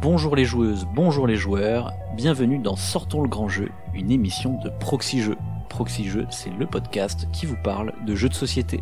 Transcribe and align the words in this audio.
Bonjour 0.00 0.36
les 0.36 0.44
joueuses, 0.44 0.86
bonjour 0.94 1.26
les 1.26 1.34
joueurs, 1.34 1.92
bienvenue 2.14 2.60
dans 2.60 2.76
Sortons 2.76 3.20
le 3.20 3.28
grand 3.28 3.48
jeu, 3.48 3.68
une 3.94 4.12
émission 4.12 4.56
de 4.62 4.70
Proxy 4.70 5.22
Jeux. 5.22 5.36
Proxy 5.68 6.08
Jeux, 6.08 6.24
c'est 6.30 6.50
le 6.50 6.66
podcast 6.66 7.26
qui 7.32 7.46
vous 7.46 7.56
parle 7.64 7.92
de 8.06 8.14
jeux 8.14 8.28
de 8.28 8.34
société. 8.34 8.80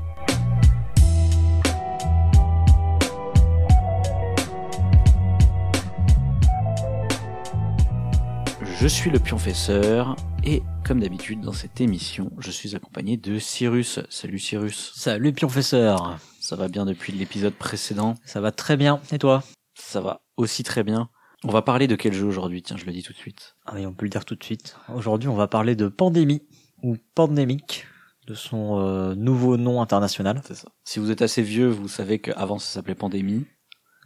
Je 8.78 8.86
suis 8.86 9.08
le 9.08 9.18
pionfesseur 9.18 10.16
et 10.44 10.62
comme 10.84 11.00
d'habitude 11.00 11.40
dans 11.40 11.54
cette 11.54 11.80
émission, 11.80 12.30
je 12.38 12.50
suis 12.50 12.76
accompagné 12.76 13.16
de 13.16 13.38
Cyrus. 13.38 14.00
Salut 14.10 14.38
Cyrus. 14.38 14.92
Salut 14.94 15.32
Pionfesseur. 15.32 16.18
Ça 16.40 16.56
va 16.56 16.68
bien 16.68 16.84
depuis 16.84 17.14
l'épisode 17.14 17.54
précédent? 17.54 18.16
Ça 18.26 18.42
va 18.42 18.52
très 18.52 18.76
bien. 18.76 19.00
Et 19.12 19.18
toi? 19.18 19.42
Ça 19.74 20.02
va 20.02 20.25
aussi 20.36 20.62
très 20.62 20.84
bien. 20.84 21.08
On 21.44 21.50
va 21.50 21.62
parler 21.62 21.86
de 21.86 21.96
quel 21.96 22.12
jeu 22.12 22.24
aujourd'hui? 22.24 22.62
Tiens, 22.62 22.76
je 22.76 22.86
le 22.86 22.92
dis 22.92 23.02
tout 23.02 23.12
de 23.12 23.18
suite. 23.18 23.56
Ah 23.66 23.72
oui, 23.74 23.86
on 23.86 23.92
peut 23.92 24.06
le 24.06 24.10
dire 24.10 24.24
tout 24.24 24.34
de 24.34 24.44
suite. 24.44 24.76
Aujourd'hui, 24.94 25.28
on 25.28 25.34
va 25.34 25.48
parler 25.48 25.76
de 25.76 25.88
Pandémie 25.88 26.42
ou 26.82 26.96
Pandémique 27.14 27.86
de 28.26 28.34
son 28.34 28.80
euh, 28.80 29.14
nouveau 29.14 29.56
nom 29.56 29.80
international. 29.80 30.40
C'est 30.44 30.54
ça. 30.54 30.68
Si 30.84 30.98
vous 30.98 31.10
êtes 31.10 31.22
assez 31.22 31.42
vieux, 31.42 31.68
vous 31.68 31.88
savez 31.88 32.18
qu'avant 32.18 32.58
ça 32.58 32.74
s'appelait 32.74 32.94
Pandémie. 32.94 33.46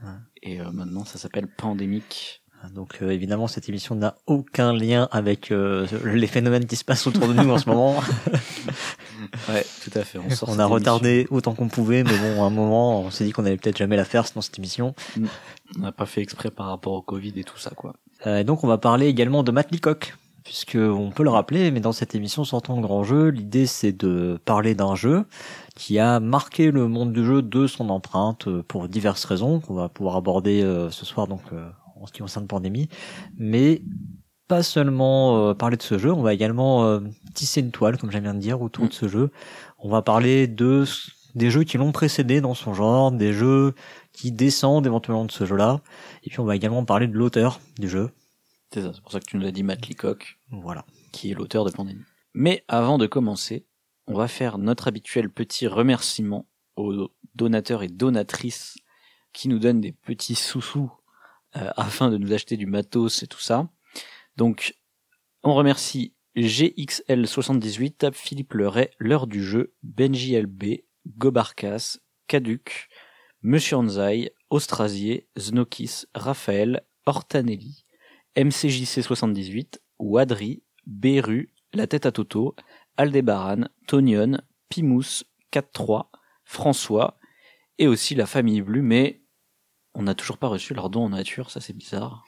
Ouais. 0.03 0.11
Et 0.43 0.61
euh, 0.61 0.71
maintenant 0.73 1.05
ça 1.05 1.19
s'appelle 1.19 1.47
Pandémique. 1.47 2.41
Donc 2.75 2.99
euh, 3.01 3.11
évidemment, 3.11 3.47
cette 3.47 3.69
émission 3.69 3.95
n'a 3.95 4.17
aucun 4.27 4.73
lien 4.73 5.09
avec 5.13 5.51
euh, 5.51 5.87
les 6.05 6.27
phénomènes 6.27 6.67
qui 6.67 6.77
se 6.77 6.85
passent 6.85 7.07
autour 7.07 7.27
de 7.27 7.33
nous 7.33 7.51
en 7.51 7.59
ce 7.59 7.69
moment. 7.69 8.01
Ouais, 9.49 9.65
tout 9.85 9.99
à 9.99 10.05
fait. 10.05 10.19
On, 10.19 10.31
sort 10.31 10.49
on 10.49 10.53
cette 10.53 10.61
a 10.61 10.65
émission. 10.65 10.69
retardé 10.69 11.27
autant 11.31 11.55
qu'on 11.55 11.69
pouvait, 11.69 12.03
mais 12.05 12.17
bon, 12.17 12.43
à 12.43 12.47
un 12.47 12.51
moment, 12.51 13.01
on 13.01 13.11
s'est 13.11 13.25
dit 13.25 13.33
qu'on 13.33 13.45
allait 13.45 13.57
peut-être 13.57 13.79
jamais 13.79 13.97
la 13.97 14.05
faire 14.05 14.27
sinon 14.27 14.43
cette 14.43 14.59
émission. 14.59 14.95
On 15.77 15.81
n'a 15.81 15.93
pas 15.93 16.07
fait 16.07 16.23
exprès 16.23 16.51
par 16.51 16.67
rapport 16.67 16.93
au 16.93 17.03
Covid 17.03 17.33
et 17.37 17.45
tout 17.45 17.59
ça, 17.59 17.71
quoi. 17.71 17.95
Euh, 18.27 18.45
donc 18.45 18.65
on 18.65 18.67
va 18.69 18.79
parler 18.79 19.07
également 19.07 19.43
de 19.43 19.51
Matt 19.51 19.71
Leacock, 19.73 20.15
puisque 20.45 20.77
on 20.77 21.11
peut 21.11 21.23
le 21.23 21.31
rappeler, 21.31 21.71
mais 21.71 21.81
dans 21.81 21.93
cette 21.93 22.15
émission 22.15 22.45
Sortons 22.45 22.77
le 22.77 22.83
grand 22.83 23.05
jeu, 23.05 23.29
l'idée 23.29 23.67
c'est 23.67 23.93
de 23.93 24.39
parler 24.45 24.75
d'un 24.75 24.95
jeu 24.95 25.25
qui 25.77 25.99
a 25.99 26.21
marqué 26.21 26.71
le 26.71 26.89
monde 26.89 27.13
du 27.13 27.25
jeu 27.25 27.41
de 27.41 27.67
son 27.67 27.89
empreinte 27.89 28.49
euh, 28.49 28.63
pour 28.67 28.89
diverses 28.89 29.25
raisons 29.25 29.61
qu'on 29.61 29.75
va 29.75 29.89
pouvoir 29.89 30.17
aborder 30.17 30.63
euh, 30.63 30.91
ce 30.91 31.07
soir 31.07 31.27
donc 31.27 31.41
euh, 31.53 31.69
en 32.01 32.07
ce 32.07 32.13
qui 32.13 32.21
concerne 32.21 32.47
pandémie, 32.47 32.89
mais 33.39 33.83
pas 34.51 34.63
seulement 34.65 35.49
euh, 35.51 35.55
parler 35.55 35.77
de 35.77 35.83
ce 35.83 35.97
jeu, 35.97 36.13
on 36.13 36.23
va 36.23 36.35
également 36.35 36.85
euh, 36.85 36.99
tisser 37.35 37.61
une 37.61 37.71
toile, 37.71 37.97
comme 37.99 38.11
j'aime 38.11 38.25
bien 38.25 38.35
dire, 38.35 38.61
autour 38.61 38.85
Mm. 38.85 38.89
de 38.89 38.93
ce 38.93 39.09
jeu. 39.09 39.31
On 39.79 39.89
va 39.89 40.03
parler 40.03 40.47
de 40.49 40.85
des 41.37 41.49
jeux 41.53 41.63
qui 41.63 41.79
l'ont 41.79 41.93
précédé 41.93 42.41
dans 42.41 42.55
son 42.55 42.75
genre, 42.75 43.13
des 43.13 43.33
jeux 43.33 43.75
qui 44.13 44.33
descendent 44.33 44.85
éventuellement 44.87 45.25
de 45.25 45.31
ce 45.31 45.47
jeu-là, 45.47 45.81
et 46.25 46.31
puis 46.31 46.41
on 46.41 46.45
va 46.45 46.57
également 46.57 46.85
parler 46.85 47.07
de 47.07 47.17
l'auteur 47.17 47.61
du 47.79 47.89
jeu. 47.89 48.11
C'est 48.75 48.83
ça, 48.83 48.91
c'est 48.93 49.01
pour 49.01 49.13
ça 49.13 49.21
que 49.21 49.27
tu 49.27 49.37
nous 49.37 49.47
as 49.47 49.53
dit 49.53 49.63
Matt 49.63 49.87
Leacock, 49.87 50.39
Voilà. 50.51 50.85
qui 51.13 51.31
est 51.31 51.35
l'auteur 51.35 51.65
de 51.65 51.71
Pandémie. 51.71 52.03
Mais 52.35 52.65
avant 52.67 52.99
de 52.99 53.07
commencer, 53.07 53.65
on 54.09 54.15
va 54.15 54.27
faire 54.27 54.59
notre 54.59 54.89
habituel 54.89 55.31
petit 55.31 55.69
remerciement 55.69 56.47
aux 56.77 57.11
donateurs 57.37 57.85
et 57.85 57.89
donatrices 57.89 58.77
qui 59.33 59.47
nous 59.49 59.61
donnent 59.61 59.81
des 59.81 59.93
petits 59.93 60.35
sous-sous 60.35 60.91
euh, 61.57 61.71
afin 61.77 62.11
de 62.11 62.17
nous 62.19 62.33
acheter 62.33 62.57
du 62.57 62.67
matos 62.67 63.23
et 63.23 63.29
tout 63.29 63.41
ça. 63.41 63.69
Donc, 64.41 64.75
on 65.43 65.53
remercie 65.53 66.15
GXL78, 66.35 67.97
Tab 67.99 68.15
Philippe 68.15 68.55
Leray, 68.55 68.91
L'heure 68.97 69.27
du 69.27 69.45
jeu, 69.45 69.75
Benji 69.83 70.35
LB, 70.35 70.81
Gobarkas, 71.19 71.99
Caduc, 72.27 72.89
Monsieur 73.43 73.77
Anzai, 73.77 74.33
Austrasier, 74.49 75.29
Znokis, 75.37 76.07
Raphaël, 76.15 76.87
Hortanelli, 77.05 77.85
MCJC78, 78.35 79.81
Wadri, 79.99 80.63
Beru, 80.87 81.53
La 81.75 81.87
Tête 81.87 82.07
à 82.07 82.13
Toto, 82.13 82.57
Aldébaran, 82.97 83.65
Tonion, 83.89 84.39
Pimous, 84.71 85.25
4-3, 85.53 86.09
François, 86.45 87.19
et 87.77 87.89
aussi 87.89 88.15
la 88.15 88.25
famille 88.25 88.63
Blue, 88.63 88.81
mais 88.81 89.20
on 90.01 90.05
n'a 90.05 90.15
toujours 90.15 90.39
pas 90.39 90.49
reçu 90.49 90.73
leur 90.73 90.89
don 90.89 91.05
en 91.05 91.09
nature, 91.11 91.51
ça 91.51 91.61
c'est 91.61 91.77
bizarre. 91.77 92.25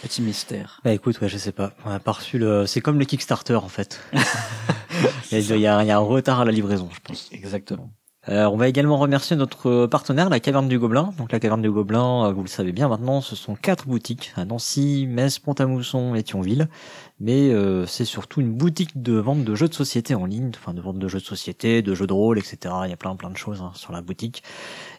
Petit 0.00 0.22
mystère. 0.22 0.80
Bah 0.84 0.92
écoute, 0.92 1.20
ouais, 1.20 1.28
je 1.28 1.36
sais 1.36 1.50
pas. 1.50 1.72
On 1.84 1.90
a 1.90 1.98
pas 1.98 2.12
reçu 2.12 2.38
le. 2.38 2.66
C'est 2.66 2.80
comme 2.80 3.00
le 3.00 3.04
Kickstarter 3.04 3.56
en 3.56 3.68
fait. 3.68 4.00
il, 5.32 5.38
y 5.40 5.52
a, 5.52 5.56
il 5.56 5.60
y 5.60 5.66
a- 5.66 5.82
il 5.82 5.88
y 5.88 5.90
a 5.90 5.96
un 5.96 6.00
retard 6.00 6.40
à 6.40 6.44
la 6.44 6.52
livraison, 6.52 6.88
je 6.94 7.00
pense. 7.00 7.28
Exactement. 7.32 7.90
Euh, 8.28 8.44
on 8.46 8.56
va 8.56 8.68
également 8.68 8.96
remercier 8.96 9.36
notre 9.36 9.86
partenaire, 9.86 10.28
la 10.28 10.40
Caverne 10.40 10.68
du 10.68 10.78
Gobelin. 10.78 11.12
Donc 11.16 11.30
la 11.30 11.38
Caverne 11.38 11.62
du 11.62 11.70
Gobelin, 11.70 12.26
euh, 12.26 12.32
vous 12.32 12.42
le 12.42 12.48
savez 12.48 12.72
bien 12.72 12.88
maintenant, 12.88 13.20
ce 13.20 13.36
sont 13.36 13.54
quatre 13.54 13.86
boutiques 13.86 14.32
à 14.36 14.44
Nancy, 14.44 15.06
Metz, 15.08 15.38
Pont-à-Mousson 15.38 16.14
et 16.16 16.24
Thionville. 16.24 16.68
Mais 17.20 17.50
euh, 17.50 17.86
c'est 17.86 18.04
surtout 18.04 18.40
une 18.40 18.52
boutique 18.52 19.00
de 19.00 19.14
vente 19.14 19.44
de 19.44 19.54
jeux 19.54 19.68
de 19.68 19.74
société 19.74 20.14
en 20.14 20.26
ligne, 20.26 20.50
enfin 20.56 20.74
de 20.74 20.80
vente 20.80 20.98
de 20.98 21.08
jeux 21.08 21.20
de 21.20 21.24
société, 21.24 21.82
de 21.82 21.94
jeux 21.94 22.08
de 22.08 22.12
rôle, 22.12 22.38
etc. 22.38 22.74
Il 22.84 22.90
y 22.90 22.92
a 22.92 22.96
plein 22.96 23.14
plein 23.14 23.30
de 23.30 23.36
choses 23.36 23.62
hein, 23.62 23.70
sur 23.74 23.92
la 23.92 24.02
boutique. 24.02 24.42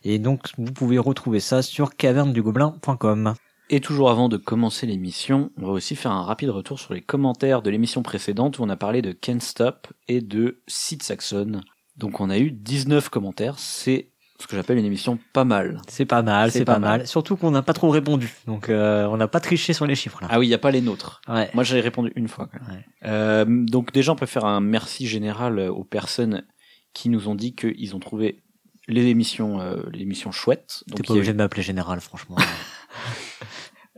Et 0.05 0.19
donc 0.19 0.49
vous 0.57 0.71
pouvez 0.71 0.97
retrouver 0.97 1.41
ça 1.41 1.61
sur 1.61 1.95
cavernedugobelin.com. 1.95 3.33
Et 3.69 3.81
toujours 3.81 4.09
avant 4.09 4.29
de 4.29 4.37
commencer 4.37 4.87
l'émission, 4.87 5.51
on 5.57 5.65
va 5.65 5.73
aussi 5.73 5.97
faire 5.97 6.11
un 6.11 6.23
rapide 6.23 6.51
retour 6.51 6.79
sur 6.79 6.93
les 6.93 7.01
commentaires 7.01 7.61
de 7.61 7.69
l'émission 7.69 8.01
précédente 8.01 8.59
où 8.59 8.63
on 8.63 8.69
a 8.69 8.77
parlé 8.77 9.01
de 9.01 9.11
Can't 9.11 9.41
Stop 9.41 9.87
et 10.07 10.21
de 10.21 10.61
Sid 10.67 11.03
Saxon. 11.03 11.59
Donc 11.97 12.19
on 12.21 12.29
a 12.29 12.37
eu 12.37 12.51
19 12.51 13.09
commentaires, 13.09 13.57
c'est 13.59 14.09
ce 14.39 14.45
que 14.45 14.55
j'appelle 14.55 14.77
une 14.77 14.85
émission 14.85 15.17
pas 15.33 15.45
mal. 15.45 15.81
C'est 15.87 16.05
pas 16.05 16.21
mal, 16.21 16.51
C'est 16.51 16.63
pas 16.63 16.73
pas, 16.75 16.79
mal. 16.79 16.97
mal. 16.99 17.07
Surtout 17.07 17.37
qu'on 17.37 17.49
n'a 17.51 17.63
pas 17.63 17.73
trop 17.73 17.89
répondu. 17.89 18.31
Donc 18.45 18.69
euh, 18.69 19.05
on 19.07 19.17
n'a 19.17 19.27
pas 19.27 19.39
triché 19.39 19.73
sur 19.73 19.87
les 19.87 19.95
chiffres 19.95 20.19
là. 20.21 20.27
Ah 20.29 20.37
oui, 20.39 20.45
il 20.45 20.49
n'y 20.49 20.53
a 20.55 20.59
pas 20.59 20.69
les 20.71 20.81
nôtres. 20.81 21.21
Ouais. 21.27 21.49
Moi 21.55 21.63
j'ai 21.63 21.79
répondu 21.79 22.11
une 22.15 22.27
fois. 22.27 22.47
Quand 22.51 22.59
même. 22.67 22.77
Ouais. 22.77 22.85
Euh, 23.05 23.45
donc 23.47 23.91
déjà 23.93 24.11
on 24.11 24.15
peut 24.15 24.27
faire 24.27 24.45
un 24.45 24.61
merci 24.61 25.07
général 25.07 25.57
euh, 25.57 25.71
aux 25.71 25.83
personnes 25.83 26.45
qui 26.93 27.09
nous 27.09 27.27
ont 27.29 27.35
dit 27.35 27.55
qu'ils 27.55 27.95
ont 27.95 27.99
trouvé 27.99 28.43
les 28.87 29.07
émissions, 29.07 29.59
euh, 29.59 29.81
les 29.91 30.01
émissions 30.01 30.31
chouettes. 30.31 30.83
T'es 30.95 31.01
pas 31.03 31.13
obligé 31.13 31.31
eu- 31.31 31.33
de 31.33 31.37
m'appeler 31.39 31.63
général, 31.63 31.99
franchement. 31.99 32.37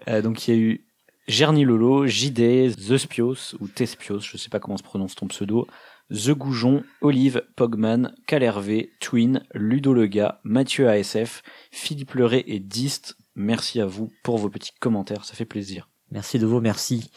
Euh, 0.07 0.21
donc 0.21 0.47
il 0.47 0.53
y 0.53 0.57
a 0.57 0.59
eu 0.59 0.85
Gerny 1.27 1.65
Lolo, 1.65 2.07
JD, 2.07 2.73
The 2.75 2.97
Spios 2.97 3.55
ou 3.59 3.67
Tespios, 3.67 4.21
je 4.21 4.37
sais 4.37 4.49
pas 4.49 4.59
comment 4.59 4.77
se 4.77 4.81
prononce 4.83 5.13
ton 5.13 5.27
pseudo, 5.27 5.67
The 6.11 6.31
Goujon, 6.31 6.83
Olive, 7.01 7.43
Pogman, 7.55 8.13
Calervé, 8.25 8.91
Twin, 8.99 9.43
Ludo 9.53 9.93
Lega, 9.93 10.39
Mathieu 10.43 10.89
ASF, 10.89 11.43
Philippe 11.71 12.13
Leray 12.13 12.43
et 12.47 12.59
Dist. 12.59 13.17
Merci 13.35 13.79
à 13.79 13.85
vous 13.85 14.11
pour 14.23 14.37
vos 14.37 14.49
petits 14.49 14.73
commentaires, 14.79 15.25
ça 15.25 15.35
fait 15.35 15.45
plaisir. 15.45 15.87
Merci 16.11 16.39
de 16.39 16.45
vos 16.45 16.61
merci. 16.61 17.11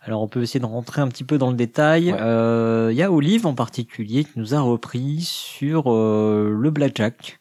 Alors 0.00 0.22
on 0.22 0.28
peut 0.28 0.42
essayer 0.42 0.60
de 0.60 0.66
rentrer 0.66 1.00
un 1.00 1.08
petit 1.08 1.24
peu 1.24 1.38
dans 1.38 1.50
le 1.50 1.56
détail. 1.56 2.12
Ouais. 2.12 2.18
Euh, 2.20 2.88
Il 2.92 2.96
y 2.96 3.02
a 3.02 3.10
Olive 3.10 3.46
en 3.46 3.54
particulier 3.54 4.24
qui 4.24 4.38
nous 4.38 4.54
a 4.54 4.60
repris 4.60 5.20
sur 5.22 5.92
euh, 5.92 6.54
le 6.56 6.70
blackjack. 6.70 7.38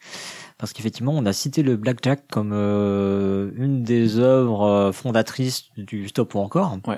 Parce 0.57 0.73
qu'effectivement, 0.73 1.13
on 1.15 1.25
a 1.27 1.33
cité 1.33 1.61
le 1.61 1.77
blackjack 1.77 2.27
comme 2.31 2.51
euh, 2.51 3.51
une 3.57 3.83
des 3.83 4.17
œuvres 4.17 4.63
euh, 4.63 4.91
fondatrices 4.91 5.65
du 5.77 6.07
stop 6.07 6.33
ou 6.33 6.39
encore. 6.39 6.77
Ouais. 6.87 6.97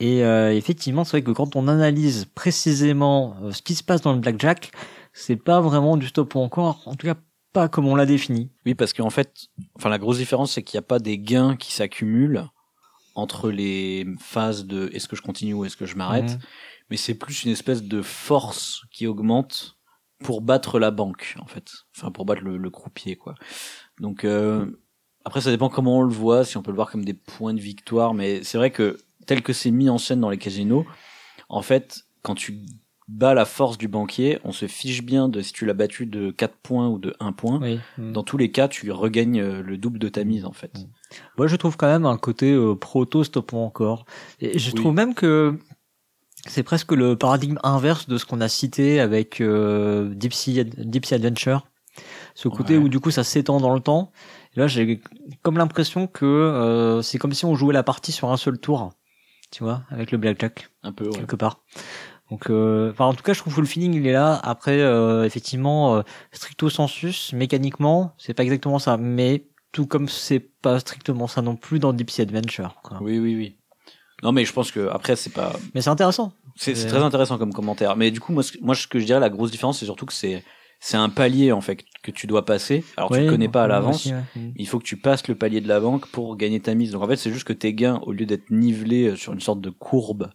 Et 0.00 0.24
euh, 0.24 0.52
effectivement, 0.54 1.04
c'est 1.04 1.12
vrai 1.18 1.22
que 1.22 1.30
quand 1.30 1.56
on 1.56 1.68
analyse 1.68 2.26
précisément 2.34 3.36
euh, 3.42 3.52
ce 3.52 3.62
qui 3.62 3.74
se 3.74 3.82
passe 3.84 4.02
dans 4.02 4.12
le 4.12 4.18
blackjack, 4.18 4.72
c'est 5.12 5.36
pas 5.36 5.60
vraiment 5.60 5.96
du 5.96 6.08
stop 6.08 6.34
ou 6.34 6.40
encore, 6.40 6.82
en 6.86 6.94
tout 6.94 7.06
cas 7.06 7.14
pas 7.52 7.68
comme 7.68 7.86
on 7.86 7.94
l'a 7.94 8.06
défini. 8.06 8.50
Oui, 8.66 8.74
parce 8.74 8.92
qu'en 8.92 9.10
fait, 9.10 9.46
enfin 9.76 9.88
la 9.88 9.98
grosse 9.98 10.18
différence 10.18 10.52
c'est 10.52 10.62
qu'il 10.64 10.76
n'y 10.76 10.84
a 10.84 10.88
pas 10.88 10.98
des 10.98 11.18
gains 11.18 11.54
qui 11.56 11.72
s'accumulent 11.72 12.46
entre 13.14 13.50
les 13.50 14.04
phases 14.18 14.66
de 14.66 14.90
est-ce 14.92 15.06
que 15.06 15.14
je 15.14 15.22
continue 15.22 15.54
ou 15.54 15.64
est-ce 15.64 15.76
que 15.76 15.86
je 15.86 15.94
m'arrête, 15.94 16.32
Mhm. 16.32 16.38
mais 16.90 16.96
c'est 16.96 17.14
plus 17.14 17.44
une 17.44 17.52
espèce 17.52 17.84
de 17.84 18.02
force 18.02 18.82
qui 18.90 19.06
augmente 19.06 19.76
pour 20.24 20.40
battre 20.40 20.80
la 20.80 20.90
banque 20.90 21.36
en 21.40 21.46
fait 21.46 21.70
enfin 21.96 22.10
pour 22.10 22.24
battre 22.24 22.42
le, 22.42 22.56
le 22.56 22.70
croupier 22.70 23.14
quoi 23.16 23.34
donc 24.00 24.24
euh, 24.24 24.66
après 25.24 25.40
ça 25.40 25.50
dépend 25.50 25.68
comment 25.68 25.98
on 25.98 26.02
le 26.02 26.12
voit 26.14 26.44
si 26.44 26.56
on 26.56 26.62
peut 26.62 26.70
le 26.70 26.76
voir 26.76 26.90
comme 26.90 27.04
des 27.04 27.14
points 27.14 27.52
de 27.54 27.60
victoire 27.60 28.14
mais 28.14 28.42
c'est 28.42 28.56
vrai 28.58 28.70
que 28.70 28.96
tel 29.26 29.42
que 29.42 29.52
c'est 29.52 29.70
mis 29.70 29.88
en 29.90 29.98
scène 29.98 30.20
dans 30.20 30.30
les 30.30 30.38
casinos 30.38 30.84
en 31.48 31.62
fait 31.62 32.02
quand 32.22 32.34
tu 32.34 32.60
bats 33.06 33.34
la 33.34 33.44
force 33.44 33.76
du 33.76 33.86
banquier 33.88 34.38
on 34.44 34.52
se 34.52 34.66
fiche 34.66 35.02
bien 35.02 35.28
de 35.28 35.42
si 35.42 35.52
tu 35.52 35.66
l'as 35.66 35.74
battu 35.74 36.06
de 36.06 36.30
4 36.30 36.54
points 36.62 36.88
ou 36.88 36.98
de 36.98 37.14
1 37.20 37.32
point 37.32 37.60
Oui. 37.62 37.78
dans 37.98 38.22
tous 38.22 38.38
les 38.38 38.50
cas 38.50 38.66
tu 38.68 38.90
regagnes 38.90 39.40
euh, 39.40 39.62
le 39.62 39.76
double 39.76 39.98
de 39.98 40.08
ta 40.08 40.24
mise 40.24 40.44
en 40.44 40.52
fait 40.52 40.72
Mm. 40.78 40.88
Moi, 41.38 41.46
je 41.46 41.54
trouve 41.54 41.76
quand 41.76 41.86
même 41.86 42.06
un 42.06 42.16
côté 42.16 42.50
euh, 42.52 42.74
proto 42.74 43.22
stop 43.22 43.52
encore. 43.54 44.04
Et 44.40 44.58
je 44.58 44.70
Oui. 44.70 44.74
trouve 44.74 44.94
même 44.94 45.14
que 45.14 45.60
c'est 46.48 46.64
presque 46.64 46.90
le 46.90 47.14
paradigme 47.16 47.58
inverse 47.62 48.08
de 48.08 48.18
ce 48.18 48.24
qu'on 48.26 48.40
a 48.40 48.48
cité 48.48 48.98
avec 48.98 49.40
euh, 49.40 50.12
Deep, 50.12 50.32
sea, 50.34 50.64
Deep 50.64 51.06
Sea 51.06 51.14
Adventure. 51.14 51.68
Ce 52.34 52.48
côté 52.48 52.76
Ouais. 52.76 52.82
où 52.82 52.88
du 52.88 52.98
coup 52.98 53.12
ça 53.12 53.22
s'étend 53.22 53.60
dans 53.60 53.72
le 53.74 53.78
temps. 53.80 54.10
Et 54.56 54.60
là, 54.60 54.66
j'ai 54.66 55.00
comme 55.42 55.56
l'impression 55.56 56.08
que 56.08 56.24
euh, 56.24 57.00
c'est 57.02 57.18
comme 57.18 57.32
si 57.32 57.44
on 57.44 57.54
jouait 57.54 57.74
la 57.74 57.84
partie 57.84 58.10
sur 58.10 58.32
un 58.32 58.36
seul 58.36 58.58
tour. 58.58 58.90
Tu 59.54 59.62
vois, 59.62 59.82
avec 59.88 60.10
le 60.10 60.18
blackjack 60.18 60.68
un 60.82 60.90
peu 60.90 61.04
ouais. 61.04 61.12
quelque 61.12 61.36
part. 61.36 61.60
Donc, 62.28 62.50
euh, 62.50 62.90
enfin, 62.90 63.04
en 63.04 63.14
tout 63.14 63.22
cas, 63.22 63.34
je 63.34 63.38
trouve 63.38 63.54
que 63.54 63.60
le 63.60 63.68
feeling 63.68 63.94
il 63.94 64.04
est 64.04 64.12
là. 64.12 64.34
Après, 64.42 64.80
euh, 64.80 65.22
effectivement, 65.22 65.94
euh, 65.94 66.02
stricto 66.32 66.68
sensus, 66.68 67.32
mécaniquement, 67.32 68.14
c'est 68.18 68.34
pas 68.34 68.42
exactement 68.42 68.80
ça, 68.80 68.96
mais 68.96 69.46
Tout 69.70 69.86
comme 69.86 70.08
c'est 70.08 70.40
pas 70.40 70.80
strictement 70.80 71.28
ça 71.28 71.40
non 71.40 71.54
plus 71.54 71.78
dans 71.78 71.92
Deep 71.92 72.10
Sea 72.10 72.22
Adventure. 72.22 72.80
Quoi. 72.82 72.98
Oui, 73.00 73.20
oui, 73.20 73.36
oui. 73.36 73.56
Non, 74.24 74.32
mais 74.32 74.44
je 74.44 74.52
pense 74.52 74.72
que 74.72 74.88
après, 74.88 75.14
c'est 75.14 75.32
pas. 75.32 75.52
Mais 75.72 75.82
c'est 75.82 75.90
intéressant. 75.90 76.32
C'est 76.56 76.74
très 76.74 77.02
intéressant 77.02 77.38
comme 77.38 77.52
commentaire. 77.52 77.94
Mais 77.94 78.10
du 78.10 78.18
coup, 78.18 78.32
moi, 78.32 78.42
ce, 78.42 78.58
moi, 78.60 78.74
ce 78.74 78.88
que 78.88 78.98
je 78.98 79.04
dirais, 79.04 79.20
la 79.20 79.30
grosse 79.30 79.52
différence, 79.52 79.78
c'est 79.78 79.84
surtout 79.84 80.06
que 80.06 80.12
c'est 80.12 80.42
c'est 80.80 80.96
un 80.96 81.08
palier 81.08 81.52
en 81.52 81.60
fait 81.60 81.84
que 82.02 82.10
tu 82.10 82.26
dois 82.26 82.44
passer. 82.44 82.84
Alors 82.96 83.10
tu 83.10 83.20
le 83.20 83.30
connais 83.30 83.48
pas 83.48 83.64
à 83.64 83.66
l'avance. 83.68 84.06
ouais. 84.06 84.12
Mm. 84.36 84.52
Il 84.56 84.68
faut 84.68 84.78
que 84.78 84.84
tu 84.84 84.96
passes 84.96 85.26
le 85.28 85.34
palier 85.34 85.60
de 85.60 85.68
la 85.68 85.80
banque 85.80 86.06
pour 86.08 86.36
gagner 86.36 86.60
ta 86.60 86.74
mise. 86.74 86.92
Donc 86.92 87.02
en 87.02 87.08
fait, 87.08 87.16
c'est 87.16 87.32
juste 87.32 87.46
que 87.46 87.52
tes 87.52 87.72
gains, 87.72 88.00
au 88.02 88.12
lieu 88.12 88.26
d'être 88.26 88.50
nivelés 88.50 89.08
euh, 89.08 89.16
sur 89.16 89.32
une 89.32 89.40
sorte 89.40 89.60
de 89.60 89.70
courbe 89.70 90.30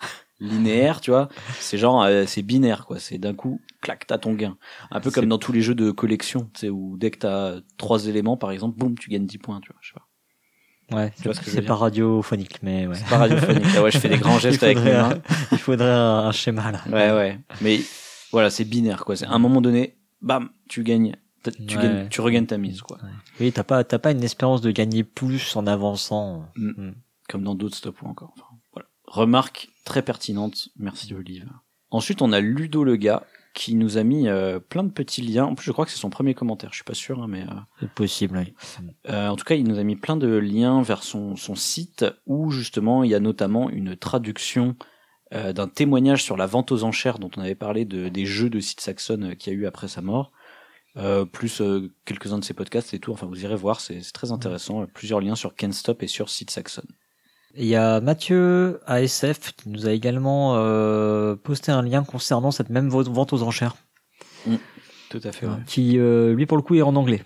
linéaire, 0.40 1.00
tu 1.00 1.10
vois, 1.10 1.28
c'est 1.58 1.76
genre 1.76 2.02
euh, 2.02 2.24
c'est 2.26 2.42
binaire 2.42 2.86
quoi. 2.86 2.98
C'est 2.98 3.18
d'un 3.18 3.34
coup, 3.34 3.60
clac, 3.82 4.06
t'as 4.06 4.18
ton 4.18 4.32
gain. 4.34 4.56
Un 4.90 5.00
peu 5.00 5.10
comme 5.10 5.26
dans 5.26 5.38
tous 5.38 5.52
les 5.52 5.60
jeux 5.60 5.74
de 5.74 5.90
collection, 5.90 6.48
tu 6.54 6.60
sais, 6.60 6.68
où 6.70 6.96
dès 6.96 7.10
que 7.10 7.18
t'as 7.18 7.56
trois 7.76 8.06
éléments, 8.06 8.36
par 8.38 8.50
exemple, 8.50 8.78
boum, 8.78 8.98
tu 8.98 9.10
gagnes 9.10 9.26
10 9.26 9.38
points, 9.38 9.60
tu 9.60 9.70
vois. 9.72 9.78
Je 9.82 9.88
sais 9.88 9.94
pas. 9.94 10.06
Ouais, 10.92 11.12
c'est 11.44 11.62
pas 11.62 11.76
radiophonique, 11.76 12.62
mais 12.64 12.86
ouais. 12.88 12.96
C'est 12.96 13.08
pas 13.08 13.18
radiophonique. 13.18 13.62
Ah 13.76 13.82
ouais, 13.82 13.92
je 13.92 13.98
fais 13.98 14.08
des 14.08 14.18
grands 14.18 14.38
gestes 14.40 14.62
avec 14.64 14.78
mes 14.78 14.92
mains. 14.92 15.10
un, 15.10 15.22
il 15.52 15.58
faudrait 15.58 15.88
un, 15.88 16.18
un 16.26 16.32
schéma 16.32 16.72
là. 16.72 16.80
Ouais, 16.88 17.12
ouais. 17.16 17.38
Mais 17.60 17.78
voilà, 18.32 18.50
c'est 18.50 18.64
binaire, 18.64 19.04
quoi. 19.04 19.16
C'est 19.16 19.26
à 19.26 19.32
un 19.32 19.38
moment 19.38 19.60
donné, 19.60 19.96
bam, 20.22 20.50
tu 20.68 20.82
gagnes, 20.82 21.16
tu 21.44 21.76
Ouais. 21.76 21.82
gagnes, 21.82 22.08
tu 22.08 22.20
regagnes 22.20 22.46
ta 22.46 22.58
mise, 22.58 22.82
quoi. 22.82 22.98
Oui, 23.40 23.52
t'as 23.52 23.64
pas, 23.64 23.84
t'as 23.84 23.98
pas 23.98 24.10
une 24.12 24.22
espérance 24.22 24.60
de 24.60 24.70
gagner 24.70 25.04
plus 25.04 25.56
en 25.56 25.66
avançant. 25.66 26.46
Mm. 26.56 26.90
Comme 27.28 27.44
dans 27.44 27.54
d'autres 27.54 27.76
stop 27.76 28.02
ou 28.02 28.06
encore. 28.06 28.32
Enfin, 28.36 28.46
voilà. 28.72 28.88
Remarque 29.06 29.68
très 29.84 30.02
pertinente. 30.02 30.68
Merci, 30.76 31.14
Olive. 31.14 31.48
Ensuite, 31.90 32.22
on 32.22 32.32
a 32.32 32.40
Ludo 32.40 32.84
le 32.84 32.96
gars 32.96 33.24
qui 33.52 33.74
nous 33.74 33.98
a 33.98 34.04
mis 34.04 34.28
euh, 34.28 34.60
plein 34.60 34.84
de 34.84 34.90
petits 34.92 35.22
liens. 35.22 35.44
En 35.44 35.54
plus, 35.56 35.64
je 35.64 35.72
crois 35.72 35.84
que 35.84 35.90
c'est 35.90 35.98
son 35.98 36.10
premier 36.10 36.34
commentaire. 36.34 36.70
Je 36.70 36.76
suis 36.76 36.84
pas 36.84 36.94
sûr, 36.94 37.20
hein, 37.20 37.26
mais 37.28 37.42
euh, 37.42 37.54
C'est 37.80 37.90
possible, 37.90 38.38
oui. 38.38 38.54
euh, 39.08 39.26
en 39.28 39.34
tout 39.34 39.44
cas, 39.44 39.56
il 39.56 39.64
nous 39.66 39.78
a 39.80 39.82
mis 39.82 39.96
plein 39.96 40.16
de 40.16 40.28
liens 40.36 40.82
vers 40.82 41.02
son, 41.02 41.34
son 41.34 41.56
site 41.56 42.04
où 42.26 42.52
justement 42.52 43.02
il 43.02 43.10
y 43.10 43.14
a 43.14 43.18
notamment 43.20 43.68
une 43.68 43.96
traduction 43.96 44.76
euh, 45.32 45.52
d'un 45.52 45.68
témoignage 45.68 46.22
sur 46.22 46.36
la 46.36 46.46
vente 46.46 46.72
aux 46.72 46.84
enchères 46.84 47.18
dont 47.18 47.30
on 47.36 47.40
avait 47.40 47.54
parlé 47.54 47.84
de, 47.84 48.08
des 48.08 48.26
jeux 48.26 48.50
de 48.50 48.60
Sid 48.60 48.80
Saxon 48.80 49.22
euh, 49.22 49.34
qu'il 49.34 49.52
y 49.52 49.56
a 49.56 49.58
eu 49.58 49.66
après 49.66 49.88
sa 49.88 50.00
mort, 50.02 50.32
euh, 50.96 51.24
plus 51.24 51.60
euh, 51.60 51.92
quelques-uns 52.04 52.38
de 52.38 52.44
ses 52.44 52.54
podcasts 52.54 52.92
et 52.94 52.98
tout. 52.98 53.12
Enfin, 53.12 53.26
vous 53.26 53.42
irez 53.44 53.56
voir, 53.56 53.80
c'est 53.80 54.00
très 54.12 54.32
intéressant. 54.32 54.86
Plusieurs 54.92 55.20
liens 55.20 55.36
sur 55.36 55.54
Ken 55.54 55.72
Stop 55.72 56.02
et 56.02 56.08
sur 56.08 56.28
Sid 56.30 56.50
Saxon. 56.50 56.82
Il 57.56 57.66
y 57.66 57.74
a 57.76 58.00
Mathieu 58.00 58.80
ASF 58.86 59.52
qui 59.56 59.68
nous 59.70 59.86
a 59.88 59.92
également 59.92 60.56
euh, 60.56 61.34
posté 61.36 61.72
un 61.72 61.82
lien 61.82 62.04
concernant 62.04 62.50
cette 62.52 62.70
même 62.70 62.88
vente 62.88 63.32
aux 63.32 63.42
enchères, 63.42 63.74
Tout 65.10 65.20
à 65.24 65.32
fait. 65.32 65.46
ouais. 65.46 65.52
qui 65.66 65.92
lui 65.98 66.46
pour 66.46 66.56
le 66.56 66.62
coup 66.62 66.76
est 66.76 66.82
en 66.82 66.94
anglais. 66.94 67.22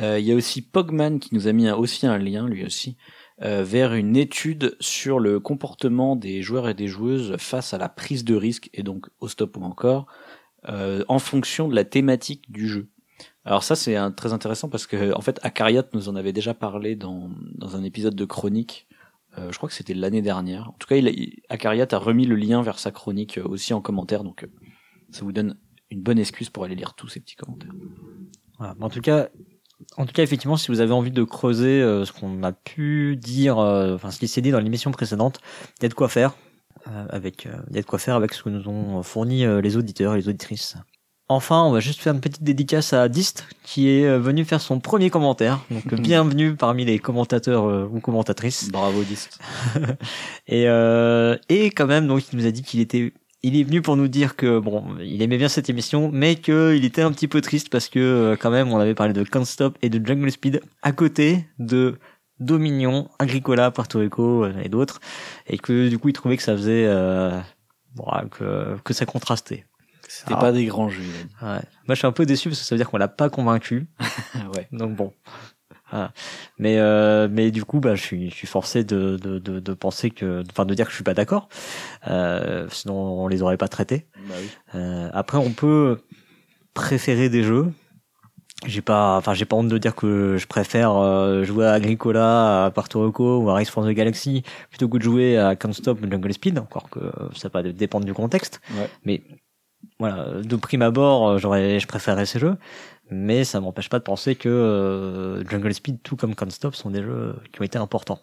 Il 0.00 0.20
y 0.20 0.30
a 0.32 0.34
aussi 0.36 0.62
Pogman 0.62 1.18
qui 1.18 1.34
nous 1.34 1.46
a 1.48 1.52
mis 1.52 1.66
un- 1.68 1.74
aussi 1.76 2.06
un 2.06 2.18
lien, 2.18 2.48
lui 2.48 2.64
aussi, 2.64 2.96
vers 3.38 3.94
une 3.94 4.16
étude 4.16 4.76
sur 4.80 5.18
le 5.18 5.40
comportement 5.40 6.14
des 6.16 6.40
joueurs 6.42 6.68
et 6.68 6.74
des 6.74 6.86
joueuses 6.86 7.36
face 7.38 7.74
à 7.74 7.78
la 7.78 7.88
prise 7.88 8.24
de 8.24 8.34
risque, 8.36 8.70
et 8.72 8.82
donc 8.82 9.08
au 9.20 9.28
stop 9.28 9.56
ou 9.56 9.62
encore, 9.64 10.06
euh, 10.68 11.04
en 11.08 11.18
fonction 11.18 11.68
de 11.68 11.74
la 11.74 11.84
thématique 11.84 12.50
du 12.50 12.68
jeu. 12.68 12.88
Alors 13.44 13.62
ça 13.62 13.74
c'est 13.76 13.96
très 14.16 14.32
intéressant 14.32 14.68
parce 14.68 14.86
que 14.86 15.12
en 15.14 15.20
fait 15.20 15.38
Akariat 15.42 15.84
nous 15.92 16.08
en 16.08 16.16
avait 16.16 16.32
déjà 16.32 16.54
parlé 16.54 16.96
dans, 16.96 17.30
dans 17.56 17.76
un 17.76 17.82
épisode 17.82 18.14
de 18.14 18.24
chronique. 18.24 18.86
Euh, 19.36 19.50
je 19.50 19.56
crois 19.56 19.68
que 19.68 19.74
c'était 19.74 19.94
l'année 19.94 20.22
dernière. 20.22 20.68
En 20.68 20.76
tout 20.78 20.86
cas, 20.86 20.96
il, 20.96 21.08
a- 21.08 21.10
il- 21.10 21.42
Akariat 21.48 21.88
a 21.90 21.98
remis 21.98 22.24
le 22.26 22.36
lien 22.36 22.62
vers 22.62 22.78
sa 22.78 22.92
chronique 22.92 23.38
euh, 23.38 23.44
aussi 23.48 23.74
en 23.74 23.80
commentaire, 23.80 24.22
donc 24.22 24.44
euh, 24.44 24.46
ça 25.10 25.24
vous 25.24 25.32
donne 25.32 25.58
une 25.90 26.02
bonne 26.02 26.20
excuse 26.20 26.50
pour 26.50 26.64
aller 26.64 26.76
lire 26.76 26.94
tous 26.94 27.08
ces 27.08 27.18
petits 27.20 27.34
commentaires. 27.36 27.72
Voilà. 28.58 28.76
En 28.80 28.88
tout 28.88 29.00
cas, 29.00 29.28
en 29.96 30.06
tout 30.06 30.12
cas, 30.12 30.22
effectivement, 30.22 30.56
si 30.56 30.70
vous 30.70 30.80
avez 30.80 30.92
envie 30.92 31.10
de 31.10 31.24
creuser 31.24 31.82
euh, 31.82 32.04
ce 32.04 32.12
qu'on 32.12 32.42
a 32.42 32.52
pu 32.52 33.16
dire, 33.16 33.58
euh, 33.58 33.94
enfin 33.94 34.10
ce 34.10 34.18
qui 34.18 34.28
s'est 34.28 34.40
dit 34.40 34.50
dans 34.50 34.60
l'émission 34.60 34.90
précédente, 34.90 35.40
il 35.78 35.82
y 35.82 35.86
a 35.86 35.88
de 35.88 35.94
quoi 35.94 36.08
faire 36.08 36.34
euh, 36.88 37.06
avec, 37.10 37.48
il 37.70 37.76
y 37.76 37.78
a 37.78 37.82
de 37.82 37.86
quoi 37.86 37.98
faire 37.98 38.16
avec 38.16 38.34
ce 38.34 38.42
que 38.42 38.50
nous 38.50 38.68
ont 38.68 39.02
fourni 39.02 39.44
les 39.62 39.76
auditeurs 39.76 40.14
et 40.14 40.18
les 40.18 40.28
auditrices. 40.28 40.76
Enfin, 41.28 41.62
on 41.62 41.72
va 41.72 41.80
juste 41.80 42.00
faire 42.00 42.12
une 42.12 42.20
petite 42.20 42.42
dédicace 42.42 42.92
à 42.92 43.08
Dist 43.08 43.46
qui 43.62 43.88
est 43.88 44.18
venu 44.18 44.44
faire 44.44 44.60
son 44.60 44.78
premier 44.78 45.08
commentaire. 45.08 45.64
Donc 45.70 45.94
bienvenue 46.00 46.54
parmi 46.54 46.84
les 46.84 46.98
commentateurs 46.98 47.64
ou 47.90 48.00
commentatrices. 48.00 48.70
Bravo 48.70 49.02
Dist. 49.02 49.38
Et 50.46 50.64
et 51.48 51.70
quand 51.70 51.86
même, 51.86 52.06
donc 52.06 52.30
il 52.30 52.38
nous 52.38 52.46
a 52.46 52.50
dit 52.50 52.62
qu'il 52.62 52.80
était, 52.80 53.14
il 53.46 53.56
est 53.60 53.62
venu 53.62 53.82
pour 53.82 53.96
nous 53.96 54.08
dire 54.08 54.36
que 54.36 54.58
bon, 54.58 54.96
il 55.00 55.20
aimait 55.22 55.36
bien 55.38 55.48
cette 55.48 55.68
émission, 55.68 56.10
mais 56.12 56.36
que 56.36 56.74
il 56.76 56.84
était 56.84 57.02
un 57.02 57.12
petit 57.12 57.28
peu 57.28 57.40
triste 57.40 57.68
parce 57.68 57.88
que 57.88 57.98
euh, 57.98 58.36
quand 58.36 58.50
même, 58.50 58.72
on 58.72 58.78
avait 58.78 58.94
parlé 58.94 59.12
de 59.12 59.22
Can't 59.22 59.44
Stop 59.44 59.76
et 59.82 59.90
de 59.90 60.04
Jungle 60.04 60.30
Speed 60.30 60.60
à 60.82 60.92
côté 60.92 61.46
de 61.58 61.98
Dominion, 62.40 63.08
Agricola, 63.18 63.70
Puerto 63.70 63.98
Rico 64.00 64.44
euh, 64.44 64.52
et 64.62 64.68
d'autres, 64.68 65.00
et 65.46 65.58
que 65.58 65.88
du 65.88 65.98
coup, 65.98 66.08
il 66.08 66.12
trouvait 66.14 66.36
que 66.36 66.42
ça 66.42 66.56
faisait, 66.56 66.84
euh, 66.86 67.38
bon, 67.94 68.06
que 68.30 68.76
que 68.82 68.92
ça 68.94 69.06
contrastait. 69.06 69.66
C'était 70.08 70.34
Ah. 70.36 70.40
pas 70.40 70.52
des 70.52 70.64
grands 70.66 70.88
jeux. 70.88 71.02
Ouais. 71.42 71.48
Moi, 71.48 71.60
je 71.90 71.94
suis 71.94 72.06
un 72.06 72.12
peu 72.12 72.24
déçu 72.26 72.48
parce 72.48 72.60
que 72.60 72.66
ça 72.66 72.74
veut 72.74 72.78
dire 72.78 72.88
qu'on 72.90 72.98
l'a 72.98 73.08
pas 73.08 73.30
convaincu. 73.30 73.86
ouais. 74.56 74.68
Donc 74.72 74.94
bon. 74.96 75.12
Voilà. 75.90 76.12
Mais 76.58 76.78
euh, 76.78 77.28
mais 77.30 77.50
du 77.50 77.64
coup 77.64 77.78
bah 77.78 77.94
je 77.94 78.02
suis 78.02 78.30
je 78.30 78.34
suis 78.34 78.46
forcé 78.46 78.84
de 78.84 79.16
de 79.16 79.38
de, 79.38 79.60
de 79.60 79.74
penser 79.74 80.10
que 80.10 80.42
enfin 80.50 80.64
de 80.64 80.74
dire 80.74 80.86
que 80.86 80.90
je 80.90 80.96
suis 80.96 81.04
pas 81.04 81.14
d'accord. 81.14 81.48
Euh, 82.08 82.66
sinon 82.70 82.94
on 82.94 83.28
les 83.28 83.42
aurait 83.42 83.56
pas 83.56 83.68
traités. 83.68 84.06
Bah 84.28 84.34
oui. 84.38 84.48
Euh, 84.74 85.10
après 85.12 85.38
on 85.38 85.50
peut 85.50 86.00
préférer 86.72 87.28
des 87.28 87.42
jeux. 87.42 87.72
J'ai 88.66 88.80
pas 88.80 89.16
enfin 89.18 89.34
j'ai 89.34 89.44
pas 89.44 89.56
honte 89.56 89.68
de 89.68 89.78
dire 89.78 89.94
que 89.94 90.36
je 90.38 90.46
préfère 90.46 90.96
euh, 90.96 91.44
jouer 91.44 91.66
à 91.66 91.72
Agricola, 91.72 92.64
à 92.64 92.70
Puerto 92.70 93.04
Rico 93.04 93.38
ou 93.40 93.50
à 93.50 93.54
Race 93.54 93.68
for 93.68 93.84
the 93.84 93.90
Galaxy 93.90 94.42
plutôt 94.70 94.88
que 94.88 94.96
de 94.96 95.02
jouer 95.02 95.36
à 95.36 95.54
Can't 95.54 95.74
Stop 95.74 96.00
ou 96.02 96.10
Jungle 96.10 96.32
Speed 96.32 96.58
encore 96.58 96.88
que 96.88 97.00
ça 97.36 97.48
va 97.52 97.62
dépendre 97.62 98.06
du 98.06 98.14
contexte. 98.14 98.60
Ouais. 98.74 98.88
Mais 99.04 99.22
voilà, 100.00 100.42
de 100.42 100.56
prime 100.56 100.82
abord, 100.82 101.38
j'aurais, 101.38 101.78
je 101.78 101.86
préférerais 101.86 102.26
ces 102.26 102.38
jeux, 102.38 102.56
mais 103.10 103.44
ça 103.44 103.60
m'empêche 103.60 103.88
pas 103.88 103.98
de 103.98 104.04
penser 104.04 104.34
que 104.34 104.48
euh, 104.48 105.44
Jungle 105.48 105.74
Speed, 105.74 106.02
tout 106.02 106.16
comme 106.16 106.34
Can't 106.34 106.50
Stop, 106.50 106.74
sont 106.74 106.90
des 106.90 107.02
jeux 107.02 107.36
qui 107.52 107.60
ont 107.60 107.64
été 107.64 107.78
importants. 107.78 108.20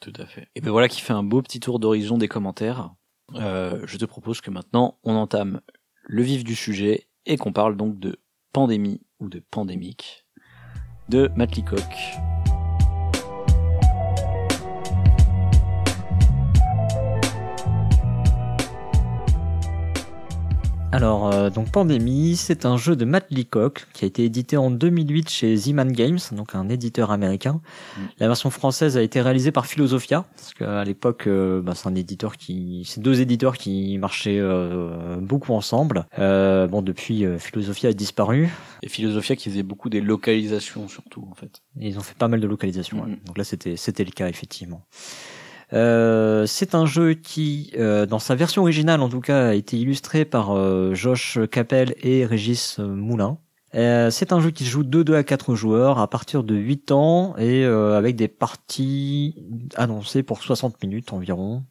Tout 0.00 0.12
à 0.16 0.26
fait. 0.26 0.48
Et 0.54 0.60
ben 0.60 0.70
voilà 0.70 0.88
qui 0.88 1.00
fait 1.00 1.12
un 1.12 1.22
beau 1.22 1.42
petit 1.42 1.60
tour 1.60 1.78
d'horizon 1.78 2.16
des 2.16 2.28
commentaires. 2.28 2.94
Euh, 3.34 3.82
je 3.84 3.96
te 3.98 4.04
propose 4.04 4.40
que 4.40 4.50
maintenant 4.50 4.98
on 5.04 5.14
entame 5.14 5.60
le 6.04 6.22
vif 6.22 6.42
du 6.42 6.54
sujet 6.54 7.08
et 7.26 7.36
qu'on 7.36 7.52
parle 7.52 7.76
donc 7.76 7.98
de 7.98 8.18
pandémie 8.52 9.02
ou 9.20 9.28
de 9.28 9.40
pandémique 9.50 10.26
de 11.08 11.30
Matt 11.36 11.54
Leacock. 11.56 11.84
Alors, 20.92 21.32
euh, 21.32 21.50
donc 21.50 21.70
Pandémie, 21.70 22.34
c'est 22.34 22.66
un 22.66 22.76
jeu 22.76 22.96
de 22.96 23.04
Matt 23.04 23.26
Leacock 23.30 23.86
qui 23.92 24.04
a 24.04 24.08
été 24.08 24.24
édité 24.24 24.56
en 24.56 24.72
2008 24.72 25.30
chez 25.30 25.56
Z-Man 25.56 25.92
Games, 25.92 26.18
donc 26.32 26.56
un 26.56 26.68
éditeur 26.68 27.12
américain. 27.12 27.60
Mm. 27.96 28.00
La 28.18 28.26
version 28.26 28.50
française 28.50 28.96
a 28.96 29.02
été 29.02 29.20
réalisée 29.20 29.52
par 29.52 29.66
Philosophia, 29.66 30.24
parce 30.34 30.52
qu'à 30.52 30.82
l'époque, 30.82 31.28
euh, 31.28 31.62
bah, 31.62 31.74
c'est 31.76 31.88
un 31.88 31.94
éditeur 31.94 32.36
qui, 32.36 32.82
c'est 32.86 33.00
deux 33.00 33.20
éditeurs 33.20 33.56
qui 33.56 33.98
marchaient 33.98 34.40
euh, 34.40 35.18
beaucoup 35.20 35.52
ensemble. 35.52 36.06
Euh, 36.18 36.66
bon, 36.66 36.82
depuis, 36.82 37.24
euh, 37.24 37.38
Philosophia 37.38 37.90
a 37.90 37.92
disparu. 37.92 38.48
Et 38.82 38.88
Philosophia 38.88 39.36
qui 39.36 39.48
faisait 39.48 39.62
beaucoup 39.62 39.90
des 39.90 40.00
localisations 40.00 40.88
surtout 40.88 41.24
en 41.30 41.34
fait. 41.34 41.62
Et 41.78 41.88
Ils 41.88 41.98
ont 41.98 42.02
fait 42.02 42.16
pas 42.16 42.26
mal 42.26 42.40
de 42.40 42.48
localisations. 42.48 43.00
ouais. 43.00 43.10
Mhm. 43.10 43.18
Donc 43.26 43.38
là, 43.38 43.44
c'était 43.44 43.76
c'était 43.76 44.04
le 44.04 44.10
cas 44.10 44.28
effectivement. 44.28 44.82
Euh, 45.72 46.46
c'est 46.46 46.74
un 46.74 46.86
jeu 46.86 47.14
qui, 47.14 47.72
euh, 47.78 48.06
dans 48.06 48.18
sa 48.18 48.34
version 48.34 48.62
originale 48.62 49.00
en 49.00 49.08
tout 49.08 49.20
cas, 49.20 49.48
a 49.48 49.54
été 49.54 49.78
illustré 49.78 50.24
par 50.24 50.50
euh, 50.50 50.94
Josh 50.94 51.38
Capel 51.50 51.94
et 52.02 52.26
Régis 52.26 52.78
Moulin. 52.78 53.38
Euh, 53.74 54.10
c'est 54.10 54.32
un 54.32 54.40
jeu 54.40 54.50
qui 54.50 54.64
se 54.64 54.70
joue 54.70 54.82
de 54.82 55.02
2 55.02 55.14
à 55.14 55.22
4 55.22 55.54
joueurs 55.54 55.98
à 55.98 56.08
partir 56.08 56.42
de 56.42 56.56
8 56.56 56.90
ans 56.90 57.36
et 57.36 57.64
euh, 57.64 57.96
avec 57.96 58.16
des 58.16 58.26
parties 58.26 59.36
annoncées 59.76 60.22
pour 60.22 60.42
60 60.42 60.82
minutes 60.82 61.12
environ. 61.12 61.64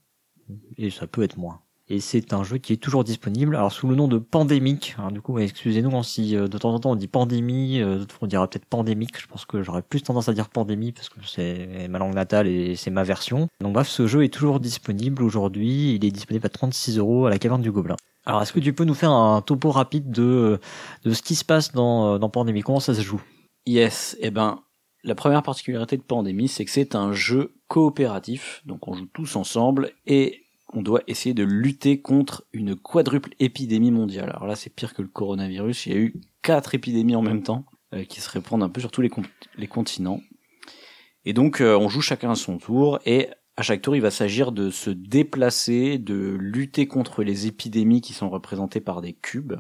Et 0.77 0.89
ça 0.89 1.07
peut 1.07 1.23
être 1.23 1.37
moins. 1.37 1.61
Et 1.91 2.01
c'est 2.01 2.33
un 2.33 2.43
jeu 2.43 2.59
qui 2.59 2.73
est 2.73 2.77
toujours 2.77 3.03
disponible, 3.03 3.55
alors 3.55 3.71
sous 3.71 3.87
le 3.87 3.95
nom 3.95 4.07
de 4.07 4.19
Pandémique. 4.19 4.95
Du 5.11 5.21
coup, 5.21 5.39
excusez-nous 5.39 5.97
hein, 5.97 6.03
si 6.03 6.35
euh, 6.35 6.47
de 6.47 6.57
temps 6.59 6.71
en 6.71 6.79
temps 6.79 6.91
on 6.91 6.95
dit 6.95 7.07
pandémie, 7.07 7.81
euh, 7.81 8.05
on 8.21 8.27
dira 8.27 8.47
peut-être 8.47 8.65
pandémique. 8.65 9.19
Je 9.19 9.25
pense 9.25 9.45
que 9.45 9.63
j'aurais 9.63 9.81
plus 9.81 10.03
tendance 10.03 10.29
à 10.29 10.33
dire 10.33 10.49
pandémie 10.49 10.91
parce 10.91 11.09
que 11.09 11.19
c'est 11.25 11.87
ma 11.89 11.97
langue 11.97 12.13
natale 12.13 12.47
et 12.47 12.75
c'est 12.75 12.91
ma 12.91 13.03
version. 13.03 13.47
Donc 13.59 13.73
bref, 13.73 13.87
ce 13.87 14.05
jeu 14.05 14.23
est 14.23 14.31
toujours 14.31 14.59
disponible 14.59 15.23
aujourd'hui. 15.23 15.95
Il 15.95 16.05
est 16.05 16.11
disponible 16.11 16.45
à 16.45 16.49
36 16.49 16.99
euros 16.99 17.25
à 17.25 17.31
la 17.31 17.39
caverne 17.39 17.63
du 17.63 17.71
Gobelin. 17.71 17.95
Alors, 18.25 18.43
est-ce 18.43 18.53
que 18.53 18.59
tu 18.59 18.73
peux 18.73 18.83
nous 18.83 18.93
faire 18.93 19.11
un 19.11 19.41
topo 19.41 19.71
rapide 19.71 20.11
de 20.11 20.59
de 21.03 21.13
ce 21.13 21.23
qui 21.23 21.33
se 21.33 21.43
passe 21.43 21.71
dans 21.71 22.13
euh, 22.13 22.17
dans 22.19 22.29
Pandémie? 22.29 22.61
Comment 22.61 22.79
ça 22.79 22.93
se 22.93 23.01
joue? 23.01 23.21
Yes, 23.65 24.15
et 24.19 24.29
ben 24.29 24.59
la 25.03 25.15
première 25.15 25.41
particularité 25.41 25.97
de 25.97 26.03
Pandémie, 26.03 26.49
c'est 26.49 26.65
que 26.65 26.71
c'est 26.71 26.93
un 26.93 27.13
jeu 27.13 27.55
coopératif, 27.67 28.61
donc 28.65 28.87
on 28.87 28.93
joue 28.93 29.07
tous 29.11 29.35
ensemble 29.35 29.91
et 30.05 30.43
on 30.73 30.81
doit 30.81 31.01
essayer 31.07 31.33
de 31.33 31.43
lutter 31.43 32.01
contre 32.01 32.45
une 32.53 32.75
quadruple 32.75 33.31
épidémie 33.39 33.91
mondiale. 33.91 34.29
Alors 34.29 34.47
là, 34.47 34.55
c'est 34.55 34.69
pire 34.69 34.93
que 34.93 35.01
le 35.01 35.07
coronavirus. 35.07 35.85
Il 35.85 35.91
y 35.91 35.95
a 35.95 35.99
eu 35.99 36.21
quatre 36.41 36.75
épidémies 36.75 37.15
en 37.15 37.21
même 37.21 37.43
temps. 37.43 37.65
euh, 37.95 38.03
qui 38.03 38.21
se 38.21 38.29
répandent 38.29 38.61
un 38.61 38.69
peu 38.69 38.79
sur 38.81 38.91
tous 38.91 39.01
les, 39.01 39.09
continents. 39.67 40.21
Et 41.25 41.33
donc 41.33 41.59
euh, 41.59 41.75
on 41.75 41.89
joue 41.89 42.01
chacun 42.01 42.29
à 42.29 42.35
son 42.35 42.59
tour 42.59 42.99
et 43.03 43.29
à 43.57 43.63
chaque 43.63 43.81
tour 43.81 43.95
il 43.95 44.01
va 44.01 44.11
s'agir 44.11 44.51
de 44.51 44.69
se 44.69 44.91
déplacer, 44.91 45.97
de 45.97 46.37
lutter 46.39 46.87
contre 46.87 47.23
les 47.23 47.47
épidémies 47.47 48.01
qui 48.01 48.13
sont 48.13 48.29
représentées 48.29 48.79
par 48.79 49.01
des 49.01 49.13
cubes. 49.13 49.55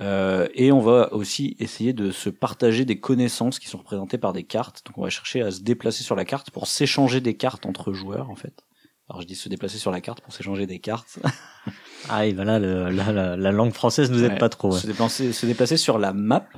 Euh, 0.00 0.48
et 0.54 0.72
on 0.72 0.80
va 0.80 1.12
aussi 1.12 1.54
essayer 1.60 1.92
de 1.92 2.10
se 2.10 2.28
partager 2.28 2.84
des 2.84 2.98
connaissances 2.98 3.60
qui 3.60 3.68
sont 3.68 3.78
représentées 3.78 4.18
par 4.18 4.32
des 4.32 4.42
cartes. 4.42 4.82
Donc 4.86 4.98
on 4.98 5.02
va 5.02 5.10
chercher 5.10 5.40
à 5.40 5.52
se 5.52 5.60
déplacer 5.60 6.02
sur 6.02 6.16
la 6.16 6.24
carte 6.24 6.50
pour 6.50 6.66
s'échanger 6.66 7.20
des 7.20 7.36
cartes 7.36 7.66
entre 7.66 7.92
joueurs 7.92 8.30
en 8.30 8.34
fait. 8.34 8.64
Alors 9.08 9.20
je 9.20 9.26
dis 9.26 9.34
se 9.34 9.48
déplacer 9.48 9.78
sur 9.78 9.90
la 9.90 10.00
carte 10.00 10.20
pour 10.22 10.32
s'échanger 10.32 10.66
des 10.66 10.78
cartes. 10.78 11.18
ah 12.08 12.26
et 12.26 12.32
voilà, 12.32 12.58
le, 12.58 12.90
la, 12.90 13.36
la, 13.36 13.52
langue 13.52 13.72
française 13.72 14.10
nous 14.10 14.24
aide 14.24 14.38
pas 14.38 14.48
trop. 14.48 14.72
Se, 14.72 14.86
déplacer, 14.86 15.32
se 15.32 15.44
déplacer 15.44 15.76
sur 15.76 15.98
la 15.98 16.12
map, 16.12 16.40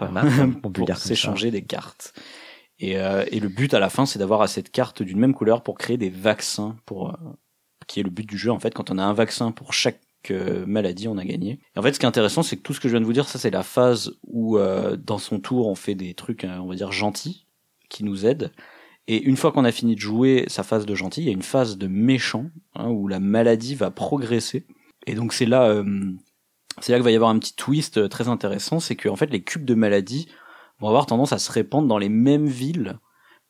peut 0.62 0.70
pour 0.72 0.96
s'échanger 0.96 1.50
des 1.50 1.64
cartes. 1.64 2.14
Et, 2.78 2.98
euh, 2.98 3.24
et, 3.32 3.40
le 3.40 3.48
but 3.48 3.72
à 3.74 3.80
la 3.80 3.88
fin, 3.88 4.06
c'est 4.06 4.18
d'avoir 4.18 4.42
assez 4.42 4.62
de 4.62 4.68
cartes 4.68 5.02
d'une 5.02 5.18
même 5.18 5.34
couleur 5.34 5.62
pour 5.62 5.78
créer 5.78 5.96
des 5.96 6.10
vaccins, 6.10 6.76
pour 6.84 7.10
euh, 7.10 7.16
qui 7.86 8.00
est 8.00 8.02
le 8.02 8.10
but 8.10 8.28
du 8.28 8.36
jeu 8.36 8.52
en 8.52 8.58
fait. 8.58 8.74
Quand 8.74 8.90
on 8.90 8.98
a 8.98 9.02
un 9.02 9.14
vaccin 9.14 9.50
pour 9.50 9.72
chaque 9.72 9.98
euh, 10.30 10.64
maladie, 10.66 11.08
on 11.08 11.18
a 11.18 11.24
gagné. 11.24 11.60
Et 11.74 11.78
en 11.78 11.82
fait, 11.82 11.92
ce 11.92 11.98
qui 11.98 12.06
est 12.06 12.08
intéressant, 12.08 12.42
c'est 12.42 12.56
que 12.56 12.62
tout 12.62 12.74
ce 12.74 12.80
que 12.80 12.88
je 12.88 12.92
viens 12.92 13.00
de 13.00 13.06
vous 13.06 13.12
dire, 13.12 13.28
ça 13.28 13.38
c'est 13.38 13.50
la 13.50 13.62
phase 13.62 14.12
où 14.24 14.58
euh, 14.58 14.96
dans 14.96 15.18
son 15.18 15.40
tour, 15.40 15.68
on 15.68 15.74
fait 15.74 15.94
des 15.94 16.14
trucs, 16.14 16.44
on 16.44 16.66
va 16.66 16.74
dire 16.74 16.92
gentils, 16.92 17.46
qui 17.88 18.04
nous 18.04 18.26
aident. 18.26 18.52
Et 19.08 19.22
une 19.22 19.36
fois 19.36 19.52
qu'on 19.52 19.64
a 19.64 19.72
fini 19.72 19.94
de 19.94 20.00
jouer 20.00 20.44
sa 20.48 20.62
phase 20.62 20.86
de 20.86 20.94
gentil, 20.94 21.22
il 21.22 21.26
y 21.26 21.30
a 21.30 21.32
une 21.32 21.42
phase 21.42 21.78
de 21.78 21.86
méchant 21.86 22.46
hein, 22.74 22.88
où 22.88 23.06
la 23.06 23.20
maladie 23.20 23.74
va 23.74 23.90
progresser. 23.90 24.66
Et 25.06 25.14
donc 25.14 25.32
c'est 25.32 25.46
là, 25.46 25.68
euh, 25.68 26.12
c'est 26.80 26.92
là 26.92 26.98
qu'il 26.98 27.04
va 27.04 27.12
y 27.12 27.16
avoir 27.16 27.30
un 27.30 27.38
petit 27.38 27.54
twist 27.54 28.08
très 28.08 28.28
intéressant, 28.28 28.80
c'est 28.80 28.96
que 28.96 29.08
en 29.08 29.16
fait 29.16 29.30
les 29.30 29.42
cubes 29.42 29.64
de 29.64 29.74
maladie 29.74 30.28
vont 30.80 30.88
avoir 30.88 31.06
tendance 31.06 31.32
à 31.32 31.38
se 31.38 31.52
répandre 31.52 31.88
dans 31.88 31.98
les 31.98 32.08
mêmes 32.08 32.46
villes 32.46 32.98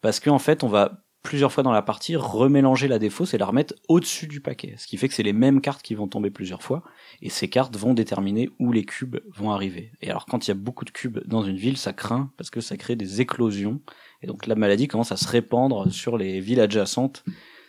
parce 0.02 0.20
qu'en 0.20 0.38
fait 0.38 0.62
on 0.62 0.68
va 0.68 1.02
plusieurs 1.22 1.50
fois 1.50 1.64
dans 1.64 1.72
la 1.72 1.82
partie 1.82 2.14
remélanger 2.14 2.86
la 2.86 3.00
défausse 3.00 3.34
et 3.34 3.38
la 3.38 3.46
remettre 3.46 3.75
au-dessus 3.88 4.28
du 4.28 4.40
paquet. 4.40 4.75
Ce 4.78 4.86
qui 4.86 4.96
fait 4.96 5.08
que 5.08 5.14
c'est 5.14 5.25
les 5.25 5.32
mêmes 5.32 5.60
cartes 5.60 5.82
qui 5.82 5.96
vont 5.96 6.06
tomber 6.06 6.30
plusieurs 6.30 6.62
fois 6.62 6.84
et 7.20 7.30
ces 7.30 7.48
cartes 7.48 7.76
vont 7.76 7.94
déterminer 7.94 8.48
où 8.60 8.70
les 8.70 8.84
cubes 8.84 9.16
vont 9.34 9.50
arriver. 9.50 9.90
Et 10.02 10.08
alors 10.08 10.26
quand 10.26 10.46
il 10.46 10.50
y 10.50 10.52
a 10.52 10.54
beaucoup 10.54 10.84
de 10.84 10.90
cubes 10.90 11.18
dans 11.26 11.42
une 11.42 11.56
ville, 11.56 11.78
ça 11.78 11.92
craint 11.92 12.30
parce 12.36 12.50
que 12.50 12.60
ça 12.60 12.76
crée 12.76 12.94
des 12.94 13.20
éclosions 13.20 13.80
et 14.26 14.28
donc 14.28 14.47
la 14.47 14.56
maladie 14.56 14.88
commence 14.88 15.12
à 15.12 15.16
se 15.16 15.28
répandre 15.28 15.90
sur 15.92 16.18
les 16.18 16.40
villes 16.40 16.61
adjacentes, 16.61 17.25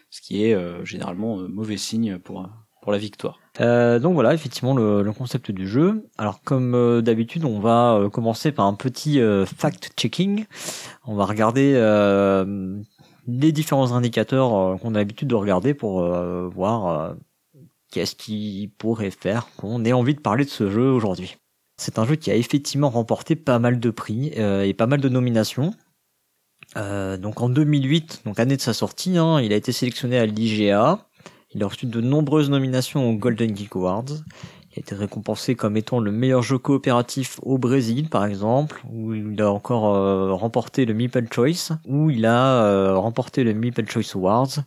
ce 0.10 0.22
qui 0.22 0.44
est 0.44 0.56
euh, 0.56 0.84
généralement 0.84 1.40
euh, 1.40 1.48
mauvais 1.48 1.78
signe 1.78 2.18
pour 2.18 2.50
la 2.88 2.98
victoire. 2.98 3.40
Euh, 3.60 4.00
donc 4.00 4.14
voilà, 4.14 4.34
effectivement 4.34 4.74
le, 4.74 5.04
le, 5.04 5.12
concept 5.12 5.52
du 5.52 5.68
jeu. 5.68 6.06
Alors 6.18 6.42
comme 6.42 6.74
euh, 6.74 7.02
d'habitude, 7.02 7.46
on 7.46 7.60
va 7.60 8.10
commencer 8.12 8.52
par 8.52 8.66
un 8.66 8.74
petit 8.74 9.20
fact-checking. 9.46 10.46
On 11.06 11.16
va 11.16 11.26
regarder 11.26 11.74
les 13.28 13.52
différents 13.52 13.92
indicateurs 13.92 14.80
qu'on 14.80 14.96
a 14.96 14.98
l'habitude 14.98 15.28
de 15.28 15.36
regarder 15.36 15.74
pour 15.74 16.02
voir 16.50 17.16
qu'est-ce 17.92 18.16
qui 18.16 18.72
pourrait 18.78 19.12
faire 19.12 19.50
qu'on 19.58 19.84
ait 19.84 19.94
envie 19.94 20.16
de 20.16 20.22
parler 20.22 20.46
de 20.46 20.50
ce 20.50 20.70
jeu 20.70 20.90
aujourd'hui. 20.90 21.36
C'est 21.76 22.00
un 22.00 22.06
jeu 22.06 22.16
qui 22.16 22.32
a 22.32 22.36
effectivement 22.36 22.90
remporté 22.90 23.36
pas 23.36 23.60
mal 23.60 23.80
de 23.80 23.90
prix 23.90 24.28
et 24.28 24.74
pas 24.74 24.88
mal 24.88 25.02
de 25.02 25.10
nominations. 25.10 25.74
Donc 27.18 27.42
en 27.42 27.50
2008, 27.50 28.22
donc 28.26 28.40
année 28.40 28.56
de 28.56 28.62
sa 28.62 28.74
sortie, 28.74 29.18
hein, 29.18 29.42
il 29.42 29.52
a 29.52 29.56
été 29.56 29.72
sélectionné 29.72 30.18
à 30.20 30.26
l'IGA, 30.26 31.08
il 31.54 31.64
a 31.64 31.68
reçu 31.68 31.86
de 31.86 32.02
nombreuses 32.02 32.50
nominations 32.50 33.10
aux 33.10 33.16
Golden 33.16 33.56
Geek 33.56 33.76
Awards. 33.76 34.06
Il 34.72 34.78
a 34.78 34.80
été 34.82 34.96
récompensé 34.96 35.56
comme 35.56 35.78
étant 35.78 36.00
le 36.00 36.12
meilleur 36.12 36.44
jeu 36.44 36.58
coopératif 36.58 37.40
au 37.42 37.58
Brésil, 37.58 38.10
par 38.10 38.26
exemple, 38.26 38.84
où 38.92 39.14
il 39.14 39.42
a 39.42 39.52
encore 39.52 39.96
euh, 39.96 40.34
remporté 40.34 40.86
le 40.86 40.94
Meeple 40.94 41.26
Choice, 41.32 41.78
où 41.88 42.12
il 42.12 42.26
a 42.26 42.64
euh, 42.64 42.96
remporté 42.96 43.44
le 43.44 43.54
Meeple 43.54 43.90
Choice 43.90 44.14
Awards. 44.14 44.60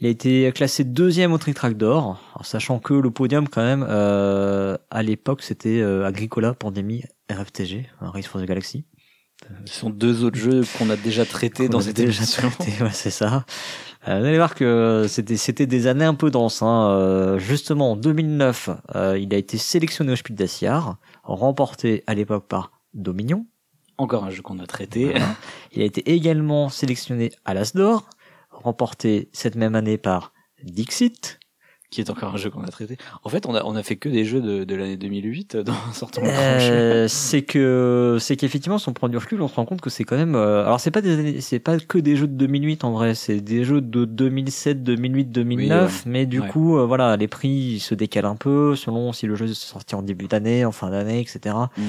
Il 0.00 0.06
a 0.06 0.10
été 0.10 0.50
classé 0.52 0.84
deuxième 0.84 1.32
au 1.32 1.38
Trick 1.38 1.54
Track 1.54 1.76
d'or, 1.76 2.20
sachant 2.42 2.80
que 2.80 2.92
le 2.92 3.10
podium 3.10 3.48
quand 3.48 3.62
même 3.62 3.86
euh, 3.88 4.76
à 4.90 5.02
l'époque 5.02 5.42
c'était 5.42 5.80
Agricola, 5.82 6.52
Pandémie, 6.52 7.04
RFTG, 7.30 7.86
Race 8.00 8.26
for 8.26 8.40
the 8.40 8.44
Galaxy. 8.44 8.84
Ce 9.64 9.80
sont 9.80 9.90
deux 9.90 10.24
autres 10.24 10.38
jeux 10.38 10.62
qu'on 10.78 10.90
a 10.90 10.96
déjà 10.96 11.24
traités 11.24 11.68
dans 11.68 11.80
cette 11.80 11.98
émission. 11.98 12.50
ouais, 12.80 12.90
c'est 12.92 13.10
ça. 13.10 13.44
Euh, 14.08 14.20
vous 14.20 14.24
allez 14.24 14.36
voir 14.36 14.54
que 14.54 15.06
c'était 15.08 15.36
c'était 15.36 15.66
des 15.66 15.86
années 15.86 16.04
un 16.04 16.14
peu 16.14 16.30
denses. 16.30 16.62
Hein. 16.62 16.90
Euh, 16.90 17.38
justement, 17.38 17.92
en 17.92 17.96
2009, 17.96 18.70
euh, 18.94 19.18
il 19.18 19.34
a 19.34 19.36
été 19.36 19.58
sélectionné 19.58 20.12
au 20.12 20.16
Spiel 20.16 20.36
des 20.36 20.46
remporté 21.24 22.04
à 22.06 22.14
l'époque 22.14 22.46
par 22.46 22.72
Dominion. 22.94 23.46
Encore 23.98 24.24
un 24.24 24.30
jeu 24.30 24.42
qu'on 24.42 24.58
a 24.58 24.66
traité. 24.66 25.14
Il 25.72 25.82
a 25.82 25.84
été 25.84 26.12
également 26.12 26.68
sélectionné 26.68 27.32
à 27.44 27.54
l'Asdor, 27.54 28.08
remporté 28.50 29.28
cette 29.32 29.54
même 29.54 29.74
année 29.74 29.98
par 29.98 30.32
Dixit 30.62 31.38
qui 31.96 32.02
est 32.02 32.10
encore 32.10 32.34
un 32.34 32.36
jeu 32.36 32.50
qu'on 32.50 32.62
a 32.62 32.68
traité. 32.68 32.98
En 33.24 33.30
fait, 33.30 33.46
on 33.46 33.54
a, 33.54 33.64
on 33.64 33.74
a 33.74 33.82
fait 33.82 33.96
que 33.96 34.10
des 34.10 34.26
jeux 34.26 34.42
de, 34.42 34.64
de 34.64 34.74
l'année 34.74 34.98
2008 34.98 35.54
euh, 35.54 35.62
dans 35.62 35.72
sortant 35.94 36.20
euh, 36.24 37.08
C'est 37.08 37.40
que, 37.40 38.18
c'est 38.20 38.36
qu'effectivement, 38.36 38.76
si 38.76 38.86
on 38.90 38.92
prend 38.92 39.08
du 39.08 39.16
recul, 39.16 39.40
on 39.40 39.48
se 39.48 39.54
rend 39.54 39.64
compte 39.64 39.80
que 39.80 39.88
c'est 39.88 40.04
quand 40.04 40.16
même, 40.16 40.34
euh, 40.34 40.66
alors 40.66 40.78
c'est 40.78 40.90
pas 40.90 41.00
des, 41.00 41.40
c'est 41.40 41.58
pas 41.58 41.78
que 41.78 41.96
des 41.96 42.14
jeux 42.14 42.26
de 42.26 42.34
2008 42.34 42.84
en 42.84 42.92
vrai, 42.92 43.14
c'est 43.14 43.40
des 43.40 43.64
jeux 43.64 43.80
de 43.80 44.04
2007, 44.04 44.82
2008, 44.84 45.24
2009, 45.32 46.04
mais 46.04 46.26
du 46.26 46.42
coup, 46.42 46.76
euh, 46.76 46.84
voilà, 46.84 47.16
les 47.16 47.28
prix 47.28 47.80
se 47.80 47.94
décalent 47.94 48.26
un 48.26 48.36
peu 48.36 48.76
selon 48.76 49.14
si 49.14 49.26
le 49.26 49.34
jeu 49.34 49.46
est 49.46 49.54
sorti 49.54 49.94
en 49.94 50.02
début 50.02 50.26
d'année, 50.26 50.66
en 50.66 50.72
fin 50.72 50.90
d'année, 50.90 51.20
etc. 51.20 51.56
Mm. 51.78 51.82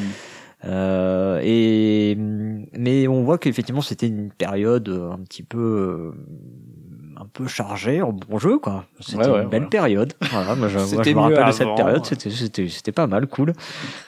Euh, 0.66 1.40
et 1.44 2.16
mais 2.18 3.08
on 3.08 3.24
voit 3.24 3.38
qu'effectivement 3.38 3.82
c'était 3.82 4.08
une 4.08 4.32
période 4.32 4.90
un 4.90 5.20
petit 5.20 5.44
peu 5.44 6.14
un 7.20 7.26
peu 7.26 7.48
chargé 7.48 8.02
en 8.02 8.14
bon 8.14 8.38
jeu 8.38 8.60
quoi. 8.60 8.86
C'était 9.00 9.28
une 9.28 9.50
belle 9.50 9.70
période. 9.70 10.14
Voilà, 10.32 10.56
moi 10.56 10.68
je, 10.68 10.78
moi, 10.78 11.04
je 11.04 11.10
me 11.10 11.20
rappelle 11.20 11.48
de 11.48 11.52
cette 11.52 11.76
période, 11.76 12.06
c'était 12.06 12.30
c'était 12.30 12.68
c'était 12.70 12.92
pas 12.92 13.08
mal 13.08 13.28
cool. 13.28 13.54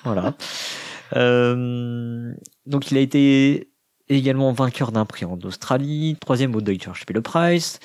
Voilà. 0.03 0.33
Euh, 1.15 2.31
donc 2.67 2.91
il 2.91 2.97
a 2.99 2.99
été 2.99 3.71
également 4.09 4.51
vainqueur 4.51 4.91
d'un 4.91 5.05
prix 5.05 5.25
en 5.25 5.39
Australie, 5.43 6.15
troisième 6.21 6.53
au 6.55 6.61
Deutscher 6.61 6.91
Spielepreis. 6.93 7.79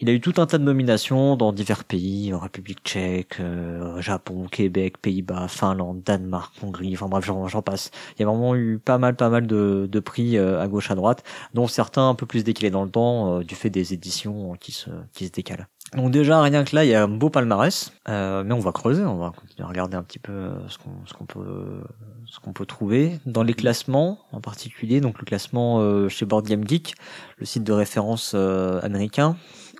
Il 0.00 0.08
a 0.08 0.12
eu 0.12 0.20
tout 0.20 0.34
un 0.36 0.46
tas 0.46 0.58
de 0.58 0.62
nominations 0.62 1.34
dans 1.34 1.52
divers 1.52 1.82
pays, 1.82 2.32
en 2.32 2.38
République 2.38 2.78
tchèque, 2.84 3.40
euh, 3.40 4.00
Japon, 4.00 4.46
Québec, 4.48 4.98
Pays-Bas, 4.98 5.48
Finlande, 5.48 6.02
Danemark, 6.04 6.54
Hongrie, 6.62 6.94
enfin 6.94 7.08
bref, 7.08 7.24
j'en 7.24 7.62
passe. 7.62 7.90
Il 8.14 8.20
y 8.20 8.22
a 8.22 8.26
vraiment 8.26 8.54
eu 8.54 8.78
pas 8.78 8.98
mal, 8.98 9.16
pas 9.16 9.28
mal 9.28 9.48
de, 9.48 10.00
prix 10.00 10.38
euh, 10.38 10.62
à 10.62 10.68
gauche, 10.68 10.92
à 10.92 10.94
droite, 10.94 11.24
dont 11.52 11.66
certains 11.66 12.08
un 12.08 12.14
peu 12.14 12.26
plus 12.26 12.44
décalés 12.44 12.70
dans 12.70 12.84
le 12.84 12.90
temps, 12.90 13.38
euh, 13.38 13.42
du 13.42 13.56
fait 13.56 13.70
des 13.70 13.92
éditions 13.92 14.54
qui 14.60 14.70
se, 14.70 14.88
qui 15.14 15.26
se 15.26 15.32
décalent. 15.32 15.66
Donc 15.96 16.12
déjà, 16.12 16.40
rien 16.42 16.62
que 16.62 16.76
là, 16.76 16.84
il 16.84 16.90
y 16.90 16.94
a 16.94 17.02
un 17.02 17.08
beau 17.08 17.30
palmarès, 17.30 17.92
mais 18.06 18.52
on 18.52 18.60
va 18.60 18.72
creuser, 18.72 19.04
on 19.04 19.16
va 19.16 19.32
continuer 19.34 19.64
à 19.64 19.68
regarder 19.68 19.96
un 19.96 20.02
petit 20.02 20.18
peu 20.18 20.50
ce 20.68 20.76
qu'on 20.76 22.52
peut 22.52 22.66
trouver 22.66 23.18
dans 23.24 23.42
les 23.42 23.54
classements 23.54 24.18
en 24.30 24.42
particulier. 24.42 25.00
Donc 25.00 25.18
le 25.18 25.24
classement 25.24 26.08
chez 26.10 26.26
Board 26.26 26.46
Geek, 26.46 26.94
le 27.38 27.46
site 27.46 27.64
de 27.64 27.72
référence 27.72 28.34
américain, 28.34 29.34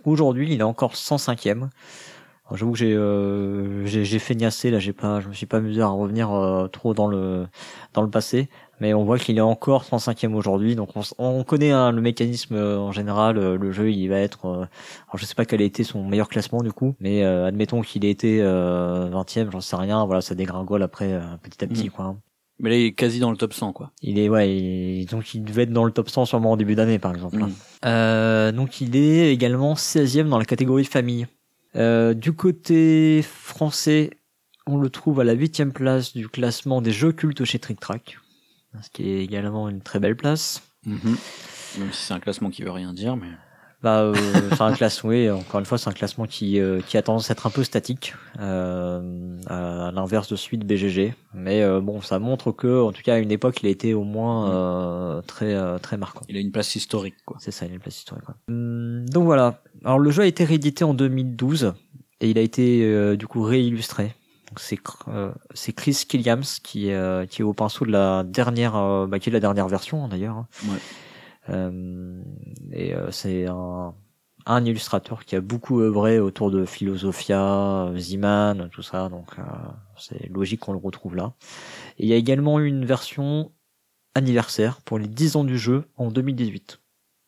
Aujourd'hui, 0.04 0.52
il 0.52 0.60
est 0.60 0.64
encore 0.64 0.94
105e. 0.94 1.68
J'avoue 2.54 2.72
que 2.72 2.78
j'ai 2.78 2.94
euh, 2.94 3.84
j'ai 3.84 4.18
feignacé 4.18 4.70
là, 4.70 4.78
j'ai 4.78 4.94
pas, 4.94 5.20
je 5.20 5.28
me 5.28 5.34
suis 5.34 5.44
pas 5.44 5.58
amusé 5.58 5.82
à 5.82 5.88
revenir 5.88 6.32
euh, 6.32 6.66
trop 6.66 6.94
dans 6.94 7.06
le 7.06 7.46
dans 7.92 8.00
le 8.00 8.08
passé, 8.08 8.48
mais 8.80 8.94
on 8.94 9.04
voit 9.04 9.18
qu'il 9.18 9.36
est 9.36 9.42
encore 9.42 9.84
105e 9.84 10.32
aujourd'hui. 10.32 10.74
Donc 10.74 10.96
on, 10.96 11.02
on 11.18 11.44
connaît 11.44 11.72
hein, 11.72 11.92
le 11.92 12.00
mécanisme 12.00 12.54
euh, 12.54 12.78
en 12.78 12.90
général. 12.90 13.36
Euh, 13.36 13.58
le 13.58 13.70
jeu, 13.70 13.90
il 13.90 14.08
va 14.08 14.16
être, 14.16 14.46
alors 14.46 14.68
je 15.16 15.26
sais 15.26 15.34
pas 15.34 15.44
quel 15.44 15.60
a 15.60 15.64
été 15.64 15.84
son 15.84 16.02
meilleur 16.04 16.28
classement 16.28 16.62
du 16.62 16.72
coup, 16.72 16.94
mais 17.00 17.22
admettons 17.22 17.82
qu'il 17.82 18.06
ait 18.06 18.10
été 18.10 18.40
20e, 18.40 19.50
j'en 19.50 19.60
sais 19.60 19.76
rien. 19.76 20.06
Voilà, 20.06 20.22
ça 20.22 20.34
dégringole 20.34 20.82
après 20.82 21.20
petit 21.42 21.62
à 21.62 21.66
petit 21.66 21.88
mm. 21.88 21.90
quoi. 21.90 22.16
Mais 22.60 22.70
là, 22.70 22.76
il 22.76 22.86
est 22.86 22.92
quasi 22.92 23.20
dans 23.20 23.30
le 23.30 23.36
top 23.36 23.52
100, 23.52 23.72
quoi. 23.72 23.92
Il 24.02 24.18
est, 24.18 24.28
ouais, 24.28 25.06
donc 25.10 25.34
il 25.34 25.44
devait 25.44 25.62
être 25.62 25.72
dans 25.72 25.84
le 25.84 25.92
top 25.92 26.10
100 26.10 26.26
sûrement 26.26 26.52
en 26.52 26.56
début 26.56 26.74
d'année, 26.74 26.98
par 26.98 27.14
exemple. 27.14 27.36
Mm. 27.36 27.52
Euh, 27.84 28.52
donc 28.52 28.80
il 28.80 28.96
est 28.96 29.32
également 29.32 29.74
16e 29.74 30.28
dans 30.28 30.38
la 30.38 30.44
catégorie 30.44 30.84
famille. 30.84 31.26
Euh, 31.76 32.14
du 32.14 32.32
côté 32.32 33.22
français, 33.22 34.10
on 34.66 34.76
le 34.76 34.90
trouve 34.90 35.20
à 35.20 35.24
la 35.24 35.34
8 35.34 35.72
place 35.72 36.14
du 36.14 36.28
classement 36.28 36.82
des 36.82 36.90
jeux 36.90 37.12
cultes 37.12 37.44
chez 37.44 37.60
Trick 37.60 37.78
Track, 37.78 38.18
ce 38.82 38.90
qui 38.90 39.08
est 39.08 39.22
également 39.22 39.68
une 39.68 39.80
très 39.80 40.00
belle 40.00 40.16
place. 40.16 40.62
Mm-hmm. 40.86 41.78
Même 41.78 41.92
si 41.92 42.06
c'est 42.06 42.14
un 42.14 42.20
classement 42.20 42.50
qui 42.50 42.62
veut 42.62 42.72
rien 42.72 42.92
dire, 42.92 43.16
mais 43.16 43.28
bah, 43.82 44.00
euh, 44.00 44.14
c'est 44.50 44.60
un 44.60 44.72
classement, 44.72 45.10
oui, 45.10 45.30
encore 45.30 45.60
une 45.60 45.66
fois, 45.66 45.78
c'est 45.78 45.88
un 45.88 45.92
classement 45.92 46.26
qui, 46.26 46.58
euh, 46.60 46.80
qui 46.80 46.96
a 46.96 47.02
tendance 47.02 47.30
à 47.30 47.32
être 47.32 47.46
un 47.46 47.50
peu 47.50 47.62
statique, 47.64 48.14
euh, 48.40 49.36
à 49.46 49.90
l'inverse 49.92 50.28
de 50.28 50.36
celui 50.36 50.58
de 50.58 50.64
BGG. 50.64 51.14
Mais 51.34 51.62
euh, 51.62 51.80
bon, 51.80 52.00
ça 52.00 52.18
montre 52.18 52.52
que, 52.52 52.82
en 52.82 52.92
tout 52.92 53.02
cas, 53.02 53.14
à 53.14 53.18
une 53.18 53.30
époque, 53.30 53.62
il 53.62 53.66
a 53.66 53.70
été 53.70 53.94
au 53.94 54.04
moins 54.04 54.50
euh, 54.50 55.22
très 55.22 55.56
très 55.80 55.96
marquant. 55.96 56.22
Il 56.28 56.36
a 56.36 56.40
une 56.40 56.52
place 56.52 56.74
historique, 56.74 57.16
quoi. 57.24 57.36
C'est 57.40 57.50
ça, 57.52 57.66
il 57.66 57.72
a 57.72 57.74
une 57.74 57.80
place 57.80 57.98
historique. 57.98 58.24
Quoi. 58.24 58.34
Hum, 58.48 59.08
donc 59.08 59.24
voilà. 59.24 59.62
Alors 59.84 59.98
le 59.98 60.10
jeu 60.10 60.22
a 60.22 60.26
été 60.26 60.44
réédité 60.44 60.84
en 60.84 60.94
2012 60.94 61.72
et 62.20 62.30
il 62.30 62.38
a 62.38 62.40
été 62.40 63.16
du 63.16 63.26
coup 63.28 63.42
réillustré. 63.42 64.14
Donc 64.48 64.60
c'est 64.60 64.78
euh, 65.08 65.30
c'est 65.52 65.72
Chris 65.72 66.04
Killiams 66.08 66.42
qui 66.62 66.90
euh, 66.90 67.26
qui 67.26 67.42
est 67.42 67.44
au 67.44 67.52
pinceau 67.52 67.84
de 67.84 67.90
la 67.90 68.24
dernière 68.24 68.76
euh, 68.76 69.06
bah, 69.06 69.18
qui 69.18 69.28
est 69.28 69.32
la 69.32 69.40
dernière 69.40 69.68
version 69.68 70.04
hein, 70.04 70.08
d'ailleurs. 70.08 70.36
hein. 70.36 70.46
Ouais. 70.64 70.78
Euh, 71.48 72.22
et 72.72 72.94
euh, 72.94 73.10
c'est 73.10 73.46
un 73.46 73.94
un 74.46 74.64
illustrateur 74.64 75.26
qui 75.26 75.36
a 75.36 75.42
beaucoup 75.42 75.80
œuvré 75.80 76.18
autour 76.20 76.50
de 76.50 76.64
Philosophia, 76.64 77.90
Z-Man, 77.96 78.70
tout 78.72 78.82
ça, 78.82 79.10
donc 79.10 79.38
euh, 79.38 79.42
c'est 79.98 80.26
logique 80.30 80.60
qu'on 80.60 80.72
le 80.72 80.78
retrouve 80.78 81.16
là. 81.16 81.34
Et 81.98 82.04
il 82.04 82.08
y 82.08 82.14
a 82.14 82.16
également 82.16 82.58
eu 82.58 82.66
une 82.66 82.86
version 82.86 83.52
anniversaire 84.14 84.80
pour 84.80 84.98
les 84.98 85.06
10 85.06 85.36
ans 85.36 85.44
du 85.44 85.58
jeu 85.58 85.84
en 85.96 86.10
2018. 86.10 86.80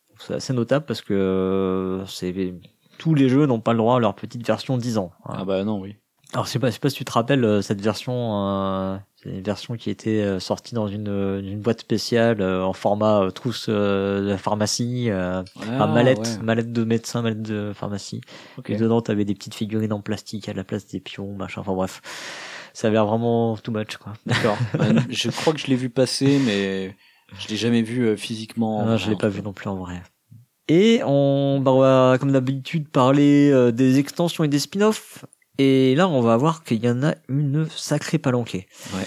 Donc, 0.09 0.19
C'est 0.19 0.33
assez 0.33 0.53
notable 0.53 0.85
parce 0.85 1.01
que 1.01 1.13
euh, 1.13 2.05
c'est 2.07 2.55
tous 2.97 3.13
les 3.13 3.29
jeux 3.29 3.45
n'ont 3.45 3.61
pas 3.61 3.73
le 3.73 3.77
droit 3.77 3.97
à 3.97 3.99
leur 3.99 4.15
petite 4.15 4.45
version 4.45 4.77
10 4.77 4.97
ans. 4.97 5.11
hein. 5.25 5.35
Ah 5.37 5.45
bah 5.45 5.63
non, 5.63 5.79
oui. 5.79 5.97
Alors 6.33 6.45
je 6.45 6.51
sais 6.51 6.59
pas, 6.59 6.69
je 6.69 6.73
sais 6.73 6.79
pas 6.79 6.89
si 6.89 6.95
tu 6.95 7.05
te 7.05 7.11
rappelles 7.11 7.43
euh, 7.45 7.61
cette 7.61 7.81
version, 7.81 8.47
euh, 8.47 8.97
c'est 9.23 9.29
une 9.29 9.41
version 9.41 9.75
qui 9.75 9.89
était 9.89 10.21
euh, 10.21 10.39
sortie 10.39 10.73
dans 10.73 10.87
une, 10.87 11.07
euh, 11.09 11.39
une 11.41 11.59
boîte 11.61 11.81
spéciale 11.81 12.41
euh, 12.41 12.63
en 12.63 12.73
format 12.73 13.21
euh, 13.21 13.29
trousse 13.31 13.67
euh, 13.69 14.21
de 14.21 14.27
la 14.29 14.37
pharmacie, 14.37 15.09
euh, 15.09 15.43
enfin, 15.57 15.77
Ah, 15.79 15.87
mallette, 15.87 16.17
ouais. 16.19 16.43
mallette 16.43 16.71
de 16.71 16.83
médecin, 16.83 17.21
mallette 17.21 17.41
de 17.41 17.71
pharmacie. 17.73 18.21
Ok. 18.57 18.69
Et 18.71 18.75
dedans 18.77 19.01
t'avais 19.01 19.25
des 19.25 19.35
petites 19.35 19.53
figurines 19.55 19.93
en 19.93 20.01
plastique 20.01 20.49
à 20.49 20.53
la 20.53 20.63
place 20.63 20.87
des 20.87 20.99
pions, 20.99 21.33
machin. 21.35 21.61
Enfin 21.61 21.73
bref, 21.73 22.01
ça 22.73 22.87
avait 22.87 22.95
l'air 22.95 23.05
vraiment 23.05 23.57
too 23.57 23.71
much 23.71 23.97
quoi. 23.97 24.13
D'accord. 24.25 24.57
Je 25.09 25.29
crois 25.29 25.53
que 25.53 25.59
je 25.59 25.67
l'ai 25.67 25.75
vu 25.75 25.89
passer, 25.89 26.39
mais 26.45 26.95
je 27.39 27.47
l'ai 27.49 27.57
jamais 27.57 27.81
vu 27.83 28.05
euh, 28.07 28.15
physiquement. 28.15 28.85
Non, 28.85 28.97
je 28.97 29.09
l'ai 29.09 29.15
pas 29.15 29.29
vu 29.29 29.41
non 29.41 29.53
plus 29.53 29.69
en 29.69 29.75
vrai. 29.75 30.01
Et 30.67 31.01
on, 31.05 31.59
bah, 31.59 31.71
on 31.71 31.79
va, 31.79 32.17
comme 32.19 32.31
d'habitude, 32.31 32.87
parler 32.89 33.51
euh, 33.51 33.71
des 33.71 33.99
extensions 33.99 34.43
et 34.43 34.47
des 34.47 34.59
spin-offs. 34.59 35.25
Et 35.63 35.93
là, 35.95 36.07
on 36.07 36.21
va 36.21 36.37
voir 36.37 36.63
qu'il 36.63 36.83
y 36.83 36.89
en 36.89 37.03
a 37.03 37.13
une 37.29 37.67
sacrée 37.69 38.17
palanquée. 38.17 38.67
Ouais. 38.95 39.05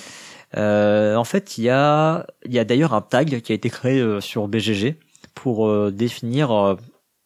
Euh, 0.56 1.16
en 1.16 1.24
fait, 1.24 1.58
il 1.58 1.64
y 1.64 1.68
a, 1.68 2.28
il 2.44 2.52
y 2.52 2.60
a 2.60 2.64
d'ailleurs 2.64 2.94
un 2.94 3.00
tag 3.00 3.40
qui 3.40 3.50
a 3.50 3.54
été 3.56 3.70
créé 3.70 4.00
euh, 4.00 4.20
sur 4.20 4.46
BGG 4.46 4.96
pour 5.34 5.66
euh, 5.66 5.90
définir 5.90 6.52
euh, 6.52 6.76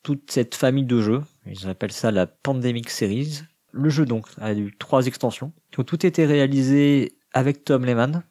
toute 0.03 0.31
cette 0.31 0.55
famille 0.55 0.87
de 0.87 1.03
jeux. 1.03 1.21
Ils 1.45 1.69
appellent 1.69 1.93
ça 1.93 2.11
la 2.11 2.27
Pandemic 2.27 2.89
Series. 2.89 3.43
Le 3.73 3.91
jeu 3.91 4.07
donc 4.07 4.25
a 4.41 4.55
eu 4.55 4.75
trois 4.79 5.07
extensions 5.07 5.53
qui 5.73 5.81
ont 5.81 5.85
toutes 5.85 6.07
été 6.07 6.25
réalisées 6.25 7.19
avec 7.35 7.65
Tom 7.65 7.85
Lehman. 7.85 8.23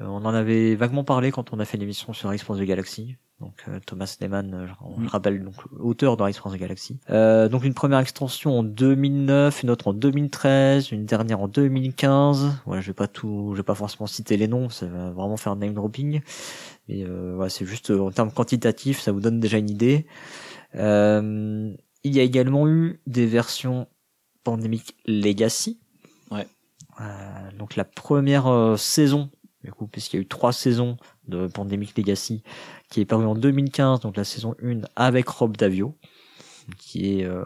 On 0.00 0.24
en 0.24 0.34
avait 0.34 0.76
vaguement 0.76 1.04
parlé 1.04 1.30
quand 1.30 1.52
on 1.52 1.60
a 1.60 1.66
fait 1.66 1.76
l'émission 1.76 2.14
sur 2.14 2.30
Response 2.30 2.56
de 2.56 2.64
Galaxy. 2.64 3.16
Donc 3.40 3.54
euh, 3.68 3.78
Thomas 3.86 4.16
Lehman, 4.20 4.52
euh, 4.52 4.66
on 4.80 4.98
Mm. 4.98 5.02
le 5.04 5.08
rappelle 5.08 5.44
donc 5.44 5.54
auteur 5.78 6.16
de 6.16 6.22
Response 6.24 6.52
de 6.52 6.58
Galaxy. 6.58 6.98
Euh, 7.10 7.48
donc 7.48 7.62
une 7.64 7.74
première 7.74 8.00
extension 8.00 8.58
en 8.58 8.62
2009, 8.64 9.62
une 9.62 9.70
autre 9.70 9.86
en 9.88 9.92
2013, 9.92 10.90
une 10.90 11.06
dernière 11.06 11.40
en 11.40 11.46
2015. 11.46 12.50
Voilà, 12.66 12.80
je 12.82 12.88
vais 12.88 12.94
pas 12.94 13.06
tout, 13.06 13.50
je 13.52 13.58
vais 13.58 13.62
pas 13.62 13.76
forcément 13.76 14.08
citer 14.08 14.36
les 14.36 14.48
noms, 14.48 14.68
ça 14.70 14.86
va 14.86 15.10
vraiment 15.10 15.36
faire 15.36 15.52
un 15.52 15.56
name 15.56 15.72
dropping. 15.74 16.20
Mais 16.88 17.04
euh, 17.04 17.34
voilà, 17.36 17.48
c'est 17.48 17.64
juste 17.64 17.90
euh, 17.90 18.00
en 18.00 18.10
termes 18.10 18.32
quantitatifs, 18.32 19.00
ça 19.00 19.12
vous 19.12 19.20
donne 19.20 19.38
déjà 19.38 19.58
une 19.58 19.70
idée. 19.70 20.06
Euh, 20.74 21.72
il 22.02 22.14
y 22.14 22.20
a 22.20 22.22
également 22.24 22.68
eu 22.68 23.00
des 23.06 23.26
versions 23.26 23.86
Pandemic 24.42 24.96
Legacy. 25.06 25.78
Ouais. 26.32 26.46
Euh, 27.00 27.04
donc 27.56 27.76
la 27.76 27.84
première 27.84 28.74
saison, 28.78 29.30
du 29.62 29.70
coup, 29.72 29.86
puisqu'il 29.86 30.16
y 30.16 30.18
a 30.18 30.22
eu 30.22 30.26
trois 30.28 30.52
saisons 30.52 30.96
de 31.28 31.46
Pandemic 31.46 31.96
Legacy, 31.96 32.42
qui 32.90 33.00
est 33.00 33.04
parue 33.04 33.26
en 33.26 33.34
2015, 33.34 34.00
donc 34.00 34.16
la 34.16 34.24
saison 34.24 34.54
1 34.62 34.80
avec 34.96 35.28
Rob 35.28 35.56
Davio, 35.56 35.96
qui 36.78 37.20
est 37.20 37.24
euh, 37.24 37.44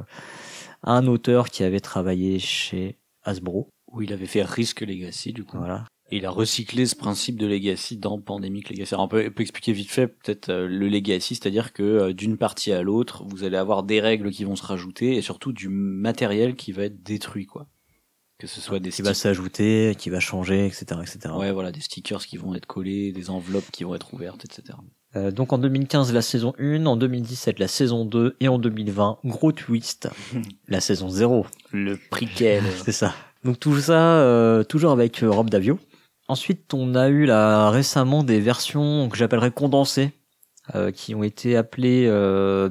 un 0.83 1.07
auteur 1.07 1.51
qui 1.51 1.65
avait 1.65 1.81
travaillé 1.81 2.39
chez 2.39 2.99
Hasbro. 3.25 3.69
Où 3.89 4.03
il 4.03 4.13
avait 4.13 4.27
fait 4.27 4.43
Risk 4.43 4.81
Legacy, 4.81 5.33
du 5.33 5.45
coup. 5.45 5.59
Voilà. 5.59 5.85
Et 6.11 6.17
il 6.17 6.27
a 6.27 6.31
recyclé 6.31 6.85
ce 6.87 6.95
principe 6.95 7.37
de 7.39 7.47
Legacy 7.47 7.97
dans 7.97 8.21
Pandemic 8.21 8.69
Legacy. 8.69 8.95
Alors 8.95 9.07
on 9.07 9.09
peut, 9.09 9.25
on 9.27 9.33
peut 9.33 9.43
expliquer 9.43 9.73
vite 9.73 9.91
fait 9.91 10.09
peut-être 10.09 10.51
euh, 10.51 10.69
le 10.69 10.89
Legacy, 10.89 11.35
c'est-à-dire 11.35 11.73
que 11.73 11.83
euh, 11.83 12.13
d'une 12.13 12.37
partie 12.37 12.73
à 12.73 12.83
l'autre, 12.83 13.25
vous 13.25 13.45
allez 13.45 13.57
avoir 13.57 13.83
des 13.83 14.01
règles 14.01 14.31
qui 14.31 14.45
vont 14.45 14.57
se 14.57 14.65
rajouter 14.65 15.17
et 15.17 15.23
surtout 15.23 15.53
du 15.53 15.69
matériel 15.69 16.55
qui 16.55 16.73
va 16.73 16.85
être 16.85 17.03
détruit, 17.03 17.47
quoi. 17.47 17.67
Que 18.43 18.49
ce 18.49 18.61
soit 18.61 18.81
des 18.81 18.91
Qui 18.91 19.03
va 19.03 19.15
s'ajouter, 19.15 19.95
qui 19.97 20.11
va 20.11 20.19
changer, 20.19 20.67
etc., 20.67 21.01
etc. 21.01 21.33
ouais, 21.37 21.53
voilà, 21.53 21.71
des 21.71 21.79
stickers 21.79 22.27
qui 22.27 22.37
vont 22.37 22.57
être 22.57 22.67
collés, 22.67 23.13
des 23.13 23.31
enveloppes 23.31 23.71
qui 23.71 23.85
vont 23.85 23.95
être 23.95 24.13
ouvertes, 24.15 24.45
etc. 24.45 24.77
Euh, 25.15 25.31
donc 25.31 25.53
en 25.53 25.59
2015 25.59 26.13
la 26.13 26.23
saison 26.23 26.53
1, 26.59 26.85
en 26.87 26.97
2017 26.97 27.61
la 27.61 27.69
saison 27.69 28.05
2 28.05 28.35
et 28.41 28.49
en 28.49 28.59
2020 28.59 29.19
gros 29.25 29.53
twist 29.53 30.09
la 30.69 30.81
saison 30.81 31.09
0. 31.09 31.47
Le 31.71 31.97
prequel. 32.11 32.65
C'est 32.85 32.91
ça. 32.91 33.15
Donc 33.45 33.61
tout 33.61 33.79
ça 33.79 34.17
euh, 34.17 34.65
toujours 34.65 34.91
avec 34.91 35.23
euh, 35.23 35.31
Rob 35.31 35.49
Davio. 35.49 35.79
Ensuite 36.27 36.75
on 36.75 36.97
a 36.97 37.11
eu 37.11 37.27
là 37.27 37.71
récemment 37.71 38.25
des 38.25 38.41
versions 38.41 39.09
que 39.09 39.17
j'appellerais 39.17 39.53
condensées 39.53 40.11
qui 40.95 41.15
ont 41.15 41.23
été 41.23 41.57
appelées 41.57 42.09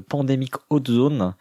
Pandemic 0.10 0.54
Hot 0.70 0.84
Zone. 0.88 1.36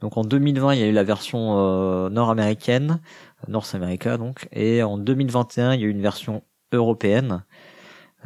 Donc 0.00 0.16
en 0.16 0.24
2020 0.24 0.74
il 0.74 0.80
y 0.80 0.82
a 0.82 0.86
eu 0.86 0.92
la 0.92 1.02
version 1.02 2.08
nord-américaine, 2.08 3.00
North 3.48 3.74
America 3.74 4.16
donc, 4.16 4.48
et 4.52 4.82
en 4.82 4.98
2021 4.98 5.74
il 5.74 5.80
y 5.80 5.84
a 5.84 5.86
eu 5.86 5.90
une 5.90 6.02
version 6.02 6.42
européenne. 6.72 7.44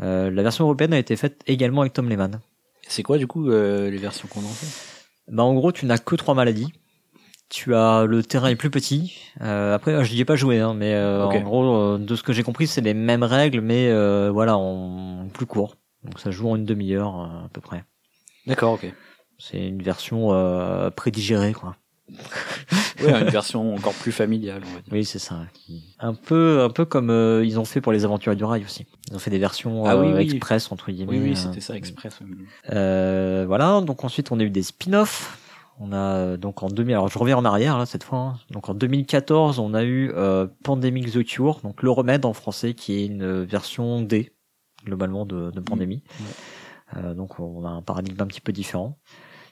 Euh, 0.02 0.30
la 0.30 0.42
version 0.42 0.64
européenne 0.64 0.92
a 0.94 0.98
été 0.98 1.16
faite 1.16 1.42
également 1.46 1.82
avec 1.82 1.92
Tom 1.92 2.08
Lehman. 2.08 2.40
C'est 2.88 3.02
quoi 3.02 3.18
du 3.18 3.26
coup 3.26 3.50
euh, 3.50 3.90
les 3.90 3.98
versions 3.98 4.28
condensées 4.28 4.66
Bah 5.28 5.42
en 5.42 5.54
gros 5.54 5.72
tu 5.72 5.86
n'as 5.86 5.98
que 5.98 6.14
trois 6.16 6.34
maladies. 6.34 6.72
Tu 7.48 7.74
as 7.74 8.04
le 8.06 8.22
terrain 8.22 8.48
est 8.48 8.56
plus 8.56 8.70
petit. 8.70 9.18
Euh, 9.40 9.74
après 9.74 10.04
je 10.04 10.14
n'y 10.14 10.20
ai 10.20 10.24
pas 10.24 10.36
joué 10.36 10.60
hein, 10.60 10.72
mais 10.74 10.94
euh, 10.94 11.26
Ok. 11.26 11.34
en 11.34 11.40
gros 11.42 11.74
euh, 11.76 11.98
de 11.98 12.14
ce 12.16 12.22
que 12.22 12.32
j'ai 12.32 12.42
compris 12.44 12.66
c'est 12.66 12.80
les 12.80 12.94
mêmes 12.94 13.24
règles 13.24 13.60
mais 13.60 13.88
euh, 13.90 14.30
voilà 14.32 14.56
en 14.56 15.28
plus 15.32 15.46
court. 15.46 15.76
Donc 16.04 16.18
ça 16.20 16.30
joue 16.30 16.48
en 16.48 16.56
une 16.56 16.64
demi-heure 16.64 17.16
à 17.16 17.48
peu 17.52 17.60
près. 17.60 17.84
D'accord, 18.46 18.72
ok. 18.74 18.90
C'est 19.38 19.66
une 19.66 19.82
version 19.82 20.32
euh, 20.32 20.90
prédigérée 20.90 21.52
quoi. 21.52 21.76
Ouais, 23.02 23.18
une 23.22 23.28
version 23.30 23.74
encore 23.74 23.94
plus 23.94 24.12
familiale, 24.12 24.62
on 24.64 24.74
va 24.74 24.80
dire. 24.80 24.92
Oui 24.92 25.04
c'est 25.04 25.18
ça. 25.18 25.36
Un 25.98 26.14
peu 26.14 26.60
un 26.62 26.68
peu 26.68 26.84
comme 26.84 27.08
euh, 27.10 27.42
ils 27.44 27.58
ont 27.58 27.64
fait 27.64 27.80
pour 27.80 27.92
les 27.92 28.04
aventures 28.04 28.36
du 28.36 28.44
rail 28.44 28.62
aussi. 28.64 28.86
Ils 29.10 29.16
ont 29.16 29.18
fait 29.18 29.30
des 29.30 29.38
versions 29.38 29.86
Ah 29.86 29.96
oui, 29.96 30.08
euh, 30.08 30.16
oui. 30.18 30.24
express 30.24 30.70
entre 30.70 30.90
guillemets. 30.90 31.12
Oui, 31.12 31.20
oui, 31.22 31.30
euh, 31.32 31.34
c'était 31.34 31.60
ça, 31.60 31.74
Express. 31.76 32.18
Euh, 32.70 33.44
voilà, 33.46 33.80
donc 33.80 34.04
ensuite 34.04 34.30
on 34.32 34.38
a 34.38 34.42
eu 34.42 34.50
des 34.50 34.62
spin-offs. 34.62 35.38
On 35.82 35.94
a 35.94 36.36
donc 36.36 36.62
en 36.62 36.68
2000, 36.68 36.92
alors 36.94 37.08
je 37.08 37.18
reviens 37.18 37.38
en 37.38 37.44
arrière 37.46 37.78
là 37.78 37.86
cette 37.86 38.04
fois. 38.04 38.18
hein. 38.18 38.38
Donc 38.50 38.68
en 38.68 38.74
2014, 38.74 39.58
on 39.60 39.72
a 39.72 39.82
eu 39.82 40.12
Pandemic 40.62 41.10
the 41.10 41.24
Cure, 41.24 41.60
donc 41.62 41.82
le 41.82 41.90
remède 41.90 42.26
en 42.26 42.34
français, 42.34 42.74
qui 42.74 42.92
est 43.00 43.06
une 43.06 43.44
version 43.44 44.02
D 44.02 44.30
globalement 44.84 45.24
de, 45.24 45.50
de 45.50 45.60
Pandémie. 45.60 46.02
Euh, 46.96 47.14
donc 47.14 47.40
on 47.40 47.64
a 47.64 47.70
un 47.70 47.80
paradigme 47.82 48.20
un 48.20 48.26
petit 48.26 48.42
peu 48.42 48.52
différent. 48.52 48.98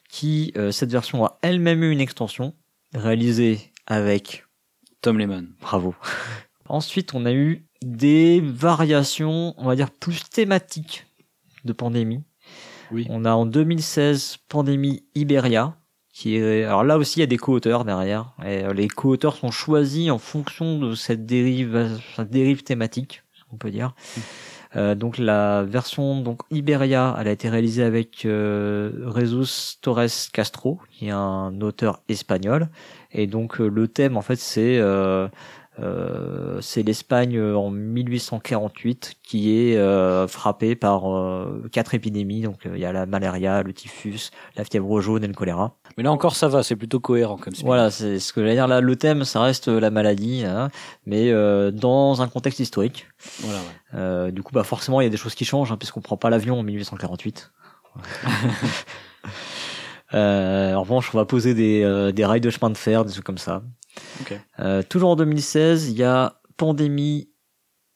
Qui 0.09 0.53
euh, 0.57 0.71
cette 0.71 0.91
version 0.91 1.25
a 1.25 1.39
elle-même 1.43 1.83
eu 1.83 1.91
une 1.91 2.01
extension 2.01 2.55
réalisée 2.95 3.73
avec 3.87 4.45
Tom 5.03 5.19
Lehman. 5.19 5.49
Bravo. 5.61 5.95
Ensuite, 6.69 7.15
on 7.15 7.25
a 7.27 7.33
eu 7.33 7.67
des 7.83 8.41
variations, 8.41 9.55
on 9.57 9.67
va 9.67 9.77
dire, 9.77 9.91
plus 9.91 10.29
thématiques 10.29 11.07
de 11.65 11.73
pandémie. 11.73 12.23
Oui. 12.91 13.07
On 13.11 13.25
a 13.25 13.33
en 13.33 13.47
2016 13.47 14.39
Pandémie 14.49 15.05
Iberia, 15.15 15.77
qui 16.13 16.37
est, 16.37 16.65
alors 16.65 16.85
là 16.85 16.99
aussi, 16.99 17.19
il 17.19 17.21
y 17.21 17.23
a 17.23 17.27
des 17.27 17.37
co-auteurs 17.37 17.85
derrière. 17.85 18.35
Et 18.45 18.65
euh, 18.65 18.73
les 18.73 18.89
co-auteurs 18.89 19.37
sont 19.37 19.51
choisis 19.51 20.11
en 20.11 20.19
fonction 20.19 20.79
de 20.79 20.95
cette 20.95 21.27
dérive, 21.27 22.01
cette 22.17 22.31
dérive 22.31 22.63
thématique, 22.63 23.23
on 23.53 23.57
peut 23.57 23.71
dire. 23.71 23.95
Euh, 24.77 24.95
donc 24.95 25.19
la 25.19 25.63
version 25.65 26.21
donc 26.21 26.43
Iberia, 26.51 27.17
elle 27.19 27.29
a 27.29 27.31
été 27.33 27.49
réalisée 27.49 27.83
avec 27.83 28.25
euh, 28.25 28.91
Torres 29.81 30.31
Castro, 30.33 30.79
qui 30.91 31.09
est 31.09 31.11
un 31.11 31.61
auteur 31.61 32.01
espagnol. 32.09 32.69
Et 33.13 33.27
donc 33.27 33.61
euh, 33.61 33.69
le 33.69 33.89
thème 33.89 34.17
en 34.17 34.23
fait 34.23 34.37
c'est 34.37 34.81
euh, 35.81 36.39
euh, 36.59 36.61
c'est 36.61 36.83
l'Espagne 36.83 37.41
en 37.41 37.71
1848 37.71 39.17
qui 39.23 39.57
est 39.57 39.77
euh, 39.77 40.27
frappée 40.27 40.75
par 40.75 41.11
euh, 41.11 41.69
quatre 41.73 41.95
épidémies. 41.95 42.43
Donc 42.43 42.67
euh, 42.67 42.73
il 42.75 42.81
y 42.81 42.85
a 42.85 42.93
la 42.93 43.07
malaria, 43.07 43.63
le 43.63 43.73
typhus, 43.73 44.31
la 44.57 44.65
fièvre 44.65 45.01
jaune 45.01 45.25
et 45.25 45.27
le 45.27 45.35
choléra. 45.35 45.77
Mais 45.97 46.03
là 46.03 46.13
encore, 46.13 46.37
ça 46.37 46.49
va, 46.49 46.63
c'est 46.63 46.77
plutôt 46.77 47.01
cohérent 47.01 47.37
comme 47.37 47.55
spin-off. 47.55 47.67
Voilà, 47.67 47.91
c'est 47.91 48.19
ce 48.19 48.33
que 48.33 48.41
j'allais 48.41 48.55
dire 48.55 48.69
là. 48.69 48.81
Le 48.81 48.97
thème, 48.97 49.25
ça 49.25 49.41
reste 49.41 49.69
la 49.69 49.91
maladie, 49.91 50.45
hein, 50.45 50.71
mais 51.07 51.31
euh, 51.31 51.71
dans 51.71 52.23
un 52.23 52.29
contexte 52.29 52.61
historique. 52.61 53.07
Voilà, 53.41 53.59
ouais. 53.59 53.65
Euh, 53.95 54.31
du 54.31 54.43
coup, 54.43 54.53
bah 54.53 54.65
forcément, 54.65 55.01
il 55.01 55.05
y 55.05 55.07
a 55.07 55.11
des 55.11 55.17
choses 55.17 55.35
qui 55.35 55.45
changent, 55.45 55.73
hein, 55.73 55.77
puisqu'on 55.77 56.01
prend 56.01 56.17
pas 56.17 56.31
l'avion 56.31 56.59
en 56.59 56.63
1848. 56.63 57.53
euh, 60.15 60.75
en 60.75 60.83
revanche, 60.83 61.11
on 61.15 61.19
va 61.19 61.25
poser 61.25 61.55
des, 61.55 61.83
euh, 61.83 62.13
des 62.13 62.25
rails 62.25 62.41
de 62.41 62.51
chemin 62.51 62.71
de 62.71 62.77
fer, 62.77 63.05
des 63.05 63.13
trucs 63.13 63.25
comme 63.25 63.39
ça. 63.39 63.63
Euh, 64.61 64.83
toujours 64.83 65.11
en 65.11 65.17
2016, 65.17 65.91
il 65.91 65.97
y 65.97 66.05
a 66.05 66.41
Pandémie, 66.57 67.31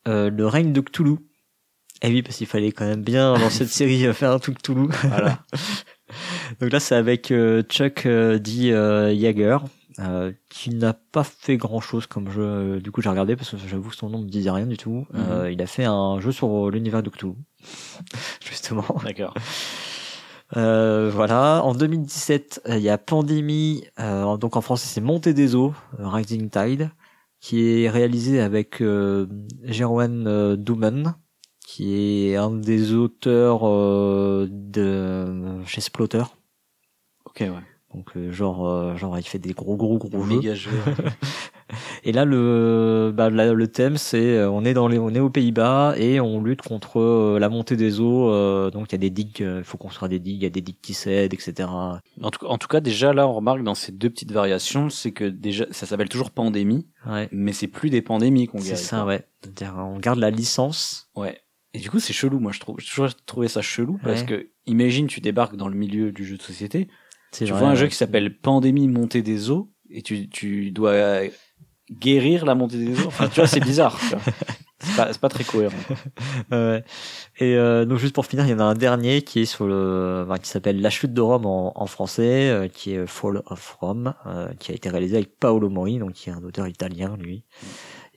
euh, 0.08 0.30
le 0.30 0.46
règne 0.46 0.72
de 0.72 0.80
Cthulhu. 0.80 1.16
Et 2.02 2.08
oui, 2.08 2.22
parce 2.22 2.36
qu'il 2.36 2.46
fallait 2.46 2.72
quand 2.72 2.86
même 2.86 3.02
bien 3.02 3.34
dans 3.34 3.50
cette 3.50 3.68
série 3.70 4.06
euh, 4.06 4.12
faire 4.12 4.32
un 4.32 4.38
truc 4.38 4.58
Cthulhu. 4.58 4.88
Voilà. 5.04 5.38
Donc 6.60 6.72
là, 6.72 6.80
c'est 6.80 6.94
avec 6.94 7.32
Chuck 7.68 8.06
D. 8.06 8.50
Yeager 9.14 9.58
euh, 9.98 10.32
qui 10.48 10.70
n'a 10.70 10.94
pas 10.94 11.24
fait 11.24 11.56
grand 11.56 11.80
chose 11.80 12.06
comme 12.06 12.30
jeu. 12.30 12.80
Du 12.80 12.90
coup, 12.90 13.02
j'ai 13.02 13.10
regardé 13.10 13.36
parce 13.36 13.50
que 13.50 13.56
j'avoue 13.68 13.90
que 13.90 13.96
son 13.96 14.08
nom 14.08 14.18
me 14.18 14.28
disait 14.28 14.50
rien 14.50 14.66
du 14.66 14.76
tout. 14.76 15.06
Mhm. 15.12 15.26
Euh, 15.30 15.52
il 15.52 15.60
a 15.60 15.66
fait 15.66 15.84
un 15.84 16.18
jeu 16.20 16.32
sur 16.32 16.70
l'univers 16.70 17.02
de 17.02 17.10
Cthulhu, 17.10 17.34
justement. 18.44 18.86
D'accord. 19.04 19.34
Euh, 20.56 21.10
voilà. 21.12 21.62
En 21.64 21.74
2017, 21.74 22.62
euh, 22.68 22.76
il 22.76 22.82
y 22.82 22.88
a 22.90 22.98
Pandémie. 22.98 23.84
euh, 24.00 24.36
donc 24.36 24.56
en 24.56 24.60
français, 24.60 24.86
c'est 24.88 25.00
Montée 25.00 25.34
des 25.34 25.54
eaux, 25.54 25.74
euh, 25.98 26.08
Rising 26.08 26.50
Tide, 26.50 26.90
qui 27.40 27.84
est 27.84 27.90
réalisé 27.90 28.40
avec 28.40 28.80
euh, 28.82 29.26
Jeroen 29.62 30.56
Douman, 30.56 31.14
qui 31.66 31.94
est 31.96 32.36
un 32.36 32.50
des 32.50 32.92
auteurs 32.92 33.66
euh, 33.66 34.46
de 34.50 35.62
chez 35.64 35.80
Splotter. 35.80 36.24
Ok, 37.24 37.40
ouais. 37.40 37.50
Donc 37.94 38.16
genre 38.30 38.96
genre 38.96 39.18
il 39.18 39.22
fait 39.22 39.38
des 39.38 39.52
gros 39.52 39.76
gros 39.76 39.98
gros 39.98 40.22
jeux. 40.22 40.36
Méga 40.36 40.54
jeu. 40.54 40.70
Et 42.04 42.12
là 42.12 42.24
le 42.24 43.12
bah, 43.14 43.30
le 43.30 43.66
thème 43.68 43.96
c'est 43.96 44.36
euh, 44.38 44.50
on 44.50 44.64
est 44.64 44.74
dans 44.74 44.88
les 44.88 44.98
on 44.98 45.10
est 45.10 45.20
aux 45.20 45.30
Pays-Bas 45.30 45.94
et 45.96 46.20
on 46.20 46.42
lutte 46.42 46.62
contre 46.62 47.00
euh, 47.00 47.38
la 47.38 47.48
montée 47.48 47.76
des 47.76 48.00
eaux. 48.00 48.30
euh, 48.30 48.70
donc 48.70 48.88
il 48.90 48.92
y 48.92 48.94
a 48.96 48.98
des 48.98 49.10
digues, 49.10 49.42
euh, 49.42 49.58
il 49.58 49.64
faut 49.64 49.78
construire 49.78 50.08
des 50.08 50.18
digues, 50.18 50.36
il 50.36 50.42
y 50.42 50.46
a 50.46 50.50
des 50.50 50.60
digues 50.60 50.80
qui 50.82 50.94
cèdent, 50.94 51.34
etc. 51.34 51.68
En 51.68 52.30
tout, 52.30 52.44
en 52.46 52.58
tout 52.58 52.68
cas, 52.68 52.80
déjà 52.80 53.12
là, 53.12 53.26
on 53.28 53.32
remarque 53.32 53.62
dans 53.62 53.74
ces 53.74 53.92
deux 53.92 54.10
petites 54.10 54.32
variations, 54.32 54.90
c'est 54.90 55.12
que 55.12 55.24
déjà, 55.24 55.66
ça 55.70 55.86
s'appelle 55.86 56.08
toujours 56.08 56.30
pandémie, 56.30 56.86
Ouais. 57.06 57.28
mais 57.32 57.52
c'est 57.52 57.66
plus 57.68 57.90
des 57.90 58.02
pandémies 58.02 58.46
qu'on 58.46 58.58
C'est 58.58 58.70
guérit. 58.72 58.78
ça 58.82 59.04
ouais. 59.06 59.26
On 59.76 59.98
garde 59.98 60.18
la 60.18 60.30
licence. 60.30 61.08
Ouais. 61.16 61.40
Et 61.74 61.78
du 61.78 61.90
coup, 61.90 61.98
c'est 62.00 62.12
chelou, 62.12 62.38
moi, 62.38 62.52
je 62.52 62.60
trouve. 62.60 62.76
J'ai 62.78 62.88
toujours 62.88 63.08
trouvé 63.26 63.48
ça 63.48 63.62
chelou 63.62 63.98
parce 64.04 64.20
Ouais. 64.20 64.26
que, 64.26 64.48
imagine, 64.66 65.06
tu 65.06 65.20
débarques 65.20 65.56
dans 65.56 65.68
le 65.68 65.74
milieu 65.76 66.12
du 66.12 66.24
jeu 66.24 66.36
de 66.36 66.42
société, 66.42 66.88
C'est 67.32 67.46
tu 67.46 67.50
vrai, 67.52 67.60
vois 67.60 67.68
un 67.68 67.72
ouais. 67.72 67.76
jeu 67.78 67.86
qui 67.88 67.96
s'appelle 67.96 68.36
Pandémie 68.38 68.88
montée 68.88 69.22
des 69.22 69.50
eaux 69.50 69.70
et 69.90 70.02
tu, 70.02 70.28
tu 70.28 70.70
dois 70.70 71.22
guérir 71.98 72.44
la 72.44 72.54
montée 72.54 72.78
des 72.78 72.98
eaux. 73.00 73.06
Enfin, 73.08 73.28
tu 73.28 73.36
vois, 73.36 73.46
c'est 73.46 73.60
bizarre. 73.60 73.98
tu 73.98 74.06
vois. 74.16 74.20
C'est 74.80 74.96
pas, 74.96 75.12
c'est 75.12 75.20
pas 75.20 75.28
très 75.28 75.44
cohérent. 75.44 75.76
Ouais. 76.50 76.84
Et 77.38 77.54
euh, 77.56 77.84
donc 77.84 77.98
juste 77.98 78.14
pour 78.14 78.26
finir, 78.26 78.44
il 78.46 78.50
y 78.50 78.54
en 78.54 78.58
a 78.58 78.64
un 78.64 78.74
dernier 78.74 79.22
qui 79.22 79.40
est 79.40 79.44
sur 79.44 79.66
le, 79.66 80.24
enfin, 80.26 80.38
qui 80.38 80.48
s'appelle 80.50 80.80
La 80.80 80.90
chute 80.90 81.14
de 81.14 81.20
Rome 81.20 81.46
en, 81.46 81.72
en 81.80 81.86
français, 81.86 82.50
euh, 82.50 82.68
qui 82.68 82.92
est 82.94 83.06
Fall 83.06 83.42
of 83.46 83.76
Rome, 83.80 84.14
euh, 84.26 84.52
qui 84.58 84.72
a 84.72 84.74
été 84.74 84.90
réalisé 84.90 85.16
avec 85.16 85.38
Paolo 85.38 85.70
Mori, 85.70 85.98
donc 85.98 86.12
qui 86.14 86.30
est 86.30 86.32
un 86.32 86.42
auteur 86.42 86.66
italien 86.66 87.16
lui, 87.16 87.44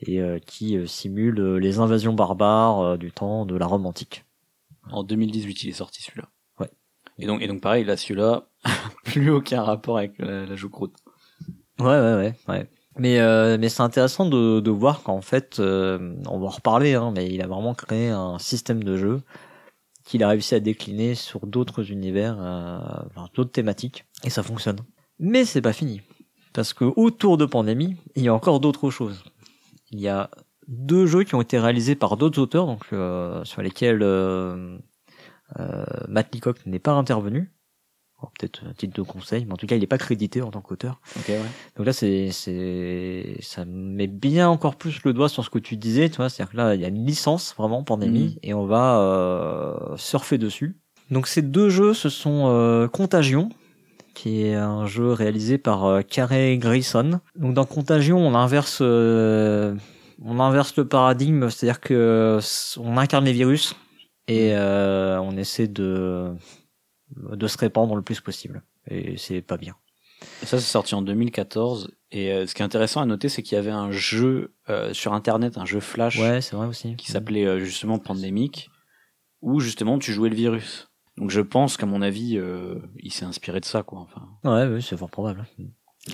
et 0.00 0.20
euh, 0.20 0.38
qui 0.38 0.76
euh, 0.76 0.86
simule 0.86 1.38
euh, 1.38 1.56
les 1.58 1.78
invasions 1.78 2.12
barbares 2.12 2.80
euh, 2.80 2.96
du 2.96 3.12
temps 3.12 3.46
de 3.46 3.56
la 3.56 3.66
Rome 3.66 3.86
antique. 3.86 4.24
En 4.90 5.04
2018, 5.04 5.62
il 5.64 5.70
est 5.70 5.72
sorti 5.72 6.02
celui-là. 6.02 6.28
Ouais. 6.58 6.70
Et 7.18 7.26
donc, 7.26 7.42
et 7.42 7.46
donc 7.48 7.60
pareil, 7.60 7.84
là, 7.84 7.96
celui-là, 7.96 8.48
plus 9.04 9.30
aucun 9.30 9.62
rapport 9.62 9.98
avec 9.98 10.18
la, 10.18 10.46
la 10.46 10.56
choucroute. 10.56 10.94
Ouais, 11.78 11.86
ouais, 11.86 12.14
ouais, 12.14 12.34
ouais. 12.48 12.68
Mais 12.98 13.20
euh, 13.20 13.58
mais 13.60 13.68
c'est 13.68 13.82
intéressant 13.82 14.26
de, 14.26 14.70
voir 14.70 15.02
qu'en 15.02 15.20
fait, 15.20 15.58
euh, 15.58 16.14
on 16.28 16.38
va 16.38 16.46
en 16.46 16.50
reparler, 16.50 16.94
hein, 16.94 17.12
mais 17.14 17.28
il 17.28 17.42
a 17.42 17.46
vraiment 17.46 17.74
créé 17.74 18.08
un 18.08 18.38
système 18.38 18.82
de 18.82 18.96
jeu 18.96 19.22
qu'il 20.04 20.22
a 20.22 20.28
réussi 20.28 20.54
à 20.54 20.60
décliner 20.60 21.14
sur 21.14 21.46
d'autres 21.46 21.90
univers, 21.90 22.36
euh, 22.40 22.78
d'autres 23.34 23.50
thématiques, 23.50 24.06
et 24.24 24.30
ça 24.30 24.42
fonctionne. 24.42 24.78
Mais 25.18 25.44
c'est 25.44 25.60
pas 25.60 25.72
fini, 25.72 26.00
parce 26.54 26.72
que 26.72 26.84
autour 26.96 27.36
de 27.36 27.44
Pandémie, 27.44 27.96
il 28.14 28.22
y 28.22 28.28
a 28.28 28.34
encore 28.34 28.60
d'autres 28.60 28.90
choses. 28.90 29.24
Il 29.90 30.00
y 30.00 30.08
a 30.08 30.30
deux 30.68 31.06
jeux 31.06 31.24
qui 31.24 31.34
ont 31.34 31.40
été 31.40 31.58
réalisés 31.58 31.96
par 31.96 32.16
d'autres 32.16 32.40
auteurs, 32.40 32.66
donc 32.66 32.84
euh, 32.92 33.44
sur 33.44 33.62
lesquels 33.62 33.98
Matt 36.08 36.34
Leacock 36.34 36.64
n'est 36.66 36.78
pas 36.78 36.92
intervenu. 36.92 37.52
Bon, 38.22 38.28
Peut-être 38.38 38.62
un 38.68 38.72
titre 38.72 38.96
de 38.96 39.02
conseil, 39.02 39.44
mais 39.44 39.52
en 39.52 39.56
tout 39.56 39.66
cas, 39.66 39.76
il 39.76 39.80
n'est 39.80 39.86
pas 39.86 39.98
crédité 39.98 40.40
en 40.42 40.50
tant 40.50 40.60
qu'auteur. 40.62 41.00
Ok, 41.18 41.24
ouais. 41.28 41.40
Donc 41.76 41.84
là, 41.86 41.92
c'est, 41.92 42.30
c'est, 42.30 43.36
ça 43.42 43.64
met 43.66 44.06
bien 44.06 44.48
encore 44.48 44.76
plus 44.76 45.02
le 45.04 45.12
doigt 45.12 45.28
sur 45.28 45.44
ce 45.44 45.50
que 45.50 45.58
tu 45.58 45.76
disais, 45.76 46.08
tu 46.08 46.16
vois. 46.16 46.28
C'est-à-dire 46.30 46.52
que 46.52 46.56
là, 46.56 46.74
il 46.74 46.80
y 46.80 46.84
a 46.84 46.88
une 46.88 47.04
licence 47.04 47.54
vraiment 47.58 47.82
pandémie 47.84 48.34
Mhm. 48.34 48.38
et 48.42 48.54
on 48.54 48.64
va 48.66 49.00
euh, 49.00 49.96
surfer 49.96 50.38
dessus. 50.38 50.76
Donc 51.10 51.26
ces 51.26 51.42
deux 51.42 51.68
jeux, 51.68 51.92
ce 51.94 52.08
sont 52.08 52.44
euh, 52.48 52.88
Contagion, 52.88 53.50
qui 54.14 54.44
est 54.46 54.54
un 54.54 54.86
jeu 54.86 55.12
réalisé 55.12 55.58
par 55.58 55.84
euh, 55.84 56.00
Carey 56.00 56.56
Grayson. 56.56 57.20
Donc 57.36 57.52
dans 57.54 57.66
Contagion, 57.66 58.18
on 58.18 58.34
inverse, 58.34 58.78
euh, 58.80 59.74
on 60.24 60.40
inverse 60.40 60.74
le 60.76 60.88
paradigme, 60.88 61.50
c'est-à-dire 61.50 61.80
que 61.80 62.36
s- 62.38 62.78
on 62.82 62.96
incarne 62.96 63.26
les 63.26 63.32
virus 63.34 63.76
et 64.26 64.52
euh, 64.56 65.20
on 65.20 65.36
essaie 65.36 65.68
de 65.68 66.32
de 67.14 67.46
se 67.46 67.58
répandre 67.58 67.94
le 67.94 68.02
plus 68.02 68.20
possible. 68.20 68.62
Et 68.88 69.16
c'est 69.16 69.42
pas 69.42 69.56
bien. 69.56 69.74
Et 70.42 70.46
ça, 70.46 70.58
c'est 70.58 70.64
sorti 70.70 70.94
en 70.94 71.02
2014. 71.02 71.90
Et 72.12 72.32
euh, 72.32 72.46
ce 72.46 72.54
qui 72.54 72.62
est 72.62 72.64
intéressant 72.64 73.00
à 73.02 73.06
noter, 73.06 73.28
c'est 73.28 73.42
qu'il 73.42 73.56
y 73.56 73.58
avait 73.58 73.70
un 73.70 73.90
jeu 73.90 74.54
euh, 74.70 74.92
sur 74.94 75.12
Internet, 75.12 75.58
un 75.58 75.64
jeu 75.66 75.80
Flash, 75.80 76.18
Ouais, 76.18 76.40
c'est 76.40 76.56
vrai 76.56 76.66
aussi. 76.66 76.96
qui 76.96 77.10
s'appelait 77.12 77.44
euh, 77.46 77.58
justement 77.60 77.98
Pandemic, 77.98 78.70
où 79.42 79.60
justement 79.60 79.98
tu 79.98 80.12
jouais 80.12 80.30
le 80.30 80.36
virus. 80.36 80.88
Donc 81.16 81.30
je 81.30 81.40
pense 81.40 81.76
qu'à 81.76 81.86
mon 81.86 82.02
avis, 82.02 82.38
il 82.98 83.10
s'est 83.10 83.24
inspiré 83.24 83.58
de 83.60 83.64
ça, 83.64 83.82
quoi. 83.82 84.00
Enfin, 84.00 84.28
Ouais, 84.44 84.66
oui, 84.74 84.82
c'est 84.82 84.98
fort 84.98 85.08
probable. 85.10 85.46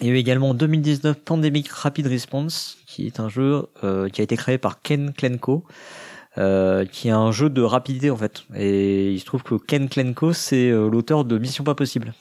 Il 0.01 0.07
y 0.07 0.11
a 0.11 0.13
eu 0.13 0.17
également 0.17 0.51
en 0.51 0.55
2019 0.55 1.19
Pandemic 1.25 1.69
Rapid 1.69 2.07
Response, 2.07 2.79
qui 2.87 3.07
est 3.09 3.19
un 3.19 3.29
jeu 3.29 3.67
qui 4.13 4.21
a 4.21 4.25
été 4.25 4.37
créé 4.37 4.59
par 4.59 4.81
Ken 4.81 5.13
Klenko, 5.13 5.65
euh, 6.39 6.85
qui 6.87 7.09
est 7.09 7.13
un 7.13 7.33
jeu 7.33 7.51
de 7.51 7.63
rapidité 7.63 8.11
en 8.11 8.17
fait. 8.17 8.45
Et 8.55 9.13
il 9.13 9.21
se 9.21 9.25
trouve 9.27 9.43
que 9.43 9.55
Ken 9.57 9.89
Klenko, 9.89 10.33
c'est 10.33 10.71
euh, 10.71 10.89
l'auteur 10.91 11.25
de 11.25 11.39
Mission 11.39 11.65
Pas 11.65 11.75
Possible. 11.75 12.13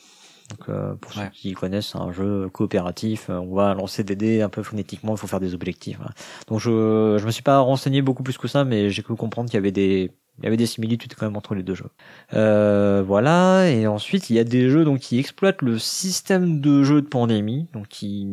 Donc, 0.50 0.68
euh, 0.68 0.96
pour 0.96 1.16
Ouais. 1.18 1.26
ceux 1.26 1.30
qui 1.32 1.54
connaissent, 1.54 1.92
c'est 1.94 1.98
un 1.98 2.12
jeu 2.12 2.50
coopératif. 2.50 3.30
euh, 3.30 3.38
On 3.40 3.56
va 3.56 3.74
lancer 3.74 4.04
des 4.04 4.18
dés 4.18 4.42
un 4.42 4.50
peu 4.50 4.64
phonétiquement, 4.64 5.14
il 5.16 5.18
faut 5.18 5.28
faire 5.28 5.40
des 5.40 5.54
objectifs. 5.54 5.96
voilà. 5.98 6.12
Donc 6.48 6.60
je 6.60 7.18
je 7.20 7.26
me 7.26 7.32
suis 7.32 7.44
pas 7.44 7.60
renseigné 7.60 8.02
beaucoup 8.02 8.24
plus 8.24 8.38
que 8.38 8.48
ça, 8.50 8.66
mais 8.66 8.90
j'ai 8.90 9.02
cru 9.02 9.16
comprendre 9.16 9.50
qu'il 9.50 9.56
y 9.58 9.60
avait 9.60 9.72
des 9.72 10.12
il 10.40 10.46
y 10.46 10.48
avait 10.48 10.58
des 10.58 10.66
similitudes 10.66 11.14
quand 11.16 11.26
même 11.28 11.36
entre 11.38 11.54
les 11.56 11.62
deux 11.64 11.76
jeux. 11.76 11.90
Euh, 12.34 13.04
voilà, 13.06 13.70
et 13.70 13.86
ensuite 13.88 14.30
il 14.30 14.36
y 14.36 14.40
a 14.40 14.44
des 14.44 14.70
jeux 14.70 14.84
donc 14.86 15.00
qui 15.00 15.20
exploitent 15.20 15.62
le 15.62 15.78
système 15.78 16.60
de 16.62 16.84
jeu 16.84 17.02
de 17.02 17.08
pandémie, 17.08 17.68
donc 17.74 17.88
qui 17.90 18.28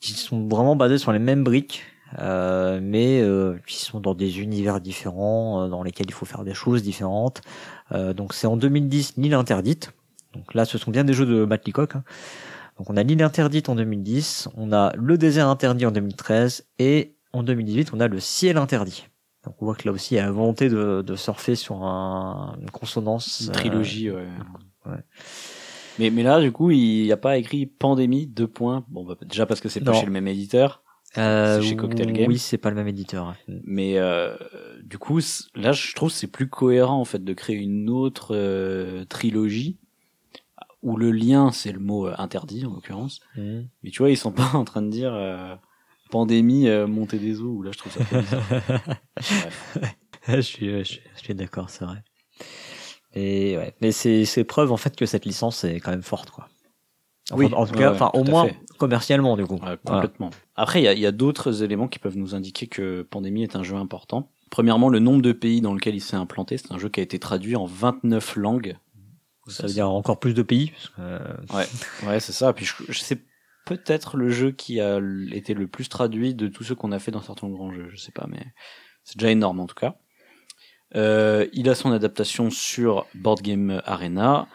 qui 0.00 0.12
sont 0.12 0.46
vraiment 0.48 0.76
basés 0.76 0.98
sur 0.98 1.12
les 1.12 1.18
mêmes 1.18 1.42
briques, 1.44 1.82
euh, 2.18 2.80
mais 2.82 3.20
euh, 3.20 3.56
qui 3.66 3.76
sont 3.76 4.00
dans 4.00 4.14
des 4.14 4.40
univers 4.40 4.80
différents, 4.80 5.62
euh, 5.64 5.68
dans 5.68 5.82
lesquels 5.82 6.06
il 6.08 6.12
faut 6.12 6.26
faire 6.26 6.44
des 6.44 6.54
choses 6.54 6.82
différentes. 6.82 7.40
Euh, 7.92 8.12
donc 8.12 8.34
c'est 8.34 8.46
en 8.46 8.56
2010 8.56 9.14
L'île 9.16 9.34
interdite. 9.34 9.92
Donc 10.34 10.54
là, 10.54 10.64
ce 10.64 10.78
sont 10.78 10.90
bien 10.90 11.04
des 11.04 11.12
jeux 11.12 11.26
de 11.26 11.44
Matt 11.44 11.66
Leacock. 11.66 11.96
hein. 11.96 12.04
Donc 12.78 12.88
on 12.90 12.96
a 12.96 13.02
L'île 13.02 13.22
interdite 13.22 13.68
en 13.68 13.74
2010, 13.74 14.48
on 14.56 14.72
a 14.72 14.92
Le 14.96 15.18
désert 15.18 15.48
interdit 15.48 15.86
en 15.86 15.90
2013 15.90 16.66
et 16.78 17.14
en 17.32 17.42
2018 17.42 17.90
on 17.94 18.00
a 18.00 18.08
Le 18.08 18.20
ciel 18.20 18.56
interdit. 18.56 19.06
Donc 19.44 19.54
on 19.60 19.64
voit 19.66 19.74
que 19.74 19.86
là 19.88 19.92
aussi 19.92 20.14
il 20.14 20.16
y 20.18 20.20
a 20.20 20.24
la 20.26 20.30
volonté 20.32 20.68
de, 20.68 21.02
de 21.02 21.16
surfer 21.16 21.54
sur 21.56 21.82
un, 21.84 22.56
une 22.60 22.70
consonance. 22.70 23.40
une 23.40 23.50
euh, 23.50 23.52
trilogie, 23.52 24.10
ouais. 24.10 24.26
ouais. 24.86 24.98
Mais, 25.98 26.08
mais 26.10 26.22
là, 26.22 26.40
du 26.40 26.50
coup, 26.52 26.70
il 26.70 27.02
n'y 27.02 27.12
a 27.12 27.16
pas 27.18 27.36
écrit 27.36 27.66
Pandémie, 27.66 28.26
deux 28.26 28.46
points. 28.46 28.84
Bon, 28.88 29.04
bah, 29.04 29.16
déjà 29.26 29.44
parce 29.44 29.60
que 29.60 29.68
c'est 29.68 29.80
pas 29.80 29.92
Non. 29.92 29.98
chez 30.00 30.06
le 30.06 30.12
même 30.12 30.28
éditeur. 30.28 30.82
Euh, 31.18 31.60
chez 31.60 31.76
Cocktail. 31.76 32.26
Oui, 32.28 32.38
c'est 32.38 32.58
pas 32.58 32.70
le 32.70 32.76
même 32.76 32.88
éditeur. 32.88 33.34
Mais 33.64 33.98
euh, 33.98 34.36
du 34.82 34.98
coup, 34.98 35.20
là, 35.54 35.72
je 35.72 35.94
trouve 35.94 36.10
c'est 36.10 36.26
plus 36.26 36.48
cohérent 36.48 37.00
en 37.00 37.04
fait 37.04 37.22
de 37.24 37.32
créer 37.32 37.56
une 37.56 37.90
autre 37.90 38.34
euh, 38.36 39.04
trilogie 39.04 39.78
où 40.82 40.96
le 40.96 41.10
lien, 41.10 41.52
c'est 41.52 41.72
le 41.72 41.78
mot 41.78 42.06
euh, 42.06 42.14
interdit 42.18 42.64
en 42.64 42.70
l'occurrence. 42.72 43.20
Mhm. 43.36 43.68
Mais 43.82 43.90
tu 43.90 43.98
vois, 43.98 44.10
ils 44.10 44.16
sont 44.16 44.32
pas 44.32 44.50
en 44.54 44.64
train 44.64 44.82
de 44.82 44.90
dire 44.90 45.14
euh, 45.14 45.54
pandémie, 46.10 46.68
euh, 46.68 46.86
montée 46.86 47.18
des 47.18 47.40
eaux. 47.40 47.62
Là, 47.62 47.70
je 47.72 47.78
trouve 47.78 47.92
ça 47.92 48.04
bizarre. 48.20 48.96
Je 50.28 50.40
suis, 50.42 50.68
je 50.68 50.82
suis, 50.82 51.00
je 51.16 51.20
suis 51.24 51.34
d'accord, 51.34 51.70
c'est 51.70 51.84
vrai. 51.84 52.04
Et 53.14 53.56
ouais, 53.56 53.74
mais 53.80 53.90
c'est 53.90 54.44
preuve 54.44 54.70
en 54.70 54.76
fait 54.76 54.94
que 54.94 55.06
cette 55.06 55.24
licence 55.24 55.64
est 55.64 55.80
quand 55.80 55.90
même 55.90 56.02
forte 56.02 56.30
quoi. 56.30 56.46
Enfin, 57.30 57.42
Oui, 57.42 57.54
en 57.54 57.66
tout 57.66 57.72
cas, 57.72 57.88
ouais, 57.88 57.94
enfin 57.96 58.10
au 58.12 58.22
moins 58.22 58.46
fait. 58.46 58.56
Commercialement 58.80 59.36
du 59.36 59.44
coup. 59.44 59.60
Ouais, 59.62 59.78
complètement. 59.84 60.30
Après, 60.56 60.82
il 60.82 60.98
y 60.98 61.06
a, 61.06 61.08
a 61.08 61.12
d'autres 61.12 61.62
éléments 61.62 61.86
qui 61.86 61.98
peuvent 61.98 62.16
nous 62.16 62.34
indiquer 62.34 62.66
que 62.66 63.02
Pandémie 63.02 63.42
est 63.42 63.54
un 63.54 63.62
jeu 63.62 63.76
important. 63.76 64.30
Premièrement, 64.50 64.88
le 64.88 64.98
nombre 64.98 65.22
de 65.22 65.32
pays 65.32 65.60
dans 65.60 65.74
lequel 65.74 65.94
il 65.94 66.00
s'est 66.00 66.16
implanté. 66.16 66.56
C'est 66.56 66.72
un 66.72 66.78
jeu 66.78 66.88
qui 66.88 66.98
a 66.98 67.02
été 67.02 67.18
traduit 67.18 67.54
en 67.54 67.66
29 67.66 68.36
langues. 68.36 68.76
Ça 69.46 69.66
veut 69.66 69.72
dire 69.72 69.90
encore 69.90 70.18
plus 70.18 70.34
de 70.34 70.42
pays. 70.42 70.70
Parce 70.70 70.88
que, 70.88 71.00
euh, 71.00 72.08
Ouais, 72.08 72.20
c'est 72.20 72.32
ça. 72.32 72.52
Puis 72.52 72.64
je, 72.64 72.74
je 72.88 72.98
sais 72.98 73.18
peut-être 73.66 74.16
le 74.16 74.30
jeu 74.30 74.50
qui 74.50 74.80
a 74.80 74.98
été 75.32 75.54
le 75.54 75.66
plus 75.66 75.88
traduit 75.88 76.34
de 76.34 76.48
tous 76.48 76.64
ceux 76.64 76.74
qu'on 76.74 76.92
a 76.92 76.98
fait 76.98 77.10
dans 77.10 77.22
certains 77.22 77.48
grands 77.48 77.72
jeux. 77.72 77.88
Je 77.90 77.96
sais 77.96 78.12
pas, 78.12 78.26
mais 78.28 78.44
c'est 79.04 79.18
déjà 79.18 79.30
énorme 79.30 79.60
en 79.60 79.66
tout 79.66 79.74
cas. 79.74 79.96
Euh, 80.96 81.46
il 81.52 81.68
a 81.68 81.74
son 81.74 81.92
adaptation 81.92 82.50
sur 82.50 83.06
Board 83.14 83.42
Game 83.42 83.82
Arena. 83.84 84.48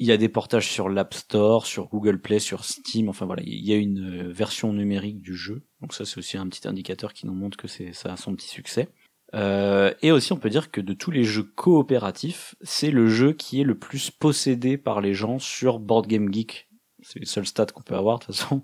Il 0.00 0.06
y 0.06 0.12
a 0.12 0.16
des 0.16 0.28
portages 0.28 0.68
sur 0.68 0.88
l'App 0.88 1.14
Store, 1.14 1.66
sur 1.66 1.88
Google 1.88 2.20
Play, 2.20 2.38
sur 2.38 2.64
Steam. 2.64 3.08
Enfin 3.08 3.26
voilà, 3.26 3.42
il 3.44 3.64
y 3.64 3.72
a 3.72 3.76
une 3.76 4.28
euh, 4.28 4.32
version 4.32 4.72
numérique 4.72 5.20
du 5.20 5.36
jeu. 5.36 5.62
Donc 5.80 5.94
ça, 5.94 6.04
c'est 6.04 6.18
aussi 6.18 6.36
un 6.36 6.48
petit 6.48 6.66
indicateur 6.66 7.12
qui 7.12 7.26
nous 7.26 7.34
montre 7.34 7.56
que 7.56 7.68
ça 7.68 8.12
a 8.12 8.16
son 8.16 8.34
petit 8.34 8.48
succès. 8.48 8.88
Euh, 9.34 9.92
et 10.02 10.10
aussi, 10.10 10.32
on 10.32 10.38
peut 10.38 10.50
dire 10.50 10.70
que 10.70 10.80
de 10.80 10.94
tous 10.94 11.12
les 11.12 11.22
jeux 11.22 11.44
coopératifs, 11.44 12.56
c'est 12.62 12.90
le 12.90 13.08
jeu 13.08 13.32
qui 13.32 13.60
est 13.60 13.64
le 13.64 13.78
plus 13.78 14.10
possédé 14.10 14.76
par 14.76 15.00
les 15.00 15.14
gens 15.14 15.38
sur 15.38 15.78
Board 15.78 16.08
Game 16.08 16.32
Geek 16.32 16.70
c'est 17.02 17.18
le 17.18 17.26
seul 17.26 17.46
stat 17.46 17.66
qu'on 17.66 17.82
peut 17.82 17.94
avoir 17.94 18.18
de 18.18 18.26
toute 18.26 18.36
façon. 18.36 18.62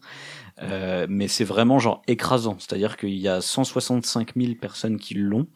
Euh, 0.63 1.07
mais 1.09 1.29
c'est 1.29 1.45
vraiment 1.45 1.79
genre 1.79 2.03
écrasant, 2.07 2.57
c'est-à-dire 2.59 2.97
qu'il 2.97 3.17
y 3.17 3.29
a 3.29 3.41
165 3.41 4.35
000 4.37 4.55
personnes 4.55 4.99
qui 4.99 5.15
l'ont. 5.15 5.47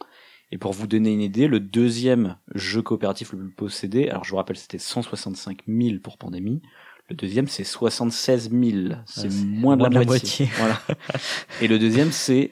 Et 0.52 0.58
pour 0.58 0.72
vous 0.72 0.86
donner 0.86 1.12
une 1.12 1.20
idée, 1.20 1.46
le 1.48 1.60
deuxième 1.60 2.36
jeu 2.54 2.82
coopératif 2.82 3.32
le 3.32 3.38
plus 3.38 3.50
possédé, 3.50 4.08
alors 4.08 4.24
je 4.24 4.30
vous 4.30 4.36
rappelle 4.36 4.56
c'était 4.56 4.78
165 4.78 5.60
000 5.68 5.98
pour 6.02 6.18
Pandémie, 6.18 6.60
le 7.08 7.14
deuxième 7.16 7.46
c'est 7.48 7.64
76 7.64 8.50
000, 8.50 8.94
c'est 9.06 9.28
Ouais, 9.28 9.34
moins 9.44 9.76
de 9.76 9.82
la 9.94 10.04
moitié. 10.04 10.48
Voilà. 10.58 10.80
Et 11.60 11.68
le 11.68 11.78
deuxième 11.78 12.10
c'est 12.12 12.50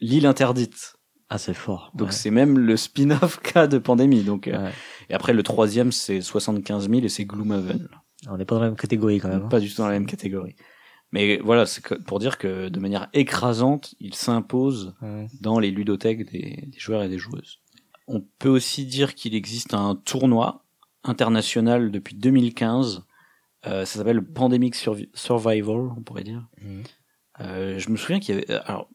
L'île 0.00 0.26
interdite. 0.26 0.94
Ah, 1.28 1.38
c'est 1.38 1.54
fort. 1.54 1.90
Donc 1.94 2.08
Ouais. 2.08 2.14
c'est 2.14 2.30
même 2.30 2.56
le 2.58 2.76
spin-off 2.76 3.40
cas 3.42 3.66
de 3.66 3.78
Pandémie. 3.78 4.22
Donc 4.22 4.46
euh, 4.48 4.70
et 5.10 5.14
après 5.14 5.32
le 5.32 5.42
troisième 5.42 5.90
c'est 5.92 6.20
75 6.20 6.88
000 6.88 7.02
et 7.04 7.08
c'est 7.08 7.24
Gloomhaven. 7.24 7.88
On 8.28 8.36
n'est 8.36 8.44
pas 8.44 8.54
dans 8.56 8.60
la 8.62 8.68
même 8.68 8.76
catégorie 8.76 9.18
quand 9.20 9.28
même. 9.28 9.42
hein. 9.44 9.48
Pas 9.48 9.60
du 9.60 9.68
tout 9.70 9.76
dans 9.82 9.86
la 9.86 9.92
même 9.92 10.06
catégorie. 10.06 10.56
Mais 11.12 11.38
voilà, 11.38 11.64
c'est 11.66 11.82
pour 12.04 12.18
dire 12.18 12.36
que 12.38 12.68
de 12.68 12.80
manière 12.80 13.08
écrasante, 13.14 13.94
il 14.00 14.14
s'impose 14.14 14.94
Ouais. 15.00 15.26
dans 15.40 15.58
les 15.58 15.70
ludothèques 15.70 16.30
des, 16.30 16.64
des 16.66 16.78
joueurs 16.78 17.02
et 17.02 17.08
des 17.08 17.18
joueuses. 17.18 17.60
On 18.06 18.22
peut 18.38 18.48
aussi 18.50 18.84
dire 18.86 19.14
qu'il 19.14 19.34
existe 19.34 19.74
un 19.74 19.94
tournoi 19.96 20.64
international 21.04 21.90
depuis 21.90 22.14
2015. 22.14 23.04
Euh, 23.66 23.84
ça 23.84 23.98
s'appelle 23.98 24.22
Pandemic 24.22 24.74
Survi- 24.76 25.08
Survival, 25.14 25.90
on 25.96 26.02
pourrait 26.02 26.24
dire. 26.24 26.46
Mhm. 26.62 26.82
Euh, 27.40 27.78
je 27.78 27.90
me 27.90 27.96
souviens 27.96 28.20
qu'il 28.20 28.34
y 28.34 28.38
avait, 28.38 28.50
alors, 28.66 28.88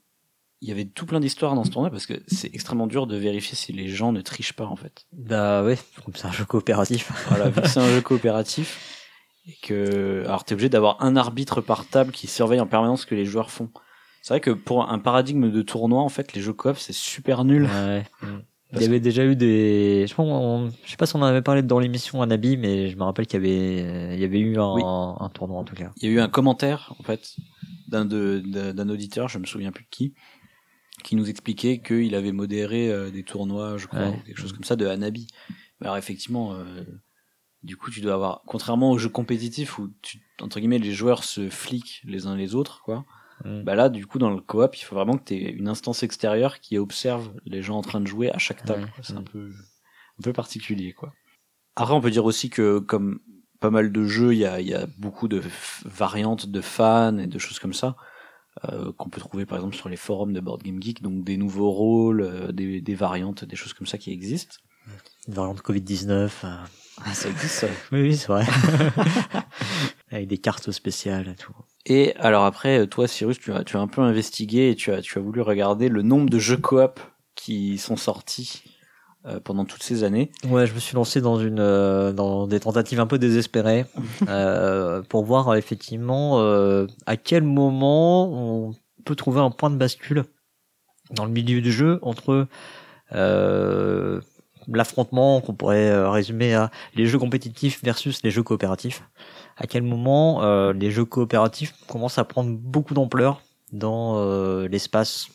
il 0.62 0.70
y 0.70 0.72
avait 0.72 0.86
tout 0.86 1.06
plein 1.06 1.20
d'histoires 1.20 1.56
dans 1.56 1.64
ce 1.64 1.72
tournoi 1.72 1.90
parce 1.92 2.06
que 2.06 2.14
c'est 2.28 2.54
extrêmement 2.54 2.88
dur 2.88 3.08
de 3.08 3.18
vérifier 3.18 3.56
si 3.56 3.74
les 3.74 3.88
gens 3.90 4.12
ne 4.12 4.22
trichent 4.22 4.54
pas 4.54 4.66
en 4.66 4.76
fait. 4.76 5.06
Bah 5.12 5.64
ouais, 5.64 5.78
comme 6.06 6.14
c'est 6.16 6.28
un 6.28 6.32
jeu 6.32 6.46
coopératif. 6.46 7.12
Voilà, 7.28 7.50
vu 7.50 7.62
que 7.62 7.68
c'est 7.68 7.80
un 7.80 7.90
jeu 7.90 8.02
coopératif 8.02 9.00
et 9.46 9.56
que, 9.62 10.24
alors 10.26 10.44
t'es 10.46 10.54
obligé 10.54 10.70
d'avoir 10.70 11.02
un 11.04 11.16
arbitre 11.16 11.62
par 11.62 11.86
table 11.88 12.12
qui 12.12 12.28
surveille 12.28 12.60
en 12.60 12.68
permanence 12.68 13.02
ce 13.02 13.06
que 13.06 13.16
les 13.16 13.26
joueurs 13.26 13.52
font. 13.52 13.70
C'est 14.22 14.34
vrai 14.34 14.40
que 14.42 14.52
pour 14.52 14.90
un 14.90 15.00
paradigme 15.00 15.52
de 15.52 15.62
tournoi, 15.62 16.02
en 16.02 16.10
fait, 16.10 16.34
les 16.34 16.42
jeux 16.42 16.54
coop 16.54 16.78
c'est 16.78 16.94
super 16.94 17.44
nul. 17.44 17.64
Ouais. 17.66 18.04
Il 18.72 18.78
Parce 18.78 18.86
y 18.86 18.90
avait 18.90 19.00
déjà 19.00 19.24
eu 19.24 19.36
des. 19.36 20.06
Je, 20.08 20.16
pense, 20.16 20.26
on- 20.28 20.72
je 20.84 20.90
sais 20.90 20.98
pas 20.98 21.06
si 21.06 21.16
on 21.16 21.20
en 21.20 21.26
avait 21.26 21.44
parlé 21.44 21.62
dans 21.62 21.78
l'émission 21.78 22.24
Anabi, 22.24 22.58
mais 22.58 22.90
je 22.90 22.98
me 22.98 23.04
rappelle 23.04 23.28
qu'il 23.28 23.40
y 23.40 23.44
avait, 23.46 24.16
il 24.16 24.20
y 24.20 24.24
avait 24.24 24.40
eu 24.40 24.58
un, 24.58 24.74
Oui. 24.74 24.82
un 24.84 25.30
tournoi 25.30 25.60
en 25.60 25.64
tout 25.64 25.76
cas. 25.76 25.92
Il 25.98 26.10
y 26.10 26.12
a 26.12 26.16
eu 26.16 26.20
un 26.20 26.28
commentaire, 26.28 26.92
en 27.00 27.04
fait, 27.04 27.36
d'un 27.88 28.04
de- 28.04 28.42
de- 28.44 28.72
d'un 28.72 28.90
auditeur, 28.90 29.28
je 29.30 29.38
me 29.38 29.46
souviens 29.46 29.72
plus 29.72 29.84
de 29.84 29.90
qui, 29.92 30.16
qui 31.04 31.16
nous 31.16 31.30
expliquait 31.30 31.82
qu'il 31.86 32.16
avait 32.16 32.32
modéré 32.32 32.90
euh, 32.90 33.12
des 33.12 33.22
tournois, 33.24 33.78
je 33.78 33.86
crois, 33.86 34.00
Ouais. 34.10 34.18
ou 34.20 34.26
quelque 34.26 34.40
chose 34.42 34.54
comme 34.54 34.64
ça, 34.64 34.76
de 34.76 34.88
Hanabi. 34.88 35.28
Mais 35.80 35.86
alors 35.86 35.98
effectivement, 35.98 36.54
euh, 36.54 36.64
du 37.64 37.78
coup, 37.78 37.90
tu 37.92 38.02
dois 38.02 38.14
avoir, 38.14 38.42
contrairement 38.46 38.92
aux 38.92 38.98
jeux 38.98 39.10
compétitifs 39.10 39.78
où 39.80 39.90
tu, 40.02 40.20
entre 40.42 40.60
guillemets, 40.60 40.80
les 40.80 40.92
joueurs 40.94 41.24
se 41.24 41.50
fliquent 41.50 42.02
les 42.06 42.28
uns 42.28 42.36
les 42.36 42.56
autres, 42.56 42.82
quoi. 42.84 43.06
Mm. 43.46 43.64
Bah 43.64 43.76
là, 43.76 43.90
du 43.90 44.06
coup, 44.06 44.20
dans 44.20 44.30
le 44.30 44.42
coop, 44.42 44.76
il 44.78 44.84
faut 44.84 44.96
vraiment 44.96 45.18
que 45.18 45.24
tu 45.26 45.34
aies 45.36 45.50
une 45.52 45.68
instance 45.68 46.04
extérieure 46.04 46.60
qui 46.60 46.78
observe 46.78 47.34
les 47.46 47.62
gens 47.62 47.78
en 47.78 47.82
train 47.82 48.00
de 48.02 48.08
jouer 48.08 48.30
à 48.32 48.38
chaque 48.38 48.64
table. 48.66 48.84
Ouais. 48.84 48.90
quoi. 48.96 49.04
C'est 49.04 49.14
un 49.16 49.22
Mm. 49.22 49.26
peu, 49.26 49.50
un 50.20 50.24
peu 50.24 50.34
particulier, 50.34 50.94
quoi. 50.94 51.14
Après, 51.76 51.94
on 51.94 52.02
peut 52.02 52.12
dire 52.12 52.26
aussi 52.26 52.50
que, 52.50 52.80
comme 52.80 53.20
pas 53.60 53.72
mal 53.72 53.92
de 53.92 54.06
jeux, 54.06 54.34
il 54.34 54.40
y 54.40 54.46
a, 54.46 54.60
il 54.62 54.68
y 54.68 54.74
a 54.74 54.86
beaucoup 54.98 55.28
de 55.28 55.42
variantes 55.86 56.48
de 56.48 56.62
fans 56.62 57.18
et 57.18 57.28
de 57.28 57.40
choses 57.40 57.60
comme 57.60 57.74
ça, 57.74 57.96
euh, 58.66 58.92
qu'on 58.94 59.10
peut 59.10 59.20
trouver 59.22 59.46
par 59.48 59.58
exemple 59.58 59.76
sur 59.76 59.90
les 59.90 59.96
forums 59.96 60.34
de 60.34 60.40
Board 60.40 60.62
Game 60.62 60.82
Geek, 60.84 61.02
donc 61.02 61.24
des 61.24 61.38
nouveaux 61.38 61.72
rôles, 61.72 62.22
euh, 62.22 62.52
des, 62.52 62.82
des 62.82 62.96
variantes, 62.96 63.46
des 63.46 63.56
choses 63.56 63.74
comme 63.74 63.88
ça 63.88 63.98
qui 63.98 64.12
existent. 64.12 64.58
Une 65.28 65.34
variante 65.34 65.62
Covid-19. 65.62 66.30
euh. 66.44 66.58
Ah, 67.04 67.14
ça 67.14 67.30
existe, 67.30 67.56
ça. 67.56 67.68
Oui, 67.92 68.02
oui, 68.02 68.16
c'est 68.16 68.28
vrai. 68.28 68.46
Avec 70.12 70.28
des 70.28 70.38
cartes 70.38 70.72
spéciales 70.72 71.30
et 71.30 71.36
tout. 71.36 71.54
Et 71.86 72.16
alors 72.18 72.46
après, 72.46 72.88
toi, 72.88 73.08
Cyrus, 73.08 73.40
tu 73.40 73.52
as, 73.52 73.64
tu 73.64 73.78
as 73.78 73.80
un 73.80 73.88
peu 73.88 74.02
investigué 74.02 74.70
et 74.70 74.76
tu 74.76 74.92
as, 74.92 75.02
tu 75.02 75.18
as 75.18 75.22
voulu 75.22 75.42
regarder 75.42 75.90
le 75.90 76.02
nombre 76.02 76.30
de 76.30 76.40
jeux 76.40 76.58
coop 76.58 77.00
qui 77.36 77.78
sont 77.78 77.98
sortis 77.98 78.64
euh, 79.26 79.40
pendant 79.40 79.66
toutes 79.66 79.84
ces 79.84 80.04
années. 80.04 80.32
Ouais, 80.50 80.68
je 80.68 80.74
me 80.74 80.80
suis 80.80 80.96
lancé 80.96 81.22
dans 81.22 81.40
une 81.40 81.60
euh, 81.60 82.12
dans 82.12 82.46
des 82.48 82.60
tentatives 82.60 83.00
un 83.00 83.08
peu 83.08 83.18
désespérées 83.18 83.86
euh, 84.28 85.02
pour 85.02 85.24
voir 85.24 85.56
effectivement 85.56 86.42
euh, 86.42 86.88
à 87.06 87.18
quel 87.18 87.44
moment 87.44 88.30
on 88.32 88.74
peut 89.06 89.16
trouver 89.16 89.42
un 89.42 89.50
point 89.50 89.70
de 89.70 89.78
bascule 89.78 90.26
dans 91.12 91.26
le 91.26 91.32
milieu 91.32 91.62
du 91.62 91.72
jeu 91.72 92.00
entre 92.02 92.48
euh, 93.14 94.22
l'affrontement 94.68 95.42
qu'on 95.42 95.54
pourrait 95.54 95.90
euh, 95.90 96.10
résumer 96.10 96.54
à 96.54 96.72
les 96.96 97.06
jeux 97.06 97.20
compétitifs 97.20 97.84
versus 97.84 98.22
les 98.24 98.32
jeux 98.32 98.44
coopératifs. 98.44 99.04
À 99.58 99.68
quel 99.68 99.84
moment 99.84 100.44
euh, 100.44 100.74
les 100.74 100.92
jeux 100.92 101.06
coopératifs 101.06 101.74
commencent 101.88 102.18
à 102.18 102.24
prendre 102.24 102.52
beaucoup 102.58 102.94
d'ampleur 102.94 103.42
dans 103.72 104.18
euh, 104.18 104.68
l'espace 104.68 105.30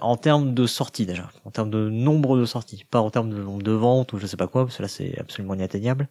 en 0.00 0.16
termes 0.16 0.52
de 0.52 0.66
sorties 0.66 1.06
déjà, 1.06 1.30
en 1.46 1.50
termes 1.50 1.70
de 1.70 1.88
nombre 1.88 2.36
de 2.36 2.44
sorties, 2.44 2.84
pas 2.84 3.00
en 3.00 3.10
termes 3.10 3.30
de 3.30 3.42
nombre 3.42 3.62
de 3.62 3.72
ventes 3.72 4.12
ou 4.12 4.18
je 4.18 4.26
sais 4.26 4.36
pas 4.36 4.46
quoi, 4.46 4.64
parce 4.66 4.76
que 4.76 4.82
là 4.82 4.88
c'est 4.88 5.18
absolument 5.18 5.54
inatteignable. 5.54 6.08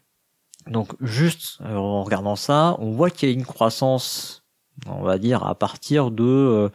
Donc 0.68 0.94
juste 1.02 1.60
euh, 1.62 1.76
en 1.76 2.04
regardant 2.04 2.36
ça, 2.36 2.76
on 2.80 2.92
voit 2.92 3.10
qu'il 3.10 3.30
y 3.30 3.32
a 3.32 3.36
une 3.36 3.46
croissance, 3.46 4.44
on 4.88 5.04
va 5.04 5.18
dire 5.18 5.46
à 5.46 5.54
partir 5.56 6.10
de 6.10 6.72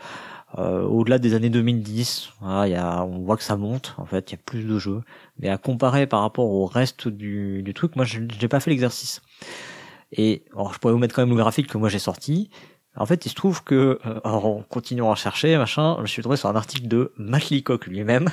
euh, 0.59 0.83
au-delà 0.83 1.19
des 1.19 1.35
années 1.35 1.51
2010. 1.51 2.31
Voilà, 2.41 2.69
il 2.69 2.73
y 2.73 2.77
a, 2.77 3.05
on 3.05 3.21
voit 3.21 3.37
que 3.37 3.43
ça 3.43 3.57
monte 3.57 3.95
en 3.99 4.07
fait, 4.07 4.31
il 4.31 4.35
y 4.35 4.39
a 4.39 4.43
plus 4.45 4.65
de 4.65 4.79
jeux, 4.79 5.03
mais 5.39 5.49
à 5.49 5.59
comparer 5.59 6.07
par 6.07 6.21
rapport 6.21 6.51
au 6.51 6.67
reste 6.67 7.09
du, 7.09 7.63
du 7.63 7.75
truc, 7.75 7.97
moi 7.97 8.05
je 8.05 8.21
n'ai 8.21 8.49
pas 8.49 8.61
fait 8.61 8.71
l'exercice. 8.71 9.23
Et 10.13 10.45
alors 10.53 10.73
je 10.75 10.79
pourrais 10.79 10.93
vous 10.93 10.99
mettre 10.99 11.15
quand 11.15 11.23
même 11.23 11.31
le 11.31 11.37
graphique 11.37 11.69
que 11.69 11.79
moi 11.79 11.89
j'ai 11.89 11.99
sorti. 11.99 12.51
En 12.97 13.07
fait, 13.07 13.27
il 13.27 13.29
se 13.29 13.35
trouve 13.35 13.63
que, 13.63 14.01
euh, 14.07 14.21
en 14.25 14.63
continuant 14.69 15.13
à 15.13 15.15
chercher, 15.15 15.57
machin, 15.57 15.99
je 16.03 16.11
suis 16.11 16.23
trouvé 16.23 16.37
sur 16.37 16.49
un 16.49 16.57
article 16.57 16.89
de 16.89 17.13
Matt 17.17 17.51
Leacock 17.51 17.87
lui-même. 17.87 18.29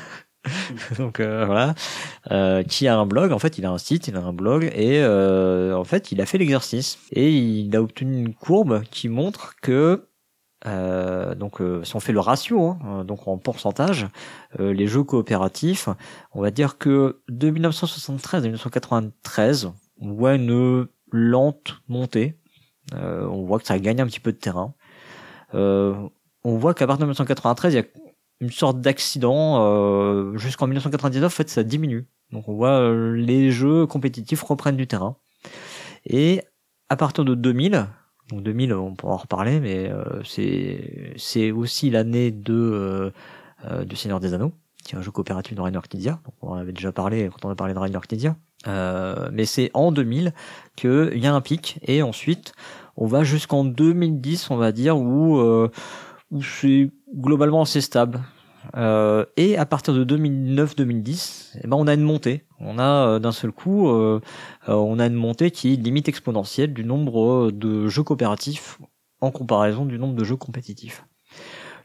Donc 0.97 1.19
euh, 1.19 1.45
voilà, 1.45 1.75
euh, 2.31 2.63
qui 2.63 2.87
a 2.87 2.97
un 2.97 3.05
blog. 3.05 3.31
En 3.31 3.39
fait, 3.39 3.57
il 3.57 3.65
a 3.65 3.71
un 3.71 3.77
site, 3.77 4.07
il 4.07 4.15
a 4.15 4.19
un 4.21 4.33
blog, 4.33 4.65
et 4.75 5.01
euh, 5.01 5.75
en 5.75 5.83
fait, 5.83 6.11
il 6.11 6.21
a 6.21 6.25
fait 6.25 6.37
l'exercice 6.37 6.99
et 7.11 7.31
il 7.31 7.75
a 7.75 7.81
obtenu 7.81 8.17
une 8.17 8.33
courbe 8.33 8.83
qui 8.91 9.09
montre 9.09 9.55
que 9.61 10.07
euh, 10.67 11.35
donc 11.35 11.61
euh, 11.61 11.83
si 11.83 11.95
on 11.95 11.99
fait 11.99 12.13
le 12.13 12.19
ratio, 12.19 12.69
hein, 12.69 12.79
euh, 12.85 13.03
donc 13.03 13.27
en 13.27 13.37
pourcentage, 13.37 14.07
euh, 14.59 14.73
les 14.73 14.87
jeux 14.87 15.03
coopératifs, 15.03 15.89
on 16.33 16.41
va 16.41 16.51
dire 16.51 16.77
que 16.77 17.21
de 17.29 17.49
1973 17.49 18.43
à 18.43 18.47
1993, 18.47 19.71
on 20.01 20.13
voit 20.13 20.35
une 20.35 20.87
lente 21.11 21.81
montée. 21.87 22.39
Euh, 22.93 23.25
on 23.27 23.45
voit 23.45 23.59
que 23.59 23.67
ça 23.67 23.79
gagne 23.79 24.01
un 24.01 24.07
petit 24.07 24.19
peu 24.19 24.31
de 24.31 24.37
terrain. 24.37 24.73
On 25.53 26.57
voit 26.57 26.73
qu'à 26.73 26.85
partir 26.85 27.05
de 27.05 27.05
1993, 27.05 27.73
il 27.73 27.77
y 27.77 27.79
a 27.79 27.85
une 28.41 28.51
sorte 28.51 28.81
d'accident. 28.81 30.35
Jusqu'en 30.35 30.67
1999, 30.67 31.25
en 31.25 31.35
fait, 31.35 31.49
ça 31.49 31.63
diminue. 31.63 32.07
Donc 32.31 32.49
on 32.49 32.53
voit 32.53 32.93
les 32.93 33.51
jeux 33.51 33.87
compétitifs 33.87 34.43
reprennent 34.43 34.75
du 34.75 34.85
terrain. 34.85 35.15
Et 36.05 36.41
à 36.89 36.97
partir 36.97 37.23
de 37.23 37.33
2000, 37.33 37.87
donc 38.29 38.41
2000, 38.41 38.73
on 38.73 38.95
pourra 38.95 39.13
en 39.13 39.17
reparler, 39.17 39.59
mais 39.59 39.89
euh, 39.89 40.23
c'est 40.23 41.13
c'est 41.17 41.51
aussi 41.51 41.89
l'année 41.89 42.31
de 42.31 42.53
euh, 42.53 43.11
euh, 43.69 43.85
du 43.85 43.95
Seigneur 43.95 44.19
des 44.19 44.33
Anneaux, 44.33 44.51
qui 44.83 44.95
est 44.95 44.97
un 44.97 45.01
jeu 45.01 45.11
coopératif 45.11 45.55
de 45.55 45.61
Rainer 45.61 45.79
Knizia. 45.89 46.19
On 46.41 46.49
en 46.49 46.55
avait 46.55 46.73
déjà 46.73 46.91
parlé 46.91 47.29
quand 47.29 47.47
on 47.47 47.51
a 47.51 47.55
parlé 47.55 47.73
de 47.73 47.79
Rainer 47.79 47.99
Knizia. 48.09 48.35
Euh, 48.67 49.29
mais 49.31 49.45
c'est 49.45 49.69
en 49.73 49.91
2000 49.91 50.33
qu'il 50.75 51.17
y 51.17 51.27
a 51.27 51.33
un 51.33 51.41
pic, 51.41 51.79
et 51.83 52.01
ensuite 52.01 52.53
on 52.97 53.05
va 53.05 53.23
jusqu'en 53.23 53.63
2010, 53.63 54.49
on 54.49 54.55
va 54.55 54.71
dire, 54.71 54.97
où 54.97 55.37
euh, 55.37 55.69
où 56.31 56.41
c'est 56.41 56.89
globalement 57.13 57.61
assez 57.61 57.81
stable. 57.81 58.21
Euh, 58.75 59.25
et 59.37 59.57
à 59.57 59.65
partir 59.65 59.93
de 59.93 60.03
2009-2010, 60.17 61.59
eh 61.63 61.67
ben 61.67 61.77
on 61.77 61.87
a 61.87 61.93
une 61.93 62.01
montée. 62.01 62.45
On 62.59 62.79
a 62.79 63.07
euh, 63.07 63.19
d'un 63.19 63.31
seul 63.31 63.51
coup, 63.51 63.89
euh, 63.89 64.19
on 64.67 64.99
a 64.99 65.05
une 65.05 65.13
montée 65.13 65.51
qui 65.51 65.73
est 65.73 65.75
limite 65.75 66.09
exponentielle 66.09 66.73
du 66.73 66.83
nombre 66.83 67.51
de 67.51 67.87
jeux 67.87 68.03
coopératifs 68.03 68.79
en 69.21 69.31
comparaison 69.31 69.85
du 69.85 69.97
nombre 69.97 70.15
de 70.15 70.23
jeux 70.23 70.35
compétitifs. 70.35 71.05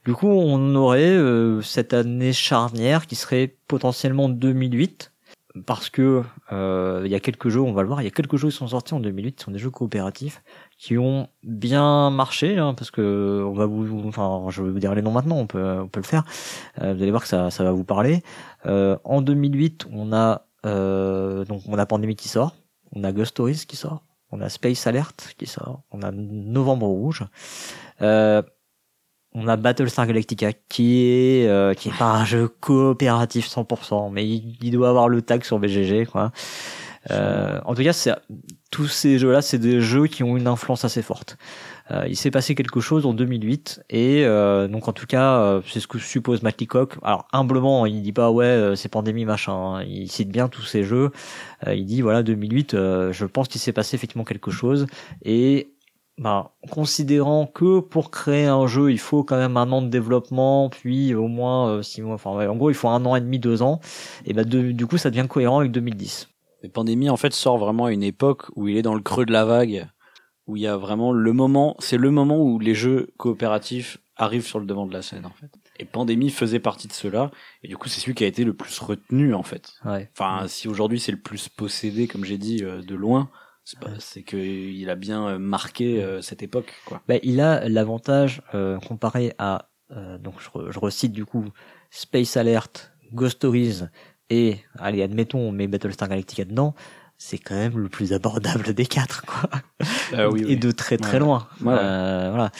Du 0.05 0.14
coup, 0.14 0.29
on 0.29 0.75
aurait 0.77 1.19
cette 1.62 1.93
année 1.93 2.33
charnière 2.33 3.07
qui 3.07 3.16
serait 3.16 3.57
potentiellement 3.69 4.31
2008, 4.31 5.12
parce 5.66 5.90
que 5.90 6.23
euh, 6.53 7.03
il 7.05 7.11
y 7.11 7.14
a 7.14 7.20
quelques 7.20 7.49
jeux, 7.49 7.61
on 7.61 7.73
va 7.73 7.83
le 7.83 7.88
voir, 7.88 8.01
il 8.03 8.05
y 8.05 8.09
a 8.09 8.11
quelques 8.11 8.37
jeux 8.37 8.49
qui 8.49 8.57
sont 8.57 8.68
sortis 8.68 8.94
en 8.94 9.01
2008, 9.01 9.37
qui 9.37 9.44
sont 9.44 9.51
des 9.51 9.59
jeux 9.59 9.70
coopératifs 9.70 10.42
qui 10.79 10.96
ont 10.96 11.29
bien 11.42 12.11
marché, 12.11 12.59
hein, 12.59 12.75
parce 12.75 12.90
que 12.90 13.44
on 13.46 13.53
va 13.53 13.66
vous, 13.66 14.03
enfin, 14.07 14.46
je 14.49 14.62
vais 14.62 14.70
vous 14.70 14.79
dire 14.79 14.94
les 14.94 15.03
noms 15.03 15.12
maintenant, 15.12 15.37
on 15.37 15.46
peut, 15.46 15.81
on 15.81 15.88
peut 15.88 16.01
le 16.01 16.07
faire. 16.07 16.25
Euh, 16.81 16.94
vous 16.94 17.03
allez 17.03 17.11
voir 17.11 17.23
que 17.23 17.29
ça, 17.29 17.51
ça 17.51 17.64
va 17.64 17.73
vous 17.73 17.85
parler. 17.85 18.23
Euh, 18.66 18.96
en 19.05 19.20
2008, 19.20 19.87
on 19.92 20.12
a 20.12 20.46
euh, 20.66 21.44
donc 21.44 21.62
on 21.66 21.79
a 21.79 21.87
Pandémie 21.87 22.16
qui 22.16 22.29
sort, 22.29 22.57
on 22.92 23.05
a 23.05 23.12
Ghost 23.12 23.31
Stories 23.31 23.64
qui 23.66 23.77
sort, 23.77 24.05
on 24.31 24.40
a 24.40 24.49
Space 24.49 24.87
Alert 24.87 25.35
qui 25.37 25.46
sort, 25.46 25.83
on 25.90 26.03
a 26.03 26.11
Novembre 26.12 26.87
Rouge. 26.87 27.25
On 29.33 29.47
a 29.47 29.57
Battlestar 29.57 30.07
Galactica 30.07 30.53
qui 30.69 31.05
est 31.05 31.47
euh, 31.47 31.73
qui 31.75 31.88
est 31.88 31.97
pas 31.99 32.11
un 32.12 32.25
jeu 32.25 32.49
coopératif 32.49 33.49
100%, 33.49 34.11
mais 34.12 34.27
il, 34.29 34.57
il 34.61 34.73
doit 34.73 34.88
avoir 34.88 35.09
le 35.09 35.23
tag 35.23 35.45
sur 35.45 35.59
BGG 35.59 36.07
quoi. 36.07 36.33
Euh, 37.11 37.59
en 37.64 37.75
tout 37.75 37.83
cas, 37.83 37.95
c'est 37.95 38.12
tous 38.71 38.87
ces 38.87 39.19
jeux-là, 39.19 39.40
c'est 39.40 39.59
des 39.59 39.81
jeux 39.81 40.07
qui 40.07 40.23
ont 40.23 40.37
une 40.37 40.47
influence 40.47 40.85
assez 40.85 41.01
forte. 41.01 41.38
Euh, 41.90 42.05
il 42.09 42.14
s'est 42.16 42.31
passé 42.31 42.55
quelque 42.55 42.81
chose 42.81 43.07
en 43.07 43.14
2008 43.14 43.83
et 43.88 44.25
euh, 44.25 44.69
donc 44.69 44.87
en 44.87 44.93
tout 44.93 45.07
cas 45.07 45.38
euh, 45.38 45.61
c'est 45.66 45.81
ce 45.81 45.87
que 45.88 45.99
suppose 45.99 46.43
Matt 46.43 46.61
Leacock. 46.61 46.97
Alors 47.03 47.27
humblement 47.33 47.87
il 47.87 48.03
dit 48.03 48.12
pas 48.12 48.31
ouais 48.31 48.45
euh, 48.45 48.77
c'est 48.77 48.88
pandémie 48.88 49.25
machin. 49.25 49.53
hein. 49.79 49.85
Il 49.88 50.09
cite 50.11 50.29
bien 50.29 50.49
tous 50.49 50.62
ces 50.62 50.85
jeux. 50.85 51.11
Il 51.66 51.87
dit 51.87 52.01
voilà 52.03 52.23
2008 52.23 52.75
euh, 52.75 53.12
je 53.12 53.25
pense 53.27 53.49
qu'il 53.49 53.61
s'est 53.61 53.73
passé 53.73 53.97
effectivement 53.97 54.25
quelque 54.25 54.51
chose 54.53 54.87
et 55.25 55.73
bah, 56.20 56.52
considérant 56.70 57.46
que 57.46 57.80
pour 57.80 58.12
créer 58.12 58.46
un 58.46 58.68
jeu 58.68 58.92
il 58.92 58.98
faut 58.98 59.24
quand 59.24 59.38
même 59.38 59.56
un 59.56 59.72
an 59.72 59.83
de 59.83 59.88
développement 59.88 60.68
puis 60.68 61.14
au 61.14 61.26
moins 61.26 61.68
euh, 61.70 61.83
six 61.83 62.02
mois. 62.02 62.14
Enfin 62.14 62.33
ouais, 62.37 62.46
en 62.46 62.54
gros 62.54 62.70
il 62.70 62.74
faut 62.74 62.88
un 62.88 63.04
an 63.06 63.16
et 63.16 63.20
demi 63.20 63.40
deux 63.40 63.62
ans 63.62 63.80
et 64.26 64.33
bah 64.33 64.44
de- 64.44 64.70
du 64.70 64.87
coup 64.87 64.98
ça 64.98 65.11
devient 65.11 65.26
cohérent 65.28 65.59
avec 65.61 65.72
2010. 65.72 66.28
Et 66.62 66.68
Pandémie, 66.68 67.09
en 67.09 67.16
fait, 67.16 67.33
sort 67.33 67.56
vraiment 67.56 67.87
à 67.87 67.90
une 67.92 68.02
époque 68.02 68.44
où 68.54 68.68
il 68.68 68.76
est 68.76 68.83
dans 68.83 68.94
le 68.94 69.00
creux 69.00 69.24
de 69.24 69.33
la 69.33 69.46
vague, 69.46 69.88
où 70.46 70.56
il 70.56 70.62
y 70.62 70.66
a 70.66 70.76
vraiment 70.76 71.11
le 71.11 71.33
moment, 71.33 71.74
c'est 71.78 71.96
le 71.96 72.11
moment 72.11 72.37
où 72.38 72.59
les 72.59 72.74
jeux 72.74 73.09
coopératifs 73.16 73.96
arrivent 74.16 74.44
sur 74.44 74.61
le 74.61 74.66
devant 74.66 74.85
de 74.85 74.92
la 74.92 75.00
scène, 75.00 75.24
en 75.24 75.30
fait. 75.30 75.50
Et 75.78 75.87
Pandémie 75.87 76.28
faisait 76.28 76.59
partie 76.61 76.87
de 76.87 76.92
cela, 76.92 77.30
et 77.62 77.68
du 77.68 77.78
coup, 77.78 77.88
c'est 77.88 78.00
celui 78.00 78.14
qui 78.14 78.24
a 78.24 78.26
été 78.26 78.44
le 78.44 78.52
plus 78.52 78.78
retenu, 78.78 79.33
en 79.33 79.42
fait. 79.42 79.72
Ouais. 79.87 80.11
Enfin, 80.14 80.46
si 80.48 80.68
aujourd'hui 80.68 81.00
c'est 81.00 81.12
le 81.12 81.20
plus 81.20 81.48
possédé, 81.48 82.06
comme 82.06 82.26
j'ai 82.26 82.37
dit, 82.37 82.62
euh, 82.62 82.83
de 82.83 82.94
loin, 82.94 83.30
c'est 83.70 83.78
pas- 83.78 84.00
c'est 84.00 84.22
que 84.22 84.37
il 84.37 84.90
a 84.90 84.94
bien 84.96 85.26
euh, 85.28 85.38
marqué 85.38 86.02
euh, 86.02 86.20
cette 86.22 86.42
époque, 86.42 86.72
quoi. 86.87 87.02
Bah, 87.09 87.16
il 87.22 87.40
a 87.40 87.68
l'avantage 87.68 88.42
euh, 88.54 88.78
comparé 88.78 89.33
à 89.38 89.70
euh, 89.92 90.18
donc 90.18 90.35
je, 90.40 90.48
re- 90.50 90.70
je 90.70 90.78
recite 90.78 91.12
du 91.12 91.24
coup 91.24 91.44
Space 91.90 92.37
Alert, 92.37 92.92
Ghost 93.12 93.37
Stories 93.38 93.83
et 94.28 94.59
allez 94.78 95.02
admettons 95.02 95.40
on 95.40 95.52
met 95.52 95.66
Battlestar 95.66 96.09
Galactica 96.09 96.44
dedans, 96.44 96.74
c'est 97.22 97.37
quand 97.37 97.54
même 97.54 97.76
le 97.78 97.90
plus 97.90 98.14
abordable 98.14 98.72
des 98.72 98.87
quatre 98.87 99.26
quoi. 99.26 99.50
Ah 100.16 100.30
oui, 100.30 100.40
et 100.40 100.46
oui. 100.46 100.56
de 100.56 100.70
très 100.70 100.96
très 100.96 101.14
Ouais. 101.14 101.18
loin. 101.18 101.46
Ouais. 101.62 101.74
Euh, 101.78 102.28
voilà. 102.30 102.50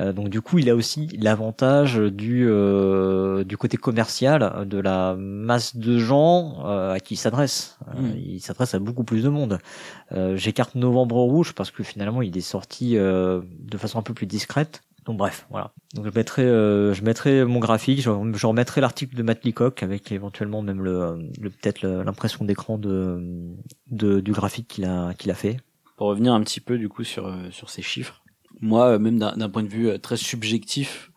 Euh, 0.00 0.14
donc 0.14 0.30
du 0.30 0.40
coup 0.40 0.58
il 0.58 0.70
a 0.70 0.74
aussi 0.74 1.06
l'avantage 1.20 1.96
du 1.96 2.46
euh, 2.48 3.44
du 3.44 3.58
côté 3.58 3.76
commercial 3.76 4.66
de 4.66 4.78
la 4.78 5.14
masse 5.16 5.76
de 5.76 5.98
gens 5.98 6.64
à 6.64 6.98
qui 6.98 7.14
il 7.14 7.18
s'adresse. 7.18 7.78
Euh, 7.88 8.00
Mm. 8.00 8.16
il 8.16 8.40
s'adresse 8.40 8.74
à 8.74 8.78
beaucoup 8.78 9.04
plus 9.04 9.22
de 9.22 9.28
monde. 9.28 9.58
J'écarte 10.34 10.74
Novembre 10.76 11.16
Rouge 11.16 11.52
parce 11.52 11.70
que 11.70 11.82
finalement 11.82 12.22
il 12.22 12.36
est 12.38 12.40
sorti 12.40 12.94
de 12.94 13.76
façon 13.78 13.98
un 13.98 14.02
peu 14.02 14.14
plus 14.14 14.26
discrète. 14.26 14.82
Donc 15.06 15.18
bref, 15.18 15.46
voilà. 15.50 15.72
Donc 15.94 16.04
je 16.04 16.10
mettrai, 16.10 16.42
euh, 16.42 16.92
je 16.92 17.02
mettrai 17.02 17.44
mon 17.44 17.60
graphique, 17.60 18.00
je, 18.00 18.10
remettrai 18.10 18.80
l'article 18.80 19.14
de 19.14 19.22
Matt 19.22 19.44
Leacock 19.44 19.84
avec 19.84 20.10
éventuellement 20.10 20.62
même 20.62 20.82
le, 20.82 21.30
le 21.40 21.50
peut-être 21.50 21.82
l'impression 21.82 22.44
d'écran 22.44 22.76
de, 22.76 23.46
du 23.86 24.32
graphique 24.32 24.66
qu'il 24.66 24.84
a 24.84 25.14
qu'il 25.14 25.30
a 25.30 25.34
fait. 25.34 25.58
Pour 25.96 26.08
revenir 26.08 26.34
un 26.34 26.42
petit 26.42 26.60
peu 26.60 26.76
du 26.76 26.88
coup 26.88 27.04
sur 27.04 27.26
euh, 27.26 27.50
sur 27.50 27.70
ces 27.70 27.82
chiffres, 27.82 28.22
moi 28.60 28.94
euh, 28.94 28.98
même 28.98 29.18
d'un 29.18 29.48
point 29.48 29.62
de 29.62 29.68
vue 29.68 29.88
euh, 29.88 29.98
très 29.98 30.16
subjectif, 30.16 31.12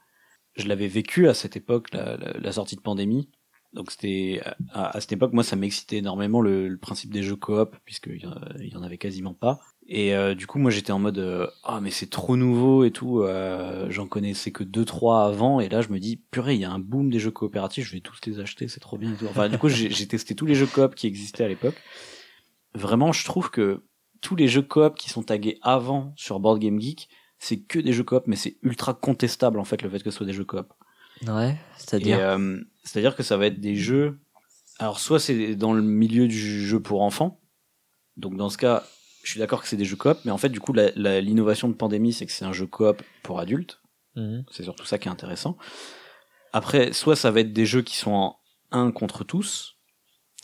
je 0.56 0.68
l'avais 0.68 0.88
vécu 0.88 1.28
à 1.28 1.34
cette 1.34 1.58
époque, 1.58 1.88
la, 1.92 2.52
sortie 2.52 2.76
de 2.76 2.82
pandémie. 2.82 3.30
Donc 3.74 3.92
c'était 3.92 4.42
à, 4.72 4.96
à 4.96 5.02
cette 5.02 5.14
époque, 5.14 5.34
moi 5.34 5.44
ça 5.44 5.56
m'excitait 5.56 5.98
énormément 5.98 6.42
le, 6.42 6.78
principe 6.78 7.12
des 7.12 7.24
jeux 7.24 7.36
coop 7.36 7.76
puisqu'il 7.86 8.22
y, 8.60 8.68
y 8.70 8.76
en 8.76 8.84
avait 8.84 8.98
quasiment 8.98 9.34
pas. 9.34 9.60
Et 9.92 10.14
euh, 10.16 10.36
du 10.36 10.46
coup 10.46 10.60
moi 10.60 10.70
j'étais 10.70 10.92
en 10.92 11.00
mode 11.00 11.18
euh, 11.18 11.48
ah 11.64 11.80
mais 11.82 11.90
c'est 11.90 12.10
trop 12.12 12.38
nouveau 12.38 12.84
et 12.84 12.92
tout. 12.92 13.22
euh, 13.24 13.88
J'en 13.90 14.06
connaissais 14.06 14.52
que 14.52 14.64
deux 14.64 14.86
trois 14.86 15.26
avant 15.26 15.60
et 15.60 15.68
là 15.68 15.82
je 15.82 15.90
me 15.90 16.00
dis 16.00 16.18
purée 16.30 16.54
il 16.54 16.62
y 16.62 16.66
a 16.66 16.72
un 16.72 16.78
boom 16.78 17.10
des 17.10 17.18
jeux 17.20 17.32
coopératifs, 17.32 17.88
je 17.88 17.94
vais 17.94 18.00
tous 18.00 18.20
les 18.28 18.40
acheter, 18.40 18.68
c'est 18.68 18.80
trop 18.80 19.00
bien 19.00 19.12
et 19.14 19.16
tout. 19.16 19.26
Enfin 19.28 19.50
du 19.50 19.58
coup 19.58 19.68
j'ai 19.68 20.08
testé 20.08 20.36
tous 20.36 20.46
les 20.46 20.54
jeux 20.54 20.68
coop 20.68 20.94
qui 20.94 21.08
existaient 21.08 21.44
à 21.44 21.48
l'époque. 21.48 21.76
Vraiment 22.76 23.12
je 23.12 23.26
trouve 23.26 23.50
que 23.50 23.82
tous 24.22 24.36
les 24.36 24.48
jeux 24.48 24.62
coop 24.62 24.96
qui 24.96 25.10
sont 25.10 25.24
tagués 25.24 25.58
avant 25.64 26.14
sur 26.16 26.40
Board 26.40 26.60
Game 26.60 26.80
Geek, 26.80 27.10
c'est 27.40 27.58
que 27.60 27.80
des 27.80 27.94
jeux 27.94 28.04
coop, 28.04 28.26
mais 28.28 28.36
c'est 28.36 28.58
ultra 28.62 28.94
contestable 28.94 29.60
en 29.60 29.64
fait 29.64 29.82
le 29.82 29.90
fait 29.90 30.04
que 30.04 30.12
ce 30.12 30.18
soit 30.18 30.26
des 30.28 30.34
jeux 30.34 30.46
coop. 30.46 30.72
Ouais, 31.26 31.58
c'est-à-dire. 31.78 32.20
euh, 32.20 32.58
C'est-à-dire 32.84 33.16
que 33.16 33.24
ça 33.24 33.38
va 33.38 33.48
être 33.48 33.60
des 33.60 33.76
jeux. 33.76 34.20
Alors 34.78 35.00
soit 35.00 35.20
c'est 35.20 35.56
dans 35.56 35.74
le 35.74 35.82
milieu 35.82 36.28
du 36.28 36.38
jeu 36.68 36.80
pour 36.80 37.02
enfants, 37.02 37.42
donc 38.18 38.38
dans 38.38 38.50
ce 38.50 38.58
cas, 38.58 38.84
je 39.30 39.34
suis 39.34 39.40
d'accord 39.40 39.62
que 39.62 39.68
c'est 39.68 39.78
des 39.78 39.86
jeux 39.86 39.96
coop, 39.96 40.18
mais 40.26 40.32
en 40.32 40.40
fait 40.40 40.50
du 40.50 40.60
coup 40.60 40.74
l'innovation 40.96 41.68
de 41.70 41.76
Pandémie, 41.76 42.14
c'est 42.14 42.26
que 42.26 42.32
c'est 42.32 42.46
un 42.46 42.52
jeu 42.52 42.66
coop 42.66 43.04
pour 43.22 43.40
adultes. 43.40 43.80
Mhm. 44.16 44.44
C'est 44.50 44.64
surtout 44.64 44.86
ça 44.86 44.98
qui 44.98 45.08
est 45.08 45.12
intéressant. 45.12 45.56
Après, 46.52 46.94
soit 46.94 47.16
ça 47.16 47.30
va 47.30 47.42
être 47.42 47.54
des 47.54 47.68
jeux 47.68 47.84
qui 47.84 47.96
sont 47.96 48.12
en 48.12 48.36
un 48.72 48.90
contre 48.92 49.24
tous, 49.24 49.76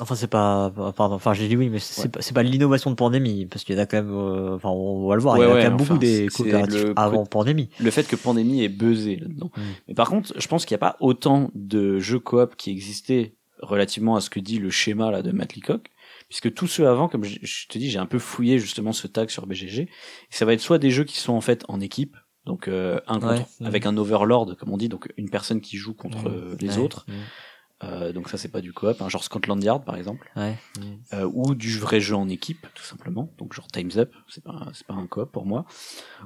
Enfin 0.01 0.13
c'est 0.13 0.27
pas, 0.27 0.71
pardon, 0.95 1.15
enfin 1.15 1.33
j'ai 1.33 1.47
dit 1.47 1.55
oui, 1.55 1.69
mais 1.69 1.79
c'est 1.79 2.13
Ouais. 2.13 2.33
pas, 2.33 2.43
l'innovation 2.43 2.89
de 2.91 2.95
pandémie 2.95 3.45
parce 3.45 3.63
qu'il 3.63 3.75
y 3.75 3.79
en 3.79 3.81
a 3.81 3.85
quand 3.85 3.95
même, 3.95 4.11
euh, 4.11 4.55
enfin 4.55 4.67
on 4.69 5.07
va 5.07 5.15
le 5.15 5.21
voir, 5.21 5.37
Ouais, 5.37 5.45
il 5.45 5.47
y 5.47 5.47
en 5.47 5.51
a 5.51 5.55
ouais, 5.55 5.61
quand 5.63 5.69
même 5.69 5.75
enfin, 5.81 5.93
beaucoup 5.93 5.99
des 5.99 6.25
le 6.25 6.93
avant 6.99 7.25
pandémie. 7.25 7.69
le 7.79 7.91
fait 7.91 8.05
que 8.05 8.17
Pandémie 8.17 8.61
est 8.61 8.69
buzzé 8.69 9.15
là-dedans. 9.15 9.51
Mm. 9.55 9.61
Mais 9.87 9.93
par 9.93 10.09
contre, 10.09 10.33
je 10.37 10.47
pense 10.49 10.65
qu'il 10.65 10.75
n'y 10.75 10.79
a 10.79 10.85
pas 10.91 10.97
autant 10.99 11.49
de 11.55 11.97
jeux 11.99 12.19
coop 12.19 12.55
qui 12.57 12.71
existaient 12.71 13.35
relativement 13.61 14.17
à 14.17 14.21
ce 14.21 14.29
que 14.29 14.41
dit 14.41 14.59
le 14.59 14.69
schéma 14.69 15.11
là 15.11 15.21
de 15.21 15.31
Matt 15.31 15.55
Leacock, 15.55 15.89
puisque 16.29 16.53
tous 16.53 16.67
ceux 16.67 16.88
avant, 16.88 17.07
comme 17.07 17.23
je, 17.23 17.38
je 17.41 17.67
te 17.67 17.77
dis, 17.77 17.89
j'ai 17.89 17.99
un 17.99 18.05
peu 18.05 18.19
fouillé 18.19 18.59
justement 18.59 18.93
ce 18.93 19.07
tag 19.07 19.29
sur 19.29 19.45
BGG, 19.47 19.79
et 19.83 19.89
ça 20.29 20.45
va 20.45 20.53
être 20.53 20.61
soit 20.61 20.79
des 20.79 20.91
jeux 20.91 21.03
qui 21.03 21.17
sont 21.19 21.33
en 21.33 21.41
fait 21.41 21.63
en 21.67 21.79
équipe, 21.81 22.17
donc 22.45 22.67
euh, 22.67 22.99
un 23.07 23.19
contre, 23.19 23.27
Ouais. 23.61 23.67
Avec 23.67 23.85
un 23.85 23.95
overlord 23.97 24.55
comme 24.57 24.71
on 24.71 24.77
dit, 24.77 24.89
donc 24.89 25.11
une 25.17 25.29
personne 25.29 25.61
qui 25.61 25.77
joue 25.77 25.93
contre 25.93 26.27
euh, 26.29 26.55
les 26.61 26.77
autres, 26.77 27.05
euh, 27.83 28.13
donc 28.13 28.29
ça 28.29 28.38
c'est 28.38 28.47
pas 28.51 28.61
du 28.61 28.71
coop, 28.71 29.01
hein, 29.01 29.09
genre 29.09 29.23
Scotland 29.23 29.61
Yard 29.61 29.83
par 29.83 29.97
exemple, 29.97 30.31
Ouais. 30.38 30.55
euh, 31.13 31.29
ou 31.33 31.55
du 31.55 31.77
vrai 31.77 31.99
jeu 31.99 32.15
en 32.15 32.29
équipe 32.29 32.65
tout 32.73 32.83
simplement. 32.83 33.33
Donc 33.38 33.53
genre 33.53 33.67
Times 33.67 33.91
Up 33.97 34.13
c'est 34.29 34.43
pas 34.43 34.51
un- 34.51 34.71
c'est 34.73 34.88
pas 34.88 34.93
un 34.93 35.07
coop 35.07 35.29
pour 35.31 35.45
moi. 35.45 35.65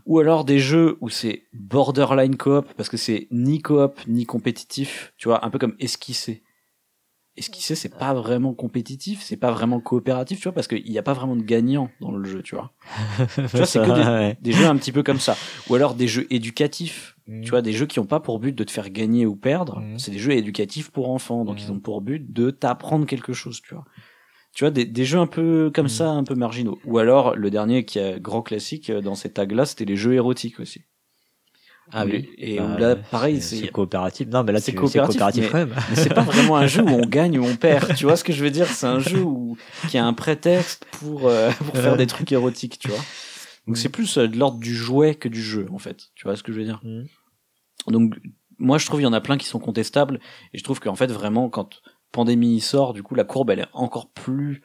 Ou 0.06 0.20
alors 0.20 0.46
des 0.46 0.60
jeux 0.60 0.98
où 1.02 1.10
c'est 1.10 1.44
borderline 1.54 2.38
coop 2.38 2.68
parce 2.78 2.88
que 2.88 2.98
c'est 2.98 3.28
ni 3.32 3.62
coop 3.62 4.00
ni 4.08 4.26
compétitif 4.26 5.14
tu 5.18 5.28
vois 5.28 5.44
un 5.44 5.50
peu 5.50 5.58
comme 5.58 5.76
esquisser 5.80 6.44
esquisser 7.40 7.74
c'est 7.76 7.98
pas 7.98 8.14
vraiment 8.14 8.54
compétitif 8.54 9.22
c'est 9.24 9.38
pas 9.38 9.52
vraiment 9.52 9.80
coopératif 9.80 10.38
tu 10.40 10.44
vois 10.44 10.52
parce 10.54 10.68
qu'il 10.68 10.84
n'y 10.84 10.98
a 10.98 11.04
pas 11.04 11.14
vraiment 11.14 11.36
de 11.36 11.42
gagnant 11.42 11.90
dans 12.02 12.12
le 12.12 12.24
jeu 12.30 12.44
tu 12.44 12.56
vois 12.56 12.72
tu 13.36 13.42
vois 13.58 13.66
c'est 13.66 13.80
que 13.80 13.86
des, 13.86 14.02
Ouais. 14.10 14.38
des 14.42 14.52
jeux 14.52 14.66
un 14.68 14.76
petit 14.78 14.92
peu 14.92 15.02
comme 15.04 15.20
ça 15.20 15.36
ou 15.70 15.76
alors 15.76 15.96
des 15.96 16.08
jeux 16.08 16.28
éducatifs 16.30 17.16
Mhm. 17.28 17.44
tu 17.44 17.52
vois, 17.52 17.62
des 17.62 17.74
jeux 17.74 17.86
qui 17.86 18.00
ont 18.00 18.08
pas 18.08 18.20
pour 18.20 18.40
but 18.40 18.54
de 18.56 18.64
te 18.64 18.72
faire 18.72 18.90
gagner 18.90 19.28
ou 19.28 19.36
perdre, 19.36 19.82
Mhm. 19.82 20.00
c'est 20.00 20.10
des 20.10 20.18
jeux 20.18 20.32
éducatifs 20.32 20.90
pour 20.90 21.12
enfants, 21.12 21.46
donc 21.46 21.62
ils 21.62 21.72
ont 21.72 21.80
pour 21.80 22.02
but 22.02 22.34
de 22.34 22.50
t'apprendre 22.50 23.06
quelque 23.06 23.34
chose, 23.34 23.62
tu 23.62 23.76
vois. 23.76 23.86
Tu 24.56 24.64
vois, 24.64 24.72
des, 24.72 24.84
des 24.86 25.06
jeux 25.06 25.20
un 25.20 25.28
peu 25.28 25.70
comme 25.72 25.90
ça, 25.90 26.10
un 26.10 26.24
peu 26.24 26.34
marginaux. 26.34 26.80
Ou 26.86 26.98
alors, 26.98 27.36
le 27.36 27.52
dernier 27.52 27.86
qui 27.86 28.00
est 28.00 28.20
grand 28.20 28.42
classique 28.42 28.90
euh, 28.90 29.00
dans 29.02 29.14
ces 29.14 29.32
tags-là, 29.32 29.68
c'était 29.68 29.86
les 29.86 29.96
jeux 29.96 30.14
érotiques 30.16 30.60
aussi. 30.60 30.86
Ah 31.92 32.06
oui. 32.06 32.30
Et 32.38 32.58
Bah, 32.58 32.66
où 32.76 32.78
là, 32.80 32.96
pareil, 32.96 33.42
c'est 33.42 33.68
coopératif. 33.70 34.28
Non, 34.28 34.44
mais 34.44 34.52
là, 34.52 34.60
c'est 34.60 34.74
coopératif, 34.74 35.14
coopératif, 35.20 35.44
mais- 35.46 35.50
quand 35.50 35.58
même. 35.58 35.76
mais 35.90 35.96
c'est 35.96 36.14
pas 36.14 36.22
vraiment 36.22 36.58
un 36.58 36.68
jeu 36.68 36.84
où 36.84 36.90
on 36.90 37.06
gagne 37.06 37.40
ou 37.40 37.46
on 37.46 37.56
perd. 37.56 37.96
Tu 37.96 38.06
vois 38.06 38.16
ce 38.16 38.24
que 38.24 38.34
je 38.34 38.44
veux 38.44 38.52
dire? 38.52 38.68
C'est 38.68 38.86
un 38.88 39.00
jeu 39.00 39.22
où, 39.22 39.58
qui 39.90 39.98
a 39.98 40.06
un 40.06 40.14
prétexte 40.14 40.86
pour, 41.00 41.28
euh, 41.28 41.52
pour 41.66 41.76
faire 41.76 41.98
des 41.98 42.08
trucs 42.08 42.32
érotiques, 42.32 42.80
tu 42.80 42.90
vois. 42.90 43.00
Donc 43.68 43.78
c'est 43.78 43.90
plus 43.90 44.18
euh, 44.18 44.28
de 44.28 44.38
l'ordre 44.38 44.60
du 44.60 44.76
jouet 44.76 45.16
que 45.16 45.28
du 45.30 45.42
jeu, 45.42 45.68
en 45.72 45.78
fait. 45.80 46.10
Tu 46.16 46.24
vois 46.26 46.36
ce 46.36 46.44
que 46.44 46.52
je 46.52 46.60
veux 46.60 46.66
dire? 46.66 46.80
Mhm. 46.84 47.08
Donc, 47.88 48.16
moi, 48.58 48.78
je 48.78 48.86
trouve 48.86 49.00
qu'il 49.00 49.06
y 49.06 49.10
en 49.10 49.14
a 49.14 49.22
plein 49.22 49.38
qui 49.38 49.48
sont 49.48 49.60
contestables. 49.60 50.20
Et 50.54 50.58
je 50.58 50.64
trouve 50.64 50.80
qu'en 50.80 50.96
fait, 50.96 51.12
vraiment, 51.12 51.50
quand 51.50 51.82
Pandémie 52.12 52.60
sort, 52.60 52.94
du 52.94 53.04
coup, 53.04 53.16
la 53.16 53.24
courbe, 53.24 53.50
elle 53.52 53.60
est 53.60 53.68
encore 53.74 54.10
plus 54.10 54.62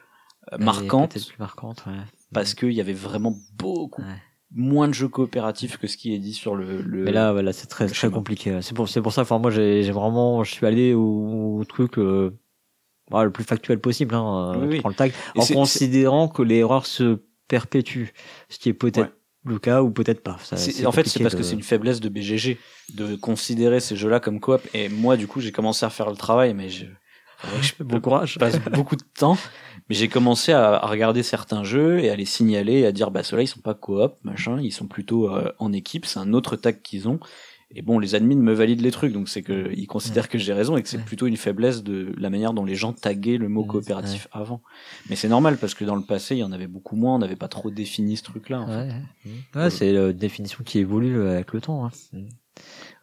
euh, 0.52 0.56
Elle 0.56 0.62
est 0.62 0.64
marquante. 0.64 1.12
peut-être 1.12 1.28
plus 1.28 1.38
marquante, 1.38 1.84
ouais. 1.86 1.92
Parce 2.32 2.54
qu'il 2.54 2.72
y 2.72 2.80
avait 2.80 2.92
vraiment 2.92 3.36
beaucoup 3.56 4.02
Ouais. 4.02 4.22
Moins 4.52 4.88
de 4.88 4.94
jeux 4.94 5.08
coopératifs 5.08 5.76
que 5.78 5.86
ce 5.86 5.96
qui 5.96 6.14
est 6.14 6.18
dit 6.18 6.34
sur 6.34 6.54
le. 6.54 6.80
le... 6.82 7.04
Mais 7.04 7.12
là, 7.12 7.32
voilà, 7.32 7.52
c'est 7.52 7.66
très, 7.66 7.86
très 7.86 8.10
compliqué. 8.10 8.52
ouais. 8.52 8.62
C'est 8.62 8.74
pour, 8.74 8.88
c'est 8.88 9.00
pour 9.02 9.12
ça, 9.12 9.22
enfin, 9.22 9.38
moi, 9.38 9.50
j'ai, 9.50 9.90
vraiment, 9.90 10.44
je 10.44 10.52
suis 10.52 10.66
allé 10.66 10.94
au, 10.94 11.58
au 11.58 11.64
truc, 11.64 11.98
euh, 11.98 12.30
voilà, 13.10 13.24
le 13.26 13.32
plus 13.32 13.44
factuel 13.44 13.80
possible, 13.80 14.14
hein, 14.14 14.54
euh, 14.56 14.60
Oui, 14.60 14.66
oui. 14.70 14.78
prends 14.80 14.88
le 14.90 14.94
tag, 14.94 15.12
Et 15.34 15.40
en 15.40 15.46
considérant 15.46 16.28
que 16.28 16.42
l'erreur 16.42 16.86
se 16.86 17.18
perpétue. 17.48 18.06
Ce 18.48 18.58
qui 18.58 18.68
est 18.68 18.74
peut-être 18.74 19.12
le 19.44 19.58
cas 19.58 19.82
ou 19.82 19.90
peut-être 19.90 20.22
pas. 20.22 20.38
Ça, 20.42 20.56
en 20.86 20.92
fait, 20.92 21.06
c'est 21.06 21.20
parce 21.22 21.34
de- 21.34 21.38
que 21.38 21.44
c'est 21.44 21.54
une 21.54 21.62
faiblesse 21.62 22.00
de 22.00 22.08
BGG 22.08 22.56
de 22.94 23.14
considérer 23.16 23.80
ces 23.80 23.94
jeux-là 23.96 24.18
comme 24.20 24.40
coop. 24.40 24.62
Et 24.72 24.88
moi, 24.88 25.16
du 25.18 25.26
coup, 25.26 25.40
j'ai 25.40 25.52
commencé 25.52 25.84
à 25.84 25.90
faire 25.90 26.08
le 26.08 26.16
travail, 26.16 26.54
mais 26.54 26.70
je, 26.70 26.86
je 27.62 27.82
Bon 27.82 28.00
courage. 28.00 28.38
passe 28.38 28.58
beaucoup 28.72 28.96
de 28.96 29.04
temps. 29.18 29.36
Mais 29.88 29.94
j'ai 29.94 30.08
commencé 30.08 30.52
à, 30.52 30.74
à 30.76 30.86
regarder 30.86 31.22
certains 31.22 31.62
jeux 31.64 32.00
et 32.00 32.08
à 32.10 32.16
les 32.16 32.24
signaler 32.24 32.80
et 32.80 32.86
à 32.86 32.92
dire, 32.92 33.10
bah, 33.10 33.22
ceux-là, 33.22 33.42
ils 33.42 33.46
sont 33.48 33.60
pas 33.60 33.74
coop, 33.74 34.14
machin, 34.22 34.58
ils 34.60 34.72
sont 34.72 34.86
plutôt 34.86 35.28
euh, 35.30 35.52
en 35.58 35.72
équipe, 35.72 36.06
c'est 36.06 36.18
un 36.18 36.32
autre 36.32 36.56
tag 36.56 36.80
qu'ils 36.82 37.06
ont. 37.08 37.20
Et 37.76 37.82
bon, 37.82 37.98
les 37.98 38.14
admins 38.14 38.36
me 38.36 38.52
valident 38.52 38.82
les 38.82 38.92
trucs, 38.92 39.12
donc 39.12 39.28
c'est 39.28 39.42
que 39.42 39.72
ils 39.74 39.86
considèrent 39.88 40.28
que 40.28 40.38
j'ai 40.38 40.52
raison 40.52 40.76
et 40.76 40.82
que 40.82 40.88
c'est 40.88 40.98
Ouais. 40.98 41.02
plutôt 41.02 41.26
une 41.26 41.36
faiblesse 41.36 41.82
de 41.82 42.14
la 42.18 42.30
manière 42.30 42.52
dont 42.52 42.64
les 42.64 42.76
gens 42.76 42.92
taguaient 42.92 43.36
le 43.36 43.48
mot 43.48 43.64
coopératif 43.64 44.28
avant. 44.32 44.62
Mais 45.10 45.16
c'est 45.16 45.28
normal 45.28 45.56
parce 45.56 45.74
que 45.74 45.84
dans 45.84 45.96
le 45.96 46.02
passé, 46.02 46.36
il 46.36 46.38
y 46.38 46.44
en 46.44 46.52
avait 46.52 46.68
beaucoup 46.68 46.94
moins, 46.94 47.16
on 47.16 47.18
n'avait 47.18 47.34
pas 47.36 47.48
trop 47.48 47.70
défini 47.70 48.16
ce 48.16 48.22
truc-là. 48.22 48.60
en 48.60 48.66
fait. 48.68 48.94
Ouais, 49.58 49.70
c'est 49.70 49.92
la 49.92 50.12
définition 50.12 50.62
qui 50.64 50.78
évolue 50.78 51.20
avec 51.26 51.52
le 51.52 51.60
temps. 51.60 51.84
hein. 51.86 51.90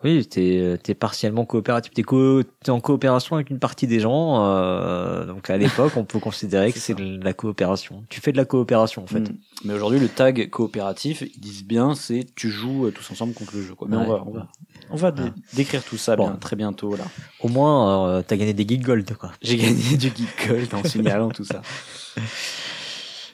Oui, 0.03 0.25
t'es 0.25 0.77
es 0.87 0.93
partiellement 0.95 1.45
coopératif. 1.45 1.93
T'es 1.93 2.01
co 2.01 2.41
t'es 2.63 2.71
en 2.71 2.79
coopération 2.79 3.35
avec 3.35 3.49
une 3.51 3.59
partie 3.59 3.85
des 3.85 3.99
gens. 3.99 4.43
Euh, 4.45 5.25
donc 5.25 5.49
à 5.49 5.57
l'époque, 5.57 5.93
on 5.95 6.05
peut 6.05 6.19
considérer 6.19 6.71
que 6.73 6.79
c'est 6.79 6.95
de 6.95 7.23
la 7.23 7.33
coopération. 7.33 8.03
Tu 8.09 8.19
fais 8.19 8.31
de 8.31 8.37
la 8.37 8.45
coopération 8.45 9.03
en 9.03 9.07
fait. 9.07 9.19
Mm. 9.19 9.35
Mais 9.65 9.73
aujourd'hui, 9.75 9.99
le 9.99 10.07
tag 10.09 10.49
coopératif, 10.49 11.21
ils 11.35 11.39
disent 11.39 11.63
bien, 11.63 11.93
c'est 11.93 12.25
tu 12.35 12.49
joues 12.49 12.87
euh, 12.87 12.91
tous 12.91 13.11
ensemble 13.11 13.33
contre 13.33 13.55
le 13.55 13.61
jeu. 13.61 13.75
Quoi. 13.75 13.87
Mais 13.91 13.97
Ouais. 13.97 14.05
on 14.07 14.09
va, 14.11 14.23
on 14.25 14.31
va, 14.31 14.47
on 14.91 14.95
va 14.95 15.11
dé- 15.11 15.31
décrire 15.53 15.83
tout 15.83 15.97
ça 15.97 16.15
Bon. 16.15 16.27
bien, 16.29 16.35
très 16.37 16.55
bientôt 16.55 16.95
là. 16.95 17.03
Au 17.39 17.47
moins, 17.47 18.07
euh, 18.09 18.23
t'as 18.25 18.37
gagné 18.37 18.53
des 18.53 18.67
geek 18.67 18.81
gold 18.81 19.13
quoi. 19.17 19.31
J'ai 19.41 19.57
gagné 19.57 19.97
du 19.97 20.07
Geek 20.07 20.47
Gold 20.47 20.73
en 20.73 20.83
signalant 20.83 21.29
tout 21.29 21.43
ça. 21.45 21.61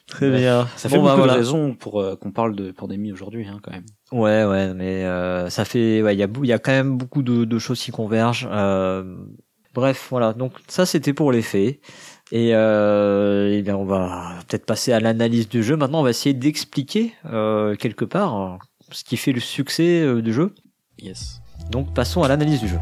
Très 0.08 0.30
bien. 0.30 0.68
Ça 0.78 0.88
fait 0.90 0.98
Bon, 0.98 1.04
bah, 1.04 1.10
beaucoup 1.12 1.18
voilà. 1.24 1.34
de 1.34 1.38
raisons 1.40 1.74
pour 1.76 2.00
euh, 2.02 2.16
qu'on 2.16 2.32
parle 2.32 2.56
de 2.56 2.72
pandémie 2.72 3.12
aujourd'hui, 3.12 3.46
hein, 3.48 3.60
quand 3.62 3.72
même. 3.72 3.86
Ouais, 4.12 4.46
ouais, 4.46 4.74
mais 4.74 5.04
euh, 5.04 5.50
ça 5.50 5.66
fait, 5.66 6.02
ouais, 6.02 6.16
il 6.16 6.20
y 6.20 6.24
a, 6.24 6.28
bou- 6.28 6.46
il 6.46 6.48
y 6.48 6.54
a 6.54 6.60
quand 6.60 6.72
même 6.72 6.98
beaucoup 6.98 7.22
de, 7.24 7.44
de 7.44 7.60
choses 7.60 7.82
qui 7.82 7.92
convergent. 7.92 8.48
Euh, 8.50 9.04
bref, 9.74 10.08
voilà. 10.10 10.32
Donc 10.34 10.54
ça, 10.70 10.86
c'était 10.86 11.14
pour 11.14 11.32
les 11.34 11.42
faits. 11.42 11.80
Et, 12.32 12.50
eh 12.50 13.62
bien, 13.62 13.76
on 13.78 13.86
va 13.86 14.34
peut-être 14.48 14.66
passer 14.66 14.92
à 14.94 15.00
l'analyse 15.00 15.48
du 15.50 15.62
jeu. 15.64 15.76
Maintenant, 15.78 16.00
on 16.00 16.04
va 16.04 16.10
essayer 16.10 16.34
d'expliquer 16.34 17.14
quelque 17.80 18.04
part 18.06 18.60
ce 18.92 19.04
qui 19.04 19.16
fait 19.18 19.32
le 19.34 19.40
succès 19.42 20.22
du 20.22 20.34
jeu. 20.34 20.54
Yes. 21.00 21.42
Donc, 21.72 21.94
passons 21.94 22.24
à 22.24 22.28
l'analyse 22.28 22.60
du 22.62 22.68
jeu. 22.68 22.80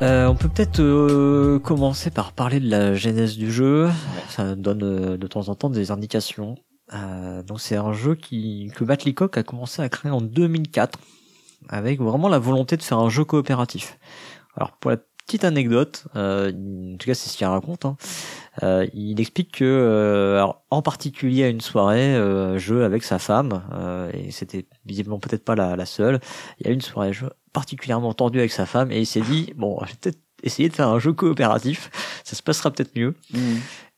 Euh, 0.00 0.26
on 0.26 0.36
peut 0.36 0.48
peut-être 0.48 0.80
euh, 0.80 1.58
commencer 1.58 2.10
par 2.10 2.32
parler 2.32 2.60
de 2.60 2.70
la 2.70 2.94
genèse 2.94 3.36
du 3.36 3.50
jeu. 3.50 3.90
Ça 4.28 4.54
donne 4.54 4.82
euh, 4.84 5.16
de 5.16 5.26
temps 5.26 5.48
en 5.48 5.56
temps 5.56 5.70
des 5.70 5.90
indications. 5.90 6.54
Euh, 6.94 7.42
donc 7.42 7.60
c'est 7.60 7.76
un 7.76 7.92
jeu 7.92 8.14
qui 8.14 8.70
que 8.76 8.84
Matt 8.84 9.04
Leacock 9.04 9.36
a 9.36 9.42
commencé 9.42 9.82
à 9.82 9.88
créer 9.88 10.12
en 10.12 10.20
2004 10.20 10.98
avec 11.68 12.00
vraiment 12.00 12.28
la 12.28 12.38
volonté 12.38 12.76
de 12.76 12.82
faire 12.82 12.98
un 12.98 13.10
jeu 13.10 13.24
coopératif. 13.24 13.98
Alors 14.56 14.72
pour 14.72 14.92
la 14.92 14.98
petite 15.26 15.44
anecdote, 15.44 16.06
euh, 16.16 16.50
en 16.94 16.96
tout 16.96 17.06
cas 17.06 17.14
c'est 17.14 17.28
ce 17.28 17.36
qu'il 17.36 17.46
raconte, 17.46 17.84
hein, 17.84 17.96
euh, 18.62 18.86
il 18.94 19.20
explique 19.20 19.58
que 19.58 19.64
euh, 19.64 20.36
alors, 20.36 20.62
en 20.70 20.80
particulier 20.80 21.44
à 21.44 21.48
une 21.48 21.60
soirée 21.60 22.16
euh, 22.16 22.56
jeu 22.56 22.84
avec 22.84 23.02
sa 23.02 23.18
femme 23.18 23.62
euh, 23.74 24.10
et 24.14 24.30
c'était 24.30 24.64
visiblement 24.86 25.18
peut-être 25.18 25.44
pas 25.44 25.54
la, 25.54 25.76
la 25.76 25.84
seule, 25.84 26.20
il 26.60 26.66
y 26.66 26.70
a 26.70 26.72
une 26.72 26.80
soirée 26.80 27.12
jeu 27.12 27.28
particulièrement 27.58 28.14
tendue 28.14 28.38
avec 28.38 28.52
sa 28.52 28.66
femme 28.66 28.92
et 28.92 29.00
il 29.00 29.06
s'est 29.06 29.20
dit 29.20 29.52
bon 29.56 29.78
je 29.84 29.90
vais 29.90 29.98
peut-être 30.00 30.18
essayer 30.44 30.68
de 30.68 30.74
faire 30.74 30.86
un 30.86 31.00
jeu 31.00 31.12
coopératif, 31.12 31.90
ça 32.22 32.36
se 32.36 32.42
passera 32.44 32.70
peut-être 32.70 32.94
mieux. 32.96 33.14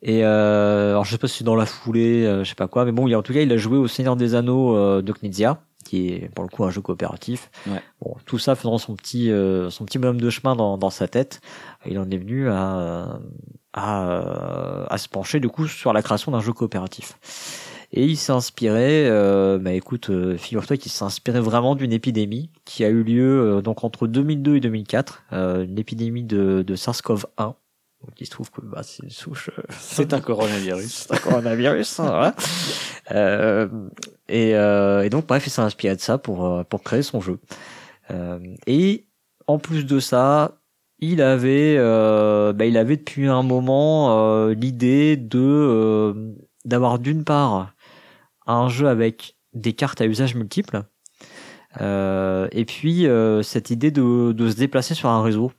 Et 0.01 0.25
euh, 0.25 0.93
alors 0.93 1.05
je 1.05 1.11
sais 1.11 1.19
pas 1.19 1.29
si 1.29 1.39
c'est 1.39 1.45
dans 1.45 1.57
la 1.57 1.67
foulée, 1.67 2.25
euh, 2.25 2.43
je 2.43 2.49
sais 2.49 2.55
pas 2.55 2.69
quoi, 2.69 2.87
mais 2.87 2.93
bon, 2.93 3.07
il, 3.07 3.15
en 3.15 3.23
tout 3.23 3.35
cas, 3.35 3.43
il 3.43 3.53
a 3.53 3.59
joué 3.59 3.77
au 3.77 3.87
Seigneur 3.87 4.17
des 4.17 4.35
Anneaux 4.35 4.75
euh, 4.75 5.03
de 5.03 5.13
Knizia, 5.13 5.61
qui 5.85 6.09
est 6.09 6.35
pour 6.35 6.43
le 6.43 6.49
coup 6.49 6.65
un 6.65 6.71
jeu 6.71 6.81
coopératif. 6.81 7.51
Ouais. 7.67 7.83
Bon, 8.01 8.17
tout 8.25 8.39
ça 8.39 8.55
faisant 8.55 8.79
son 8.79 8.95
petit 8.95 9.31
euh, 9.31 9.69
son 9.69 9.85
petit 9.85 9.99
bonhomme 9.99 10.23
de 10.23 10.31
chemin 10.31 10.57
dans, 10.57 10.79
dans 10.79 10.89
sa 10.89 11.07
tête, 11.07 11.43
il 11.85 11.99
en 11.99 12.11
est 12.11 12.17
venu 12.17 12.49
à 12.49 13.21
à, 13.75 14.87
à 14.89 14.97
se 14.99 15.09
pencher 15.09 15.39
du 15.39 15.49
coup 15.49 15.69
sur 15.69 15.93
la 15.93 16.01
création 16.01 16.33
d'un 16.33 16.41
jeu 16.41 16.55
coopératif. 16.55 17.19
Et 17.93 18.05
il 18.05 18.16
s'est 18.16 18.32
inspiré, 18.32 19.09
euh, 19.09 19.59
bah 19.59 19.72
écoute, 19.72 20.11
euh, 20.11 20.36
figure-toi 20.36 20.76
qu'il 20.76 20.93
s'est 20.93 21.05
inspiré 21.05 21.41
vraiment 21.41 21.74
d'une 21.74 21.93
épidémie 21.93 22.51
qui 22.64 22.84
a 22.84 22.88
eu 22.88 23.03
lieu 23.03 23.57
euh, 23.59 23.62
donc 23.62 23.82
entre 23.82 24.07
2002 24.07 24.57
et 24.57 24.61
2004, 24.61 25.24
euh, 25.32 25.64
une 25.64 25.78
épidémie 25.78 26.22
de, 26.22 26.62
de 26.62 26.76
SARS-CoV-1. 26.76 27.24
Donc 28.03 28.14
il 28.20 28.26
se 28.26 28.30
trouve 28.30 28.51
que 28.51 28.61
bah, 28.62 28.82
c'est 28.84 29.03
une 29.03 29.11
souche 29.11 29.51
euh, 29.59 29.62
C'est 29.78 30.14
un 30.14 30.20
coronavirus. 30.20 30.86
c'est 31.09 31.14
un 31.14 31.18
coronavirus. 31.18 31.99
hein, 32.01 32.07
voilà. 32.07 32.34
Euh, 33.11 33.68
et, 34.28 34.55
euh, 34.55 35.03
et 35.03 35.11
donc, 35.11 35.26
bref, 35.26 35.47
il 35.47 35.51
s'est 35.51 35.61
inspiré 35.61 35.97
de 35.97 36.01
ça 36.01 36.16
pour, 36.16 36.64
pour 36.66 36.82
créer 36.84 37.03
son 37.03 37.20
jeu. 37.20 37.38
Euh, 38.12 38.38
et 38.68 39.07
en 39.49 39.59
plus 39.59 39.84
de 39.84 39.99
ça, 39.99 40.61
il 41.01 41.22
avait, 41.22 41.74
euh, 41.78 42.53
bah, 42.53 42.66
il 42.66 42.76
avait 42.76 42.97
depuis 42.97 43.26
un 43.26 43.43
moment 43.43 44.16
euh, 44.18 44.55
l'idée 44.55 45.16
de 45.16 45.41
euh, 45.41 46.14
d'avoir 46.64 46.99
d'une 46.99 47.24
part 47.24 47.72
un 48.53 48.68
jeu 48.68 48.88
avec 48.88 49.36
des 49.55 49.72
cartes 49.72 50.01
à 50.01 50.07
usage 50.07 50.34
multiple, 50.34 50.84
euh, 51.80 52.48
et 52.53 52.64
puis 52.64 53.07
euh, 53.07 53.42
cette 53.42 53.70
idée 53.70 53.90
de, 53.90 54.32
de 54.32 54.51
se 54.51 54.57
déplacer 54.57 54.94
sur 54.94 55.09
un 55.09 55.22
réseau. 55.22 55.53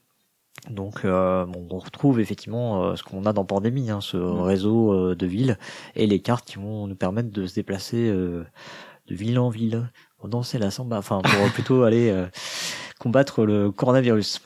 Donc 0.69 1.05
euh, 1.05 1.45
bon, 1.45 1.67
on 1.71 1.79
retrouve 1.79 2.19
effectivement 2.19 2.95
ce 2.95 3.03
qu'on 3.03 3.25
a 3.25 3.33
dans 3.33 3.45
Pandémie, 3.45 3.89
hein, 3.89 4.01
ce 4.01 4.17
Mm. 4.17 4.41
réseau 4.41 5.15
de 5.15 5.25
villes 5.25 5.57
et 5.95 6.05
les 6.05 6.19
cartes 6.19 6.45
qui 6.45 6.57
vont 6.57 6.87
nous 6.87 6.95
permettre 6.95 7.31
de 7.31 7.47
se 7.47 7.55
déplacer 7.55 8.11
de 8.11 8.45
ville 9.09 9.39
en 9.39 9.49
ville, 9.49 9.89
pour 10.17 10.29
danser 10.29 10.59
la 10.59 10.69
samba, 10.69 10.97
enfin 10.99 11.21
pour 11.21 11.51
plutôt 11.53 11.83
aller 11.83 12.13
combattre 12.99 13.45
le 13.45 13.71
coronavirus. 13.71 14.41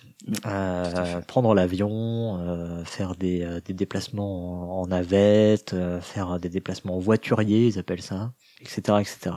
Euh, 0.47 1.21
prendre 1.21 1.53
l'avion, 1.53 2.39
euh, 2.39 2.84
faire 2.84 3.15
des, 3.15 3.43
euh, 3.43 3.59
des 3.63 3.73
déplacements 3.73 4.82
en, 4.82 4.88
navette, 4.88 5.73
euh, 5.73 6.01
faire 6.01 6.39
des 6.39 6.49
déplacements 6.49 6.95
en 6.95 6.99
voiturier, 6.99 7.67
ils 7.67 7.78
appellent 7.78 8.01
ça, 8.01 8.34
etc., 8.59 8.97
etc. 9.01 9.36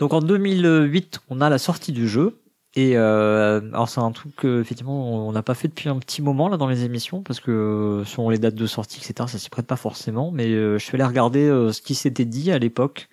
Donc 0.00 0.12
en 0.12 0.20
2008, 0.20 1.20
on 1.30 1.40
a 1.40 1.48
la 1.48 1.58
sortie 1.58 1.92
du 1.92 2.08
jeu. 2.08 2.40
Et 2.74 2.96
euh, 2.96 3.60
alors 3.72 3.88
c'est 3.88 4.00
un 4.00 4.12
truc 4.12 4.36
que 4.36 4.60
effectivement 4.60 5.26
on 5.26 5.32
n'a 5.32 5.42
pas 5.42 5.54
fait 5.54 5.68
depuis 5.68 5.88
un 5.88 5.98
petit 5.98 6.20
moment 6.20 6.48
là 6.48 6.58
dans 6.58 6.68
les 6.68 6.84
émissions 6.84 7.22
parce 7.22 7.40
que 7.40 7.50
euh, 7.50 8.04
selon 8.04 8.28
les 8.28 8.38
dates 8.38 8.54
de 8.54 8.66
sortie 8.66 8.98
etc 8.98 9.26
ça 9.26 9.38
s'y 9.38 9.48
prête 9.48 9.66
pas 9.66 9.76
forcément 9.76 10.30
mais 10.30 10.48
euh, 10.48 10.78
je 10.78 10.84
suis 10.84 10.94
allé 10.94 11.04
regarder 11.04 11.48
euh, 11.48 11.72
ce 11.72 11.80
qui 11.80 11.94
s'était 11.94 12.26
dit 12.26 12.52
à 12.52 12.58
l'époque 12.58 13.08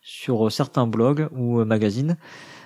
sur 0.00 0.46
euh, 0.46 0.50
certains 0.50 0.86
blogs 0.86 1.28
ou 1.32 1.58
euh, 1.58 1.64
magazines 1.64 2.12
euh, 2.12 2.59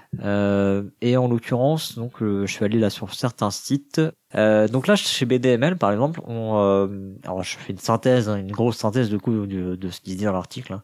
et 1.01 1.17
en 1.17 1.29
l'occurrence 1.29 1.97
donc 1.97 2.23
euh, 2.23 2.47
je 2.47 2.53
suis 2.53 2.65
allé 2.65 2.79
là 2.79 2.91
sur 2.91 3.13
certains 3.15 3.51
sites 3.51 4.01
Euh, 4.37 4.67
donc 4.67 4.89
là 4.89 4.97
chez 4.97 5.27
BDML 5.27 5.77
par 5.77 5.93
exemple 5.93 6.21
on 6.27 6.59
euh, 6.59 6.89
alors 7.23 7.45
je 7.45 7.57
fais 7.57 7.73
une 7.73 7.79
synthèse 7.79 8.29
hein, 8.29 8.37
une 8.37 8.51
grosse 8.51 8.79
synthèse 8.79 9.09
de 9.09 9.17
coup 9.17 9.47
de, 9.47 9.77
de 9.77 9.91
ce 9.91 10.01
qui 10.01 10.13
se 10.13 10.17
dit 10.17 10.25
dans 10.25 10.33
l'article 10.33 10.73
hein. 10.73 10.83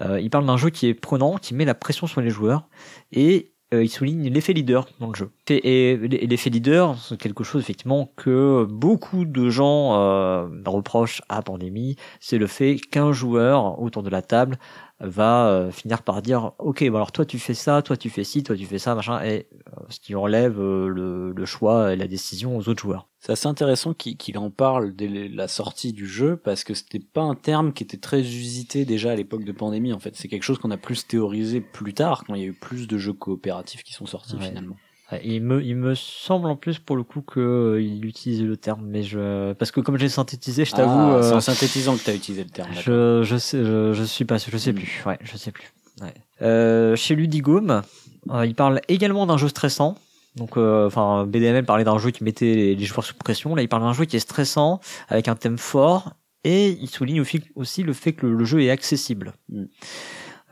Euh, 0.00 0.20
il 0.20 0.30
parle 0.30 0.46
d'un 0.46 0.56
jeu 0.56 0.70
qui 0.70 0.88
est 0.88 0.94
prenant 0.94 1.36
qui 1.38 1.54
met 1.54 1.64
la 1.64 1.76
pression 1.76 2.08
sur 2.08 2.20
les 2.20 2.30
joueurs 2.30 2.68
et 3.12 3.54
euh, 3.74 3.84
il 3.84 3.88
souligne 3.88 4.28
l'effet 4.28 4.52
leader 4.52 4.86
dans 5.00 5.08
le 5.08 5.14
jeu. 5.14 5.30
Et, 5.48 5.90
et 5.92 6.26
l'effet 6.26 6.50
leader, 6.50 6.96
c'est 6.98 7.18
quelque 7.18 7.44
chose 7.44 7.62
effectivement 7.62 8.10
que 8.16 8.64
beaucoup 8.64 9.24
de 9.24 9.50
gens 9.50 9.94
euh, 9.94 10.48
reprochent 10.66 11.22
à 11.28 11.42
Pandémie, 11.42 11.96
c'est 12.20 12.38
le 12.38 12.46
fait 12.46 12.76
qu'un 12.76 13.12
joueur 13.12 13.80
autour 13.80 14.02
de 14.02 14.10
la 14.10 14.22
table 14.22 14.58
va 15.00 15.48
euh, 15.48 15.70
finir 15.70 16.02
par 16.02 16.22
dire 16.22 16.52
ok 16.58 16.88
bon 16.88 16.96
alors 16.96 17.12
toi 17.12 17.24
tu 17.24 17.38
fais 17.38 17.54
ça 17.54 17.82
toi 17.82 17.96
tu 17.96 18.10
fais 18.10 18.24
ci 18.24 18.42
toi 18.42 18.56
tu 18.56 18.66
fais 18.66 18.78
ça 18.78 18.94
machin 18.94 19.22
et 19.22 19.46
euh, 19.68 19.80
ce 19.88 20.00
qui 20.00 20.14
enlève 20.14 20.58
euh, 20.58 21.32
le 21.34 21.44
choix 21.46 21.92
et 21.92 21.96
la 21.96 22.08
décision 22.08 22.56
aux 22.56 22.68
autres 22.68 22.82
joueurs 22.82 23.07
C'est 23.28 23.32
assez 23.32 23.46
intéressant 23.46 23.92
qu'il 23.92 24.16
qu'il 24.16 24.38
en 24.38 24.48
parle 24.48 24.96
dès 24.96 25.28
la 25.28 25.48
sortie 25.48 25.92
du 25.92 26.06
jeu 26.06 26.36
parce 26.42 26.64
que 26.64 26.72
c'était 26.72 26.98
pas 26.98 27.20
un 27.20 27.34
terme 27.34 27.74
qui 27.74 27.84
était 27.84 27.98
très 27.98 28.20
usité 28.20 28.86
déjà 28.86 29.10
à 29.12 29.14
l'époque 29.16 29.44
de 29.44 29.52
pandémie 29.52 29.92
en 29.92 29.98
fait. 29.98 30.16
C'est 30.16 30.28
quelque 30.28 30.44
chose 30.44 30.58
qu'on 30.58 30.70
a 30.70 30.78
plus 30.78 31.06
théorisé 31.06 31.60
plus 31.60 31.92
tard 31.92 32.24
quand 32.26 32.34
il 32.34 32.40
y 32.40 32.44
a 32.44 32.48
eu 32.48 32.54
plus 32.54 32.88
de 32.88 32.96
jeux 32.96 33.12
coopératifs 33.12 33.82
qui 33.82 33.92
sont 33.92 34.06
sortis 34.06 34.36
Ouais. 34.36 34.48
finalement. 34.48 34.76
Il 35.24 35.42
me, 35.42 35.62
il 35.62 35.76
me 35.76 35.94
semble 35.94 36.48
en 36.48 36.56
plus 36.56 36.78
pour 36.78 36.96
le 36.96 37.02
coup 37.02 37.20
que 37.20 37.38
euh, 37.40 37.82
il 37.82 38.04
utilisait 38.06 38.44
le 38.44 38.56
terme, 38.56 38.86
mais 38.86 39.02
je 39.02 39.52
parce 39.54 39.72
que 39.72 39.80
comme 39.80 39.98
j'ai 39.98 40.08
synthétisé, 40.08 40.64
je 40.64 40.72
t'avoue, 40.72 40.98
Ah, 40.98 41.22
c'est 41.22 41.32
euh, 41.32 41.36
en 41.36 41.40
synthétisant 41.42 41.96
que 41.98 42.04
tu 42.04 42.10
as 42.10 42.14
utilisé 42.14 42.44
le 42.44 42.50
terme. 42.50 42.70
je, 42.82 43.22
je 43.24 43.36
sais, 43.36 43.62
je, 43.62 43.92
je 43.92 44.04
suis 44.04 44.24
pas, 44.24 44.36
je 44.38 44.56
sais 44.56 44.72
Mm. 44.72 44.76
plus, 44.76 45.02
ouais, 45.06 45.18
je 45.22 45.36
sais 45.36 45.52
plus. 45.52 45.70
Ouais. 46.00 46.14
Euh, 46.40 46.96
chez 46.96 47.14
Ludigome, 47.14 47.82
euh, 48.30 48.46
il 48.46 48.54
parle 48.54 48.80
également 48.88 49.26
d'un 49.26 49.36
jeu 49.36 49.48
stressant. 49.48 49.96
Donc, 50.38 50.56
euh, 50.56 50.86
enfin, 50.86 51.26
BDML 51.26 51.64
parlait 51.64 51.84
d'un 51.84 51.98
jeu 51.98 52.10
qui 52.10 52.24
mettait 52.24 52.54
les, 52.54 52.74
les 52.74 52.84
joueurs 52.84 53.04
sous 53.04 53.14
pression. 53.14 53.54
Là, 53.54 53.62
il 53.62 53.68
parle 53.68 53.82
d'un 53.82 53.92
jeu 53.92 54.04
qui 54.04 54.16
est 54.16 54.20
stressant, 54.20 54.80
avec 55.08 55.28
un 55.28 55.34
thème 55.34 55.58
fort, 55.58 56.14
et 56.44 56.68
il 56.68 56.88
souligne 56.88 57.20
aussi, 57.20 57.42
aussi 57.54 57.82
le 57.82 57.92
fait 57.92 58.12
que 58.12 58.26
le, 58.26 58.34
le 58.34 58.44
jeu 58.44 58.62
est 58.62 58.70
accessible. 58.70 59.34
Mm. 59.48 59.64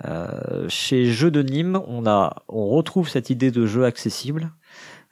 Euh, 0.05 0.69
chez 0.69 1.07
Jeux 1.07 1.31
de 1.31 1.43
Nîmes, 1.43 1.81
on 1.87 2.07
a, 2.07 2.43
on 2.49 2.69
retrouve 2.69 3.09
cette 3.09 3.31
idée 3.31 3.51
de 3.51 3.67
jeu 3.67 3.85
accessible. 3.85 4.53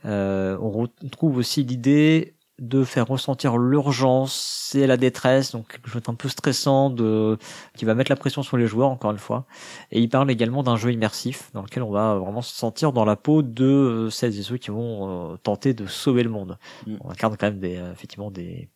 Euh, 0.05 0.59
on 0.61 0.71
retrouve 0.71 1.39
aussi 1.39 1.65
l'idée 1.65 2.34
de 2.61 2.85
faire 2.85 3.07
ressentir 3.09 3.57
l'urgence 3.59 4.73
et 4.77 4.87
la 4.87 4.97
détresse, 4.97 5.53
donc 5.53 5.69
quelque 5.73 5.89
chose 5.91 6.03
d'un 6.03 6.15
peu 6.15 6.29
stressant, 6.29 6.89
de 6.91 7.37
qui 7.77 7.85
va 7.85 7.95
mettre 7.95 8.11
la 8.13 8.17
pression 8.17 8.43
sur 8.43 8.57
les 8.57 8.67
joueurs 8.67 8.89
encore 8.91 9.11
une 9.11 9.19
fois. 9.19 9.45
Et 9.91 10.01
il 10.01 10.09
parle 10.09 10.31
également 10.31 10.63
d'un 10.63 10.77
jeu 10.77 10.93
immersif 10.93 11.51
dans 11.53 11.63
lequel 11.63 11.83
on 11.83 11.91
va 11.91 12.15
vraiment 12.17 12.43
se 12.43 12.55
sentir 12.55 12.93
dans 12.93 13.05
la 13.05 13.17
peau 13.17 13.43
de 13.43 13.65
euh, 13.65 14.11
celles 14.11 14.39
et 14.39 14.43
ceux 14.43 14.57
qui 14.57 14.71
vont 14.71 15.33
euh, 15.33 15.37
tenter 15.39 15.75
de 15.75 15.87
sauver 15.87 16.23
le 16.23 16.31
monde. 16.31 16.59
Mm. 16.87 16.97
On 17.01 17.11
incarne 17.11 17.37
quand 17.37 17.47
même 17.47 17.59
des 17.59 17.77
euh, 17.77 17.93
effectivement 17.93 18.31
des 18.31 18.71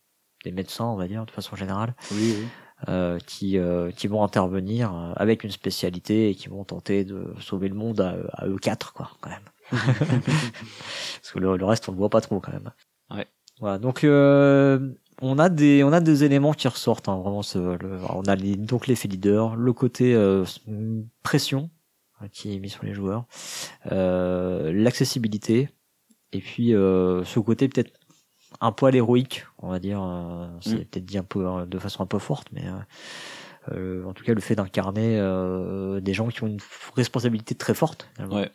des 0.45 0.53
médecins, 0.53 0.85
on 0.87 0.97
va 0.97 1.09
dire 1.09 1.25
de 1.27 1.31
façon 1.33 1.57
générale, 1.57 1.95
Oui, 2.13 2.35
oui. 2.39 2.49
euh, 2.89 3.19
qui 3.27 3.59
euh, 3.59 3.91
qui 3.93 4.07
vont 4.09 4.23
intervenir 4.25 4.93
avec 5.17 5.45
une 5.45 5.51
spécialité 5.51 6.31
et 6.31 6.35
qui 6.35 6.49
vont 6.49 6.65
tenter 6.65 7.05
de 7.05 7.33
sauver 7.41 7.69
le 7.69 7.75
monde 7.75 8.01
à, 8.01 8.17
à 8.33 8.47
eux 8.49 8.59
quatre 8.59 8.93
quoi 8.93 9.11
quand 9.21 9.31
même. 9.31 9.49
Parce 9.71 11.33
que 11.33 11.39
le, 11.39 11.57
le 11.57 11.65
reste 11.65 11.89
on 11.89 11.93
le 11.93 11.99
voit 11.99 12.11
pas 12.11 12.21
trop 12.21 12.41
quand 12.41 12.53
même. 12.53 12.71
Ouais. 13.11 13.27
Voilà 13.61 13.79
donc 13.79 14.05
euh, 14.05 14.91
on 15.21 15.39
a 15.39 15.49
des 15.49 15.83
on 15.85 15.93
a 15.93 16.01
des 16.01 16.25
éléments 16.25 16.53
qui 16.53 16.69
ressortent 16.69 17.09
hein, 17.09 17.17
vraiment 17.19 17.43
ce, 17.43 17.59
le- 17.59 17.99
on 18.15 18.23
a 18.23 18.37
les, 18.37 18.57
donc 18.57 18.87
l'effet 18.87 19.09
leader 19.09 19.57
le 19.57 19.73
côté 19.73 20.15
euh, 20.15 20.45
pression 21.23 21.71
euh, 22.23 22.27
qui 22.31 22.55
est 22.55 22.59
mis 22.61 22.69
sur 22.71 22.85
les 22.85 22.95
joueurs 22.95 23.25
euh, 23.91 24.73
l'accessibilité 24.73 25.69
et 26.33 26.39
puis 26.41 26.75
euh, 26.75 27.25
ce 27.25 27.41
côté 27.41 27.69
peut-être 27.69 27.93
un 28.61 28.73
poil 28.73 28.95
héroïque 28.95 29.45
on 29.59 29.69
va 29.71 29.79
dire 29.79 30.01
euh, 30.03 30.47
c'est 30.61 30.75
Mm. 30.75 30.85
peut-être 30.85 31.05
dit 31.05 31.19
un 31.19 31.23
peu 31.25 31.47
euh, 31.47 31.67
de 31.67 31.79
façon 31.79 32.03
un 32.03 32.07
peu 32.07 32.19
forte 32.19 32.49
mais 32.53 32.65
euh, 32.67 33.73
euh, 33.75 34.05
en 34.05 34.13
tout 34.15 34.25
cas 34.25 34.35
le 34.35 34.41
fait 34.41 34.55
d'incarner 34.55 35.19
euh, 35.19 36.01
des 36.01 36.15
gens 36.15 36.29
qui 36.29 36.43
ont 36.45 36.47
une 36.47 36.61
responsabilité 36.97 37.55
très 37.55 37.75
forte 37.75 38.09
ouais. 38.31 38.51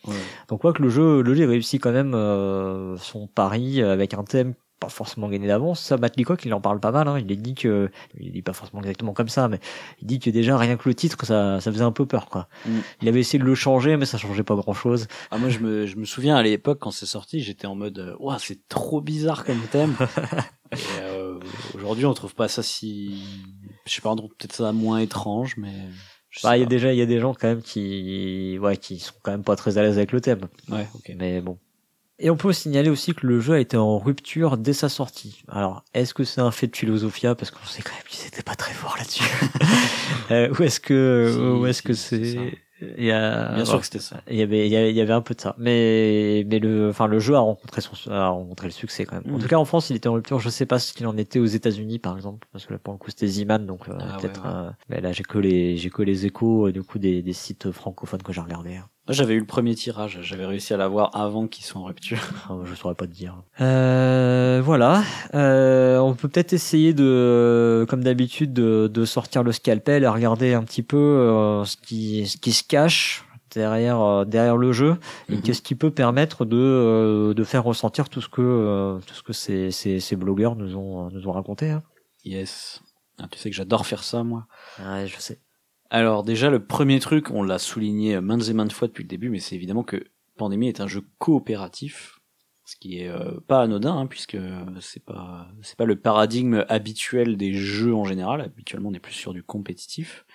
Donc 0.47 0.62
quoi 0.62 0.74
que 0.74 0.82
le 0.82 0.89
jeu, 0.89 1.22
le 1.22 1.36
jeu 1.36 1.45
réussit 1.47 1.82
quand 1.82 1.91
même 1.91 2.14
euh, 2.16 2.97
son 2.97 3.28
pari 3.28 3.82
avec 3.82 4.14
un 4.14 4.24
thème 4.24 4.54
pas 4.84 4.89
forcément 4.89 5.29
gagné 5.29 5.47
d'avance. 5.47 5.81
Ça, 5.81 5.97
Matt 5.97 6.17
Leacock, 6.17 6.43
il 6.45 6.53
en 6.53 6.61
parle 6.61 6.79
pas 6.79 6.91
mal. 6.91 7.07
Hein. 7.07 7.19
Il 7.19 7.41
dit 7.41 7.55
que, 7.55 7.89
il 8.19 8.31
dit 8.31 8.41
pas 8.41 8.53
forcément 8.53 8.81
exactement 8.81 9.13
comme 9.13 9.29
ça, 9.29 9.47
mais 9.47 9.59
il 10.01 10.07
dit 10.07 10.19
que 10.19 10.29
déjà 10.29 10.57
rien 10.57 10.75
que 10.77 10.88
le 10.88 10.95
titre, 10.95 11.25
ça, 11.25 11.59
ça 11.61 11.71
faisait 11.71 11.84
un 11.84 11.91
peu 11.91 12.05
peur. 12.05 12.27
Quoi. 12.27 12.47
Mm. 12.65 12.71
Il 13.01 13.07
avait 13.07 13.19
essayé 13.19 13.39
de 13.39 13.45
le 13.45 13.55
changer, 13.55 13.97
mais 13.97 14.05
ça 14.05 14.17
changeait 14.17 14.43
pas 14.43 14.55
grand 14.55 14.73
chose. 14.73 15.07
Ah, 15.31 15.38
moi, 15.38 15.49
je 15.49 15.59
me, 15.59 15.86
je 15.86 15.95
me 15.95 16.05
souviens 16.05 16.36
à 16.36 16.43
l'époque, 16.43 16.79
quand 16.79 16.91
c'est 16.91 17.05
sorti, 17.05 17.41
j'étais 17.41 17.67
en 17.67 17.75
mode, 17.75 18.15
Ouah, 18.19 18.38
c'est 18.39 18.67
trop 18.67 19.01
bizarre 19.01 19.45
comme 19.45 19.61
thème. 19.71 19.95
Euh, 21.01 21.39
aujourd'hui, 21.75 22.07
on 22.07 22.15
trouve 22.15 22.34
pas 22.34 22.47
ça 22.47 22.63
si. 22.63 23.23
Je 23.86 23.93
sais 23.93 24.01
pas, 24.01 24.09
on 24.09 24.15
trouve 24.15 24.31
peut-être 24.31 24.55
ça 24.55 24.71
moins 24.71 24.97
étrange, 24.97 25.55
mais. 25.57 25.73
je 26.31 26.41
Bah, 26.41 26.57
il 26.57 26.61
y 26.61 26.63
a 26.63 26.65
déjà, 26.65 26.91
il 26.93 26.97
y 26.97 27.01
a 27.01 27.05
des 27.05 27.19
gens 27.19 27.36
quand 27.36 27.47
même 27.47 27.61
qui, 27.61 28.57
ouais, 28.59 28.77
qui 28.77 28.97
sont 28.97 29.13
quand 29.21 29.31
même 29.31 29.43
pas 29.43 29.55
très 29.55 29.77
à 29.77 29.84
l'aise 29.84 29.97
avec 29.97 30.11
le 30.11 30.19
thème. 30.19 30.47
Ouais, 30.69 30.88
ok. 30.95 31.13
Mais 31.15 31.41
bon. 31.41 31.59
Et 32.26 32.30
on 32.30 32.38
peut 32.38 32.53
signaler 32.53 32.89
aussi 32.89 33.13
que 33.13 33.28
le 33.28 33.39
jeu 33.41 33.53
a 33.55 33.59
été 33.59 33.76
en 33.76 33.99
rupture 33.99 34.57
dès 34.57 34.71
sa 34.74 34.88
sortie. 34.88 35.43
Alors, 35.49 35.84
est-ce 35.93 36.13
que 36.13 36.24
c'est 36.24 36.39
un 36.41 36.51
fait 36.51 36.67
de 36.67 36.76
philosophia? 36.76 37.36
Parce 37.36 37.51
qu'on 37.51 37.65
sait 37.65 37.82
quand 37.82 37.91
même 37.91 38.03
qu'ils 38.09 38.26
étaient 38.26 38.43
pas 38.43 38.55
très 38.55 38.74
forts 38.74 38.95
là-dessus 38.97 39.24
euh, 40.32 40.49
Ou 40.57 40.63
est-ce 40.63 40.80
que, 40.80 41.32
Si, 41.34 41.39
ou 41.39 41.65
est-ce 41.65 41.80
si, 41.82 41.84
que 41.84 41.93
c'est 41.93 42.59
il 42.97 43.05
y 43.05 43.11
a, 43.11 43.53
Bien 43.55 43.65
sûr 43.65 43.80
que 43.80 43.86
c'était 43.86 43.99
ça. 43.99 44.21
il 44.30 44.36
y 44.38 44.41
avait, 44.41 44.67
il 44.67 44.71
y 44.95 45.01
avait 45.01 45.13
un 45.13 45.21
peu 45.21 45.34
de 45.36 45.41
ça. 45.41 45.55
Mais, 45.57 46.45
mais 46.49 46.59
le, 46.59 46.89
enfin, 46.89 47.07
le 47.07 47.19
jeu 47.19 47.36
a 47.36 47.39
rencontré 47.39 47.82
son, 47.82 47.93
a 48.11 48.28
rencontré 48.30 48.67
le 48.67 48.71
succès 48.74 49.05
quand 49.05 49.21
même. 49.21 49.34
En 49.34 49.38
Mm. 49.38 49.41
tout 49.41 49.47
cas, 49.47 49.55
en 49.57 49.65
France, 49.65 49.89
il 49.89 49.95
était 49.97 50.07
en 50.09 50.13
rupture. 50.13 50.39
Je 50.39 50.49
sais 50.49 50.65
pas 50.65 50.80
ce 50.80 50.91
qu'il 50.93 51.07
en 51.07 51.15
était 51.17 51.39
aux 51.39 51.45
États-Unis, 51.45 51.99
par 51.99 52.15
exemple, 52.15 52.47
parce 52.51 52.65
que 52.65 52.74
là, 52.74 52.80
pour 52.80 52.93
le 52.93 52.99
coup, 52.99 53.09
c'était 53.09 53.28
Z-Man, 53.28 53.65
donc 53.65 53.88
euh, 53.89 53.93
Ah, 53.99 54.17
peut-être. 54.19 54.43
ouais. 54.43 54.49
euh, 54.49 54.69
mais 54.89 55.01
là, 55.01 55.11
j'ai 55.11 55.24
que 55.24 55.38
les, 55.38 55.78
j'ai 55.78 55.89
que 55.89 56.01
les 56.03 56.26
échos 56.26 56.67
euh, 56.67 56.71
du 56.74 56.84
coup 56.84 56.99
des, 56.99 57.21
des 57.21 57.34
sites 57.34 57.71
francophones 57.71 58.21
que 58.24 58.34
j'ai 58.34 58.41
regardés. 58.41 58.76
hein. 58.78 58.88
J'avais 59.10 59.34
eu 59.34 59.39
le 59.39 59.45
premier 59.45 59.76
tirage. 59.76 60.20
J'avais 60.22 60.45
réussi 60.45 60.74
à 60.74 60.78
l'avoir 60.78 61.14
avant 61.14 61.47
qu'ils 61.47 61.66
soient 61.66 61.82
en 61.82 61.86
rupture. 61.86 62.20
Ah, 62.49 62.54
je 62.64 62.74
saurais 62.74 62.95
pas 62.95 63.06
te 63.06 63.12
dire. 63.12 63.36
Euh, 63.60 64.62
voilà. 64.64 65.04
Euh, 65.34 65.97
on 65.97 66.14
peut 66.14 66.30
peut-être 66.30 66.54
essayer 66.54 66.93
de, 66.93 67.86
comme 67.89 68.01
d'habitude, 68.04 68.54
de, 68.54 68.88
de 68.88 69.06
sortir 69.06 69.43
le 69.43 69.51
scalpel 69.51 70.04
et 70.04 70.08
regarder 70.08 70.54
un 70.54 70.64
petit 70.64 70.84
peu 70.84 70.95
euh, 70.97 71.66
ce 71.66 71.76
qui, 71.76 72.28
ce 72.28 72.38
qui 72.38 72.54
se 72.54 72.64
cache 72.64 73.26
derrière, 73.54 73.99
euh, 73.99 74.24
derrière 74.26 74.56
le 74.58 74.72
jeu 74.72 74.95
et 75.30 75.34
Mhm. 75.36 75.41
qu'est-ce 75.41 75.62
qui 75.62 75.76
peut 75.76 75.91
permettre 75.91 76.45
de, 76.45 76.56
euh, 76.58 77.34
de 77.34 77.43
faire 77.43 77.66
ressentir 77.66 78.08
tout 78.08 78.22
ce 78.22 78.30
que, 78.30 78.41
euh, 78.41 78.99
tout 79.06 79.14
ce 79.16 79.22
que 79.22 79.34
ces, 79.34 79.70
ces, 79.72 79.99
ces 79.99 80.16
blogueurs 80.16 80.56
nous 80.56 80.78
ont, 80.78 81.10
nous 81.12 81.28
ont 81.28 81.32
raconté. 81.34 81.72
Hein. 81.72 81.84
Yes. 82.24 82.82
Ah, 83.20 83.28
tu 83.30 83.38
sais 83.38 83.49
que 83.49 83.56
j'adore 83.56 83.86
faire 83.86 84.04
ça, 84.04 84.24
moi. 84.24 84.45
Ouais, 84.80 85.08
je 85.08 85.20
sais. 85.20 85.39
Alors 85.93 86.23
déjà, 86.23 86.49
le 86.49 86.65
premier 86.65 86.99
truc, 86.99 87.29
on 87.29 87.43
l'a 87.43 87.59
souligné 87.59 88.19
maintes 88.19 88.49
et 88.49 88.53
maintes 88.53 88.73
fois 88.73 88.87
depuis 88.87 89.03
le 89.03 89.07
début, 89.07 89.29
mais 89.29 89.39
c'est 89.39 89.53
évidemment 89.53 89.83
que 89.83 90.03
Pandémie 90.37 90.67
est 90.67 90.81
un 90.81 90.87
jeu 90.87 91.03
coopératif, 91.19 92.19
ce 92.65 92.75
qui 92.77 92.97
est 92.97 93.09
euh, 93.09 93.39
pas 93.47 93.61
anodin, 93.61 93.95
hein, 93.95 94.07
puisque 94.07 94.35
c'est 94.79 95.05
pas 95.05 95.49
c'est 95.61 95.77
pas 95.77 95.85
le 95.85 95.95
paradigme 95.95 96.65
habituel 96.67 97.37
des 97.37 97.53
jeux 97.53 97.93
en 97.93 98.05
général. 98.05 98.41
Habituellement, 98.41 98.89
on 98.89 98.93
est 98.95 98.99
plus 98.99 99.13
sur 99.13 99.33
du 99.33 99.43
compétitif. 99.43 100.25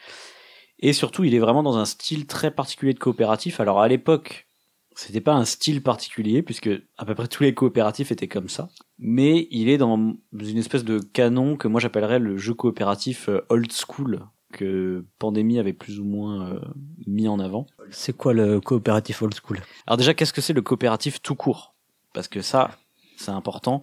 Et 0.78 0.92
surtout, 0.92 1.24
il 1.24 1.34
est 1.34 1.40
vraiment 1.40 1.64
dans 1.64 1.76
un 1.76 1.86
style 1.86 2.28
très 2.28 2.52
particulier 2.52 2.94
de 2.94 3.00
coopératif. 3.00 3.58
Alors 3.58 3.80
à 3.80 3.88
l'époque, 3.88 4.46
c'était 4.94 5.20
pas 5.20 5.34
un 5.34 5.44
style 5.44 5.82
particulier, 5.82 6.44
puisque 6.44 6.70
à 6.98 7.04
peu 7.04 7.16
près 7.16 7.26
tous 7.26 7.42
les 7.42 7.52
coopératifs 7.52 8.12
étaient 8.12 8.28
comme 8.28 8.48
ça. 8.48 8.68
Mais 9.00 9.48
il 9.50 9.68
est 9.70 9.78
dans 9.78 10.14
une 10.32 10.58
espèce 10.58 10.84
de 10.84 11.00
canon 11.00 11.56
que 11.56 11.66
moi 11.66 11.80
j'appellerais 11.80 12.20
le 12.20 12.36
jeu 12.36 12.54
coopératif 12.54 13.28
euh, 13.28 13.44
old 13.48 13.72
school, 13.72 14.20
que 14.52 15.04
Pandémie 15.18 15.58
avait 15.58 15.72
plus 15.72 16.00
ou 16.00 16.04
moins 16.04 16.48
euh, 16.48 16.60
mis 17.06 17.28
en 17.28 17.38
avant. 17.38 17.66
C'est 17.90 18.16
quoi 18.16 18.32
le 18.32 18.60
coopératif 18.60 19.22
old 19.22 19.34
school? 19.34 19.60
Alors 19.86 19.96
déjà, 19.96 20.14
qu'est-ce 20.14 20.32
que 20.32 20.40
c'est 20.40 20.52
le 20.52 20.62
coopératif 20.62 21.20
tout 21.20 21.34
court? 21.34 21.74
Parce 22.14 22.28
que 22.28 22.40
ça, 22.40 22.70
c'est 23.16 23.30
important. 23.30 23.82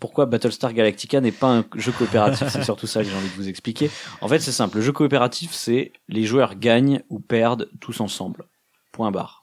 Pourquoi 0.00 0.26
Battlestar 0.26 0.72
Galactica 0.72 1.20
n'est 1.20 1.30
pas 1.30 1.58
un 1.58 1.64
jeu 1.76 1.92
coopératif? 1.92 2.48
C'est 2.48 2.64
surtout 2.64 2.88
ça 2.88 3.04
que 3.04 3.08
j'ai 3.08 3.14
envie 3.14 3.28
de 3.28 3.34
vous 3.34 3.48
expliquer. 3.48 3.88
En 4.20 4.26
fait, 4.26 4.40
c'est 4.40 4.50
simple. 4.50 4.78
Le 4.78 4.82
jeu 4.82 4.90
coopératif, 4.92 5.52
c'est 5.52 5.92
les 6.08 6.24
joueurs 6.24 6.56
gagnent 6.56 7.02
ou 7.08 7.20
perdent 7.20 7.70
tous 7.80 8.00
ensemble. 8.00 8.48
Point 8.90 9.12
barre. 9.12 9.42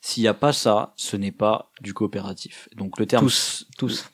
S'il 0.00 0.22
n'y 0.22 0.28
a 0.28 0.34
pas 0.34 0.52
ça, 0.54 0.94
ce 0.96 1.16
n'est 1.16 1.32
pas 1.32 1.70
du 1.82 1.92
coopératif. 1.92 2.68
Donc 2.76 2.98
le 2.98 3.06
terme... 3.06 3.24
Tous, 3.24 3.66
tous, 3.76 4.10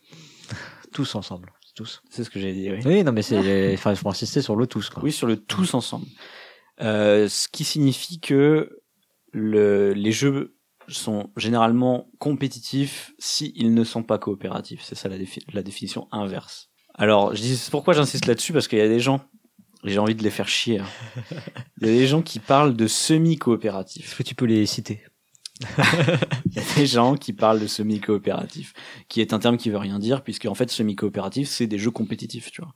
tous 0.93 1.15
ensemble, 1.15 1.53
tous. 1.83 2.03
C'est 2.11 2.25
ce 2.25 2.31
que 2.31 2.39
j'ai 2.41 2.53
dit, 2.53 2.71
oui. 2.71 2.79
Oui, 2.85 3.05
non, 3.05 3.13
mais 3.13 3.23
c'est, 3.23 3.73
enfin, 3.75 3.91
il 3.93 3.97
faut 3.97 4.09
insister 4.09 4.43
sur 4.43 4.57
le 4.57 4.67
tous, 4.67 4.91
quoi. 4.91 5.03
Oui, 5.03 5.13
sur 5.13 5.27
le 5.27 5.37
tous 5.37 5.75
ensemble. 5.75 6.07
Euh, 6.81 7.29
ce 7.29 7.49
qui 7.49 7.65
signifie 7.65 8.21
que 8.21 8.81
le, 9.33 9.93
les 9.93 10.13
jeux 10.13 10.57
sont 10.89 11.31
généralement 11.37 12.11
compétitifs 12.19 13.13
s'ils 13.19 13.73
ne 13.75 13.85
sont 13.85 14.03
pas 14.03 14.19
coopératifs. 14.19 14.83
C'est 14.83 14.95
ça 14.95 15.09
la, 15.09 15.19
défi- 15.19 15.45
la 15.53 15.63
définition 15.63 16.09
inverse. 16.11 16.69
Alors, 16.95 17.35
je 17.35 17.41
dis 17.43 17.69
pourquoi 17.71 17.95
j'insiste 17.95 18.27
là-dessus 18.27 18.53
parce 18.53 18.67
qu'il 18.69 18.79
y 18.79 18.83
a 18.83 18.89
des 18.89 18.99
gens, 19.01 19.21
j'ai 19.85 19.99
envie 19.99 20.15
de 20.15 20.23
les 20.23 20.31
faire 20.31 20.49
chier. 20.49 20.81
hein. 20.81 20.87
Il 21.81 21.87
y 21.87 21.91
a 21.91 21.95
des 21.95 22.07
gens 22.07 22.23
qui 22.23 22.41
parlent 22.41 22.75
de 22.77 22.87
semi-coopératif. 22.87 24.07
Est-ce 24.07 24.17
que 24.17 24.23
tu 24.23 24.35
peux 24.35 24.45
les 24.47 24.67
citer? 24.67 25.01
Il 26.47 26.55
y 26.57 26.59
a 26.59 26.63
des 26.77 26.87
gens 26.87 27.15
qui 27.17 27.33
parlent 27.33 27.61
de 27.61 27.67
semi-coopératif, 27.67 28.73
qui 29.09 29.21
est 29.21 29.33
un 29.33 29.39
terme 29.39 29.57
qui 29.57 29.71
veut 29.71 29.79
rien 29.79 29.99
dire 29.99 30.23
puisque 30.23 30.47
en 30.47 30.55
fait 30.55 30.71
semi-coopératif 30.71 31.49
c'est 31.49 31.67
des 31.67 31.79
jeux 31.79 31.91
compétitifs, 31.91 32.51
tu 32.51 32.63
vois. 32.63 32.73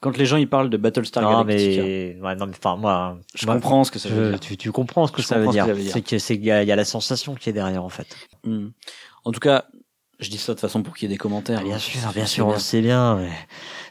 Quand 0.00 0.16
les 0.18 0.26
gens 0.26 0.36
ils 0.36 0.48
parlent 0.48 0.68
de 0.70 0.76
Battlestar 0.76 1.22
Non, 1.22 1.42
Galactica, 1.44 1.82
mais, 1.82 2.18
ouais, 2.22 2.36
non, 2.36 2.46
mais, 2.46 2.52
enfin, 2.56 2.76
moi, 2.76 3.18
je 3.34 3.46
moi, 3.46 3.54
comprends 3.54 3.82
ce 3.82 3.90
que 3.90 3.98
ça 3.98 4.10
veut 4.10 4.24
je- 4.26 4.30
dire. 4.32 4.40
tu, 4.40 4.56
tu 4.58 4.70
comprends 4.70 5.06
ce 5.06 5.12
que 5.12 5.22
Je 5.22 5.26
ça 5.26 5.38
veut 5.38 5.46
ce 5.46 5.50
dire. 5.52 5.64
que 5.64 5.70
ça 5.70 5.74
veut 5.74 5.82
dire. 5.82 5.92
C'est 5.92 6.02
que, 6.02 6.18
c'est 6.18 6.36
y 6.36 6.50
a, 6.50 6.62
il 6.62 6.68
y 6.68 6.72
a 6.72 6.76
la 6.76 6.84
sensation 6.84 7.34
qui 7.34 7.48
est 7.48 7.54
derrière, 7.54 7.82
en 7.82 7.88
fait. 7.88 8.06
Hmm. 8.44 8.68
En 9.24 9.32
tout 9.32 9.40
cas, 9.40 9.64
je 10.20 10.28
dis 10.28 10.36
ça 10.36 10.54
de 10.54 10.60
façon 10.60 10.82
pour 10.82 10.94
qu'il 10.94 11.08
y 11.08 11.12
ait 11.12 11.14
des 11.14 11.18
commentaires. 11.18 11.60
Ah, 11.62 11.64
bien 11.64 11.76
hein. 11.76 11.78
sûr, 11.78 11.98
bien 12.14 12.26
sûr, 12.26 12.46
on 12.46 12.58
sait 12.58 12.82
bien. 12.82 13.16
Mais... 13.16 13.30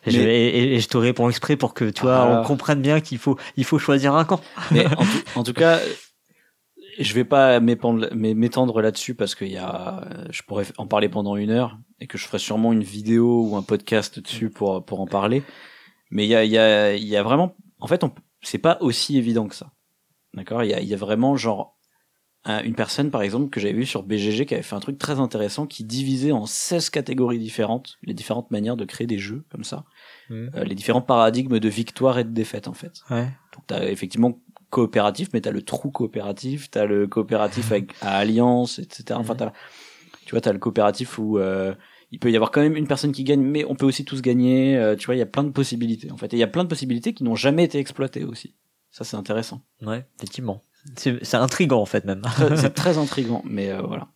Et, 0.06 0.12
je, 0.12 0.20
Mais- 0.20 0.26
et, 0.26 0.58
et- 0.60 0.76
et 0.76 0.80
je 0.80 0.88
te 0.88 0.98
réponds 0.98 1.28
exprès 1.28 1.56
pour 1.58 1.74
que, 1.74 1.90
tu 1.90 2.04
vois, 2.04 2.18
Ah. 2.18 2.40
on 2.40 2.44
comprenne 2.46 2.82
bien 2.84 3.02
qu'il 3.02 3.18
faut, 3.18 3.36
il 3.58 3.64
faut 3.66 3.80
choisir 3.80 4.14
un 4.14 4.26
camp. 4.26 4.42
Mais 4.70 4.86
en 4.86 4.90
tout, 5.06 5.24
en 5.38 5.44
tout 5.44 5.54
cas, 5.54 5.80
je 6.98 7.14
vais 7.14 7.26
pas 7.26 7.60
m'étendre 7.60 8.82
là-dessus 8.82 9.16
parce 9.16 9.36
qu'il 9.36 9.52
y 9.52 9.58
a, 9.58 10.08
je 10.30 10.42
pourrais 10.44 10.66
en 10.78 10.88
parler 10.88 11.10
pendant 11.10 11.36
une 11.36 11.50
heure 11.52 11.78
et 12.00 12.08
que 12.08 12.18
je 12.18 12.26
ferai 12.26 12.40
sûrement 12.40 12.74
une 12.74 12.84
vidéo 12.84 13.48
ou 13.50 13.56
un 13.56 13.62
podcast 13.64 14.20
dessus 14.20 14.50
pour 14.50 14.84
pour 14.86 15.00
en 15.02 15.08
parler. 15.08 15.44
Mais 16.12 16.26
il 16.26 16.30
y 16.30 16.36
a, 16.36 16.44
il 16.44 16.52
y 16.52 16.58
a, 16.58 16.94
il 16.96 17.04
y 17.06 17.18
a 17.18 17.24
vraiment, 17.24 17.56
en 17.80 17.88
fait, 17.88 18.04
c'est 18.42 18.58
pas 18.60 18.78
aussi 18.82 19.18
évident 19.18 19.48
que 19.48 19.56
ça. 19.56 19.72
D'accord? 20.34 20.64
Il 20.64 20.70
y 20.70 20.74
a, 20.74 20.80
il 20.82 20.88
y 20.88 20.94
a 20.94 20.98
vraiment 20.98 21.36
genre 21.36 21.78
un- 22.44 22.62
une 22.62 22.76
personne, 22.76 23.10
par 23.10 23.24
exemple, 23.24 23.50
que 23.50 23.60
j'avais 23.60 23.74
vu 23.74 23.86
sur 23.88 24.04
BGG 24.04 24.46
qui 24.46 24.54
avait 24.54 24.62
fait 24.64 24.76
un 24.76 24.80
truc 24.80 25.00
très 25.00 25.20
intéressant 25.20 25.66
qui 25.66 25.84
divisait 25.84 26.32
en 26.32 26.46
16 26.46 26.90
catégories 26.92 27.40
différentes 27.40 27.98
les 28.04 28.14
différentes 28.14 28.52
manières 28.52 28.78
de 28.78 28.86
créer 28.86 29.08
des 29.08 29.18
jeux 29.18 29.46
comme 29.50 29.64
ça, 29.64 29.86
Mhm. 30.30 30.52
Euh, 30.56 30.64
les 30.64 30.76
différents 30.76 31.02
paradigmes 31.02 31.60
de 31.60 31.70
victoire 31.70 32.20
et 32.20 32.24
de 32.24 32.30
défaite 32.30 32.68
en 32.68 32.74
fait. 32.74 33.02
Ouais. 33.10 33.26
Donc 33.54 33.64
t'as 33.68 33.84
effectivement 33.86 34.40
coopératif, 34.70 35.30
mais 35.34 35.42
t'as 35.42 35.52
le 35.52 35.62
trou 35.62 35.92
coopératif, 35.92 36.70
t'as 36.72 36.86
le 36.86 37.08
coopératif 37.08 37.72
avec 37.72 37.94
à 38.02 38.18
alliance, 38.18 38.80
etc. 38.80 39.20
Enfin, 39.20 39.36
t'as, 39.36 39.52
tu 40.26 40.32
vois, 40.32 40.42
t'as 40.42 40.54
le 40.54 40.60
coopératif 40.60 41.18
où 41.18 41.38
euh, 41.38 41.74
il 42.12 42.20
peut 42.20 42.32
y 42.32 42.36
avoir 42.36 42.52
quand 42.52 42.62
même 42.62 42.76
une 42.76 42.88
personne 42.88 43.12
qui 43.12 43.24
gagne, 43.24 43.42
mais 43.42 43.66
on 43.66 43.76
peut 43.76 43.86
aussi 43.86 44.06
tous 44.06 44.22
gagner. 44.22 44.78
euh, 44.78 44.96
tu 44.96 45.06
vois, 45.06 45.16
il 45.16 45.20
y 45.20 45.24
a 45.24 45.28
plein 45.28 45.44
de 45.44 45.50
possibilités. 45.50 46.12
En 46.12 46.18
fait, 46.18 46.34
et 46.34 46.38
il 46.38 46.40
y 46.40 46.44
a 46.44 46.48
plein 46.48 46.64
de 46.64 46.70
possibilités 46.70 47.14
qui 47.14 47.24
n'ont 47.24 47.36
jamais 47.36 47.64
été 47.64 47.78
exploitées 47.78 48.24
aussi. 48.24 48.56
Ça, 48.92 49.04
c'est 49.04 49.18
intéressant. 49.18 49.62
Ouais, 49.82 50.06
effectivement. 50.18 50.64
C'est, 50.96 51.34
intriguant, 51.36 51.82
en 51.82 51.86
fait, 51.86 52.06
même. 52.06 52.22
C'est 52.56 52.74
très 52.74 52.98
intriguant, 52.98 53.44
mais 53.46 53.72
euh, 53.72 53.82
voilà. 53.82 54.08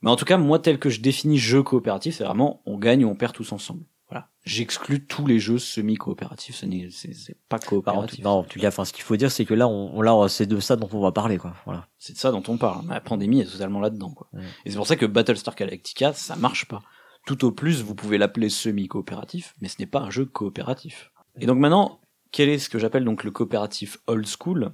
Mais 0.00 0.10
en 0.10 0.16
tout 0.16 0.24
cas, 0.24 0.38
moi, 0.38 0.58
tel 0.60 0.78
que 0.78 0.90
je 0.90 1.00
définis 1.00 1.38
jeu 1.38 1.62
coopératif, 1.62 2.16
c'est 2.16 2.24
vraiment 2.24 2.62
on 2.66 2.78
gagne 2.78 3.04
ou 3.04 3.10
on 3.10 3.16
perd 3.16 3.34
tous 3.34 3.52
ensemble. 3.52 3.84
Voilà. 4.10 4.28
J'exclus 4.44 5.06
tous 5.06 5.26
les 5.26 5.38
jeux 5.38 5.58
semi-coopératifs. 5.58 6.56
Ce 6.56 6.66
n'est, 6.66 6.88
pas 7.48 7.58
coopératif. 7.58 8.24
non, 8.24 8.30
en 8.30 8.42
tout 8.44 8.58
cas, 8.58 8.68
enfin, 8.68 8.84
ce 8.84 8.92
qu'il 8.92 9.02
faut 9.04 9.16
dire, 9.16 9.30
c'est 9.30 9.44
que 9.44 9.54
là, 9.54 9.68
on, 9.68 9.96
on- 9.96 10.00
là, 10.02 10.28
c'est 10.28 10.46
de 10.46 10.58
ça 10.60 10.76
dont 10.76 10.88
on 10.92 11.00
va 11.00 11.12
parler, 11.12 11.36
quoi. 11.36 11.54
Voilà. 11.66 11.86
C'est 11.98 12.14
de 12.14 12.18
ça 12.18 12.30
dont 12.30 12.42
on 12.48 12.56
parle. 12.56 12.86
La 12.88 13.00
pandémie 13.00 13.40
est 13.40 13.50
totalement 13.52 13.80
là-dedans, 13.80 14.10
quoi. 14.10 14.28
Ouais. 14.32 14.44
Et 14.64 14.70
c'est 14.70 14.76
pour 14.76 14.86
ça 14.86 14.96
que 14.96 15.04
Battlestar 15.06 15.54
Galactica, 15.54 16.12
ça 16.14 16.36
marche 16.36 16.66
pas. 16.66 16.80
Tout 17.26 17.44
au 17.44 17.52
plus, 17.52 17.82
vous 17.82 17.94
pouvez 17.94 18.16
l'appeler 18.16 18.48
semi-coopératif, 18.48 19.54
mais 19.60 19.68
ce 19.68 19.76
n'est 19.78 19.86
pas 19.86 20.00
un 20.00 20.10
jeu 20.10 20.24
coopératif. 20.24 21.10
Et 21.40 21.46
donc 21.46 21.58
maintenant, 21.58 22.00
quel 22.32 22.48
est 22.48 22.58
ce 22.58 22.70
que 22.70 22.78
j'appelle 22.78 23.04
donc 23.04 23.24
le 23.24 23.30
coopératif 23.30 23.98
old 24.06 24.26
school? 24.26 24.72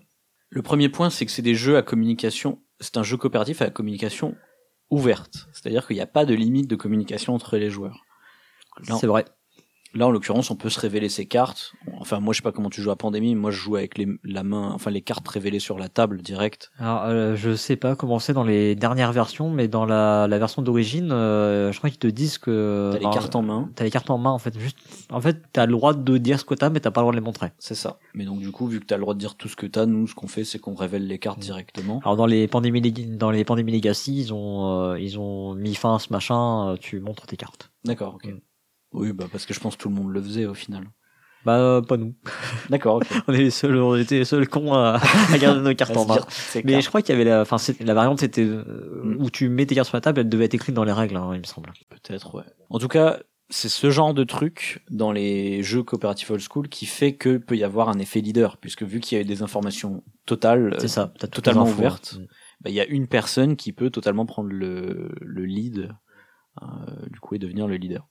Le 0.51 0.62
premier 0.62 0.89
point, 0.89 1.11
c'est 1.11 1.26
que 1.26 1.32
c'est 1.32 1.43
des 1.43 1.57
jeux 1.57 1.76
à 1.76 1.82
communication. 1.82 2.61
C'est 2.78 2.97
un 2.97 3.03
jeu 3.03 3.16
coopératif 3.16 3.61
à 3.62 3.70
communication 3.70 4.37
ouverte. 4.91 5.49
C'est-à-dire 5.53 5.85
qu'il 5.87 5.97
n'y 5.97 6.03
a 6.03 6.07
pas 6.07 6.24
de 6.24 6.35
limite 6.35 6.68
de 6.70 6.76
communication 6.76 7.35
entre 7.35 7.57
les 7.57 7.70
joueurs. 7.70 8.05
C'est 8.82 9.06
vrai. 9.06 9.24
là, 9.94 10.08
en 10.08 10.10
l'occurrence, 10.10 10.50
on 10.50 10.56
peut 10.56 10.70
se 10.70 10.80
révéler 10.80 11.08
ses 11.08 11.24
cartes. 11.26 11.72
Enfin, 12.00 12.18
moi, 12.18 12.32
je 12.34 12.38
sais 12.38 12.42
pas 12.42 12.50
comment 12.50 12.68
tu 12.68 12.82
joues 12.82 12.90
à 12.90 12.96
Pandémie. 12.96 13.36
Moi, 13.36 13.52
je 13.52 13.56
joue 13.58 13.76
avec 13.76 13.96
les, 13.96 14.08
la 14.24 14.42
main, 14.42 14.72
enfin, 14.72 14.90
les 14.90 15.00
cartes 15.00 15.26
révélées 15.28 15.60
sur 15.60 15.78
la 15.78 15.88
table 15.88 16.20
direct. 16.20 16.72
Alors, 16.80 17.04
euh, 17.04 17.36
je 17.36 17.54
sais 17.54 17.76
pas 17.76 17.94
comment 17.94 18.18
c'est 18.18 18.32
dans 18.34 18.42
les 18.42 18.74
dernières 18.74 19.12
versions, 19.12 19.48
mais 19.50 19.68
dans 19.68 19.84
la, 19.86 20.26
la 20.26 20.38
version 20.40 20.60
d'origine, 20.62 21.12
euh, 21.12 21.70
je 21.70 21.78
crois 21.78 21.88
qu'ils 21.90 22.00
te 22.00 22.08
disent 22.08 22.38
que 22.38 22.90
T'as 22.92 22.98
les 22.98 23.04
alors, 23.04 23.14
cartes 23.14 23.36
en 23.36 23.42
main. 23.42 23.70
T'as 23.76 23.84
les 23.84 23.90
cartes 23.92 24.10
en 24.10 24.18
main 24.18 24.32
en 24.32 24.38
fait. 24.40 24.58
Juste, 24.58 24.78
en 25.10 25.20
fait, 25.20 25.40
t'as 25.52 25.64
le 25.66 25.72
droit 25.72 25.94
de 25.94 26.18
dire 26.18 26.40
ce 26.40 26.44
que 26.44 26.54
t'as, 26.54 26.68
mais 26.70 26.80
t'as 26.80 26.90
pas 26.90 27.00
le 27.00 27.04
droit 27.04 27.12
de 27.12 27.18
les 27.18 27.24
montrer. 27.24 27.52
C'est 27.60 27.76
ça. 27.76 27.98
Mais 28.14 28.24
donc, 28.24 28.40
du 28.40 28.50
coup, 28.50 28.66
vu 28.66 28.80
que 28.80 28.86
t'as 28.86 28.96
le 28.96 29.02
droit 29.02 29.14
de 29.14 29.20
dire 29.20 29.36
tout 29.36 29.48
ce 29.48 29.54
que 29.56 29.66
t'as, 29.66 29.86
nous, 29.86 30.08
ce 30.08 30.14
qu'on 30.16 30.26
fait, 30.28 30.44
c'est 30.44 30.58
qu'on 30.58 30.74
révèle 30.74 31.06
les 31.06 31.20
cartes 31.20 31.38
Mm. 31.38 31.42
directement. 31.42 32.00
Alors 32.04 32.16
dans 32.16 32.26
les 32.26 32.48
pandémies 32.48 32.82
dans 32.82 33.30
les 33.30 33.44
pandémies 33.44 33.72
Legacy, 33.72 34.18
ils 34.18 34.34
ont 34.34 34.90
euh, 34.90 34.98
ils 35.00 35.18
ont 35.20 35.54
mis 35.54 35.74
fin 35.76 35.94
à 35.94 35.98
ce 36.00 36.12
machin. 36.12 36.70
euh, 36.72 36.76
tu 36.76 36.98
montres 37.00 37.26
tes 37.26 37.36
cartes. 37.36 37.70
D'accord, 37.84 38.16
ok. 38.16 38.26
Mm. 38.26 38.38
Oui, 38.95 39.12
bah, 39.12 39.26
parce 39.30 39.45
que 39.45 39.53
je 39.53 39.61
pense 39.61 39.76
que 39.76 39.82
tout 39.82 39.88
le 39.90 39.95
monde 39.95 40.11
le 40.11 40.22
faisait 40.22 40.47
au 40.47 40.55
final. 40.55 40.84
Bah 41.45 41.59
euh, 41.59 41.82
pas 41.82 41.99
nous. 41.99 42.14
D'accord. 42.70 43.03
On 43.28 43.32
est 43.34 43.38
les 43.38 43.51
seuls, 43.51 43.76
on 43.76 43.97
était 43.97 44.18
les 44.20 44.24
seuls 44.24 44.49
cons 44.49 44.72
à, 44.72 44.99
à 45.30 45.38
garder 45.38 45.61
nos 45.61 45.74
cartes 45.74 45.95
en 45.97 46.07
main. 46.07 46.18
Mais 46.64 46.80
je 46.80 46.88
crois 46.88 47.03
qu'il 47.03 47.12
y 47.12 47.16
avait 47.20 47.28
la, 47.28 47.42
enfin 47.42 47.57
la 47.80 47.92
variante 47.92 48.20
c'était 48.20 48.40
euh, 48.45 49.03
Mm. 49.05 49.16
où 49.22 49.28
tu 49.30 49.51
mets 49.51 49.66
tes 49.66 49.74
cartes 49.74 49.88
sur 49.88 49.97
la 49.99 50.01
table, 50.01 50.20
elle 50.20 50.28
devait 50.30 50.47
être 50.47 50.55
écrite 50.55 50.74
dans 50.74 50.84
les 50.84 50.92
règles, 50.92 51.16
hein, 51.16 51.32
il 51.34 51.40
me 51.40 51.45
semble. 51.45 51.70
Peut-être, 51.90 52.34
ouais. 52.34 52.45
En 52.70 52.78
tout 52.78 52.88
cas, 52.88 53.18
c'est 53.51 53.68
ce 53.68 53.90
genre 53.90 54.14
de 54.14 54.24
truc 54.24 54.82
dans 54.90 55.12
les 55.12 55.62
jeux 55.62 55.82
coopératifs 55.82 56.30
old 56.30 56.40
school 56.40 56.68
qui 56.70 56.86
fait 56.86 57.14
que 57.14 57.36
peut 57.36 57.57
y 57.59 57.64
avoir 57.64 57.90
un 57.90 57.99
effet 57.99 58.22
leader, 58.22 58.57
puisque 58.57 58.82
vu 58.82 59.01
qu'il 59.01 59.16
y 59.16 59.18
a 59.18 59.22
eu 59.22 59.26
des 59.26 59.42
informations 59.42 60.03
totales, 60.24 60.76
C'est 60.78 60.88
ça. 60.88 61.12
T'as 61.18 61.26
toutes 61.26 61.45
totalement 61.45 61.64
les 61.64 61.70
infos, 61.72 61.78
ouverte. 61.80 62.16
hein. 62.18 62.24
bah, 62.62 62.70
il 62.70 62.74
y 62.76 62.80
a 62.80 62.86
une 62.86 63.07
personne 63.07 63.57
qui 63.57 63.72
peut 63.74 63.90
totalement 63.90 64.24
prendre 64.24 64.49
le, 64.51 65.11
le 65.20 65.45
lead, 65.45 65.90
euh, 66.62 66.66
du 67.11 67.20
coup, 67.20 67.34
et 67.34 67.38
devenir 67.38 67.66
le 67.68 67.76
leader. 67.76 68.09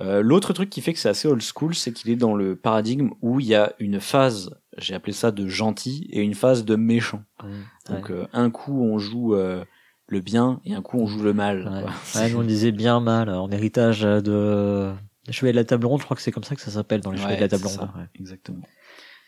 Euh, 0.00 0.22
L'autre 0.22 0.52
truc 0.52 0.70
qui 0.70 0.80
fait 0.80 0.92
que 0.92 0.98
c'est 0.98 1.08
assez 1.08 1.28
old 1.28 1.42
school, 1.42 1.74
c'est 1.74 1.92
qu'il 1.92 2.10
est 2.10 2.16
dans 2.16 2.34
le 2.34 2.56
paradigme 2.56 3.10
où 3.20 3.40
il 3.40 3.46
y 3.46 3.54
a 3.54 3.74
une 3.78 4.00
phase, 4.00 4.58
j'ai 4.78 4.94
appelé 4.94 5.12
ça 5.12 5.30
de 5.30 5.46
gentil, 5.46 6.08
et 6.10 6.22
une 6.22 6.34
phase 6.34 6.64
de 6.64 6.76
méchant. 6.76 7.22
Mm. 7.42 7.46
Ouais. 7.46 7.94
Donc 7.96 8.10
euh, 8.10 8.26
un 8.32 8.50
coup 8.50 8.82
on 8.82 8.98
joue 8.98 9.34
euh, 9.34 9.64
le 10.06 10.20
bien 10.20 10.60
et 10.64 10.74
un 10.74 10.82
coup 10.82 10.98
on 10.98 11.06
joue 11.06 11.22
le 11.22 11.34
mal. 11.34 11.68
Ouais. 11.68 12.20
Ouais, 12.20 12.30
nous 12.30 12.38
on 12.38 12.44
disait 12.44 12.72
bien 12.72 13.00
mal 13.00 13.28
en 13.28 13.50
héritage 13.50 14.00
de 14.00 14.92
les 15.26 15.32
Chevaliers 15.32 15.52
de 15.52 15.58
la 15.58 15.64
table 15.64 15.86
ronde. 15.86 16.00
Je 16.00 16.04
crois 16.04 16.16
que 16.16 16.22
c'est 16.22 16.32
comme 16.32 16.44
ça 16.44 16.54
que 16.54 16.62
ça 16.62 16.70
s'appelle 16.70 17.00
dans 17.02 17.10
les 17.10 17.18
Chevaliers 17.18 17.36
de 17.36 17.42
la 17.42 17.48
table 17.48 17.66
ronde. 17.66 17.76
ça, 17.76 17.94
ouais. 17.96 18.06
Exactement. 18.18 18.62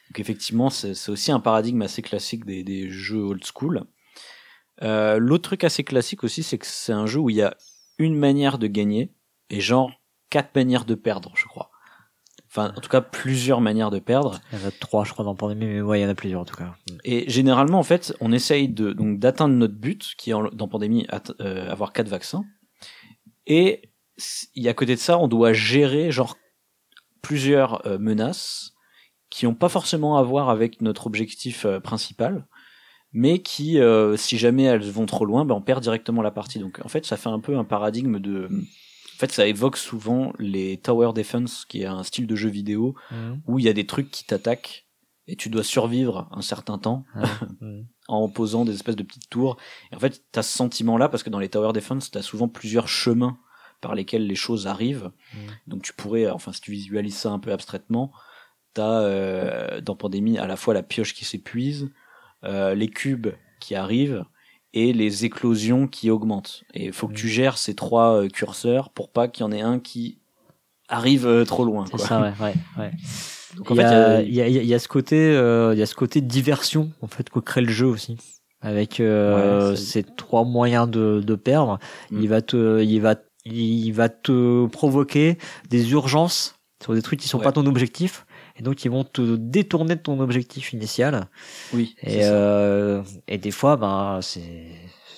Donc 0.08 0.20
effectivement, 0.20 0.70
c'est 0.70 0.94
c'est 0.94 1.10
aussi 1.12 1.32
un 1.32 1.40
paradigme 1.40 1.82
assez 1.82 2.02
classique 2.02 2.44
des, 2.46 2.64
des 2.64 2.88
jeux 2.88 3.20
old 3.22 3.44
school. 3.44 3.84
Euh, 4.82 5.18
L'autre 5.18 5.44
truc 5.44 5.64
assez 5.64 5.84
classique 5.84 6.24
aussi, 6.24 6.42
c'est 6.42 6.58
que 6.58 6.66
c'est 6.66 6.92
un 6.92 7.06
jeu 7.06 7.20
où 7.20 7.30
il 7.30 7.36
y 7.36 7.42
a 7.42 7.56
une 7.98 8.16
manière 8.16 8.58
de 8.58 8.66
gagner 8.66 9.12
et 9.50 9.60
genre 9.60 9.92
quatre 10.32 10.54
manières 10.56 10.84
de 10.86 10.94
perdre, 10.96 11.32
je 11.36 11.44
crois. 11.44 11.70
Enfin, 12.48 12.72
en 12.76 12.80
tout 12.80 12.88
cas, 12.90 13.00
plusieurs 13.00 13.60
manières 13.60 13.90
de 13.90 13.98
perdre. 13.98 14.38
Il 14.52 14.58
y 14.60 14.64
en 14.64 14.68
a 14.68 14.70
trois, 14.70 15.04
je 15.04 15.12
crois, 15.12 15.24
dans 15.24 15.34
Pandémie, 15.34 15.66
mais 15.66 15.80
ouais, 15.80 16.00
il 16.00 16.02
y 16.02 16.06
en 16.06 16.08
a 16.10 16.14
plusieurs 16.14 16.40
en 16.40 16.44
tout 16.44 16.56
cas. 16.56 16.74
Et 17.04 17.28
généralement, 17.30 17.78
en 17.78 17.82
fait, 17.82 18.14
on 18.20 18.30
essaye 18.32 18.68
de 18.68 18.92
donc 18.92 19.18
d'atteindre 19.18 19.54
notre 19.54 19.74
but, 19.74 20.14
qui 20.18 20.30
est 20.30 20.34
en- 20.34 20.48
dans 20.50 20.68
pandémie 20.68 21.06
at- 21.08 21.32
euh, 21.40 21.70
avoir 21.70 21.92
quatre 21.92 22.08
vaccins. 22.08 22.44
Et 23.46 23.90
il 24.54 24.62
y 24.62 24.68
à 24.68 24.74
côté 24.74 24.94
de 24.94 25.00
ça, 25.00 25.18
on 25.18 25.28
doit 25.28 25.52
gérer 25.52 26.10
genre 26.12 26.36
plusieurs 27.22 27.86
euh, 27.86 27.98
menaces 27.98 28.72
qui 29.30 29.46
n'ont 29.46 29.54
pas 29.54 29.68
forcément 29.70 30.18
à 30.18 30.22
voir 30.22 30.50
avec 30.50 30.80
notre 30.82 31.06
objectif 31.06 31.64
euh, 31.64 31.80
principal, 31.80 32.46
mais 33.14 33.40
qui, 33.40 33.78
si 34.16 34.38
jamais 34.38 34.64
elles 34.64 34.90
vont 34.90 35.04
trop 35.06 35.24
loin, 35.26 35.44
ben 35.44 35.54
on 35.54 35.60
perd 35.62 35.82
directement 35.82 36.22
la 36.22 36.30
partie. 36.30 36.58
Donc 36.58 36.80
en 36.84 36.88
fait, 36.88 37.04
ça 37.06 37.16
fait 37.18 37.28
un 37.28 37.40
peu 37.40 37.56
un 37.58 37.64
paradigme 37.64 38.18
de 38.18 38.48
fait, 39.26 39.32
ça 39.32 39.46
évoque 39.46 39.76
souvent 39.76 40.32
les 40.38 40.76
tower 40.78 41.12
defense, 41.14 41.64
qui 41.64 41.82
est 41.82 41.86
un 41.86 42.02
style 42.02 42.26
de 42.26 42.36
jeu 42.36 42.48
vidéo 42.48 42.94
où 43.46 43.58
il 43.58 43.64
y 43.64 43.68
a 43.68 43.72
des 43.72 43.86
trucs 43.86 44.10
qui 44.10 44.24
t'attaquent 44.24 44.86
et 45.28 45.36
tu 45.36 45.48
dois 45.48 45.62
survivre 45.62 46.28
un 46.32 46.42
certain 46.42 46.78
temps 46.78 47.04
en 48.08 48.28
posant 48.28 48.64
des 48.64 48.74
espèces 48.74 48.96
de 48.96 49.02
petites 49.02 49.30
tours. 49.30 49.56
Et 49.90 49.96
en 49.96 49.98
fait, 49.98 50.24
t'as 50.32 50.42
ce 50.42 50.56
sentiment-là 50.56 51.08
parce 51.08 51.22
que 51.22 51.30
dans 51.30 51.38
les 51.38 51.48
tower 51.48 51.72
defense, 51.72 52.10
t'as 52.10 52.22
souvent 52.22 52.48
plusieurs 52.48 52.88
chemins 52.88 53.38
par 53.80 53.94
lesquels 53.94 54.26
les 54.26 54.34
choses 54.34 54.66
arrivent. 54.66 55.10
Mm. 55.34 55.38
Donc 55.66 55.82
tu 55.82 55.92
pourrais, 55.92 56.28
enfin 56.30 56.52
si 56.52 56.60
tu 56.60 56.72
visualises 56.72 57.16
ça 57.16 57.30
un 57.30 57.38
peu 57.38 57.52
abstraitement, 57.52 58.12
t'as 58.74 59.00
euh, 59.02 59.80
dans 59.80 59.96
Pandémie 59.96 60.38
à 60.38 60.46
la 60.46 60.56
fois 60.56 60.74
la 60.74 60.82
pioche 60.82 61.14
qui 61.14 61.24
s'épuise, 61.24 61.90
euh, 62.44 62.74
les 62.74 62.88
cubes 62.88 63.28
qui 63.60 63.74
arrivent 63.74 64.24
et 64.74 64.92
les 64.92 65.24
éclosions 65.24 65.86
qui 65.86 66.10
augmentent. 66.10 66.62
Et 66.74 66.86
il 66.86 66.92
faut 66.92 67.06
que 67.08 67.12
Mm. 67.12 67.16
tu 67.16 67.28
gères 67.28 67.58
ces 67.58 67.74
trois 67.74 68.14
euh, 68.22 68.28
curseurs 68.28 68.90
pour 68.90 69.10
pas 69.10 69.28
qu'il 69.28 69.44
y 69.44 69.46
en 69.46 69.52
ait 69.52 69.60
un 69.60 69.78
qui 69.78 70.18
arrive 70.88 71.26
euh, 71.26 71.44
trop 71.44 71.64
loin. 71.64 71.84
C'est 71.90 71.98
ça, 71.98 72.20
ouais, 72.20 72.32
ouais, 72.40 72.54
ouais. 72.78 72.90
Donc 73.56 73.70
en 73.70 73.74
il, 73.74 73.78
y 73.78 73.80
fait, 73.80 73.86
a, 73.86 74.22
il 74.22 74.34
y 74.34 74.40
a- 74.40 74.48
il 74.48 74.54
y 74.54 74.58
a- 74.58 74.62
il 74.62 74.68
y 74.68 74.74
a 74.74 74.78
ce 74.78 74.88
côté, 74.88 75.16
euh, 75.16 75.74
il 75.74 75.78
y 75.78 75.82
a 75.82 75.86
ce 75.86 75.94
côté 75.94 76.20
diversion 76.22 76.90
en 77.02 77.06
fait 77.06 77.28
que 77.28 77.38
crée 77.38 77.60
le 77.60 77.70
jeu 77.70 77.86
aussi, 77.86 78.16
avec 78.62 78.98
euh, 78.98 79.70
Ouais, 79.72 79.76
ces 79.76 80.02
trois 80.04 80.44
moyens 80.44 80.88
de, 80.88 81.22
de 81.24 81.34
perdre. 81.34 81.78
Mm. 82.10 82.22
Il 82.22 82.28
va 82.30 82.40
te, 82.42 82.82
il 82.82 82.98
va, 83.00 83.16
il 83.44 83.90
va 83.92 84.08
te 84.08 84.66
provoquer 84.68 85.36
des 85.68 85.92
urgences 85.92 86.54
sur 86.82 86.94
des 86.94 87.02
trucs 87.02 87.20
qui 87.20 87.28
sont 87.28 87.38
Ouais. 87.38 87.44
pas 87.44 87.52
ton 87.52 87.66
objectif, 87.66 88.24
et 88.62 88.64
donc 88.64 88.84
ils 88.84 88.90
vont 88.90 89.04
te 89.04 89.36
détourner 89.36 89.96
de 89.96 90.00
ton 90.00 90.20
objectif 90.20 90.72
initial. 90.72 91.26
oui, 91.74 91.94
Et, 92.02 92.20
euh, 92.22 93.02
et 93.28 93.38
des 93.38 93.50
fois, 93.50 93.76
ben, 93.76 94.20
c'est 94.22 94.70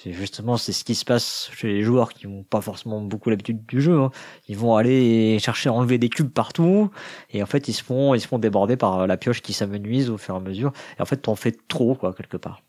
c'est 0.03 0.13
justement 0.13 0.59
c'est 0.59 0.73
ce 0.73 0.85
qui 0.85 0.95
se 0.95 1.05
passe 1.07 1.51
chez 1.57 1.69
les 1.69 1.83
joueurs 1.83 2.13
qui 2.13 2.27
n'ont 2.29 2.43
pas 2.43 2.61
forcément 2.61 3.01
beaucoup 3.01 3.31
l'habitude 3.31 3.65
du 3.67 3.81
jeu. 3.81 3.99
hein. 4.01 4.11
Ils 4.49 4.57
vont 4.57 4.77
aller 4.77 5.39
chercher 5.39 5.71
à 5.71 5.73
enlever 5.73 5.97
des 5.97 6.11
cubes 6.11 6.31
partout, 6.31 6.91
et 7.31 7.43
en 7.43 7.47
fait 7.47 7.69
ils 7.69 7.73
se 7.73 7.83
font 7.83 8.15
ils 8.15 8.21
se 8.21 8.27
font 8.29 8.39
déborder 8.39 8.77
par 8.77 9.07
la 9.07 9.17
pioche 9.17 9.41
qui 9.41 9.53
s'amenuise 9.55 10.11
au 10.11 10.19
fur 10.19 10.35
et 10.35 10.39
à 10.39 10.41
mesure. 10.41 10.73
Et 10.99 11.03
en 11.03 11.07
fait, 11.07 11.17
t'en 11.19 11.37
fais 11.37 11.53
trop 11.69 11.95
quoi 11.95 12.13
quelque 12.13 12.37
part. 12.37 12.63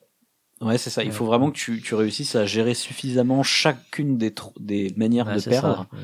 Ouais, 0.61 0.77
c'est 0.77 0.89
ça. 0.89 1.03
Il 1.03 1.07
Ouais. 1.09 1.13
faut 1.13 1.25
vraiment 1.25 1.51
que 1.51 1.57
tu, 1.57 1.81
tu 1.81 1.95
réussisses 1.95 2.35
à 2.37 2.45
gérer 2.45 2.73
suffisamment 2.73 3.43
chacune 3.43 4.17
des, 4.17 4.33
des 4.61 4.93
manières 4.95 5.27
Ouais, 5.27 5.35
de 5.35 5.41
perdre 5.41 5.87
ça. 5.91 5.97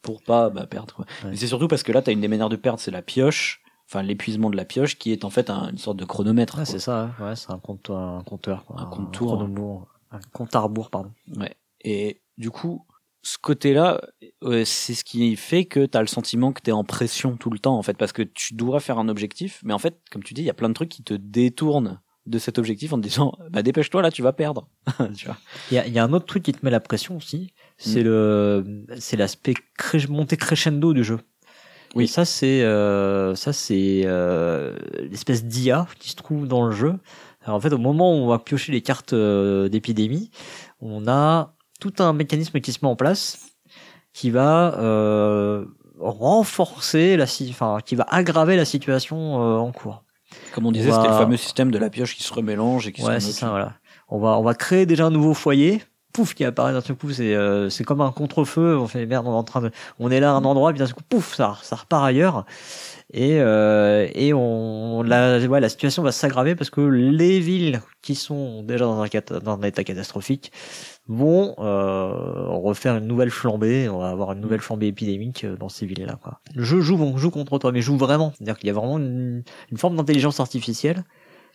pour 0.00 0.22
pas 0.22 0.48
bah, 0.48 0.66
perdre. 0.66 0.94
Ouais. 1.00 1.30
Mais 1.32 1.36
c'est 1.36 1.46
surtout 1.46 1.68
parce 1.68 1.82
que 1.82 1.92
là, 1.92 2.00
tu 2.00 2.08
as 2.08 2.14
une 2.14 2.22
des 2.22 2.28
manières 2.28 2.48
de 2.48 2.56
perdre, 2.56 2.80
c'est 2.80 2.90
la 2.90 3.02
pioche, 3.02 3.60
enfin 3.90 4.02
l'épuisement 4.02 4.50
de 4.50 4.56
la 4.56 4.64
pioche, 4.64 4.96
qui 4.98 5.10
est 5.12 5.24
en 5.24 5.30
fait 5.30 5.50
un- 5.50 5.70
une 5.70 5.78
sorte 5.78 5.96
de 5.96 6.04
chronomètre. 6.04 6.54
Quoi. 6.54 6.64
c'est 6.64 6.78
ça. 6.78 7.12
hein. 7.18 7.24
Ouais, 7.24 7.34
c'est 7.36 7.50
un 7.50 7.58
compteur, 7.58 7.98
un 7.98 8.22
compteur, 8.22 8.64
quoi. 8.64 8.80
Un 8.80 8.86
compte-tour. 8.86 9.34
chronobourg, 9.36 9.88
un 10.12 10.20
compte 10.32 10.54
à 10.54 10.60
rebours, 10.60 10.90
pardon. 10.90 11.10
Ouais. 11.36 11.54
Et 11.82 12.20
du 12.38 12.50
coup, 12.50 12.86
ce 13.22 13.36
côté-là, 13.36 14.00
euh, 14.44 14.64
c'est 14.64 14.94
ce 14.94 15.02
qui 15.04 15.34
fait 15.36 15.64
que 15.64 15.84
tu 15.86 15.98
as 15.98 16.00
le 16.00 16.06
sentiment 16.06 16.52
que 16.52 16.62
tu 16.62 16.70
es 16.70 16.72
en 16.72 16.84
pression 16.84 17.36
tout 17.36 17.50
le 17.50 17.58
temps, 17.58 17.76
en 17.76 17.82
fait, 17.82 17.96
parce 17.96 18.12
que 18.12 18.22
tu 18.22 18.54
dois 18.54 18.80
faire 18.80 18.98
un 18.98 19.08
objectif, 19.08 19.60
mais 19.64 19.72
en 19.74 19.78
fait, 19.78 19.98
comme 20.10 20.22
tu 20.22 20.34
dis, 20.34 20.42
il 20.42 20.46
y 20.46 20.50
a 20.50 20.54
plein 20.54 20.68
de 20.68 20.74
trucs 20.74 20.88
qui 20.88 21.02
te 21.02 21.14
détournent 21.14 22.00
de 22.26 22.38
cet 22.38 22.58
objectif 22.58 22.92
en 22.92 22.98
te 22.98 23.02
disant, 23.02 23.32
bah 23.50 23.62
dépêche-toi 23.62 24.02
là, 24.02 24.10
tu 24.10 24.22
vas 24.22 24.32
perdre. 24.32 24.68
tu 25.16 25.26
vois. 25.26 25.36
Il 25.70 25.82
y 25.86 25.90
y 25.90 25.98
a 25.98 26.04
un 26.04 26.12
autre 26.12 26.26
truc 26.26 26.42
qui 26.44 26.52
te 26.52 26.64
met 26.64 26.70
la 26.70 26.80
pression 26.80 27.16
aussi, 27.16 27.52
Mm. 27.52 27.82
c'est 27.82 28.02
le, 28.02 28.84
c'est 28.98 29.16
l'aspect 29.16 29.54
cré- 29.78 30.06
montée 30.06 30.36
crescendo 30.36 30.92
du 30.92 31.02
jeu. 31.02 31.18
Oui. 31.94 32.04
Et 32.04 32.06
ça 32.06 32.24
c'est, 32.24 32.62
euh, 32.62 33.34
ça 33.34 33.52
c'est 33.52 34.02
euh, 34.04 34.76
l'espèce 35.10 35.44
d'IA 35.44 35.86
qui 35.98 36.10
se 36.10 36.16
trouve 36.16 36.46
dans 36.46 36.64
le 36.64 36.70
jeu. 36.72 36.94
Alors 37.44 37.56
en 37.56 37.60
fait, 37.60 37.72
au 37.72 37.78
moment 37.78 38.12
où 38.12 38.18
on 38.18 38.28
va 38.28 38.38
piocher 38.38 38.70
les 38.72 38.80
cartes 38.82 39.12
euh, 39.12 39.68
d'épidémie, 39.68 40.30
on 40.80 41.08
a 41.08 41.54
tout 41.80 41.94
un 41.98 42.12
mécanisme 42.12 42.60
qui 42.60 42.72
se 42.72 42.78
met 42.82 42.88
en 42.88 42.96
place 42.96 43.38
qui 44.12 44.30
va 44.30 44.74
euh, 44.78 45.64
renforcer 45.98 47.16
la, 47.16 47.24
enfin, 47.48 47.78
qui 47.84 47.94
va 47.94 48.04
aggraver 48.08 48.56
la 48.56 48.64
situation 48.64 49.40
euh, 49.42 49.56
en 49.58 49.72
cours. 49.72 50.04
Comme 50.54 50.66
on 50.66 50.72
disait, 50.72 50.88
On 50.88 50.92
va- 50.92 50.96
c'était 51.02 51.08
le 51.12 51.18
fameux 51.18 51.36
système 51.36 51.70
de 51.70 51.78
la 51.78 51.90
pioche 51.90 52.16
qui 52.16 52.22
se 52.22 52.32
remélange 52.32 52.86
et 52.86 52.92
qui 52.92 53.02
Ouais, 53.02 53.18
se 53.18 53.20
c'est 53.20 53.26
remet 53.26 53.32
ça, 53.40 53.48
voilà. 53.50 53.74
On 54.08 54.18
va, 54.18 54.38
on 54.38 54.42
va 54.42 54.54
créer 54.54 54.86
déjà 54.86 55.06
un 55.06 55.10
nouveau 55.10 55.34
foyer. 55.34 55.82
Pouf, 56.12 56.34
qui 56.34 56.44
apparaît 56.44 56.72
d'un 56.72 56.80
seul 56.80 56.96
coup, 56.96 57.10
c'est, 57.10 57.34
euh, 57.34 57.70
c'est 57.70 57.84
comme 57.84 58.00
un 58.00 58.10
contre-feu. 58.10 58.76
On 58.78 58.88
fait 58.88 59.06
merde, 59.06 59.26
on 59.26 59.32
est 59.32 59.36
en 59.36 59.44
train 59.44 59.60
de, 59.60 59.70
on 59.98 60.10
est 60.10 60.20
là 60.20 60.30
à 60.30 60.34
un 60.34 60.44
endroit, 60.44 60.70
puis 60.70 60.78
d'un 60.78 60.86
seul 60.86 60.94
coup, 60.94 61.04
pouf, 61.08 61.34
ça, 61.34 61.56
ça 61.62 61.76
repart 61.76 62.04
ailleurs. 62.04 62.44
Et, 63.12 63.40
euh, 63.40 64.08
et 64.14 64.32
on, 64.32 65.02
la, 65.02 65.38
ouais, 65.40 65.60
la 65.60 65.68
situation 65.68 66.02
va 66.02 66.12
s'aggraver 66.12 66.54
parce 66.54 66.70
que 66.70 66.80
les 66.80 67.40
villes 67.40 67.80
qui 68.02 68.14
sont 68.14 68.62
déjà 68.62 68.84
dans 68.84 69.02
un, 69.02 69.08
dans 69.42 69.52
un 69.52 69.62
état 69.62 69.82
catastrophique 69.82 70.52
vont 71.08 71.56
euh, 71.58 72.12
refaire 72.46 72.96
une 72.96 73.06
nouvelle 73.06 73.30
flambée. 73.30 73.88
On 73.88 73.98
va 73.98 74.10
avoir 74.10 74.32
une 74.32 74.40
nouvelle 74.40 74.60
flambée 74.60 74.86
épidémique 74.86 75.44
euh, 75.44 75.56
dans 75.56 75.68
ces 75.68 75.86
villes-là. 75.86 76.18
Quoi. 76.22 76.40
Le 76.54 76.62
jeu 76.62 76.80
joue, 76.80 76.96
bon, 76.96 77.16
joue 77.16 77.30
contre 77.30 77.58
toi, 77.58 77.72
mais 77.72 77.82
joue 77.82 77.96
vraiment. 77.96 78.32
C'est-à-dire 78.36 78.56
qu'il 78.56 78.68
y 78.68 78.70
a 78.70 78.74
vraiment 78.74 78.98
une, 78.98 79.42
une 79.72 79.76
forme 79.76 79.96
d'intelligence 79.96 80.38
artificielle 80.38 81.02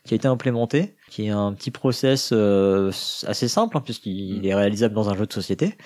qui 0.06 0.14
a 0.14 0.18
été 0.18 0.28
implémenté, 0.28 0.96
qui 1.10 1.26
est 1.26 1.30
un 1.30 1.52
petit 1.54 1.72
process 1.72 2.30
euh, 2.32 2.92
assez 3.26 3.48
simple, 3.48 3.78
hein, 3.78 3.82
puisqu'il 3.82 4.46
est 4.46 4.56
réalisable 4.56 4.94
dans 4.94 5.10
un 5.10 5.16
jeu 5.16 5.26
de 5.26 5.34
société, 5.34 5.78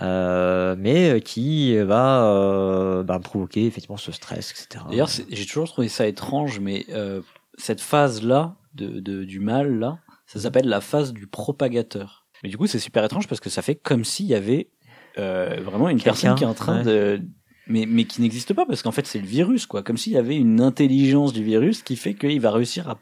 euh, 0.00 0.76
mais 0.78 1.20
qui 1.20 1.76
va 1.78 2.24
euh, 2.24 3.02
bah, 3.02 3.18
provoquer 3.18 3.66
effectivement 3.66 3.96
ce 3.96 4.12
stress, 4.12 4.52
etc. 4.52 4.84
D'ailleurs, 4.88 5.10
j'ai 5.28 5.46
toujours 5.46 5.68
trouvé 5.68 5.88
ça 5.88 6.06
étrange, 6.06 6.60
mais 6.60 6.86
euh, 6.90 7.20
cette 7.56 7.80
phase-là 7.80 8.54
de, 8.74 9.00
de- 9.00 9.24
du 9.24 9.40
mal, 9.40 9.78
là, 9.78 9.98
ça 10.26 10.38
s'appelle 10.38 10.68
la 10.68 10.80
phase 10.80 11.12
du 11.12 11.26
propagateur. 11.26 12.26
Mais 12.44 12.48
du 12.50 12.56
coup, 12.56 12.68
c'est 12.68 12.78
super 12.78 13.04
étrange 13.04 13.26
parce 13.26 13.40
que 13.40 13.50
ça 13.50 13.62
fait 13.62 13.74
comme 13.74 14.04
s'il 14.04 14.26
y 14.26 14.34
avait 14.34 14.70
euh, 15.18 15.56
vraiment 15.64 15.88
une 15.88 16.00
personne 16.00 16.36
qui 16.36 16.44
est 16.44 16.46
en 16.46 16.54
train 16.54 16.84
ouais. 16.84 17.16
de 17.16 17.20
mais, 17.66 17.86
mais 17.86 18.04
qui 18.04 18.22
n'existe 18.22 18.54
pas 18.54 18.64
parce 18.64 18.82
qu'en 18.82 18.92
fait 18.92 19.06
c'est 19.06 19.18
le 19.18 19.26
virus 19.26 19.66
quoi, 19.66 19.82
comme 19.82 19.96
s'il 19.96 20.12
y 20.12 20.16
avait 20.16 20.36
une 20.36 20.60
intelligence 20.60 21.32
du 21.32 21.42
virus 21.42 21.82
qui 21.82 21.96
fait 21.96 22.14
qu'il 22.14 22.40
va 22.40 22.50
réussir 22.52 22.88
à 22.88 22.98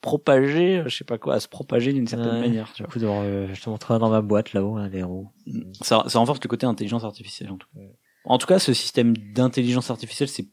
propager, 0.00 0.82
je 0.86 0.96
sais 0.96 1.04
pas 1.04 1.18
quoi, 1.18 1.34
à 1.34 1.40
se 1.40 1.48
propager 1.48 1.92
d'une 1.92 2.06
certaine 2.06 2.34
Ouais. 2.34 2.40
manière. 2.40 2.72
Tu 2.74 2.82
vois. 2.84 3.22
Euh, 3.24 3.48
je 3.52 3.60
te 3.62 3.68
montrerai 3.70 3.98
dans 3.98 4.10
ma 4.10 4.22
boîte 4.22 4.52
là-haut, 4.52 4.76
hein, 4.76 4.88
les 4.88 5.02
roues. 5.02 5.30
Ça, 5.82 6.04
ça 6.06 6.18
renforce 6.18 6.40
le 6.42 6.48
côté 6.48 6.66
intelligence 6.66 7.04
artificielle 7.04 7.50
en 7.50 7.56
tout 7.56 7.66
cas. 7.74 7.80
En 8.24 8.38
tout 8.38 8.46
cas, 8.46 8.58
ce 8.58 8.72
système 8.72 9.16
d'intelligence 9.16 9.90
artificielle, 9.90 10.28
c'est 10.28 10.46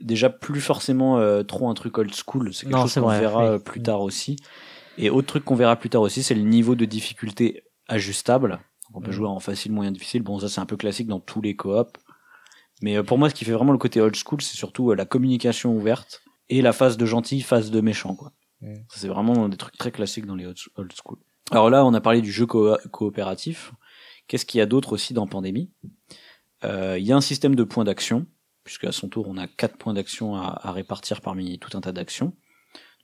déjà 0.00 0.30
plus 0.30 0.60
forcément 0.60 1.18
euh, 1.18 1.42
trop 1.42 1.68
un 1.68 1.74
truc 1.74 1.96
old 1.98 2.12
school. 2.14 2.52
C'est 2.52 2.66
quelque 2.66 2.76
Non, 2.76 2.82
chose 2.82 2.94
qu'on 2.94 3.08
verra 3.08 3.40
oui. 3.42 3.48
euh, 3.54 3.58
plus 3.58 3.82
tard 3.82 4.00
aussi. 4.02 4.36
Et 4.98 5.08
autre 5.10 5.26
truc 5.28 5.44
qu'on 5.44 5.54
verra 5.56 5.76
plus 5.76 5.88
tard 5.90 6.02
aussi, 6.02 6.22
c'est 6.22 6.34
le 6.34 6.42
niveau 6.42 6.74
de 6.74 6.84
difficulté 6.84 7.64
ajustable. 7.88 8.50
Donc, 8.88 8.96
on 8.96 9.00
peut 9.00 9.08
Mhm. 9.08 9.12
jouer 9.16 9.26
en 9.28 9.40
facile, 9.40 9.72
moyen, 9.72 9.90
difficile. 9.92 10.22
Bon, 10.22 10.38
ça 10.38 10.48
c'est 10.48 10.60
un 10.60 10.66
peu 10.66 10.76
classique 10.76 11.06
dans 11.08 11.20
tous 11.20 11.40
les 11.40 11.56
coops. 11.56 11.92
Mais 12.82 12.96
euh, 12.96 13.02
pour 13.02 13.18
moi, 13.18 13.28
ce 13.30 13.34
qui 13.34 13.44
fait 13.44 13.52
vraiment 13.52 13.72
le 13.72 13.78
côté 13.78 14.00
old 14.00 14.14
school, 14.16 14.40
c'est 14.42 14.56
surtout 14.56 14.90
euh, 14.90 14.94
la 14.94 15.04
communication 15.04 15.74
ouverte 15.74 16.22
et 16.48 16.62
la 16.62 16.72
phase 16.72 16.96
de 16.96 17.06
gentil, 17.06 17.40
phase 17.40 17.70
de 17.70 17.80
méchant, 17.80 18.14
quoi. 18.14 18.32
Ça, 18.62 18.68
C'est 19.00 19.08
vraiment 19.08 19.48
des 19.48 19.56
trucs 19.56 19.76
très 19.78 19.90
classiques 19.90 20.26
dans 20.26 20.34
les 20.36 20.46
old 20.46 20.92
school. 21.02 21.18
Alors 21.50 21.70
là, 21.70 21.84
on 21.84 21.94
a 21.94 22.00
parlé 22.00 22.20
du 22.20 22.30
jeu 22.30 22.46
co- 22.46 22.76
coopératif. 22.90 23.72
Qu'est-ce 24.28 24.46
qu'il 24.46 24.58
y 24.58 24.60
a 24.60 24.66
d'autre 24.66 24.92
aussi 24.92 25.14
dans 25.14 25.26
Pandémie? 25.26 25.70
Euh, 26.64 26.98
Il 26.98 27.04
y 27.06 27.12
a 27.12 27.16
un 27.16 27.20
système 27.20 27.54
de 27.54 27.64
points 27.64 27.84
d'action, 27.84 28.26
puisque 28.64 28.84
à 28.84 28.92
son 28.92 29.08
tour, 29.08 29.26
on 29.28 29.36
a 29.36 29.46
quatre 29.46 29.76
points 29.76 29.94
d'action 29.94 30.36
à, 30.36 30.60
à 30.62 30.72
répartir 30.72 31.20
parmi 31.20 31.58
tout 31.58 31.76
un 31.76 31.80
tas 31.80 31.92
d'actions. 31.92 32.34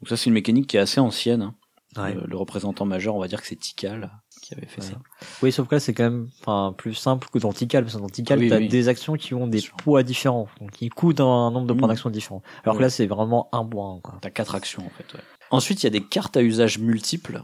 Donc 0.00 0.08
ça, 0.08 0.16
c'est 0.16 0.26
une 0.26 0.34
mécanique 0.34 0.66
qui 0.68 0.76
est 0.76 0.80
assez 0.80 1.00
ancienne. 1.00 1.42
hein. 1.42 1.54
Ouais. 1.96 2.14
Euh, 2.14 2.24
le 2.26 2.36
représentant 2.36 2.84
majeur, 2.84 3.14
on 3.14 3.18
va 3.20 3.26
dire 3.28 3.40
que 3.40 3.46
c'est 3.46 3.56
Tikal 3.56 4.10
qui 4.42 4.52
avait 4.54 4.66
fait 4.66 4.82
Ouais. 4.82 4.88
ça. 4.88 5.00
Oui, 5.42 5.50
sauf 5.50 5.66
que 5.66 5.76
là, 5.76 5.80
c'est 5.80 5.94
quand 5.94 6.02
même 6.04 6.28
enfin, 6.40 6.74
plus 6.76 6.92
simple 6.94 7.28
que 7.32 7.38
dans 7.38 7.52
Tikal, 7.54 7.84
parce 7.84 7.96
que 7.96 8.00
dans 8.02 8.08
Tikal, 8.10 8.38
Oui, 8.38 8.48
t'as 8.50 8.58
oui. 8.58 8.68
des 8.68 8.88
actions 8.88 9.14
qui 9.14 9.32
ont 9.32 9.46
des 9.46 9.62
poids 9.78 10.02
différents, 10.02 10.46
donc 10.60 10.72
qui 10.72 10.90
coûtent 10.90 11.20
un 11.20 11.50
nombre 11.50 11.66
de 11.66 11.72
points 11.72 11.88
Mhm. 11.88 11.94
d'action 11.94 12.10
différents. 12.10 12.42
Alors 12.64 12.76
que 12.76 12.82
là, 12.82 12.90
c'est 12.90 13.06
vraiment 13.06 13.48
un 13.52 13.64
point, 13.64 13.98
quoi. 14.02 14.18
T'as 14.20 14.28
quatre 14.30 14.54
actions 14.54 14.84
en 14.84 14.90
fait. 14.90 15.14
Ouais. 15.14 15.20
Ensuite, 15.56 15.82
il 15.82 15.86
y 15.86 15.88
a 15.88 15.90
des 15.90 16.04
cartes 16.04 16.36
à 16.36 16.42
usage 16.42 16.78
multiple. 16.78 17.42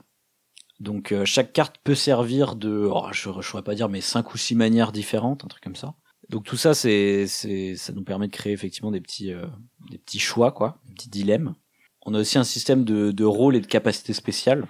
Donc 0.81 1.13
euh, 1.13 1.25
chaque 1.25 1.55
carte 1.55 1.77
peut 1.83 1.95
servir 1.95 2.57
de, 2.57 2.87
oh, 2.93 3.07
je 3.13 3.31
ne 3.31 3.41
saurais 3.41 3.63
pas 3.63 3.75
dire, 3.75 3.89
mais 3.89 4.03
cinq 4.03 4.35
ou 4.35 4.37
six 4.37 4.55
manières 4.55 4.93
différentes, 4.93 5.45
un 5.45 5.49
truc 5.49 5.63
comme 5.63 5.77
ça. 5.77 5.95
Donc 6.29 6.45
tout 6.45 6.59
ça, 6.59 6.75
c'est, 6.75 7.27
ça 7.27 7.93
nous 7.95 8.05
permet 8.05 8.27
de 8.27 8.33
créer 8.33 8.53
effectivement 8.53 8.91
des 8.91 9.01
petits, 9.01 9.33
euh, 9.33 9.47
des 9.91 9.97
petits 9.97 10.19
choix, 10.19 10.53
quoi, 10.53 10.79
des 10.87 10.95
petits 10.95 11.09
dilemmes. 11.09 11.55
On 12.05 12.13
a 12.13 12.21
aussi 12.21 12.37
un 12.37 12.45
système 12.45 12.85
de, 12.85 13.13
de 13.13 13.25
rôle 13.25 13.57
et 13.57 13.61
de 13.61 13.67
capacité 13.67 14.13
spéciale. 14.13 14.67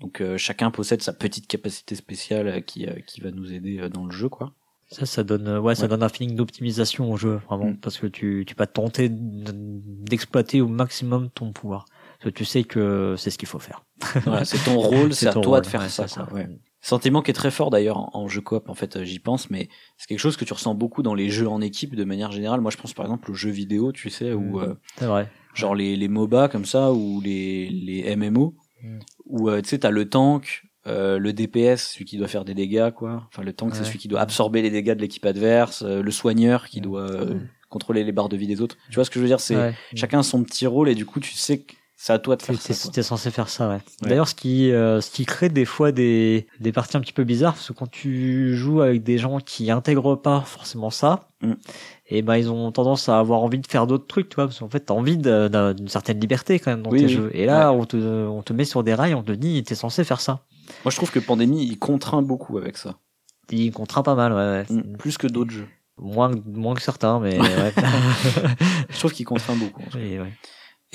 Donc 0.00 0.22
euh, 0.22 0.38
chacun 0.38 0.70
possède 0.70 1.02
sa 1.02 1.12
petite 1.12 1.48
capacité 1.48 1.96
spéciale 1.96 2.64
qui, 2.64 2.86
qui 3.06 3.20
va 3.20 3.30
nous 3.30 3.52
aider 3.52 3.88
dans 3.90 4.06
le 4.06 4.12
jeu, 4.12 4.30
quoi. 4.30 4.54
Ça, 4.88 5.04
ça 5.04 5.24
donne, 5.24 5.58
ouais, 5.58 5.74
ça 5.74 5.88
donne 5.88 6.04
un 6.04 6.08
feeling 6.08 6.36
d'optimisation 6.36 7.10
au 7.10 7.16
jeu, 7.16 7.40
vraiment, 7.48 7.70
Mm. 7.70 7.78
parce 7.78 7.98
que 7.98 8.06
tu, 8.06 8.44
tu 8.46 8.54
vas 8.54 8.68
tenter 8.68 9.08
d'exploiter 9.10 10.60
au 10.60 10.68
maximum 10.68 11.28
ton 11.30 11.52
pouvoir. 11.52 11.86
Parce 12.20 12.32
que 12.32 12.38
tu 12.38 12.44
sais 12.44 12.64
que 12.64 13.14
c'est 13.18 13.30
ce 13.30 13.38
qu'il 13.38 13.48
faut 13.48 13.58
faire. 13.58 13.84
Voilà, 14.24 14.44
c'est 14.44 14.62
ton 14.64 14.78
rôle, 14.78 15.12
c'est 15.14 15.26
à 15.28 15.32
toi 15.32 15.42
rôle, 15.42 15.60
de 15.62 15.66
faire 15.66 15.80
ouais, 15.82 15.88
ça. 15.88 16.06
ouais. 16.32 16.48
Sentiment 16.80 17.20
qui 17.20 17.30
est 17.30 17.34
très 17.34 17.50
fort 17.50 17.70
d'ailleurs 17.70 17.98
en, 17.98 18.10
en 18.14 18.28
jeu 18.28 18.40
coop, 18.40 18.68
en 18.68 18.74
fait, 18.74 18.96
euh, 18.96 19.04
j'y 19.04 19.18
pense, 19.18 19.50
mais 19.50 19.68
c'est 19.96 20.06
quelque 20.06 20.20
chose 20.20 20.36
que 20.36 20.44
tu 20.44 20.52
ressens 20.52 20.74
beaucoup 20.74 21.02
dans 21.02 21.14
les 21.14 21.28
jeux 21.30 21.48
en 21.48 21.60
équipe 21.60 21.96
de 21.96 22.04
manière 22.04 22.30
générale. 22.30 22.60
Moi, 22.60 22.70
je 22.70 22.76
pense 22.76 22.94
par 22.94 23.04
exemple 23.06 23.30
aux 23.30 23.34
jeux 23.34 23.50
vidéo, 23.50 23.90
tu 23.92 24.08
sais, 24.10 24.32
ou 24.32 24.58
Mm. 24.60 24.76
euh, 25.02 25.06
vrai. 25.06 25.30
genre 25.54 25.74
les, 25.74 25.96
les 25.96 26.08
MOBA 26.08 26.48
comme 26.48 26.64
ça, 26.64 26.92
ou 26.92 27.20
les, 27.20 27.68
les 27.70 28.14
MMO, 28.16 28.54
Mm. 28.82 28.98
où 29.26 29.48
euh, 29.48 29.60
tu 29.62 29.70
sais, 29.70 29.78
t'as 29.78 29.90
le 29.90 30.08
tank, 30.08 30.62
euh, 30.86 31.18
le 31.18 31.32
DPS, 31.32 31.92
celui 31.94 32.04
qui 32.04 32.18
doit 32.18 32.28
faire 32.28 32.44
des 32.44 32.54
dégâts, 32.54 32.90
quoi. 32.92 33.26
Enfin, 33.32 33.42
le 33.42 33.52
tank, 33.52 33.74
c'est 33.74 33.82
celui 33.84 33.98
qui 33.98 34.06
doit 34.06 34.20
absorber 34.20 34.62
les 34.62 34.70
dégâts 34.70 34.92
de 34.94 35.00
l'équipe 35.00 35.24
adverse, 35.26 35.82
le 35.82 36.10
soigneur 36.12 36.68
qui 36.68 36.78
Mm. 36.80 36.82
doit 36.84 37.10
euh, 37.10 37.34
contrôler 37.68 38.04
les 38.04 38.12
barres 38.12 38.28
de 38.28 38.36
vie 38.36 38.46
des 38.46 38.60
autres. 38.60 38.76
Tu 38.90 38.94
vois 38.94 39.04
ce 39.04 39.10
que 39.10 39.18
je 39.18 39.22
veux 39.22 39.28
dire? 39.28 39.40
C'est 39.40 39.74
chacun 39.96 40.20
a 40.20 40.22
son 40.22 40.44
petit 40.44 40.66
rôle 40.68 40.88
et 40.88 40.94
du 40.94 41.04
coup, 41.06 41.18
tu 41.18 41.32
sais 41.32 41.58
que 41.62 41.74
c'est 41.98 42.12
à 42.12 42.18
toi 42.18 42.36
de 42.36 42.42
faire 42.42 42.60
ça. 42.60 42.74
quoi. 42.74 42.92
es, 42.98 43.02
censé 43.02 43.30
faire 43.30 43.48
ça, 43.48 43.68
ouais. 43.68 43.74
Ouais. 44.02 44.08
D'ailleurs, 44.10 44.28
ce 44.28 44.34
qui, 44.34 44.70
euh, 44.70 45.00
ce 45.00 45.10
qui 45.10 45.24
crée 45.24 45.48
des 45.48 45.64
fois 45.64 45.92
des, 45.92 46.46
des 46.60 46.70
parties 46.72 46.96
un 46.96 47.00
petit 47.00 47.12
peu 47.14 47.24
bizarres, 47.24 47.54
parce 47.54 47.68
que 47.68 47.72
quand 47.72 47.90
tu 47.90 48.54
joues 48.54 48.82
avec 48.82 49.02
des 49.02 49.16
gens 49.18 49.38
qui 49.40 49.70
intègrent 49.70 50.14
pas 50.16 50.40
forcément 50.42 50.90
ça, 50.90 51.28
Mm. 51.42 51.52
et 52.08 52.22
ben 52.22 52.36
ils 52.38 52.50
ont 52.50 52.72
tendance 52.72 53.10
à 53.10 53.18
avoir 53.18 53.42
envie 53.42 53.58
de 53.58 53.66
faire 53.66 53.86
d'autres 53.86 54.06
trucs, 54.06 54.30
tu 54.30 54.36
vois, 54.36 54.46
parce 54.46 54.58
qu'en 54.60 54.70
fait, 54.70 54.80
t'as 54.80 54.94
envie 54.94 55.18
d'une 55.18 55.88
certaine 55.88 56.18
liberté 56.18 56.58
quand 56.58 56.70
même 56.70 56.80
dans 56.82 56.88
Oui, 56.90 57.00
tes 57.00 57.04
oui. 57.06 57.12
jeux. 57.12 57.30
Et 57.34 57.44
là, 57.44 57.72
on 57.72 57.84
te, 57.84 57.96
on 57.96 58.42
te 58.42 58.54
met 58.54 58.64
sur 58.64 58.82
des 58.82 58.94
rails, 58.94 59.14
on 59.14 59.22
te 59.22 59.32
dit, 59.32 59.62
t'es 59.62 59.74
censé 59.74 60.02
faire 60.02 60.20
ça. 60.22 60.40
Moi, 60.84 60.90
je 60.90 60.96
trouve 60.96 61.10
que 61.10 61.18
Pandémie, 61.18 61.62
il 61.66 61.78
contraint 61.78 62.22
beaucoup 62.22 62.56
avec 62.56 62.78
ça. 62.78 62.96
Il 63.50 63.70
contraint 63.70 64.02
pas 64.02 64.14
mal, 64.14 64.32
ouais. 64.32 64.38
ouais. 64.38 64.82
Mm, 64.82 64.96
Plus 64.96 65.18
que 65.18 65.26
d'autres 65.26 65.50
jeux. 65.50 65.68
Moins, 65.98 66.30
moins 66.46 66.74
que 66.74 66.80
certains, 66.82 67.20
mais 67.20 67.38
ouais. 67.38 67.72
Je 68.90 68.98
trouve 68.98 69.12
qu'il 69.12 69.26
contraint 69.26 69.56
beaucoup. 69.56 69.82
Oui, 69.94 70.18
ouais. 70.18 70.32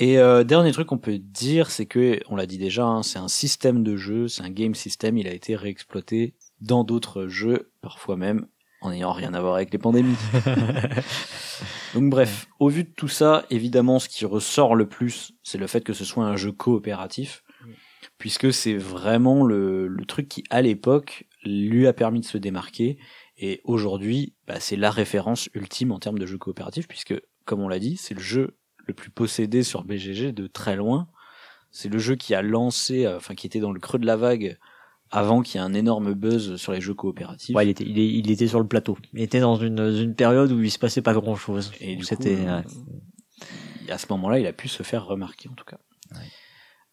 Et 0.02 0.18
euh, 0.18 0.42
dernier 0.42 0.72
truc 0.72 0.88
qu'on 0.88 0.98
peut 0.98 1.16
dire, 1.16 1.70
c'est 1.70 1.86
que, 1.86 2.18
on 2.28 2.34
l'a 2.34 2.46
dit 2.46 2.58
déjà, 2.58 2.84
hein, 2.84 3.04
c'est 3.04 3.20
un 3.20 3.28
système 3.28 3.84
de 3.84 3.96
jeu, 3.96 4.26
c'est 4.26 4.42
un 4.42 4.50
game 4.50 4.74
system, 4.74 5.16
il 5.16 5.28
a 5.28 5.32
été 5.32 5.54
réexploité 5.54 6.34
dans 6.60 6.82
d'autres 6.82 7.28
jeux, 7.28 7.70
parfois 7.82 8.16
même 8.16 8.48
en 8.80 8.90
n'ayant 8.90 9.12
rien 9.12 9.32
à 9.32 9.40
voir 9.40 9.54
avec 9.54 9.72
les 9.72 9.78
pandémies. 9.78 10.16
Donc 11.94 12.10
bref, 12.10 12.48
au 12.58 12.68
vu 12.68 12.82
de 12.82 12.90
tout 12.90 13.06
ça, 13.06 13.46
évidemment, 13.48 14.00
ce 14.00 14.08
qui 14.08 14.24
ressort 14.24 14.74
le 14.74 14.88
plus, 14.88 15.34
c'est 15.44 15.56
le 15.56 15.68
fait 15.68 15.84
que 15.84 15.92
ce 15.92 16.04
soit 16.04 16.24
un 16.24 16.34
jeu 16.34 16.50
coopératif, 16.50 17.44
puisque 18.18 18.52
c'est 18.52 18.74
vraiment 18.74 19.44
le, 19.44 19.86
le 19.86 20.04
truc 20.04 20.28
qui, 20.28 20.42
à 20.50 20.62
l'époque, 20.62 21.28
lui 21.44 21.86
a 21.86 21.92
permis 21.92 22.18
de 22.18 22.26
se 22.26 22.38
démarquer, 22.38 22.98
et 23.36 23.60
aujourd'hui, 23.62 24.34
bah, 24.48 24.58
c'est 24.58 24.74
la 24.74 24.90
référence 24.90 25.48
ultime 25.54 25.92
en 25.92 26.00
termes 26.00 26.18
de 26.18 26.26
jeu 26.26 26.38
coopératif, 26.38 26.88
puisque, 26.88 27.14
comme 27.44 27.60
on 27.60 27.68
l'a 27.68 27.78
dit, 27.78 27.96
c'est 27.96 28.14
le 28.14 28.20
jeu 28.20 28.56
le 28.86 28.94
plus 28.94 29.10
possédé 29.10 29.62
sur 29.62 29.84
BGG 29.84 30.32
de 30.32 30.46
très 30.46 30.76
loin. 30.76 31.08
C'est 31.70 31.88
le 31.88 31.98
jeu 31.98 32.16
qui 32.16 32.34
a 32.34 32.42
lancé, 32.42 33.06
euh, 33.06 33.16
enfin 33.16 33.34
qui 33.34 33.46
était 33.46 33.60
dans 33.60 33.72
le 33.72 33.80
creux 33.80 33.98
de 33.98 34.06
la 34.06 34.16
vague 34.16 34.58
avant 35.10 35.42
qu'il 35.42 35.60
y 35.60 35.64
ait 35.64 35.66
un 35.66 35.74
énorme 35.74 36.14
buzz 36.14 36.56
sur 36.56 36.72
les 36.72 36.80
jeux 36.80 36.94
coopératifs. 36.94 37.54
Ouais, 37.54 37.66
il 37.66 37.70
était, 37.70 37.84
il, 37.84 37.98
est- 37.98 38.08
il 38.08 38.30
était 38.30 38.46
sur 38.48 38.60
le 38.60 38.66
plateau. 38.66 38.96
Il 39.14 39.20
était 39.22 39.40
dans 39.40 39.56
une, 39.56 39.78
une 39.80 40.14
période 40.14 40.50
où 40.52 40.62
il 40.62 40.70
se 40.70 40.78
passait 40.78 41.02
pas 41.02 41.12
grand 41.14 41.36
chose. 41.36 41.70
Et 41.80 41.96
C'était, 42.04 42.36
euh, 42.46 42.62
à 43.88 43.98
ce 43.98 44.06
moment-là, 44.10 44.38
il 44.38 44.46
a 44.46 44.52
pu 44.52 44.68
se 44.68 44.82
faire 44.82 45.04
remarquer 45.06 45.48
en 45.48 45.54
tout 45.54 45.64
cas. 45.64 45.78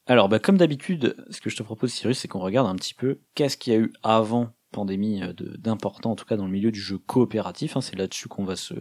Alors, 0.06 0.28
bah, 0.28 0.40
comme 0.40 0.58
d'habitude, 0.58 1.16
ce 1.30 1.40
que 1.40 1.50
je 1.50 1.56
te 1.56 1.64
propose, 1.64 1.92
Cyrus, 1.94 2.18
c'est 2.18 2.28
qu'on 2.28 2.40
regarde 2.40 2.68
un 2.68 2.76
petit 2.76 2.94
peu 2.96 3.20
qu'est-ce 3.36 3.58
qu'il 3.58 3.74
y 3.74 3.76
a 3.76 3.80
eu 3.80 3.94
avant 4.02 4.50
pandémie 4.72 5.22
euh, 5.24 5.34
d'important, 5.58 6.12
en 6.12 6.16
tout 6.16 6.26
cas 6.26 6.38
dans 6.38 6.46
le 6.46 6.52
milieu 6.52 6.72
du 6.72 6.80
jeu 6.80 6.98
coopératif. 6.98 7.76
hein, 7.78 7.82
c'est 7.82 7.96
là-dessus 7.98 8.28
qu'on 8.28 8.44
va 8.46 8.56
se 8.56 8.74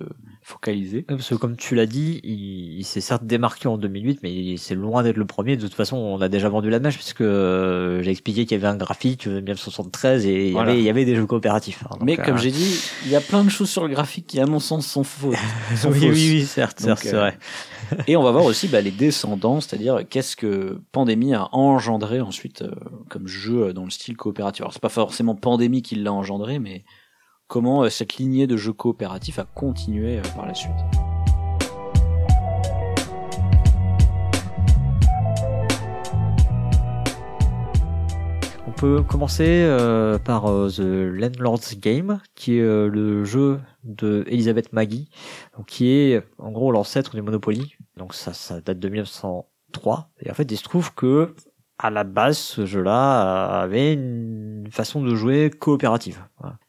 focaliser. 0.42 1.02
Parce 1.02 1.28
que 1.28 1.34
comme 1.34 1.56
tu 1.56 1.74
l'as 1.74 1.86
dit, 1.86 2.20
il, 2.24 2.78
il 2.78 2.84
s'est 2.84 3.00
certes 3.00 3.24
démarqué 3.24 3.68
en 3.68 3.78
2008, 3.78 4.20
mais 4.22 4.56
c'est 4.56 4.74
loin 4.74 5.02
d'être 5.02 5.16
le 5.16 5.24
premier. 5.26 5.56
De 5.56 5.62
toute 5.62 5.74
façon, 5.74 5.96
on 5.96 6.20
a 6.20 6.28
déjà 6.28 6.48
vendu 6.48 6.70
la 6.70 6.80
mèche 6.80 6.96
puisque 6.96 7.20
euh, 7.20 8.02
j'ai 8.02 8.10
expliqué 8.10 8.44
qu'il 8.46 8.56
y 8.56 8.60
avait 8.60 8.72
un 8.72 8.76
graphique 8.76 9.26
euh, 9.26 9.36
1973 9.36 10.26
et 10.26 10.44
il 10.44 10.48
y, 10.48 10.52
Voilà. 10.52 10.70
avait, 10.72 10.80
il 10.80 10.84
y 10.84 10.90
avait 10.90 11.04
des 11.04 11.16
jeux 11.16 11.26
coopératifs. 11.26 11.84
hein, 11.90 11.96
Mais 12.02 12.16
comme 12.16 12.34
euh, 12.34 12.38
j'ai 12.38 12.50
dit, 12.50 12.78
il 13.04 13.10
y 13.10 13.16
a 13.16 13.20
plein 13.20 13.44
de 13.44 13.48
choses 13.50 13.70
sur 13.70 13.82
le 13.86 13.88
graphique 13.92 14.26
qui, 14.26 14.40
à 14.40 14.46
mon 14.46 14.60
sens, 14.60 14.86
sont 14.86 15.04
fausses. 15.04 15.36
sont 15.76 15.90
oui, 15.90 16.00
fausses. 16.00 16.08
oui, 16.14 16.30
oui, 16.40 16.44
certes, 16.44 16.78
c'est 16.80 17.14
euh, 17.14 17.18
vrai. 17.18 17.38
Et 18.06 18.16
on 18.16 18.22
va 18.22 18.30
voir 18.32 18.44
aussi 18.44 18.68
bah, 18.68 18.82
les 18.82 18.90
descendants, 18.90 19.60
c'est-à-dire 19.62 20.00
qu'est-ce 20.10 20.36
que 20.36 20.78
Pandémie 20.92 21.32
a 21.32 21.48
engendré 21.52 22.20
ensuite 22.20 22.60
euh, 22.62 22.70
comme 23.08 23.26
jeu 23.26 23.68
euh, 23.68 23.72
dans 23.72 23.84
le 23.84 23.90
style 23.90 24.14
coopératif. 24.16 24.60
Alors 24.60 24.72
c'est 24.74 24.82
pas 24.82 24.90
forcément 24.90 25.34
Pandémie 25.34 25.77
qui 25.82 25.96
l'a 25.96 26.12
engendré, 26.12 26.58
mais 26.58 26.84
comment 27.46 27.82
euh, 27.82 27.88
cette 27.88 28.16
lignée 28.16 28.46
de 28.46 28.56
jeux 28.56 28.72
coopératifs 28.72 29.38
a 29.38 29.44
continué 29.44 30.18
euh, 30.18 30.22
par 30.36 30.46
la 30.46 30.54
suite? 30.54 30.72
On 38.66 38.72
peut 38.72 39.02
commencer 39.02 39.64
euh, 39.66 40.18
par 40.18 40.44
The 40.44 40.78
Landlord's 40.78 41.80
Game, 41.80 42.20
qui 42.36 42.58
est 42.58 42.62
le 42.62 43.24
jeu 43.24 43.60
de 43.82 44.24
Elizabeth 44.28 44.72
Maggie, 44.72 45.10
qui 45.66 45.90
est 45.90 46.22
en 46.38 46.52
gros 46.52 46.70
l'ancêtre 46.70 47.16
du 47.16 47.22
Monopoly. 47.22 47.74
Donc 47.96 48.14
ça, 48.14 48.32
ça 48.32 48.60
date 48.60 48.78
de 48.78 48.88
1903. 48.88 50.10
Et 50.20 50.30
en 50.30 50.34
fait, 50.34 50.48
il 50.52 50.56
se 50.56 50.62
trouve 50.62 50.94
que 50.94 51.34
à 51.78 51.90
la 51.90 52.02
base, 52.02 52.38
ce 52.38 52.66
jeu-là 52.66 53.60
avait 53.60 53.92
une 53.92 54.68
façon 54.70 55.00
de 55.00 55.14
jouer 55.14 55.50
coopérative. 55.50 56.18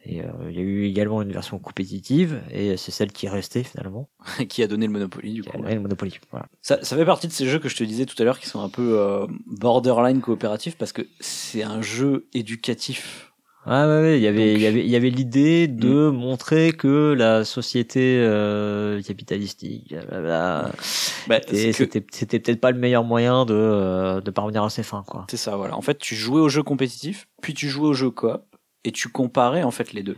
Et 0.06 0.22
euh, 0.22 0.26
il 0.50 0.56
y 0.56 0.60
a 0.60 0.62
eu 0.62 0.86
également 0.86 1.22
une 1.22 1.32
version 1.32 1.58
compétitive, 1.60 2.42
et 2.52 2.78
c'est 2.78 2.92
celle 2.92 3.12
qui 3.12 3.26
est 3.26 3.30
restée 3.30 3.64
finalement, 3.64 4.10
qui 4.50 4.62
a 4.64 4.68
donné 4.68 4.86
le 4.86 4.92
Monopoly 4.92 5.34
du 5.34 5.42
qui 5.42 5.50
coup. 5.50 5.64
est 5.66 5.76
le 5.76 5.82
Monopoly. 5.82 6.20
Voilà. 6.32 6.48
Ça, 6.62 6.84
ça 6.84 6.96
fait 6.96 7.06
partie 7.06 7.28
de 7.28 7.32
ces 7.34 7.48
jeux 7.48 7.60
que 7.60 7.70
je 7.70 7.76
te 7.76 7.84
disais 7.84 8.06
tout 8.06 8.16
à 8.20 8.24
l'heure 8.24 8.40
qui 8.40 8.48
sont 8.48 8.62
un 8.62 8.70
peu 8.70 9.00
euh, 9.00 9.26
borderline 9.48 10.22
coopératifs 10.22 10.78
parce 10.78 10.92
que 10.94 11.08
c'est 11.20 11.64
un 11.64 11.82
jeu 11.82 12.28
éducatif. 12.34 13.29
Ah 13.72 13.88
ouais, 13.88 14.02
ouais, 14.02 14.18
il 14.18 14.24
y 14.24 14.28
avait, 14.28 14.54
il 14.56 14.60
y 14.60 14.66
avait, 14.66 14.84
il 14.84 14.90
y 14.90 14.96
avait 14.96 15.12
l'idée 15.12 15.68
de 15.68 16.10
montrer 16.10 16.72
que 16.72 17.14
la 17.16 17.46
société 17.46 18.18
euh, 18.20 19.00
capitalistique, 19.04 19.90
blablabla, 19.90 20.72
Bah, 21.28 21.40
que- 21.40 21.56
c'était, 21.56 22.04
c'était 22.12 22.40
peut-être 22.40 22.60
pas 22.60 22.72
le 22.72 22.80
meilleur 22.80 23.04
moyen 23.04 23.46
de, 23.46 23.54
euh, 23.54 24.22
de 24.22 24.32
parvenir 24.32 24.64
à 24.64 24.72
ses 24.72 24.82
fins, 24.82 25.04
quoi. 25.06 25.28
C'est 25.30 25.38
ça, 25.38 25.56
voilà. 25.56 25.78
En 25.78 25.82
fait, 25.84 26.00
tu 26.00 26.16
jouais 26.16 26.42
au 26.42 26.50
jeu 26.50 26.64
compétitif, 26.64 27.28
puis 27.44 27.54
tu 27.54 27.70
jouais 27.70 27.90
au 27.90 27.94
jeu 27.94 28.10
coop, 28.10 28.42
et 28.86 28.92
tu 28.92 29.10
comparais 29.10 29.62
en 29.62 29.72
fait 29.72 29.94
les 29.94 30.02
deux. 30.02 30.18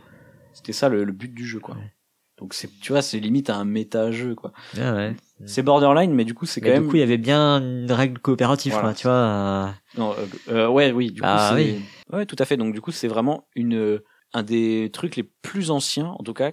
C'était 0.54 0.72
ça 0.72 0.88
le, 0.88 1.04
le 1.04 1.12
but 1.12 1.34
du 1.34 1.46
jeu, 1.46 1.60
quoi. 1.60 1.74
Ouais. 1.74 1.92
Donc 2.38 2.54
c'est, 2.54 2.70
tu 2.80 2.92
vois, 2.92 3.02
c'est 3.02 3.20
limite 3.20 3.50
un 3.50 3.64
méta-jeu, 3.66 4.34
quoi. 4.34 4.52
Ah 4.80 4.94
ouais. 4.94 5.14
C'est 5.44 5.62
borderline, 5.62 6.14
mais 6.14 6.24
du 6.24 6.32
coup, 6.32 6.46
c'est 6.46 6.60
quand 6.62 6.70
même. 6.70 6.84
du 6.84 6.88
coup, 6.88 6.96
il 6.96 7.00
y 7.00 7.02
avait 7.02 7.18
bien 7.18 7.58
une 7.60 7.92
règle 7.92 8.18
coopérative, 8.18 8.72
Voilà. 8.72 8.88
quoi, 8.88 8.94
tu 8.94 9.06
vois. 9.08 9.12
euh, 9.16 9.66
Non, 9.98 10.14
euh, 10.16 10.26
euh, 10.48 10.68
ouais, 10.68 10.92
oui, 10.92 11.10
du 11.10 11.20
coup, 11.20 11.26
Ah, 11.28 11.50
c'est. 11.50 11.56
oui. 11.62 11.78
Ouais, 12.12 12.26
tout 12.26 12.36
à 12.38 12.44
fait. 12.44 12.56
Donc, 12.56 12.74
du 12.74 12.80
coup, 12.80 12.92
c'est 12.92 13.08
vraiment 13.08 13.48
une, 13.54 13.74
euh, 13.74 14.04
un 14.32 14.42
des 14.42 14.90
trucs 14.92 15.16
les 15.16 15.22
plus 15.22 15.70
anciens, 15.70 16.08
en 16.08 16.22
tout 16.22 16.34
cas, 16.34 16.52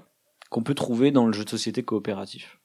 qu'on 0.49 0.63
peut 0.63 0.75
trouver 0.75 1.11
dans 1.11 1.25
le 1.25 1.33
jeu 1.33 1.43
de 1.43 1.49
société 1.49 1.83
coopératif. 1.83 2.59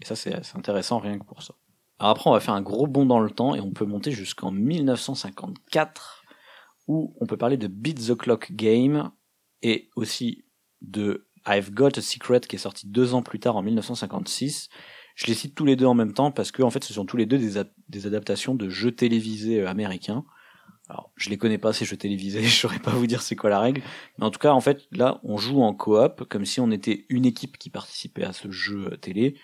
Et 0.00 0.04
ça, 0.04 0.16
c'est 0.16 0.34
intéressant 0.54 0.98
rien 0.98 1.18
que 1.18 1.24
pour 1.24 1.42
ça. 1.42 1.54
Alors 1.98 2.10
après, 2.10 2.28
on 2.28 2.32
va 2.32 2.40
faire 2.40 2.54
un 2.54 2.62
gros 2.62 2.86
bond 2.86 3.06
dans 3.06 3.20
le 3.20 3.30
temps 3.30 3.54
et 3.54 3.60
on 3.60 3.70
peut 3.70 3.86
monter 3.86 4.10
jusqu'en 4.10 4.50
1954, 4.50 6.24
où 6.88 7.16
on 7.20 7.26
peut 7.26 7.38
parler 7.38 7.56
de 7.56 7.68
Beat 7.68 8.08
the 8.08 8.14
Clock 8.14 8.52
Game 8.52 9.10
et 9.62 9.88
aussi 9.96 10.44
de 10.82 11.26
I've 11.46 11.70
Got 11.70 11.96
a 11.96 12.02
Secret 12.02 12.40
qui 12.40 12.56
est 12.56 12.60
sorti 12.60 12.86
deux 12.86 13.14
ans 13.14 13.22
plus 13.22 13.40
tard 13.40 13.56
en 13.56 13.62
1956. 13.62 14.68
Je 15.14 15.26
les 15.26 15.34
cite 15.34 15.54
tous 15.54 15.64
les 15.64 15.76
deux 15.76 15.86
en 15.86 15.94
même 15.94 16.12
temps 16.12 16.30
parce 16.30 16.52
que 16.52 16.62
en 16.62 16.70
fait, 16.70 16.84
ce 16.84 16.92
sont 16.92 17.06
tous 17.06 17.16
les 17.16 17.24
deux 17.24 17.38
des, 17.38 17.62
des 17.88 18.06
adaptations 18.06 18.54
de 18.54 18.68
jeux 18.68 18.92
télévisés 18.92 19.62
euh, 19.62 19.68
américains. 19.68 20.24
Alors, 20.88 21.10
je 21.16 21.30
les 21.30 21.36
connais 21.36 21.58
pas 21.58 21.72
ces 21.72 21.84
jeux 21.84 21.96
télévisés, 21.96 22.42
je 22.44 22.54
saurais 22.54 22.78
pas 22.78 22.92
vous 22.92 23.06
dire 23.06 23.22
c'est 23.22 23.36
quoi 23.36 23.50
la 23.50 23.60
règle, 23.60 23.82
mais 24.18 24.24
en 24.24 24.30
tout 24.30 24.38
cas, 24.38 24.52
en 24.52 24.60
fait, 24.60 24.86
là, 24.92 25.20
on 25.24 25.36
joue 25.36 25.62
en 25.62 25.74
coop 25.74 26.24
comme 26.28 26.44
si 26.44 26.60
on 26.60 26.70
était 26.70 27.06
une 27.08 27.26
équipe 27.26 27.58
qui 27.58 27.70
participait 27.70 28.24
à 28.24 28.32
ce 28.32 28.50
jeu 28.50 28.88
euh, 28.92 28.96
télé 28.96 29.36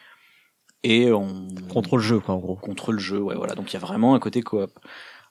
et 0.85 1.13
on 1.13 1.49
contre 1.69 1.97
le 1.97 2.03
jeu, 2.03 2.21
quoi, 2.21 2.35
en 2.35 2.39
gros. 2.39 2.57
contre 2.57 2.93
le 2.93 2.99
jeu, 2.99 3.21
ouais, 3.21 3.37
voilà. 3.37 3.55
Donc 3.55 3.73
il 3.73 3.75
y 3.75 3.77
a 3.77 3.81
vraiment 3.81 4.15
un 4.15 4.19
côté 4.19 4.43
coop. 4.43 4.79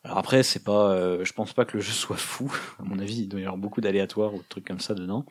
Alors 0.03 0.17
après, 0.17 0.43
c'est 0.43 0.63
pas, 0.63 0.93
euh, 0.93 1.23
je 1.23 1.33
pense 1.33 1.53
pas 1.53 1.65
que 1.65 1.77
le 1.77 1.83
jeu 1.83 1.91
soit 1.93 2.17
fou. 2.17 2.53
À 2.79 2.83
mon 2.83 2.99
avis, 2.99 3.19
il 3.21 3.27
doit 3.27 3.39
y 3.39 3.43
avoir 3.43 3.57
beaucoup 3.57 3.81
d'aléatoires 3.81 4.33
ou 4.33 4.39
de 4.39 4.47
trucs 4.47 4.65
comme 4.65 4.79
ça 4.79 4.93
dedans. 4.93 5.25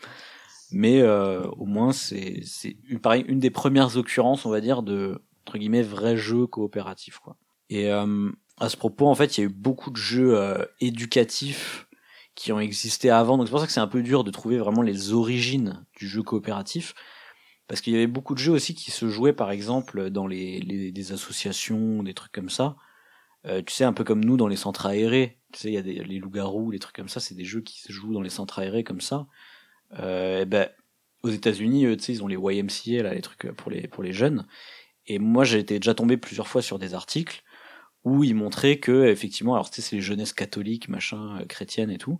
Mais 0.72 1.00
euh, 1.00 1.46
au 1.58 1.66
moins, 1.66 1.92
c'est 1.92 2.40
c'est 2.44 2.76
une, 2.88 3.00
pareil, 3.00 3.24
une 3.26 3.40
des 3.40 3.50
premières 3.50 3.96
occurrences, 3.96 4.46
on 4.46 4.50
va 4.50 4.60
dire, 4.60 4.82
de 4.82 5.20
entre 5.46 5.58
guillemets 5.58 5.82
vrai 5.82 6.16
jeu 6.16 6.46
coopératif, 6.46 7.18
quoi. 7.18 7.36
Et 7.70 7.90
euh, 7.90 8.30
à 8.60 8.68
ce 8.68 8.76
propos, 8.76 9.08
en 9.08 9.14
fait, 9.14 9.38
il 9.38 9.40
y 9.40 9.44
a 9.44 9.46
eu 9.46 9.52
beaucoup 9.52 9.90
de 9.90 9.96
jeux 9.96 10.38
euh, 10.38 10.64
éducatifs 10.80 11.88
qui 12.34 12.52
ont 12.52 12.60
existé 12.60 13.10
avant. 13.10 13.38
Donc 13.38 13.46
c'est 13.46 13.50
pour 13.50 13.60
ça 13.60 13.66
que 13.66 13.72
c'est 13.72 13.80
un 13.80 13.88
peu 13.88 14.02
dur 14.02 14.22
de 14.22 14.30
trouver 14.30 14.58
vraiment 14.58 14.82
les 14.82 15.12
origines 15.12 15.84
du 15.96 16.06
jeu 16.06 16.22
coopératif. 16.22 16.94
Parce 17.66 17.80
qu'il 17.80 17.94
y 17.94 17.96
avait 17.96 18.06
beaucoup 18.06 18.34
de 18.34 18.38
jeux 18.38 18.52
aussi 18.52 18.74
qui 18.74 18.90
se 18.90 19.08
jouaient, 19.08 19.32
par 19.32 19.50
exemple, 19.50 20.10
dans 20.10 20.26
les, 20.26 20.60
des 20.92 21.12
associations, 21.12 22.02
des 22.02 22.14
trucs 22.14 22.32
comme 22.32 22.50
ça. 22.50 22.76
Euh, 23.46 23.62
tu 23.62 23.72
sais, 23.72 23.84
un 23.84 23.92
peu 23.92 24.04
comme 24.04 24.24
nous 24.24 24.36
dans 24.36 24.48
les 24.48 24.56
centres 24.56 24.86
aérés. 24.86 25.38
Tu 25.52 25.60
sais, 25.60 25.68
il 25.68 25.74
y 25.74 25.78
a 25.78 25.82
des, 25.82 26.04
les 26.04 26.18
loups-garous, 26.18 26.70
les 26.70 26.78
trucs 26.78 26.96
comme 26.96 27.08
ça. 27.08 27.20
C'est 27.20 27.34
des 27.34 27.44
jeux 27.44 27.62
qui 27.62 27.80
se 27.80 27.92
jouent 27.92 28.12
dans 28.12 28.22
les 28.22 28.30
centres 28.30 28.58
aérés 28.58 28.84
comme 28.84 29.00
ça. 29.00 29.26
Euh, 29.98 30.42
et 30.42 30.44
ben, 30.44 30.68
aux 31.22 31.30
États-Unis, 31.30 31.96
tu 31.96 32.04
sais, 32.04 32.12
ils 32.12 32.22
ont 32.22 32.28
les 32.28 32.36
YMCA, 32.36 33.02
là, 33.04 33.14
les 33.14 33.22
trucs 33.22 33.52
pour 33.52 33.70
les, 33.70 33.88
pour 33.88 34.02
les 34.02 34.12
jeunes. 34.12 34.46
Et 35.06 35.18
moi, 35.18 35.44
j'ai 35.44 35.60
été 35.60 35.78
déjà 35.78 35.94
tombé 35.94 36.16
plusieurs 36.18 36.48
fois 36.48 36.60
sur 36.60 36.78
des 36.78 36.92
articles 36.92 37.42
où 38.04 38.24
ils 38.24 38.34
montraient 38.34 38.78
que, 38.78 39.06
effectivement, 39.08 39.54
alors, 39.54 39.70
tu 39.70 39.82
sais, 39.82 39.88
c'est 39.90 39.96
les 39.96 40.02
jeunesses 40.02 40.32
catholiques, 40.32 40.88
machin, 40.88 41.38
euh, 41.40 41.44
chrétiennes 41.46 41.90
et 41.90 41.98
tout, 41.98 42.18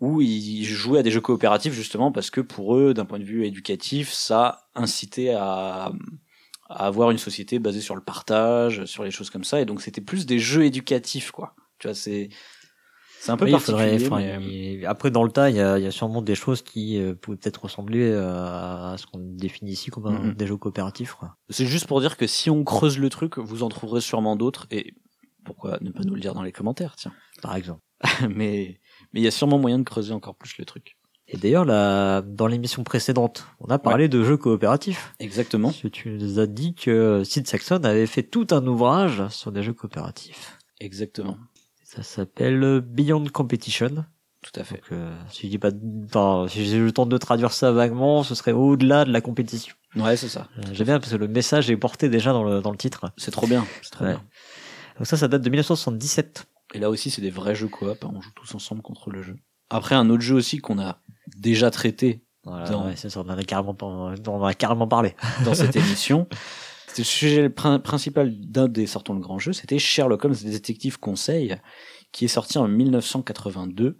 où 0.00 0.20
ils 0.20 0.64
jouaient 0.64 0.98
à 0.98 1.02
des 1.02 1.10
jeux 1.10 1.20
coopératifs, 1.22 1.72
justement, 1.72 2.12
parce 2.12 2.30
que 2.30 2.40
pour 2.42 2.76
eux, 2.76 2.92
d'un 2.94 3.04
point 3.06 3.18
de 3.18 3.24
vue 3.24 3.46
éducatif, 3.46 4.12
ça 4.12 4.68
incitait 4.74 5.30
à, 5.30 5.92
à 6.68 6.86
avoir 6.86 7.10
une 7.10 7.18
société 7.18 7.58
basée 7.58 7.80
sur 7.80 7.94
le 7.94 8.02
partage, 8.02 8.84
sur 8.84 9.04
les 9.04 9.10
choses 9.10 9.30
comme 9.30 9.44
ça. 9.44 9.60
Et 9.60 9.64
donc, 9.64 9.80
c'était 9.80 10.00
plus 10.02 10.26
des 10.26 10.38
jeux 10.38 10.64
éducatifs, 10.64 11.30
quoi. 11.30 11.54
Tu 11.78 11.86
vois, 11.86 11.94
c'est, 11.94 12.28
c'est 13.20 13.30
un 13.30 13.36
peu 13.38 13.46
Oui, 13.46 13.52
il 13.52 13.54
particulier. 13.54 13.98
faudrait- 13.98 14.06
enfin, 14.06 14.38
mais, 14.40 14.74
il- 14.74 14.86
Après, 14.86 15.10
dans 15.10 15.22
le 15.24 15.30
tas, 15.30 15.48
il 15.48 15.56
y 15.56 15.60
a, 15.60 15.78
il 15.78 15.84
y 15.84 15.86
a 15.86 15.90
sûrement 15.90 16.20
des 16.20 16.34
choses 16.34 16.60
qui 16.60 16.98
euh, 16.98 17.14
pouvaient 17.14 17.38
peut-être 17.38 17.62
ressembler 17.62 18.12
à 18.12 18.96
ce 18.98 19.06
qu'on 19.06 19.20
définit 19.20 19.72
ici 19.72 19.90
comme 19.90 20.12
Mhm. 20.12 20.34
des 20.34 20.46
jeux 20.46 20.56
coopératifs. 20.58 21.16
C'est 21.48 21.66
juste 21.66 21.86
pour 21.86 22.00
dire 22.00 22.18
que 22.18 22.26
si 22.26 22.50
on 22.50 22.62
creuse 22.64 22.98
le 22.98 23.08
truc, 23.08 23.38
vous 23.38 23.62
en 23.62 23.68
trouverez 23.70 24.02
sûrement 24.02 24.36
d'autres. 24.36 24.66
Et 24.70 24.94
pourquoi 25.44 25.78
ne 25.80 25.90
pas 25.90 26.02
nous 26.04 26.14
le 26.14 26.20
dire 26.20 26.34
dans 26.34 26.42
les 26.42 26.52
commentaires, 26.52 26.96
tiens. 26.96 27.12
Par 27.42 27.54
exemple. 27.56 27.80
mais 28.28 28.80
mais 29.12 29.20
il 29.20 29.22
y 29.22 29.26
a 29.26 29.30
sûrement 29.30 29.58
moyen 29.58 29.78
de 29.78 29.84
creuser 29.84 30.12
encore 30.12 30.34
plus 30.34 30.56
le 30.58 30.64
truc. 30.64 30.96
Et 31.28 31.38
d'ailleurs, 31.38 31.64
là, 31.64 32.20
dans 32.20 32.46
l'émission 32.46 32.84
précédente, 32.84 33.46
on 33.58 33.66
a 33.68 33.78
parlé 33.78 34.08
de 34.08 34.22
jeux 34.22 34.36
coopératifs. 34.36 35.14
Exactement. 35.20 35.68
Parce 35.68 35.80
que 35.80 35.88
tu 35.88 36.10
nous 36.10 36.38
as 36.38 36.46
dit 36.46 36.74
que 36.74 37.22
Sid 37.24 37.46
Saxon 37.46 37.82
avait 37.84 38.06
fait 38.06 38.22
tout 38.22 38.46
un 38.50 38.66
ouvrage 38.66 39.26
sur 39.28 39.50
des 39.50 39.62
jeux 39.62 39.72
coopératifs. 39.72 40.58
Exactement. 40.80 41.38
Ça 41.82 42.02
s'appelle 42.02 42.80
Beyond 42.82 43.24
Competition. 43.32 44.04
Tout 44.42 44.60
à 44.60 44.64
fait. 44.64 44.74
Donc, 44.74 44.92
euh, 44.92 45.16
si 45.30 45.46
je 45.46 45.52
dis 45.52 45.58
pas, 45.58 45.70
enfin, 46.04 46.46
si 46.50 46.66
j'ai 46.66 46.78
le 46.78 46.92
temps 46.92 47.06
de 47.06 47.16
traduire 47.16 47.52
ça 47.52 47.72
vaguement, 47.72 48.22
ce 48.22 48.34
serait 48.34 48.52
au-delà 48.52 49.06
de 49.06 49.10
la 49.12 49.22
compétition. 49.22 49.74
Ouais, 49.96 50.18
c'est 50.18 50.28
ça. 50.28 50.48
Euh, 50.58 50.62
J'aime 50.72 50.88
bien 50.88 51.00
parce 51.00 51.12
que 51.12 51.16
le 51.16 51.28
message 51.28 51.70
est 51.70 51.76
porté 51.78 52.10
déjà 52.10 52.32
dans 52.34 52.44
le, 52.44 52.60
dans 52.60 52.70
le 52.72 52.76
titre. 52.76 53.06
C'est 53.16 53.30
trop 53.30 53.46
bien. 53.46 53.64
C'est 53.80 53.90
trop 53.92 54.04
Ouais. 54.04 54.10
bien. 54.10 54.22
Donc 54.98 55.06
ça, 55.06 55.16
ça 55.16 55.28
date 55.28 55.42
de 55.42 55.50
1977. 55.50 56.46
Et 56.74 56.78
là 56.78 56.90
aussi, 56.90 57.10
c'est 57.10 57.22
des 57.22 57.30
vrais 57.30 57.54
jeux 57.54 57.68
coop. 57.68 58.04
hein, 58.04 58.10
On 58.14 58.20
joue 58.20 58.30
tous 58.34 58.54
ensemble 58.54 58.82
contre 58.82 59.10
le 59.10 59.22
jeu. 59.22 59.36
Après, 59.70 59.94
un 59.94 60.08
autre 60.10 60.22
jeu 60.22 60.34
aussi 60.34 60.58
qu'on 60.58 60.78
a 60.78 61.00
déjà 61.36 61.70
traité 61.70 62.22
Voilà, 62.44 62.68
Dans- 62.68 62.86
ouais, 62.86 62.96
ça, 62.96 63.08
on 63.20 63.28
en 63.28 63.36
a 63.38 63.42
carrément, 63.44 63.76
on 63.82 64.14
en 64.28 64.44
a 64.44 64.54
carrément 64.54 64.86
parlé. 64.88 65.14
dans 65.44 65.54
cette 65.54 65.74
émission. 65.76 66.26
C'était 66.88 67.02
le 67.02 67.06
sujet 67.06 67.48
prin- 67.50 67.78
principal 67.80 68.32
d'un 68.38 68.68
des 68.68 68.86
sortons 68.86 69.14
le 69.14 69.20
grand 69.20 69.38
jeu, 69.40 69.52
c'était 69.52 69.78
Sherlock 69.80 70.24
Holmes 70.24 70.34
détective 70.44 71.00
conseil, 71.00 71.56
qui 72.12 72.24
est 72.26 72.28
sorti 72.28 72.56
en 72.58 72.68
1982. 72.68 73.98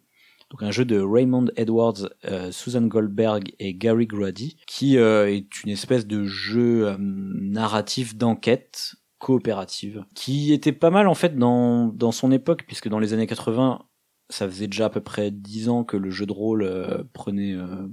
Donc 0.51 0.63
un 0.63 0.71
jeu 0.71 0.85
de 0.85 1.01
Raymond 1.01 1.47
Edwards, 1.57 2.09
euh, 2.27 2.53
Susan 2.53 2.83
Goldberg 2.83 3.51
et 3.59 3.75
Gary 3.75 4.07
Grady, 4.07 4.57
qui 4.69 4.99
euh, 4.99 5.29
est 5.29 5.65
une 5.65 5.71
espèce 5.71 6.07
de 6.07 6.25
jeu 6.27 6.87
euh, 6.87 6.97
narratif 7.01 8.15
d'enquête 8.17 8.95
coopérative, 9.25 10.05
qui 10.15 10.53
était 10.53 10.73
pas 10.73 10.91
mal 10.91 11.09
en 11.09 11.15
fait 11.15 11.39
dans, 11.39 11.89
dans 11.89 12.13
son 12.13 12.31
époque, 12.31 12.65
puisque 12.67 12.89
dans 12.89 12.99
les 12.99 13.15
années 13.15 13.27
80, 13.27 13.87
ça 14.29 14.47
faisait 14.47 14.67
déjà 14.67 14.87
à 14.87 14.91
peu 14.91 15.01
près 15.01 15.31
10 15.31 15.71
ans 15.71 15.83
que 15.83 15.97
le 15.97 16.11
jeu 16.11 16.27
de 16.27 16.33
rôle 16.33 16.63
euh, 16.63 17.05
prenait 17.15 17.55
euh, 17.55 17.89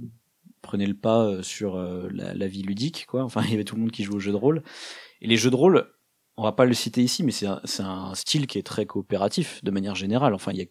prenait 0.60 0.86
le 0.86 0.94
pas 0.94 1.24
euh, 1.24 1.42
sur 1.42 1.78
la, 1.78 2.46
vie 2.46 2.62
ludique, 2.62 3.06
quoi. 3.06 3.24
Enfin, 3.24 3.42
il 3.44 3.50
y 3.50 3.54
avait 3.54 3.64
tout 3.64 3.76
le 3.76 3.80
monde 3.80 3.90
qui 3.90 4.04
jouait 4.04 4.16
aux 4.16 4.20
jeux 4.20 4.32
de 4.32 4.36
rôle. 4.36 4.62
Et 5.22 5.26
les 5.26 5.38
jeux 5.38 5.50
de 5.50 5.56
rôle, 5.56 5.88
on 6.36 6.42
va 6.42 6.52
pas 6.52 6.66
le 6.66 6.74
citer 6.74 7.02
ici, 7.02 7.22
mais 7.22 7.32
c'est 7.32 7.46
un, 7.46 7.60
un 7.78 8.14
style 8.14 8.46
qui 8.46 8.58
est 8.58 8.62
très 8.62 8.84
coopératif 8.84 9.64
de 9.64 9.70
manière 9.70 9.94
générale. 9.94 10.34
Enfin, 10.34 10.52
il 10.52 10.68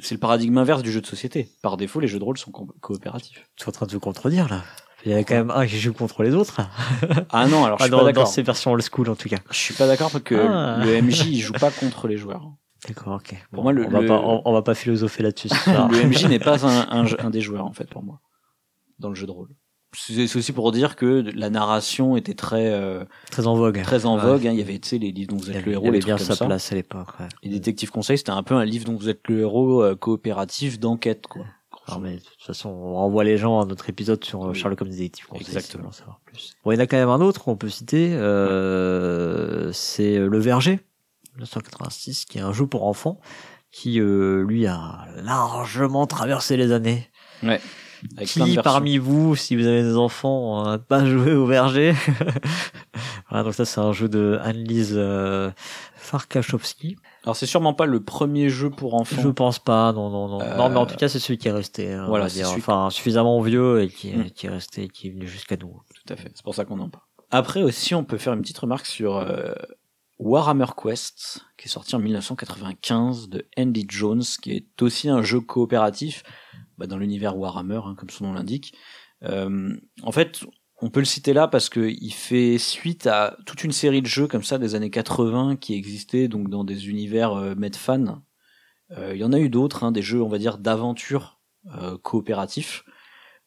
c'est 0.00 0.14
le 0.14 0.20
paradigme 0.20 0.58
inverse 0.58 0.82
du 0.82 0.90
jeu 0.90 1.00
de 1.00 1.06
société. 1.06 1.48
Par 1.62 1.76
défaut, 1.76 2.00
les 2.00 2.08
jeux 2.08 2.18
de 2.18 2.24
rôle 2.24 2.38
sont 2.38 2.50
co- 2.50 2.74
coopératifs. 2.80 3.48
Tu 3.56 3.64
es 3.64 3.68
en 3.68 3.72
train 3.72 3.86
de 3.86 3.92
te 3.92 3.96
contredire, 3.96 4.48
là. 4.48 4.64
Il 5.06 5.12
y 5.12 5.14
a 5.14 5.24
quand 5.24 5.34
même 5.34 5.50
un 5.50 5.66
qui 5.66 5.78
joue 5.78 5.92
contre 5.92 6.22
les 6.22 6.34
autres. 6.34 6.60
Ah 7.30 7.46
non, 7.46 7.64
alors 7.64 7.78
je 7.78 7.84
suis 7.84 7.90
dans, 7.90 7.98
pas 7.98 8.02
dans 8.02 8.06
d'accord. 8.06 8.26
ces 8.28 8.42
versions 8.42 8.72
old 8.72 8.82
school, 8.82 9.08
en 9.08 9.14
tout 9.16 9.28
cas. 9.28 9.38
Je 9.50 9.56
suis 9.56 9.74
pas 9.74 9.86
d'accord 9.86 10.10
parce 10.10 10.24
que 10.24 10.34
Ah. 10.34 10.78
le 10.84 11.00
MJ 11.02 11.26
il 11.26 11.40
joue 11.40 11.52
pas 11.54 11.70
contre 11.70 12.08
les 12.08 12.16
joueurs. 12.16 12.50
D'accord, 12.88 13.14
ok. 13.14 13.34
Pour 13.52 13.62
moi, 13.62 13.72
le- 13.72 13.86
on, 13.86 13.90
va 13.90 14.00
le- 14.00 14.06
pas, 14.08 14.20
on, 14.20 14.42
on 14.44 14.52
va 14.52 14.62
pas 14.62 14.74
philosopher 14.74 15.22
là-dessus. 15.22 15.48
le 15.66 16.06
MJ 16.06 16.24
n'est 16.28 16.38
pas 16.38 16.66
un, 16.66 16.88
un 17.02 17.06
un 17.18 17.30
des 17.30 17.40
joueurs 17.40 17.64
en 17.66 17.72
fait 17.72 17.88
pour 17.88 18.02
moi 18.02 18.20
dans 18.98 19.08
le 19.10 19.14
jeu 19.14 19.26
de 19.26 19.30
rôle. 19.32 19.48
C'est 19.92 20.36
aussi 20.36 20.52
pour 20.52 20.70
dire 20.70 20.94
que 20.94 21.24
la 21.34 21.50
narration 21.50 22.16
était 22.16 22.34
très 22.34 22.70
euh, 22.70 23.04
Très 23.30 23.46
en 23.48 23.54
vogue. 23.56 23.82
très 23.82 24.06
en 24.06 24.16
Ouais. 24.16 24.22
vogue. 24.22 24.46
hein. 24.46 24.52
Il 24.52 24.58
y 24.58 24.62
avait 24.62 24.78
tu 24.78 24.88
sais 24.88 24.98
les 24.98 25.10
livres 25.10 25.30
dont 25.32 25.36
vous 25.38 25.50
Il 25.50 25.56
êtes 25.56 25.64
le 25.66 25.72
il 25.72 25.74
héros, 25.74 25.86
avait 25.88 25.98
les 25.98 26.04
bien 26.04 26.16
sa 26.16 26.36
ça. 26.36 26.46
place 26.46 26.70
à 26.70 26.74
l'époque. 26.76 27.08
Ouais. 27.18 27.26
Les 27.42 27.50
détectives 27.50 27.90
conseils, 27.90 28.16
c'était 28.18 28.30
un 28.30 28.42
peu 28.44 28.54
un 28.54 28.64
livre 28.64 28.84
dont 28.84 28.94
vous 28.96 29.08
êtes 29.08 29.26
le 29.28 29.40
héros 29.40 29.82
euh, 29.82 29.96
coopératif 29.96 30.78
d'enquête, 30.78 31.26
quoi. 31.26 31.44
Mais 31.98 32.16
de 32.16 32.20
toute 32.20 32.42
façon, 32.42 32.68
on 32.68 32.94
renvoie 32.94 33.24
les 33.24 33.36
gens 33.38 33.60
à 33.60 33.64
notre 33.64 33.88
épisode 33.88 34.22
sur 34.24 34.44
euh, 34.44 34.50
Oui. 34.50 34.54
Sherlock 34.58 34.82
Holmes 34.82 34.90
détective. 34.90 35.26
Conseil, 35.26 35.46
Exactement. 35.46 35.88
en 35.88 35.92
savoir 35.92 36.20
plus. 36.24 36.54
Bon, 36.64 36.72
il 36.72 36.76
y 36.76 36.78
en 36.78 36.82
a 36.82 36.86
quand 36.86 36.96
même 36.96 37.08
un 37.08 37.20
autre 37.20 37.42
qu'on 37.44 37.56
peut 37.56 37.68
citer. 37.68 38.12
Euh, 38.12 39.72
c'est 39.72 40.18
Le 40.18 40.38
Verger, 40.38 40.80
1986, 41.36 42.24
qui 42.26 42.38
est 42.38 42.42
un 42.42 42.52
jeu 42.52 42.66
pour 42.66 42.86
enfants 42.86 43.20
qui, 43.72 44.00
euh, 44.00 44.44
lui, 44.44 44.66
a 44.66 45.06
largement 45.22 46.06
traversé 46.06 46.56
les 46.56 46.72
années. 46.72 47.08
Ouais. 47.42 47.60
Avec 48.16 48.28
Qui 48.28 48.56
parmi 48.62 48.98
vous, 48.98 49.36
si 49.36 49.56
vous 49.56 49.66
avez 49.66 49.82
des 49.82 49.96
enfants, 49.96 50.64
n'a 50.64 50.78
pas 50.78 51.04
joué 51.04 51.32
au 51.34 51.46
Verger 51.46 51.94
Voilà, 53.28 53.44
donc 53.44 53.54
ça, 53.54 53.64
c'est 53.64 53.80
un 53.80 53.92
jeu 53.92 54.08
de 54.08 54.38
Annelise 54.42 54.94
euh, 54.96 55.50
Farkachowski. 55.96 56.96
Alors 57.24 57.36
c'est 57.36 57.46
sûrement 57.46 57.74
pas 57.74 57.86
le 57.86 58.02
premier 58.02 58.48
jeu 58.48 58.70
pour 58.70 58.94
enfants. 58.94 59.20
Je 59.20 59.28
pense 59.28 59.58
pas, 59.58 59.92
non, 59.92 60.08
non, 60.10 60.28
non. 60.28 60.40
Euh, 60.40 60.56
Non, 60.56 60.68
mais 60.70 60.76
en 60.76 60.86
tout 60.86 60.96
cas, 60.96 61.08
c'est 61.08 61.18
celui 61.18 61.36
qui 61.38 61.48
est 61.48 61.52
resté. 61.52 61.92
hein, 61.92 62.04
on 62.04 62.08
voilà, 62.08 62.24
va 62.24 62.30
dire. 62.30 62.46
celui- 62.48 62.60
Enfin, 62.60 62.88
suffisamment 62.90 63.40
vieux 63.42 63.82
et 63.82 63.88
qui, 63.88 64.12
Hmm. 64.12 64.30
qui 64.30 64.46
est 64.46 64.50
resté, 64.50 64.88
qui 64.88 65.08
est 65.08 65.10
venu 65.10 65.26
jusqu'à 65.28 65.56
nous. 65.56 65.82
Tout 65.94 66.12
à 66.12 66.16
fait. 66.16 66.30
C'est 66.34 66.42
pour 66.44 66.54
ça 66.54 66.64
qu'on 66.64 66.80
en 66.80 66.88
parle. 66.88 67.04
Après 67.30 67.62
aussi, 67.62 67.94
on 67.94 68.04
peut 68.04 68.18
faire 68.18 68.32
une 68.32 68.40
petite 68.40 68.58
remarque 68.58 68.86
sur 68.86 69.16
euh, 69.18 69.52
Warhammer 70.18 70.66
Quest, 70.82 71.44
qui 71.58 71.66
est 71.66 71.70
sorti 71.70 71.94
en 71.94 71.98
1995 72.00 73.28
de 73.28 73.46
Andy 73.58 73.86
Jones, 73.88 74.22
qui 74.42 74.52
est 74.52 74.82
aussi 74.82 75.08
un 75.08 75.22
jeu 75.22 75.40
coopératif 75.40 76.22
bah, 76.78 76.86
dans 76.86 76.96
l'univers 76.98 77.36
Warhammer, 77.36 77.80
hein, 77.84 77.94
comme 77.96 78.10
son 78.10 78.24
nom 78.24 78.32
l'indique. 78.32 78.74
Euh, 79.24 79.76
en 80.02 80.12
fait, 80.12 80.40
on 80.82 80.90
peut 80.90 81.00
le 81.00 81.06
citer 81.06 81.32
là 81.32 81.46
parce 81.48 81.68
que 81.68 81.80
il 81.80 82.12
fait 82.12 82.58
suite 82.58 83.06
à 83.06 83.36
toute 83.46 83.64
une 83.64 83.72
série 83.72 84.02
de 84.02 84.06
jeux 84.06 84.26
comme 84.26 84.42
ça 84.42 84.58
des 84.58 84.74
années 84.74 84.90
80 84.90 85.56
qui 85.56 85.74
existaient 85.74 86.28
donc 86.28 86.48
dans 86.48 86.64
des 86.64 86.88
univers 86.88 87.32
euh, 87.34 87.54
Medfan. 87.54 88.22
Euh, 88.96 89.12
Il 89.14 89.20
y 89.20 89.24
en 89.24 89.32
a 89.32 89.38
eu 89.38 89.48
d'autres, 89.50 89.84
hein, 89.84 89.92
des 89.92 90.02
jeux 90.02 90.22
on 90.22 90.28
va 90.28 90.38
dire 90.38 90.58
d'aventure 90.58 91.40
euh, 91.76 91.96
coopératifs. 91.98 92.84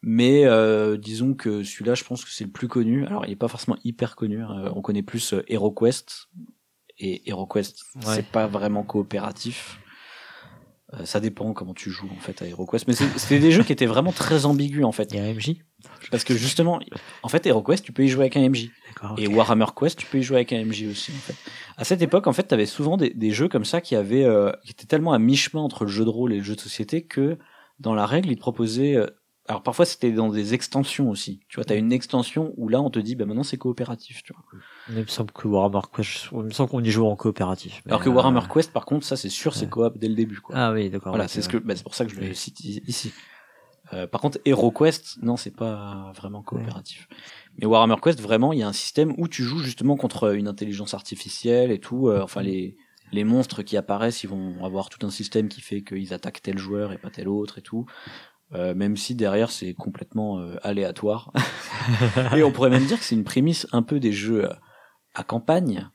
Mais 0.06 0.44
euh, 0.46 0.98
disons 0.98 1.34
que 1.34 1.64
celui-là, 1.64 1.96
je 1.96 2.04
pense 2.04 2.26
que 2.26 2.30
c'est 2.32 2.44
le 2.44 2.52
plus 2.52 2.68
connu. 2.68 3.06
Alors, 3.06 3.26
il 3.26 3.32
est 3.32 3.38
pas 3.38 3.48
forcément 3.48 3.78
hyper 3.86 4.18
connu. 4.18 4.42
hein. 4.44 4.70
on 4.76 4.82
connaît 4.82 5.02
plus 5.02 5.34
euh, 5.34 5.44
HeroQuest. 5.48 6.28
Et 7.00 7.28
HeroQuest, 7.30 7.82
Ouais. 7.96 8.02
c'est 8.16 8.26
pas 8.28 8.46
vraiment 8.48 8.84
coopératif. 8.84 9.80
Euh, 10.94 11.06
ça 11.06 11.20
dépend 11.20 11.54
comment 11.54 11.74
tu 11.74 11.90
joues 11.90 12.10
en 12.16 12.20
fait 12.20 12.42
à 12.42 12.48
HeroQuest. 12.48 12.88
Mais 12.88 12.94
c'était 12.94 13.40
des 13.40 13.52
jeux 13.52 13.64
qui 13.64 13.72
étaient 13.72 13.86
vraiment 13.86 14.12
très 14.12 14.46
ambigus 14.46 14.86
en 14.86 14.92
fait. 14.92 15.12
Il 15.12 15.18
y 15.18 15.20
a 15.20 15.24
un 15.24 15.34
MJ 15.34 15.56
Parce 16.12 16.24
que 16.24 16.36
justement, 16.36 16.80
en 17.24 17.30
fait, 17.30 17.46
HeroQuest, 17.46 17.84
tu 17.84 17.92
peux 17.92 18.04
y 18.04 18.08
jouer 18.08 18.24
avec 18.24 18.38
un 18.38 18.48
MJ. 18.48 18.70
D'accord. 18.90 19.16
Et 19.18 19.28
Warhammer 19.28 19.66
Quest, 19.76 19.98
tu 19.98 20.06
peux 20.06 20.20
y 20.20 20.24
jouer 20.24 20.38
avec 20.38 20.54
un 20.54 20.64
MJ 20.64 20.86
aussi, 20.92 21.12
en 21.12 21.20
fait. 21.20 21.36
À 21.78 21.84
cette 21.84 22.02
époque, 22.02 22.28
en 22.28 22.34
fait, 22.34 22.44
t'avais 22.44 22.66
souvent 22.66 22.98
des, 22.98 23.10
des 23.10 23.32
jeux 23.32 23.48
comme 23.48 23.66
ça 23.66 23.82
qui 23.82 23.96
avaient, 23.96 24.26
euh, 24.26 24.52
qui 24.64 24.72
étaient 24.72 24.86
tellement 24.86 25.14
à 25.14 25.20
mi-chemin 25.20 25.62
entre 25.62 25.86
le 25.86 25.90
jeu 25.90 26.06
de 26.06 26.10
rôle 26.10 26.34
et 26.34 26.38
le 26.38 26.44
jeu 26.44 26.56
de 26.56 26.62
société 26.62 27.04
que, 27.04 27.38
dans 27.80 27.96
la 27.96 28.06
règle, 28.06 28.32
ils 28.32 28.36
te 28.36 28.42
proposaient, 28.42 28.96
euh, 28.96 29.08
alors 29.48 29.62
parfois 29.62 29.86
c'était 29.86 30.12
dans 30.12 30.30
des 30.30 30.54
extensions 30.54 31.10
aussi. 31.10 31.42
Tu 31.50 31.56
vois, 31.56 31.66
t'as 31.66 31.76
une 31.78 31.92
extension 31.92 32.54
où 32.58 32.70
là, 32.70 32.82
on 32.82 32.90
te 32.90 33.00
dit, 33.00 33.16
bah 33.16 33.26
maintenant 33.26 33.44
c'est 33.44 33.58
coopératif, 33.58 34.24
tu 34.24 34.34
vois. 34.34 34.44
Il 34.90 34.96
me 34.96 35.08
semble 35.08 35.32
que 35.32 35.48
Warhammer 35.48 35.82
Quest, 35.94 36.30
il 36.32 36.38
me 36.40 36.50
semble 36.52 36.70
qu'on 36.70 36.84
y 36.84 36.92
joue 36.92 37.06
en 37.06 37.16
coopératif. 37.16 37.82
Alors 37.88 38.02
que 38.02 38.10
euh, 38.10 38.14
Warhammer 38.14 38.42
Quest, 38.54 38.72
par 38.72 38.86
contre, 38.86 39.06
ça 39.06 39.18
c'est 39.18 39.30
sûr, 39.30 39.54
c'est 39.54 39.70
coop 39.70 39.98
dès 39.98 40.08
le 40.08 40.16
début, 40.16 40.40
quoi. 40.40 40.56
Ah 40.58 40.72
oui, 40.72 40.90
d'accord. 40.90 41.12
voilà, 41.12 41.28
c'est 41.28 41.42
ce 41.42 41.50
que, 41.50 41.58
bah, 41.58 41.76
c'est 41.76 41.84
pour 41.84 41.96
ça 41.96 42.06
que 42.06 42.12
je 42.14 42.20
le 42.20 42.34
cite 42.34 42.62
ici. 42.62 43.12
Euh, 43.92 44.08
par 44.08 44.22
contre, 44.22 44.40
HeroQuest, 44.46 45.18
non, 45.22 45.36
c'est 45.36 45.56
pas 45.56 46.14
vraiment 46.16 46.42
coopératif. 46.42 47.08
Mais 47.58 47.66
Warhammer 47.66 47.98
Quest, 48.02 48.22
vraiment, 48.22 48.54
il 48.54 48.60
y 48.60 48.64
a 48.64 48.68
un 48.68 48.74
système 48.74 49.14
où 49.18 49.28
tu 49.28 49.44
joues 49.44 49.60
justement 49.60 49.98
contre 49.98 50.34
une 50.36 50.48
intelligence 50.48 50.94
artificielle 50.94 51.70
et 51.70 51.80
tout. 51.80 52.08
euh, 52.08 52.22
enfin, 52.22 52.42
les, 52.42 52.78
les 53.12 53.24
monstres 53.26 53.62
qui 53.62 53.78
apparaissent, 53.78 54.24
ils 54.24 54.30
vont 54.30 54.64
avoir 54.66 54.90
tout 54.90 55.06
un 55.06 55.12
système 55.12 55.48
qui 55.50 55.62
fait 55.62 55.84
qu'ils 55.84 56.14
attaquent 56.14 56.42
tel 56.42 56.58
joueur 56.58 56.94
et 56.94 56.98
pas 56.98 57.10
tel 57.12 57.28
autre 57.28 57.60
et 57.60 57.62
tout. 57.62 57.86
Euh, 58.56 58.74
même 58.76 58.98
si 58.98 59.16
derrière 59.16 59.50
c'est 59.52 59.74
complètement 59.74 60.40
euh, 60.40 60.56
aléatoire. 60.62 61.32
et 62.36 62.44
on 62.44 62.52
pourrait 62.52 62.70
même 62.70 62.86
dire 62.86 63.00
que 63.00 63.04
c'est 63.06 63.16
une 63.16 63.24
prémisse 63.24 63.68
un 63.72 63.82
peu 63.84 64.00
des 64.00 64.12
jeux 64.12 64.48
à 65.16 65.24
campagne, 65.24 65.90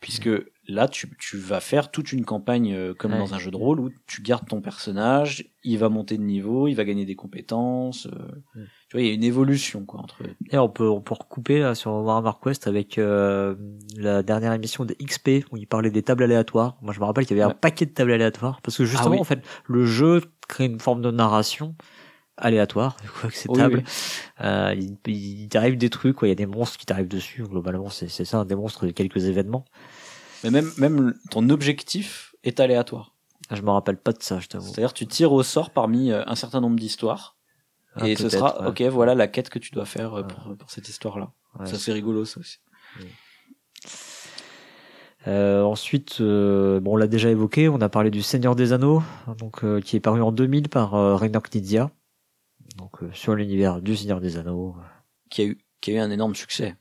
puisque 0.00 0.28
là 0.68 0.88
tu, 0.88 1.10
tu 1.18 1.36
vas 1.38 1.60
faire 1.60 1.90
toute 1.90 2.12
une 2.12 2.24
campagne 2.24 2.72
euh, 2.74 2.94
comme 2.94 3.12
Ouais. 3.12 3.18
dans 3.18 3.34
un 3.34 3.38
jeu 3.38 3.50
de 3.50 3.56
rôle 3.56 3.80
où 3.80 3.90
tu 4.06 4.22
gardes 4.22 4.46
ton 4.48 4.60
personnage, 4.60 5.52
il 5.64 5.78
va 5.78 5.88
monter 5.88 6.16
de 6.18 6.22
niveau, 6.22 6.68
il 6.68 6.74
va 6.74 6.84
gagner 6.84 7.04
des 7.04 7.14
compétences. 7.16 8.06
euh, 8.06 8.10
Ouais. 8.56 8.64
Tu 8.88 8.96
vois, 8.96 9.00
il 9.00 9.06
y 9.08 9.10
a 9.10 9.14
une 9.14 9.24
évolution 9.24 9.84
quoi 9.86 10.00
entre. 10.00 10.22
Et 10.50 10.58
on 10.58 10.68
peut, 10.68 10.88
on 10.88 11.00
peut 11.00 11.14
recouper 11.14 11.60
là, 11.60 11.74
sur 11.74 11.92
Warhammer 11.92 12.32
Quest 12.42 12.66
avec 12.66 12.98
euh, 12.98 13.54
la 13.96 14.22
dernière 14.22 14.52
émission 14.52 14.84
de 14.84 14.94
XP 15.02 15.46
où 15.50 15.56
il 15.56 15.66
parlait 15.66 15.90
des 15.90 16.02
tables 16.02 16.22
aléatoires. 16.24 16.76
Moi, 16.82 16.92
je 16.92 17.00
me 17.00 17.04
rappelle 17.06 17.24
qu'il 17.26 17.36
y 17.36 17.40
avait 17.40 17.46
Ouais. 17.48 17.56
un 17.56 17.58
paquet 17.58 17.86
de 17.86 17.92
tables 17.92 18.12
aléatoires 18.12 18.60
parce 18.62 18.76
que 18.76 18.84
justement, 18.84 19.08
Ah 19.08 19.14
oui. 19.14 19.20
en 19.20 19.24
fait, 19.24 19.42
le 19.66 19.86
jeu 19.86 20.20
crée 20.48 20.66
une 20.66 20.78
forme 20.80 21.00
de 21.02 21.10
narration 21.10 21.74
aléatoire, 22.36 22.96
ces 23.30 23.48
Oui, 23.48 23.62
oui. 23.62 23.82
Euh, 24.40 24.74
il, 24.76 24.96
il 25.12 25.48
t'arrive 25.48 25.76
des 25.76 25.90
trucs, 25.90 26.16
quoi. 26.16 26.28
Il 26.28 26.30
y 26.30 26.32
a 26.32 26.36
des 26.36 26.46
monstres 26.46 26.78
qui 26.78 26.86
t'arrivent 26.86 27.08
dessus. 27.08 27.42
Globalement, 27.42 27.88
c'est 27.90 28.08
c'est 28.08 28.24
ça, 28.24 28.44
des 28.44 28.54
monstres 28.54 28.86
de 28.86 28.90
quelques 28.90 29.24
événements. 29.24 29.64
Mais 30.44 30.50
même 30.50 30.70
même 30.78 31.14
ton 31.30 31.48
objectif 31.50 32.34
est 32.44 32.60
aléatoire. 32.60 33.14
Ah, 33.48 33.54
Je 33.56 33.62
me 33.62 33.70
rappelle 33.70 33.96
pas 33.96 34.12
de 34.12 34.22
ça, 34.22 34.40
je 34.40 34.48
t'avoue. 34.48 34.66
C'est-à-dire 34.66 34.92
tu 34.92 35.06
tires 35.06 35.32
au 35.32 35.42
sort 35.42 35.70
parmi 35.70 36.10
euh, 36.10 36.22
un 36.26 36.34
certain 36.34 36.60
nombre 36.60 36.78
d'histoires. 36.78 37.36
Ah, 37.94 38.08
et 38.08 38.16
ce 38.16 38.28
sera, 38.30 38.62
ouais. 38.62 38.68
ok, 38.68 38.82
voilà 38.92 39.14
la 39.14 39.28
quête 39.28 39.50
que 39.50 39.58
tu 39.58 39.70
dois 39.70 39.84
faire 39.84 40.14
euh, 40.14 40.22
pour, 40.22 40.56
pour 40.56 40.70
cette 40.70 40.88
histoire-là. 40.88 41.32
Ouais. 41.58 41.66
Ça 41.66 41.76
c'est 41.78 41.92
rigolo 41.92 42.24
ça 42.24 42.40
aussi. 42.40 42.58
Euh, 45.28 45.62
ensuite, 45.62 46.20
euh, 46.20 46.80
bon, 46.80 46.94
on 46.94 46.96
l'a 46.96 47.06
déjà 47.06 47.30
évoqué, 47.30 47.68
on 47.68 47.80
a 47.80 47.88
parlé 47.88 48.10
du 48.10 48.22
Seigneur 48.22 48.56
des 48.56 48.72
Anneaux, 48.72 49.02
donc 49.38 49.62
euh, 49.62 49.80
qui 49.80 49.94
est 49.96 50.00
paru 50.00 50.20
en 50.20 50.32
2000 50.32 50.68
par 50.68 50.94
euh, 50.94 51.14
Reiner 51.14 51.38
Knizia, 51.40 51.90
donc 52.82 53.02
euh, 53.02 53.10
sur 53.12 53.34
l'univers 53.34 53.80
du 53.80 53.96
Seigneur 53.96 54.20
des 54.20 54.36
Anneaux. 54.36 54.74
Qui 55.30 55.42
a 55.42 55.44
eu, 55.46 55.58
qui 55.80 55.92
a 55.92 55.94
eu 55.94 55.98
un 55.98 56.10
énorme 56.10 56.34
succès. 56.34 56.74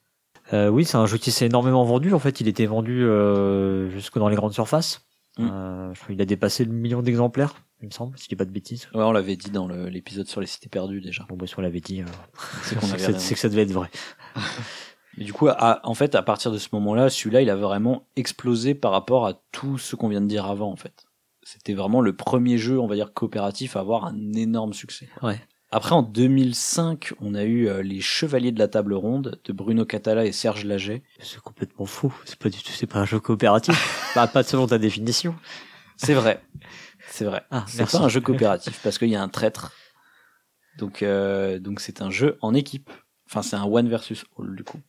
Euh, 0.53 0.67
oui, 0.69 0.83
c'est 0.83 0.97
un 0.97 1.05
jeu 1.05 1.17
qui 1.17 1.31
s'est 1.31 1.45
énormément 1.45 1.83
vendu. 1.85 2.13
En 2.13 2.19
fait, 2.19 2.41
il 2.41 2.47
était 2.47 2.65
vendu 2.65 3.03
euh, 3.03 3.89
jusque 3.91 4.17
dans 4.17 4.27
les 4.27 4.35
grandes 4.35 4.53
surfaces. 4.53 5.05
Mm. 5.37 5.47
Euh, 5.49 5.93
je 5.93 5.99
crois 5.99 6.13
qu'il 6.13 6.21
a 6.21 6.25
dépassé 6.25 6.65
le 6.65 6.73
million 6.73 7.01
d'exemplaires, 7.01 7.53
il 7.81 7.85
me 7.85 7.91
semble, 7.91 8.17
si 8.17 8.25
je 8.25 8.29
dis 8.29 8.35
pas 8.35 8.43
de 8.45 8.51
bêtises. 8.51 8.89
Ouais, 8.93 9.03
on 9.03 9.11
l'avait 9.13 9.37
dit 9.37 9.49
dans 9.49 9.67
l'épisode 9.67 10.27
sur 10.27 10.41
les 10.41 10.47
cités 10.47 10.67
perdues 10.67 10.99
déjà. 10.99 11.25
Bon, 11.29 11.37
bah, 11.37 11.47
si 11.47 11.57
on 11.57 11.61
l'avait 11.61 11.79
dit, 11.79 12.01
euh, 12.01 12.05
C'est 12.63 12.77
que, 12.77 12.85
ça- 12.85 13.35
que 13.35 13.47
devait 13.47 13.61
être 13.63 13.71
vrai. 13.71 13.89
Et 15.17 15.23
du 15.23 15.33
coup, 15.33 15.47
à- 15.47 15.79
en 15.83 15.93
fait, 15.93 16.15
à 16.15 16.21
partir 16.21 16.51
de 16.51 16.57
ce 16.57 16.69
moment-là, 16.73 17.09
celui-là, 17.09 17.41
il 17.41 17.49
a 17.49 17.55
vraiment 17.55 18.07
explosé 18.15 18.75
par 18.75 18.91
rapport 18.91 19.25
à 19.25 19.41
tout 19.51 19.77
ce 19.77 19.95
qu'on 19.95 20.09
vient 20.09 20.21
de 20.21 20.27
dire 20.27 20.45
avant, 20.45 20.71
en 20.71 20.75
fait. 20.77 21.05
C'était 21.43 21.73
vraiment 21.73 22.01
le 22.01 22.15
premier 22.15 22.57
jeu, 22.57 22.79
on 22.79 22.87
va 22.87 22.95
dire, 22.95 23.13
coopératif 23.13 23.75
à 23.75 23.79
avoir 23.79 24.05
un 24.05 24.33
énorme 24.33 24.73
succès. 24.73 25.09
Ouais. 25.21 25.41
Après, 25.73 25.93
en 25.93 26.03
2005, 26.03 27.13
on 27.21 27.33
a 27.33 27.43
eu 27.43 27.69
euh, 27.69 27.81
les 27.81 28.01
Chevaliers 28.01 28.51
de 28.51 28.59
la 28.59 28.67
Table 28.67 28.93
Ronde 28.93 29.39
de 29.45 29.53
Bruno 29.53 29.85
Catala 29.85 30.25
et 30.25 30.33
Serge 30.33 30.65
Laget. 30.65 31.01
C'est 31.19 31.39
complètement 31.39 31.85
faux. 31.85 32.13
C'est 32.25 32.35
pas 32.35 32.49
du 32.49 32.61
tout, 32.61 32.71
c'est 32.71 32.87
pas 32.87 32.99
un 32.99 33.05
jeu 33.05 33.21
coopératif. 33.21 34.11
bah, 34.15 34.27
pas 34.27 34.43
selon 34.43 34.67
ta 34.67 34.77
définition. 34.77 35.33
C'est 35.95 36.13
vrai. 36.13 36.43
C'est 37.07 37.23
vrai. 37.23 37.43
Ah, 37.51 37.63
c'est 37.69 37.89
pas 37.89 37.99
un 37.99 38.09
jeu 38.09 38.19
coopératif 38.19 38.81
parce 38.83 38.97
qu'il 38.97 39.09
y 39.09 39.15
a 39.15 39.21
un 39.21 39.29
traître. 39.29 39.71
Donc, 40.77 41.03
euh, 41.03 41.57
donc 41.59 41.79
c'est 41.79 42.01
un 42.01 42.09
jeu 42.09 42.37
en 42.41 42.53
équipe. 42.53 42.91
Enfin, 43.29 43.41
c'est 43.41 43.55
un 43.55 43.63
one 43.63 43.87
versus 43.87 44.25
all 44.37 44.53
du 44.55 44.65
coup. 44.65 44.81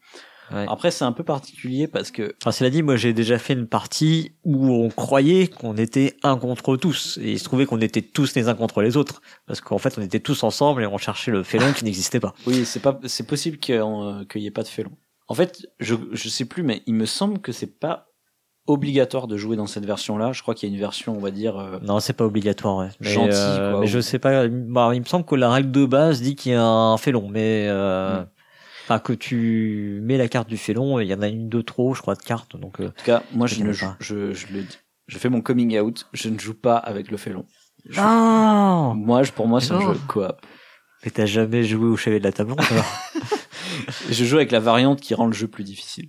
Ouais. 0.51 0.67
Après, 0.69 0.91
c'est 0.91 1.05
un 1.05 1.13
peu 1.13 1.23
particulier 1.25 1.87
parce 1.89 2.11
que 2.11 2.35
Enfin, 2.43 2.53
cela 2.53 2.69
dit, 2.69 2.83
moi 2.83 2.97
j'ai 2.97 3.13
déjà 3.13 3.39
fait 3.39 3.55
une 3.55 3.67
partie 3.67 4.33
où 4.45 4.71
on 4.75 4.89
croyait 4.91 5.47
qu'on 5.47 5.77
était 5.77 6.17
un 6.23 6.37
contre 6.37 6.77
tous. 6.77 7.19
Et 7.23 7.33
il 7.33 7.39
se 7.39 7.45
trouvait 7.45 7.65
qu'on 7.65 7.81
était 7.81 8.03
tous 8.03 8.35
les 8.35 8.49
uns 8.49 8.55
contre 8.55 8.83
les 8.83 8.97
autres. 8.97 9.23
Parce 9.47 9.61
qu'en 9.61 9.79
fait, 9.79 9.97
on 9.99 10.03
était 10.03 10.21
tous 10.21 10.43
ensemble 10.43 10.83
et 10.83 10.87
on 10.87 10.99
cherchait 10.99 11.31
le 11.31 11.43
félon 11.43 11.73
qui 11.73 11.85
n'existait 11.85 12.21
pas. 12.21 12.35
oui, 12.47 12.65
c'est 12.67 12.81
pas, 12.81 12.99
c'est 13.07 13.27
possible 13.27 13.57
qu'il 13.59 13.75
y 13.75 13.79
ait- 13.79 13.81
euh, 13.83 14.25
qu'il 14.25 14.43
y 14.43 14.47
ait 14.47 14.51
pas 14.51 14.63
de 14.63 14.69
félon. 14.69 14.91
En 15.29 15.35
fait, 15.35 15.67
je, 15.81 15.95
je 16.13 16.29
sais 16.29 16.45
plus, 16.45 16.63
mais 16.63 16.83
il 16.87 16.95
me 16.95 17.07
semble 17.07 17.39
que 17.39 17.53
c'est 17.53 17.79
pas 17.79 18.09
obligatoire 18.69 19.27
de 19.27 19.37
jouer 19.37 19.57
dans 19.57 19.67
cette 19.67 19.85
version-là. 19.87 20.33
Je 20.33 20.43
crois 20.43 20.55
qu'il 20.55 20.69
y 20.69 20.73
a 20.73 20.75
une 20.75 20.81
version, 20.81 21.17
on 21.17 21.21
va 21.21 21.31
dire. 21.31 21.57
euh, 21.59 21.79
Non, 21.83 21.99
c'est 22.01 22.13
pas 22.13 22.25
obligatoire. 22.25 22.77
Ouais. 22.79 22.89
Mais, 23.01 23.09
Gentil, 23.11 23.31
euh, 23.33 23.71
quoi, 23.73 23.81
mais 23.81 23.87
ou- 23.87 23.91
je 23.91 24.01
sais 24.01 24.19
pas. 24.19 24.47
bah, 24.49 24.91
il 24.95 25.01
me 25.01 25.07
semble 25.07 25.25
que 25.25 25.35
la 25.35 25.51
règle 25.51 25.73
de 25.73 25.85
base 25.87 26.21
dit 26.23 26.37
qu'il 26.37 26.53
y 26.53 26.55
a 26.55 26.63
un 26.65 26.97
félon. 26.97 27.29
Mais. 27.31 27.67
Euh... 27.69 28.21
Mm. 28.23 28.27
Enfin, 28.93 28.99
que 29.01 29.13
tu 29.13 30.01
mets 30.03 30.17
la 30.19 30.29
carte 30.29 30.49
du 30.49 30.57
félon, 30.57 31.01
il 31.01 31.07
y 31.09 31.15
en 31.15 31.23
a 31.23 31.29
une 31.29 31.49
de 31.49 31.61
trop, 31.63 31.95
je 31.95 32.03
crois, 32.03 32.15
de 32.15 32.23
cartes. 32.23 32.57
Donc, 32.57 32.81
euh, 32.81 32.89
En 32.89 32.91
tout 32.91 33.05
cas, 33.05 33.23
moi, 33.33 33.47
je, 33.47 33.63
ne 33.63 33.73
joue, 33.73 33.87
je, 34.01 34.33
je 34.35 34.47
le 34.53 34.63
dis. 34.63 34.79
Je 35.07 35.19
fais 35.19 35.29
mon 35.29 35.41
coming 35.41 35.79
out. 35.79 36.09
Je 36.13 36.29
ne 36.29 36.39
joue 36.39 36.55
pas 36.55 36.77
avec 36.77 37.11
le 37.11 37.17
félon. 37.17 37.47
Je- 37.89 38.01
Non 38.01 38.95
moi, 38.95 39.23
je, 39.23 39.33
pour 39.33 39.49
moi, 39.49 39.61
c'est 39.61 39.73
un 39.73 39.81
Non. 39.81 39.93
jeu 39.95 39.99
coop. 40.09 40.33
Mais 41.05 41.11
t'as 41.11 41.27
jamais 41.27 41.65
joué 41.65 41.87
au 41.87 41.97
chevet 41.97 42.19
de 42.19 42.25
la 42.25 42.33
table 42.33 42.55
Je 44.11 44.25
joue 44.25 44.37
avec 44.37 44.51
la 44.53 44.61
variante 44.61 45.01
qui 45.01 45.15
rend 45.15 45.27
le 45.27 45.33
jeu 45.33 45.49
plus 45.49 45.65
difficile. 45.65 46.09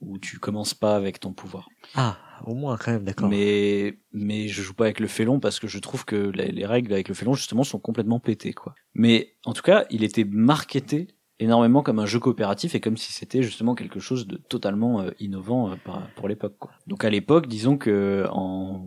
Où 0.00 0.18
tu 0.18 0.38
commences 0.38 0.74
pas 0.74 0.94
avec 0.94 1.18
ton 1.18 1.32
pouvoir. 1.32 1.68
Ah, 1.96 2.16
au 2.44 2.54
moins 2.54 2.76
quand 2.76 2.92
même, 2.92 3.02
d'accord. 3.04 3.28
Mais, 3.28 3.98
mais 4.12 4.46
je 4.46 4.62
joue 4.62 4.72
pas 4.72 4.84
avec 4.84 5.00
le 5.00 5.08
félon 5.08 5.40
parce 5.40 5.58
que 5.58 5.66
je 5.66 5.78
trouve 5.80 6.04
que 6.04 6.14
les, 6.14 6.52
les 6.52 6.64
règles 6.66 6.92
avec 6.92 7.08
le 7.08 7.14
félon, 7.14 7.34
justement, 7.34 7.64
sont 7.64 7.80
complètement 7.80 8.20
pétées, 8.20 8.52
quoi. 8.52 8.74
Mais, 8.94 9.34
en 9.44 9.52
tout 9.54 9.62
cas, 9.62 9.86
il 9.90 10.04
était 10.04 10.22
marketé 10.24 11.08
énormément 11.40 11.82
comme 11.82 11.98
un 11.98 12.06
jeu 12.06 12.18
coopératif 12.18 12.74
et 12.74 12.80
comme 12.80 12.96
si 12.96 13.12
c'était 13.12 13.42
justement 13.42 13.74
quelque 13.74 14.00
chose 14.00 14.26
de 14.26 14.36
totalement 14.36 15.00
euh, 15.00 15.10
innovant 15.20 15.70
euh, 15.70 15.76
pour 16.16 16.28
l'époque, 16.28 16.56
quoi. 16.58 16.72
Donc, 16.86 17.04
à 17.04 17.10
l'époque, 17.10 17.46
disons 17.46 17.76
que, 17.76 18.26
en, 18.30 18.86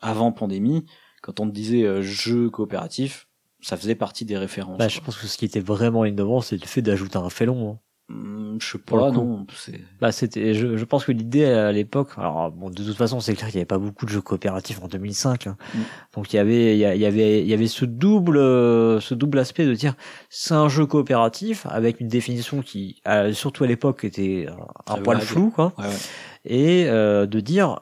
avant 0.00 0.32
pandémie, 0.32 0.86
quand 1.22 1.40
on 1.40 1.46
disait 1.46 1.84
euh, 1.84 2.02
jeu 2.02 2.50
coopératif, 2.50 3.28
ça 3.60 3.76
faisait 3.76 3.96
partie 3.96 4.24
des 4.24 4.38
références. 4.38 4.78
Bah, 4.78 4.88
je 4.88 5.00
pense 5.00 5.16
que 5.16 5.26
ce 5.26 5.36
qui 5.36 5.44
était 5.44 5.60
vraiment 5.60 6.04
innovant, 6.04 6.40
c'est 6.40 6.56
le 6.56 6.66
fait 6.66 6.82
d'ajouter 6.82 7.18
un 7.18 7.30
félon. 7.30 7.72
hein. 7.72 7.78
Hum, 8.10 8.56
je 8.58 8.66
sais 8.72 8.78
pas, 8.78 9.10
non, 9.10 9.46
Bah, 10.00 10.12
c'était, 10.12 10.54
je, 10.54 10.78
je 10.78 10.84
pense 10.86 11.04
que 11.04 11.12
l'idée 11.12 11.44
à 11.44 11.72
l'époque, 11.72 12.08
alors 12.16 12.50
bon, 12.50 12.70
de 12.70 12.82
toute 12.82 12.96
façon, 12.96 13.20
c'est 13.20 13.34
clair 13.34 13.48
qu'il 13.50 13.56
n'y 13.56 13.60
avait 13.60 13.66
pas 13.66 13.76
beaucoup 13.76 14.06
de 14.06 14.10
jeux 14.10 14.22
coopératifs 14.22 14.82
en 14.82 14.88
2005. 14.88 15.46
hein. 15.46 15.56
Mm. 15.74 15.78
Donc 16.14 16.32
il 16.32 16.36
y 16.36 16.38
avait, 16.38 16.72
il 16.74 16.78
y 16.78 17.04
avait, 17.04 17.42
il 17.42 17.46
y 17.46 17.52
avait 17.52 17.66
ce 17.66 17.84
double, 17.84 18.38
euh, 18.38 18.98
ce 19.00 19.14
double 19.14 19.38
aspect 19.38 19.66
de 19.66 19.74
dire, 19.74 19.94
c'est 20.30 20.54
un 20.54 20.68
jeu 20.70 20.86
coopératif 20.86 21.66
avec 21.68 22.00
une 22.00 22.08
définition 22.08 22.62
qui, 22.62 23.02
euh, 23.06 23.34
surtout 23.34 23.64
à 23.64 23.66
l'époque, 23.66 24.04
était 24.04 24.46
euh, 24.48 24.52
un 24.86 25.02
poil 25.02 25.18
vague. 25.18 25.26
flou, 25.26 25.50
quoi. 25.50 25.74
ouais, 25.76 25.84
ouais. 25.84 25.90
Et 26.46 26.86
euh, 26.88 27.26
de 27.26 27.40
dire, 27.40 27.80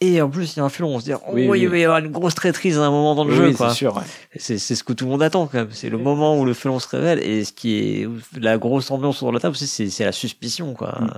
et 0.00 0.20
en 0.22 0.30
plus 0.30 0.54
il 0.54 0.58
y 0.58 0.60
a 0.60 0.64
un 0.64 0.68
félon, 0.68 0.94
on 0.96 1.00
se 1.00 1.04
dit, 1.04 1.12
Oui, 1.12 1.42
oui, 1.42 1.48
oui. 1.48 1.60
il 1.62 1.68
va 1.68 1.78
y 1.78 1.84
avoir 1.84 1.98
une 1.98 2.10
grosse 2.10 2.34
traîtrise 2.34 2.78
à 2.78 2.86
un 2.86 2.90
moment 2.90 3.14
dans 3.14 3.24
le 3.24 3.30
Oui, 3.32 3.36
jeu, 3.36 3.46
oui, 3.48 3.54
quoi. 3.54 3.68
c'est 3.70 3.76
sûr, 3.76 3.96
ouais. 3.96 4.02
C'est 4.36 4.58
c'est 4.58 4.74
ce 4.74 4.82
que 4.84 4.92
tout 4.92 5.04
le 5.04 5.10
monde 5.10 5.22
attend 5.22 5.46
quand 5.46 5.58
même. 5.58 5.70
C'est 5.72 5.90
le 5.90 5.98
moment 5.98 6.38
où 6.38 6.44
le 6.44 6.54
félon 6.54 6.78
se 6.78 6.88
révèle 6.88 7.18
et 7.22 7.44
ce 7.44 7.52
qui 7.52 7.76
est 7.78 8.08
la 8.38 8.58
grosse 8.58 8.90
ambiance 8.90 9.18
sur 9.18 9.30
la 9.32 9.40
table 9.40 9.52
aussi, 9.52 9.66
c'est 9.66 9.90
c'est 9.90 10.04
la 10.04 10.12
suspicion 10.12 10.74
quoi. 10.74 10.98
Mm. 11.00 11.10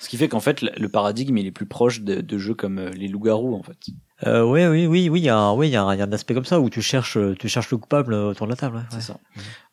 Ce 0.00 0.08
qui 0.08 0.16
fait 0.16 0.28
qu'en 0.28 0.38
fait, 0.40 0.62
le 0.62 0.88
paradigme, 0.88 1.36
il 1.38 1.46
est 1.46 1.50
plus 1.50 1.66
proche 1.66 2.02
de, 2.02 2.20
de 2.20 2.38
jeux 2.38 2.54
comme 2.54 2.78
euh, 2.78 2.90
les 2.90 3.08
loups-garous, 3.08 3.56
en 3.56 3.64
fait. 3.64 3.76
Euh, 4.28 4.44
ouais, 4.44 4.68
oui, 4.68 4.86
oui, 4.86 5.08
oui, 5.08 5.20
il 5.20 5.24
y 5.24 5.28
a, 5.28 5.52
oui, 5.52 5.66
il 5.68 5.72
y, 5.72 5.76
a 5.76 5.82
un- 5.82 5.92
il 5.92 5.98
y 5.98 6.02
a 6.02 6.04
un 6.04 6.12
aspect 6.12 6.34
comme 6.34 6.44
ça 6.44 6.60
où 6.60 6.70
tu 6.70 6.80
cherches, 6.80 7.18
tu 7.40 7.48
cherches 7.48 7.70
le 7.72 7.78
coupable 7.78 8.14
autour 8.14 8.46
de 8.46 8.52
la 8.52 8.56
table. 8.56 8.76
ouais, 8.76 8.82
C'est 8.90 9.00
ça. 9.00 9.18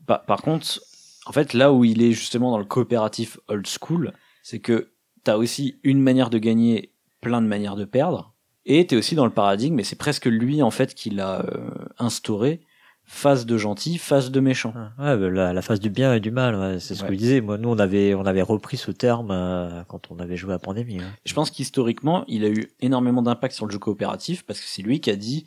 Par, 0.08 0.24
par 0.26 0.42
contre, 0.42 0.82
en 1.28 1.32
fait, 1.32 1.54
là 1.54 1.72
où 1.72 1.86
il 1.86 2.02
est 2.02 2.12
justement 2.12 2.50
dans 2.50 2.58
le 2.58 2.66
coopératif 2.66 3.38
old 3.50 3.68
school, 3.68 4.14
c'est 4.42 4.60
que 4.60 4.90
t'as 5.24 5.38
aussi 5.38 5.80
une 5.84 6.02
manière 6.02 6.32
de 6.32 6.40
gagner, 6.40 6.92
plein 7.22 7.40
de 7.42 7.48
manières 7.48 7.76
de 7.76 7.86
perdre, 7.86 8.34
et 8.66 8.86
t'es 8.88 8.96
aussi 8.96 9.16
dans 9.16 9.26
le 9.26 9.32
paradigme, 9.32 9.80
et 9.80 9.84
c'est 9.84 9.96
presque 9.98 10.26
lui, 10.26 10.62
en 10.64 10.72
fait, 10.72 10.94
qui 10.96 11.10
l'a 11.10 11.42
euh, 11.46 11.70
instauré, 12.00 12.62
face 13.08 13.46
de 13.46 13.58
gentil, 13.58 13.98
face 14.00 14.32
de 14.32 14.40
méchant. 14.40 14.74
Ouais, 14.98 15.16
bah, 15.18 15.30
la, 15.30 15.54
la 15.54 15.62
phase 15.62 15.80
du 15.80 15.90
bien 15.92 16.14
et 16.16 16.20
du 16.20 16.32
mal, 16.32 16.56
ouais, 16.56 16.80
c'est 16.80 16.96
ce 16.96 17.04
Ouais. 17.04 17.10
que 17.10 17.14
je 17.14 17.20
disais. 17.20 17.42
Moi, 17.42 17.58
nous, 17.60 17.70
on 17.70 17.78
avait, 17.78 18.16
on 18.16 18.26
avait 18.26 18.42
repris 18.42 18.78
ce 18.78 18.90
terme 18.92 19.30
euh, 19.32 19.84
quand 19.88 20.10
on 20.12 20.18
avait 20.20 20.38
joué 20.38 20.54
à 20.56 20.60
Pandémie. 20.60 21.00
hein. 21.00 21.14
Je 21.26 21.34
pense 21.36 21.52
qu'historiquement, 21.52 22.24
il 22.28 22.44
a 22.44 22.50
eu 22.50 22.72
énormément 22.80 23.22
d'impact 23.22 23.54
sur 23.54 23.68
le 23.68 23.72
jeu 23.72 23.78
coopératif 23.80 24.44
parce 24.44 24.60
que 24.60 24.66
c'est 24.68 24.82
lui 24.82 25.02
qui 25.02 25.12
a 25.12 25.16
dit, 25.16 25.46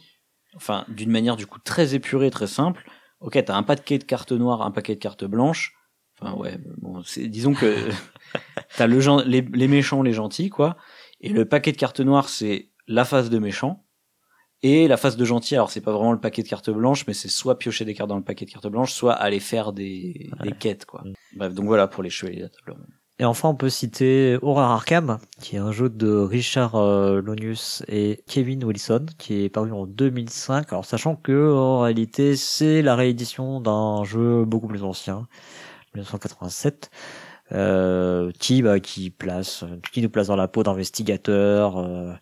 enfin, 0.55 0.85
d'une 0.89 1.11
manière 1.11 1.35
du 1.35 1.47
coup 1.47 1.59
très 1.59 1.95
épurée, 1.97 2.31
très 2.31 2.47
simple, 2.47 2.89
ok, 3.21 3.43
t'as 3.45 3.57
un 3.57 3.65
paquet 3.65 3.99
de 3.99 4.05
cartes 4.05 4.31
noires, 4.33 4.63
un 4.63 4.71
paquet 4.71 4.95
de 4.95 5.01
cartes 5.01 5.25
blanches. 5.25 5.75
Enfin 6.21 6.35
ouais, 6.37 6.59
bon, 6.81 7.03
disons 7.27 7.55
que 7.55 7.75
t'as 8.77 8.87
le 8.87 8.99
les, 9.25 9.41
les 9.41 9.69
méchants, 9.69 10.03
les 10.03 10.13
gentils, 10.13 10.49
quoi. 10.51 10.77
Et 11.21 11.31
le 11.31 11.45
paquet 11.45 11.73
de 11.73 11.77
cartes 11.77 12.01
noires, 12.01 12.29
c'est 12.29 12.69
la 12.89 13.05
phase 13.05 13.31
de 13.31 13.39
méchant. 13.39 13.85
Et 14.63 14.89
la 14.89 14.97
phase 14.97 15.17
de 15.17 15.25
gentil, 15.25 15.55
alors 15.55 15.71
c'est 15.71 15.81
pas 15.81 15.93
vraiment 15.93 16.11
le 16.11 16.19
paquet 16.19 16.43
de 16.43 16.49
cartes 16.49 16.71
blanches, 16.71 17.07
mais 17.07 17.15
c'est 17.15 17.29
soit 17.29 17.61
piocher 17.61 17.85
des 17.85 17.95
cartes 17.95 18.09
dans 18.09 18.17
le 18.17 18.25
paquet 18.25 18.45
de 18.45 18.51
cartes 18.51 18.67
blanches, 18.67 18.93
soit 18.93 19.13
aller 19.13 19.39
faire 19.39 19.73
des, 19.73 20.31
des 20.43 20.51
quêtes, 20.51 20.85
quoi. 20.85 21.05
Bref, 21.37 21.55
donc 21.55 21.67
voilà 21.67 21.87
pour 21.87 22.03
les 22.03 22.11
chevaliers 22.11 22.39
de 22.39 22.43
la 22.43 22.49
table 22.49 22.73
ronde. 22.73 22.87
Et 23.21 23.25
enfin, 23.25 23.49
on 23.49 23.55
peut 23.55 23.69
citer 23.69 24.37
Horror 24.43 24.71
Arkham, 24.71 25.19
qui 25.41 25.57
est 25.57 25.59
un 25.61 25.73
jeu 25.73 25.89
de 25.89 26.09
Richard 26.09 26.77
euh, 26.77 27.21
Lonius 27.21 27.83
et 27.89 28.23
Kevin 28.29 28.65
Wilson, 28.65 29.07
qui 29.17 29.45
est 29.45 29.49
paru 29.49 29.73
en 29.73 29.87
2005. 29.87 30.73
Alors, 30.73 30.85
sachant 30.85 31.17
que, 31.17 31.53
en 31.53 31.81
réalité, 31.81 32.37
c'est 32.37 32.83
la 32.83 32.95
réédition 32.97 33.61
d'un 33.61 34.05
jeu 34.05 34.45
beaucoup 34.45 34.69
plus 34.69 34.85
ancien, 34.85 35.27
1987, 35.95 36.91
euh, 37.53 38.31
qui, 38.39 38.63
bah, 38.63 38.79
qui 38.79 39.11
place, 39.11 39.65
qui 39.93 40.03
nous 40.03 40.11
place 40.11 40.29
dans 40.29 40.37
la 40.37 40.49
peau 40.49 40.63
d'investigateurs, 40.63 41.79
euh, 41.79 42.13
euh, 42.13 42.15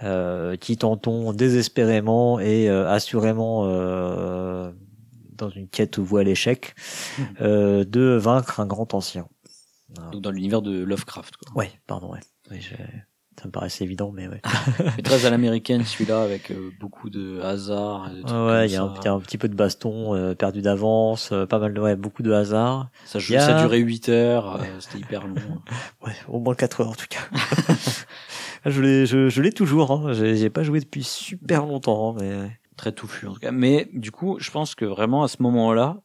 qui 0.00 0.76
tentons 0.76 1.32
désespérément 1.32 2.40
et 2.40 2.68
euh, 2.68 2.88
assurément 2.90 3.62
euh, 3.66 4.70
dans 5.36 5.50
une 5.50 5.68
quête 5.68 5.98
voie 5.98 6.20
à 6.20 6.24
l'échec, 6.24 6.74
euh, 7.40 7.84
de 7.84 8.16
vaincre 8.16 8.60
un 8.60 8.66
grand 8.66 8.94
ancien. 8.94 9.26
Donc 10.12 10.22
dans 10.22 10.30
l'univers 10.30 10.62
de 10.62 10.82
Lovecraft, 10.82 11.36
quoi. 11.36 11.56
Ouais, 11.56 11.70
pardon, 11.86 12.12
ouais. 12.12 12.20
Oui, 12.50 12.60
je- 12.60 12.74
Ça 13.40 13.46
me 13.46 13.50
paraissait 13.50 13.82
évident, 13.84 14.12
mais 14.12 14.28
ouais. 14.28 14.40
Mais 14.96 15.02
très 15.02 15.24
à 15.26 15.30
l'américaine 15.30 15.84
celui-là 15.84 16.22
avec 16.22 16.50
euh, 16.52 16.70
beaucoup 16.80 17.10
de 17.10 17.40
hasard. 17.40 18.08
et 18.12 18.16
des 18.16 18.22
trucs 18.22 18.36
Ouais, 18.46 18.66
il 18.68 18.72
y, 18.72 18.76
a 18.76 18.82
un 18.84 18.94
ça. 18.94 19.00
il 19.00 19.04
y 19.04 19.08
a 19.08 19.12
un 19.12 19.18
petit 19.20 19.38
peu 19.38 19.48
de 19.48 19.54
baston, 19.56 20.14
euh, 20.14 20.34
perdu 20.36 20.62
d'avance, 20.62 21.30
euh, 21.32 21.44
pas 21.46 21.58
mal 21.58 21.74
de, 21.74 21.80
ouais, 21.80 21.96
beaucoup 21.96 22.22
de 22.22 22.30
hasard. 22.32 22.90
Ça, 23.04 23.18
y 23.28 23.36
a- 23.36 23.40
ça 23.40 23.54
durait 23.60 23.78
8 23.78 24.08
heures, 24.08 24.60
euh, 24.60 24.64
c'était 24.78 24.98
hyper 24.98 25.26
long. 25.26 25.34
Ouais, 26.06 26.12
au 26.28 26.38
moins 26.38 26.54
4 26.54 26.82
heures 26.82 26.90
en 26.90 26.94
tout 26.94 27.06
cas. 27.08 27.20
Je 28.70 28.82
l'ai, 28.82 29.06
je, 29.06 29.28
je 29.28 29.42
l'ai 29.42 29.52
toujours, 29.52 29.90
hein. 29.92 30.12
J'ai, 30.12 30.36
j'ai 30.36 30.50
pas 30.50 30.62
joué 30.62 30.80
depuis 30.80 31.02
super 31.04 31.66
longtemps, 31.66 32.10
hein, 32.10 32.16
mais. 32.20 32.60
Très 32.76 32.92
touffu 32.92 33.26
en 33.28 33.34
tout 33.34 33.40
cas. 33.40 33.52
Mais 33.52 33.88
du 33.92 34.10
coup, 34.10 34.36
je 34.40 34.50
pense 34.50 34.74
que 34.74 34.84
vraiment 34.84 35.22
à 35.22 35.28
ce 35.28 35.36
moment-là, 35.42 36.00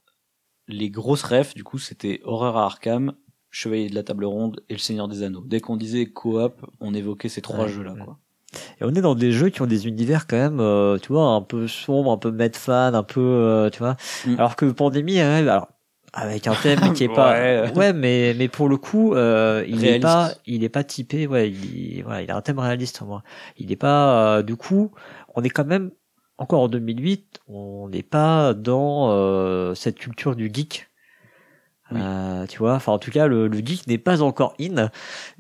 les 0.68 0.90
grosses 0.92 1.24
refs, 1.24 1.56
du 1.56 1.64
coup, 1.64 1.80
c'était 1.80 2.22
Horreur 2.24 2.58
à 2.58 2.66
Arkham, 2.66 3.14
Chevalier 3.50 3.90
de 3.90 3.96
la 3.96 4.04
Table 4.04 4.26
Ronde 4.26 4.62
et 4.70 4.74
Le 4.74 4.80
Seigneur 4.80 5.08
des 5.08 5.24
Anneaux. 5.24 5.44
Dès 5.46 5.62
qu'on 5.62 5.78
disait 5.78 6.06
coop, 6.06 6.64
on 6.80 6.94
évoquait 6.94 7.30
ces 7.30 7.42
trois 7.42 7.64
Ouais, 7.66 7.70
jeux-là, 7.70 7.94
ouais. 7.94 8.04
quoi. 8.06 8.20
Et 8.80 8.84
on 8.84 8.90
est 8.90 9.02
dans 9.02 9.16
des 9.16 9.32
jeux 9.32 9.50
qui 9.50 9.62
ont 9.64 9.68
des 9.68 9.88
univers 9.88 10.28
quand 10.28 10.38
même, 10.38 10.60
euh, 10.60 10.98
tu 11.00 11.08
vois, 11.12 11.26
un 11.26 11.42
peu 11.42 11.68
sombres, 11.68 12.12
un 12.12 12.18
peu 12.18 12.30
mad 12.32 12.56
fan, 12.56 12.94
un 12.94 13.04
peu, 13.04 13.20
euh, 13.20 13.70
tu 13.72 13.80
vois. 13.80 13.96
Mm. 14.28 14.36
Alors 14.38 14.56
que 14.56 14.66
Pandémie, 14.66 15.16
ouais, 15.16 15.22
alors 15.24 15.68
avec 16.14 16.48
un 16.48 16.56
thème 16.56 16.94
qui 16.94 17.04
est 17.06 17.08
pas, 17.14 17.34
Ouais. 17.34 17.72
ouais, 17.76 17.94
mais 17.94 18.34
mais 18.38 18.48
pour 18.48 18.70
le 18.70 18.78
coup, 18.78 19.14
euh, 19.14 19.64
il 19.68 19.84
est 19.84 20.00
Réaliste. 20.00 20.02
pas, 20.04 20.32
il 20.46 20.64
est 20.64 20.70
pas 20.70 20.84
typé, 20.84 21.28
ouais, 21.28 21.50
il, 21.52 22.04
voilà, 22.04 22.22
il 22.22 22.32
a 22.32 22.36
un 22.38 22.42
thème 22.42 22.60
réaliste, 22.60 23.02
moi. 23.02 23.24
Il 23.58 23.72
est 23.72 23.76
pas, 23.76 24.38
euh, 24.38 24.44
du 24.44 24.56
coup, 24.56 24.92
on 25.36 25.44
est 25.44 25.50
quand 25.50 25.66
même 25.66 25.92
encore 26.38 26.62
en 26.62 26.68
2008, 26.70 27.42
on 27.48 27.90
n'est 27.90 28.04
pas 28.04 28.54
dans 28.54 29.12
euh, 29.12 29.76
cette 29.76 29.98
culture 30.00 30.36
du 30.36 30.50
geek. 30.54 30.88
Oui. 31.92 32.00
Euh, 32.04 32.46
tu 32.46 32.60
vois, 32.60 32.76
enfin 32.76 32.92
en 32.92 33.00
tout 33.00 33.10
cas 33.10 33.26
le, 33.26 33.48
le 33.48 33.58
geek 33.66 33.88
n'est 33.88 33.98
pas 33.98 34.22
encore 34.22 34.54
in 34.62 34.90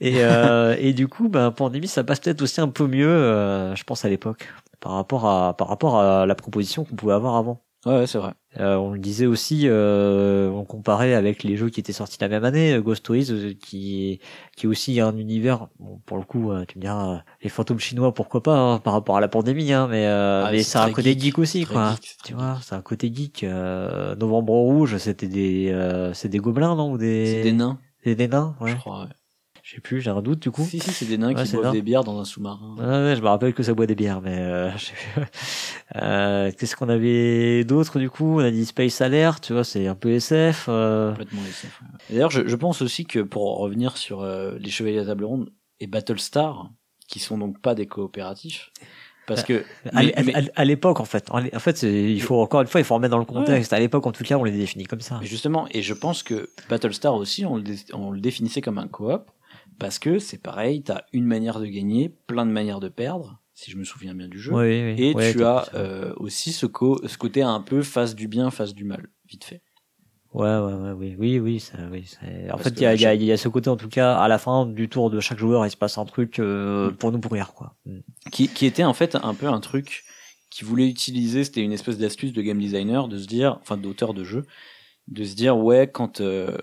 et 0.01 0.24
euh, 0.24 0.76
et 0.80 0.93
du 0.93 1.07
coup 1.07 1.30
ben 1.30 1.51
pandémie 1.51 1.88
ça 1.88 2.03
passe 2.03 2.20
peut-être 2.20 2.41
aussi 2.41 2.59
un 2.59 2.70
peu 2.70 2.88
mieux 2.88 3.07
euh, 3.07 3.76
je 3.76 3.84
pense 3.84 4.03
à 4.03 4.09
l'époque 4.09 4.49
par 4.80 4.93
rapport 4.93 5.28
à 5.28 5.55
par 5.55 5.67
rapport 5.67 5.99
à 5.99 6.26
la 6.26 6.34
proposition 6.34 6.86
qu'on 6.86 6.95
pouvait 6.95 7.13
avoir 7.13 7.36
avant. 7.36 7.61
Ouais, 7.86 7.93
ouais, 7.99 8.07
c'est 8.07 8.17
vrai. 8.17 8.34
Euh, 8.59 8.75
on 8.75 8.91
le 8.91 8.99
disait 8.99 9.25
aussi, 9.25 9.61
euh, 9.65 10.49
on 10.49 10.65
comparait 10.65 11.13
avec 11.13 11.43
les 11.43 11.55
jeux 11.55 11.69
qui 11.69 11.80
étaient 11.80 11.93
sortis 11.93 12.17
la 12.19 12.27
même 12.27 12.43
année, 12.43 12.73
euh, 12.73 12.82
Ghost 12.82 13.05
Toys, 13.05 13.32
euh, 13.32 13.53
qui 13.53 14.19
qui 14.57 14.65
est 14.65 14.69
aussi 14.69 14.99
un 14.99 15.15
univers. 15.15 15.69
Bon, 15.80 15.97
pour 16.05 16.17
le 16.17 16.23
coup, 16.23 16.51
euh, 16.51 16.65
tu 16.67 16.77
me 16.77 16.82
diras, 16.82 17.23
les 17.41 17.49
fantômes 17.49 17.80
chinois, 17.80 18.13
pourquoi 18.13 18.43
pas, 18.43 18.57
hein, 18.57 18.80
par 18.80 18.91
rapport 18.93 19.15
à 19.15 19.21
la 19.21 19.30
pandémie, 19.30 19.71
hein, 19.71 19.88
mais 19.89 20.05
euh, 20.07 20.43
Ah, 20.45 20.51
mais 20.51 20.63
c'est 20.63 20.71
c'est 20.71 20.77
un 20.80 20.91
côté 20.91 21.11
geek, 21.13 21.21
geek, 21.21 21.39
aussi, 21.39 21.65
quoi. 21.65 21.91
geek, 21.93 22.05
c'est 22.19 22.23
tu 22.27 22.34
vois, 22.34 22.59
c'est 22.61 22.75
un 22.75 22.82
côté 22.82 23.13
geek. 23.13 23.43
Euh, 23.45 24.13
Novembre 24.15 24.51
rouge, 24.53 24.97
c'était 24.97 25.27
des, 25.30 25.69
euh, 25.71 26.13
c'est 26.13 26.27
des 26.30 26.39
gobelins, 26.39 26.75
non, 26.75 26.91
ou 26.91 26.97
des, 26.97 27.25
C'est 27.27 27.43
des 27.43 27.53
nains, 27.53 27.80
des, 28.03 28.15
des 28.15 28.27
nains, 28.27 28.57
ouais. 28.59 28.71
je 28.71 28.75
crois. 28.75 29.03
Ouais. 29.03 29.09
Je 29.70 29.76
sais 29.76 29.82
plus, 29.82 30.01
j'ai 30.01 30.09
un 30.09 30.24
doute 30.24 30.39
du 30.39 30.49
coup. 30.49 30.65
Si, 30.65 30.80
si, 30.80 30.89
c'est 30.91 31.05
des 31.05 31.20
nains 31.20 31.32
Ouais, 31.36 31.43
qui 31.43 31.51
boivent 31.51 31.65
nains. 31.65 31.72
des 31.74 31.84
bières 31.84 32.03
dans 32.03 32.20
un 32.20 32.26
sous-marin. 32.26 32.76
Ouais, 32.80 32.86
ouais, 32.86 33.15
je 33.15 33.22
me 33.22 33.28
rappelle 33.28 33.53
que 33.53 33.61
ça 33.61 33.76
boit 33.76 33.86
des 33.86 33.93
bières, 33.93 34.20
mais 34.20 34.36
euh, 34.39 34.72
je 34.78 34.86
sais 34.86 34.93
plus. 35.13 35.22
euh, 35.95 36.51
qu'est-ce 36.57 36.76
qu'on 36.76 36.89
avait 36.89 37.63
d'autre 37.65 37.99
du 37.99 38.09
coup? 38.09 38.38
On 38.39 38.43
a 38.43 38.49
dit 38.49 38.65
Space 38.65 38.99
Alert, 39.01 39.43
tu 39.43 39.53
vois, 39.53 39.63
c'est 39.63 39.86
un 39.86 39.93
peu 39.93 40.09
SF. 40.11 40.65
Euh... 40.70 41.11
Complètement 41.11 41.41
SF. 41.47 41.82
D'ailleurs, 42.09 42.32
je, 42.32 42.47
je 42.47 42.55
pense 42.55 42.82
aussi 42.82 43.05
que 43.05 43.20
pour 43.20 43.59
revenir 43.59 43.97
sur 43.97 44.22
euh, 44.22 44.53
les 44.59 44.72
Chevaliers 44.72 44.97
la 44.97 45.05
Table 45.05 45.26
Ronde 45.26 45.51
et 45.80 45.86
Battlestar, 45.86 46.72
qui 47.07 47.20
sont 47.20 47.38
donc 47.38 47.61
pas 47.61 47.76
des 47.76 47.86
coopératifs, 47.86 48.72
parce 49.28 49.43
que 49.43 49.63
À, 49.93 50.01
mais- 50.03 50.15
à- 50.15 50.24
mais- 50.24 50.36
à- 50.36 50.41
à 50.55 50.65
l'époque, 50.65 50.99
en 50.99 51.05
fait, 51.05 51.30
en 51.32 51.59
fait, 51.59 51.84
il 51.84 52.22
faut 52.24 52.41
encore 52.41 52.61
une 52.61 52.67
fois, 52.67 52.82
il 52.82 52.84
faut 52.86 52.95
remettre 52.95 53.11
dans 53.11 53.20
le 53.20 53.26
contexte. 53.26 53.72
À 53.72 53.80
l'époque, 53.80 54.07
en 54.07 54.11
tout 54.11 54.24
cas, 54.24 54.36
on 54.38 54.43
les 54.43 54.51
définit 54.51 54.86
comme 54.86 55.01
ça. 55.01 55.20
Mais 55.22 55.28
justement, 55.28 55.67
et 55.70 55.84
je 55.84 55.93
pense 55.93 56.24
que 56.24 56.49
Battlestar 56.70 57.13
aussi, 57.13 57.45
on 57.45 57.57
le, 57.57 57.61
dé- 57.61 57.78
on 57.93 58.09
le 58.09 58.20
définissait 58.20 58.61
comme 58.61 58.80
un 58.80 58.88
coop, 58.88 59.30
parce 59.80 59.99
que 59.99 60.19
c'est 60.19 60.41
pareil, 60.41 60.84
t'as 60.84 61.01
une 61.13 61.25
manière 61.25 61.59
de 61.59 61.65
gagner, 61.65 62.09
plein 62.27 62.45
de 62.45 62.51
manières 62.51 62.80
de 62.80 62.89
perdre, 62.89 63.39
si 63.53 63.71
je 63.71 63.77
me 63.77 63.84
souviens 63.84 64.13
bien 64.13 64.27
du 64.27 64.39
jeu. 64.39 64.53
Oui, 64.53 64.84
oui, 64.84 64.95
Et 65.01 65.13
ouais, 65.15 65.32
tu 65.32 65.43
as 65.43 65.69
euh, 65.73 66.13
aussi 66.17 66.51
ce, 66.53 66.65
co- 66.65 67.01
ce 67.07 67.17
côté 67.17 67.41
un 67.41 67.61
peu 67.61 67.82
face 67.82 68.15
du 68.15 68.27
bien, 68.27 68.51
face 68.51 68.73
du 68.73 68.84
mal, 68.84 69.07
vite 69.27 69.43
fait. 69.45 69.61
Ouais, 70.34 70.47
ouais, 70.59 70.73
ouais, 70.73 70.91
oui, 70.91 71.15
oui, 71.17 71.39
oui, 71.39 71.59
ça, 71.59 71.77
oui. 71.91 72.05
En 72.21 72.51
Parce 72.51 72.65
fait, 72.65 72.71
que 72.75 72.80
il 72.80 72.84
y 72.84 72.86
a, 72.86 72.89
moi, 72.89 72.95
il 72.95 73.01
y, 73.01 73.05
a, 73.07 73.13
il 73.15 73.23
y 73.23 73.32
a 73.32 73.38
ce 73.38 73.47
côté, 73.49 73.69
en 73.69 73.77
tout 73.77 73.89
cas, 73.89 74.15
à 74.15 74.27
la 74.27 74.38
fin 74.38 74.67
du 74.67 74.88
tour 74.88 75.09
de 75.09 75.19
chaque 75.19 75.39
joueur, 75.39 75.65
il 75.65 75.71
se 75.71 75.77
passe 75.77 75.97
un 75.97 76.05
truc 76.05 76.38
euh, 76.38 76.91
Mm. 76.91 76.95
pour 76.97 77.11
nous 77.11 77.19
pourrir, 77.19 77.53
quoi. 77.53 77.75
Mm. 77.86 77.99
Qui, 78.32 78.47
qui 78.47 78.65
était 78.67 78.84
en 78.84 78.93
fait 78.93 79.15
un 79.15 79.34
peu 79.34 79.47
un 79.47 79.59
truc 79.59 80.03
qui 80.51 80.63
voulait 80.65 80.88
utiliser, 80.88 81.43
c'était 81.43 81.61
une 81.61 81.71
espèce 81.71 81.97
d'astuce 81.97 82.32
de 82.32 82.41
game 82.43 82.59
designer, 82.59 83.07
de 83.07 83.17
se 83.17 83.25
dire, 83.27 83.57
enfin 83.61 83.77
d'auteur 83.77 84.13
de 84.13 84.23
jeu, 84.23 84.45
de 85.07 85.23
se 85.23 85.36
dire, 85.36 85.57
ouais, 85.57 85.89
quand... 85.91 86.21
euh, 86.21 86.57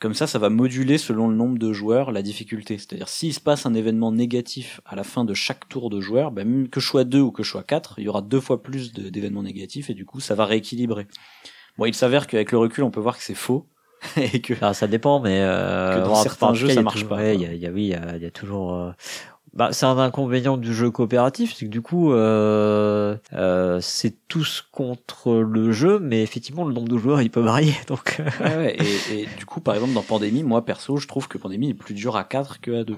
comme 0.00 0.14
ça, 0.14 0.26
ça 0.26 0.38
va 0.38 0.48
moduler 0.50 0.98
selon 0.98 1.28
le 1.28 1.36
nombre 1.36 1.58
de 1.58 1.72
joueurs 1.72 2.10
la 2.10 2.22
difficulté. 2.22 2.78
C'est-à-dire, 2.78 3.08
s'il 3.08 3.32
se 3.34 3.40
passe 3.40 3.66
un 3.66 3.74
événement 3.74 4.10
négatif 4.12 4.80
à 4.86 4.96
la 4.96 5.04
fin 5.04 5.24
de 5.24 5.34
chaque 5.34 5.68
tour 5.68 5.90
de 5.90 6.00
joueur, 6.00 6.30
ben, 6.32 6.48
même 6.48 6.68
que 6.68 6.80
je 6.80 6.86
sois 6.86 7.04
deux 7.04 7.20
ou 7.20 7.30
que 7.30 7.42
je 7.42 7.50
sois 7.50 7.62
quatre, 7.62 7.94
il 7.98 8.04
y 8.04 8.08
aura 8.08 8.22
deux 8.22 8.40
fois 8.40 8.62
plus 8.62 8.92
d'événements 8.92 9.42
négatifs 9.42 9.90
et 9.90 9.94
du 9.94 10.04
coup, 10.06 10.18
ça 10.20 10.34
va 10.34 10.46
rééquilibrer. 10.46 11.06
Bon, 11.78 11.84
il 11.86 11.94
s'avère 11.94 12.26
qu'avec 12.26 12.50
le 12.52 12.58
recul, 12.58 12.82
on 12.84 12.90
peut 12.90 13.00
voir 13.00 13.16
que 13.16 13.22
c'est 13.22 13.34
faux 13.34 13.66
et 14.16 14.40
que 14.40 14.54
Alors, 14.62 14.74
ça 14.74 14.86
dépend, 14.86 15.20
mais 15.20 15.40
euh, 15.42 16.00
Que 16.00 16.04
dans 16.06 16.14
certains 16.14 16.54
jeux, 16.54 16.68
cas, 16.68 16.74
ça 16.74 16.82
marche 16.82 16.96
toujours- 17.02 17.10
pas, 17.10 17.16
ouais, 17.16 17.34
il 17.34 17.42
y 17.42 17.44
a, 17.46 17.52
il 17.52 17.60
y 17.60 17.66
a- 17.66 17.70
oui, 17.70 17.82
il 17.84 17.88
y 17.90 17.94
a, 17.94 18.16
il 18.16 18.22
y 18.22 18.26
a 18.26 18.30
toujours. 18.30 18.74
euh, 18.74 18.90
Bah, 19.52 19.70
c'est 19.72 19.84
un 19.86 19.98
inconvénient 19.98 20.56
du 20.56 20.72
jeu 20.72 20.90
coopératif, 20.90 21.54
c'est 21.54 21.66
que 21.66 21.70
du 21.70 21.82
coup, 21.82 22.12
euh, 22.12 23.16
euh, 23.32 23.78
c'est 23.80 24.14
tous 24.28 24.64
contre 24.70 25.34
le 25.34 25.72
jeu, 25.72 25.98
mais 25.98 26.22
effectivement, 26.22 26.64
le 26.64 26.72
nombre 26.72 26.88
de 26.88 26.96
joueurs, 26.96 27.20
il 27.20 27.30
peut 27.30 27.40
varier. 27.40 27.74
Donc, 27.88 28.20
euh, 28.20 28.24
Ouais, 28.44 28.56
ouais, 28.56 28.76
et, 28.78 29.22
et 29.22 29.28
du 29.38 29.46
coup, 29.46 29.60
par 29.60 29.74
exemple, 29.74 29.92
dans 29.92 30.02
Pandémie, 30.02 30.44
moi 30.44 30.64
perso, 30.64 30.98
je 30.98 31.08
trouve 31.08 31.26
que 31.26 31.36
Pandémie 31.36 31.70
est 31.70 31.74
plus 31.74 31.94
dur 31.94 32.16
à 32.16 32.22
4 32.24 32.60
que 32.60 32.80
à 32.80 32.84
2. 32.84 32.96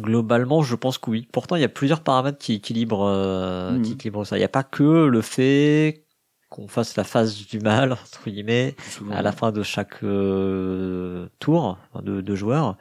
globalement, 0.00 0.62
je 0.62 0.74
pense 0.76 0.98
que 0.98 1.10
oui. 1.10 1.26
Pourtant, 1.32 1.56
il 1.56 1.62
y 1.62 1.64
a 1.64 1.68
plusieurs 1.68 2.00
paramètres 2.00 2.38
qui 2.38 2.54
équilibrent, 2.54 3.04
euh, 3.06 3.72
Mhm. 3.72 3.82
qui 3.82 3.92
équilibrent 3.94 4.24
ça. 4.26 4.36
Il 4.36 4.40
n'y 4.40 4.44
a 4.44 4.48
pas 4.48 4.62
que 4.62 5.06
le 5.06 5.20
fait 5.20 6.04
qu'on 6.48 6.68
fasse 6.68 6.96
la 6.96 7.04
phase 7.04 7.46
du 7.46 7.60
mal 7.60 7.92
entre 8.04 8.28
guillemets 8.30 8.74
Souvent. 8.90 9.14
à 9.14 9.22
la 9.22 9.32
fin 9.32 9.52
de 9.52 9.62
chaque 9.62 10.02
euh, 10.02 11.26
tour 11.38 11.78
de, 12.02 12.20
de 12.20 12.34
joueurs. 12.34 12.76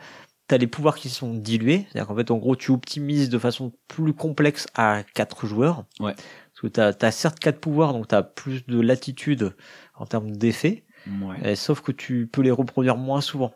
T'as 0.52 0.57
les 0.57 0.68
pouvoirs 0.68 0.95
qui 0.98 1.07
sont 1.07 1.34
dilués, 1.34 1.86
c'est-à-dire 1.90 2.07
qu'en 2.07 2.15
fait, 2.18 2.30
en 2.30 2.36
gros, 2.38 2.57
tu 2.57 2.72
optimises 2.72 3.30
de 3.30 3.38
façon 3.40 3.72
plus 3.88 4.14
complexe 4.14 4.68
à 4.76 5.03
quatre 5.14 5.45
joueurs. 5.48 5.86
Ouais. 6.02 6.14
Parce 6.14 6.61
que 6.61 6.68
t'as 6.68 6.91
as 7.07 7.11
certes 7.11 7.40
quatre 7.40 7.61
pouvoirs, 7.61 7.94
donc 7.94 8.10
t'as 8.10 8.22
plus 8.22 8.65
de 8.65 8.82
latitude 8.82 9.56
en 9.95 10.06
termes 10.06 10.32
d'effets, 10.36 10.84
Ouais. 11.22 11.52
et 11.52 11.56
sauf 11.56 11.80
que 11.80 11.94
tu 11.94 12.28
peux 12.30 12.41
les 12.41 12.52
reproduire 12.52 12.98
moins 12.98 13.22
souvent. 13.22 13.53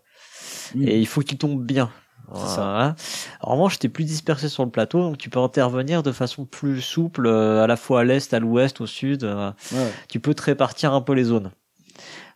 Mm. 0.73 0.87
Et 0.87 0.97
il 0.99 1.05
faut 1.05 1.19
qu'ils 1.19 1.37
tombent 1.37 1.65
bien. 1.65 1.91
Voilà. 2.29 2.95
En 3.41 3.51
revanche, 3.55 3.77
t'es 3.77 3.89
plus 3.89 4.05
dispersé 4.05 4.47
sur 4.47 4.63
le 4.63 4.71
plateau, 4.71 4.99
donc 5.01 5.17
tu 5.17 5.29
peux 5.29 5.39
intervenir 5.39 6.01
de 6.01 6.13
façon 6.13 6.45
plus 6.45 6.79
souple, 6.81 7.27
euh, 7.27 7.61
à 7.61 7.67
la 7.67 7.75
fois 7.75 7.99
à 7.99 8.03
l'est, 8.05 8.33
à 8.33 8.39
l'ouest, 8.39 8.79
au 8.79 8.87
sud. 8.87 9.25
euh, 9.25 9.51
ouais. 9.73 9.91
tu 10.07 10.21
peux 10.21 10.33
te 10.33 10.43
répartir 10.43 10.93
un 10.93 11.01
peu 11.01 11.11
les 11.13 11.25
zones. 11.25 11.51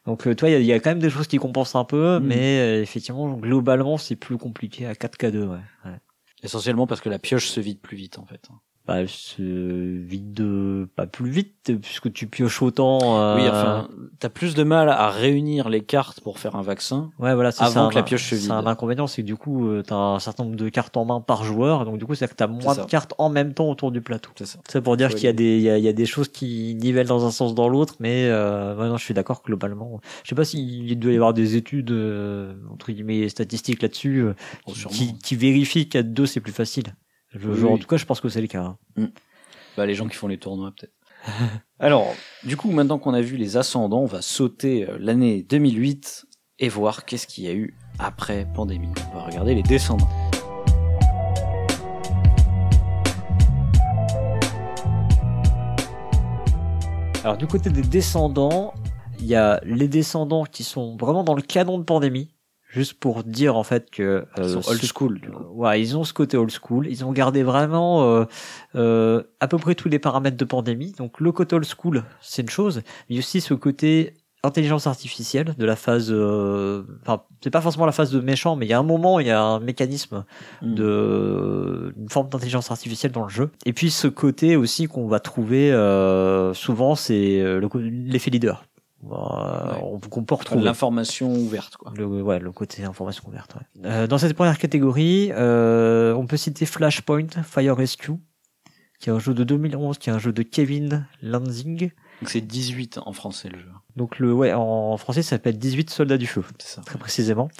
Donc, 0.05 0.26
euh, 0.27 0.34
toi, 0.35 0.49
il 0.49 0.53
y, 0.53 0.55
a- 0.55 0.59
il 0.59 0.65
y 0.65 0.73
a 0.73 0.80
quand 0.80 0.89
même 0.91 0.99
des 0.99 1.09
choses 1.09 1.27
qui 1.27 1.38
compensent 1.38 1.76
un 1.77 1.84
peu, 1.85 2.19
Mm. 2.19 2.23
mais 2.26 2.59
euh, 2.59 2.81
effectivement, 2.81 3.34
globalement, 3.34 3.97
c'est 3.97 4.15
plus 4.15 4.38
compliqué 4.38 4.85
à 4.85 4.93
4K2. 4.95 5.43
Ouais. 5.45 5.57
ouais. 5.85 5.97
Essentiellement 6.41 6.88
parce 6.88 7.01
que 7.01 7.09
la 7.09 7.19
pioche 7.19 7.47
se 7.47 7.59
vide 7.59 7.80
plus 7.81 7.97
vite, 7.97 8.17
en 8.17 8.26
fait. 8.26 8.47
Bah, 8.90 9.07
se 9.07 9.41
vide 9.44 10.44
pas 10.95 11.06
plus 11.06 11.30
vite 11.30 11.72
puisque 11.82 12.11
tu 12.11 12.26
pioches 12.28 12.61
autant. 12.64 13.20
euh, 13.20 13.36
Oui, 13.36 13.48
enfin, 13.48 13.88
t'as 14.20 14.30
plus 14.30 14.56
de 14.56 14.64
mal 14.64 14.90
à 14.90 15.10
réunir 15.11 15.70
les 15.70 15.82
cartes 15.82 16.22
pour 16.22 16.40
faire 16.40 16.56
un 16.56 16.61
vaccin. 16.64 17.11
ouais, 17.20 17.36
voilà, 17.36 17.52
c'est 17.52 17.64
avant 17.64 17.86
ça, 17.86 17.90
que 17.90 17.95
la 17.95 18.02
un- 18.02 18.03
pioche 18.03 18.24
se 18.24 18.36
C'est 18.36 18.41
vide. 18.41 18.52
un 18.52 18.66
inconvénient, 18.66 19.06
c'est 19.06 19.22
que 19.22 19.28
du 19.28 19.36
coup, 19.36 19.68
euh, 19.68 19.84
t'as 19.86 19.95
un 19.95 20.20
certain 20.20 20.44
nombre 20.44 20.56
de 20.56 20.70
cartes 20.70 20.98
en 20.98 21.06
main 21.06 21.22
par 21.22 21.44
joueur, 21.44 21.86
donc 21.86 21.99
du 21.99 22.06
coup, 22.06 22.16
c'est 22.16 22.28
que 22.28 22.34
t'as 22.34 22.48
moins 22.48 22.74
de 22.76 22.84
cartes 22.90 23.14
en 23.20 23.30
même 23.30 23.53
temps 23.53 23.70
autour 23.70 23.91
du 23.91 24.02
plateau. 24.02 24.32
C'est 24.38 24.45
ça. 24.48 24.60
C'est 24.68 24.82
pour 24.82 24.98
dire 24.98 25.10
qu'il 25.10 25.26
y 25.26 25.28
a 25.28 25.34
des, 25.34 25.57
il 25.57 25.61
y 25.64 25.70
a, 25.70 25.78
il 25.78 25.84
y 25.84 25.88
a 25.88 25.94
des 25.94 26.06
choses 26.07 26.30
qui 26.30 26.76
nivellent 26.82 27.07
dans 27.07 27.26
un 27.26 27.32
sens 27.32 27.53
dans 27.53 27.70
l'autre, 27.70 27.95
mais 27.99 28.26
euh, 28.26 28.76
ouais, 28.76 28.88
non, 28.90 28.98
je 28.98 29.03
suis 29.03 29.14
d'accord 29.14 29.44
globalement. 29.45 30.02
Je 30.24 30.30
sais 30.30 30.36
pas 30.36 30.45
s'il 30.45 30.98
doit 30.99 31.11
y 31.11 31.16
avoir 31.16 31.34
des 31.36 31.56
études 31.56 31.91
euh, 31.91 32.53
entre 32.74 32.91
guillemets 32.91 33.30
statistiques 33.30 33.82
là-dessus 33.84 34.22
euh, 34.24 34.34
Bon, 34.66 34.74
qui, 34.74 34.86
qui, 34.88 35.18
qui 35.20 35.36
vérifient 35.36 35.88
qu'à 35.90 36.02
deux 36.03 36.26
c'est 36.26 36.40
plus 36.40 36.52
facile. 36.53 36.95
Je, 37.31 37.47
Oui, 37.47 37.64
en 37.64 37.77
tout 37.77 37.88
cas, 37.88 37.97
je 37.97 38.06
pense 38.06 38.22
que 38.22 38.30
c'est 38.30 38.41
le 38.41 38.47
cas. 38.47 38.76
hein. 38.97 39.10
Bah, 39.77 39.85
les 39.85 39.95
gens 39.95 40.07
qui 40.07 40.15
font 40.15 40.27
les 40.27 40.38
tournois, 40.38 40.72
peut-être. 40.72 40.93
Alors, 41.80 42.07
du 42.43 42.57
coup, 42.57 42.72
maintenant 42.72 42.97
qu'on 42.97 43.14
a 43.14 43.22
vu 43.22 43.38
les 43.38 43.57
ascendants, 43.57 44.01
on 44.01 44.06
va 44.06 44.22
sauter 44.22 44.89
euh, 44.89 44.97
l'année 44.99 45.43
2008 45.43 46.26
et 46.60 46.69
voir 46.69 47.06
qu'est-ce 47.06 47.27
qu'il 47.27 47.45
y 47.45 47.47
a 47.47 47.53
eu 47.53 47.76
après 47.99 48.47
pandémie. 48.56 48.89
On 49.11 49.18
va 49.18 49.23
regarder 49.26 49.53
les 49.56 49.64
descendants. 49.64 50.10
Alors 57.23 57.38
du 57.38 57.47
côté 57.47 57.69
des 57.69 57.81
descendants, 57.81 58.73
il 59.19 59.26
y 59.26 59.35
a 59.35 59.60
les 59.64 59.88
descendants 59.88 60.45
qui 60.45 60.64
sont 60.64 60.95
vraiment 60.95 61.23
dans 61.23 61.35
le 61.35 61.41
canon 61.41 61.77
de 61.77 61.84
pandémie. 61.84 62.30
Juste 62.70 62.94
pour 63.00 63.24
dire 63.24 63.56
en 63.58 63.64
fait 63.64 63.90
que 63.90 64.26
Ils 64.38 64.44
euh, 64.44 64.62
sont 64.62 64.70
old 64.72 64.82
school, 64.84 65.20
du 65.20 65.30
coup. 65.32 65.44
Ouais, 65.56 65.82
ils 65.82 65.98
ont 65.98 66.04
ce 66.04 66.14
côté 66.14 66.38
old 66.38 66.52
school. 66.52 66.88
Ils 66.88 67.04
ont 67.04 67.12
gardé 67.12 67.41
vraiment 67.41 68.04
euh, 68.04 68.26
euh, 68.76 69.24
à 69.40 69.48
peu 69.48 69.58
près 69.58 69.74
tous 69.74 69.90
les 69.90 69.98
paramètres 69.98 70.38
de 70.38 70.46
pandémie. 70.46 70.94
Donc 70.98 71.20
le 71.20 71.32
côté 71.32 71.56
old 71.56 71.66
school, 71.66 72.04
c'est 72.22 72.44
une 72.44 72.50
chose, 72.50 72.82
mais 73.10 73.18
aussi 73.18 73.41
ce 73.41 73.56
côté 73.56 74.14
intelligence 74.41 74.88
artificielle 74.88 75.54
de 75.58 75.66
la 75.66 75.76
phase. 75.76 76.10
euh, 76.12 76.84
Enfin, 77.02 77.24
c'est 77.44 77.50
pas 77.50 77.60
forcément 77.60 77.86
la 77.86 77.91
phase 77.91 78.12
de 78.12 78.22
méchant, 78.22 78.56
mais 78.56 78.68
il 78.68 78.70
y 78.70 78.74
a 78.74 78.80
un 78.80 78.84
moment, 78.84 79.20
il 79.20 79.28
y 79.28 79.32
a 79.32 79.41
un 79.41 79.60
mécanisme 79.60 80.24
Mm. 80.62 80.76
de 80.76 81.94
une 81.98 82.10
forme 82.10 82.30
d'intelligence 82.30 82.72
artificielle 82.72 83.12
dans 83.12 83.24
le 83.24 83.30
jeu. 83.30 83.50
Et 83.66 83.74
puis 83.74 83.90
ce 83.91 84.08
côté 84.08 84.56
aussi 84.56 84.88
qu'on 84.88 85.08
va 85.08 85.20
trouver 85.20 85.72
euh, 85.74 86.54
souvent, 86.54 86.96
c'est 86.96 87.44
l'effet 87.82 88.32
leader. 88.32 88.64
Euh, 89.05 89.73
on- 89.81 89.99
Qu'on 89.99 90.23
peut 90.23 90.35
retrouver. 90.35 90.63
L'information 90.63 91.34
ouverte, 91.34 91.77
quoi. 91.77 91.93
Le, 91.95 92.05
ouais, 92.05 92.39
le 92.39 92.51
côté 92.51 92.84
information 92.84 93.23
ouverte. 93.27 93.55
ouais. 93.55 93.85
Euh, 93.89 94.07
dans 94.07 94.17
cette 94.17 94.34
première 94.34 94.57
catégorie, 94.57 95.31
euh, 95.34 96.13
on 96.15 96.26
peut 96.27 96.38
citer 96.38 96.65
Flashpoint, 96.65 97.27
Fire 97.43 97.77
Rescue, 97.77 98.13
qui 98.99 99.09
est 99.09 99.13
un 99.13 99.19
jeu 99.19 99.34
de 99.34 99.43
2011, 99.43 99.97
qui 99.97 100.09
est 100.09 100.13
un 100.13 100.19
jeu 100.19 100.34
de 100.34 100.43
Kevin 100.43 101.05
Lansing. 101.21 101.91
Donc 102.21 102.30
c'est 102.30 102.41
18 102.41 102.99
en 103.05 103.13
français, 103.13 103.47
le 103.47 103.57
jeu. 103.59 103.69
Donc 103.95 104.19
le, 104.19 104.34
ouais, 104.34 104.51
en 104.53 104.97
français, 104.97 105.21
ça 105.21 105.31
s'appelle 105.31 105.57
18 105.57 105.89
Soldats 105.89 106.17
du 106.17 106.27
Feu, 106.27 106.43
C'est 106.59 106.76
ça. 106.76 106.81
très 106.81 106.99
précisément. 106.99 107.47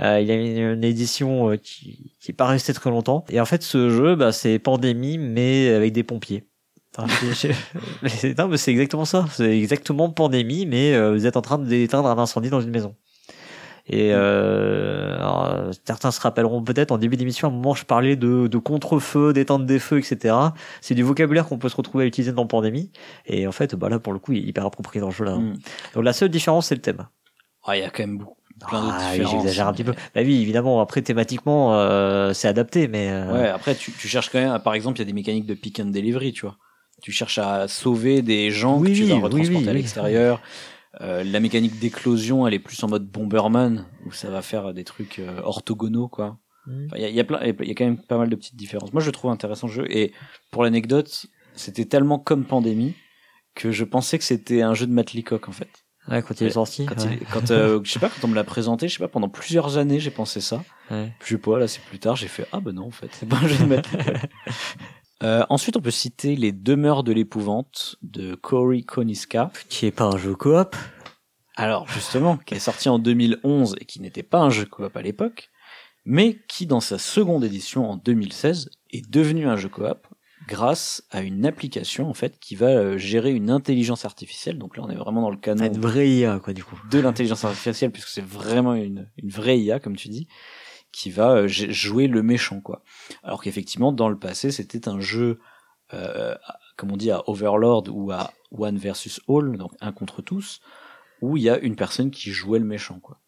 Euh, 0.00 0.18
il 0.20 0.26
y 0.26 0.32
a 0.32 0.34
une, 0.34 0.72
une 0.78 0.82
édition 0.82 1.50
euh, 1.50 1.56
qui, 1.56 2.16
qui 2.20 2.32
est 2.32 2.34
pas 2.34 2.46
restée 2.48 2.72
très 2.74 2.90
longtemps. 2.90 3.24
Et 3.28 3.40
en 3.40 3.44
fait, 3.44 3.62
ce 3.62 3.90
jeu, 3.90 4.16
bah, 4.16 4.32
c'est 4.32 4.58
pandémie, 4.58 5.18
mais 5.18 5.68
avec 5.68 5.92
des 5.92 6.02
pompiers. 6.02 6.48
Enfin, 6.96 7.06
c'est- 8.08 8.38
non, 8.38 8.48
mais 8.48 8.56
c'est 8.56 8.70
exactement 8.70 9.04
ça. 9.04 9.26
C'est 9.32 9.58
exactement 9.58 10.10
pandémie, 10.10 10.66
mais 10.66 10.94
euh, 10.94 11.12
vous 11.12 11.26
êtes 11.26 11.36
en 11.36 11.42
train 11.42 11.58
d'éteindre 11.58 12.08
un 12.08 12.18
incendie 12.18 12.50
dans 12.50 12.60
une 12.60 12.70
maison. 12.70 12.94
Et 13.86 14.12
euh, 14.14 15.16
alors, 15.18 15.44
euh, 15.44 15.70
certains 15.86 16.10
se 16.10 16.18
rappelleront 16.20 16.62
peut-être 16.62 16.90
en 16.90 16.96
début 16.96 17.16
d'émission, 17.18 17.48
à 17.48 17.50
un 17.50 17.54
moment, 17.54 17.74
je 17.74 17.84
parlais 17.84 18.16
de, 18.16 18.46
de 18.46 18.58
contre-feu, 18.58 19.34
d'éteindre 19.34 19.66
des 19.66 19.78
feux, 19.78 19.98
etc. 19.98 20.34
C'est 20.80 20.94
du 20.94 21.02
vocabulaire 21.02 21.46
qu'on 21.46 21.58
peut 21.58 21.68
se 21.68 21.76
retrouver 21.76 22.04
à 22.04 22.06
utiliser 22.06 22.32
dans 22.32 22.46
Pandémie. 22.46 22.90
Et 23.26 23.46
en 23.46 23.52
fait, 23.52 23.74
bah 23.74 23.90
là, 23.90 23.98
pour 23.98 24.14
le 24.14 24.18
coup, 24.18 24.32
il 24.32 24.38
est 24.38 24.48
hyper 24.48 24.64
approprié 24.64 25.00
dans 25.02 25.08
le 25.08 25.12
jeu 25.14 25.24
là. 25.26 25.36
Mm. 25.36 25.58
Donc 25.94 26.04
la 26.04 26.12
seule 26.14 26.30
différence, 26.30 26.68
c'est 26.68 26.74
le 26.74 26.80
thème. 26.80 27.06
Ah, 27.66 27.76
il 27.76 27.80
y 27.80 27.84
a 27.84 27.90
quand 27.90 28.04
même 28.04 28.16
beaucoup, 28.18 28.36
plein 28.68 28.80
d'autres 28.82 28.96
Ah 28.98 29.10
oui, 29.18 29.26
j'exagère 29.30 29.68
un 29.68 29.72
petit 29.74 29.84
peu. 29.84 29.92
Bah 30.14 30.22
oui, 30.24 30.40
évidemment. 30.40 30.80
Après, 30.80 31.02
thématiquement, 31.02 31.74
euh, 31.74 32.32
c'est 32.32 32.48
adapté, 32.48 32.88
mais 32.88 33.10
Ouais, 33.30 33.48
après, 33.48 33.74
tu, 33.74 33.92
tu 33.92 34.08
cherches 34.08 34.30
quand 34.30 34.38
même, 34.40 34.50
à- 34.52 34.60
par 34.60 34.72
exemple, 34.74 34.96
il 34.98 35.00
y 35.00 35.02
a 35.02 35.06
des 35.06 35.12
mécaniques 35.12 35.46
de 35.46 35.54
pick 35.54 35.78
and 35.80 35.86
delivery, 35.86 36.32
tu 36.32 36.46
vois. 36.46 36.56
Tu 37.04 37.12
cherches 37.12 37.36
à 37.36 37.68
sauver 37.68 38.22
des 38.22 38.50
gens 38.50 38.78
Oui, 38.78 38.92
que 38.92 38.96
tu 38.96 39.02
vas 39.04 39.08
oui, 39.08 39.12
oui, 39.18 39.22
retransporter 39.24 39.64
oui, 39.64 39.68
à 39.68 39.72
l'extérieur. 39.74 40.40
Euh, 41.02 41.22
la 41.22 41.38
mécanique 41.38 41.78
d'éclosion, 41.78 42.46
elle 42.46 42.54
est 42.54 42.58
plus 42.58 42.82
en 42.82 42.88
mode 42.88 43.06
Bomberman, 43.06 43.84
où 44.06 44.12
ça 44.12 44.30
va 44.30 44.40
faire 44.40 44.72
des 44.72 44.84
trucs 44.84 45.18
euh, 45.18 45.42
orthogonaux, 45.42 46.08
quoi. 46.08 46.38
Mm. 46.66 46.86
Enfin, 46.86 46.96
Il 46.96 47.02
y, 47.02 47.04
a, 47.04 47.10
y 47.10 47.20
a 47.20 47.24
plein, 47.24 47.44
y 47.44 47.50
a 47.70 47.74
quand 47.74 47.84
même 47.84 47.98
pas 47.98 48.16
mal 48.16 48.30
de 48.30 48.36
petites 48.36 48.56
différences. 48.56 48.94
Moi, 48.94 49.02
je 49.02 49.06
le 49.06 49.12
trouve 49.12 49.30
intéressant 49.30 49.66
le 49.66 49.72
jeu. 49.74 49.86
Et 49.94 50.12
pour 50.50 50.62
l'anecdote, 50.64 51.26
c'était 51.54 51.84
tellement 51.84 52.18
comme 52.18 52.46
Pandémie 52.46 52.94
que 53.54 53.70
je 53.70 53.84
pensais 53.84 54.16
que 54.16 54.24
c'était 54.24 54.62
un 54.62 54.72
jeu 54.72 54.86
de 54.86 54.92
Matt 54.92 55.12
Leacock, 55.12 55.46
en 55.50 55.52
fait. 55.52 55.68
ouais, 56.08 56.22
quand 56.22 56.40
il 56.40 56.46
est 56.46 56.50
sorti. 56.52 56.86
Quand, 56.86 56.96
ouais. 57.04 57.18
il- 57.20 57.26
quand 57.26 57.50
euh, 57.50 57.80
je 57.84 57.92
sais 57.92 57.98
pas, 57.98 58.08
quand 58.08 58.24
on 58.24 58.28
me 58.30 58.34
l'a 58.34 58.44
présenté, 58.44 58.88
je 58.88 58.94
sais 58.94 58.98
pas, 59.04 59.08
pendant 59.08 59.28
plusieurs 59.28 59.76
années, 59.76 60.00
j'ai 60.00 60.10
pensé 60.10 60.40
ça. 60.40 60.64
Ouais. 60.90 61.12
Je 61.22 61.28
sais 61.34 61.38
pas, 61.38 61.58
là 61.58 61.68
c'est 61.68 61.82
plus 61.82 61.98
tard, 61.98 62.16
j'ai 62.16 62.28
fait 62.28 62.46
ah 62.52 62.60
ben 62.60 62.72
non 62.72 62.86
en 62.86 62.90
fait, 62.90 63.08
c'est 63.12 63.28
pas 63.28 63.36
un 63.36 63.46
jeu 63.46 63.58
de 63.58 63.64
Matt 63.68 63.90
Leacock. 63.92 64.16
Euh, 65.22 65.44
ensuite, 65.48 65.76
on 65.76 65.80
peut 65.80 65.90
citer 65.90 66.36
Les 66.36 66.52
Demeures 66.52 67.04
de 67.04 67.12
l'épouvante 67.12 67.96
de 68.02 68.34
Cory 68.34 68.84
Koniska. 68.84 69.50
Qui 69.68 69.86
est 69.86 69.90
pas 69.90 70.04
un 70.04 70.18
jeu 70.18 70.34
coop. 70.34 70.74
Alors 71.56 71.86
justement, 71.88 72.36
qui 72.36 72.54
est 72.54 72.58
sorti 72.58 72.88
en 72.88 72.98
2011 72.98 73.76
et 73.80 73.84
qui 73.84 74.00
n'était 74.00 74.24
pas 74.24 74.40
un 74.40 74.50
jeu 74.50 74.64
coop 74.64 74.96
à 74.96 75.02
l'époque, 75.02 75.50
mais 76.04 76.38
qui 76.48 76.66
dans 76.66 76.80
sa 76.80 76.98
seconde 76.98 77.44
édition 77.44 77.88
en 77.88 77.96
2016 77.96 78.70
est 78.90 79.08
devenu 79.08 79.46
un 79.46 79.56
jeu 79.56 79.68
coop 79.68 80.06
grâce 80.48 81.04
à 81.10 81.22
une 81.22 81.46
application 81.46 82.10
en 82.10 82.12
fait 82.12 82.38
qui 82.38 82.54
va 82.56 82.66
euh, 82.66 82.98
gérer 82.98 83.30
une 83.30 83.50
intelligence 83.50 84.04
artificielle. 84.04 84.58
Donc 84.58 84.76
là, 84.76 84.82
on 84.84 84.90
est 84.90 84.96
vraiment 84.96 85.22
dans 85.22 85.30
le 85.30 85.36
canon 85.36 85.64
Une 85.64 85.80
vraie 85.80 86.08
IA, 86.08 86.40
quoi, 86.40 86.52
du 86.52 86.64
coup. 86.64 86.78
de 86.90 86.98
l'intelligence 86.98 87.44
artificielle 87.44 87.92
puisque 87.92 88.08
c'est 88.08 88.24
vraiment 88.24 88.74
une, 88.74 89.08
une 89.16 89.30
vraie 89.30 89.58
IA 89.58 89.78
comme 89.78 89.96
tu 89.96 90.08
dis 90.08 90.26
qui 90.94 91.10
va 91.10 91.32
euh, 91.32 91.48
jouer 91.48 92.06
le 92.06 92.22
méchant 92.22 92.60
quoi. 92.60 92.82
Alors 93.22 93.42
qu'effectivement 93.42 93.92
dans 93.92 94.08
le 94.08 94.18
passé 94.18 94.50
c'était 94.50 94.88
un 94.88 95.00
jeu 95.00 95.40
euh, 95.92 96.34
comme 96.76 96.92
on 96.92 96.96
dit 96.96 97.10
à 97.10 97.28
Overlord 97.28 97.84
ou 97.90 98.12
à 98.12 98.32
One 98.52 98.78
versus 98.78 99.20
All 99.28 99.56
donc 99.58 99.72
un 99.80 99.92
contre 99.92 100.22
tous 100.22 100.60
où 101.20 101.36
il 101.36 101.42
y 101.42 101.50
a 101.50 101.58
une 101.58 101.76
personne 101.76 102.10
qui 102.10 102.30
jouait 102.30 102.58
le 102.58 102.64
méchant 102.64 103.00
quoi. 103.00 103.18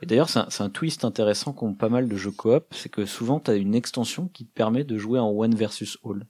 Et 0.00 0.06
d'ailleurs 0.06 0.30
c'est 0.30 0.38
un, 0.38 0.46
c'est 0.48 0.62
un 0.62 0.70
twist 0.70 1.04
intéressant 1.04 1.52
qu'ont 1.52 1.74
pas 1.74 1.88
mal 1.88 2.08
de 2.08 2.16
jeux 2.16 2.30
coop 2.30 2.66
c'est 2.70 2.88
que 2.88 3.04
souvent 3.04 3.40
tu 3.40 3.50
as 3.50 3.54
une 3.54 3.74
extension 3.74 4.28
qui 4.28 4.46
te 4.46 4.54
permet 4.54 4.84
de 4.84 4.96
jouer 4.96 5.18
en 5.18 5.30
One 5.30 5.54
versus 5.54 5.98
All 6.04 6.24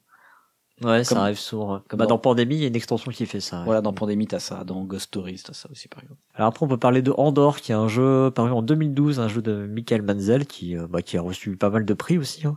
Ouais, 0.82 0.98
Comme- 0.98 1.04
ça 1.04 1.22
arrive 1.22 1.38
souvent. 1.38 1.80
comme 1.88 1.98
bah, 1.98 2.04
dans- 2.06 2.10
dans 2.14 2.18
Pandémie, 2.18 2.54
il 2.56 2.60
y 2.60 2.64
a 2.64 2.68
une 2.68 2.76
extension 2.76 3.10
qui 3.10 3.26
fait 3.26 3.40
ça. 3.40 3.58
ouais. 3.58 3.64
voilà 3.64 3.80
dans 3.80 3.92
Pandémie 3.92 4.26
t'as 4.28 4.38
ça 4.38 4.62
dans 4.64 4.84
Ghost 4.84 5.06
Stories 5.06 5.42
t'as 5.44 5.52
ça 5.52 5.68
aussi 5.72 5.88
par 5.88 6.02
exemple 6.02 6.20
Alors 6.34 6.48
après, 6.50 6.64
on 6.64 6.68
peut 6.68 6.76
parler 6.76 7.02
de 7.02 7.12
Andor, 7.16 7.60
qui 7.60 7.72
est 7.72 7.74
un 7.74 7.88
jeu 7.88 8.30
paru 8.30 8.50
en 8.52 8.62
2012, 8.62 9.18
un 9.18 9.26
jeu 9.28 9.42
de 9.42 9.66
Michael 9.66 10.02
Manzel, 10.02 10.46
qui, 10.46 10.76
euh, 10.76 10.86
bah, 10.88 11.02
qui 11.02 11.16
a 11.16 11.20
reçu 11.20 11.56
pas 11.56 11.70
mal 11.70 11.84
de 11.84 11.94
prix 11.94 12.16
aussi. 12.16 12.46
hein. 12.46 12.56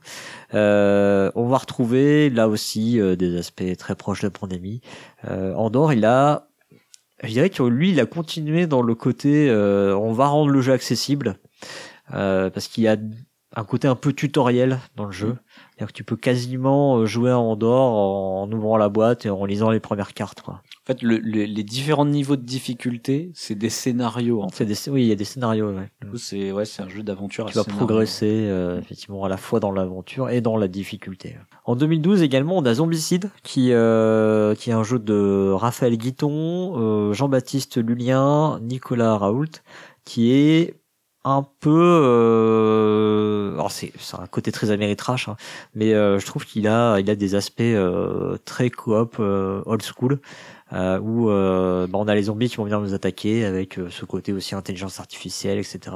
Euh, 0.53 1.31
on 1.35 1.47
va 1.47 1.57
retrouver 1.57 2.29
là 2.29 2.47
aussi 2.47 2.99
euh, 2.99 3.15
des 3.15 3.37
aspects 3.37 3.63
très 3.77 3.95
proches 3.95 4.21
de 4.21 4.29
Pandémie. 4.29 4.81
Euh, 5.27 5.53
Andor, 5.55 5.93
il 5.93 6.05
a, 6.05 6.47
je 7.23 7.29
dirais 7.29 7.49
que 7.49 7.63
lui, 7.63 7.91
il 7.91 7.99
a 7.99 8.05
continué 8.05 8.67
dans 8.67 8.81
le 8.81 8.93
côté, 8.95 9.49
euh, 9.49 9.95
on 9.97 10.13
va 10.13 10.27
rendre 10.27 10.49
le 10.51 10.61
jeu 10.61 10.73
accessible, 10.73 11.37
euh, 12.13 12.49
parce 12.49 12.67
qu'il 12.67 12.83
y 12.83 12.87
a 12.87 12.97
un 13.55 13.63
côté 13.65 13.87
un 13.87 13.95
peu 13.95 14.13
tutoriel 14.13 14.79
dans 14.95 15.05
le 15.05 15.11
jeu. 15.11 15.35
C'est-à-dire 15.81 15.93
que 15.93 15.97
tu 15.97 16.03
peux 16.03 16.15
quasiment 16.15 16.97
euh, 16.97 17.05
jouer 17.07 17.31
à 17.31 17.39
Andor 17.39 17.91
en, 17.93 18.43
en 18.43 18.51
ouvrant 18.51 18.77
la 18.77 18.87
boîte 18.87 19.25
et 19.25 19.31
en 19.31 19.45
lisant 19.45 19.71
les 19.71 19.79
premières 19.79 20.13
cartes. 20.13 20.41
Quoi. 20.41 20.53
en 20.55 20.85
fait 20.85 21.01
le- 21.01 21.17
le- 21.17 21.45
les 21.45 21.63
différents 21.63 22.05
niveaux 22.05 22.35
de 22.35 22.43
difficulté 22.43 23.31
c'est 23.33 23.55
des 23.55 23.69
scénarios 23.71 24.43
en 24.43 24.49
fait 24.49 24.65
des, 24.65 24.75
oui, 24.89 25.01
il 25.03 25.07
y 25.07 25.11
a 25.11 25.15
des 25.15 25.23
scénarios. 25.23 25.71
Ouais. 25.71 25.89
Du 26.01 26.07
coup, 26.11 26.17
c'est 26.17 26.51
ouais, 26.51 26.65
c'est 26.65 26.83
un 26.83 26.87
jeu 26.87 27.01
d'aventure. 27.01 27.47
tu 27.47 27.55
vas 27.55 27.63
scénario. 27.63 27.85
progresser 27.87 28.27
euh, 28.47 28.79
effectivement 28.79 29.23
à 29.23 29.29
la 29.29 29.37
fois 29.37 29.59
dans 29.59 29.71
l'aventure 29.71 30.29
et 30.29 30.39
dans 30.41 30.55
la 30.55 30.67
difficulté. 30.67 31.35
En 31.65 31.75
2012 31.75 32.21
également, 32.21 32.57
on 32.57 32.65
a 32.65 32.75
Zombicide 32.75 33.31
qui 33.41 33.69
euh, 33.71 34.53
qui 34.53 34.69
est 34.69 34.73
un 34.73 34.83
jeu 34.83 34.99
de 34.99 35.51
Raphaël 35.51 35.97
Guiton, 35.97 36.73
euh, 36.77 37.13
Jean-Baptiste 37.13 37.77
Lulien, 37.77 38.59
Nicolas 38.61 39.17
Raoult, 39.17 39.45
qui 40.05 40.31
est 40.31 40.75
un 41.23 41.45
peu 41.59 41.69
euh, 42.03 43.53
alors 43.53 43.71
c'est 43.71 43.91
un 44.13 44.25
côté 44.27 44.51
très 44.51 44.71
améritrash 44.71 45.27
hein, 45.29 45.35
mais 45.75 45.93
euh, 45.93 46.17
je 46.19 46.25
trouve 46.25 46.45
qu'il 46.45 46.67
a 46.67 46.99
il 46.99 47.09
a 47.09 47.15
des 47.15 47.35
aspects 47.35 47.61
euh, 47.61 48.37
très 48.45 48.71
coop 48.71 49.17
euh, 49.19 49.61
old 49.67 49.83
school 49.83 50.19
euh, 50.73 50.99
où 50.99 51.29
euh, 51.29 51.85
bah, 51.87 51.99
on 52.01 52.07
a 52.07 52.15
les 52.15 52.23
zombies 52.23 52.49
qui 52.49 52.55
vont 52.55 52.63
venir 52.63 52.81
nous 52.81 52.95
attaquer 52.95 53.45
avec 53.45 53.79
ce 53.89 54.05
côté 54.05 54.33
aussi 54.33 54.55
intelligence 54.55 54.99
artificielle 54.99 55.59
etc 55.59 55.91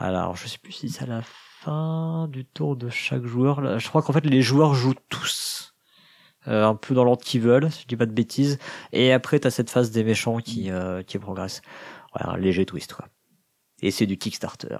alors, 0.00 0.34
je 0.34 0.48
sais 0.48 0.56
plus 0.56 0.72
si 0.72 0.88
c'est 0.88 1.02
à 1.04 1.06
la 1.06 1.20
fin 1.22 2.26
du 2.28 2.46
tour 2.46 2.74
de 2.74 2.88
chaque 2.88 3.24
joueur. 3.26 3.60
Là, 3.60 3.76
je 3.76 3.86
crois 3.88 4.00
qu'en 4.00 4.14
fait, 4.14 4.24
les 4.24 4.40
joueurs 4.40 4.72
jouent 4.74 4.94
tous. 5.10 5.74
un 6.46 6.74
peu 6.74 6.94
dans 6.94 7.04
l'ordre 7.04 7.22
qu'ils 7.22 7.42
veulent, 7.42 7.70
si 7.70 7.82
je 7.82 7.86
dis 7.86 7.96
pas 7.96 8.06
de 8.06 8.12
bêtises. 8.12 8.58
Et 8.92 9.12
après, 9.12 9.38
t'as 9.40 9.50
cette 9.50 9.68
phase 9.70 9.90
des 9.90 10.02
méchants 10.02 10.38
qui, 10.38 10.70
qui 11.06 11.18
progresse. 11.18 11.60
Voilà, 12.14 12.32
un 12.34 12.38
léger 12.38 12.64
twist, 12.64 12.94
quoi. 12.94 13.08
Et 13.82 13.90
c'est 13.90 14.06
du 14.06 14.16
Kickstarter. 14.18 14.78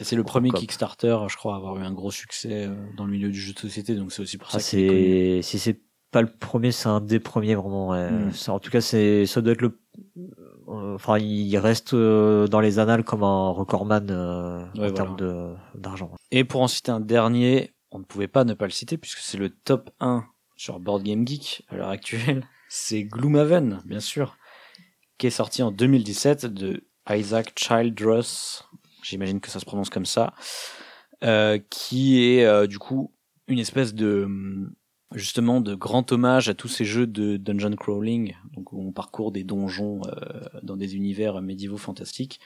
C'est 0.00 0.16
le 0.16 0.24
premier. 0.24 0.50
Kickstarter, 0.50 1.16
je 1.28 1.36
crois, 1.36 1.54
à 1.54 1.56
avoir 1.58 1.76
eu 1.78 1.82
un 1.82 1.92
gros 1.92 2.10
succès 2.10 2.66
euh, 2.66 2.74
dans 2.96 3.04
le 3.04 3.12
milieu 3.12 3.30
du 3.30 3.38
jeu 3.40 3.52
de 3.52 3.58
société, 3.58 3.94
donc 3.94 4.12
c'est 4.12 4.22
aussi 4.22 4.38
pour 4.38 4.50
ça 4.50 4.58
Ah, 4.58 4.76
est 4.76 4.86
connu. 4.86 5.42
c'est 5.42 5.42
si 5.42 5.58
c'est 5.58 5.80
pas 6.10 6.22
le 6.22 6.28
premier, 6.32 6.72
c'est 6.72 6.88
un 6.88 7.00
des 7.00 7.20
premiers 7.20 7.54
vraiment. 7.54 7.90
ouais. 7.90 8.10
Mm. 8.10 8.32
C'est- 8.32 8.50
En 8.50 8.58
tout 8.58 8.70
cas, 8.70 8.80
c'est 8.80 9.26
ça 9.26 9.40
doit 9.42 9.52
être 9.52 9.62
le. 9.62 9.80
euh, 10.68 10.94
Enfin, 10.94 11.18
il 11.18 11.56
reste 11.58 11.94
euh, 11.94 12.46
dans 12.48 12.60
les 12.60 12.78
annales 12.78 13.04
comme 13.04 13.22
un 13.22 13.50
recordman 13.50 14.06
euh, 14.10 14.64
en 14.78 14.90
termes 14.92 15.16
de 15.16 15.54
d'argent. 15.74 16.12
Et 16.30 16.44
pour 16.44 16.62
en 16.62 16.68
citer 16.68 16.90
un 16.92 17.00
dernier, 17.00 17.74
on 17.90 17.98
ne 17.98 18.04
pouvait 18.04 18.28
pas 18.28 18.44
ne 18.44 18.54
pas 18.54 18.66
le 18.66 18.70
citer 18.72 18.96
puisque 18.98 19.18
c'est 19.18 19.38
le 19.38 19.50
top 19.50 19.90
1 20.00 20.24
sur 20.56 20.78
Board 20.80 21.02
Game 21.02 21.26
Geek 21.26 21.64
à 21.68 21.76
l'heure 21.76 21.88
actuelle. 21.88 22.44
C'est 22.72 23.02
Gloomhaven, 23.02 23.80
bien 23.84 23.98
sûr, 23.98 24.36
qui 25.18 25.26
est 25.26 25.30
sorti 25.30 25.60
en 25.62 25.72
2017 25.72 26.46
de 26.46 26.84
Isaac 27.10 27.52
Childress, 27.56 28.64
j'imagine 29.02 29.40
que 29.40 29.50
ça 29.50 29.60
se 29.60 29.64
prononce 29.64 29.90
comme 29.90 30.06
ça, 30.06 30.32
euh, 31.24 31.58
qui 31.70 32.22
est 32.24 32.44
euh, 32.44 32.66
du 32.66 32.78
coup 32.78 33.12
une 33.48 33.58
espèce 33.58 33.94
de 33.94 34.28
justement 35.14 35.60
de 35.60 35.74
grand 35.74 36.12
hommage 36.12 36.48
à 36.48 36.54
tous 36.54 36.68
ces 36.68 36.84
jeux 36.84 37.06
de 37.06 37.36
dungeon 37.36 37.74
crawling, 37.74 38.36
donc 38.54 38.72
où 38.72 38.80
on 38.80 38.92
parcourt 38.92 39.32
des 39.32 39.42
donjons 39.42 40.02
euh, 40.06 40.40
dans 40.62 40.76
des 40.76 40.94
univers 40.94 41.42
médiévaux 41.42 41.78
fantastiques. 41.78 42.40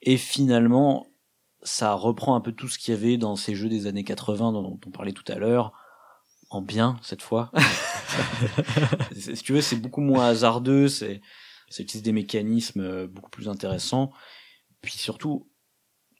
Et 0.00 0.16
finalement, 0.16 1.06
ça 1.62 1.92
reprend 1.94 2.34
un 2.34 2.40
peu 2.40 2.50
tout 2.50 2.66
ce 2.66 2.78
qu'il 2.78 2.92
y 2.92 2.96
avait 2.96 3.18
dans 3.18 3.36
ces 3.36 3.54
jeux 3.54 3.68
des 3.68 3.86
années 3.86 4.02
80 4.02 4.52
dont 4.52 4.80
on 4.84 4.90
parlait 4.90 5.12
tout 5.12 5.24
à 5.28 5.36
l'heure, 5.36 5.72
en 6.50 6.60
bien 6.60 6.96
cette 7.02 7.22
fois. 7.22 7.50
Si 9.16 9.42
tu 9.42 9.54
veux, 9.54 9.62
c'est 9.62 9.76
beaucoup 9.76 10.02
moins 10.02 10.26
hasardeux, 10.26 10.88
c'est 10.88 11.22
ça 11.72 11.82
utilise 11.82 12.02
des 12.02 12.12
mécanismes 12.12 12.80
euh, 12.80 13.06
beaucoup 13.06 13.30
plus 13.30 13.48
intéressants. 13.48 14.12
Puis 14.82 14.98
surtout, 14.98 15.50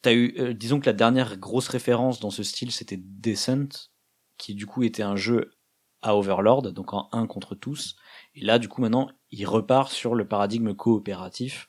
t'as 0.03 0.15
eu, 0.15 0.35
euh, 0.39 0.55
disons 0.55 0.81
que 0.81 0.87
la 0.87 0.93
dernière 0.93 1.37
grosse 1.37 1.69
référence 1.69 2.21
dans 2.21 2.31
ce 2.31 2.43
style, 2.43 2.73
c'était 2.73 2.99
Descent, 2.99 3.91
qui 4.39 4.55
du 4.55 4.67
coup 4.67 4.83
était 4.83 5.03
un 5.03 5.17
jeu 5.17 5.53
à 6.01 6.17
Overlord, 6.17 6.73
donc 6.73 6.95
en 6.95 7.09
un 7.13 7.27
contre 7.27 7.55
tous. 7.55 7.97
Et 8.35 8.41
là, 8.41 8.59
du 8.59 8.69
coup, 8.69 8.81
maintenant, 8.81 9.11
il 9.31 9.47
repart 9.47 9.93
sur 9.93 10.15
le 10.15 10.27
paradigme 10.27 10.75
coopératif 10.75 11.69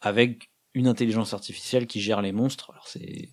avec 0.00 0.50
une 0.72 0.86
intelligence 0.86 1.34
artificielle 1.34 1.86
qui 1.86 2.00
gère 2.00 2.22
les 2.22 2.32
monstres. 2.32 2.70
Alors 2.70 2.88
c'est 2.88 3.30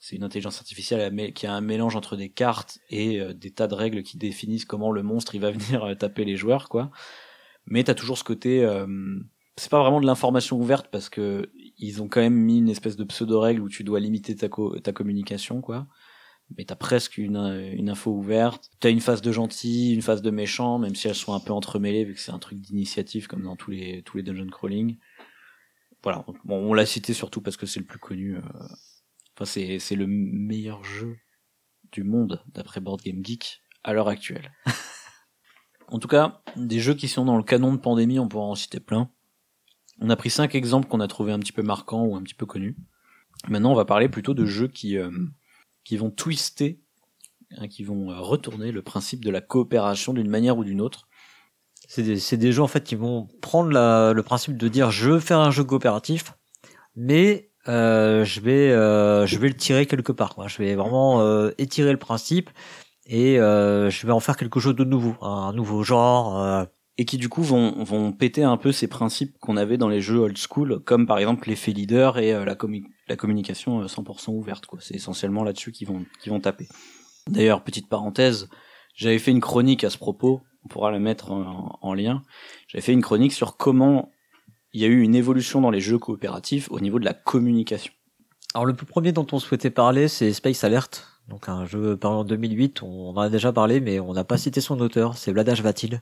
c'est 0.00 0.14
une 0.14 0.22
intelligence 0.22 0.58
artificielle 0.58 1.32
qui 1.32 1.46
a 1.48 1.52
un 1.52 1.60
mélange 1.60 1.96
entre 1.96 2.14
des 2.14 2.28
cartes 2.28 2.78
et 2.88 3.20
euh, 3.20 3.34
des 3.34 3.50
tas 3.50 3.66
de 3.66 3.74
règles 3.74 4.04
qui 4.04 4.16
définissent 4.16 4.64
comment 4.64 4.92
le 4.92 5.02
monstre 5.02 5.36
va 5.38 5.50
venir 5.52 5.96
taper 5.98 6.24
les 6.24 6.36
joueurs 6.36 6.68
quoi. 6.68 6.90
Mais 7.70 7.84
t'as 7.84 7.94
toujours 7.94 8.18
ce 8.18 8.24
côté 8.24 8.64
euh, 8.64 8.86
c'est 9.56 9.70
pas 9.70 9.80
vraiment 9.80 10.00
de 10.00 10.06
l'information 10.06 10.56
ouverte 10.58 10.88
parce 10.90 11.08
que 11.08 11.50
ils 11.78 12.02
ont 12.02 12.08
quand 12.08 12.20
même 12.20 12.34
mis 12.36 12.58
une 12.58 12.68
espèce 12.68 12.96
de 12.96 13.04
pseudo 13.04 13.40
règle 13.40 13.60
où 13.60 13.68
tu 13.68 13.84
dois 13.84 14.00
limiter 14.00 14.34
ta 14.36 14.48
co- 14.48 14.78
ta 14.78 14.92
communication 14.92 15.60
quoi. 15.60 15.86
Mais 16.56 16.64
t'as 16.64 16.76
presque 16.76 17.18
une, 17.18 17.36
euh, 17.36 17.72
une 17.74 17.90
info 17.90 18.10
ouverte. 18.10 18.70
T'as 18.80 18.90
une 18.90 19.00
phase 19.00 19.20
de 19.20 19.32
gentil, 19.32 19.92
une 19.92 20.00
phase 20.00 20.22
de 20.22 20.30
méchant, 20.30 20.78
même 20.78 20.94
si 20.94 21.06
elles 21.06 21.14
sont 21.14 21.34
un 21.34 21.40
peu 21.40 21.52
entremêlées 21.52 22.04
vu 22.06 22.14
que 22.14 22.20
c'est 22.20 22.32
un 22.32 22.38
truc 22.38 22.58
d'initiative 22.60 23.26
comme 23.26 23.42
dans 23.42 23.54
tous 23.56 23.70
les 23.70 24.02
tous 24.02 24.16
les 24.16 24.22
dungeon 24.22 24.46
crawling. 24.48 24.96
Voilà, 26.02 26.24
bon, 26.44 26.56
on 26.70 26.72
l'a 26.74 26.86
cité 26.86 27.12
surtout 27.12 27.40
parce 27.42 27.56
que 27.56 27.66
c'est 27.66 27.80
le 27.80 27.86
plus 27.86 27.98
connu. 27.98 28.36
euh, 28.36 28.40
Enfin, 29.36 29.44
c'est 29.44 29.78
c'est 29.78 29.94
le 29.96 30.06
meilleur 30.08 30.82
jeu 30.84 31.16
du 31.92 32.02
monde 32.02 32.42
d'après 32.54 32.80
Board 32.80 33.02
Game 33.02 33.24
Geek 33.24 33.62
à 33.84 33.92
l'heure 33.92 34.08
actuelle. 34.08 34.52
en 35.90 35.98
tout 35.98 36.08
cas, 36.08 36.42
des 36.56 36.80
jeux 36.80 36.94
qui 36.94 37.08
sont 37.08 37.24
dans 37.24 37.36
le 37.36 37.42
canon 37.42 37.72
de 37.72 37.78
pandémie, 37.78 38.18
on 38.18 38.28
pourra 38.28 38.44
en 38.44 38.54
citer 38.54 38.80
plein. 38.80 39.08
On 40.00 40.10
a 40.10 40.16
pris 40.16 40.30
cinq 40.30 40.54
exemples 40.54 40.86
qu'on 40.88 41.00
a 41.00 41.08
trouvé 41.08 41.32
un 41.32 41.38
petit 41.38 41.52
peu 41.52 41.62
marquants 41.62 42.04
ou 42.04 42.14
un 42.14 42.22
petit 42.22 42.34
peu 42.34 42.46
connus. 42.46 42.76
Maintenant, 43.48 43.72
on 43.72 43.74
va 43.74 43.84
parler 43.84 44.08
plutôt 44.08 44.34
de 44.34 44.44
jeux 44.44 44.68
qui 44.68 44.98
euh, 44.98 45.10
qui 45.84 45.96
vont 45.96 46.10
twister, 46.10 46.80
hein, 47.56 47.68
qui 47.68 47.84
vont 47.84 48.10
euh, 48.10 48.18
retourner 48.18 48.70
le 48.70 48.82
principe 48.82 49.24
de 49.24 49.30
la 49.30 49.40
coopération 49.40 50.12
d'une 50.12 50.28
manière 50.28 50.58
ou 50.58 50.64
d'une 50.64 50.80
autre. 50.80 51.08
C'est 51.86 52.02
des, 52.36 52.52
jeux 52.52 52.62
en 52.62 52.66
fait 52.66 52.84
qui 52.84 52.96
vont 52.96 53.28
prendre 53.40 53.70
le 53.70 54.22
principe 54.22 54.58
de 54.58 54.68
dire 54.68 54.90
je 54.90 55.10
veux 55.10 55.20
faire 55.20 55.38
un 55.38 55.50
jeu 55.50 55.64
coopératif, 55.64 56.34
mais 56.96 57.50
euh, 57.66 58.24
je 58.24 58.40
vais 58.40 58.68
je 59.26 59.38
vais 59.38 59.48
le 59.48 59.56
tirer 59.56 59.86
quelque 59.86 60.12
part. 60.12 60.36
Je 60.48 60.58
vais 60.58 60.74
vraiment 60.74 61.48
étirer 61.56 61.92
le 61.92 61.98
principe 61.98 62.50
et 63.08 63.40
euh, 63.40 63.90
je 63.90 64.06
vais 64.06 64.12
en 64.12 64.20
faire 64.20 64.36
quelque 64.36 64.60
chose 64.60 64.76
de 64.76 64.84
nouveau, 64.84 65.16
un 65.24 65.52
nouveau 65.52 65.82
genre. 65.82 66.38
euh, 66.40 66.64
et 67.00 67.04
qui 67.04 67.16
du 67.16 67.28
coup 67.28 67.42
vont, 67.44 67.84
vont 67.84 68.10
péter 68.10 68.42
un 68.42 68.56
peu 68.56 68.72
ces 68.72 68.88
principes 68.88 69.38
qu'on 69.38 69.56
avait 69.56 69.76
dans 69.78 69.88
les 69.88 70.00
jeux 70.00 70.18
old 70.18 70.36
school, 70.36 70.80
comme 70.84 71.06
par 71.06 71.18
exemple 71.18 71.48
l'effet 71.48 71.70
leader 71.70 72.18
et 72.18 72.34
euh, 72.34 72.44
la, 72.44 72.56
commu- 72.56 72.86
la 73.06 73.14
communication 73.14 73.82
euh, 73.82 73.86
100% 73.86 74.30
ouverte. 74.32 74.66
quoi. 74.66 74.80
C'est 74.82 74.96
essentiellement 74.96 75.44
là-dessus 75.44 75.70
qu'ils 75.70 75.86
vont, 75.86 76.04
qu'ils 76.20 76.32
vont 76.32 76.40
taper. 76.40 76.66
D'ailleurs, 77.28 77.62
petite 77.62 77.88
parenthèse, 77.88 78.48
j'avais 78.96 79.20
fait 79.20 79.30
une 79.30 79.40
chronique 79.40 79.84
à 79.84 79.90
ce 79.90 79.96
propos, 79.98 80.40
on 80.64 80.68
pourra 80.68 80.90
la 80.90 80.98
mettre 80.98 81.30
en, 81.30 81.78
en 81.80 81.94
lien. 81.94 82.22
J'avais 82.66 82.82
fait 82.82 82.92
une 82.94 83.02
chronique 83.02 83.32
sur 83.32 83.56
comment 83.56 84.10
il 84.72 84.80
y 84.82 84.84
a 84.84 84.88
eu 84.88 85.00
une 85.02 85.14
évolution 85.14 85.60
dans 85.60 85.70
les 85.70 85.80
jeux 85.80 85.98
coopératifs 86.00 86.68
au 86.72 86.80
niveau 86.80 86.98
de 86.98 87.04
la 87.04 87.14
communication. 87.14 87.92
Alors 88.54 88.66
le 88.66 88.74
premier 88.74 89.12
dont 89.12 89.26
on 89.30 89.38
souhaitait 89.38 89.70
parler, 89.70 90.08
c'est 90.08 90.32
Space 90.32 90.64
Alert, 90.64 91.06
donc 91.28 91.48
un 91.48 91.66
jeu 91.66 91.96
paru 91.96 92.14
en 92.16 92.24
2008. 92.24 92.82
On 92.82 93.10
en 93.10 93.16
a 93.18 93.28
déjà 93.28 93.52
parlé, 93.52 93.80
mais 93.80 94.00
on 94.00 94.12
n'a 94.14 94.24
pas 94.24 94.38
cité 94.38 94.60
son 94.60 94.80
auteur. 94.80 95.16
C'est 95.16 95.32
Vladash 95.32 95.62
Vatil. 95.62 96.00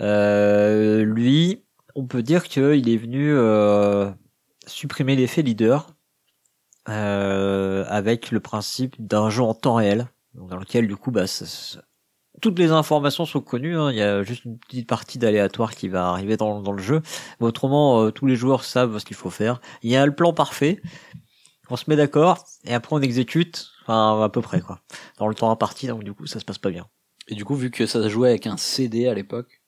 Euh, 0.00 1.04
lui, 1.04 1.62
on 1.94 2.06
peut 2.06 2.22
dire 2.22 2.44
qu'il 2.44 2.88
est 2.88 2.96
venu 2.96 3.32
euh, 3.32 4.10
supprimer 4.66 5.16
l'effet 5.16 5.42
leader 5.42 5.88
euh, 6.88 7.84
avec 7.88 8.30
le 8.30 8.40
principe 8.40 8.94
d'un 8.98 9.30
jeu 9.30 9.42
en 9.42 9.54
temps 9.54 9.74
réel, 9.74 10.08
dans 10.34 10.56
lequel 10.56 10.86
du 10.86 10.96
coup, 10.96 11.10
bah, 11.10 11.26
ça- 11.26 11.46
ça- 11.46 11.82
toutes 12.42 12.58
les 12.58 12.70
informations 12.70 13.24
sont 13.24 13.40
connues. 13.40 13.76
hein. 13.78 13.90
Il 13.90 13.96
y 13.96 14.02
a 14.02 14.22
juste 14.22 14.44
une 14.44 14.58
petite 14.58 14.86
partie 14.88 15.18
d'aléatoire 15.18 15.74
qui 15.74 15.88
va 15.88 16.08
arriver 16.10 16.36
dans, 16.36 16.60
dans 16.60 16.72
le 16.72 16.82
jeu. 16.82 17.00
Mais 17.40 17.46
autrement, 17.46 18.02
euh, 18.02 18.10
tous 18.10 18.26
les 18.26 18.36
joueurs 18.36 18.62
savent 18.64 18.98
ce 18.98 19.06
qu'il 19.06 19.16
faut 19.16 19.30
faire. 19.30 19.60
Il 19.82 19.90
y 19.90 19.96
a 19.96 20.04
le 20.04 20.14
plan 20.14 20.34
parfait. 20.34 20.80
On 21.70 21.76
se 21.76 21.84
met 21.88 21.96
d'accord 21.96 22.44
et 22.64 22.74
après 22.74 22.94
on 22.94 23.00
exécute. 23.00 23.68
Enfin, 23.82 24.22
à 24.22 24.28
peu 24.28 24.40
près 24.40 24.60
quoi. 24.60 24.80
Dans 25.18 25.28
le 25.28 25.34
temps 25.34 25.50
imparti, 25.50 25.86
donc 25.86 26.04
du 26.04 26.12
coup, 26.12 26.26
ça 26.26 26.40
se 26.40 26.44
passe 26.44 26.58
pas 26.58 26.70
bien. 26.70 26.86
Et 27.28 27.34
du 27.34 27.44
coup, 27.44 27.54
vu 27.54 27.70
que 27.70 27.86
ça 27.86 28.02
se 28.02 28.08
jouait 28.08 28.30
avec 28.30 28.46
un 28.46 28.56
CD 28.56 29.08
à 29.08 29.14
l'époque, 29.14 29.62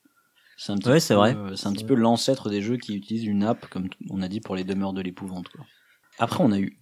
c'est 0.57 0.71
un 0.71 0.77
petit 0.77 0.89
Ouais, 0.89 0.99
c'est 0.99 1.13
vrai. 1.15 1.35
c'est 1.55 1.67
un 1.67 1.73
petit 1.73 1.85
peu 1.85 1.95
l'ancêtre 1.95 2.49
des 2.49 2.61
jeux 2.61 2.77
qui 2.77 2.95
utilisent 2.95 3.25
une 3.25 3.43
app, 3.43 3.67
comme 3.69 3.89
on 4.09 4.21
a 4.21 4.27
dit 4.27 4.41
pour 4.41 4.55
les 4.55 4.63
demeures 4.63 4.93
de 4.93 5.01
l'épouvante. 5.01 5.47
quoi. 5.49 5.65
Après, 6.19 6.43
on 6.43 6.51
a 6.51 6.59
eu 6.59 6.77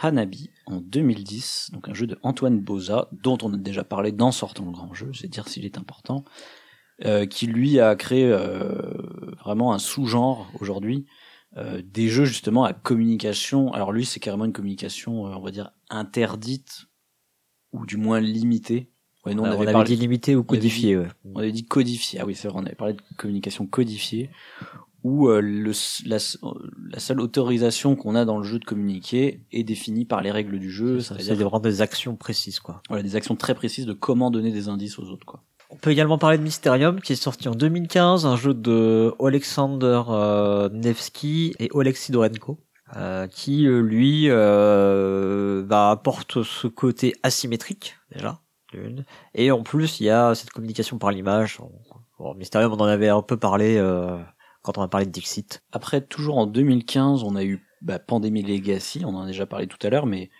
Hanabi 0.00 0.50
en 0.66 0.80
2010, 0.80 1.70
donc 1.72 1.88
un 1.88 1.94
jeu 1.94 2.06
de 2.06 2.18
Antoine 2.22 2.60
Boza, 2.60 3.08
dont 3.12 3.38
on 3.42 3.54
a 3.54 3.56
déjà 3.56 3.84
parlé 3.84 4.12
dans 4.12 4.32
Sortant 4.32 4.64
le 4.64 4.72
grand 4.72 4.92
jeu, 4.92 5.12
c'est 5.14 5.28
dire 5.28 5.48
s'il 5.48 5.64
est 5.64 5.78
important, 5.78 6.24
euh, 7.04 7.26
qui 7.26 7.46
lui 7.46 7.78
a 7.80 7.94
créé 7.94 8.26
euh, 8.26 8.92
vraiment 9.44 9.72
un 9.72 9.78
sous-genre 9.78 10.50
aujourd'hui 10.60 11.06
euh, 11.56 11.82
des 11.84 12.08
jeux 12.08 12.24
justement 12.24 12.64
à 12.64 12.72
communication. 12.72 13.72
Alors 13.72 13.92
lui, 13.92 14.04
c'est 14.04 14.20
carrément 14.20 14.44
une 14.44 14.52
communication, 14.52 15.26
euh, 15.26 15.34
on 15.36 15.40
va 15.42 15.50
dire 15.50 15.70
interdite 15.90 16.86
ou 17.72 17.86
du 17.86 17.96
moins 17.96 18.20
limitée. 18.20 18.90
Ouais, 19.24 19.34
nous, 19.34 19.42
on, 19.42 19.46
on 19.46 19.50
avait, 19.50 19.62
avait 19.64 19.72
parlé 19.72 19.88
dit 19.88 19.96
limité 19.96 20.34
ou 20.36 20.40
avait 20.40 20.44
dit- 20.44 20.68
codifié. 20.68 20.96
ouais. 20.96 21.08
on 21.34 21.38
avait 21.40 21.52
dit 21.52 21.64
codifié. 21.64 22.20
Ah 22.20 22.26
oui, 22.26 22.34
c'est 22.34 22.48
vrai, 22.48 22.58
on 22.62 22.66
avait 22.66 22.74
parlé 22.76 22.92
de 22.94 23.00
communication 23.16 23.66
codifiée, 23.66 24.30
où 25.02 25.28
euh, 25.28 25.40
le, 25.40 25.72
la, 26.06 26.18
la 26.90 26.98
seule 27.00 27.20
autorisation 27.20 27.96
qu'on 27.96 28.14
a 28.14 28.24
dans 28.24 28.38
le 28.38 28.44
jeu 28.44 28.58
de 28.60 28.64
communiquer 28.64 29.40
est 29.52 29.64
définie 29.64 30.04
par 30.04 30.20
les 30.20 30.30
règles 30.30 30.58
du 30.60 30.70
jeu, 30.70 31.00
Ça, 31.00 31.16
C'est 31.18 31.34
vraiment 31.34 31.58
des 31.60 31.80
actions 31.82 32.14
précises 32.16 32.60
quoi. 32.60 32.82
voilà, 32.88 33.02
des 33.02 33.16
actions 33.16 33.34
très 33.36 33.54
précises 33.54 33.86
de 33.86 33.92
comment 33.92 34.30
donner 34.30 34.52
des 34.52 34.68
indices 34.68 34.98
aux 34.98 35.04
autres. 35.10 35.26
Quoi. 35.26 35.42
On 35.70 35.76
peut 35.76 35.90
également 35.90 36.18
parler 36.18 36.38
de 36.38 36.42
Mysterium 36.42 37.00
qui 37.00 37.12
est 37.12 37.16
sorti 37.16 37.48
en 37.48 37.54
2015, 37.54 38.24
un 38.24 38.36
jeu 38.36 38.54
de 38.54 39.12
Alexander 39.20 40.02
euh, 40.08 40.68
Nevsky 40.70 41.54
et 41.58 41.68
Oleg 41.72 41.96
Sidorenko. 41.96 42.58
euh, 42.94 43.26
qui 43.26 43.66
euh, 43.66 43.80
lui 43.80 44.26
euh, 44.28 45.64
bah, 45.64 45.90
apporte 45.90 46.44
ce 46.44 46.68
côté 46.68 47.14
asymétrique 47.24 47.96
déjà 48.12 48.40
et 49.34 49.50
en 49.50 49.62
plus 49.64 49.98
il 49.98 50.04
y 50.04 50.10
a 50.10 50.34
cette 50.36 50.50
communication 50.50 50.98
par 50.98 51.10
l'image 51.10 51.58
Mysterium 52.36 52.72
on 52.72 52.76
en 52.76 52.84
avait 52.84 53.08
un 53.08 53.22
peu 53.22 53.36
parlé 53.36 53.82
quand 54.62 54.78
on 54.78 54.82
a 54.82 54.88
parlé 54.88 55.06
de 55.06 55.10
Dixit 55.10 55.62
Après, 55.72 56.00
toujours 56.00 56.38
en 56.38 56.46
2015, 56.46 57.22
on 57.22 57.36
a 57.36 57.44
eu 57.44 57.64
bah, 57.82 57.98
Pandemic 57.98 58.46
Legacy, 58.46 59.02
on 59.04 59.14
en 59.14 59.22
a 59.22 59.26
déjà 59.26 59.46
parlé 59.46 59.66
tout 59.66 59.78
à 59.82 59.90
l'heure, 59.90 60.06
mais 60.06 60.30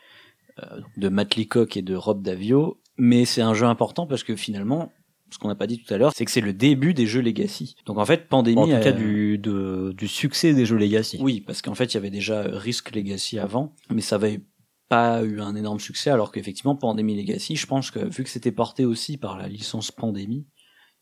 de 0.96 1.08
Matt 1.08 1.36
Leacock 1.36 1.76
et 1.76 1.82
de 1.82 1.94
Rob 1.94 2.22
Davio. 2.22 2.80
Mais 2.98 3.24
c'est 3.24 3.42
un 3.42 3.54
jeu 3.54 3.66
important 3.66 4.06
parce 4.06 4.24
que 4.24 4.34
finalement, 4.34 4.90
ce 5.36 5.38
qu'on 5.38 5.48
n'a 5.48 5.54
pas 5.54 5.66
dit 5.66 5.82
tout 5.82 5.92
à 5.92 5.98
l'heure, 5.98 6.12
c'est 6.16 6.24
que 6.24 6.30
c'est 6.30 6.40
le 6.40 6.54
début 6.54 6.94
des 6.94 7.06
jeux 7.06 7.20
Legacy. 7.20 7.76
Donc 7.84 7.98
en 7.98 8.06
fait, 8.06 8.26
Pandemic... 8.26 8.56
Bon, 8.56 8.62
en 8.62 8.78
tout 8.78 8.82
cas 8.82 8.90
euh, 8.90 8.92
du, 8.92 9.36
de, 9.36 9.92
du 9.94 10.08
succès 10.08 10.54
des 10.54 10.64
jeux 10.64 10.78
Legacy 10.78 11.18
Oui, 11.20 11.42
parce 11.42 11.60
qu'en 11.60 11.74
fait, 11.74 11.92
il 11.92 11.94
y 11.94 11.98
avait 11.98 12.10
déjà 12.10 12.40
euh, 12.40 12.56
Risk 12.56 12.94
Legacy 12.94 13.38
avant, 13.38 13.74
mais 13.90 14.00
ça 14.00 14.14
avait 14.14 14.40
pas 14.88 15.22
eu 15.24 15.42
un 15.42 15.54
énorme 15.54 15.78
succès, 15.78 16.08
alors 16.08 16.32
qu'effectivement, 16.32 16.74
Pandemic 16.74 17.18
Legacy, 17.18 17.54
je 17.56 17.66
pense 17.66 17.90
que 17.90 17.98
vu 17.98 18.24
que 18.24 18.30
c'était 18.30 18.50
porté 18.50 18.86
aussi 18.86 19.18
par 19.18 19.36
la 19.36 19.46
licence 19.46 19.92
Pandémie, 19.92 20.46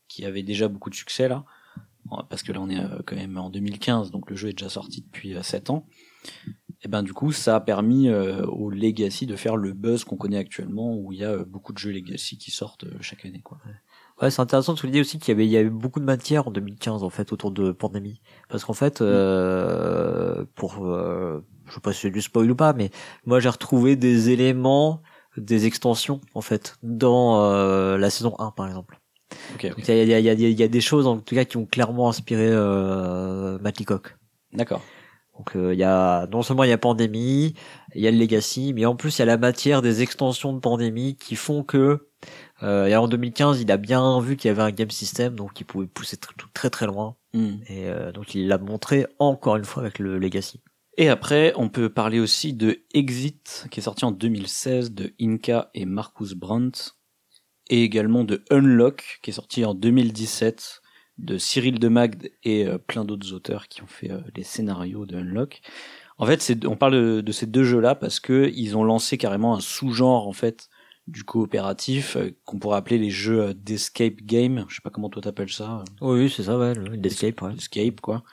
qui 0.09 0.25
avait 0.25 0.43
déjà 0.43 0.67
beaucoup 0.67 0.89
de 0.89 0.95
succès 0.95 1.29
là, 1.29 1.45
parce 2.29 2.43
que 2.43 2.51
là 2.51 2.59
on 2.61 2.69
est 2.69 2.79
euh, 2.79 2.99
quand 3.05 3.15
même 3.15 3.37
en 3.37 3.49
2015, 3.49 4.11
donc 4.11 4.29
le 4.29 4.35
jeu 4.35 4.49
est 4.49 4.53
déjà 4.53 4.69
sorti 4.69 5.01
depuis 5.01 5.33
euh, 5.33 5.43
7 5.43 5.69
ans, 5.69 5.87
Et 6.83 6.87
ben 6.87 7.03
du 7.03 7.13
coup, 7.13 7.31
ça 7.31 7.55
a 7.55 7.61
permis 7.61 8.09
euh, 8.09 8.45
au 8.45 8.69
Legacy 8.69 9.25
de 9.25 9.35
faire 9.35 9.55
le 9.55 9.73
buzz 9.73 10.03
qu'on 10.03 10.17
connaît 10.17 10.37
actuellement, 10.37 10.95
où 10.95 11.11
il 11.11 11.19
y 11.19 11.23
a 11.23 11.31
euh, 11.31 11.45
beaucoup 11.45 11.73
de 11.73 11.79
jeux 11.79 11.91
Legacy 11.91 12.37
qui 12.37 12.51
sortent 12.51 12.83
euh, 12.83 12.97
chaque 13.01 13.25
année. 13.25 13.41
Quoi. 13.41 13.59
Ouais, 14.21 14.31
c'est 14.31 14.41
intéressant 14.41 14.73
de 14.73 14.79
souligner 14.79 15.01
aussi 15.01 15.19
qu'il 15.19 15.29
y 15.29 15.35
avait, 15.35 15.45
il 15.45 15.51
y 15.51 15.57
a 15.57 15.61
eu 15.61 15.69
beaucoup 15.69 15.99
de 15.99 16.05
matière 16.05 16.47
en 16.47 16.51
2015 16.51 17.03
en 17.03 17.09
fait 17.09 17.33
autour 17.33 17.51
de 17.51 17.71
Pandémie, 17.71 18.21
parce 18.47 18.63
qu'en 18.63 18.73
fait, 18.73 19.01
euh, 19.01 20.45
pour, 20.55 20.85
euh, 20.85 21.45
je 21.67 21.73
sais 21.73 21.81
pas 21.81 21.91
si 21.91 22.01
c'est 22.01 22.11
du 22.11 22.21
spoil 22.21 22.49
ou 22.49 22.55
pas, 22.55 22.71
mais 22.71 22.91
moi 23.25 23.41
j'ai 23.41 23.49
retrouvé 23.49 23.97
des 23.97 24.29
éléments, 24.29 25.01
des 25.35 25.65
extensions 25.65 26.21
en 26.33 26.39
fait 26.41 26.77
dans 26.81 27.43
euh, 27.43 27.97
la 27.97 28.09
saison 28.09 28.35
1 28.39 28.51
par 28.51 28.67
exemple. 28.67 29.01
Ok, 29.55 29.67
Donc, 29.67 29.79
Il 29.79 29.87
y, 29.87 29.91
a, 29.91 30.03
il 30.03 30.09
y, 30.09 30.13
a, 30.13 30.19
il 30.19 30.25
y, 30.25 30.45
a, 30.45 30.49
il 30.49 30.59
y 30.59 30.63
a 30.63 30.67
des 30.69 30.81
choses 30.81 31.07
en 31.07 31.17
tout 31.19 31.35
cas 31.35 31.43
qui 31.43 31.57
ont 31.57 31.65
clairement 31.65 32.07
inspiré 32.07 32.47
euh, 32.47 33.59
Matt 33.59 33.79
Leacock. 33.79 34.15
d'accord. 34.53 34.81
Donc 35.37 35.55
euh, 35.55 35.73
il 35.73 35.79
y 35.79 35.83
a 35.83 36.27
non 36.27 36.41
seulement 36.41 36.63
il 36.63 36.69
y 36.69 36.73
a 36.73 36.77
Pandémie, 36.77 37.55
il 37.93 38.01
y 38.01 38.07
a 38.07 38.11
le 38.11 38.17
Legacy, 38.17 38.73
mais 38.73 38.85
en 38.85 38.95
plus 38.95 39.17
il 39.17 39.19
y 39.19 39.23
a 39.23 39.25
la 39.25 39.37
matière 39.37 39.81
des 39.81 40.01
extensions 40.01 40.53
de 40.53 40.59
Pandémie 40.59 41.17
qui 41.17 41.35
font 41.35 41.63
que 41.63 42.07
euh, 42.63 42.85
et 42.85 42.95
en 42.95 43.07
2015 43.07 43.61
il 43.61 43.71
a 43.71 43.77
bien 43.77 44.19
vu 44.21 44.37
qu'il 44.37 44.47
y 44.47 44.51
avait 44.51 44.61
un 44.61 44.71
game 44.71 44.89
system 44.89 45.35
donc 45.35 45.59
il 45.59 45.65
pouvait 45.65 45.87
pousser 45.87 46.17
très 46.17 46.33
très, 46.53 46.69
très 46.69 46.87
loin 46.87 47.17
Hmm. 47.35 47.57
et 47.67 47.89
euh, 47.89 48.13
donc 48.13 48.33
il 48.33 48.47
l'a 48.47 48.57
montré 48.57 49.07
encore 49.19 49.57
une 49.57 49.65
fois 49.65 49.83
avec 49.83 49.99
le 49.99 50.17
Legacy. 50.17 50.61
Et 50.97 51.09
après, 51.09 51.51
on 51.57 51.67
peut 51.67 51.89
parler 51.89 52.21
aussi 52.21 52.53
de 52.53 52.85
Exit, 52.93 53.67
qui 53.69 53.81
est 53.81 53.83
sorti 53.83 54.05
en 54.05 54.11
2016 54.11 54.93
de 54.93 55.13
Inca 55.19 55.69
et 55.73 55.85
Marcus 55.85 56.33
Brandt, 56.33 56.91
et 57.69 57.83
également 57.83 58.23
de 58.23 58.41
Unlock, 58.49 59.19
qui 59.21 59.31
est 59.31 59.33
sorti 59.33 59.65
en 59.65 59.73
2017 59.73 60.81
de 61.17 61.37
Cyril 61.37 61.79
Demagde 61.79 62.29
et 62.43 62.65
euh, 62.67 62.77
plein 62.77 63.05
d'autres 63.05 63.33
auteurs 63.33 63.67
qui 63.67 63.81
ont 63.81 63.87
fait 63.87 64.11
euh, 64.11 64.19
les 64.35 64.43
scénarios 64.43 65.05
de 65.05 65.17
Unlock. 65.17 65.61
En 66.17 66.25
fait, 66.25 66.41
c'est, 66.41 66.65
on 66.65 66.75
parle 66.75 66.93
de, 66.93 67.21
de 67.21 67.31
ces 67.31 67.45
deux 67.45 67.63
jeux-là 67.63 67.95
parce 67.95 68.19
que 68.19 68.51
ils 68.53 68.75
ont 68.77 68.83
lancé 68.83 69.17
carrément 69.17 69.55
un 69.55 69.59
sous-genre 69.59 70.27
en 70.27 70.33
fait 70.33 70.69
du 71.07 71.23
coopératif 71.23 72.15
euh, 72.15 72.31
qu'on 72.45 72.57
pourrait 72.57 72.77
appeler 72.77 72.97
les 72.97 73.11
jeux 73.11 73.41
euh, 73.41 73.53
d'escape 73.53 74.15
game. 74.23 74.65
Je 74.67 74.75
sais 74.75 74.81
pas 74.81 74.89
comment 74.89 75.09
toi 75.09 75.21
t'appelles 75.21 75.51
ça. 75.51 75.83
Oui, 76.01 76.23
oui 76.23 76.29
c'est 76.35 76.43
ça, 76.43 76.57
ouais, 76.57 76.73
le 76.73 77.05
Escape. 77.05 77.41
Ouais. 77.41 77.53
Escape 77.53 78.01
quoi, 78.01 78.23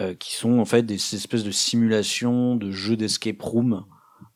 euh, 0.00 0.14
qui 0.14 0.34
sont 0.34 0.58
en 0.58 0.64
fait 0.64 0.82
des 0.82 0.94
espèces 1.14 1.44
de 1.44 1.50
simulations 1.50 2.56
de 2.56 2.70
jeux 2.70 2.96
d'escape 2.96 3.40
room, 3.40 3.86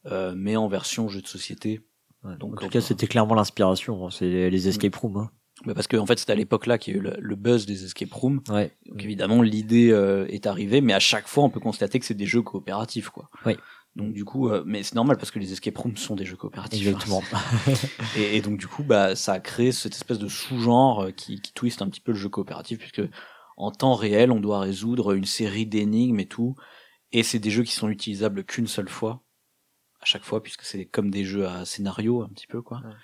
euh, 0.07 0.33
mais 0.37 0.57
en 0.57 0.67
version 0.69 1.09
jeu 1.09 1.21
de 1.21 1.27
société. 1.29 1.83
Ouais. 2.25 2.37
Donc, 2.39 2.55
en 2.55 2.65
tout 2.65 2.71
cas, 2.71 2.81
c'était 2.81 3.07
clairement 3.07 3.35
l'inspiration. 3.35 4.07
hein, 4.07 4.11
C'est 4.11 4.49
les 4.49 4.69
escape 4.69 4.97
rooms. 4.97 5.19
Hein. 5.19 5.31
Bah, 5.65 5.75
parce 5.75 5.87
que 5.87 5.97
en 5.97 6.05
fait 6.05 6.19
c'était 6.19 6.33
à 6.33 6.37
l'époque 6.37 6.67
là 6.67 6.79
qu'il 6.79 6.95
y 6.95 6.97
a 6.97 7.01
eu 7.01 7.03
le, 7.03 7.17
le 7.19 7.37
buzz 7.37 7.65
des 7.65 7.85
escape 7.85 8.13
rooms. 8.13 8.41
Ouais. 8.49 8.73
Donc 8.87 9.03
évidemment 9.03 9.41
l'idée 9.41 9.91
euh, 9.91 10.27
est 10.29 10.47
arrivée, 10.47 10.81
mais 10.81 10.93
à 10.93 10.99
chaque 10.99 11.29
fois 11.29 11.45
on 11.45 11.51
peut 11.51 11.61
constater 11.61 12.01
que 12.01 12.07
c'est 12.07 12.15
des 12.15 12.27
jeux 12.27 12.43
coopératifs 12.43 13.11
quoi. 13.11 13.31
Oui. 13.47 13.57
Donc 13.97 14.13
du 14.13 14.25
coup, 14.25 14.49
euh, 14.49 14.65
mais 14.67 14.83
c'est 14.83 14.97
normal 14.97 15.17
parce 15.17 15.31
que 15.31 15.39
les 15.39 15.53
escape 15.53 15.79
rooms 15.79 15.97
sont 15.97 16.17
des 16.17 16.25
jeux 16.25 16.37
coopératifs. 16.37 16.85
Exactement. 16.85 17.23
Et, 18.17 18.37
et 18.37 18.43
donc 18.43 18.59
du 18.59 18.67
coup, 18.67 18.83
bah, 18.83 19.15
ça 19.15 19.35
a 19.35 19.41
créé 19.41 19.71
cette 19.71 19.95
espèce 19.95 20.19
de 20.19 20.27
sous-genre 20.27 21.05
euh, 21.05 21.11
qui, 21.13 21.41
qui 21.41 21.53
twiste 21.53 21.81
un 21.81 21.89
petit 21.89 22.01
peu 22.01 22.11
le 22.11 22.19
jeu 22.19 22.29
coopératif, 22.29 22.79
puisque 22.79 23.03
en 23.57 23.71
temps 23.71 23.95
réel, 23.95 24.33
on 24.33 24.41
doit 24.41 24.59
résoudre 24.59 25.13
une 25.13 25.25
série 25.25 25.67
d'énigmes 25.67 26.19
et 26.19 26.27
tout, 26.27 26.57
et 27.13 27.23
c'est 27.23 27.39
des 27.39 27.51
jeux 27.51 27.63
qui 27.63 27.73
sont 27.73 27.89
utilisables 27.89 28.43
qu'une 28.43 28.67
seule 28.67 28.89
fois, 28.89 29.23
à 30.01 30.05
chaque 30.05 30.25
fois, 30.25 30.43
puisque 30.43 30.63
c'est 30.63 30.87
comme 30.87 31.13
des 31.13 31.25
jeux 31.25 31.47
à 31.47 31.65
scénario 31.65 32.23
un 32.23 32.29
petit 32.29 32.49
peu, 32.49 32.63
quoi. 32.63 32.79
Ouais. 32.85 32.95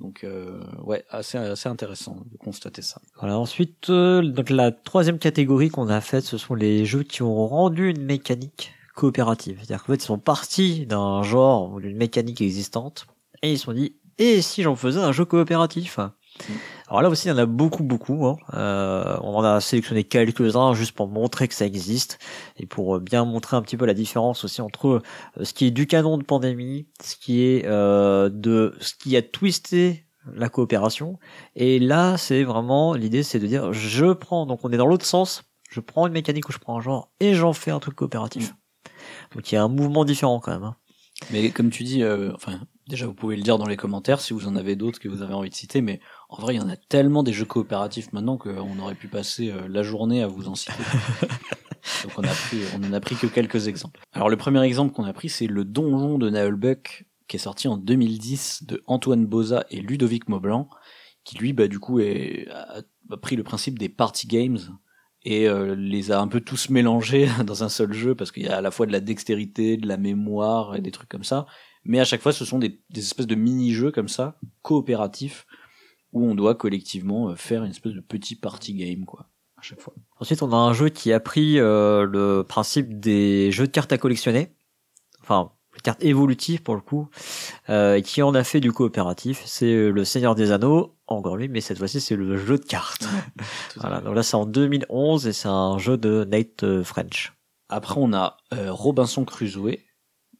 Donc 0.00 0.24
euh, 0.24 0.62
ouais, 0.82 1.04
assez, 1.10 1.36
assez 1.36 1.68
intéressant 1.68 2.16
de 2.30 2.36
constater 2.38 2.82
ça. 2.82 3.00
Voilà, 3.18 3.38
ensuite, 3.38 3.90
euh, 3.90 4.22
donc 4.22 4.50
la 4.50 4.72
troisième 4.72 5.18
catégorie 5.18 5.68
qu'on 5.68 5.88
a 5.88 6.00
faite, 6.00 6.24
ce 6.24 6.38
sont 6.38 6.54
les 6.54 6.86
jeux 6.86 7.02
qui 7.02 7.22
ont 7.22 7.46
rendu 7.46 7.90
une 7.90 8.04
mécanique 8.04 8.72
coopérative. 8.94 9.58
C'est-à-dire 9.58 9.84
qu'en 9.84 9.92
fait, 9.92 10.02
ils 10.02 10.06
sont 10.06 10.18
partis 10.18 10.86
d'un 10.86 11.22
genre 11.22 11.72
ou 11.72 11.80
d'une 11.80 11.96
mécanique 11.96 12.40
existante 12.40 13.06
et 13.42 13.52
ils 13.52 13.58
se 13.58 13.64
sont 13.64 13.72
dit, 13.72 13.94
et 14.18 14.42
si 14.42 14.62
j'en 14.62 14.76
faisais 14.76 15.00
un 15.00 15.12
jeu 15.12 15.24
coopératif? 15.24 15.98
Alors 16.88 17.02
là 17.02 17.08
aussi, 17.08 17.28
il 17.28 17.30
y 17.30 17.32
en 17.32 17.38
a 17.38 17.46
beaucoup, 17.46 17.84
beaucoup. 17.84 18.26
Hein. 18.26 18.36
Euh, 18.54 19.16
on 19.22 19.34
en 19.36 19.44
a 19.44 19.60
sélectionné 19.60 20.04
quelques-uns 20.04 20.74
juste 20.74 20.92
pour 20.92 21.08
montrer 21.08 21.46
que 21.48 21.54
ça 21.54 21.64
existe 21.66 22.18
et 22.56 22.66
pour 22.66 22.96
euh, 22.96 23.00
bien 23.00 23.24
montrer 23.24 23.56
un 23.56 23.62
petit 23.62 23.76
peu 23.76 23.86
la 23.86 23.94
différence 23.94 24.44
aussi 24.44 24.60
entre 24.60 24.88
euh, 25.38 25.44
ce 25.44 25.52
qui 25.52 25.66
est 25.66 25.70
du 25.70 25.86
canon 25.86 26.18
de 26.18 26.24
pandémie, 26.24 26.88
ce 27.02 27.14
qui 27.16 27.42
est 27.42 27.64
euh, 27.66 28.28
de 28.28 28.74
ce 28.80 28.94
qui 28.94 29.16
a 29.16 29.22
twisté 29.22 30.06
la 30.34 30.48
coopération 30.48 31.18
et 31.56 31.78
là, 31.78 32.16
c'est 32.16 32.42
vraiment 32.44 32.94
l'idée, 32.94 33.22
c'est 33.22 33.38
de 33.38 33.46
dire, 33.46 33.72
je 33.72 34.12
prends, 34.12 34.44
donc 34.46 34.60
on 34.64 34.70
est 34.70 34.76
dans 34.76 34.86
l'autre 34.86 35.06
sens, 35.06 35.44
je 35.70 35.80
prends 35.80 36.06
une 36.06 36.12
mécanique 36.12 36.48
ou 36.48 36.52
je 36.52 36.58
prends 36.58 36.76
un 36.76 36.80
genre 36.80 37.10
et 37.20 37.34
j'en 37.34 37.52
fais 37.52 37.70
un 37.70 37.78
truc 37.78 37.94
coopératif. 37.94 38.54
Donc 39.34 39.50
il 39.50 39.54
y 39.54 39.58
a 39.58 39.62
un 39.62 39.68
mouvement 39.68 40.04
différent 40.04 40.40
quand 40.40 40.52
même. 40.52 40.64
hein. 40.64 40.76
Mais 41.30 41.50
comme 41.50 41.70
tu 41.70 41.84
dis, 41.84 42.02
euh, 42.02 42.32
enfin, 42.34 42.60
déjà 42.88 43.06
vous 43.06 43.14
pouvez 43.14 43.36
le 43.36 43.42
dire 43.42 43.58
dans 43.58 43.66
les 43.66 43.76
commentaires 43.76 44.20
si 44.20 44.32
vous 44.32 44.46
en 44.46 44.56
avez 44.56 44.76
d'autres 44.76 44.98
que 44.98 45.08
vous 45.08 45.22
avez 45.22 45.34
envie 45.34 45.50
de 45.50 45.54
citer, 45.54 45.80
mais 45.80 46.00
en 46.28 46.40
vrai, 46.40 46.54
il 46.54 46.58
y 46.58 46.60
en 46.60 46.68
a 46.68 46.76
tellement 46.76 47.22
des 47.22 47.32
jeux 47.32 47.44
coopératifs 47.44 48.12
maintenant 48.12 48.36
qu'on 48.36 48.78
aurait 48.78 48.94
pu 48.94 49.08
passer 49.08 49.50
euh, 49.50 49.68
la 49.68 49.82
journée 49.82 50.22
à 50.22 50.26
vous 50.26 50.48
en 50.48 50.54
citer. 50.54 50.72
Donc 52.02 52.12
on 52.18 52.24
a 52.24 52.28
pris, 52.28 52.58
on 52.76 52.84
en 52.84 52.92
a 52.92 53.00
pris 53.00 53.16
que 53.16 53.26
quelques 53.26 53.68
exemples. 53.68 54.00
Alors 54.12 54.28
le 54.28 54.36
premier 54.36 54.62
exemple 54.62 54.94
qu'on 54.94 55.04
a 55.04 55.12
pris, 55.12 55.28
c'est 55.28 55.46
le 55.46 55.64
Donjon 55.64 56.18
de 56.18 56.30
Naelbuck, 56.30 57.06
qui 57.28 57.36
est 57.36 57.40
sorti 57.40 57.68
en 57.68 57.76
2010 57.76 58.64
de 58.64 58.82
Antoine 58.86 59.26
Boza 59.26 59.64
et 59.70 59.80
Ludovic 59.80 60.28
Maublanc, 60.28 60.68
qui 61.24 61.38
lui, 61.38 61.52
bah 61.52 61.68
du 61.68 61.78
coup, 61.78 62.00
est, 62.00 62.48
a, 62.50 62.82
a 63.10 63.16
pris 63.16 63.36
le 63.36 63.44
principe 63.44 63.78
des 63.78 63.88
party 63.88 64.26
games 64.26 64.58
et 65.22 65.48
euh, 65.48 65.74
les 65.74 66.12
a 66.12 66.20
un 66.20 66.28
peu 66.28 66.40
tous 66.40 66.70
mélangés 66.70 67.28
dans 67.44 67.62
un 67.62 67.68
seul 67.68 67.92
jeu 67.92 68.14
parce 68.14 68.32
qu'il 68.32 68.44
y 68.44 68.48
a 68.48 68.56
à 68.56 68.60
la 68.60 68.70
fois 68.70 68.86
de 68.86 68.92
la 68.92 69.00
dextérité, 69.00 69.76
de 69.76 69.86
la 69.86 69.96
mémoire 69.96 70.76
et 70.76 70.80
des 70.80 70.90
trucs 70.90 71.08
comme 71.08 71.24
ça. 71.24 71.46
Mais 71.84 72.00
à 72.00 72.04
chaque 72.04 72.20
fois, 72.20 72.32
ce 72.32 72.44
sont 72.44 72.58
des, 72.58 72.80
des 72.90 73.00
espèces 73.00 73.26
de 73.26 73.34
mini-jeux 73.34 73.90
comme 73.90 74.08
ça, 74.08 74.38
coopératifs, 74.62 75.46
où 76.12 76.24
on 76.24 76.34
doit 76.34 76.54
collectivement 76.54 77.30
euh, 77.30 77.34
faire 77.36 77.64
une 77.64 77.70
espèce 77.70 77.94
de 77.94 78.00
petit 78.00 78.36
party 78.36 78.74
game, 78.74 79.04
quoi, 79.04 79.26
à 79.56 79.62
chaque 79.62 79.80
fois. 79.80 79.94
Ensuite, 80.18 80.42
on 80.42 80.52
a 80.52 80.56
un 80.56 80.72
jeu 80.72 80.88
qui 80.88 81.12
a 81.12 81.20
pris 81.20 81.58
euh, 81.58 82.04
le 82.04 82.44
principe 82.44 83.00
des 83.00 83.50
jeux 83.52 83.66
de 83.66 83.72
cartes 83.72 83.92
à 83.92 83.98
collectionner, 83.98 84.54
enfin 85.22 85.52
les 85.74 85.80
cartes 85.80 86.02
évolutives 86.02 86.62
pour 86.62 86.74
le 86.74 86.80
coup, 86.80 87.08
euh, 87.68 87.94
et 87.94 88.02
qui 88.02 88.22
en 88.22 88.34
a 88.34 88.44
fait 88.44 88.60
du 88.60 88.72
coopératif. 88.72 89.42
C'est 89.46 89.90
le 89.90 90.04
Seigneur 90.04 90.34
des 90.34 90.52
Anneaux, 90.52 90.96
encore 91.06 91.36
lui, 91.36 91.48
mais 91.48 91.60
cette 91.60 91.78
fois-ci 91.78 92.00
c'est 92.00 92.16
le 92.16 92.36
jeu 92.36 92.58
de 92.58 92.64
cartes. 92.64 93.08
Voilà, 93.76 94.00
donc 94.00 94.14
là 94.14 94.22
c'est 94.22 94.36
en 94.36 94.46
2011 94.46 95.26
et 95.26 95.32
c'est 95.32 95.48
un 95.48 95.78
jeu 95.78 95.96
de 95.96 96.24
Nate 96.24 96.64
euh, 96.64 96.82
French. 96.82 97.32
Après, 97.68 97.94
on 97.96 98.12
a 98.12 98.36
euh, 98.52 98.72
Robinson 98.72 99.24
Crusoe, 99.24 99.78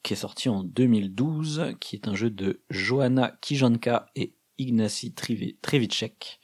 qui 0.02 0.12
est 0.14 0.16
sorti 0.16 0.48
en 0.48 0.62
2012, 0.62 1.74
qui 1.80 1.96
est 1.96 2.08
un 2.08 2.14
jeu 2.14 2.30
de 2.30 2.60
Johanna 2.70 3.32
Kijanka 3.40 4.06
et 4.16 4.34
Ignacy 4.58 5.14
Trevicek. 5.62 6.40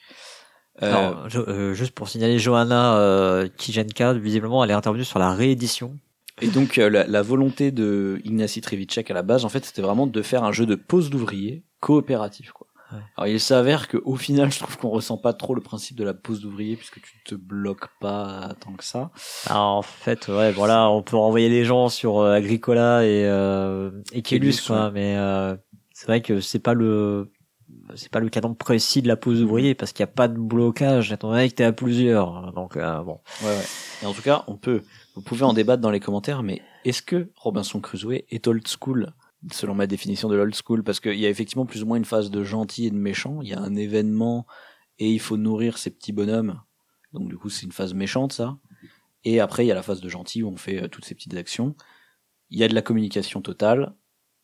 Euh, 0.83 0.93
Alors, 0.93 1.29
je- 1.29 1.39
euh, 1.39 1.73
juste 1.73 1.93
pour 1.93 2.07
signaler, 2.07 2.37
Johanna 2.39 2.97
euh, 2.97 3.47
Kijenka, 3.57 4.13
visiblement, 4.13 4.63
elle 4.63 4.69
est 4.71 4.73
intervenue 4.75 5.03
sur 5.05 5.19
la 5.19 5.33
réédition. 5.33 5.97
Et 6.39 6.47
donc 6.49 6.75
la, 6.75 7.07
la 7.07 7.21
volonté 7.23 7.71
de 7.71 8.21
Ignacy 8.23 8.61
Trevicek 8.61 9.09
à 9.09 9.13
la 9.15 9.23
base, 9.23 9.43
en 9.43 9.49
fait, 9.49 9.65
c'était 9.65 9.81
vraiment 9.81 10.05
de 10.05 10.21
faire 10.21 10.43
un 10.43 10.51
jeu 10.51 10.67
de 10.67 10.75
pose 10.75 11.09
d'ouvrier 11.09 11.63
coopératif. 11.79 12.51
Quoi. 12.51 12.66
Ouais. 12.91 12.99
Alors 13.17 13.27
il 13.27 13.39
s'avère 13.39 13.87
qu'au 13.87 14.15
final, 14.15 14.51
je 14.51 14.59
trouve 14.59 14.77
qu'on 14.77 14.89
ressent 14.89 15.17
pas 15.17 15.33
trop 15.33 15.53
le 15.55 15.61
principe 15.61 15.97
de 15.97 16.03
la 16.03 16.13
pose 16.13 16.41
d'ouvrier 16.41 16.75
puisque 16.77 17.01
tu 17.01 17.21
te 17.25 17.35
bloques 17.35 17.89
pas 17.99 18.55
tant 18.61 18.73
que 18.73 18.83
ça. 18.83 19.11
Alors, 19.47 19.75
en 19.75 19.81
fait, 19.81 20.27
ouais, 20.29 20.51
voilà, 20.51 20.89
on 20.89 21.03
peut 21.03 21.17
renvoyer 21.17 21.49
les 21.49 21.65
gens 21.65 21.89
sur 21.89 22.19
euh, 22.19 22.33
Agricola 22.33 23.03
et 23.03 23.25
euh, 23.25 23.91
et 24.13 24.21
Kélus, 24.21 24.61
quoi. 24.65 24.91
Mais 24.91 25.17
euh, 25.17 25.55
c'est 25.91 26.07
vrai 26.07 26.21
que 26.21 26.39
c'est 26.39 26.59
pas 26.59 26.73
le 26.73 27.29
c'est 27.95 28.11
pas 28.11 28.19
le 28.19 28.29
canon 28.29 28.53
précis 28.53 29.01
de 29.01 29.07
la 29.07 29.17
pose 29.17 29.39
d'ouvrier 29.39 29.75
parce 29.75 29.91
qu'il 29.91 30.01
y 30.01 30.03
a 30.03 30.07
pas 30.07 30.27
de 30.27 30.37
blocage 30.37 31.11
étant 31.11 31.31
donné 31.31 31.49
que 31.49 31.55
t'es 31.55 31.63
à 31.63 31.73
plusieurs. 31.73 32.53
Donc 32.53 32.77
euh, 32.77 33.01
bon. 33.03 33.19
Ouais, 33.41 33.49
ouais. 33.49 33.65
Et 34.03 34.05
en 34.05 34.13
tout 34.13 34.21
cas, 34.21 34.43
on 34.47 34.55
peut, 34.55 34.83
vous 35.15 35.21
pouvez 35.21 35.43
en 35.43 35.53
débattre 35.53 35.81
dans 35.81 35.91
les 35.91 35.99
commentaires, 35.99 36.43
mais 36.43 36.61
est-ce 36.85 37.01
que 37.01 37.29
Robinson 37.35 37.79
Crusoe 37.79 38.23
est 38.29 38.47
old 38.47 38.65
school? 38.67 39.13
Selon 39.51 39.75
ma 39.75 39.87
définition 39.87 40.29
de 40.29 40.35
l'old 40.35 40.55
school 40.55 40.83
Parce 40.83 40.99
qu'il 40.99 41.15
y 41.19 41.25
a 41.25 41.29
effectivement 41.29 41.65
plus 41.65 41.83
ou 41.83 41.85
moins 41.85 41.97
une 41.97 42.05
phase 42.05 42.31
de 42.31 42.43
gentil 42.43 42.85
et 42.87 42.91
de 42.91 42.95
méchant. 42.97 43.39
Il 43.41 43.49
y 43.49 43.53
a 43.53 43.59
un 43.59 43.75
événement 43.75 44.45
et 44.99 45.11
il 45.11 45.19
faut 45.19 45.37
nourrir 45.37 45.77
ces 45.77 45.91
petits 45.91 46.11
bonhommes. 46.13 46.61
Donc 47.13 47.29
du 47.29 47.37
coup, 47.37 47.49
c'est 47.49 47.65
une 47.65 47.71
phase 47.71 47.93
méchante, 47.93 48.33
ça. 48.33 48.57
Et 49.23 49.39
après, 49.39 49.65
il 49.65 49.67
y 49.67 49.71
a 49.71 49.75
la 49.75 49.83
phase 49.83 50.01
de 50.01 50.09
gentil 50.09 50.43
où 50.43 50.49
on 50.49 50.57
fait 50.57 50.83
euh, 50.83 50.87
toutes 50.87 51.05
ces 51.05 51.15
petites 51.15 51.35
actions. 51.35 51.75
Il 52.49 52.59
y 52.59 52.63
a 52.63 52.67
de 52.67 52.75
la 52.75 52.81
communication 52.81 53.41
totale, 53.41 53.93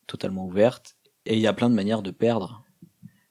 totalement 0.06 0.44
ouverte, 0.46 0.96
et 1.26 1.34
il 1.34 1.40
y 1.40 1.46
a 1.46 1.52
plein 1.54 1.70
de 1.70 1.74
manières 1.74 2.02
de 2.02 2.10
perdre 2.10 2.64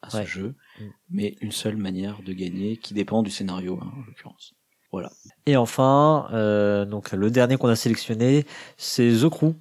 à 0.02 0.10
ce 0.10 0.18
Ouais. 0.18 0.26
jeu, 0.26 0.56
Mm. 0.80 0.84
mais 1.12 1.36
une 1.42 1.52
seule 1.52 1.78
manière 1.78 2.24
de 2.24 2.34
gagner 2.34 2.78
qui 2.78 2.94
dépend 2.96 3.22
du 3.24 3.30
scénario, 3.30 3.80
hein, 3.82 3.92
en 3.96 4.02
l'occurrence. 4.06 4.54
Voilà. 4.92 5.12
Et 5.46 5.56
enfin, 5.58 6.28
euh, 6.34 6.86
donc 6.86 7.12
le 7.12 7.30
dernier 7.32 7.58
qu'on 7.58 7.68
a 7.68 7.76
sélectionné, 7.76 8.46
c'est 8.78 9.12
The 9.22 9.30
Crew, 9.30 9.54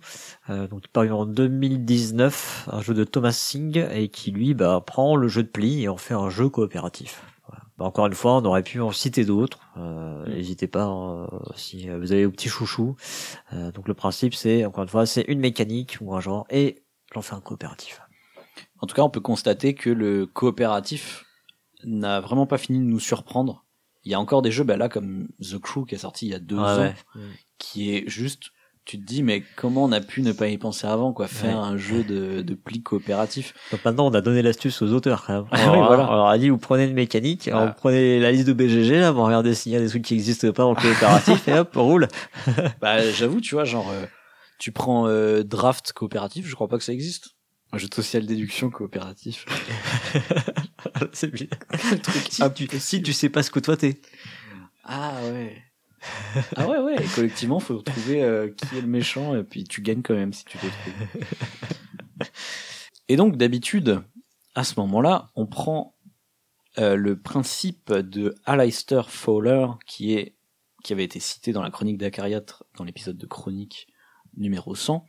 euh, 0.50 0.66
donc 0.66 0.88
paru 0.88 1.10
en 1.12 1.26
2019, 1.26 2.68
un 2.72 2.80
jeu 2.80 2.94
de 2.94 3.04
Thomas 3.04 3.32
Singh 3.32 3.78
et 3.92 4.08
qui 4.08 4.30
lui 4.30 4.54
bah, 4.54 4.82
prend 4.84 5.16
le 5.16 5.28
jeu 5.28 5.42
de 5.42 5.48
pli 5.48 5.82
et 5.82 5.88
en 5.88 5.96
fait 5.96 6.14
un 6.14 6.30
jeu 6.30 6.48
coopératif. 6.48 7.22
Voilà. 7.48 7.64
Bah, 7.78 7.84
encore 7.84 8.06
une 8.06 8.14
fois, 8.14 8.36
on 8.36 8.44
aurait 8.44 8.62
pu 8.62 8.80
en 8.80 8.92
citer 8.92 9.24
d'autres. 9.24 9.60
Euh, 9.76 10.12
Mm. 10.26 10.30
N'hésitez 10.30 10.66
pas 10.66 10.86
euh, 10.88 11.26
si 11.56 11.88
vous 11.88 12.12
avez 12.12 12.26
au 12.26 12.30
petit 12.30 12.48
chouchou. 12.48 12.96
Euh, 13.52 13.72
donc 13.72 13.88
le 13.88 13.94
principe, 13.94 14.34
c'est 14.34 14.64
encore 14.64 14.82
une 14.82 14.88
fois, 14.88 15.06
c'est 15.06 15.24
une 15.28 15.40
mécanique 15.40 15.98
ou 16.00 16.14
un 16.14 16.20
genre 16.20 16.46
et 16.50 16.82
j'en 17.14 17.22
fais 17.22 17.34
un 17.34 17.40
coopératif. 17.40 18.00
En 18.80 18.86
tout 18.86 18.94
cas, 18.94 19.02
on 19.02 19.10
peut 19.10 19.20
constater 19.20 19.74
que 19.74 19.90
le 19.90 20.26
coopératif 20.26 21.24
n'a 21.84 22.20
vraiment 22.20 22.46
pas 22.46 22.58
fini 22.58 22.78
de 22.78 22.84
nous 22.84 23.00
surprendre. 23.00 23.64
Il 24.04 24.10
y 24.10 24.14
a 24.14 24.20
encore 24.20 24.42
des 24.42 24.50
jeux, 24.50 24.64
bah 24.64 24.76
là, 24.76 24.88
comme 24.88 25.28
The 25.40 25.58
Crew 25.58 25.86
qui 25.86 25.94
est 25.94 25.98
sorti 25.98 26.26
il 26.26 26.30
y 26.30 26.34
a 26.34 26.40
deux 26.40 26.58
ans, 26.58 26.80
ouais. 26.80 26.94
qui 27.58 27.94
est 27.94 28.08
juste, 28.08 28.50
tu 28.84 28.98
te 28.98 29.04
dis, 29.04 29.22
mais 29.22 29.44
comment 29.56 29.84
on 29.84 29.92
a 29.92 30.00
pu 30.00 30.22
ne 30.22 30.32
pas 30.32 30.48
y 30.48 30.58
penser 30.58 30.86
avant, 30.88 31.12
quoi, 31.12 31.28
faire 31.28 31.56
Ouais. 31.58 31.64
un 31.66 31.76
jeu 31.76 32.02
de, 32.02 32.42
de 32.42 32.54
pli 32.54 32.82
coopératif. 32.82 33.54
Donc 33.70 33.84
maintenant, 33.84 34.06
on 34.08 34.14
a 34.14 34.20
donné 34.20 34.42
l'astuce 34.42 34.82
aux 34.82 34.92
auteurs 34.92 35.24
quand 35.24 35.34
même. 35.34 35.44
Ah 35.52 35.56
oui, 35.56 35.62
Alors, 35.74 35.86
voilà. 35.86 36.08
on 36.10 36.14
leur 36.16 36.26
a 36.26 36.36
dit, 36.38 36.48
vous 36.48 36.58
prenez 36.58 36.84
une 36.86 36.94
mécanique, 36.94 37.48
Ah. 37.52 37.66
vous 37.66 37.72
prenez 37.76 38.18
la 38.18 38.32
liste 38.32 38.48
de 38.48 38.52
BGG, 38.52 38.98
là, 38.98 39.12
vous 39.12 39.22
regardez 39.24 39.54
s'il 39.54 39.70
y 39.72 39.76
a 39.76 39.80
des 39.80 39.88
trucs 39.88 40.02
qui 40.02 40.14
existent 40.14 40.50
pas 40.52 40.62
dans 40.64 40.70
le 40.74 40.80
coopératif 40.80 41.46
et 41.48 41.52
hop, 41.58 41.70
on 41.76 41.84
roule. 41.84 42.08
Bah, 42.80 43.08
j'avoue, 43.12 43.40
tu 43.40 43.54
vois, 43.54 43.64
genre, 43.64 43.88
euh, 43.90 44.04
tu 44.58 44.72
prends 44.72 45.06
euh, 45.06 45.42
draft 45.44 45.92
coopératif, 45.92 46.46
je 46.48 46.54
crois 46.54 46.66
pas 46.68 46.78
que 46.78 46.84
ça 46.84 46.92
existe. 46.92 47.30
Un 47.72 47.78
jeu 47.78 47.88
de 47.88 47.94
social 47.94 48.26
déduction 48.26 48.68
coopératif. 48.68 49.46
c'est 51.12 51.30
bien. 51.32 51.46
Le 51.92 51.98
truc 51.98 52.22
Si 52.30 52.42
tu, 52.54 52.68
si 52.78 53.02
tu 53.02 53.12
sais 53.12 53.28
pas 53.28 53.42
ce 53.42 53.50
que 53.50 53.60
toi 53.60 53.76
t'es. 53.76 54.00
Ah 54.84 55.12
ouais. 55.32 55.56
ah 56.56 56.68
ouais, 56.68 56.78
ouais. 56.78 57.02
Et 57.02 57.06
collectivement, 57.14 57.60
faut 57.60 57.82
trouver 57.82 58.22
euh, 58.22 58.48
qui 58.48 58.76
est 58.76 58.80
le 58.80 58.86
méchant 58.86 59.36
et 59.36 59.44
puis 59.44 59.64
tu 59.64 59.82
gagnes 59.82 60.02
quand 60.02 60.14
même 60.14 60.32
si 60.32 60.44
tu 60.44 60.58
le 60.62 60.68
trouves. 60.70 62.28
et 63.08 63.16
donc, 63.16 63.36
d'habitude, 63.36 64.02
à 64.54 64.64
ce 64.64 64.78
moment-là, 64.80 65.30
on 65.36 65.46
prend 65.46 65.96
euh, 66.78 66.96
le 66.96 67.20
principe 67.20 67.92
de 67.92 68.34
Aleister 68.44 69.02
Fowler 69.06 69.66
qui 69.86 70.14
est 70.14 70.36
qui 70.82 70.92
avait 70.92 71.04
été 71.04 71.20
cité 71.20 71.52
dans 71.52 71.62
la 71.62 71.70
chronique 71.70 71.98
d'Acariat 71.98 72.42
dans 72.76 72.82
l'épisode 72.82 73.16
de 73.16 73.26
chronique 73.26 73.86
numéro 74.36 74.74
100 74.74 75.06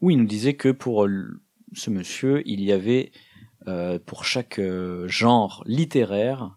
où 0.00 0.10
il 0.10 0.18
nous 0.18 0.26
disait 0.26 0.54
que 0.54 0.68
pour 0.68 1.08
ce 1.72 1.90
monsieur, 1.90 2.46
il 2.46 2.62
y 2.62 2.70
avait 2.70 3.10
euh, 3.66 3.98
pour 3.98 4.24
chaque 4.24 4.60
genre 5.06 5.64
littéraire 5.66 6.56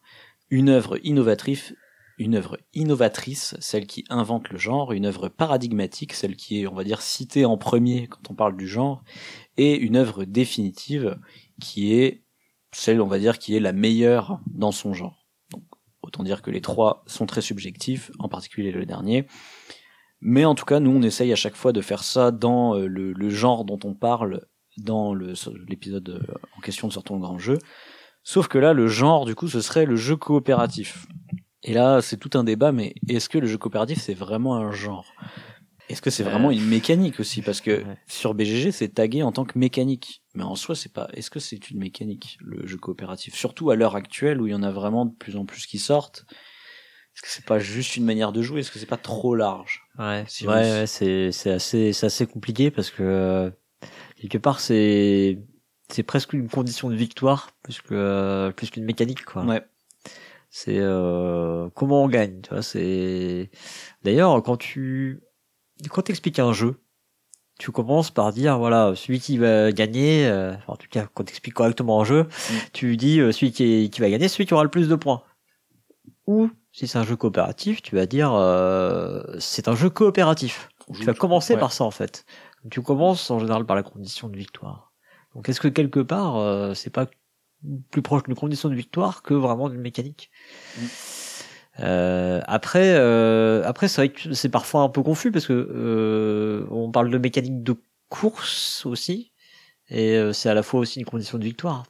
une 0.51 0.69
œuvre 0.69 0.99
innovatrice 1.03 1.73
une 2.23 2.35
œuvre 2.35 2.57
innovatrice, 2.73 3.55
celle 3.59 3.85
qui 3.85 4.05
invente 4.09 4.49
le 4.49 4.57
genre, 4.57 4.93
une 4.93 5.05
œuvre 5.05 5.27
paradigmatique, 5.27 6.13
celle 6.13 6.37
qui 6.37 6.61
est, 6.61 6.67
on 6.67 6.73
va 6.73 6.85
dire, 6.85 7.01
citée 7.01 7.43
en 7.43 7.57
premier 7.57 8.07
quand 8.07 8.31
on 8.31 8.33
parle 8.33 8.55
du 8.55 8.67
genre, 8.67 9.03
et 9.57 9.75
une 9.75 9.97
œuvre 9.97 10.23
définitive 10.23 11.19
qui 11.59 11.93
est 11.93 12.23
celle, 12.71 13.01
on 13.01 13.07
va 13.07 13.19
dire, 13.19 13.39
qui 13.39 13.55
est 13.55 13.59
la 13.59 13.73
meilleure 13.73 14.39
dans 14.47 14.71
son 14.71 14.93
genre. 14.93 15.27
Autant 16.01 16.23
dire 16.23 16.41
que 16.41 16.49
les 16.49 16.61
trois 16.61 17.03
sont 17.07 17.25
très 17.25 17.41
subjectifs, 17.41 18.09
en 18.19 18.29
particulier 18.29 18.71
le 18.71 18.85
dernier. 18.85 19.27
Mais 20.21 20.45
en 20.45 20.55
tout 20.55 20.65
cas, 20.65 20.79
nous, 20.79 20.91
on 20.91 21.01
essaye 21.01 21.33
à 21.33 21.35
chaque 21.35 21.55
fois 21.55 21.73
de 21.73 21.81
faire 21.81 22.03
ça 22.03 22.31
dans 22.31 22.75
euh, 22.75 22.87
le, 22.87 23.11
le 23.11 23.29
genre 23.29 23.65
dont 23.65 23.79
on 23.83 23.93
parle 23.93 24.47
dans 24.77 25.13
l'épisode 25.13 26.09
euh, 26.09 26.33
en 26.57 26.61
question 26.61 26.87
de 26.87 26.93
Sortons 26.93 27.15
le 27.15 27.21
grand 27.21 27.37
jeu. 27.37 27.59
Sauf 28.23 28.47
que 28.47 28.57
là, 28.57 28.71
le 28.71 28.87
genre, 28.87 29.25
du 29.25 29.35
coup, 29.35 29.49
ce 29.49 29.59
serait 29.59 29.85
le 29.85 29.97
jeu 29.97 30.15
coopératif. 30.15 31.07
Et 31.63 31.73
là, 31.73 32.01
c'est 32.01 32.17
tout 32.17 32.31
un 32.37 32.43
débat, 32.43 32.71
mais 32.71 32.93
est-ce 33.07 33.29
que 33.29 33.37
le 33.37 33.47
jeu 33.47 33.57
coopératif, 33.57 34.01
c'est 34.01 34.13
vraiment 34.13 34.55
un 34.55 34.71
genre? 34.71 35.15
Est-ce 35.89 36.01
que 36.01 36.09
c'est 36.09 36.25
Euh, 36.25 36.29
vraiment 36.29 36.51
une 36.51 36.65
mécanique 36.67 37.19
aussi? 37.19 37.41
Parce 37.41 37.61
que 37.61 37.83
Ouais. 37.83 37.97
sur 38.07 38.33
BGG, 38.33 38.71
c'est 38.71 38.89
tagué 38.89 39.23
en 39.23 39.31
tant 39.31 39.45
que 39.45 39.57
mécanique. 39.57 40.23
Mais 40.33 40.43
en 40.43 40.55
soi, 40.55 40.75
c'est 40.75 40.91
pas. 40.91 41.07
Est-ce 41.13 41.29
que 41.29 41.39
c'est 41.39 41.69
une 41.69 41.79
mécanique, 41.79 42.37
le 42.41 42.65
jeu 42.67 42.77
coopératif? 42.77 43.35
Surtout 43.35 43.69
à 43.69 43.75
l'heure 43.75 43.95
actuelle, 43.95 44.41
où 44.41 44.47
il 44.47 44.51
y 44.51 44.55
en 44.55 44.63
a 44.63 44.71
vraiment 44.71 45.05
de 45.05 45.13
plus 45.13 45.35
en 45.37 45.45
plus 45.45 45.65
qui 45.65 45.79
sortent. 45.79 46.25
Est-ce 47.15 47.21
que 47.21 47.27
c'est 47.29 47.45
pas 47.45 47.59
juste 47.59 47.95
une 47.95 48.05
manière 48.05 48.31
de 48.31 48.41
jouer? 48.41 48.61
Est-ce 48.61 48.71
que 48.71 48.79
c'est 48.79 48.85
pas 48.85 48.97
trop 48.97 49.35
large? 49.35 49.81
Ouais, 49.99 50.25
Si 50.27 50.47
ouais, 50.47 50.53
on- 50.53 50.79
ouais, 50.81 50.87
c'est 50.87 51.31
c'est 51.31 51.51
assez 51.51 51.93
c'est 51.93 52.07
assez 52.07 52.25
compliqué 52.25 52.71
parce 52.71 52.89
que 52.89 53.03
euh, 53.03 53.51
quelque 54.17 54.39
part 54.39 54.59
c'est 54.59 55.39
c'est 55.89 56.03
presque 56.03 56.33
une 56.33 56.49
condition 56.49 56.89
de 56.89 56.95
victoire 56.95 57.51
plus 57.61 57.81
que 57.81 57.93
euh, 57.93 58.51
plus 58.51 58.71
qu'une 58.71 58.85
mécanique 58.85 59.23
quoi. 59.25 59.45
Ouais. 59.45 59.61
C'est 60.55 60.77
euh, 60.77 61.67
comment 61.73 62.03
on 62.03 62.07
gagne, 62.07 62.41
tu 62.41 62.51
vois, 62.51 62.61
c'est 62.61 63.49
D'ailleurs, 64.03 64.43
quand 64.43 64.55
tu 64.55 65.23
quand 65.89 66.03
t'expliques 66.03 66.37
un 66.37 66.53
jeu, 66.53 66.79
tu 67.59 67.71
commences 67.71 68.11
par 68.11 68.31
dire 68.31 68.59
voilà, 68.59 68.93
celui 68.95 69.19
qui 69.19 69.39
va 69.39 69.71
gagner 69.71 70.27
euh, 70.27 70.53
en 70.67 70.75
tout 70.75 70.87
cas 70.91 71.07
quand 71.11 71.23
t'expliques 71.23 71.55
correctement 71.55 72.01
un 72.01 72.05
jeu, 72.05 72.27
tu 72.71 72.97
dis 72.97 73.19
euh, 73.19 73.31
celui 73.31 73.51
qui, 73.51 73.63
est- 73.63 73.89
qui 73.89 73.99
va 73.99 74.11
gagner, 74.11 74.27
celui 74.27 74.45
qui 74.45 74.53
aura 74.53 74.63
le 74.63 74.69
plus 74.69 74.87
de 74.87 74.95
points. 74.95 75.23
Ou 76.27 76.51
si 76.71 76.87
c'est 76.87 76.99
un 76.99 77.03
jeu 77.03 77.15
coopératif, 77.15 77.81
tu 77.81 77.95
vas 77.95 78.05
dire 78.05 78.31
euh, 78.33 79.23
c'est 79.39 79.67
un 79.67 79.75
jeu 79.75 79.89
coopératif. 79.89 80.69
Tu 80.99 81.03
vas 81.05 81.15
commencer 81.15 81.55
ouais. 81.55 81.59
par 81.59 81.73
ça 81.73 81.83
en 81.83 81.91
fait. 81.91 82.25
Tu 82.69 82.81
commences 82.83 83.31
en 83.31 83.39
général 83.39 83.65
par 83.65 83.75
la 83.75 83.81
condition 83.83 84.29
de 84.29 84.37
victoire. 84.37 84.93
Donc 85.33 85.49
est-ce 85.49 85.59
que 85.59 85.67
quelque 85.67 85.99
part 85.99 86.37
euh, 86.37 86.75
c'est 86.75 86.91
pas 86.91 87.07
plus 87.91 88.01
proche 88.01 88.23
d'une 88.23 88.35
condition 88.35 88.69
de 88.69 88.75
victoire 88.75 89.21
que 89.23 89.33
vraiment 89.33 89.69
d'une 89.69 89.81
mécanique 89.81 90.29
Mm. 90.79 90.85
Euh, 91.79 92.39
après, 92.45 92.93
euh, 92.93 93.63
après 93.65 93.87
c'est 93.87 94.01
vrai 94.01 94.09
que 94.09 94.33
c'est 94.33 94.49
parfois 94.49 94.81
un 94.81 94.89
peu 94.89 95.01
confus 95.01 95.31
parce 95.31 95.47
que 95.47 95.53
euh, 95.53 96.67
on 96.69 96.91
parle 96.91 97.09
de 97.09 97.17
mécanique 97.17 97.63
de 97.63 97.75
course 98.09 98.85
aussi, 98.85 99.31
et 99.89 100.19
c'est 100.33 100.49
à 100.49 100.53
la 100.53 100.61
fois 100.61 100.81
aussi 100.81 100.99
une 100.99 101.05
condition 101.05 101.39
de 101.39 101.43
victoire. 101.43 101.83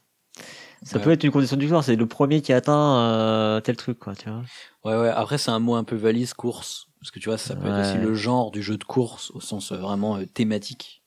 Ça 0.84 0.98
Ouais. 0.98 1.04
peut 1.04 1.12
être 1.12 1.24
une 1.26 1.32
condition 1.32 1.58
de 1.58 1.62
victoire, 1.62 1.84
c'est 1.84 1.98
le 1.98 2.06
premier 2.08 2.42
qui 2.42 2.54
atteint 2.54 3.62
tel 3.64 3.76
truc, 3.76 4.00
quoi, 4.00 4.16
tu 4.16 4.30
vois. 4.30 4.44
Ouais, 4.86 5.00
ouais. 5.02 5.10
Après, 5.10 5.38
c'est 5.38 5.52
un 5.52 5.60
mot 5.60 5.76
un 5.76 5.84
peu 5.84 5.96
valise, 5.98 6.34
course. 6.34 6.88
Parce 7.00 7.12
que 7.12 7.20
tu 7.20 7.28
vois, 7.28 7.38
ça 7.38 7.56
peut 7.58 7.68
être 7.68 7.82
aussi 7.90 7.98
le 7.98 8.16
genre 8.16 8.52
du 8.52 8.64
jeu 8.64 8.78
de 8.78 8.84
course, 8.86 9.32
au 9.32 9.42
sens 9.42 9.74
vraiment 9.74 10.18
thématique. 10.34 11.04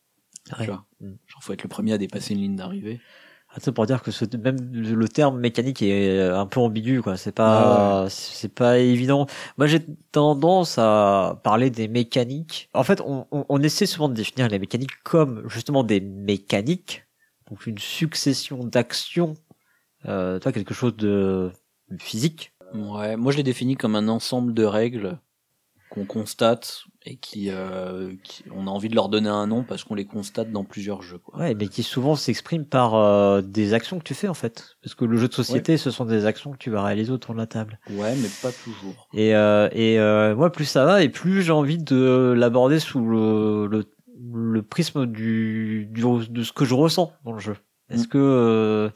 Ouais. 0.52 0.64
Tu 0.64 0.70
vois. 0.70 0.84
Mm. 1.01 1.12
Genre, 1.26 1.43
faut 1.43 1.52
être 1.55 1.62
le 1.62 1.68
premier 1.68 1.94
à 1.94 1.98
dépasser 1.98 2.34
une 2.34 2.40
ligne 2.40 2.56
d'arrivée. 2.56 3.01
Tu 3.56 3.62
sais, 3.62 3.72
pour 3.72 3.86
dire 3.86 4.02
que 4.02 4.10
ce, 4.10 4.24
même 4.36 4.58
le 4.72 5.08
terme 5.08 5.40
mécanique 5.40 5.80
est 5.80 6.18
euh, 6.18 6.38
un 6.38 6.46
peu 6.46 6.60
ambigu, 6.60 7.00
quoi. 7.00 7.16
C'est 7.16 7.32
pas, 7.32 8.06
c'est 8.10 8.52
pas 8.52 8.78
évident. 8.78 9.26
Moi, 9.56 9.66
j'ai 9.66 9.80
tendance 10.12 10.76
à 10.78 11.40
parler 11.42 11.70
des 11.70 11.88
mécaniques. 11.88 12.68
En 12.74 12.84
fait, 12.84 13.00
on, 13.00 13.26
on, 13.30 13.46
on 13.48 13.62
essaie 13.62 13.86
souvent 13.86 14.10
de 14.10 14.14
définir 14.14 14.48
les 14.48 14.58
mécaniques 14.58 15.02
comme 15.04 15.48
justement 15.48 15.84
des 15.84 16.00
mécaniques, 16.00 17.04
donc 17.48 17.66
une 17.66 17.78
succession 17.78 18.62
d'actions, 18.62 19.34
euh, 20.06 20.38
tu 20.38 20.42
vois, 20.42 20.52
quelque 20.52 20.74
chose 20.74 20.94
de 20.96 21.50
physique? 21.98 22.52
Ouais, 22.74 23.16
moi 23.16 23.32
je 23.32 23.36
l'ai 23.36 23.42
défini 23.42 23.76
comme 23.76 23.94
un 23.94 24.08
ensemble 24.08 24.52
de 24.52 24.64
règles 24.64 25.18
qu'on 25.88 26.04
constate 26.04 26.84
et 27.04 27.16
qui, 27.16 27.48
euh, 27.50 28.12
qui- 28.24 28.44
on 28.52 28.66
a 28.66 28.70
envie 28.70 28.88
de 28.88 28.94
leur 28.96 29.08
donner 29.08 29.28
un 29.28 29.46
nom 29.46 29.62
parce 29.62 29.84
qu'on 29.84 29.94
les 29.94 30.04
constate 30.04 30.50
dans 30.50 30.64
plusieurs 30.64 31.00
jeux. 31.02 31.18
Quoi. 31.18 31.38
Ouais, 31.38 31.54
mais 31.54 31.68
qui 31.68 31.82
souvent 31.84 32.16
s'expriment 32.16 32.64
par 32.66 32.94
euh, 32.96 33.40
des 33.40 33.72
actions 33.72 33.98
que 33.98 34.02
tu 34.04 34.14
fais 34.14 34.26
en 34.28 34.34
fait, 34.34 34.76
parce 34.82 34.94
que 34.96 35.04
le 35.04 35.16
jeu 35.16 35.28
de 35.28 35.34
société, 35.34 35.76
ce 35.76 35.90
sont 35.92 36.04
des 36.04 36.26
actions 36.26 36.50
que 36.52 36.58
tu 36.58 36.70
vas 36.70 36.82
réaliser 36.82 37.12
autour 37.12 37.34
de 37.34 37.38
la 37.38 37.46
table. 37.46 37.78
Ouais, 37.90 38.14
mais 38.16 38.28
pas 38.42 38.50
toujours. 38.52 39.08
Et, 39.14 39.34
euh, 39.36 39.68
et 39.72 39.98
euh, 40.00 40.34
moi, 40.34 40.50
plus 40.50 40.64
ça 40.64 40.84
va, 40.84 41.02
et 41.04 41.08
plus 41.08 41.42
j'ai 41.42 41.52
envie 41.52 41.78
de 41.78 42.34
l'aborder 42.36 42.80
sous 42.80 43.06
le, 43.06 43.66
le, 43.68 43.84
le 44.34 44.62
prisme 44.62 45.06
du, 45.06 45.86
du, 45.92 46.02
de 46.28 46.42
ce 46.42 46.52
que 46.52 46.64
je 46.64 46.74
ressens 46.74 47.12
dans 47.24 47.32
le 47.32 47.38
jeu. 47.40 47.56
Est-ce 47.88 48.06
Mm. 48.06 48.08
que 48.08 48.18
euh, 48.18 48.90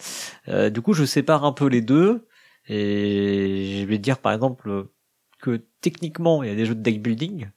euh, 0.48 0.70
du 0.70 0.80
coup, 0.82 0.92
je 0.94 1.04
sépare 1.04 1.44
un 1.44 1.52
peu 1.52 1.66
les 1.66 1.82
deux, 1.82 2.26
et 2.68 3.78
je 3.80 3.86
vais 3.86 3.98
dire 3.98 4.18
par 4.18 4.32
exemple 4.32 4.86
que 5.40 5.64
techniquement, 5.80 6.42
il 6.42 6.48
y 6.48 6.52
a 6.52 6.54
des 6.54 6.66
jeux 6.66 6.74
de 6.74 6.82
deck 6.82 7.02
building, 7.02 7.48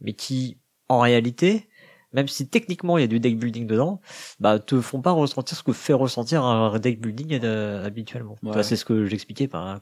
mais 0.00 0.12
qui, 0.12 0.58
en 0.88 1.00
réalité, 1.00 1.68
même 2.12 2.28
si 2.28 2.48
techniquement 2.48 2.96
il 2.96 3.02
y 3.02 3.04
a 3.04 3.08
du 3.08 3.20
deck 3.20 3.38
building 3.38 3.66
dedans, 3.66 4.00
bah 4.38 4.58
te 4.58 4.80
font 4.80 5.02
pas 5.02 5.10
ressentir 5.10 5.56
ce 5.58 5.62
que 5.62 5.72
fait 5.72 5.92
ressentir 5.92 6.44
un 6.44 6.78
deck 6.78 7.00
building 7.00 7.40
euh, 7.42 7.84
habituellement. 7.84 8.36
Ouais. 8.42 8.62
C'est 8.62 8.76
ce 8.76 8.84
que 8.84 9.04
j'expliquais 9.04 9.48
par 9.48 9.80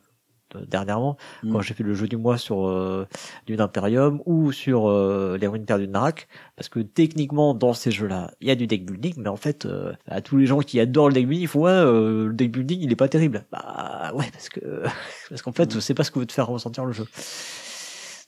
dernièrement 0.68 1.16
Mm. 1.42 1.52
quand 1.52 1.60
j'ai 1.62 1.74
fait 1.74 1.82
le 1.84 1.94
jeu 1.94 2.06
du 2.08 2.16
mois 2.16 2.38
sur 2.38 2.66
euh, 2.68 3.06
Dune 3.46 3.60
Imperium 3.60 4.20
ou 4.26 4.52
sur 4.52 4.88
euh, 4.88 5.36
les 5.40 5.46
ruines 5.46 5.64
perdues 5.64 5.86
de 5.86 5.92
Narak 5.92 6.28
parce 6.56 6.68
que 6.68 6.80
techniquement 6.80 7.54
dans 7.54 7.72
ces 7.74 7.90
jeux-là 7.90 8.30
il 8.40 8.48
y 8.48 8.50
a 8.50 8.54
du 8.54 8.66
deck 8.66 8.84
building 8.84 9.14
mais 9.18 9.28
en 9.28 9.36
fait 9.36 9.66
euh, 9.66 9.92
à 10.06 10.20
tous 10.20 10.36
les 10.36 10.46
gens 10.46 10.60
qui 10.60 10.78
adorent 10.80 11.08
le 11.08 11.14
deck 11.14 11.26
building 11.26 11.42
ils 11.44 11.48
font 11.48 11.60
ouais 11.62 11.70
euh, 11.70 12.26
le 12.28 12.32
deck 12.34 12.50
building 12.52 12.78
il 12.82 12.92
est 12.92 12.96
pas 12.96 13.08
terrible 13.08 13.44
bah 13.50 14.12
ouais 14.14 14.26
parce 14.32 14.48
que 14.48 14.60
parce 15.30 15.42
qu'en 15.42 15.52
fait 15.52 15.74
Mm. 15.74 15.80
c'est 15.80 15.94
pas 15.94 16.04
ce 16.04 16.10
que 16.10 16.18
veut 16.18 16.26
te 16.26 16.32
faire 16.32 16.46
ressentir 16.48 16.84
le 16.84 16.92
jeu 16.92 17.06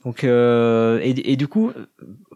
donc 0.04 0.22
euh, 0.24 1.00
et, 1.02 1.32
et 1.32 1.36
du 1.36 1.48
coup 1.48 1.72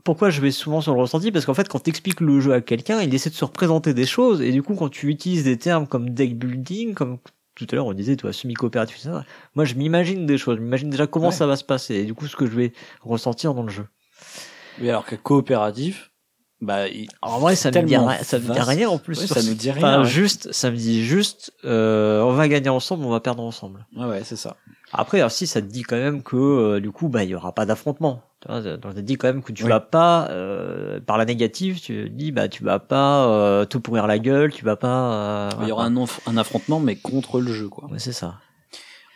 pourquoi 0.04 0.30
je 0.30 0.40
vais 0.40 0.50
souvent 0.50 0.80
sur 0.80 0.94
le 0.94 1.00
ressenti? 1.00 1.30
Parce 1.30 1.44
qu'en 1.44 1.52
fait 1.54 1.68
quand 1.68 1.80
tu 1.82 1.90
expliques 1.90 2.20
le 2.20 2.40
jeu 2.40 2.52
à 2.54 2.60
quelqu'un 2.62 3.02
il 3.02 3.14
essaie 3.14 3.28
de 3.30 3.34
se 3.34 3.44
représenter 3.44 3.92
des 3.92 4.06
choses 4.06 4.40
et 4.40 4.52
du 4.52 4.62
coup 4.62 4.74
quand 4.74 4.88
tu 4.88 5.08
utilises 5.08 5.44
des 5.44 5.58
termes 5.58 5.86
comme 5.86 6.10
deck 6.10 6.38
building 6.38 6.94
comme 6.94 7.18
tout 7.58 7.66
à 7.72 7.76
l'heure 7.76 7.86
on 7.86 7.92
disait 7.92 8.16
toi 8.16 8.32
semi 8.32 8.54
coopératif 8.54 8.96
ça 8.98 9.24
moi 9.54 9.64
je 9.64 9.74
m'imagine 9.74 10.26
des 10.26 10.38
choses 10.38 10.56
je 10.56 10.62
m'imagine 10.62 10.90
déjà 10.90 11.06
comment 11.06 11.26
Ouais. 11.28 11.32
ça 11.32 11.46
va 11.46 11.56
se 11.56 11.64
passer 11.64 11.94
et 11.96 12.04
du 12.04 12.14
coup 12.14 12.26
ce 12.26 12.36
que 12.36 12.46
je 12.46 12.52
vais 12.52 12.72
ressentir 13.02 13.54
dans 13.54 13.62
le 13.64 13.70
jeu 13.70 13.86
Oui, 14.80 14.88
alors 14.90 15.04
que 15.04 15.16
coopératif, 15.16 16.10
Bah, 16.60 16.88
il- 16.88 17.06
En 17.22 17.38
vrai, 17.38 17.54
ça 17.54 17.70
me 17.70 17.82
dit, 17.82 17.96
rien- 17.96 18.18
ça 18.24 18.38
me 18.40 18.52
dit 18.52 18.58
rien 18.60 18.88
en 18.88 18.98
plus. 18.98 19.20
Ouais, 19.20 19.26
ça 19.28 19.42
nous 19.44 19.54
dit 19.54 19.70
enfin, 19.70 19.80
rien, 19.90 20.00
ouais. 20.00 20.06
juste, 20.08 20.50
ça 20.52 20.72
me 20.72 20.76
dit 20.76 21.04
juste, 21.04 21.52
euh, 21.64 22.20
on 22.22 22.32
va 22.32 22.48
gagner 22.48 22.68
ensemble, 22.68 23.04
on 23.04 23.10
va 23.10 23.20
perdre 23.20 23.44
ensemble. 23.44 23.86
ouais, 23.96 24.06
ouais, 24.06 24.22
c'est 24.24 24.34
ça. 24.34 24.56
Après, 24.92 25.18
alors, 25.18 25.30
si 25.30 25.46
ça 25.46 25.60
te 25.60 25.66
dit 25.66 25.82
quand 25.82 25.96
même 25.96 26.22
que 26.22 26.36
euh, 26.36 26.80
du 26.80 26.90
coup, 26.90 27.08
bah, 27.08 27.24
il 27.24 27.30
y 27.30 27.34
aura 27.34 27.52
pas 27.52 27.66
d'affrontement. 27.66 28.22
Vois, 28.46 28.60
donc, 28.62 28.92
ça 28.92 28.94
te 28.94 29.00
dit 29.00 29.16
quand 29.16 29.28
même 29.28 29.42
que 29.42 29.52
tu 29.52 29.64
Oui. 29.64 29.68
vas 29.68 29.80
pas, 29.80 30.28
euh, 30.30 31.00
par 31.00 31.18
la 31.18 31.24
négative, 31.24 31.80
tu 31.80 32.08
dis, 32.08 32.32
bah, 32.32 32.48
tu 32.48 32.62
vas 32.64 32.78
pas 32.78 33.26
euh, 33.28 33.64
te 33.64 33.76
pourrir 33.78 34.06
la 34.06 34.18
gueule, 34.18 34.52
tu 34.52 34.64
vas 34.64 34.76
pas. 34.76 35.12
euh, 35.12 35.50
Il 35.62 35.68
y 35.68 35.72
aura 35.72 35.84
un, 35.86 35.94
un 36.26 36.36
affrontement, 36.36 36.80
mais 36.80 36.96
contre 36.96 37.40
le 37.40 37.52
jeu, 37.52 37.68
quoi. 37.68 37.90
Ouais, 37.90 37.98
c'est 37.98 38.12
ça. 38.12 38.36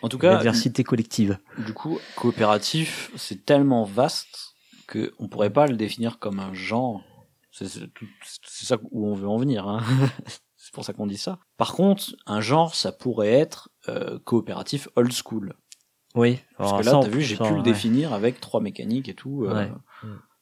En 0.03 0.09
tout 0.09 0.19
cas, 0.19 0.33
L'adversité 0.33 0.83
collective. 0.85 1.39
du 1.65 1.73
coup, 1.73 1.99
coopératif, 2.17 3.11
c'est 3.17 3.47
tellement 3.47 3.85
vaste 3.85 4.55
que 4.89 5.13
on 5.21 5.29
pourrait 5.29 5.51
pas 5.51 5.69
le 5.69 5.77
définir 5.77 6.19
comme 6.19 6.41
un 6.41 6.53
genre. 6.53 7.03
C'est 7.53 7.69
ça 8.45 8.77
où 8.91 9.07
on 9.07 9.15
veut 9.15 9.29
en 9.29 9.37
venir. 9.37 9.69
Hein. 9.69 9.81
c'est 10.57 10.73
pour 10.73 10.85
ça 10.85 10.93
qu'on 10.93 11.07
dit 11.07 11.19
ça. 11.19 11.39
Par 11.57 11.73
contre, 11.75 12.05
un 12.27 12.41
genre, 12.41 12.75
ça 12.75 12.91
pourrait 12.93 13.33
être 13.33 13.69
euh, 13.89 14.19
coopératif 14.25 14.89
old 14.97 15.13
school. 15.13 15.55
Oui. 16.15 16.41
Parce 16.59 16.73
que 16.83 16.87
là, 16.87 17.01
t'as 17.03 17.09
vu, 17.09 17.21
j'ai 17.23 17.37
pu 17.37 17.55
le 17.55 17.63
définir 17.63 18.13
avec 18.13 18.41
trois 18.41 18.61
mécaniques 18.61 19.09
et 19.09 19.15
tout. 19.15 19.45
euh, 19.45 19.55
Ouais. 19.55 19.73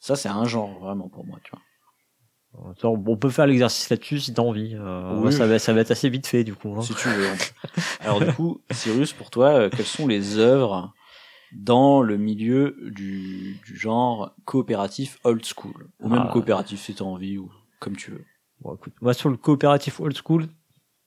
Ça, 0.01 0.17
c'est 0.17 0.29
un 0.29 0.45
genre 0.47 0.79
vraiment 0.81 1.09
pour 1.09 1.25
moi, 1.27 1.39
tu 1.45 1.51
vois. 1.53 2.71
Attends, 2.73 2.95
On 3.07 3.17
peut 3.17 3.31
faire 3.31 3.47
l'exercice 3.47 3.89
là-dessus 3.91 4.19
si 4.19 4.35
t'as 4.35 4.43
envie. 4.43 4.75
Euh, 4.75 5.21
Oui. 5.21 5.33
ça, 5.33 5.47
va, 5.47 5.59
ça 5.61 5.73
va 5.73 5.81
être 5.83 5.91
assez 5.93 6.09
vite 6.09 6.27
fait 6.27 6.43
du 6.43 6.55
coup. 6.55 6.75
hein. 6.77 6.83
Si 6.83 6.95
tu 6.95 7.09
veux. 7.09 7.29
Alors 8.01 8.19
du 8.21 8.33
coup, 8.33 8.61
Cyrus, 8.73 9.13
pour 9.13 9.31
toi, 9.31 9.49
euh, 9.51 9.71
quelles 9.71 9.87
sont 9.87 10.09
les 10.09 10.39
œuvres 10.39 10.93
dans 11.53 12.03
le 12.03 12.17
milieu 12.17 12.77
du, 12.91 13.57
du 13.65 13.77
genre 13.77 14.33
coopératif 14.47 15.19
old 15.23 15.45
school? 15.45 15.91
Ou 16.01 16.09
même 16.09 16.25
Ah. 16.29 16.33
coopératif 16.33 16.81
si 16.81 16.95
t'as 16.95 17.05
envie 17.05 17.39
ou 17.39 17.51
comme 17.79 17.97
tu 17.97 18.11
veux. 18.11 18.25
Bon, 18.63 18.75
écoute, 18.75 18.95
moi 19.01 19.15
sur 19.15 19.29
le 19.31 19.37
coopératif 19.37 20.01
old 20.01 20.17
school, 20.17 20.47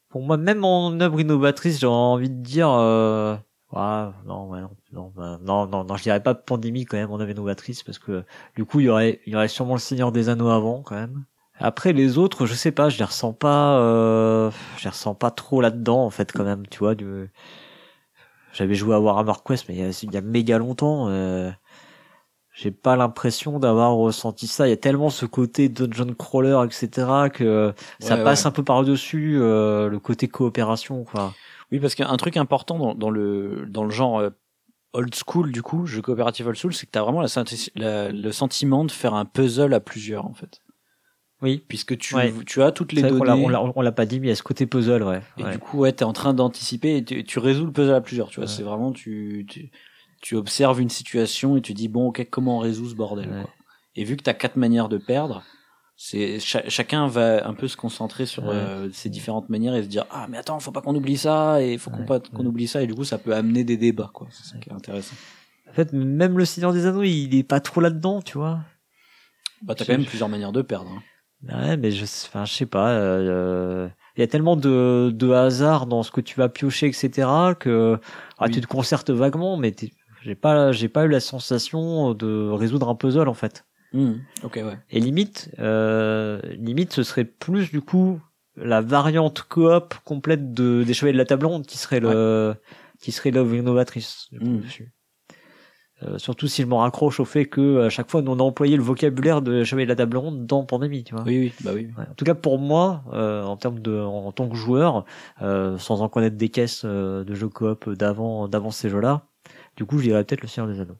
pour 0.09 0.21
moi 0.21 0.37
même 0.37 0.63
en 0.63 0.97
œuvre 1.01 1.19
innovatrice, 1.19 1.79
j'ai 1.79 1.87
envie 1.87 2.29
de 2.29 2.41
dire, 2.41 2.69
euh... 2.69 3.35
ouais, 3.73 4.11
non, 4.25 4.49
ouais, 4.49 4.61
non, 4.61 4.77
non, 4.93 5.11
bah, 5.15 5.39
non, 5.41 5.67
non, 5.67 5.83
non, 5.83 5.97
je 5.97 6.03
dirais 6.03 6.21
pas 6.23 6.33
pandémie 6.35 6.85
quand 6.85 6.97
même 6.97 7.11
en 7.11 7.19
œuvre 7.19 7.31
innovatrice 7.31 7.83
parce 7.83 7.99
que 7.99 8.23
du 8.55 8.65
coup 8.65 8.79
il 8.79 8.85
y 8.85 8.89
aurait, 8.89 9.21
il 9.25 9.33
y 9.33 9.35
aurait 9.35 9.47
sûrement 9.49 9.73
le 9.75 9.79
Seigneur 9.79 10.11
des 10.11 10.29
Anneaux 10.29 10.49
avant 10.49 10.81
quand 10.83 10.95
même. 10.95 11.25
Après 11.59 11.93
les 11.93 12.17
autres, 12.17 12.45
je 12.45 12.53
sais 12.53 12.71
pas, 12.71 12.89
je 12.89 12.97
les 12.97 13.03
ressens 13.05 13.33
pas, 13.33 13.79
euh... 13.79 14.51
je 14.77 14.83
les 14.85 14.89
ressens 14.89 15.15
pas 15.15 15.31
trop 15.31 15.61
là-dedans 15.61 16.03
en 16.05 16.09
fait 16.09 16.31
quand 16.31 16.43
même, 16.43 16.67
tu 16.67 16.79
vois. 16.79 16.95
Du... 16.95 17.31
J'avais 18.53 18.75
joué 18.75 18.95
à 18.95 18.99
Warhammer 19.01 19.33
Quest 19.45 19.67
mais 19.67 19.75
il 19.75 19.81
y 19.81 19.83
a, 19.83 19.89
il 20.03 20.13
y 20.13 20.17
a 20.17 20.21
méga 20.21 20.57
longtemps. 20.57 21.09
Euh... 21.09 21.51
J'ai 22.53 22.71
pas 22.71 22.95
l'impression 22.95 23.57
d'avoir 23.59 23.95
ressenti 23.95 24.47
ça. 24.47 24.67
Il 24.67 24.69
y 24.69 24.73
a 24.73 24.77
tellement 24.77 25.09
ce 25.09 25.25
côté 25.25 25.69
dungeon 25.69 26.13
crawler, 26.13 26.59
etc., 26.65 27.07
que 27.33 27.73
ça 27.99 28.17
Ouais, 28.17 28.23
passe 28.23 28.45
ouais. 28.45 28.47
un 28.47 28.51
peu 28.51 28.63
par-dessus 28.63 29.37
euh, 29.41 29.89
le 29.89 29.99
côté 29.99 30.27
coopération, 30.27 31.03
quoi. 31.03 31.39
Oui, 31.73 31.79
parce 31.81 31.95
qu'un 31.95 32.15
truc 32.17 32.37
important 32.37 32.77
dans, 32.77 32.95
dans 32.95 33.09
le 33.09 33.65
dans 33.67 33.83
le 33.83 33.89
genre 33.89 34.19
euh, 34.19 34.29
old 34.93 35.13
school 35.15 35.51
du 35.51 35.61
coup, 35.61 35.85
jeu 35.87 36.01
coopératif 36.01 36.45
old 36.45 36.55
school, 36.55 36.73
c'est 36.73 36.85
que 36.85 36.91
t'as 36.91 37.01
vraiment 37.01 37.19
la, 37.21 37.27
senti- 37.27 37.71
la- 37.75 38.11
le 38.11 38.31
sentiment 38.31 38.85
de 38.85 38.91
faire 38.91 39.13
un 39.15 39.25
puzzle 39.25 39.73
à 39.73 39.79
plusieurs 39.79 40.25
en 40.25 40.33
fait, 40.33 40.59
Oui. 41.41 41.63
puisque 41.67 41.97
tu 41.97 42.15
Ouais. 42.15 42.31
tu 42.45 42.61
as 42.61 42.71
toutes 42.71 42.91
les 42.93 43.01
données. 43.01 43.71
on 43.75 43.81
l'a- 43.81 43.91
pas 43.91 44.05
dit, 44.05 44.19
mais 44.19 44.27
il 44.27 44.29
y 44.29 44.33
a 44.33 44.35
ce 44.35 44.43
côté 44.43 44.67
puzzle, 44.67 45.01
ouais. 45.03 45.21
Et 45.39 45.43
ouais. 45.43 45.51
du 45.51 45.57
coup, 45.57 45.79
ouais, 45.79 45.91
t'es 45.91 46.03
en 46.05 46.13
train 46.13 46.33
d'anticiper 46.35 46.97
et 46.97 47.03
tu, 47.03 47.23
tu 47.23 47.39
résous 47.39 47.65
le 47.65 47.71
puzzle 47.71 47.95
à 47.95 48.01
plusieurs, 48.01 48.29
tu 48.29 48.35
vois. 48.39 48.45
Ouais. 48.47 48.53
C'est 48.55 48.61
vraiment, 48.63 48.91
tu, 48.91 49.45
tu, 49.49 49.71
tu 50.21 50.35
observes 50.35 50.79
une 50.79 50.89
situation 50.89 51.57
et 51.57 51.61
tu 51.61 51.73
dis, 51.73 51.87
bon, 51.87 52.09
ok, 52.09 52.27
comment 52.29 52.57
on 52.57 52.59
résout 52.59 52.87
ce 52.87 52.95
bordel, 52.95 53.29
quoi. 53.29 53.49
Et 53.95 54.03
vu 54.03 54.15
que 54.15 54.21
t'as 54.23 54.33
quatre 54.35 54.57
manières 54.57 54.89
de 54.89 54.97
perdre, 54.99 55.43
c'est, 55.95 56.39
chacun 56.39 57.07
va 57.07 57.47
un 57.47 57.53
peu 57.53 57.67
se 57.67 57.77
concentrer 57.77 58.25
sur 58.25 58.49
euh, 58.49 58.89
ces 58.91 59.09
différentes 59.09 59.49
manières 59.49 59.75
et 59.75 59.83
se 59.83 59.87
dire, 59.87 60.05
ah, 60.11 60.27
mais 60.29 60.37
attends, 60.37 60.59
faut 60.59 60.71
pas 60.71 60.81
qu'on 60.81 60.95
oublie 60.95 61.17
ça 61.17 61.61
et 61.61 61.77
faut 61.77 61.91
qu'on 61.91 62.05
pas 62.05 62.19
qu'on 62.19 62.45
oublie 62.45 62.67
ça 62.67 62.81
et 62.81 62.87
du 62.87 62.95
coup, 62.95 63.03
ça 63.03 63.17
peut 63.17 63.33
amener 63.35 63.63
des 63.63 63.77
débats, 63.77 64.09
quoi. 64.13 64.27
C'est 64.31 64.43
ça 64.51 64.57
qui 64.57 64.69
est 64.69 64.73
intéressant. 64.73 65.15
En 65.69 65.73
fait, 65.73 65.93
même 65.93 66.37
le 66.37 66.45
Seigneur 66.45 66.73
des 66.73 66.85
Anneaux, 66.85 67.03
il 67.03 67.33
est 67.35 67.43
pas 67.43 67.59
trop 67.59 67.79
là-dedans, 67.81 68.21
tu 68.21 68.37
vois. 68.37 68.59
Bah, 69.61 69.75
t'as 69.75 69.85
quand 69.85 69.93
même 69.93 70.05
plusieurs 70.05 70.29
manières 70.29 70.51
de 70.51 70.61
perdre, 70.61 70.89
hein. 70.91 71.01
Ouais, 71.45 71.77
mais 71.77 71.91
je, 71.91 72.03
enfin, 72.03 72.45
je 72.45 72.53
sais 72.53 72.65
pas. 72.65 72.91
euh, 72.91 73.89
Il 74.15 74.21
y 74.21 74.23
a 74.23 74.27
tellement 74.27 74.55
de, 74.55 75.11
de 75.13 75.29
hasard 75.31 75.87
dans 75.87 76.01
ce 76.01 76.09
que 76.11 76.21
tu 76.21 76.35
vas 76.35 76.47
piocher, 76.49 76.87
etc., 76.87 77.27
que 77.59 77.99
ah, 78.39 78.45
Oui. 78.45 78.51
tu 78.51 78.61
te 78.61 78.67
concertes 78.67 79.09
vaguement, 79.09 79.57
mais 79.57 79.75
j'ai 80.23 80.35
pas, 80.35 80.71
j'ai 80.71 80.87
pas 80.87 81.03
eu 81.05 81.09
la 81.09 81.19
sensation 81.19 82.13
de 82.13 82.49
résoudre 82.49 82.87
un 82.87 82.95
puzzle 82.95 83.27
en 83.27 83.33
fait. 83.33 83.65
Hmm, 83.93 84.13
Ok, 84.43 84.55
ouais. 84.55 84.77
Et 84.89 84.99
limite, 84.99 85.51
euh, 85.59 86.41
limite, 86.57 86.91
ce 86.93 87.03
serait 87.03 87.25
plus 87.25 87.71
du 87.71 87.81
coup 87.81 88.19
la 88.55 88.81
variante 88.81 89.43
coop 89.43 89.93
complète 90.03 90.53
de 90.53 90.83
des 90.83 90.93
Chevaliers 90.93 91.13
de 91.13 91.17
la 91.17 91.25
Table 91.25 91.45
Ronde 91.45 91.65
qui 91.65 91.77
serait 91.77 91.99
le, 91.99 92.55
qui 92.99 93.11
serait 93.11 93.31
l'œuvre 93.31 93.55
innovatrice. 93.55 94.27
Mm. 94.31 94.59
dessus. 94.59 94.91
Euh, 96.01 96.17
surtout 96.17 96.47
si 96.47 96.63
je 96.63 96.67
me 96.67 96.73
raccroche 96.73 97.19
au 97.19 97.25
fait 97.25 97.45
que 97.45 97.81
à 97.81 97.89
chaque 97.89 98.09
fois 98.09 98.21
on 98.25 98.39
a 98.39 98.43
employé 98.43 98.75
le 98.75 98.83
vocabulaire 98.83 99.41
de 99.41 99.63
Chevalier 99.63 99.85
de 99.85 99.91
la 99.91 99.95
Table 99.95 100.17
Ronde 100.17 100.45
dans 100.45 100.65
Pandémie, 100.65 101.03
tu 101.03 101.13
vois. 101.13 101.23
Oui, 101.23 101.39
oui, 101.39 101.53
bah 101.63 101.71
oui. 101.73 101.87
Ouais. 101.97 102.05
En 102.09 102.13
tout 102.15 102.25
cas 102.25 102.33
pour 102.35 102.59
moi, 102.59 103.03
euh, 103.13 103.43
en 103.43 103.57
termes 103.57 103.79
de, 103.79 103.99
en, 103.99 104.31
tant 104.31 104.49
que 104.49 104.55
joueur, 104.55 105.05
euh, 105.41 105.77
sans 105.77 106.01
en 106.01 106.09
connaître 106.09 106.35
des 106.35 106.49
caisses 106.49 106.81
euh, 106.83 107.23
de 107.23 107.35
jeux 107.35 107.47
coop 107.47 107.89
d'avant, 107.89 108.47
d'avant 108.47 108.71
ces 108.71 108.89
jeux-là, 108.89 109.27
du 109.77 109.85
coup 109.85 109.99
je 109.99 110.03
dirais 110.03 110.23
peut-être 110.23 110.41
le 110.41 110.47
Seigneur 110.47 110.71
des 110.71 110.81
Anneaux. 110.81 110.97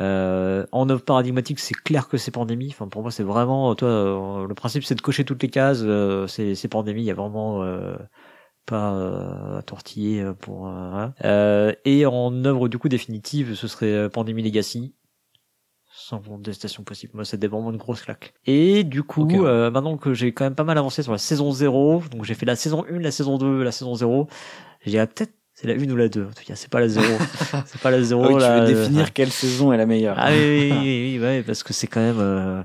Euh, 0.00 0.66
en 0.72 0.88
œuvre 0.90 1.02
paradigmatique, 1.04 1.58
c'est 1.60 1.74
clair 1.74 2.08
que 2.08 2.16
c'est 2.16 2.30
pandémie. 2.30 2.68
Enfin, 2.70 2.88
pour 2.88 3.02
moi, 3.02 3.10
c'est 3.10 3.22
vraiment, 3.22 3.74
toi, 3.74 3.88
euh, 3.88 4.46
le 4.48 4.54
principe, 4.54 4.84
c'est 4.84 4.94
de 4.96 5.00
cocher 5.00 5.24
toutes 5.24 5.42
les 5.42 5.50
cases. 5.50 5.80
euh, 5.82 6.26
c'est, 6.26 6.54
c'est 6.54 6.68
pandémie. 6.68 7.02
Il 7.02 7.06
y 7.06 7.10
a 7.10 7.14
vraiment 7.14 7.62
euh, 7.62 7.96
pas 8.66 8.94
euh, 8.94 9.58
à 9.58 9.62
tortiller 9.62 10.20
euh, 10.22 10.32
pour. 10.34 10.66
euh, 10.68 10.90
voilà. 10.90 11.14
Euh, 11.24 11.72
et 11.84 12.06
en 12.06 12.44
œuvre 12.44 12.68
du 12.68 12.78
coup 12.78 12.88
définitive, 12.88 13.54
ce 13.54 13.68
serait 13.68 13.92
euh, 13.92 14.08
Pandémie 14.08 14.42
Legacy. 14.42 14.94
Sans 15.96 16.18
contestation 16.18 16.82
possible. 16.82 17.12
Moi, 17.14 17.24
c'était 17.24 17.46
vraiment 17.46 17.70
une 17.70 17.76
grosse 17.76 18.02
claque. 18.02 18.34
Et 18.46 18.82
du 18.82 19.04
coup, 19.04 19.28
euh, 19.46 19.70
maintenant 19.70 19.96
que 19.96 20.12
j'ai 20.12 20.32
quand 20.34 20.42
même 20.44 20.56
pas 20.56 20.64
mal 20.64 20.76
avancé 20.76 21.04
sur 21.04 21.12
la 21.12 21.18
saison 21.18 21.52
0, 21.52 22.02
donc 22.10 22.24
j'ai 22.24 22.34
fait 22.34 22.46
la 22.46 22.56
saison 22.56 22.84
1, 22.90 22.98
la 22.98 23.12
saison 23.12 23.38
2, 23.38 23.62
la 23.62 23.70
saison 23.70 23.94
0, 23.94 24.26
je 24.84 24.90
dirais 24.90 25.06
peut-être 25.06 25.32
c'est 25.54 25.68
la 25.68 25.74
1 25.74 25.90
ou 25.90 25.96
la 25.96 26.08
2. 26.08 26.26
En 26.26 26.30
tout 26.30 26.44
cas, 26.44 26.56
c'est 26.56 26.68
pas 26.68 26.80
la 26.80 26.88
0. 26.88 27.06
c'est 27.66 27.80
pas 27.80 27.90
la 27.90 28.02
0. 28.02 28.24
Ah 28.24 28.28
oui, 28.28 28.34
tu 28.42 28.74
veux 28.74 28.80
définir 28.80 29.12
quelle 29.12 29.30
saison 29.30 29.72
est 29.72 29.76
la 29.76 29.86
meilleure. 29.86 30.16
ah 30.18 30.30
oui, 30.32 30.38
oui, 30.38 30.72
oui, 30.80 31.16
oui, 31.16 31.18
ouais, 31.20 31.42
parce 31.42 31.62
que 31.62 31.72
c'est 31.72 31.86
quand 31.86 32.00
même, 32.00 32.18
euh, 32.18 32.62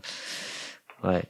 ouais, 1.04 1.24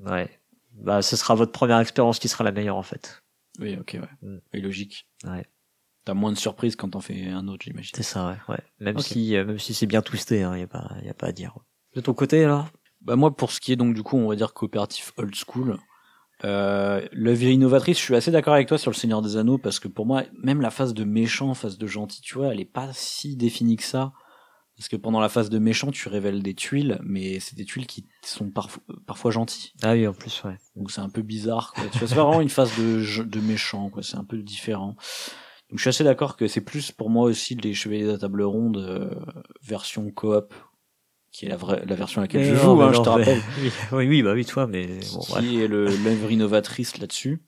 ouais. 0.00 0.30
Bah, 0.74 1.02
ce 1.02 1.16
sera 1.16 1.34
votre 1.34 1.50
première 1.50 1.80
expérience 1.80 2.20
qui 2.20 2.28
sera 2.28 2.44
la 2.44 2.52
meilleure 2.52 2.76
en 2.76 2.84
fait. 2.84 3.22
Oui, 3.58 3.76
ok, 3.78 3.98
ouais. 4.00 4.28
Mm. 4.28 4.38
Oui, 4.54 4.60
logique. 4.60 5.08
Ouais. 5.24 5.44
T'as 6.04 6.14
moins 6.14 6.30
de 6.30 6.38
surprises 6.38 6.76
quand 6.76 6.90
t'en 6.90 7.00
fais 7.00 7.26
un 7.26 7.48
autre, 7.48 7.64
j'imagine. 7.64 7.90
C'est 7.94 8.04
ça, 8.04 8.28
ouais. 8.28 8.54
ouais. 8.54 8.60
Même 8.78 9.00
si, 9.00 9.36
euh, 9.36 9.44
même 9.44 9.58
si 9.58 9.74
c'est 9.74 9.86
bien 9.86 10.00
twisté, 10.00 10.44
hein, 10.44 10.56
y 10.56 10.62
a 10.62 10.68
pas, 10.68 10.92
y 11.02 11.08
a 11.08 11.14
pas 11.14 11.26
à 11.26 11.32
dire. 11.32 11.58
De 11.94 12.00
ton 12.00 12.14
côté 12.14 12.44
alors? 12.44 12.68
Bah 13.00 13.16
moi, 13.16 13.34
pour 13.34 13.50
ce 13.52 13.60
qui 13.60 13.72
est 13.72 13.76
donc 13.76 13.94
du 13.94 14.02
coup, 14.02 14.16
on 14.16 14.28
va 14.28 14.36
dire 14.36 14.54
coopératif 14.54 15.12
old 15.16 15.34
school, 15.34 15.76
euh, 16.44 17.06
l'œuvre 17.12 17.44
innovatrice, 17.44 17.98
je 17.98 18.02
suis 18.02 18.14
assez 18.14 18.30
d'accord 18.30 18.54
avec 18.54 18.68
toi 18.68 18.78
sur 18.78 18.90
le 18.90 18.96
Seigneur 18.96 19.22
des 19.22 19.36
Anneaux 19.36 19.58
parce 19.58 19.80
que 19.80 19.88
pour 19.88 20.06
moi, 20.06 20.24
même 20.42 20.60
la 20.60 20.70
phase 20.70 20.94
de 20.94 21.04
méchant, 21.04 21.54
phase 21.54 21.78
de 21.78 21.86
gentil, 21.86 22.20
tu 22.20 22.34
vois, 22.34 22.52
elle 22.52 22.60
est 22.60 22.64
pas 22.64 22.90
si 22.92 23.36
définie 23.36 23.76
que 23.76 23.84
ça. 23.84 24.12
Parce 24.76 24.88
que 24.88 24.94
pendant 24.94 25.18
la 25.18 25.28
phase 25.28 25.50
de 25.50 25.58
méchant, 25.58 25.90
tu 25.90 26.08
révèles 26.08 26.40
des 26.40 26.54
tuiles, 26.54 27.00
mais 27.02 27.40
c'est 27.40 27.56
des 27.56 27.64
tuiles 27.64 27.88
qui 27.88 28.06
sont 28.22 28.48
parfois, 28.48 28.80
parfois 29.08 29.32
gentilles. 29.32 29.72
Ah 29.82 29.94
oui, 29.94 30.06
en 30.06 30.12
plus, 30.12 30.44
ouais. 30.44 30.56
Donc 30.76 30.92
c'est 30.92 31.00
un 31.00 31.08
peu 31.08 31.22
bizarre, 31.22 31.72
quoi. 31.74 31.82
Tu 31.90 31.98
vois, 31.98 32.06
c'est 32.06 32.14
vraiment 32.14 32.40
une 32.40 32.48
phase 32.48 32.70
de, 32.78 33.24
de 33.24 33.40
méchant, 33.40 33.90
quoi. 33.90 34.04
C'est 34.04 34.16
un 34.16 34.22
peu 34.22 34.38
différent. 34.38 34.94
Donc 35.70 35.78
je 35.78 35.82
suis 35.82 35.88
assez 35.88 36.04
d'accord 36.04 36.36
que 36.36 36.46
c'est 36.46 36.60
plus 36.60 36.92
pour 36.92 37.10
moi 37.10 37.24
aussi 37.24 37.56
les 37.56 37.74
Chevaliers 37.74 38.04
de 38.06 38.12
la 38.12 38.18
Table 38.18 38.42
Ronde 38.42 38.78
euh, 38.78 39.10
version 39.62 40.10
coop, 40.12 40.54
qui 41.30 41.46
est 41.46 41.48
la 41.48 41.56
vraie, 41.56 41.84
la 41.86 41.94
version 41.94 42.20
à 42.20 42.24
laquelle 42.24 42.44
je 42.44 42.54
joue, 42.54 42.74
non, 42.76 42.80
hein, 42.82 42.92
je 42.92 42.98
te 43.00 43.04
mais- 43.04 43.10
rappelle. 43.10 43.40
oui, 43.92 44.08
oui, 44.08 44.22
bah 44.22 44.32
oui, 44.34 44.44
toi, 44.44 44.66
mais 44.66 44.86
bon, 44.86 45.20
qui 45.20 45.30
bref. 45.32 45.44
est 45.44 45.68
le- 45.68 45.84
l'œuvre 46.04 46.30
innovatrice 46.30 46.98
là-dessus, 46.98 47.42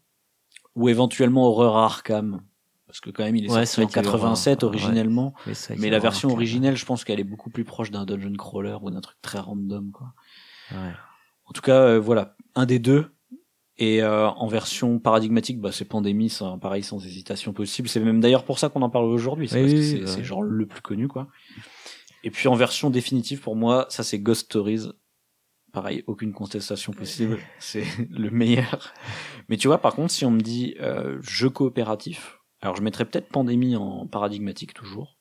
ou 0.77 0.89
éventuellement 0.89 1.47
Horreur 1.49 1.77
à 1.77 1.85
Arkham, 1.87 2.43
parce 2.87 3.01
que 3.01 3.11
quand 3.11 3.25
même 3.25 3.37
il 3.37 3.45
est 3.47 3.49
Ouais, 3.51 3.65
sorti 3.67 3.67
c'est 3.67 3.81
en 3.81 3.85
vrai 3.85 3.93
qu'il 3.93 3.97
y 4.03 4.07
a 4.07 4.09
eu 4.09 4.13
87 4.13 4.63
Horror, 4.63 4.75
ouais. 4.75 4.81
originellement, 4.83 5.35
Mais, 5.79 5.91
la 5.91 5.99
version 5.99 6.31
originelle, 6.31 6.77
je 6.77 6.85
pense 6.85 7.05
qu'elle 7.05 7.21
est 7.21 7.25
beaucoup 7.25 7.51
plus 7.51 7.65
proche 7.65 7.91
d'un 7.91 8.05
dungeon 8.05 8.33
crawler 8.37 8.77
ou 8.83 8.91
d'un 8.91 9.01
truc 9.01 9.17
très 9.23 9.39
random, 9.39 9.91
quoi. 9.93 10.09
Ouais. 10.73 10.93
En 11.47 11.53
tout 11.53 11.63
cas, 11.63 11.81
euh, 11.81 11.99
voilà, 12.01 12.37
un 12.55 12.67
des 12.67 12.79
deux. 12.79 13.07
Et 13.83 14.03
euh, 14.03 14.29
en 14.29 14.47
version 14.47 14.99
paradigmatique, 14.99 15.59
bah, 15.59 15.73
c'est 15.73 15.87
Pandémie, 15.87 16.29
ça, 16.29 16.59
pareil, 16.61 16.83
sans 16.83 17.03
hésitation 17.05 17.55
possible. 17.55 17.89
C'est 17.89 17.99
même 18.01 18.21
d'ailleurs 18.21 18.45
pour 18.45 18.59
ça 18.59 18.69
qu'on 18.69 18.83
en 18.83 18.91
parle 18.91 19.07
aujourd'hui, 19.07 19.49
c'est 19.49 19.57
Oui, 19.65 19.73
parce 19.73 19.73
que 19.75 19.83
c'est 19.83 20.07
c'est 20.07 20.17
ouais. 20.19 20.25
genre 20.25 20.43
le 20.43 20.67
plus 20.67 20.83
connu, 20.83 21.09
quoi. 21.09 21.29
Et 22.23 22.31
puis 22.31 22.49
en 22.49 22.55
version 22.55 22.91
définitive, 22.91 23.41
pour 23.41 23.57
moi, 23.57 23.87
ça 23.89 24.03
c'est 24.03 24.19
Ghost 24.19 24.47
Stories. 24.47 24.89
Pareil, 25.73 26.03
aucune 26.07 26.33
contestation 26.33 26.93
possible, 26.93 27.39
c'est 27.61 27.87
le 28.11 28.31
meilleur. 28.31 28.93
Mais 29.49 29.57
tu 29.57 29.69
vois, 29.69 29.79
par 29.79 29.95
contre, 29.95 30.13
si 30.13 30.25
on 30.25 30.31
me 30.31 30.41
dit 30.41 30.75
euh, 30.81 31.21
jeu 31.23 31.49
coopératif, 31.49 32.41
alors 32.61 32.77
je 32.77 32.83
mettrais 32.83 33.05
peut-être 33.05 33.29
Pandémie 33.29 33.77
en 33.77 34.07
paradigmatique 34.07 34.75
toujours. 34.75 35.19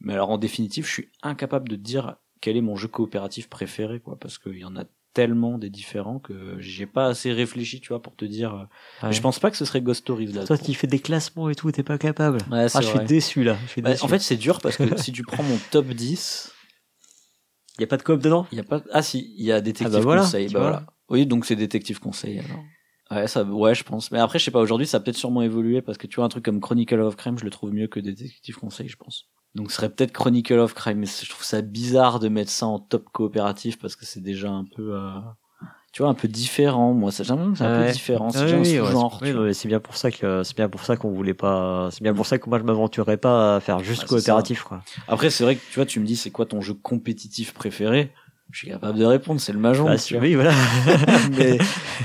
Mais 0.00 0.12
alors 0.12 0.30
en 0.30 0.38
définitive, 0.38 0.86
je 0.86 0.92
suis 0.92 1.12
incapable 1.22 1.68
de 1.68 1.76
dire 1.76 2.16
quel 2.40 2.56
est 2.56 2.62
mon 2.62 2.76
jeu 2.76 2.88
coopératif 2.88 3.48
préféré, 3.48 4.00
quoi, 4.00 4.18
parce 4.18 4.38
qu'il 4.38 4.58
y 4.58 4.64
en 4.64 4.76
a 4.76 4.84
tellement 5.14 5.56
des 5.58 5.70
différents 5.70 6.18
que 6.18 6.56
j'ai 6.58 6.86
pas 6.86 7.06
assez 7.06 7.32
réfléchi, 7.32 7.80
tu 7.80 7.88
vois, 7.88 8.02
pour 8.02 8.14
te 8.16 8.24
dire. 8.24 8.54
euh, 8.54 9.06
Ouais. 9.06 9.12
Je 9.12 9.20
pense 9.20 9.38
pas 9.38 9.50
que 9.50 9.56
ce 9.56 9.64
serait 9.64 9.80
Ghost 9.80 10.00
Stories 10.02 10.32
là. 10.32 10.44
Toi 10.44 10.58
qui 10.58 10.74
fais 10.74 10.86
des 10.86 10.98
classements 10.98 11.48
et 11.48 11.54
tout, 11.54 11.70
t'es 11.72 11.82
pas 11.82 11.96
capable. 11.98 12.38
Ouais, 12.50 12.66
Ah, 12.74 12.80
je 12.80 12.86
suis 12.86 12.98
déçu 13.06 13.44
là. 13.44 13.56
Je 13.64 13.70
suis 13.70 13.80
Bah, 13.82 13.90
déçu. 13.92 14.04
en 14.04 14.08
fait, 14.08 14.18
c'est 14.18 14.36
dur 14.36 14.60
parce 14.60 14.76
que 14.76 14.96
si 15.00 15.12
tu 15.12 15.22
prends 15.22 15.42
mon 15.44 15.58
top 15.70 15.86
10, 15.86 16.52
il 17.78 17.82
y 17.82 17.84
a 17.84 17.86
pas 17.86 17.96
de 17.96 18.02
coop 18.02 18.20
dedans? 18.20 18.46
il 18.52 18.56
y 18.58 18.60
a 18.60 18.64
pas. 18.64 18.82
Ah 18.92 19.02
si, 19.02 19.34
il 19.38 19.44
y 19.44 19.52
a 19.52 19.60
détective 19.60 19.86
Ah 19.86 19.98
bah 19.98 20.00
voilà, 20.00 20.22
conseil. 20.22 20.48
Bah 20.48 20.60
voilà. 20.60 20.86
Oui, 21.08 21.26
donc 21.26 21.44
c'est 21.46 21.56
détective 21.56 22.00
conseil 22.00 22.38
alors. 22.40 22.64
Ouais, 23.14 23.26
ça, 23.28 23.44
ouais, 23.44 23.74
je 23.74 23.84
pense. 23.84 24.10
Mais 24.10 24.18
après, 24.18 24.38
je 24.38 24.44
sais 24.44 24.50
pas. 24.50 24.60
Aujourd'hui, 24.60 24.86
ça 24.86 24.96
a 24.96 25.00
peut-être 25.00 25.16
sûrement 25.16 25.42
évolué 25.42 25.82
parce 25.82 25.98
que 25.98 26.06
tu 26.06 26.16
vois 26.16 26.24
un 26.24 26.28
truc 26.28 26.44
comme 26.44 26.60
Chronicle 26.60 27.00
of 27.00 27.16
Crime, 27.16 27.38
je 27.38 27.44
le 27.44 27.50
trouve 27.50 27.72
mieux 27.72 27.86
que 27.86 28.00
détective 28.00 28.56
conseil, 28.56 28.88
je 28.88 28.96
pense. 28.96 29.24
Donc, 29.54 29.70
ce 29.70 29.76
serait 29.76 29.88
peut-être 29.88 30.12
Chronicle 30.12 30.58
of 30.58 30.74
Crime, 30.74 30.98
mais 30.98 31.06
je 31.06 31.28
trouve 31.30 31.44
ça 31.44 31.60
bizarre 31.62 32.18
de 32.18 32.28
mettre 32.28 32.50
ça 32.50 32.66
en 32.66 32.78
top 32.80 33.04
coopératif 33.12 33.78
parce 33.78 33.94
que 33.94 34.04
c'est 34.04 34.20
déjà 34.22 34.50
un 34.50 34.64
peu, 34.64 34.94
euh, 34.96 35.10
tu 35.92 36.02
vois, 36.02 36.10
un 36.10 36.14
peu 36.14 36.26
différent. 36.26 36.92
Moi, 36.92 37.12
c'est 37.12 37.30
un 37.30 37.36
Ouais. 37.36 37.86
peu 37.86 37.92
différent. 37.92 38.30
C'est 38.30 38.38
Ouais, 38.40 38.52
oui, 38.54 38.80
ouais, 38.80 38.86
sous-genre. 38.86 39.20
c'est- 39.54 39.68
bien 39.68 39.78
pour 39.78 39.96
ça 39.96 40.10
que 40.10 40.42
c'est 40.42 40.56
bien 40.56 40.68
pour 40.68 40.82
ça 40.82 40.96
qu'on 40.96 41.12
voulait 41.12 41.34
pas. 41.34 41.88
C'est 41.92 42.02
bien 42.02 42.14
pour 42.14 42.26
ça 42.26 42.38
que 42.38 42.48
moi 42.50 42.58
je 42.58 42.64
m'aventurerais 42.64 43.16
pas 43.16 43.56
à 43.56 43.60
faire 43.60 43.78
juste 43.78 44.02
Ouais, 44.02 44.08
coopératif 44.08 44.64
quoi. 44.64 44.82
Après, 45.06 45.30
c'est 45.30 45.44
vrai 45.44 45.54
que 45.54 45.60
tu 45.70 45.76
vois, 45.76 45.86
tu 45.86 46.00
me 46.00 46.04
dis, 46.04 46.16
c'est 46.16 46.30
quoi 46.32 46.46
ton 46.46 46.60
jeu 46.60 46.74
compétitif 46.74 47.54
préféré? 47.54 48.12
Je 48.50 48.58
suis 48.58 48.68
capable 48.68 48.98
de 48.98 49.04
répondre, 49.04 49.40
c'est 49.40 49.52
le 49.52 49.58
mahjong. 49.60 49.86
Bah, 49.86 50.18
oui 50.20 50.34
voilà. 50.34 50.52
mais 51.30 51.58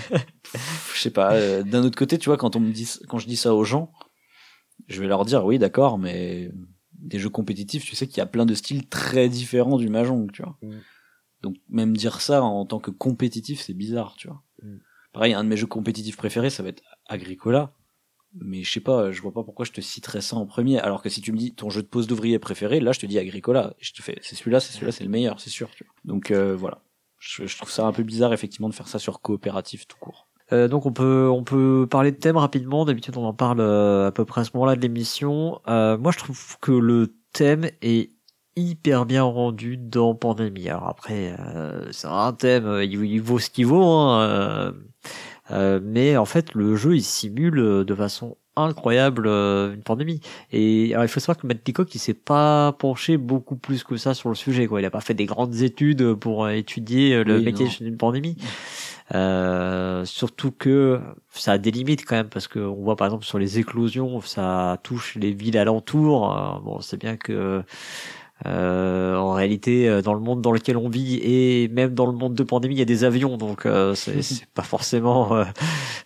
je 0.93 0.99
sais 0.99 1.11
pas 1.11 1.33
euh, 1.33 1.63
d'un 1.63 1.83
autre 1.83 1.97
côté 1.97 2.17
tu 2.17 2.29
vois 2.29 2.37
quand 2.37 2.55
on 2.55 2.59
me 2.59 2.71
dit 2.71 2.89
quand 3.07 3.17
je 3.19 3.27
dis 3.27 3.37
ça 3.37 3.53
aux 3.53 3.63
gens 3.63 3.91
je 4.87 5.01
vais 5.01 5.07
leur 5.07 5.25
dire 5.25 5.45
oui 5.45 5.59
d'accord 5.59 5.97
mais 5.97 6.51
des 6.93 7.19
jeux 7.19 7.29
compétitifs 7.29 7.85
tu 7.85 7.95
sais 7.95 8.07
qu'il 8.07 8.17
y 8.17 8.21
a 8.21 8.25
plein 8.25 8.45
de 8.45 8.53
styles 8.55 8.87
très 8.87 9.29
différents 9.29 9.77
du 9.77 9.89
mahjong 9.89 10.31
tu 10.31 10.41
vois 10.41 10.57
Mm. 10.61 10.79
donc 11.41 11.55
même 11.69 11.95
dire 11.95 12.19
ça 12.21 12.41
en 12.43 12.65
tant 12.65 12.79
que 12.79 12.91
compétitif 12.91 13.61
c'est 13.61 13.73
bizarre 13.73 14.15
tu 14.17 14.27
vois 14.27 14.41
Mm. 14.61 14.77
pareil 15.13 15.33
un 15.33 15.43
de 15.43 15.49
mes 15.49 15.55
jeux 15.57 15.67
compétitifs 15.67 16.17
préférés 16.17 16.49
ça 16.49 16.63
va 16.63 16.69
être 16.69 16.83
Agricola 17.07 17.73
mais 18.33 18.61
je 18.63 18.71
sais 18.71 18.79
pas 18.81 19.11
je 19.11 19.21
vois 19.21 19.33
pas 19.33 19.43
pourquoi 19.43 19.65
je 19.65 19.71
te 19.71 19.81
citerais 19.81 20.21
ça 20.21 20.35
en 20.35 20.45
premier 20.45 20.79
alors 20.79 21.01
que 21.01 21.09
si 21.09 21.21
tu 21.21 21.31
me 21.31 21.37
dis 21.37 21.53
ton 21.55 21.69
jeu 21.69 21.81
de 21.81 21.87
pose 21.87 22.07
d'ouvrier 22.07 22.37
préféré 22.39 22.79
là 22.79 22.91
je 22.91 22.99
te 22.99 23.05
dis 23.05 23.17
Agricola 23.17 23.73
je 23.79 23.91
te 23.93 24.01
fais 24.01 24.17
c'est 24.21 24.35
celui-là 24.35 24.59
c'est 24.59 24.73
celui-là 24.73 24.91
c'est 24.91 25.03
le 25.03 25.09
meilleur 25.09 25.39
c'est 25.39 25.49
sûr 25.49 25.69
tu 25.75 25.83
vois. 25.85 25.93
donc 26.05 26.31
euh, 26.31 26.55
voilà 26.55 26.81
je, 27.19 27.45
je 27.47 27.57
trouve 27.57 27.71
ça 27.71 27.85
un 27.85 27.91
peu 27.91 28.03
bizarre 28.03 28.33
effectivement 28.33 28.69
de 28.69 28.73
faire 28.73 28.87
ça 28.87 28.99
sur 28.99 29.19
coopératif 29.21 29.87
tout 29.87 29.97
court 29.99 30.28
Euh, 30.51 30.67
donc 30.67 30.85
on 30.85 30.91
peut 30.91 31.29
on 31.31 31.43
peut 31.43 31.87
parler 31.89 32.11
de 32.11 32.17
thème 32.17 32.37
rapidement. 32.37 32.85
D'habitude 32.85 33.15
on 33.17 33.25
en 33.25 33.33
parle 33.33 33.59
euh, 33.59 34.07
à 34.07 34.11
peu 34.11 34.25
près 34.25 34.41
à 34.41 34.43
ce 34.43 34.51
moment-là 34.55 34.75
de 34.75 34.81
l'émission. 34.81 35.61
Euh, 35.67 35.97
moi 35.97 36.11
je 36.11 36.17
trouve 36.17 36.57
que 36.59 36.71
le 36.71 37.13
thème 37.33 37.69
est 37.81 38.11
hyper 38.55 39.05
bien 39.05 39.23
rendu 39.23 39.77
dans 39.77 40.15
Pandémie. 40.15 40.69
Alors 40.69 40.89
après 40.89 41.35
euh, 41.39 41.91
c'est 41.91 42.07
un 42.07 42.33
thème, 42.33 42.65
euh, 42.65 42.83
il, 42.83 43.03
il 43.05 43.21
vaut 43.21 43.39
ce 43.39 43.49
qu'il 43.49 43.67
vaut, 43.67 43.83
hein, 43.83 44.21
euh, 44.21 44.71
euh, 45.51 45.79
mais 45.83 46.17
en 46.17 46.25
fait 46.25 46.53
le 46.55 46.75
jeu 46.75 46.95
il 46.95 47.03
simule 47.03 47.85
de 47.85 47.95
façon 47.95 48.35
incroyable 48.55 49.27
euh, 49.27 49.73
une 49.73 49.83
pandémie. 49.83 50.19
Et 50.51 50.91
alors, 50.93 51.05
il 51.05 51.07
faut 51.07 51.19
savoir 51.19 51.37
que 51.37 51.47
Matt 51.47 51.65
Leacock 51.65 51.93
il 51.95 51.99
s'est 51.99 52.13
pas 52.13 52.73
penché 52.73 53.17
beaucoup 53.17 53.55
plus 53.55 53.83
que 53.83 53.95
ça 53.97 54.13
sur 54.13 54.29
le 54.29 54.35
sujet. 54.35 54.67
Quoi. 54.67 54.81
Il 54.81 54.85
a 54.85 54.91
pas 54.91 55.01
fait 55.01 55.13
des 55.13 55.25
grandes 55.25 55.55
études 55.61 56.13
pour 56.15 56.45
euh, 56.45 56.51
étudier 56.51 57.13
euh, 57.15 57.23
le 57.23 57.37
Oui, 57.37 57.45
mécanisme 57.45 57.85
d'une 57.85 57.97
pandémie. 57.97 58.35
Euh, 59.15 60.05
surtout 60.05 60.51
que 60.51 60.99
ça 61.31 61.53
a 61.53 61.57
des 61.57 61.71
limites 61.71 62.05
quand 62.05 62.15
même 62.15 62.29
parce 62.29 62.47
que 62.47 62.59
on 62.59 62.83
voit 62.83 62.95
par 62.95 63.07
exemple 63.07 63.25
sur 63.25 63.39
les 63.39 63.57
éclosions 63.57 64.21
ça 64.21 64.77
touche 64.83 65.15
les 65.15 65.31
villes 65.31 65.57
alentours. 65.57 66.31
Euh, 66.31 66.59
bon, 66.63 66.79
c'est 66.81 66.97
bien 66.97 67.17
que 67.17 67.63
euh, 68.45 69.15
en 69.17 69.33
réalité 69.33 69.89
euh, 69.89 70.01
dans 70.01 70.13
le 70.13 70.19
monde 70.21 70.41
dans 70.41 70.51
lequel 70.51 70.77
on 70.77 70.89
vit 70.89 71.19
et 71.23 71.67
même 71.69 71.93
dans 71.93 72.05
le 72.05 72.13
monde 72.13 72.35
de 72.35 72.43
pandémie 72.43 72.75
il 72.75 72.79
y 72.79 72.81
a 72.81 72.85
des 72.85 73.03
avions 73.03 73.35
donc 73.37 73.65
euh, 73.65 73.95
c'est 73.95 74.21
pas 74.53 74.63
forcément. 74.63 75.35
euh, 75.35 75.43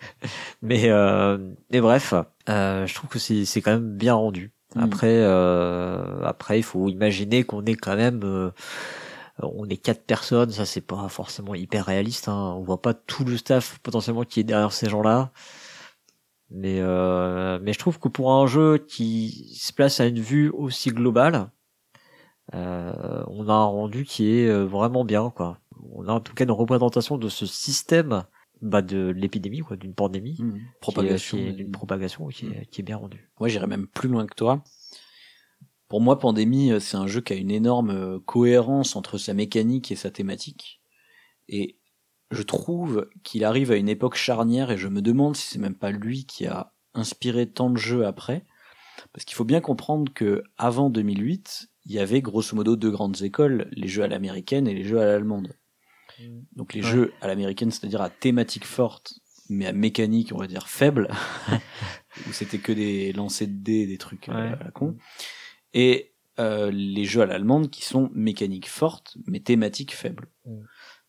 mais 0.61 0.89
euh, 0.89 1.38
mais 1.71 1.81
bref, 1.81 2.13
euh, 2.49 2.88
je 2.88 2.95
trouve 2.95 3.09
que 3.09 3.19
c'est 3.19 3.61
quand 3.61 3.71
même 3.71 3.97
bien 3.97 4.13
rendu. 4.15 4.51
Mm. 4.75 4.84
Après 4.84 5.17
euh, 5.19 6.23
après 6.23 6.59
il 6.59 6.63
faut 6.63 6.88
imaginer 6.89 7.43
qu'on 7.43 7.65
est 7.65 7.75
quand 7.75 7.95
même 7.95 8.21
euh, 8.23 8.51
on 9.41 9.68
est 9.69 9.77
quatre 9.77 10.03
personnes, 10.05 10.51
ça 10.51 10.65
c'est 10.65 10.81
pas 10.81 11.10
forcément 11.10 11.55
hyper 11.55 11.85
réaliste. 11.85 12.27
Hein. 12.30 12.53
On 12.57 12.64
voit 12.64 12.81
pas 12.81 12.93
tout 12.93 13.26
le 13.26 13.38
staff 13.38 13.80
potentiellement 13.80 14.23
qui 14.23 14.39
est 14.39 14.43
derrière 14.43 14.72
ces 14.73 14.89
gens-là. 14.89 15.31
Mais 16.49 16.80
euh, 16.81 17.60
mais 17.61 17.73
je 17.73 17.80
trouve 17.80 17.99
que 17.99 18.07
pour 18.10 18.31
un 18.34 18.45
jeu 18.47 18.77
qui 18.77 19.55
se 19.60 19.73
place 19.73 19.99
à 19.99 20.05
une 20.05 20.19
vue 20.19 20.49
aussi 20.51 20.89
globale, 20.91 21.49
euh, 22.53 23.23
on 23.27 23.47
a 23.49 23.53
un 23.53 23.64
rendu 23.65 24.03
qui 24.05 24.30
est 24.38 24.47
euh, 24.47 24.64
vraiment 24.65 25.05
bien 25.05 25.30
quoi. 25.30 25.60
On 25.93 26.07
a 26.07 26.11
en 26.14 26.19
tout 26.19 26.34
cas 26.34 26.43
une 26.43 26.51
représentation 26.51 27.18
de 27.18 27.30
ce 27.30 27.45
système 27.45 28.23
bah, 28.61 28.81
de 28.81 29.10
l'épidémie 29.15 29.60
quoi, 29.60 29.77
d'une 29.77 29.93
pandémie, 29.93 30.38
est- 30.39 30.80
propagation 30.80 31.38
d'une 31.38 31.72
propagation 31.72 32.27
qui 32.27 32.47
est, 32.47 32.65
qui 32.68 32.81
est 32.81 32.84
bien 32.84 32.97
rendue. 32.97 33.30
Moi, 33.39 33.49
j'irais 33.49 33.68
même 33.68 33.88
plus 33.88 34.10
loin 34.10 34.26
que 34.26 34.35
toi. 34.35 34.64
Pour 35.93 36.01
moi, 36.01 36.17
Pandémie, 36.17 36.71
euh, 36.71 36.79
c'est 36.79 36.97
un 36.97 37.05
jeu 37.05 37.21
qui 37.21 37.33
a 37.33 37.35
une 37.35 37.51
énorme 37.51 37.91
euh, 37.91 38.19
cohérence 38.25 38.95
entre 38.95 39.19
sa 39.19 39.35
mécanique 39.35 39.91
et 39.91 39.95
sa 39.95 40.09
thématique. 40.09 40.81
Et 41.49 41.77
je 42.31 42.41
trouve 42.41 43.07
qu'il 43.21 43.43
arrive 43.45 43.71
à 43.71 43.75
une 43.75 43.87
époque 43.89 44.15
charnière 44.15 44.71
et 44.71 44.77
je 44.79 44.87
me 44.87 45.03
demande 45.03 45.35
si 45.35 45.47
c'est 45.47 45.59
même 45.59 45.75
pas 45.75 45.91
lui 45.91 46.25
qui 46.25 46.47
a 46.47 46.73
inspiré 46.95 47.47
tant 47.47 47.69
de 47.69 47.77
jeux 47.77 48.07
après. 48.07 48.43
Parce 49.13 49.23
qu'il 49.23 49.35
faut 49.35 49.43
bien 49.45 49.61
comprendre 49.61 50.11
que 50.11 50.41
avant 50.57 50.89
2008, 50.89 51.69
il 51.85 51.91
y 51.91 51.99
avait 51.99 52.23
grosso 52.23 52.55
modo 52.55 52.75
deux 52.75 52.89
grandes 52.89 53.21
écoles, 53.21 53.69
les 53.73 53.87
jeux 53.87 54.01
à 54.01 54.07
l'américaine 54.07 54.67
et 54.67 54.73
les 54.73 54.85
jeux 54.85 54.99
à 54.99 55.05
l'allemande. 55.05 55.55
Donc 56.55 56.73
les 56.73 56.81
Ouais. 56.81 56.89
jeux 56.89 57.13
à 57.21 57.27
l'américaine, 57.27 57.69
c'est-à-dire 57.69 58.01
à 58.01 58.09
thématique 58.09 58.65
forte, 58.65 59.13
mais 59.47 59.67
à 59.67 59.73
mécanique, 59.73 60.31
on 60.33 60.39
va 60.39 60.47
dire 60.47 60.67
faible, 60.69 61.07
où 62.27 62.33
c'était 62.33 62.57
que 62.57 62.71
des 62.71 63.13
lancers 63.13 63.47
de 63.47 63.53
dés, 63.53 63.85
des 63.85 63.99
trucs 63.99 64.27
euh, 64.29 64.33
Ouais. 64.33 64.53
à 64.59 64.63
la 64.63 64.71
con. 64.71 64.97
Et 65.73 66.13
euh, 66.39 66.71
les 66.71 67.05
jeux 67.05 67.21
à 67.21 67.25
l'allemande 67.25 67.69
qui 67.69 67.83
sont 67.83 68.09
mécaniques 68.13 68.69
fortes, 68.69 69.17
mais 69.25 69.39
thématiques 69.39 69.93
faibles. 69.93 70.29
Mm. 70.45 70.61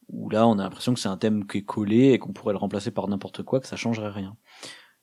Où 0.09 0.29
là, 0.29 0.47
on 0.47 0.59
a 0.59 0.63
l'impression 0.63 0.93
que 0.93 1.01
c'est 1.01 1.09
un 1.09 1.17
thème 1.17 1.47
qui 1.47 1.59
est 1.59 1.65
collé 1.65 2.13
et 2.13 2.19
qu'on 2.19 2.33
pourrait 2.33 2.53
le 2.53 2.59
remplacer 2.59 2.91
par 2.91 3.09
n'importe 3.09 3.43
quoi, 3.43 3.61
que 3.61 3.67
ça 3.67 3.77
changerait 3.77 4.11
rien. 4.11 4.37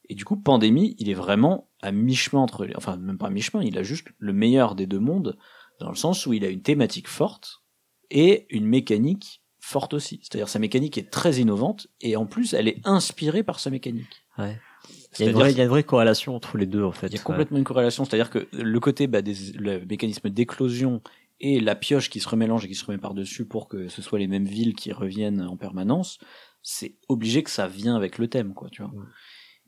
Et 0.10 0.16
du 0.16 0.26
coup, 0.26 0.38
Pandémie, 0.38 0.96
il 1.00 1.10
est 1.10 1.16
vraiment 1.16 1.70
à 1.82 1.92
mi-chemin 1.92 2.42
entre 2.42 2.66
les... 2.66 2.76
Enfin, 2.76 2.98
même 2.98 3.18
pas 3.18 3.28
à 3.28 3.30
mi-chemin, 3.30 3.64
il 3.64 3.78
a 3.78 3.84
juste 3.84 4.10
le 4.20 4.34
meilleur 4.34 4.76
des 4.76 4.86
deux 4.86 5.00
mondes, 5.00 5.38
dans 5.80 5.90
le 5.90 5.96
sens 5.96 6.26
où 6.28 6.34
il 6.34 6.46
a 6.46 6.50
une 6.50 6.62
thématique 6.62 7.08
forte 7.08 7.64
et 8.12 8.46
une 8.56 8.66
mécanique 8.66 9.42
forte 9.60 9.94
aussi. 9.94 10.20
C'est-à-dire 10.22 10.50
sa 10.50 10.60
mécanique 10.60 10.98
est 10.98 11.10
très 11.10 11.40
innovante 11.40 11.88
et 12.02 12.16
en 12.16 12.26
plus, 12.28 12.54
elle 12.54 12.68
est 12.68 12.80
inspirée 12.84 13.42
par 13.42 13.60
sa 13.60 13.70
mécanique. 13.70 14.26
Ouais. 14.38 14.60
Il 15.20 15.26
y, 15.26 15.28
a 15.28 15.32
une 15.32 15.38
vraie, 15.38 15.52
il 15.52 15.58
y 15.58 15.62
a 15.62 15.64
une 15.64 15.70
vraie 15.70 15.84
corrélation 15.84 16.36
entre 16.36 16.58
les 16.58 16.66
deux 16.66 16.84
en 16.84 16.92
fait. 16.92 17.08
il 17.08 17.14
y 17.14 17.16
a 17.16 17.20
Ouais. 17.20 17.26
complètement 17.26 17.58
une 17.58 17.64
corrélation, 17.66 18.06
c'est-à-dire 18.06 18.30
que 18.30 18.48
le 18.54 18.80
côté 18.80 19.08
bah, 19.08 19.22
des, 19.22 19.36
le 19.56 19.86
mécanisme 19.86 20.30
d'éclosion 20.30 21.02
et 21.42 21.60
la 21.60 21.76
pioche 21.76 22.10
qui 22.10 22.20
se 22.20 22.30
remélange 22.30 22.64
et 22.66 22.68
qui 22.70 22.76
se 22.76 22.86
remet 22.86 22.98
par-dessus 22.98 23.46
pour 23.46 23.68
que 23.68 23.88
ce 23.90 24.02
soit 24.02 24.20
les 24.20 24.28
mêmes 24.28 24.46
villes 24.46 24.74
qui 24.74 24.92
reviennent 24.94 25.42
en 25.42 25.58
permanence, 25.58 26.18
c'est 26.62 26.96
obligé 27.10 27.44
que 27.44 27.50
ça 27.50 27.68
vient 27.68 27.96
avec 27.96 28.20
le 28.20 28.28
thème, 28.30 28.54
quoi, 28.54 28.70
tu 28.70 28.84
vois. 28.84 28.92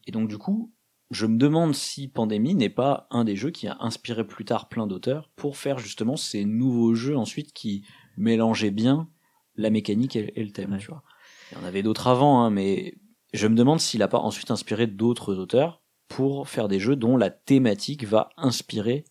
Et 0.08 0.12
donc 0.12 0.30
du 0.30 0.38
coup, 0.38 0.72
je 1.12 1.26
me 1.26 1.38
demande 1.38 1.74
si 1.76 2.08
Pandémie 2.08 2.56
n'est 2.56 2.70
pas 2.70 3.08
un 3.12 3.24
des 3.24 3.36
jeux 3.36 3.52
qui 3.52 3.68
a 3.68 3.76
inspiré 3.82 4.26
plus 4.26 4.46
tard 4.46 4.70
plein 4.70 4.88
d'auteurs 4.88 5.30
pour 5.36 5.58
faire 5.58 5.78
justement 5.80 6.16
ces 6.16 6.46
nouveaux 6.46 6.94
jeux 6.96 7.18
ensuite 7.18 7.52
qui 7.54 7.84
mélangeaient 8.18 8.72
bien 8.72 9.10
la 9.56 9.70
mécanique 9.70 10.16
et, 10.16 10.32
et 10.40 10.44
le 10.44 10.52
thème, 10.52 10.72
Ouais. 10.74 10.78
tu 10.80 10.88
vois. 10.88 11.04
Il 11.52 11.58
y 11.58 11.62
en 11.62 11.66
avait 11.66 11.84
d'autres 11.84 12.08
avant, 12.08 12.44
hein, 12.44 12.50
mais 12.50 12.96
je 13.34 13.48
me 13.48 13.56
demande 13.56 13.80
s'il 13.80 14.02
a 14.04 14.08
pas 14.08 14.20
ensuite 14.20 14.52
inspiré 14.52 14.88
d'autres 14.88 15.36
auteurs 15.36 15.82
pour 16.08 16.48
faire 16.48 16.68
des 16.68 16.80
jeux 16.80 16.96
dont 16.96 17.18
la 17.18 17.30
thématique 17.30 18.06
va 18.06 18.30
inspirer 18.38 19.04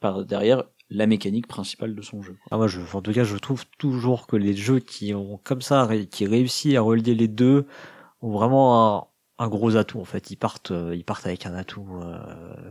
par 0.00 0.24
derrière 0.24 0.64
la 0.90 1.06
mécanique 1.06 1.46
principale 1.46 1.94
de 1.94 2.02
son 2.02 2.22
jeu. 2.22 2.36
Ah, 2.50 2.56
moi, 2.56 2.66
je, 2.66 2.80
en 2.94 3.02
tout 3.02 3.12
cas, 3.12 3.24
je 3.24 3.36
trouve 3.36 3.64
toujours 3.78 4.26
que 4.26 4.36
les 4.36 4.54
jeux 4.56 4.80
qui 4.80 5.14
ont 5.14 5.38
comme 5.44 5.60
ça, 5.60 5.88
qui 6.10 6.26
réussissent 6.26 6.76
à 6.76 6.80
relier 6.80 7.14
les 7.14 7.28
deux, 7.28 7.66
ont 8.22 8.30
vraiment 8.30 8.96
un, 8.96 9.44
un 9.44 9.48
gros 9.48 9.76
atout. 9.76 10.00
En 10.00 10.04
fait, 10.04 10.30
ils 10.30 10.36
partent, 10.36 10.70
euh, 10.70 10.94
ils 10.96 11.04
partent 11.04 11.26
avec 11.26 11.46
un 11.46 11.54
atout 11.54 11.86
euh, 12.02 12.18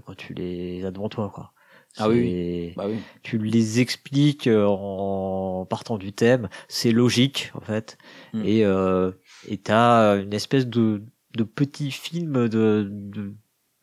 quand 0.06 0.16
tu 0.16 0.34
les 0.34 0.84
as 0.86 0.92
devant 0.92 1.10
toi, 1.10 1.32
quoi. 1.34 1.54
Ah 2.00 2.10
oui, 2.10 2.74
Bah 2.76 2.86
oui. 2.88 2.98
Tu 3.24 3.38
les 3.40 3.80
expliques 3.80 4.48
euh, 4.48 4.66
en 4.68 5.66
partant 5.66 5.98
du 5.98 6.14
thème, 6.14 6.48
c'est 6.68 6.92
logique 6.92 7.52
en 7.56 7.62
fait, 7.62 7.98
Mm. 8.34 8.44
et 8.46 8.66
euh, 8.66 9.12
et 9.48 9.58
t'as 9.58 10.18
une 10.22 10.34
espèce 10.34 10.68
de 10.68 11.04
de 11.36 11.44
petit 11.44 11.92
film 11.92 12.48
de, 12.48 12.88
de 12.90 13.34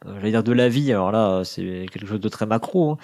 euh, 0.06 0.14
j'allais 0.16 0.30
dire 0.32 0.42
de 0.42 0.52
la 0.52 0.68
vie. 0.68 0.90
Alors 0.92 1.12
là, 1.12 1.44
c'est 1.44 1.86
quelque 1.92 2.06
chose 2.06 2.20
de 2.20 2.28
très 2.28 2.46
macro, 2.46 2.92
hein, 2.92 2.96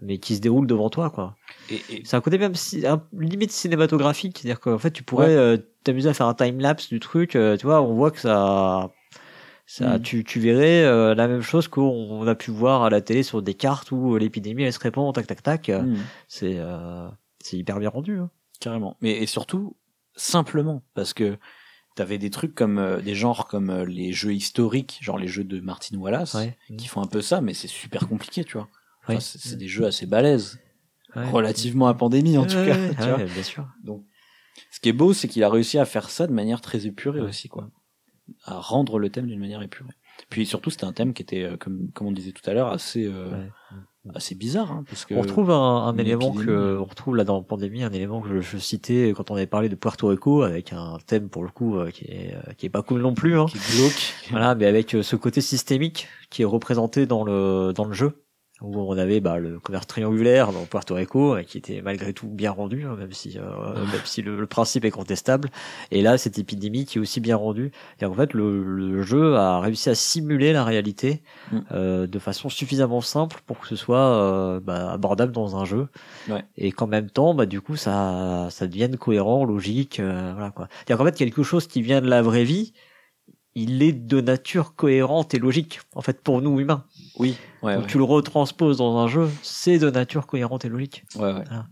mais 0.00 0.18
qui 0.18 0.36
se 0.36 0.40
déroule 0.40 0.66
devant 0.66 0.90
toi, 0.90 1.10
quoi. 1.10 1.34
Et, 1.70 1.80
et- 1.90 2.02
C'est 2.04 2.16
un 2.16 2.20
côté 2.20 2.38
même 2.38 2.54
si, 2.54 2.86
un, 2.86 3.02
limite 3.18 3.50
cinématographique, 3.50 4.38
c'est-à-dire 4.38 4.60
qu'en 4.60 4.78
fait 4.78 4.92
tu 4.92 5.02
pourrais 5.02 5.26
Ouais. 5.28 5.32
euh, 5.36 5.56
t'amuser 5.82 6.08
à 6.08 6.14
faire 6.14 6.26
un 6.26 6.34
time 6.34 6.60
lapse 6.60 6.88
du 6.88 7.00
truc, 7.00 7.34
euh, 7.34 7.56
tu 7.56 7.66
vois, 7.66 7.82
on 7.82 7.94
voit 7.94 8.10
que 8.12 8.20
ça, 8.20 8.90
ça, 9.66 9.94
Mhm. 9.96 10.02
tu, 10.02 10.22
tu 10.24 10.38
verrais 10.38 10.84
euh, 10.84 11.14
la 11.16 11.26
même 11.26 11.42
chose 11.42 11.66
qu'on 11.66 11.82
on 11.82 12.26
a 12.28 12.34
pu 12.36 12.52
voir 12.52 12.84
à 12.84 12.90
la 12.90 13.00
télé 13.00 13.22
sur 13.24 13.42
des 13.42 13.54
cartes 13.54 13.90
où 13.90 14.14
euh, 14.14 14.18
l'épidémie 14.18 14.62
elle 14.62 14.72
se 14.72 14.78
répand, 14.78 15.12
tac 15.12 15.26
tac 15.26 15.42
tac. 15.42 15.68
Mm. 15.70 15.96
C'est, 16.28 16.54
euh, 16.58 17.08
c'est 17.40 17.56
hyper 17.56 17.80
bien 17.80 17.88
rendu. 17.90 18.18
Hein. 18.18 18.30
Carrément. 18.60 18.96
Mais 19.00 19.12
et 19.20 19.26
surtout, 19.26 19.74
simplement 20.14 20.82
parce 20.94 21.12
que 21.12 21.36
t'avais 21.96 22.18
des 22.18 22.30
trucs 22.30 22.54
comme 22.54 22.78
euh, 22.78 23.00
des 23.00 23.16
genres 23.16 23.48
comme 23.48 23.70
euh, 23.70 23.84
les 23.84 24.12
jeux 24.12 24.32
historiques, 24.34 24.98
genre 25.02 25.18
les 25.18 25.26
jeux 25.26 25.42
de 25.44 25.58
Martin 25.60 25.96
Wallace, 25.98 26.34
Ouais. 26.34 26.56
qui 26.78 26.86
font 26.86 27.02
un 27.02 27.06
peu 27.08 27.20
ça, 27.22 27.40
mais 27.40 27.54
c'est 27.54 27.66
super 27.66 28.06
compliqué, 28.06 28.44
tu 28.44 28.52
vois. 28.58 28.68
Enfin, 29.02 29.14
Ouais. 29.14 29.20
c'est 29.20 29.38
c'est 29.40 29.56
des 29.56 29.66
jeux 29.68 29.86
assez 29.86 30.06
balèzes, 30.06 30.60
Ouais. 31.16 31.28
relativement 31.30 31.88
à 31.88 31.94
pandémie 31.94 32.38
en 32.38 32.44
tout 32.46 32.54
cas. 32.54 32.76
tu 32.94 33.02
vois. 33.08 33.24
bien 33.24 33.42
sûr. 33.42 33.66
Ce 34.70 34.78
qui 34.80 34.88
est 34.90 34.92
beau, 34.92 35.12
c'est 35.12 35.26
qu'il 35.28 35.42
a 35.42 35.48
réussi 35.50 35.78
à 35.78 35.84
faire 35.84 36.08
ça 36.10 36.26
de 36.26 36.32
manière 36.32 36.60
très 36.60 36.86
épurée 36.86 37.20
aussi, 37.20 37.48
quoi. 37.48 37.68
À 38.44 38.54
rendre 38.58 38.98
le 38.98 39.08
thème 39.10 39.26
d'une 39.26 39.38
manière 39.40 39.62
épurée. 39.62 39.90
Puis 40.30 40.46
surtout, 40.46 40.70
c'était 40.70 40.84
un 40.84 40.92
thème 40.92 41.12
qui 41.14 41.22
était, 41.22 41.42
euh, 41.42 41.56
comme, 41.56 41.90
comme 41.92 42.06
on 42.06 42.12
disait 42.12 42.32
tout 42.32 42.48
à 42.48 42.54
l'heure, 42.54 42.68
assez, 42.68 43.04
euh. 43.04 43.46
Assez 44.14 44.34
bizarre, 44.34 44.72
hein, 44.72 44.84
parce 44.88 45.04
que. 45.04 45.14
On 45.14 45.20
retrouve 45.20 45.50
un, 45.50 45.86
un 45.86 45.96
élément 45.98 46.28
épidémie. 46.28 46.46
que 46.46 46.78
on 46.78 46.84
retrouve 46.84 47.16
là 47.16 47.24
dans 47.24 47.42
Pandémie, 47.42 47.82
un 47.82 47.92
élément 47.92 48.20
que 48.20 48.28
je, 48.28 48.40
je 48.40 48.58
citais 48.58 49.12
quand 49.16 49.30
on 49.30 49.34
avait 49.34 49.46
parlé 49.46 49.68
de 49.68 49.74
Puerto 49.74 50.08
Rico 50.08 50.42
avec 50.42 50.72
un 50.72 50.98
thème 51.06 51.28
pour 51.28 51.42
le 51.42 51.50
coup 51.50 51.78
euh, 51.78 51.90
qui 51.90 52.04
est 52.04 52.34
euh, 52.34 52.52
qui 52.56 52.66
est 52.66 52.70
pas 52.70 52.82
cool 52.82 53.00
non 53.00 53.14
plus. 53.14 53.38
Hein. 53.38 53.46
qui 53.48 53.58
est 53.58 53.76
glauque. 53.76 54.14
Voilà, 54.30 54.54
mais 54.54 54.66
avec 54.66 54.94
euh, 54.94 55.02
ce 55.02 55.16
côté 55.16 55.40
systémique 55.40 56.08
qui 56.30 56.42
est 56.42 56.46
représenté 56.46 57.06
dans 57.06 57.24
le 57.24 57.72
dans 57.74 57.84
le 57.84 57.94
jeu 57.94 58.25
où 58.62 58.80
on 58.80 58.96
avait 58.96 59.20
bah, 59.20 59.38
le 59.38 59.58
commerce 59.60 59.86
triangulaire 59.86 60.50
dans 60.52 60.64
Puerto 60.64 60.94
Rico 60.94 61.36
qui 61.46 61.58
était 61.58 61.82
malgré 61.82 62.14
tout 62.14 62.26
bien 62.26 62.50
rendu 62.50 62.84
hein, 62.86 62.96
même 62.98 63.12
si 63.12 63.38
euh, 63.38 63.74
même 63.92 64.00
si 64.04 64.22
le, 64.22 64.38
le 64.38 64.46
principe 64.46 64.84
est 64.84 64.90
contestable. 64.90 65.50
Et 65.90 66.00
là 66.00 66.16
cette 66.16 66.38
épidémie 66.38 66.86
qui 66.86 66.98
est 66.98 67.00
aussi 67.00 67.20
bien 67.20 67.36
rendue. 67.36 67.70
Et 68.00 68.06
en 68.06 68.14
fait 68.14 68.32
le, 68.32 68.62
le 68.64 69.02
jeu 69.02 69.36
a 69.36 69.60
réussi 69.60 69.90
à 69.90 69.94
simuler 69.94 70.52
la 70.52 70.64
réalité 70.64 71.22
Mm. 71.52 71.58
euh, 71.72 72.06
de 72.06 72.18
façon 72.18 72.48
suffisamment 72.48 73.00
simple 73.00 73.40
pour 73.46 73.60
que 73.60 73.68
ce 73.68 73.76
soit 73.76 73.98
euh, 73.98 74.58
bah, 74.60 74.90
abordable 74.92 75.32
dans 75.32 75.56
un 75.56 75.64
jeu. 75.64 75.88
Ouais. 76.28 76.44
et 76.56 76.72
qu'en 76.72 76.86
même 76.86 77.10
temps 77.10 77.34
bah 77.34 77.46
du 77.46 77.60
coup 77.60 77.76
ça 77.76 78.48
ça 78.50 78.66
devienne 78.66 78.96
cohérent 78.96 79.44
logique 79.44 80.00
euh, 80.00 80.32
voilà 80.34 80.50
quoi. 80.50 80.68
C'est-à-dire 80.70 80.98
qu'en 80.98 81.04
fait 81.04 81.16
quelque 81.16 81.42
chose 81.42 81.66
qui 81.66 81.82
vient 81.82 82.00
de 82.00 82.08
la 82.08 82.22
vraie 82.22 82.44
vie 82.44 82.72
il 83.54 83.82
est 83.82 83.92
de 83.92 84.20
nature 84.20 84.74
cohérente 84.74 85.32
et 85.34 85.38
logique 85.38 85.80
en 85.94 86.02
fait 86.02 86.20
pour 86.20 86.42
nous 86.42 86.60
humains. 86.60 86.84
Oui, 87.18 87.36
ouais, 87.66 87.74
donc 87.74 87.84
ouais. 87.84 87.90
tu 87.90 87.98
le 87.98 88.04
retransposes 88.04 88.78
dans 88.78 88.96
un 88.98 89.08
jeu, 89.08 89.28
c'est 89.42 89.78
de 89.78 89.90
nature 89.90 90.26
cohérente 90.26 90.64
et 90.64 90.68
logique. 90.68 91.04
Ouais, 91.16 91.32
ouais. 91.32 91.44
Voilà. 91.46 91.66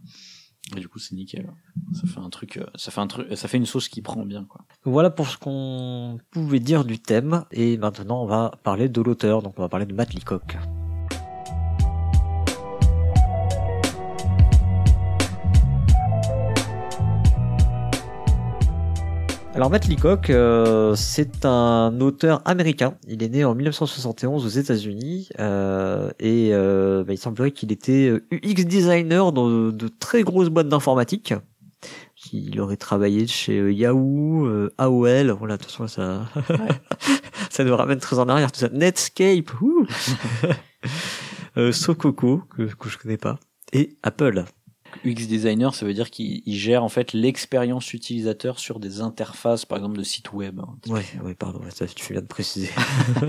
Et 0.77 0.81
du 0.81 0.89
coup, 0.89 0.99
c'est 0.99 1.15
nickel. 1.15 1.53
Ça 1.93 2.07
fait 2.07 2.21
un 2.21 2.31
truc, 2.31 2.57
euh, 2.57 2.65
ça 2.75 2.91
fait 2.91 3.01
un 3.01 3.07
truc, 3.07 3.37
ça 3.37 3.49
fait 3.49 3.59
une 3.59 3.67
sauce 3.67 3.89
qui 3.89 4.01
prend 4.01 4.25
bien, 4.25 4.45
quoi. 4.45 4.63
Voilà 4.85 5.11
pour 5.11 5.29
ce 5.29 5.37
qu'on 5.37 6.19
pouvait 6.31 6.61
dire 6.61 6.85
du 6.85 6.99
thème. 6.99 7.45
Et 7.53 7.77
maintenant, 7.77 8.23
on 8.23 8.27
va 8.27 8.53
parler 8.63 8.89
de 8.89 9.01
l'auteur. 9.03 9.43
Donc, 9.43 9.55
on 9.59 9.63
va 9.63 9.69
parler 9.69 9.87
de 9.87 9.93
Matt 9.93 10.15
Leacock. 10.15 10.57
Alors 19.55 19.71
Matt 19.71 19.87
Leacock, 19.87 20.31
euh, 20.31 20.97
c'est 20.97 21.45
un 21.45 22.01
auteur 22.01 22.43
américain. 22.45 22.97
Il 23.07 23.23
est 23.23 23.29
né 23.29 23.45
en 23.45 23.55
1971 23.55 24.45
aux 24.45 24.49
États-Unis 24.49 25.29
euh, 25.39 26.11
et 26.19 26.51
euh, 26.53 27.05
bah, 27.05 27.13
il 27.13 27.19
semblerait 27.19 27.53
qu'il 27.53 27.71
était 27.71 28.09
euh, 28.09 28.27
UX 28.33 28.65
designer 28.65 29.31
dans 29.31 29.49
de, 29.49 29.71
de 29.71 29.87
très 29.87 30.25
grosses 30.25 30.49
boîtes 30.49 30.69
d'informatique. 30.69 31.35
Il 32.33 32.61
aurait 32.61 32.77
travaillé 32.77 33.29
chez 33.29 33.61
euh, 33.61 33.73
Yahoo, 33.73 34.45
euh, 34.47 34.75
AOL. 34.79 35.31
Voilà, 35.31 35.57
de 35.57 35.63
toute 35.63 35.71
façon 35.71 35.87
ça, 35.87 36.27
ça 37.51 37.63
nous 37.63 37.77
ramène 37.77 38.01
très 38.01 38.19
en 38.19 38.29
arrière. 38.29 38.51
Tout 38.51 38.59
ça, 38.59 38.71
Netscape, 38.71 39.61
ouh. 39.61 39.87
euh, 41.59 41.71
Sococo 41.71 42.43
que, 42.57 42.63
que 42.63 42.89
je 42.89 42.99
connais 42.99 43.19
pas 43.19 43.39
et 43.73 43.97
Apple. 44.03 44.45
UX 45.05 45.27
designer, 45.27 45.75
ça 45.75 45.87
veut 45.87 45.95
dire 45.95 46.11
qu'il 46.11 46.43
il 46.47 46.57
gère 46.57 46.85
en 46.85 46.89
fait 46.89 47.13
l'expérience 47.13 47.93
utilisateur 47.95 48.59
sur 48.59 48.79
des 48.81 49.01
interfaces, 49.01 49.65
par 49.65 49.79
exemple 49.79 49.97
de 49.99 50.03
sites 50.03 50.33
web. 50.33 50.61
hein. 50.61 50.69
Ouais, 50.89 51.05
ouais, 51.25 51.35
pardon, 51.35 51.61
ça, 51.71 51.87
tu 51.87 52.13
viens 52.13 52.23
de 52.23 52.27
préciser. 52.27 52.71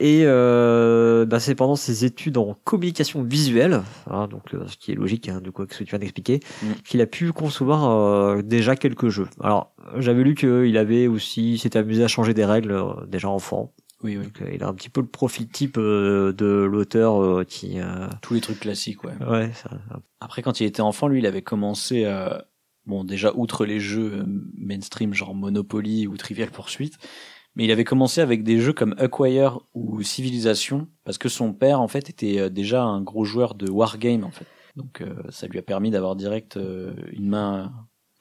et 0.00 0.22
euh, 0.24 1.24
bah, 1.26 1.40
c'est 1.40 1.54
pendant 1.54 1.76
ses 1.76 2.04
études 2.04 2.36
en 2.36 2.56
communication 2.64 3.22
visuelle, 3.22 3.82
hein, 4.10 4.26
donc 4.28 4.54
euh, 4.54 4.66
ce 4.66 4.76
qui 4.76 4.92
est 4.92 4.94
logique, 4.96 5.28
hein, 5.28 5.40
de 5.40 5.50
quoi 5.50 5.66
que 5.66 5.74
ce 5.74 5.80
que 5.80 5.84
tu 5.84 5.90
viens 5.90 5.98
d'expliquer, 5.98 6.40
Mm. 6.62 6.66
qu'il 6.86 7.00
a 7.00 7.06
pu 7.06 7.32
concevoir 7.32 7.88
euh, 7.90 8.42
déjà 8.42 8.76
quelques 8.76 9.08
jeux. 9.08 9.28
Alors, 9.40 9.72
j'avais 9.98 10.22
lu 10.22 10.34
qu'il 10.34 10.76
avait 10.76 11.06
aussi 11.06 11.58
s'était 11.58 11.78
amusé 11.78 12.02
à 12.04 12.08
changer 12.08 12.34
des 12.34 12.44
règles 12.44 12.72
euh, 12.72 13.06
déjà 13.06 13.28
enfant. 13.28 13.72
Oui, 14.02 14.16
oui. 14.16 14.24
Donc, 14.24 14.42
euh, 14.42 14.50
il 14.52 14.62
a 14.62 14.68
un 14.68 14.74
petit 14.74 14.88
peu 14.90 15.00
le 15.00 15.06
profil 15.06 15.48
type 15.48 15.76
euh, 15.78 16.32
de 16.32 16.46
l'auteur 16.46 17.22
euh, 17.22 17.44
qui, 17.44 17.78
Tous 18.22 18.34
les 18.34 18.40
trucs 18.40 18.60
classiques, 18.60 19.04
ouais. 19.04 19.14
ouais, 19.26 19.52
ça, 19.54 19.70
Après, 20.20 20.42
quand 20.42 20.60
il 20.60 20.66
était 20.66 20.82
enfant, 20.82 21.08
lui, 21.08 21.20
il 21.20 21.26
avait 21.26 21.42
commencé, 21.42 22.04
bon, 22.86 23.04
déjà, 23.04 23.32
outre 23.34 23.64
les 23.64 23.80
jeux 23.80 24.24
mainstream, 24.58 25.14
genre 25.14 25.34
Monopoly 25.34 26.06
ou 26.06 26.16
Trivial 26.16 26.50
Pursuit, 26.50 26.92
mais 27.56 27.64
il 27.64 27.70
avait 27.70 27.84
commencé 27.84 28.20
avec 28.20 28.42
des 28.42 28.58
jeux 28.60 28.72
comme 28.72 28.94
Acquire 28.98 29.60
ou 29.74 30.02
Civilization, 30.02 30.88
parce 31.04 31.18
que 31.18 31.28
son 31.28 31.52
père, 31.52 31.80
en 31.80 31.88
fait, 31.88 32.10
était 32.10 32.50
déjà 32.50 32.82
un 32.82 33.00
gros 33.00 33.24
joueur 33.24 33.54
de 33.54 33.70
Wargame, 33.70 34.24
en 34.24 34.30
fait. 34.30 34.46
Donc, 34.76 35.00
euh, 35.00 35.14
ça 35.30 35.46
lui 35.46 35.58
a 35.58 35.62
permis 35.62 35.90
d'avoir 35.90 36.16
direct 36.16 36.56
euh, 36.56 36.94
une 37.12 37.28
main. 37.28 37.72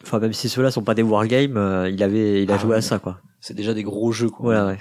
enfin 0.04 0.20
même 0.20 0.34
si 0.34 0.50
ceux-là 0.50 0.70
sont 0.70 0.84
pas 0.84 0.94
des 0.94 1.02
wargames, 1.02 1.58
euh, 1.58 1.90
il 1.90 2.04
avait, 2.04 2.44
il 2.44 2.52
a 2.52 2.56
Ah 2.56 2.58
joué 2.60 2.72
ouais. 2.72 2.78
à 2.78 2.82
ça 2.82 3.00
quoi. 3.00 3.20
C'est 3.40 3.56
déjà 3.56 3.74
des 3.74 3.82
gros 3.84 4.12
jeux, 4.12 4.30
quoi. 4.30 4.44
Voilà, 4.46 4.68
ouais. 4.68 4.78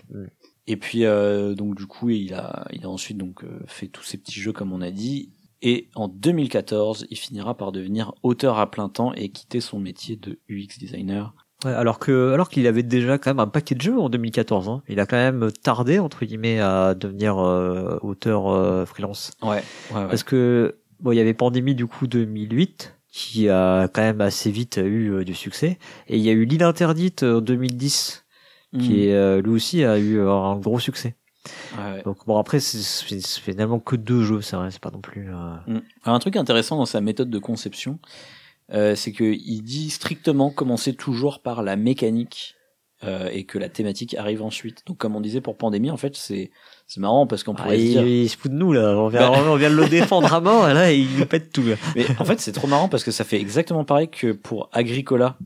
Et 0.67 0.77
puis 0.77 1.05
euh, 1.05 1.55
donc 1.55 1.75
du 1.75 1.87
coup 1.87 2.11
il 2.11 2.35
a 2.35 2.67
il 2.73 2.85
a 2.85 2.89
ensuite 2.89 3.19
donc 3.19 3.43
euh, 3.43 3.61
fait 3.67 3.89
tous 3.89 4.05
ces 4.05 4.17
petits 4.17 4.41
jeux 4.41 4.53
comme 4.53 4.73
on 4.73 4.81
a 4.81 4.91
dit 4.91 5.31
et 5.61 5.89
en 5.95 6.09
2014 6.09 7.07
il 7.11 7.17
finira 7.17 7.57
par 7.57 7.73
devenir 7.73 8.13
auteur 8.23 8.59
à 8.59 8.71
plein 8.71 8.89
temps 8.89 9.13
et 9.15 9.31
quitter 9.31 9.61
son 9.61 9.81
métier 9.81 10.17
de 10.17 10.39
UX 10.49 10.79
designer. 10.79 11.35
Ouais, 11.65 11.73
alors 11.73 11.99
que 11.99 12.33
alors 12.33 12.49
qu'il 12.49 12.67
avait 12.67 12.83
déjà 12.83 13.19
quand 13.19 13.31
même 13.31 13.41
un 13.41 13.47
paquet 13.47 13.75
de 13.75 13.81
jeux 13.81 13.99
en 13.99 14.09
2014. 14.09 14.69
Hein. 14.69 14.83
Il 14.89 14.99
a 15.01 15.07
quand 15.07 15.17
même 15.17 15.51
tardé 15.63 15.99
entre 15.99 16.25
guillemets 16.25 16.59
à 16.59 16.95
devenir 16.95 17.39
euh, 17.39 17.99
auteur 18.03 18.49
euh, 18.49 18.85
freelance. 18.85 19.33
Ouais. 19.43 19.49
ouais, 19.49 19.63
ouais. 19.95 20.09
Parce 20.09 20.25
que 20.25 20.79
bon, 21.01 21.13
il 21.13 21.17
y 21.17 21.21
avait 21.21 21.35
Pandémie 21.35 21.75
du 21.75 21.87
coup 21.87 22.07
2008 22.07 22.97
qui 23.09 23.49
a 23.49 23.89
quand 23.89 24.01
même 24.01 24.21
assez 24.21 24.51
vite 24.51 24.81
eu 24.83 25.13
euh, 25.13 25.25
du 25.25 25.35
succès 25.35 25.79
et 26.09 26.17
il 26.17 26.23
y 26.23 26.31
a 26.31 26.33
eu 26.33 26.45
L'île 26.45 26.65
interdite 26.65 27.23
en 27.23 27.41
2010 27.41 28.22
Mm. 28.73 28.79
qui 28.79 29.07
est 29.07 29.15
euh, 29.15 29.43
lui 29.43 29.51
aussi 29.51 29.85
a 29.85 29.99
eu 29.99 30.19
euh, 30.19 30.31
un 30.31 30.57
gros 30.57 30.79
succès. 30.81 31.15
Ouais. 31.77 32.03
Donc 32.05 32.19
bon 32.27 32.37
après 32.39 32.61
c'est 32.61 33.21
finalement 33.41 33.81
que 33.81 33.97
deux 33.97 34.23
jeux, 34.23 34.41
c'est 34.43 34.57
vrai, 34.57 34.71
c'est 34.71 34.81
pas 34.81 34.91
non 34.91 35.01
plus. 35.01 35.29
euh, 35.31 35.55
Mm. 35.67 35.81
Alors, 36.05 36.17
un 36.17 36.19
truc 36.21 36.37
intéressant 36.37 36.77
dans 36.77 36.87
sa 36.87 37.01
méthode 37.01 37.31
de 37.31 37.39
conception, 37.39 37.99
euh, 38.73 38.95
c'est 38.95 39.13
que 39.13 39.25
il 39.25 39.63
dit 39.63 39.91
strictement 39.91 40.51
commencer 40.51 40.95
toujours 40.95 41.41
par 41.43 41.63
la 41.63 41.77
mécanique 41.77 42.55
euh, 43.05 43.29
et 43.33 43.45
que 43.45 43.59
la 43.59 43.69
thématique 43.69 44.15
arrive 44.15 44.43
ensuite. 44.43 44.85
Donc 44.87 44.99
comme 44.99 45.17
on 45.17 45.21
disait 45.21 45.41
pour 45.41 45.57
Pandémie, 45.59 45.91
en 45.91 45.97
fait 45.97 46.15
c'est 46.17 46.53
c'est 46.87 47.01
marrant 47.01 47.27
parce 47.27 47.43
qu'on 47.43 47.55
Ah, 47.55 47.63
pourrait 47.65 47.77
se 47.79 47.83
il, 47.83 47.91
dire 47.91 48.07
il 48.07 48.29
se 48.31 48.37
fout 48.37 48.51
de 48.53 48.57
nous 48.57 48.73
là, 48.73 48.97
on 48.97 49.09
vient, 49.09 49.29
on 49.33 49.57
vient 49.57 49.71
de 49.71 49.75
le 49.77 49.89
défendre 49.89 50.33
à 50.33 50.41
mort 50.41 50.69
et 50.69 50.75
là 50.75 50.93
il 50.93 51.09
nous 51.19 51.27
pète 51.27 51.53
tout. 51.53 51.63
là. 51.63 51.75
Mais 51.97 52.07
en 52.21 52.25
fait, 52.25 52.39
c'est 52.41 52.53
trop 52.53 52.69
marrant 52.69 52.89
parce 52.89 53.03
que 53.03 53.11
ça 53.11 53.25
fait 53.25 53.41
exactement 53.41 53.85
pareil 53.85 54.09
que 54.09 54.31
pour 54.33 54.69
Agricola. 54.73 55.37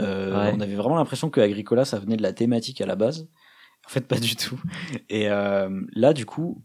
Euh, 0.00 0.28
Ouais. 0.44 0.52
On 0.56 0.60
avait 0.60 0.74
vraiment 0.76 0.96
l'impression 0.96 1.30
que 1.30 1.40
Agricola, 1.40 1.84
ça 1.84 1.98
venait 1.98 2.16
de 2.16 2.22
la 2.22 2.32
thématique 2.32 2.80
à 2.80 2.86
la 2.86 2.96
base. 2.96 3.28
En 3.86 3.88
fait, 3.90 4.02
pas 4.06 4.18
du 4.20 4.36
tout. 4.36 4.60
Et 5.08 5.30
euh, 5.30 5.68
là, 5.94 6.12
du 6.12 6.26
coup, 6.26 6.62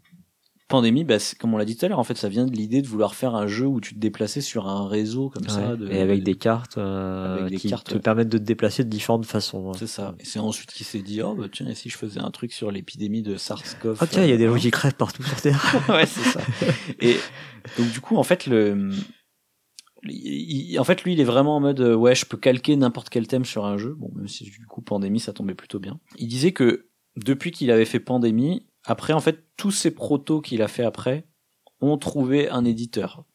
Pandémie, 0.69 1.03
bah, 1.03 1.19
c'est- 1.19 1.37
comme 1.37 1.53
on 1.53 1.57
l'a 1.57 1.65
dit 1.65 1.77
tout 1.77 1.85
à 1.85 1.89
l'heure, 1.89 1.99
en 1.99 2.03
fait, 2.03 2.17
ça 2.17 2.29
vient 2.29 2.45
de 2.45 2.51
l'idée 2.55 2.81
de 2.81 2.87
vouloir 2.87 3.15
faire 3.15 3.35
un 3.35 3.47
jeu 3.47 3.67
où 3.67 3.79
tu 3.79 3.93
te 3.93 3.99
déplaçais 3.99 4.41
sur 4.41 4.67
un 4.67 4.87
réseau 4.87 5.29
comme 5.29 5.47
ça. 5.47 5.75
De, 5.75 5.87
et 5.89 5.99
avec 6.01 6.23
des 6.23 6.35
cartes, 6.35 6.77
euh, 6.77 7.37
avec 7.39 7.51
des 7.51 7.57
qui 7.57 7.69
cartes, 7.69 7.89
te 7.89 7.93
ouais. 7.95 7.99
permettent 7.99 8.29
de 8.29 8.37
te 8.39 8.43
déplacer 8.43 8.83
de 8.83 8.89
différentes 8.89 9.25
façons. 9.25 9.69
hein. 9.69 9.73
C'est 9.77 9.87
ça. 9.87 10.15
Et 10.19 10.25
c'est 10.25 10.39
ensuite 10.39 10.71
qu'il 10.71 10.85
s'est 10.85 11.01
dit, 11.01 11.21
oh, 11.21 11.35
bah, 11.35 11.45
tiens, 11.51 11.67
et 11.67 11.75
si 11.75 11.89
je 11.89 11.97
faisais 11.97 12.19
un 12.19 12.31
truc 12.31 12.51
sur 12.53 12.71
l'épidémie 12.71 13.21
de 13.21 13.35
SARS-CoV. 13.37 13.97
Ah 14.01 14.07
tiens, 14.07 14.23
il 14.23 14.29
y 14.29 14.33
a 14.33 14.37
des 14.37 14.45
euh, 14.45 14.53
gens 14.53 14.59
qui 14.59 14.71
crèvent 14.71 14.95
partout 14.95 15.21
sur 15.23 15.39
Terre. 15.41 15.63
ouais, 15.89 16.05
c'est 16.07 16.23
ça. 16.29 16.39
Et 16.99 17.17
donc 17.77 17.91
du 17.91 17.99
coup, 18.01 18.17
en 18.17 18.23
fait, 18.23 18.47
le, 18.47 18.89
en 20.05 20.83
fait, 20.83 21.03
lui, 21.03 21.13
il 21.13 21.19
est 21.19 21.25
vraiment 21.25 21.55
en 21.55 21.59
mode, 21.59 21.79
euh, 21.79 21.95
ouais, 21.95 22.15
je 22.15 22.25
peux 22.25 22.37
calquer 22.37 22.75
n'importe 22.75 23.09
quel 23.09 23.27
thème 23.27 23.45
sur 23.45 23.65
un 23.65 23.77
jeu. 23.77 23.95
Bon, 23.97 24.11
même 24.15 24.27
si 24.27 24.43
du 24.43 24.65
coup, 24.67 24.81
Pandémie, 24.81 25.19
ça 25.19 25.33
tombait 25.33 25.55
plutôt 25.55 25.79
bien. 25.79 25.99
Il 26.17 26.27
disait 26.27 26.51
que 26.51 26.89
depuis 27.15 27.51
qu'il 27.51 27.71
avait 27.71 27.85
fait 27.85 27.99
Pandémie, 27.99 28.67
après, 28.85 29.13
en 29.13 29.19
fait, 29.19 29.45
tous 29.55 29.71
ces 29.71 29.91
protos 29.91 30.41
qu'il 30.41 30.61
a 30.61 30.67
fait 30.67 30.83
après 30.83 31.27
ont 31.81 31.97
trouvé 31.97 32.49
un 32.49 32.65
éditeur. 32.65 33.25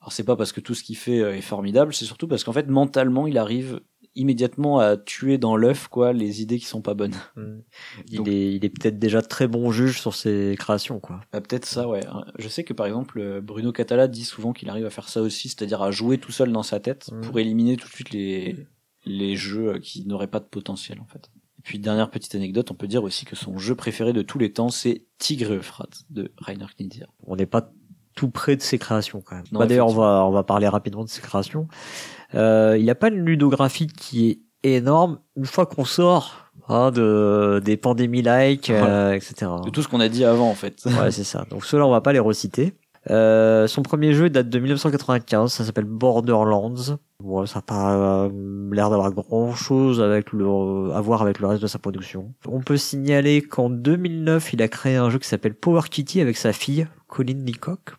Alors 0.00 0.12
c'est 0.12 0.24
pas 0.24 0.36
parce 0.36 0.52
que 0.52 0.60
tout 0.60 0.74
ce 0.74 0.84
qu'il 0.84 0.96
fait 0.96 1.20
euh, 1.20 1.36
est 1.36 1.40
formidable, 1.40 1.92
c'est 1.92 2.04
surtout 2.04 2.28
parce 2.28 2.44
qu'en 2.44 2.52
fait, 2.52 2.68
mentalement, 2.68 3.26
il 3.26 3.38
arrive 3.38 3.80
immédiatement 4.16 4.78
à 4.80 4.96
tuer 4.96 5.38
dans 5.38 5.56
l'œuf 5.56 5.88
quoi 5.88 6.12
les 6.12 6.42
idées 6.42 6.58
qui 6.58 6.64
sont 6.66 6.80
pas 6.82 6.94
bonnes. 6.94 7.14
Il 8.10 8.16
Donc- 8.18 8.28
est, 8.28 8.52
il 8.54 8.64
est 8.64 8.68
peut-être 8.70 8.98
déjà 8.98 9.22
très 9.22 9.46
bon 9.46 9.70
juge 9.70 10.00
sur 10.00 10.14
ses 10.14 10.56
créations, 10.58 10.98
quoi. 11.00 11.20
Ah, 11.32 11.40
peut-être 11.40 11.66
ça, 11.66 11.86
ouais. 11.88 12.00
Je 12.38 12.48
sais 12.48 12.64
que 12.64 12.72
par 12.72 12.86
exemple, 12.86 13.18
euh, 13.20 13.40
Bruno 13.40 13.72
Catala 13.72 14.08
dit 14.08 14.24
souvent 14.24 14.52
qu'il 14.52 14.68
arrive 14.70 14.86
à 14.86 14.90
faire 14.90 15.08
ça 15.08 15.22
aussi, 15.22 15.48
c'est-à-dire 15.48 15.82
à 15.82 15.90
jouer 15.90 16.18
tout 16.18 16.32
seul 16.32 16.50
dans 16.52 16.62
sa 16.62 16.80
tête 16.80 17.10
Mhm. 17.12 17.20
pour 17.20 17.38
éliminer 17.38 17.76
tout 17.76 17.86
de 17.88 17.92
suite 17.92 18.10
les, 18.10 18.56
les 19.04 19.36
jeux 19.36 19.74
euh, 19.74 19.78
qui 19.78 20.04
n'auraient 20.06 20.26
pas 20.26 20.40
de 20.40 20.44
potentiel, 20.46 21.00
en 21.00 21.06
fait. 21.06 21.30
Et 21.58 21.62
puis, 21.62 21.78
dernière 21.78 22.10
petite 22.10 22.34
anecdote, 22.34 22.70
on 22.70 22.74
peut 22.74 22.86
dire 22.88 23.02
aussi 23.04 23.24
que 23.24 23.36
son 23.36 23.58
jeu 23.58 23.74
préféré 23.74 24.12
de 24.12 24.22
tous 24.22 24.38
les 24.38 24.52
temps, 24.52 24.68
c'est 24.68 25.04
Tigre 25.18 25.52
Euphrate 25.54 26.04
de 26.10 26.32
Rainer 26.38 26.66
Knizia. 26.78 27.06
On 27.24 27.36
n'est 27.36 27.46
pas 27.46 27.72
tout 28.14 28.30
près 28.30 28.56
de 28.56 28.62
ses 28.62 28.78
créations, 28.78 29.20
quand 29.20 29.36
même. 29.36 29.44
Bah, 29.52 29.66
D'ailleurs, 29.66 29.88
on 29.88 29.94
va, 29.94 30.24
on 30.26 30.30
va 30.30 30.42
parler 30.42 30.68
rapidement 30.68 31.04
de 31.04 31.08
ses 31.10 31.20
créations. 31.20 31.68
Euh, 32.34 32.76
il 32.78 32.86
n'a 32.86 32.94
pas 32.94 33.08
une 33.08 33.24
ludographie 33.24 33.86
qui 33.86 34.42
est 34.62 34.74
énorme 34.76 35.20
une 35.36 35.46
fois 35.46 35.66
qu'on 35.66 35.84
sort 35.84 36.50
hein, 36.68 36.90
de 36.90 37.60
des 37.64 37.76
pandémies 37.76 38.22
like, 38.22 38.70
euh, 38.70 39.12
etc. 39.12 39.50
De 39.64 39.70
tout 39.70 39.82
ce 39.82 39.88
qu'on 39.88 40.00
a 40.00 40.08
dit 40.08 40.24
avant, 40.24 40.50
en 40.50 40.54
fait. 40.54 40.84
Ouais, 40.86 41.10
c'est 41.10 41.24
ça. 41.24 41.44
Donc 41.50 41.64
ceux-là, 41.64 41.86
on 41.86 41.90
va 41.90 42.00
pas 42.00 42.12
les 42.12 42.18
reciter. 42.18 42.74
Euh, 43.10 43.68
son 43.68 43.82
premier 43.82 44.12
jeu 44.12 44.30
date 44.30 44.48
de 44.48 44.58
1995, 44.58 45.52
ça 45.52 45.64
s'appelle 45.64 45.84
Borderlands. 45.84 46.98
Bon, 47.22 47.46
ça 47.46 47.58
n'a 47.58 47.62
pas 47.62 47.94
euh, 47.94 48.30
l'air 48.72 48.90
d'avoir 48.90 49.12
grand 49.12 49.54
chose 49.54 50.00
avec 50.00 50.32
le, 50.32 50.92
à 50.92 51.00
voir 51.00 51.22
avec 51.22 51.38
le 51.38 51.46
reste 51.46 51.62
de 51.62 51.68
sa 51.68 51.78
production. 51.78 52.34
On 52.46 52.60
peut 52.60 52.76
signaler 52.76 53.42
qu'en 53.42 53.70
2009, 53.70 54.54
il 54.54 54.62
a 54.62 54.68
créé 54.68 54.96
un 54.96 55.08
jeu 55.10 55.18
qui 55.18 55.28
s'appelle 55.28 55.54
Power 55.54 55.82
Kitty 55.88 56.20
avec 56.20 56.36
sa 56.36 56.52
fille, 56.52 56.88
Colin 57.06 57.44
Leacock. 57.44 57.94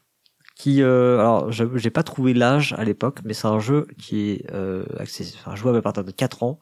Qui, 0.57 0.81
euh, 0.81 1.19
alors, 1.19 1.51
j'ai 1.51 1.89
pas 1.91 2.03
trouvé 2.03 2.33
l'âge 2.33 2.73
à 2.77 2.83
l'époque, 2.83 3.19
mais 3.23 3.33
c'est 3.33 3.47
un 3.47 3.59
jeu 3.59 3.85
qui 3.99 4.31
est 4.31 4.51
euh, 4.51 4.85
accessible, 4.97 5.37
enfin, 5.39 5.55
jouable 5.55 5.77
à 5.77 5.81
partir 5.81 6.03
de 6.03 6.11
4 6.11 6.43
ans. 6.43 6.59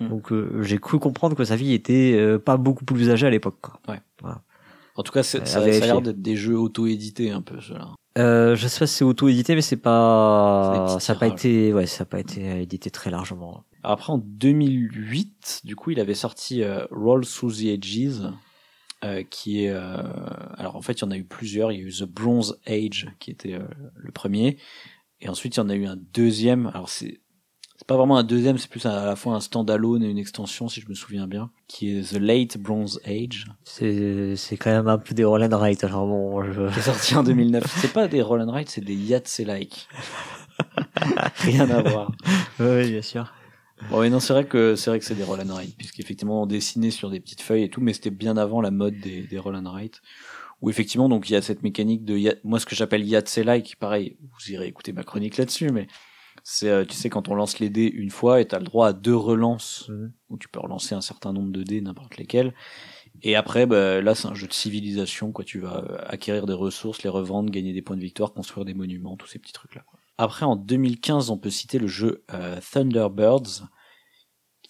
Mm. 0.00 0.08
Donc, 0.08 0.32
euh, 0.32 0.62
j'ai 0.62 0.78
cru 0.78 0.98
comprendre 0.98 1.36
que 1.36 1.44
sa 1.44 1.56
fille 1.56 1.74
était 1.74 2.14
euh, 2.16 2.38
pas 2.38 2.56
beaucoup 2.56 2.84
plus 2.84 3.10
âgée 3.10 3.26
à 3.26 3.30
l'époque. 3.30 3.58
quoi. 3.60 3.80
En 4.94 5.02
tout 5.02 5.12
cas, 5.12 5.20
À 5.20 5.22
ça, 5.22 5.44
ça 5.44 5.60
a 5.60 5.66
l'air 5.66 6.02
d'être 6.02 6.20
des 6.20 6.36
jeux 6.36 6.58
auto-édités 6.58 7.30
un 7.30 7.40
peu, 7.40 7.60
ceux-là. 7.60 7.88
Euh, 8.18 8.54
je 8.56 8.68
sais 8.68 8.80
pas 8.80 8.86
si 8.86 8.96
c'est 8.96 9.04
auto-édité, 9.04 9.54
mais 9.54 9.62
c'est 9.62 9.76
pas, 9.76 10.98
ça 11.00 11.14
a 11.14 11.16
pas 11.16 11.28
été, 11.28 11.72
ouais, 11.72 11.86
ça 11.86 12.02
a 12.02 12.04
pas 12.04 12.20
été 12.20 12.46
euh, 12.46 12.60
édité 12.60 12.90
très 12.90 13.10
largement. 13.10 13.64
Après, 13.82 14.12
en 14.12 14.18
2008, 14.18 15.62
du 15.64 15.76
coup, 15.76 15.90
il 15.90 16.00
avait 16.00 16.14
sorti 16.14 16.62
euh, 16.62 16.84
Roll 16.90 17.24
Through 17.24 17.54
the 17.54 17.64
Edges, 17.66 18.20
euh, 19.04 19.22
qui 19.28 19.64
est... 19.64 19.70
euh, 19.70 19.96
alors 20.56 20.76
en 20.76 20.82
fait, 20.82 20.94
il 20.94 21.00
y 21.02 21.04
en 21.04 21.10
a 21.10 21.16
eu 21.16 21.24
plusieurs. 21.24 21.72
Il 21.72 21.80
y 21.80 21.82
a 21.82 21.86
eu 21.86 21.92
The 21.92 22.04
Bronze 22.04 22.58
Age, 22.66 23.08
qui 23.18 23.30
était 23.30 23.54
euh, 23.54 23.66
le 23.96 24.12
premier. 24.12 24.58
Et 25.20 25.28
ensuite, 25.28 25.56
il 25.56 25.60
y 25.60 25.62
en 25.62 25.68
a 25.68 25.74
eu 25.74 25.86
un 25.86 25.96
deuxième. 26.12 26.70
Alors 26.74 26.88
c'est... 26.88 27.20
C'est 27.76 27.88
pas 27.88 27.96
vraiment 27.96 28.16
un 28.16 28.22
deuxième, 28.22 28.58
c'est 28.58 28.70
plus 28.70 28.86
à 28.86 29.04
la 29.04 29.16
fois 29.16 29.34
un 29.34 29.40
standalone 29.40 30.04
et 30.04 30.08
une 30.08 30.18
extension, 30.18 30.68
si 30.68 30.80
je 30.80 30.88
me 30.88 30.94
souviens 30.94 31.26
bien, 31.26 31.50
qui 31.66 31.90
est 31.90 32.12
The 32.12 32.20
Late 32.20 32.56
Bronze 32.56 33.00
Age, 33.04 33.46
C'est, 33.64 34.36
c'est 34.36 34.56
quand 34.56 34.70
même 34.70 34.86
un 34.86 34.98
peu 34.98 35.14
des 35.14 35.24
roll 35.24 35.42
and 35.42 35.58
write, 35.58 35.82
alors 35.82 36.06
bon, 36.06 36.44
je... 36.44 36.72
qui 36.72 36.78
est 36.78 36.82
sorti 36.82 37.16
en 37.16 37.24
2009. 37.24 37.64
C'est 37.80 37.92
pas 37.92 38.06
des 38.06 38.22
roll 38.22 38.40
and 38.40 38.52
write, 38.52 38.70
c'est 38.70 38.84
des 38.84 38.94
Yahtzee-like. 38.94 39.88
Rien 41.38 41.68
à 41.70 41.82
voir. 41.82 42.12
oui, 42.60 42.88
bien 42.88 43.02
sûr. 43.02 43.32
Bon, 43.90 43.98
ouais, 44.00 44.10
non, 44.10 44.20
c'est 44.20 44.32
vrai 44.32 44.44
que 44.46 44.74
c'est 44.76 44.90
vrai 44.90 44.98
que 44.98 45.04
c'est 45.04 45.14
des 45.14 45.24
roll 45.24 45.40
and 45.40 45.52
write, 45.54 45.76
puisqu'effectivement 45.76 46.42
on 46.42 46.46
dessinait 46.46 46.90
sur 46.90 47.10
des 47.10 47.20
petites 47.20 47.42
feuilles 47.42 47.64
et 47.64 47.68
tout, 47.68 47.80
mais 47.80 47.92
c'était 47.92 48.10
bien 48.10 48.36
avant 48.36 48.60
la 48.60 48.70
mode 48.70 48.98
des, 49.00 49.22
des 49.22 49.38
roll 49.38 49.56
and 49.56 49.70
write. 49.70 50.00
Où 50.60 50.70
effectivement, 50.70 51.08
donc 51.08 51.28
il 51.28 51.32
y 51.32 51.36
a 51.36 51.42
cette 51.42 51.62
mécanique 51.62 52.04
de 52.04 52.38
moi 52.44 52.60
ce 52.60 52.66
que 52.66 52.76
j'appelle 52.76 53.04
Yahtzee-like, 53.04 53.76
pareil, 53.76 54.16
vous 54.20 54.52
irez 54.52 54.66
écouter 54.68 54.92
ma 54.92 55.02
chronique 55.02 55.36
là-dessus, 55.36 55.70
mais 55.70 55.88
c'est 56.44 56.68
euh, 56.68 56.84
tu 56.84 56.94
sais 56.94 57.10
quand 57.10 57.28
on 57.28 57.34
lance 57.34 57.58
les 57.58 57.68
dés 57.68 57.86
une 57.86 58.10
fois 58.10 58.40
et 58.40 58.46
t'as 58.46 58.58
le 58.60 58.64
droit 58.64 58.88
à 58.88 58.92
deux 58.92 59.16
relances 59.16 59.86
Mhm. 59.88 60.12
où 60.30 60.38
tu 60.38 60.48
peux 60.48 60.60
relancer 60.60 60.94
un 60.94 61.00
certain 61.00 61.32
nombre 61.32 61.50
de 61.52 61.62
dés, 61.62 61.80
n'importe 61.80 62.16
lesquels. 62.16 62.54
Et 63.22 63.36
après, 63.36 63.66
bah, 63.66 64.00
là, 64.00 64.14
c'est 64.14 64.26
un 64.26 64.34
jeu 64.34 64.46
de 64.48 64.52
civilisation, 64.52 65.32
quoi. 65.32 65.44
Tu 65.44 65.60
vas 65.60 65.84
euh, 65.88 65.98
acquérir 66.06 66.46
des 66.46 66.54
ressources, 66.54 67.02
les 67.02 67.10
revendre, 67.10 67.50
gagner 67.50 67.72
des 67.72 67.82
points 67.82 67.96
de 67.96 68.00
victoire, 68.00 68.32
construire 68.32 68.64
des 68.64 68.74
monuments, 68.74 69.16
tous 69.16 69.26
ces 69.26 69.38
petits 69.38 69.52
trucs-là. 69.52 69.82
quoi. 69.88 69.98
Après, 70.18 70.44
en 70.44 70.56
2015, 70.56 71.30
on 71.30 71.38
peut 71.38 71.50
citer 71.50 71.78
le 71.78 71.86
jeu 71.86 72.24
euh, 72.32 72.58
Thunderbirds. 72.72 73.66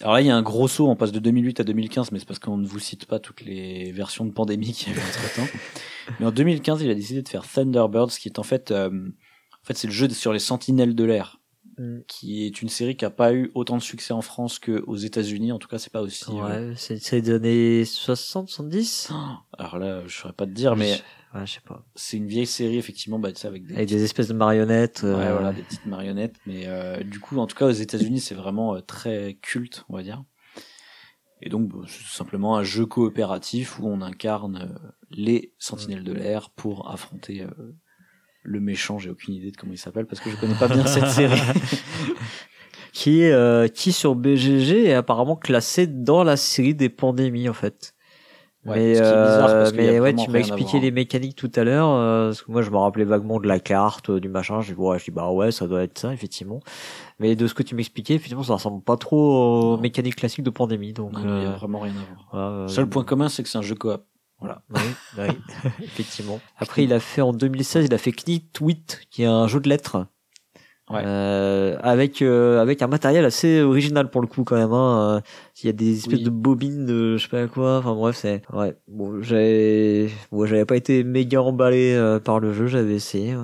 Alors 0.00 0.14
là, 0.14 0.20
il 0.20 0.26
y 0.26 0.30
a 0.30 0.36
un 0.36 0.42
gros 0.42 0.68
saut, 0.68 0.88
on 0.88 0.96
passe 0.96 1.12
de 1.12 1.18
2008 1.18 1.60
à 1.60 1.64
2015, 1.64 2.12
mais 2.12 2.18
c'est 2.18 2.24
parce 2.26 2.38
qu'on 2.38 2.56
ne 2.56 2.66
vous 2.66 2.78
cite 2.78 3.06
pas 3.06 3.18
toutes 3.18 3.42
les 3.42 3.92
versions 3.92 4.24
de 4.24 4.32
pandémie 4.32 4.72
qu'il 4.72 4.92
y 4.92 4.96
a 4.96 4.98
eu 4.98 5.00
entre 5.00 5.34
temps. 5.36 5.58
Mais 6.20 6.26
en 6.26 6.32
2015, 6.32 6.82
il 6.82 6.90
a 6.90 6.94
décidé 6.94 7.22
de 7.22 7.28
faire 7.28 7.46
Thunderbirds, 7.46 8.08
qui 8.18 8.28
est 8.28 8.38
en 8.38 8.42
fait, 8.42 8.70
euh, 8.72 8.88
en 8.90 9.64
fait, 9.66 9.76
c'est 9.76 9.86
le 9.86 9.92
jeu 9.92 10.08
sur 10.08 10.32
les 10.32 10.38
sentinelles 10.40 10.94
de 10.94 11.04
l'air 11.04 11.38
Mm. 11.78 12.00
qui 12.06 12.44
est 12.44 12.60
une 12.60 12.68
série 12.68 12.98
qui 12.98 13.06
a 13.06 13.10
pas 13.10 13.32
eu 13.32 13.50
autant 13.54 13.78
de 13.78 13.82
succès 13.82 14.12
en 14.12 14.20
France 14.20 14.58
qu'aux 14.58 14.96
États-Unis. 14.96 15.52
En 15.52 15.58
tout 15.58 15.68
cas, 15.68 15.78
c'est 15.78 15.90
pas 15.92 16.02
aussi. 16.02 16.26
euh, 16.30 16.68
Ouais, 16.70 16.74
c'est, 16.76 16.98
c'est 17.02 17.22
des 17.22 17.30
années 17.32 17.84
60, 17.86 18.50
70? 18.50 19.10
Alors 19.58 19.78
là, 19.78 20.02
je 20.06 20.14
saurais 20.14 20.34
pas 20.34 20.44
te 20.44 20.50
dire, 20.50 20.76
mais 20.76 21.00
Ouais, 21.34 21.46
je 21.46 21.54
sais 21.54 21.60
pas. 21.66 21.84
c'est 21.94 22.18
une 22.18 22.26
vieille 22.26 22.46
série 22.46 22.76
effectivement, 22.76 23.18
bah, 23.18 23.32
tu 23.32 23.40
sais, 23.40 23.48
avec 23.48 23.66
des, 23.66 23.74
Avec 23.74 23.88
des 23.88 24.04
espèces 24.04 24.28
de 24.28 24.34
marionnettes. 24.34 25.00
ouais, 25.02 25.10
euh, 25.10 25.32
voilà, 25.32 25.52
des 25.52 25.62
petites 25.62 25.86
marionnettes. 25.86 26.36
Mais 26.46 26.64
euh, 26.66 27.02
du 27.02 27.20
coup, 27.20 27.38
en 27.38 27.46
tout 27.46 27.56
cas, 27.56 27.66
aux 27.66 27.70
États-Unis, 27.70 28.20
c'est 28.20 28.34
vraiment 28.34 28.74
euh, 28.74 28.80
très 28.80 29.38
culte, 29.40 29.84
on 29.88 29.96
va 29.96 30.02
dire. 30.02 30.22
Et 31.40 31.48
donc, 31.48 31.68
bon, 31.68 31.84
c'est 31.86 31.98
tout 31.98 32.10
simplement 32.10 32.56
un 32.56 32.62
jeu 32.62 32.86
coopératif 32.86 33.80
où 33.80 33.88
on 33.88 34.00
incarne 34.02 34.70
euh, 34.70 34.88
les 35.10 35.54
Sentinelles 35.58 36.04
de 36.04 36.12
l'air 36.12 36.50
pour 36.50 36.90
affronter 36.90 37.46
le 38.42 38.60
méchant. 38.60 38.98
J'ai 38.98 39.10
aucune 39.10 39.34
idée 39.34 39.50
de 39.50 39.56
comment 39.56 39.72
il 39.72 39.78
s'appelle 39.78 40.06
parce 40.06 40.20
que 40.20 40.30
je 40.30 40.36
connais 40.36 40.54
pas 40.54 40.68
bien 40.68 40.86
cette 40.86 41.08
série. 41.08 41.40
qui 42.92 43.22
est 43.22 43.32
euh, 43.32 43.68
qui 43.68 43.92
sur 43.92 44.14
BGG 44.14 44.86
est 44.86 44.92
apparemment 44.92 45.36
classé 45.36 45.86
dans 45.86 46.24
la 46.24 46.36
série 46.36 46.74
des 46.74 46.88
pandémies 46.88 47.48
en 47.48 47.54
fait. 47.54 47.94
Ouais, 48.64 48.76
mais 48.76 48.90
bizarre, 48.92 49.48
euh, 49.50 49.70
mais 49.74 49.98
ouais, 49.98 50.14
tu 50.14 50.30
m'as 50.30 50.38
expliqué 50.38 50.70
voir. 50.72 50.82
les 50.82 50.90
mécaniques 50.92 51.34
tout 51.36 51.50
à 51.56 51.64
l'heure. 51.64 51.88
euh, 51.88 52.28
parce 52.28 52.42
que 52.42 52.52
moi, 52.52 52.62
je 52.62 52.70
me 52.70 52.76
rappelais 52.76 53.04
vaguement 53.04 53.40
de 53.40 53.48
la 53.48 53.58
carte, 53.58 54.10
euh, 54.10 54.20
du 54.20 54.28
machin. 54.28 54.60
J'ai 54.60 54.74
dit, 54.74 54.78
ouais, 54.80 54.98
je 55.00 55.04
dis 55.06 55.10
bah 55.10 55.30
ouais, 55.32 55.50
ça 55.50 55.66
doit 55.66 55.82
être 55.82 55.98
ça 55.98 56.12
effectivement. 56.14 56.60
Mais 57.18 57.34
de 57.34 57.46
ce 57.48 57.54
que 57.54 57.64
tu 57.64 57.74
m'expliquais, 57.74 58.14
effectivement, 58.14 58.44
ça 58.44 58.54
ressemble 58.54 58.80
pas 58.82 58.96
trop 58.96 59.18
aux 59.18 59.76
Non. 59.76 59.82
mécaniques 59.82 60.14
classiques 60.16 60.44
de 60.44 60.50
pandémie. 60.50 60.92
Donc, 60.92 61.12
il 61.18 61.24
y 61.28 61.44
a 61.46 61.50
vraiment 61.50 61.80
rien 61.80 61.92
à 61.92 62.36
voir. 62.36 62.70
Seul 62.70 62.88
point 62.88 63.02
commun, 63.04 63.28
c'est 63.28 63.42
que 63.42 63.48
c'est 63.48 63.58
un 63.58 63.62
jeu 63.62 63.74
coop. 63.74 64.02
Voilà. 64.38 64.62
Oui, 64.74 64.80
oui, 65.18 65.24
effectivement. 65.82 66.40
Après, 66.58 66.84
il 66.84 66.92
a 66.92 67.00
fait 67.00 67.20
en 67.20 67.32
2016, 67.32 67.86
il 67.86 67.94
a 67.94 67.98
fait 67.98 68.12
Knitwit, 68.12 69.00
qui 69.10 69.22
est 69.22 69.26
un 69.26 69.46
jeu 69.48 69.58
de 69.60 69.68
lettres. 69.68 70.06
Ouais. 70.92 71.02
Euh, 71.06 71.78
avec 71.82 72.20
euh, 72.22 72.60
avec 72.60 72.82
un 72.82 72.86
matériel 72.86 73.24
assez 73.24 73.62
original 73.62 74.10
pour 74.10 74.20
le 74.20 74.26
coup 74.26 74.44
quand 74.44 74.56
même 74.56 74.72
hein. 74.72 75.16
Euh, 75.16 75.20
il 75.62 75.66
y 75.66 75.70
a 75.70 75.72
des 75.72 75.98
espèces 75.98 76.18
Oui. 76.18 76.24
de 76.24 76.30
bobines 76.30 76.84
de 76.84 77.16
je 77.16 77.22
sais 77.22 77.28
pas 77.30 77.46
quoi 77.46 77.78
enfin 77.78 77.94
bref 77.94 78.16
c'est 78.16 78.42
ouais 78.52 78.76
bon 78.88 79.22
j'avais 79.22 80.10
bon, 80.30 80.44
j'avais 80.44 80.64
pas 80.66 80.76
été 80.76 81.02
méga 81.02 81.40
emballé 81.40 81.94
euh, 81.94 82.18
par 82.20 82.40
le 82.40 82.52
jeu 82.52 82.66
j'avais 82.66 82.94
essayé 82.94 83.34
ouais, 83.34 83.42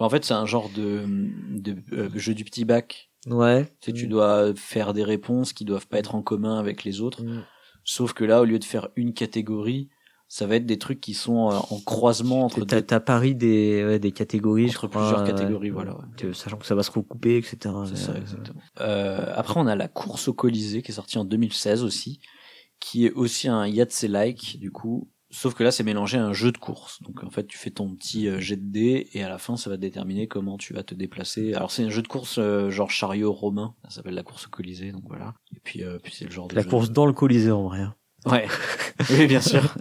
En 0.00 0.08
fait, 0.10 0.24
c'est 0.24 0.34
un 0.34 0.46
genre 0.46 0.68
de, 0.74 1.02
de 1.50 1.76
euh, 1.92 2.08
jeu 2.14 2.34
du 2.34 2.44
petit 2.44 2.64
bac. 2.64 3.10
ouais. 3.28 3.66
Tu 3.80 3.90
sais, 3.90 3.92
tu 3.92 4.06
dois 4.06 4.52
faire 4.56 4.92
des 4.92 5.04
réponses 5.04 5.52
qui 5.52 5.64
doivent 5.64 5.86
pas 5.86 5.98
être 5.98 6.14
en 6.14 6.22
commun 6.22 6.58
avec 6.58 6.84
les 6.84 7.00
autres. 7.00 7.22
Mm. 7.22 7.42
Sauf 7.84 8.12
que 8.14 8.24
là, 8.24 8.40
au 8.40 8.44
lieu 8.44 8.58
de 8.58 8.64
faire 8.64 8.88
une 8.96 9.12
catégorie, 9.14 9.88
ça 10.32 10.46
va 10.46 10.54
être 10.54 10.64
des 10.64 10.78
trucs 10.78 11.00
qui 11.00 11.12
sont 11.12 11.50
euh, 11.50 11.56
en 11.70 11.80
croisement 11.80 12.44
entre, 12.44 12.64
T'as 12.64 12.76
deux- 12.76 12.86
t'as 12.86 13.00
pari 13.00 13.34
des 13.34 13.84
ouais, 13.84 13.98
des 13.98 14.12
catégories 14.12 14.68
je 14.68 14.70
entre 14.78 14.86
crois, 14.86 15.00
plusieurs 15.02 15.20
euh, 15.22 15.26
catégories, 15.26 15.70
voilà. 15.70 15.96
ouais. 16.22 16.32
sachant 16.34 16.56
que 16.56 16.66
ça 16.66 16.76
va 16.76 16.84
se 16.84 16.92
recouper 16.92 17.36
etc 17.36 17.74
C'est 17.88 17.96
ça, 17.96 18.12
Euh, 18.12 18.20
exactement. 18.20 18.60
Euh, 18.80 19.32
après, 19.34 19.58
on 19.58 19.66
a 19.66 19.74
la 19.74 19.88
course 19.88 20.28
au 20.28 20.32
Colisée 20.32 20.82
qui 20.82 20.92
est 20.92 20.94
sortie 20.94 21.18
en 21.18 21.24
2016 21.24 21.82
aussi, 21.82 22.20
qui 22.78 23.06
est 23.06 23.12
aussi 23.12 23.48
un 23.48 23.66
Yahtzee-like, 23.66 24.58
du 24.60 24.70
coup. 24.70 25.10
Sauf 25.32 25.54
que 25.54 25.62
là, 25.64 25.70
c'est 25.72 25.84
mélangé 25.84 26.16
à 26.18 26.24
un 26.24 26.32
jeu 26.32 26.50
de 26.52 26.58
course. 26.58 27.00
Donc, 27.02 27.22
en 27.24 27.30
fait, 27.30 27.46
tu 27.46 27.56
fais 27.58 27.70
ton 27.70 27.94
petit 27.94 28.28
jet 28.40 28.56
de 28.56 28.68
dés 28.70 29.08
et 29.12 29.22
à 29.22 29.28
la 29.28 29.38
fin, 29.38 29.56
ça 29.56 29.68
va 29.70 29.76
déterminer 29.76 30.26
comment 30.28 30.56
tu 30.58 30.74
vas 30.74 30.82
te 30.82 30.92
déplacer. 30.94 31.54
Alors, 31.54 31.70
c'est 31.70 31.84
un 31.84 31.88
jeu 31.90 32.02
de 32.02 32.08
course 32.08 32.38
euh, 32.38 32.68
genre 32.70 32.90
chariot 32.90 33.32
romain. 33.32 33.74
Ça 33.84 33.90
s'appelle 33.90 34.14
la 34.14 34.22
course 34.24 34.46
au 34.46 34.50
Colisée, 34.50 34.90
donc 34.92 35.02
voilà. 35.06 35.34
Et 35.54 35.60
puis, 35.62 35.82
euh, 35.84 35.98
puis 36.02 36.12
c'est 36.16 36.24
le 36.24 36.30
genre 36.32 36.48
de 36.48 36.54
la 36.56 36.62
jeu- 36.62 36.68
course 36.68 36.90
dans 36.90 37.06
le 37.06 37.12
colisée 37.12 37.50
en 37.52 37.62
vrai 37.64 37.80
hein. 37.80 37.94
Ouais, 38.26 38.46
oui, 39.10 39.26
bien 39.26 39.40
sûr. 39.40 39.74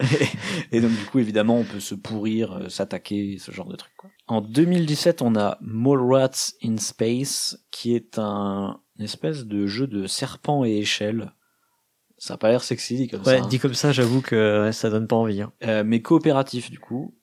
Et, 0.72 0.78
et 0.78 0.82
donc, 0.82 0.92
du 0.92 1.06
coup, 1.06 1.20
évidemment, 1.20 1.58
on 1.58 1.64
peut 1.64 1.80
se 1.80 1.96
pourrir, 1.96 2.54
euh, 2.54 2.70
s'attaquer, 2.70 3.38
ce 3.38 3.52
genre 3.52 3.68
de 3.68 3.76
truc. 3.76 3.92
Quoi. 3.98 4.10
En 4.28 4.42
2017, 4.42 5.22
on 5.22 5.36
a 5.36 5.58
Mallrats 5.62 6.54
in 6.64 6.78
Space, 6.78 7.58
qui 7.72 7.96
est 7.96 8.18
un 8.18 8.80
une 9.00 9.06
espèce 9.06 9.46
de 9.46 9.66
jeu 9.66 9.88
de 9.88 10.06
serpent 10.06 10.66
et 10.66 10.78
échelle. 10.78 11.32
Ça 12.18 12.34
a 12.34 12.38
pas 12.38 12.50
l'air 12.50 12.62
sexy 12.62 12.98
dit 12.98 13.08
comme 13.08 13.22
ouais 13.22 13.38
ça, 13.38 13.44
hein. 13.44 13.48
dit 13.48 13.60
comme 13.60 13.74
ça 13.74 13.94
j'avoue 13.94 14.22
que 14.22 14.66
ouais, 14.66 14.74
ça 14.74 14.90
donne 14.90 15.08
pas 15.08 15.16
envie 15.16 15.42
hein. 15.42 15.54
Euh, 15.64 15.84
mais 15.86 16.02
coopératif 16.02 16.70
du 16.70 16.78
coup. 16.78 17.16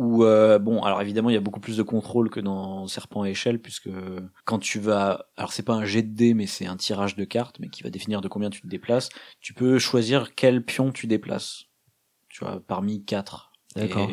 Où 0.00 0.22
euh, 0.24 0.60
bon, 0.60 0.80
alors 0.84 1.02
évidemment, 1.02 1.28
il 1.28 1.34
y 1.34 1.36
a 1.36 1.40
beaucoup 1.40 1.58
plus 1.58 1.76
de 1.76 1.82
contrôle 1.82 2.30
que 2.30 2.38
dans 2.38 2.86
Serpent 2.86 3.24
et 3.24 3.30
échelle, 3.30 3.60
puisque 3.60 3.90
quand 4.44 4.60
tu 4.60 4.78
vas, 4.78 5.26
alors 5.36 5.52
c'est 5.52 5.64
pas 5.64 5.74
un 5.74 5.84
jet 5.84 6.02
de 6.02 6.14
dés, 6.14 6.34
mais 6.34 6.46
c'est 6.46 6.66
un 6.66 6.76
tirage 6.76 7.16
de 7.16 7.24
cartes, 7.24 7.58
mais 7.58 7.68
qui 7.68 7.82
va 7.82 7.90
définir 7.90 8.20
de 8.20 8.28
combien 8.28 8.48
tu 8.48 8.60
te 8.60 8.68
déplaces. 8.68 9.08
Tu 9.40 9.54
peux 9.54 9.80
choisir 9.80 10.36
quel 10.36 10.64
pion 10.64 10.92
tu 10.92 11.08
déplaces. 11.08 11.64
Tu 12.28 12.44
vois, 12.44 12.62
parmi 12.64 13.04
quatre. 13.04 13.50
D'accord. 13.74 14.08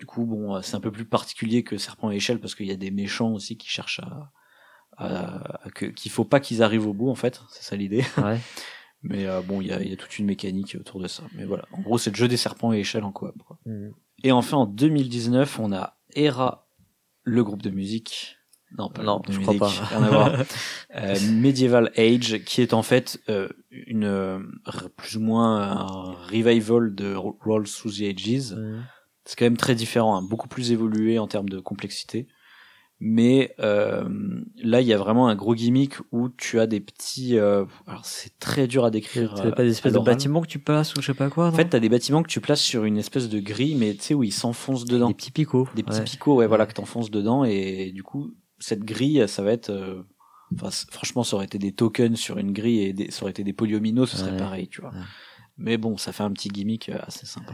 Du 0.00 0.06
coup, 0.06 0.24
bon, 0.26 0.56
euh, 0.56 0.62
c'est 0.62 0.74
un 0.74 0.80
peu 0.80 0.90
plus 0.90 1.04
particulier 1.04 1.62
que 1.62 1.78
Serpent 1.78 2.10
et 2.10 2.16
échelle 2.16 2.40
parce 2.40 2.56
qu'il 2.56 2.66
y 2.66 2.72
a 2.72 2.76
des 2.76 2.90
méchants 2.90 3.32
aussi 3.32 3.56
qui 3.56 3.68
cherchent 3.68 4.00
à, 4.00 4.32
à- 4.96 5.66
à 5.66 5.70
que 5.70 5.86
qu'il 5.86 6.10
faut 6.10 6.24
pas 6.24 6.40
qu'ils 6.40 6.62
arrivent 6.62 6.86
au 6.88 6.92
bout 6.92 7.08
en 7.08 7.14
fait. 7.14 7.40
C'est 7.50 7.62
ça 7.62 7.76
l'idée. 7.76 8.04
ouais 8.18 8.40
Mais 9.02 9.26
euh, 9.26 9.40
bon, 9.40 9.60
il 9.62 9.68
y 9.68 9.72
a, 9.72 9.80
il 9.80 9.88
y 9.88 9.92
a 9.92 9.96
toute 9.96 10.18
une 10.18 10.26
mécanique 10.26 10.76
autour 10.78 11.00
de 11.00 11.08
ça. 11.08 11.22
Mais 11.34 11.44
voilà, 11.46 11.64
en 11.72 11.80
gros, 11.80 11.96
c'est 11.96 12.10
le 12.10 12.16
jeu 12.16 12.28
des 12.28 12.36
serpents 12.36 12.72
et 12.74 12.80
échelles 12.80 13.04
en 13.04 13.12
coop. 13.12 13.34
quoi. 13.46 13.58
Mm. 13.64 13.90
Et 14.22 14.32
enfin, 14.32 14.58
en 14.58 14.66
2019, 14.66 15.58
on 15.60 15.72
a 15.72 15.96
Era, 16.14 16.68
le 17.24 17.44
groupe 17.44 17.62
de 17.62 17.70
musique. 17.70 18.36
Non, 18.78 18.88
pas 18.88 19.02
Non, 19.02 19.20
je 19.28 19.38
crois 19.40 19.54
musique, 19.54 19.60
pas. 19.60 19.68
rien 19.68 20.02
à 20.02 20.08
voir. 20.08 20.32
Euh, 20.96 21.14
Medieval 21.32 21.92
Age, 21.96 22.42
qui 22.44 22.62
est 22.62 22.74
en 22.74 22.82
fait 22.82 23.20
euh, 23.28 23.48
une 23.70 24.04
euh, 24.04 24.40
plus 24.96 25.16
ou 25.16 25.20
moins 25.20 25.60
un 25.60 26.12
revival 26.32 26.92
de 26.96 27.14
Rolls 27.14 27.68
Through 27.68 27.98
the 27.98 28.02
Ages. 28.02 28.52
Mm. 28.52 28.82
C'est 29.24 29.38
quand 29.38 29.44
même 29.44 29.56
très 29.56 29.76
différent, 29.76 30.16
hein, 30.16 30.22
beaucoup 30.22 30.48
plus 30.48 30.72
évolué 30.72 31.20
en 31.20 31.28
termes 31.28 31.48
de 31.48 31.60
complexité. 31.60 32.26
Mais 33.02 33.54
euh, 33.60 34.06
là, 34.62 34.82
il 34.82 34.86
y 34.86 34.92
a 34.92 34.98
vraiment 34.98 35.28
un 35.28 35.34
gros 35.34 35.54
gimmick 35.54 35.94
où 36.12 36.28
tu 36.28 36.60
as 36.60 36.66
des 36.66 36.80
petits. 36.80 37.38
euh, 37.38 37.64
alors, 37.86 38.04
c'est 38.04 38.38
très 38.38 38.66
dur 38.66 38.84
à 38.84 38.90
décrire. 38.90 39.32
T'as 39.34 39.46
euh, 39.46 39.50
pas 39.52 39.62
des 39.62 39.70
espèces 39.70 39.94
à 39.94 39.98
de 39.98 40.04
bâtiments 40.04 40.42
que 40.42 40.46
tu 40.46 40.58
passes 40.58 40.94
ou 40.94 41.00
je 41.00 41.06
sais 41.06 41.14
pas 41.14 41.30
quoi 41.30 41.48
En 41.48 41.52
fait, 41.52 41.64
t'as 41.70 41.80
des 41.80 41.88
bâtiments 41.88 42.22
que 42.22 42.28
tu 42.28 42.42
places 42.42 42.60
sur 42.60 42.84
une 42.84 42.98
espèce 42.98 43.30
de 43.30 43.40
grille, 43.40 43.74
mais 43.74 43.94
tu 43.94 44.02
sais 44.02 44.14
où 44.14 44.22
ils 44.22 44.32
s'enfoncent 44.34 44.84
dedans. 44.84 45.08
des 45.08 45.14
petits 45.14 45.30
picots. 45.30 45.66
Des 45.74 45.82
petits 45.82 45.98
ouais. 46.00 46.04
picots, 46.04 46.34
ouais, 46.36 46.46
voilà, 46.46 46.66
que 46.66 46.74
t'enfonces 46.74 47.10
dedans, 47.10 47.44
et 47.44 47.90
du 47.92 48.02
coup, 48.02 48.34
cette 48.58 48.84
grille, 48.84 49.24
ça 49.26 49.42
va 49.42 49.52
être. 49.52 49.70
euh, 49.70 50.02
franchement, 50.90 51.22
ça 51.24 51.36
aurait 51.36 51.46
été 51.46 51.58
des 51.58 51.72
tokens 51.72 52.18
sur 52.18 52.36
une 52.36 52.52
grille 52.52 52.80
et 52.82 52.92
des- 52.92 53.10
ça 53.10 53.22
aurait 53.22 53.30
été 53.30 53.44
des 53.44 53.52
polyomino, 53.54 54.04
ce 54.04 54.16
serait 54.18 54.32
Ouais. 54.32 54.36
pareil, 54.36 54.68
tu 54.68 54.80
vois. 54.82 54.92
Mais 55.56 55.78
bon, 55.78 55.96
ça 55.96 56.12
fait 56.12 56.22
un 56.22 56.32
petit 56.32 56.48
gimmick 56.48 56.88
euh, 56.90 56.98
assez 57.06 57.24
sympa. 57.24 57.52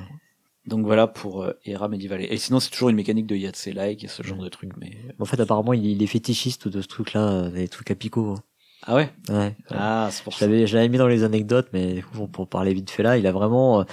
Donc 0.66 0.84
voilà 0.84 1.06
pour 1.06 1.42
euh, 1.44 1.52
Era 1.64 1.88
Medieval. 1.88 2.22
Et 2.22 2.36
sinon, 2.38 2.58
c'est 2.60 2.70
toujours 2.70 2.88
une 2.88 2.96
mécanique 2.96 3.26
de 3.26 3.36
Yahtzee-like 3.36 4.02
et 4.04 4.08
ce 4.08 4.22
genre 4.22 4.38
de 4.38 4.48
truc. 4.48 4.72
Mais 4.80 4.92
En 5.20 5.24
fait, 5.24 5.38
apparemment, 5.40 5.72
il 5.72 6.02
est 6.02 6.06
fétichiste 6.06 6.68
de 6.68 6.80
ce 6.82 6.88
truc-là, 6.88 7.28
euh, 7.28 7.50
des 7.50 7.68
trucs 7.68 7.90
à 7.90 7.94
picots. 7.94 8.34
hein. 8.36 8.42
ah 8.84 8.94
ouais? 8.96 9.10
Ouais. 9.30 9.54
Ah, 9.70 10.08
c'est 10.10 10.24
pour 10.24 10.32
ça. 10.34 10.46
l'avais, 10.46 10.66
je 10.66 10.74
l'avais 10.76 10.88
mis 10.88 10.98
dans 10.98 11.06
les 11.06 11.22
anecdotes, 11.22 11.68
mais 11.72 12.02
coup, 12.02 12.26
pour 12.26 12.48
parler 12.48 12.74
vite 12.74 12.90
fait 12.90 13.02
là, 13.04 13.16
il 13.16 13.26
a 13.28 13.32
vraiment 13.32 13.80
euh, 13.80 13.84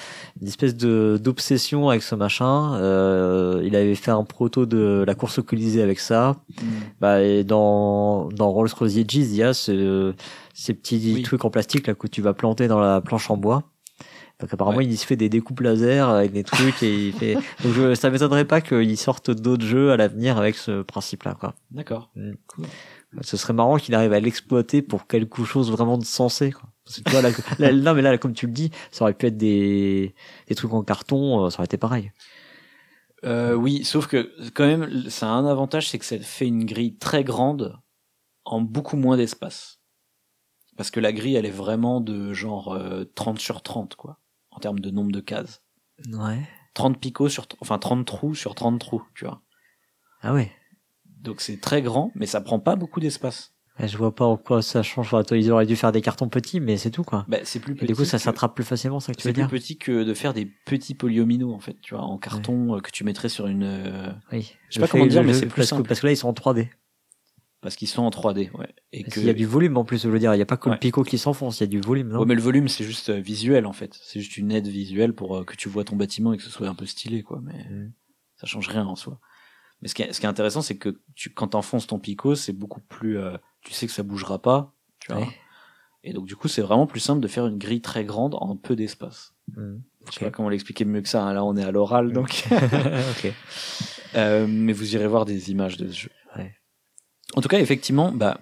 une 0.42 0.48
espèce 0.48 0.76
de 0.76 1.20
d'obsession 1.22 1.90
avec 1.90 2.02
ce 2.02 2.16
machin. 2.16 2.74
Euh, 2.76 3.62
il 3.64 3.76
avait 3.76 3.94
fait 3.96 4.12
un 4.12 4.24
proto 4.24 4.66
de 4.66 5.04
la 5.06 5.14
course 5.16 5.38
au 5.40 5.44
Colisée 5.44 5.82
avec 5.84 6.00
ça. 6.00 6.38
Mm. 6.60 6.66
Bah, 7.00 7.22
et 7.22 7.44
dans 7.44 8.30
dans 8.30 8.50
Rolls 8.52 8.70
Royce 8.76 8.98
Edges, 8.98 9.16
il 9.16 9.36
y 9.36 9.44
a 9.44 9.54
ce, 9.54 10.14
ces 10.56 10.74
petits 10.74 11.12
Oui. 11.16 11.22
trucs 11.22 11.46
en 11.46 11.50
plastique 11.52 11.86
là 11.86 11.94
que 11.94 12.08
tu 12.08 12.22
vas 12.24 12.34
planter 12.34 12.68
dans 12.68 12.80
la 12.80 13.00
planche 13.00 13.30
en 13.30 13.38
bois. 13.38 13.64
Donc 14.44 14.54
apparemment, 14.54 14.80
Ouais. 14.80 14.86
il 14.86 14.98
se 14.98 15.06
fait 15.06 15.16
des 15.16 15.30
découpes 15.30 15.62
laser 15.62 16.10
avec 16.10 16.34
des 16.34 16.44
trucs 16.44 16.84
et 16.84 17.08
il 17.08 17.14
fait. 17.14 17.36
Donc 17.64 17.72
je, 17.74 17.96
ça 17.96 18.10
m'étonnerait 18.10 18.44
pas 18.44 18.60
qu'il 18.60 18.98
sorte 18.98 19.32
d'autres 19.32 19.64
jeux 19.66 19.92
à 19.94 19.96
l'avenir 19.96 20.38
avec 20.38 20.56
ce 20.58 20.82
principe-là, 20.82 21.34
quoi. 21.40 21.56
D'accord. 21.72 22.12
Ce 23.22 23.38
serait 23.38 23.54
marrant 23.54 23.78
qu'il 23.78 23.96
arrive 23.96 24.12
à 24.12 24.20
l'exploiter 24.20 24.82
pour 24.82 25.08
quelque 25.08 25.46
chose 25.46 25.72
vraiment 25.72 25.98
de 25.98 26.04
sensé. 26.04 26.52
Quoi. 26.52 26.70
Parce 26.84 27.00
que 27.00 27.04
tu 27.04 27.12
vois, 27.12 27.22
là, 27.22 27.30
là, 27.58 27.72
non, 27.72 27.94
mais 27.94 28.02
là, 28.02 28.18
comme 28.18 28.34
tu 28.34 28.48
le 28.48 28.52
dis, 28.52 28.70
ça 28.92 29.06
aurait 29.06 29.14
pu 29.14 29.28
être 29.28 29.38
des, 29.38 30.14
des 30.50 30.56
trucs 30.56 30.74
en 30.74 30.84
carton, 30.84 31.46
euh, 31.46 31.50
ça 31.50 31.60
aurait 31.60 31.66
été 31.66 31.78
pareil. 31.78 32.12
Euh, 33.24 33.54
oui, 33.54 33.86
sauf 33.86 34.08
que 34.08 34.30
quand 34.54 34.66
même, 34.66 35.10
ça 35.10 35.28
a 35.28 35.32
un 35.32 35.46
avantage, 35.46 35.88
c'est 35.90 36.00
que 36.00 36.06
ça 36.06 36.20
fait 36.20 36.48
une 36.48 36.66
grille 36.66 36.98
très 36.98 37.24
grande 37.24 37.80
en 38.44 38.60
beaucoup 38.60 38.98
moins 38.98 39.16
d'espace. 39.16 39.80
Parce 40.76 40.92
que 40.92 41.00
la 41.00 41.14
grille, 41.14 41.36
elle 41.36 41.46
est 41.46 41.50
vraiment 41.52 42.02
de 42.02 42.34
genre 42.34 42.74
euh, 42.74 43.06
30 43.16 43.40
sur 43.40 43.62
30, 43.62 43.96
quoi, 43.96 44.18
termes 44.64 44.80
de 44.80 44.90
nombre 44.90 45.12
de 45.12 45.20
cases. 45.20 45.62
Ouais. 46.12 46.40
30 46.74 47.00
picots 47.00 47.30
sur, 47.30 47.46
enfin 47.60 47.78
30 47.78 48.06
trous 48.06 48.34
sur 48.36 48.56
30 48.56 48.80
trous, 48.80 49.04
tu 49.14 49.26
vois. 49.26 49.42
Ah 50.22 50.34
ouais. 50.34 50.52
Donc 51.22 51.42
c'est 51.42 51.60
très 51.62 51.82
grand, 51.82 52.12
mais 52.16 52.26
ça 52.26 52.42
prend 52.42 52.60
pas 52.60 52.76
beaucoup 52.76 53.00
d'espace. 53.00 53.52
Je 53.80 53.98
vois 53.98 54.14
pas 54.14 54.26
en 54.26 54.38
quoi 54.38 54.62
ça 54.62 54.84
change. 54.84 55.08
Enfin, 55.08 55.24
toi, 55.24 55.36
ils 55.36 55.50
auraient 55.52 55.66
dû 55.66 55.76
faire 55.76 55.92
des 55.92 56.02
cartons 56.02 56.30
petits, 56.30 56.60
mais 56.60 56.78
c'est 56.78 56.92
tout, 56.92 57.04
quoi. 57.04 57.26
Bah, 57.28 57.40
c'est 57.44 57.60
plus 57.60 57.74
Et 57.74 57.76
petit. 57.76 57.88
du 57.88 57.96
coup, 57.96 58.06
ça 58.06 58.18
que- 58.18 58.24
s'attrape 58.24 58.54
plus 58.54 58.64
facilement, 58.64 59.00
c'est 59.00 59.08
ça 59.08 59.14
que 59.14 59.18
tu 59.18 59.24
C'est 59.24 59.30
veux 59.30 59.34
plus 59.34 59.42
dire 59.42 59.50
petit 59.50 59.78
que 59.80 60.04
de 60.04 60.14
faire 60.14 60.34
des 60.36 60.46
petits 60.46 60.94
polyomino, 60.94 61.52
en 61.54 61.60
fait, 61.60 61.76
tu 61.82 61.96
vois, 61.96 62.04
en 62.04 62.20
carton 62.20 62.76
euh, 62.76 62.80
que 62.82 62.92
tu 62.92 63.04
mettrais 63.04 63.30
sur 63.30 63.48
une. 63.48 63.64
euh, 63.64 64.12
Oui. 64.32 64.54
Je 64.70 64.76
sais 64.76 64.80
pas 64.80 64.88
comment 64.88 65.08
dire, 65.08 65.24
mais 65.24 65.34
c'est 65.34 65.48
plus 65.48 65.68
parce 65.68 65.82
que, 65.82 65.88
parce 65.88 66.00
que 66.02 66.06
là, 66.06 66.12
ils 66.14 66.18
sont 66.18 66.28
en 66.28 66.34
3D. 66.34 66.70
Parce 67.64 67.76
qu'ils 67.76 67.88
sont 67.88 68.04
en 68.04 68.10
3D, 68.12 68.52
ouais. 68.58 68.68
Et 68.92 69.02
Parce 69.04 69.16
que. 69.16 69.20
qu'il 69.22 69.28
y 69.28 69.30
a 69.32 69.34
du 69.34 69.46
volume 69.46 69.78
en 69.78 69.86
plus, 69.86 70.04
je 70.04 70.10
veux 70.10 70.20
dire. 70.20 70.36
Il 70.36 70.38
y 70.38 70.42
a 70.42 70.46
pas 70.46 70.58
que 70.58 70.70
Ouais. 70.70 70.76
le 70.76 70.80
picot 70.80 71.04
qui 71.04 71.18
s'enfonce, 71.18 71.60
il 71.60 71.62
y 71.62 71.64
a 71.64 71.68
du 71.68 71.80
volume, 71.82 72.10
non? 72.10 72.20
Ouais, 72.20 72.26
mais 72.26 72.36
le 72.36 72.42
volume, 72.42 72.68
c'est 72.68 72.84
juste 72.84 73.10
euh, 73.10 73.20
visuel, 73.20 73.66
en 73.66 73.74
fait. 73.74 73.98
C'est 74.04 74.20
juste 74.20 74.38
une 74.38 74.52
aide 74.52 74.68
visuelle 74.68 75.14
pour 75.14 75.38
euh, 75.38 75.44
que 75.46 75.56
tu 75.56 75.70
vois 75.70 75.84
ton 75.86 75.96
bâtiment 75.96 76.34
et 76.34 76.38
que 76.38 76.44
ce 76.44 76.50
soit 76.52 76.68
un 76.68 76.76
peu 76.76 76.86
stylé, 76.86 77.24
quoi. 77.24 77.40
Mais 77.42 77.64
Mm. 77.70 77.92
ça 78.36 78.46
change 78.48 78.68
rien 78.68 78.86
en 78.86 78.96
soi. 78.96 79.20
Mais 79.82 79.88
ce 79.88 79.96
qui 79.96 80.02
est, 80.04 80.14
ce 80.14 80.20
qui 80.20 80.26
est 80.26 80.30
intéressant, 80.30 80.62
c'est 80.62 80.78
que 80.78 81.00
tu, 81.16 81.34
quand 81.34 81.48
t'enfonces 81.50 81.88
ton 81.88 82.00
picot, 82.00 82.36
c'est 82.36 82.54
beaucoup 82.54 82.82
plus. 82.82 83.18
euh, 83.18 83.38
tu 83.64 83.74
sais 83.74 83.88
que 83.88 83.94
ça 83.94 84.04
bougera 84.04 84.42
pas, 84.42 84.76
tu 85.00 85.12
vois. 85.12 85.22
Ouais. 85.22 85.28
Et 86.06 86.12
donc, 86.12 86.26
du 86.26 86.36
coup, 86.36 86.50
c'est 86.50 86.62
vraiment 86.62 86.86
plus 86.86 87.00
simple 87.00 87.22
de 87.22 87.28
faire 87.30 87.48
une 87.48 87.58
grille 87.58 87.80
très 87.82 88.04
grande 88.04 88.36
en 88.36 88.58
peu 88.58 88.76
d'espace. 88.76 89.34
Mm. 89.56 89.76
Je 90.08 90.12
sais 90.12 90.26
pas 90.26 90.32
comment 90.32 90.50
l'expliquer 90.50 90.84
mieux 90.84 91.02
que 91.02 91.08
ça. 91.08 91.24
hein. 91.24 91.34
Là, 91.34 91.46
on 91.46 91.56
est 91.56 91.64
à 91.64 91.72
l'oral, 91.72 92.12
donc. 92.12 92.44
ok. 92.52 93.34
Euh, 94.16 94.46
mais 94.48 94.74
vous 94.74 94.94
irez 94.94 95.08
voir 95.08 95.26
des 95.26 95.50
images 95.50 95.76
de 95.78 95.88
ce 95.90 96.02
jeu. 96.02 96.10
Ouais. 96.38 96.54
En 97.36 97.42
tout 97.42 97.48
cas, 97.50 97.60
effectivement, 97.60 98.12
bah, 98.12 98.40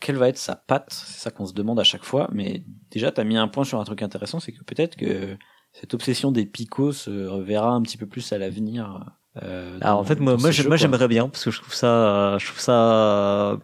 quelle 0.00 0.16
va 0.16 0.28
être 0.28 0.38
sa 0.38 0.56
patte? 0.56 0.88
C'est 0.90 1.20
ça 1.20 1.30
qu'on 1.30 1.46
se 1.46 1.52
demande 1.54 1.78
à 1.80 1.84
chaque 1.84 2.04
fois. 2.04 2.28
Mais 2.32 2.62
déjà, 2.90 3.10
tu 3.12 3.20
as 3.20 3.24
mis 3.24 3.36
un 3.36 3.48
point 3.48 3.64
sur 3.64 3.80
un 3.80 3.84
truc 3.84 4.02
intéressant, 4.02 4.40
c'est 4.40 4.52
que 4.52 4.62
peut-être 4.64 4.96
que 4.96 5.36
cette 5.72 5.94
obsession 5.94 6.32
des 6.32 6.46
picots 6.46 6.92
se 6.92 7.26
reverra 7.26 7.70
un 7.70 7.82
petit 7.82 7.96
peu 7.98 8.06
plus 8.06 8.32
à 8.32 8.38
l'avenir. 8.38 9.04
Euh, 9.42 9.78
Alors 9.82 10.00
en 10.00 10.04
fait 10.04 10.18
moi 10.18 10.36
moi 10.36 10.50
j'aimerais 10.50 11.06
bien 11.06 11.28
parce 11.28 11.44
que 11.44 11.52
je 11.52 11.60
trouve 11.60 11.74
ça 11.74 12.36
je 12.40 12.46
trouve 12.46 12.58
ça 12.58 13.56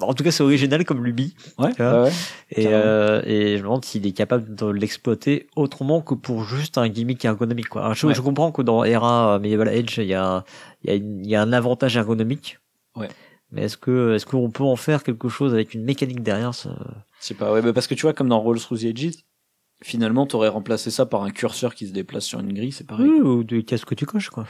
en 0.00 0.14
tout 0.14 0.24
cas 0.24 0.30
c'est 0.30 0.42
original 0.42 0.82
comme 0.86 1.04
lubie 1.04 1.34
Ouais, 1.58 1.72
et 2.52 2.68
euh, 2.68 3.20
et 3.26 3.56
je 3.58 3.62
me 3.62 3.64
demande 3.64 3.84
s'il 3.84 4.06
est 4.06 4.12
capable 4.12 4.54
de 4.54 4.66
l'exploiter 4.66 5.48
autrement 5.56 6.00
que 6.00 6.14
pour 6.14 6.44
juste 6.44 6.78
un 6.78 6.88
gimmick 6.88 7.22
ergonomique 7.24 7.68
quoi. 7.68 7.82
Alors, 7.82 7.94
je, 7.94 8.06
Ouais. 8.06 8.14
je 8.14 8.20
comprends 8.22 8.50
que 8.50 8.62
dans 8.62 8.82
Era 8.84 9.38
Medieval 9.40 9.68
Edge 9.68 9.98
il 9.98 10.04
y 10.06 10.14
a 10.14 10.44
il 10.84 10.88
y 10.90 10.92
a 10.92 10.96
une- 10.96 11.22
il 11.22 11.28
y 11.28 11.34
a 11.34 11.42
un 11.42 11.52
avantage 11.52 11.96
ergonomique. 11.98 12.58
Ouais. 12.96 13.08
Mais 13.52 13.62
est-ce 13.64 13.76
que 13.76 14.14
est-ce 14.14 14.26
qu'on 14.26 14.50
peut 14.50 14.62
en 14.64 14.76
faire 14.76 15.02
quelque 15.02 15.28
chose 15.28 15.52
avec 15.54 15.74
une 15.74 15.84
mécanique 15.84 16.22
derrière 16.22 16.54
ça? 16.54 16.76
Sais 17.18 17.34
pas, 17.34 17.52
ouais, 17.52 17.62
bah 17.62 17.72
parce 17.72 17.86
que 17.86 17.94
tu 17.94 18.02
vois, 18.02 18.12
comme 18.14 18.28
dans 18.28 18.40
Rolls 18.40 18.60
Royce 18.68 18.84
Edges, 18.84 19.16
finalement, 19.82 20.26
t'aurais 20.26 20.48
remplacé 20.48 20.90
ça 20.90 21.06
par 21.06 21.22
un 21.24 21.30
curseur 21.30 21.74
qui 21.74 21.86
se 21.88 21.92
déplace 21.92 22.24
sur 22.24 22.38
une 22.40 22.52
grille, 22.52 22.72
c'est 22.72 22.86
pareil. 22.86 23.08
Oui, 23.08 23.20
ou 23.20 23.44
des 23.44 23.64
cases 23.64 23.84
que 23.84 23.94
tu 23.94 24.06
coches 24.06 24.30
quoi. 24.30 24.46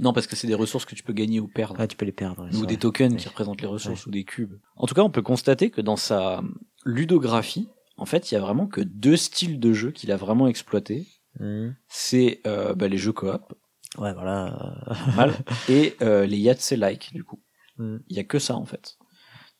Non, 0.00 0.12
parce 0.12 0.26
que 0.26 0.34
c'est 0.36 0.46
des 0.48 0.54
ressources 0.54 0.84
que 0.84 0.94
tu 0.94 1.02
peux 1.04 1.12
gagner 1.12 1.38
ou 1.40 1.46
perdre. 1.48 1.76
Ah 1.78 1.86
tu 1.86 1.96
peux 1.96 2.04
les 2.04 2.12
perdre. 2.12 2.48
c'est 2.50 2.58
ou 2.58 2.66
des 2.66 2.76
tokens 2.78 3.12
Ouais. 3.14 3.18
qui 3.20 3.28
représentent 3.28 3.60
les 3.60 3.68
ressources 3.68 4.06
ou 4.06 4.10
des 4.10 4.24
cubes. 4.24 4.54
En 4.76 4.86
tout 4.86 4.94
cas, 4.94 5.02
on 5.02 5.10
peut 5.10 5.22
constater 5.22 5.70
que 5.70 5.80
dans 5.80 5.96
sa 5.96 6.42
ludographie, 6.84 7.68
en 7.96 8.06
fait, 8.06 8.30
il 8.30 8.34
y 8.34 8.36
a 8.36 8.40
vraiment 8.40 8.66
que 8.66 8.80
deux 8.80 9.16
styles 9.16 9.60
de 9.60 9.72
jeu 9.72 9.90
qu'il 9.92 10.10
a 10.12 10.16
vraiment 10.16 10.46
exploité. 10.48 11.06
Mhm. 11.40 11.74
C'est 11.88 12.40
euh, 12.46 12.74
bah, 12.74 12.88
les 12.88 12.98
jeux 12.98 13.12
coop, 13.12 13.54
Ouais 13.98 14.12
voilà. 14.12 14.74
mal, 15.16 15.32
et 15.68 15.94
euh, 16.02 16.26
les 16.26 16.38
Yahtzee-like, 16.38 17.12
du 17.12 17.22
coup. 17.24 17.40
Mhm. 17.78 18.02
Il 18.08 18.16
y 18.16 18.20
a 18.20 18.24
que 18.24 18.38
ça, 18.38 18.54
en 18.56 18.64
fait. 18.64 18.96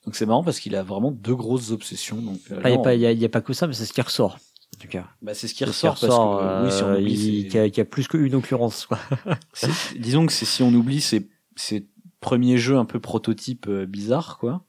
Donc 0.04 0.14
c'est 0.16 0.26
marrant 0.26 0.44
parce 0.44 0.60
qu'il 0.60 0.76
a 0.76 0.82
vraiment 0.82 1.10
deux 1.10 1.34
grosses 1.34 1.70
obsessions. 1.70 2.20
Donc, 2.20 2.38
euh, 2.50 2.56
Il 2.56 2.62
là, 2.62 2.70
y 2.70 2.76
a 2.76 2.94
il 2.94 3.00
y 3.00 3.06
a, 3.06 3.12
il 3.12 3.18
y 3.18 3.24
a 3.24 3.28
pas 3.30 3.40
que 3.40 3.52
ça 3.54 3.66
mais 3.66 3.72
c'est 3.72 3.86
ce 3.86 3.92
qui 3.94 4.02
ressort 4.02 4.34
en 4.76 4.80
tout 4.80 4.88
cas. 4.88 5.08
bah, 5.22 5.34
c'est 5.34 5.46
ce 5.48 5.52
qui 5.54 5.58
qui 5.58 5.64
ressort, 5.64 5.92
ressort, 5.94 6.38
parce 6.40 6.58
que, 6.60 6.64
oui, 6.64 6.72
si 6.72 6.82
on 6.82 6.88
euh, 6.88 7.00
oublie, 7.00 7.12
il- 7.14 7.52
y, 7.54 7.58
a- 7.58 7.68
qu'il 7.70 7.78
y 7.78 7.80
a 7.80 7.84
plus 7.84 8.06
qu'une 8.08 8.34
occurrence 8.34 8.86
quoi. 8.86 8.98
disons 9.98 10.26
que 10.26 10.32
c'est 10.32 10.44
si 10.44 10.62
on 10.62 10.74
oublie 10.74 11.00
ces, 11.00 11.28
ces 11.56 11.88
premiers 12.20 12.58
jeux 12.58 12.76
un 12.76 12.84
peu 12.84 13.00
prototypes 13.00 13.68
euh, 13.68 13.86
bizarres, 13.86 14.36
quoi. 14.38 14.64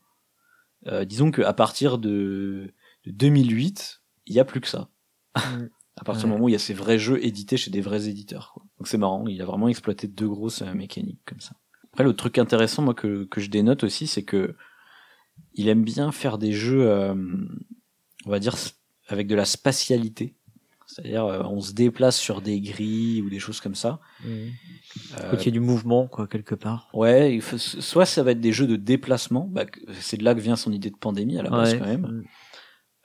Euh, 0.87 1.03
disons 1.05 1.31
qu'à 1.31 1.51
partir 1.53 1.97
de, 1.97 2.71
de 3.05 3.11
2008, 3.11 4.01
il 4.27 4.35
y 4.35 4.39
a 4.39 4.45
plus 4.45 4.61
que 4.61 4.67
ça. 4.67 4.89
à 5.33 6.03
partir 6.05 6.25
du 6.25 6.31
moment 6.31 6.45
où 6.45 6.49
il 6.49 6.53
y 6.53 6.55
a 6.55 6.59
ces 6.59 6.73
vrais 6.75 6.99
jeux 6.99 7.23
édités 7.25 7.57
chez 7.57 7.71
des 7.71 7.81
vrais 7.81 8.07
éditeurs. 8.07 8.51
Quoi. 8.53 8.63
Donc 8.77 8.87
c'est 8.87 8.97
marrant, 8.99 9.25
il 9.27 9.41
a 9.41 9.45
vraiment 9.45 9.67
exploité 9.67 10.07
deux 10.07 10.29
grosses 10.29 10.61
euh, 10.61 10.73
mécaniques 10.73 11.21
comme 11.25 11.39
ça. 11.41 11.55
Après, 11.95 12.03
le 12.03 12.11
truc 12.13 12.37
intéressant, 12.39 12.81
moi, 12.81 12.93
que, 12.93 13.23
que 13.23 13.39
je 13.39 13.49
dénote 13.49 13.85
aussi, 13.85 14.05
c'est 14.05 14.23
que 14.23 14.53
il 15.53 15.69
aime 15.69 15.85
bien 15.85 16.11
faire 16.11 16.37
des 16.37 16.51
jeux, 16.51 16.85
euh, 16.89 17.15
on 18.25 18.29
va 18.29 18.39
dire, 18.39 18.55
avec 19.07 19.27
de 19.27 19.35
la 19.35 19.45
spatialité. 19.45 20.35
C'est-à-dire, 20.87 21.23
euh, 21.23 21.41
on 21.43 21.61
se 21.61 21.71
déplace 21.71 22.17
sur 22.17 22.41
des 22.41 22.59
grilles 22.59 23.21
ou 23.21 23.29
des 23.29 23.39
choses 23.39 23.61
comme 23.61 23.75
ça. 23.75 24.01
Euh, 24.25 24.49
Faut 25.31 25.37
qu'il 25.37 25.45
y 25.45 25.47
ait 25.47 25.51
du 25.51 25.61
mouvement, 25.61 26.07
quoi, 26.07 26.27
quelque 26.27 26.53
part. 26.53 26.89
Ouais, 26.93 27.33
il 27.33 27.41
faut- 27.41 27.57
soit 27.57 28.05
ça 28.05 28.23
va 28.23 28.31
être 28.31 28.41
des 28.41 28.51
jeux 28.51 28.67
de 28.67 28.75
déplacement, 28.75 29.47
bah, 29.49 29.65
c'est 30.01 30.17
de 30.17 30.25
là 30.25 30.35
que 30.35 30.41
vient 30.41 30.57
son 30.57 30.73
idée 30.73 30.89
de 30.89 30.97
pandémie 30.97 31.37
à 31.39 31.43
la 31.43 31.49
base 31.49 31.73
Ouais. 31.73 31.79
quand 31.79 31.85
même. 31.85 32.23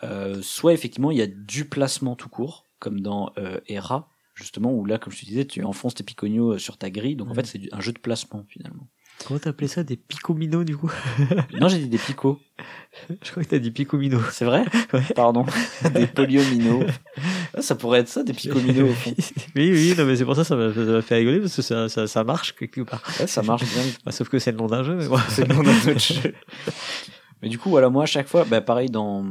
Euh, 0.03 0.43
soit 0.43 0.73
effectivement 0.73 1.11
il 1.13 1.19
y 1.19 1.23
a 1.23 1.27
du 1.29 1.65
placement 1.69 2.17
tout 2.17 2.29
court, 2.29 2.67
comme 2.81 3.01
dans 3.01 3.33
euh, 3.39 3.61
Era, 3.69 4.09
justement, 4.41 4.73
où 4.73 4.85
là, 4.85 4.99
comme 4.99 5.13
je 5.13 5.21
te 5.21 5.27
disais, 5.27 5.45
tu 5.45 5.63
enfonces 5.65 5.95
tes 5.95 6.03
picognos 6.05 6.55
euh, 6.55 6.59
sur 6.59 6.77
ta 6.77 6.91
grille, 6.91 7.17
donc 7.17 7.31
en 7.31 7.35
fait 7.35 7.47
c'est 7.47 7.59
du- 7.59 7.69
un 7.73 7.81
jeu 7.81 7.93
de 7.93 7.99
placement 7.99 8.45
finalement. 8.49 8.89
Comment 9.27 9.39
t'appelais 9.39 9.69
ça 9.69 9.83
Des 9.83 9.97
picominos, 9.99 10.65
du 10.65 10.79
coup? 10.79 10.91
Non, 11.61 11.69
j'ai 11.69 11.79
dit 11.79 11.89
des 11.91 11.99
picots. 11.99 12.41
Je 13.23 13.31
crois 13.31 13.45
que 13.45 13.49
t'as 13.51 13.59
dit 13.59 13.71
picominos. 13.71 14.23
C'est 14.33 14.47
vrai? 14.47 14.65
Pardon. 15.15 15.45
des 15.95 16.07
polyominos. 16.07 16.85
Ah, 17.55 17.61
ça 17.61 17.75
pourrait 17.75 18.01
être 18.01 18.09
ça, 18.09 18.23
des 18.23 18.33
picominos 18.33 18.89
au 18.91 18.95
fond. 18.95 19.13
oui, 19.57 19.71
oui, 19.73 19.95
non, 19.99 20.07
mais 20.07 20.17
c'est 20.17 20.25
pour 20.25 20.35
ça 20.37 20.41
que 20.43 20.49
ça 20.49 20.57
m'a 20.57 20.73
ça 20.73 20.81
m'a 20.81 21.03
fait 21.03 21.17
rigoler, 21.17 21.41
parce 21.41 21.55
que 21.55 21.61
ça, 21.61 21.91
ça, 21.91 22.07
ça 22.07 22.25
marche 22.25 22.55
quelque 22.57 22.81
part. 22.81 23.03
Ouais, 23.21 23.27
ça 23.27 23.43
marche 23.43 23.65
bien. 23.65 23.83
Bah, 24.07 24.13
sauf 24.13 24.31
que 24.31 24.39
c'est 24.39 24.53
le 24.53 24.57
nom 24.57 24.69
d'un 24.69 24.85
jeu, 24.85 24.97
mais 24.97 25.07
bon. 25.07 25.19
C'est 25.29 25.47
le 25.47 25.55
nom 25.55 25.63
d'un 25.63 25.71
autre 25.77 25.99
jeu. 26.01 26.35
Mais 27.43 27.51
du 27.51 27.59
coup, 27.59 27.69
voilà, 27.69 27.91
moi, 27.91 28.05
à 28.05 28.07
chaque 28.07 28.27
fois, 28.27 28.45
bah, 28.45 28.63
pareil, 28.63 28.89
dans, 28.89 29.23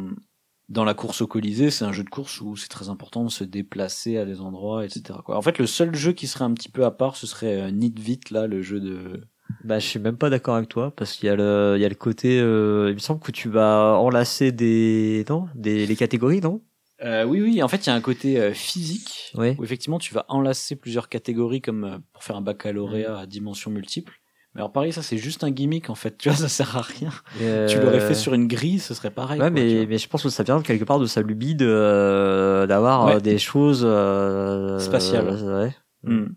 dans 0.70 0.84
la 0.86 0.94
course 0.94 1.22
au 1.22 1.28
Colisée, 1.28 1.72
c'est 1.72 1.84
un 1.86 1.92
jeu 1.92 2.04
de 2.04 2.10
course 2.10 2.40
où 2.42 2.56
c'est 2.56 2.68
très 2.68 2.90
important 2.90 3.24
de 3.26 3.30
se 3.30 3.44
déplacer 3.44 4.18
à 4.18 4.26
des 4.26 4.40
endroits, 4.40 4.86
etc. 4.86 5.20
Quoi. 5.26 5.36
En 5.36 5.42
fait, 5.42 5.58
le 5.58 5.68
seul 5.68 5.96
jeu 5.96 6.14
qui 6.14 6.28
serait 6.28 6.46
un 6.46 6.54
petit 6.54 6.70
peu 6.70 6.86
à 6.86 6.92
part, 6.92 7.16
ce 7.16 7.28
serait 7.28 7.62
euh, 7.62 7.72
Need 7.72 8.00
Vite, 8.00 8.30
là, 8.30 8.48
le 8.48 8.62
jeu 8.62 8.80
de. 8.80 9.22
Bah, 9.64 9.80
je 9.80 9.88
suis 9.88 10.00
même 10.00 10.18
pas 10.18 10.30
d'accord 10.30 10.56
avec 10.56 10.70
toi, 10.70 10.94
parce 10.96 11.14
qu'il 11.14 11.26
y 11.26 11.30
a 11.30 11.36
le, 11.36 11.74
il 11.76 11.82
y 11.82 11.86
a 11.86 11.90
le 11.90 11.96
côté, 11.96 12.40
euh, 12.40 12.90
il 12.90 12.94
me 12.94 13.00
semble 13.00 13.20
que 13.20 13.32
tu 13.32 13.50
vas 13.50 13.98
enlacer 14.00 14.52
des, 14.52 15.26
non? 15.28 15.48
Des, 15.56 15.86
les 15.88 15.96
catégories, 15.96 16.40
non? 16.40 16.62
Euh, 17.02 17.24
oui, 17.24 17.42
oui, 17.42 17.64
en 17.64 17.68
fait, 17.68 17.86
il 17.86 17.88
y 17.88 17.92
a 17.92 17.96
un 17.96 18.02
côté 18.02 18.40
euh, 18.40 18.54
physique 18.54 19.32
Oui. 19.36 19.56
où 19.58 19.64
effectivement 19.64 20.00
tu 20.00 20.14
vas 20.14 20.26
enlacer 20.28 20.76
plusieurs 20.76 21.08
catégories 21.08 21.62
comme 21.62 21.84
euh, 21.86 21.98
pour 22.12 22.24
faire 22.24 22.36
un 22.36 22.42
baccalauréat 22.42 23.20
à 23.20 23.26
dimension 23.26 23.72
multiple. 23.72 24.19
Mais 24.56 24.62
alors 24.62 24.72
pareil, 24.72 24.92
ça 24.92 25.02
c'est 25.04 25.18
juste 25.18 25.44
un 25.44 25.52
gimmick 25.52 25.90
en 25.90 25.96
fait, 25.96 26.18
tu 26.20 26.30
vois, 26.30 26.38
ça 26.38 26.50
sert 26.50 26.76
à 26.78 26.82
rien. 26.82 27.12
Et, 27.40 27.66
Tu 27.68 27.80
l'aurais 27.80 27.98
euh, 27.98 28.08
fait 28.08 28.16
sur 28.16 28.34
une 28.34 28.48
grille, 28.48 28.80
ce 28.80 28.94
serait 28.94 29.12
pareil. 29.12 29.40
Ouais, 29.40 29.52
quoi, 29.52 29.62
mais, 29.62 29.86
mais 29.86 29.98
je 29.98 30.08
pense 30.08 30.24
que 30.24 30.30
ça 30.30 30.44
vient 30.44 30.62
quelque 30.62 30.86
part 30.86 31.00
de 31.00 31.06
sa 31.06 31.22
lubie 31.22 31.56
de, 31.56 31.68
euh, 31.68 32.66
d'avoir 32.68 33.06
Ouais. 33.06 33.16
euh, 33.16 33.20
des 33.20 33.38
choses 33.38 33.84
euh, 33.86 34.80
Spatiales. 34.80 35.28
euh, 35.30 35.66
ouais. 35.66 35.76
Hmm, 36.04 36.28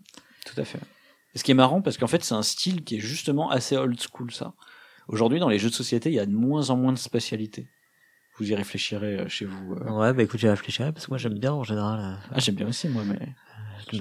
Tout 0.45 0.59
à 0.61 0.63
fait. 0.65 0.79
Et 1.33 1.39
ce 1.39 1.43
qui 1.43 1.51
est 1.51 1.55
marrant, 1.55 1.81
parce 1.81 1.97
qu'en 1.97 2.05
fait, 2.07 2.23
c'est 2.23 2.35
un 2.35 2.43
style 2.43 2.83
qui 2.83 2.97
est 2.97 2.99
justement 2.99 3.49
assez 3.49 3.75
old 3.77 3.99
school, 3.99 4.31
ça. 4.31 4.53
Aujourd'hui, 5.07 5.39
dans 5.39 5.49
les 5.49 5.57
jeux 5.57 5.69
de 5.69 5.73
société, 5.73 6.09
il 6.09 6.15
y 6.15 6.19
a 6.19 6.25
de 6.27 6.31
moins 6.35 6.69
en 6.69 6.77
moins 6.77 6.93
de 6.93 6.97
spatialité. 6.99 7.67
Vous 8.37 8.51
y 8.51 8.55
réfléchirez 8.55 9.19
euh, 9.19 9.27
chez 9.27 9.45
vous. 9.45 9.73
euh. 9.73 9.89
Ouais, 9.91 10.13
bah 10.13 10.21
écoute, 10.23 10.39
j'ai 10.39 10.49
réfléchi 10.49 10.81
parce 10.83 11.05
que 11.05 11.11
moi 11.11 11.17
j'aime 11.17 11.37
bien 11.39 11.53
en 11.53 11.63
général. 11.63 11.99
euh, 11.99 12.27
Ah, 12.31 12.39
j'aime 12.39 12.55
bien 12.55 12.67
aussi, 12.67 12.87
moi, 12.89 13.03
mais. 13.07 13.19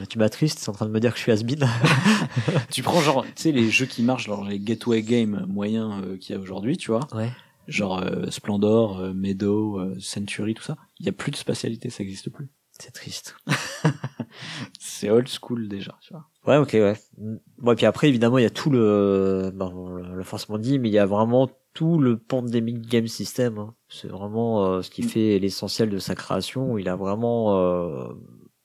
Tu 0.09 0.19
m'as- 0.19 0.29
triste, 0.29 0.59
c'est 0.59 0.69
en 0.69 0.73
train 0.73 0.87
de 0.87 0.91
me 0.91 1.01
dire 1.01 1.13
que 1.13 1.19
je 1.19 1.23
suis 1.23 1.33
has-been. 1.33 1.67
tu 2.71 2.83
prends 2.83 3.01
genre, 3.01 3.25
tu 3.25 3.31
sais, 3.37 3.53
les 3.53 3.71
jeux 3.71 3.87
qui 3.87 4.03
marchent, 4.03 4.27
genre 4.27 4.45
les 4.45 4.59
gateway 4.59 5.03
games 5.03 5.45
moyens 5.49 5.93
euh, 6.05 6.17
qu'il 6.17 6.35
y 6.35 6.39
a 6.39 6.41
aujourd'hui, 6.41 6.77
tu 6.77 6.91
vois. 6.91 7.07
ouais. 7.15 7.31
Genre 7.69 8.03
euh, 8.03 8.27
Splendor, 8.31 8.99
euh, 8.99 9.13
Meadow, 9.13 9.81
Century, 10.01 10.55
tout 10.55 10.63
ça. 10.65 10.77
Il 10.99 11.07
y 11.07 11.09
a 11.09 11.13
plus 11.13 11.31
de 11.31 11.37
spatialité, 11.37 11.91
ça 11.91 12.03
existe 12.03 12.29
plus. 12.31 12.49
C'est 12.79 12.91
triste. 12.93 13.37
C'est 14.81 15.11
old 15.11 15.29
school 15.29 15.69
déjà, 15.69 15.97
tu 16.01 16.13
vois. 16.13 16.27
Ouais, 16.47 16.57
ok, 16.61 16.73
ouais. 16.75 16.97
Mm. 17.19 17.37
Bon, 17.59 17.73
et 17.73 17.77
puis 17.77 17.87
après, 17.87 18.09
évidemment, 18.09 18.39
il 18.39 18.43
y 18.43 18.47
a 18.47 18.51
tout 18.51 18.71
le, 18.71 19.53
bon, 19.55 19.73
on 19.75 19.97
l'a 20.17 20.25
forcément 20.25 20.59
dit, 20.59 20.79
mais 20.79 20.89
il 20.89 20.93
y 20.93 20.99
a 20.99 21.07
vraiment 21.07 21.51
tout 21.75 21.99
le 21.99 22.19
Pandemic 22.19 22.81
Game 22.89 23.07
System. 23.07 23.59
hein. 23.59 23.75
C'est 23.89 24.09
vraiment 24.09 24.65
euh, 24.65 24.83
ce 24.83 24.91
qui 24.91 25.03
Mm. 25.03 25.09
fait 25.09 25.39
l'essentiel 25.39 25.91
de 25.91 25.99
sa 25.99 26.15
création. 26.15 26.79
Il 26.79 26.89
a 26.89 26.97
vraiment 26.97 27.57
euh, 27.59 28.09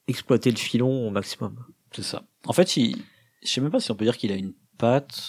exploité 0.08 0.52
le 0.52 0.58
filon 0.58 1.08
au 1.08 1.10
maximum. 1.12 1.58
C'est 1.94 2.04
ça. 2.04 2.24
En 2.46 2.54
fait, 2.54 2.78
il... 2.78 2.98
je 3.44 3.50
sais 3.50 3.62
même 3.62 3.72
pas 3.72 3.80
si 3.80 3.92
on 3.92 3.96
peut 3.96 4.06
dire 4.06 4.18
qu'il 4.18 4.32
a 4.32 4.36
une 4.36 4.54
patte. 4.78 5.22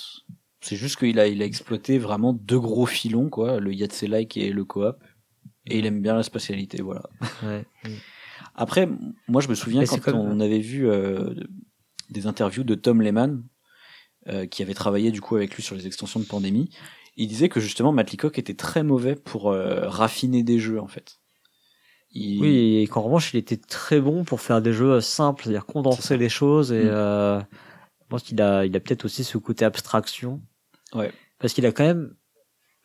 C'est 0.60 0.76
juste 0.76 0.96
qu'il 0.96 1.18
a, 1.20 1.28
il 1.28 1.40
a 1.40 1.44
exploité 1.44 1.98
vraiment 1.98 2.32
deux 2.32 2.58
gros 2.58 2.86
filons, 2.86 3.30
quoi, 3.30 3.60
le 3.60 3.72
Yahtzee-like 3.72 4.36
et 4.36 4.50
le 4.50 4.64
coop. 4.64 4.96
Et 5.66 5.78
il 5.78 5.86
aime 5.86 6.02
bien 6.02 6.14
la 6.14 6.22
spatialité, 6.22 6.82
voilà. 6.82 7.02
Ouais. 7.42 7.64
Après, 8.54 8.88
moi, 9.28 9.40
je 9.40 9.48
me 9.48 9.54
souviens 9.54 9.82
Mais 9.82 9.86
quand 9.86 10.00
comme- 10.00 10.16
on 10.16 10.40
avait 10.40 10.58
vu 10.58 10.88
euh, 10.88 11.32
des 12.10 12.26
interviews 12.26 12.64
de 12.64 12.74
Tom 12.74 13.02
Lehman, 13.02 13.44
euh, 14.26 14.46
qui 14.46 14.62
avait 14.62 14.74
travaillé 14.74 15.10
du 15.12 15.20
coup 15.20 15.36
avec 15.36 15.54
lui 15.54 15.62
sur 15.62 15.76
les 15.76 15.86
extensions 15.86 16.18
de 16.20 16.24
pandémie. 16.24 16.70
Il 17.16 17.28
disait 17.28 17.48
que 17.48 17.60
justement, 17.60 17.92
Matt 17.92 18.10
Leacock 18.10 18.38
était 18.38 18.54
très 18.54 18.82
mauvais 18.82 19.14
pour 19.14 19.50
euh, 19.50 19.88
raffiner 19.88 20.42
des 20.42 20.58
jeux, 20.58 20.80
en 20.80 20.88
fait. 20.88 21.18
Il... 22.12 22.40
Oui, 22.40 22.76
et 22.82 22.86
qu'en 22.86 23.02
revanche, 23.02 23.34
il 23.34 23.36
était 23.38 23.56
très 23.56 24.00
bon 24.00 24.24
pour 24.24 24.40
faire 24.40 24.62
des 24.62 24.72
jeux 24.72 25.00
simples, 25.00 25.44
c'est-à-dire 25.44 25.66
condenser 25.66 26.16
les 26.16 26.28
choses. 26.28 26.72
Et 26.72 26.84
Mm. 26.84 26.88
euh, 26.90 27.40
je 27.40 28.06
pense 28.08 28.22
qu'il 28.22 28.40
a, 28.40 28.64
il 28.64 28.74
a 28.76 28.80
peut-être 28.80 29.04
aussi 29.04 29.24
ce 29.24 29.36
côté 29.38 29.64
abstraction. 29.64 30.40
Ouais. 30.94 31.12
Parce 31.38 31.52
qu'il 31.52 31.66
a 31.66 31.72
quand 31.72 31.84
même, 31.84 32.14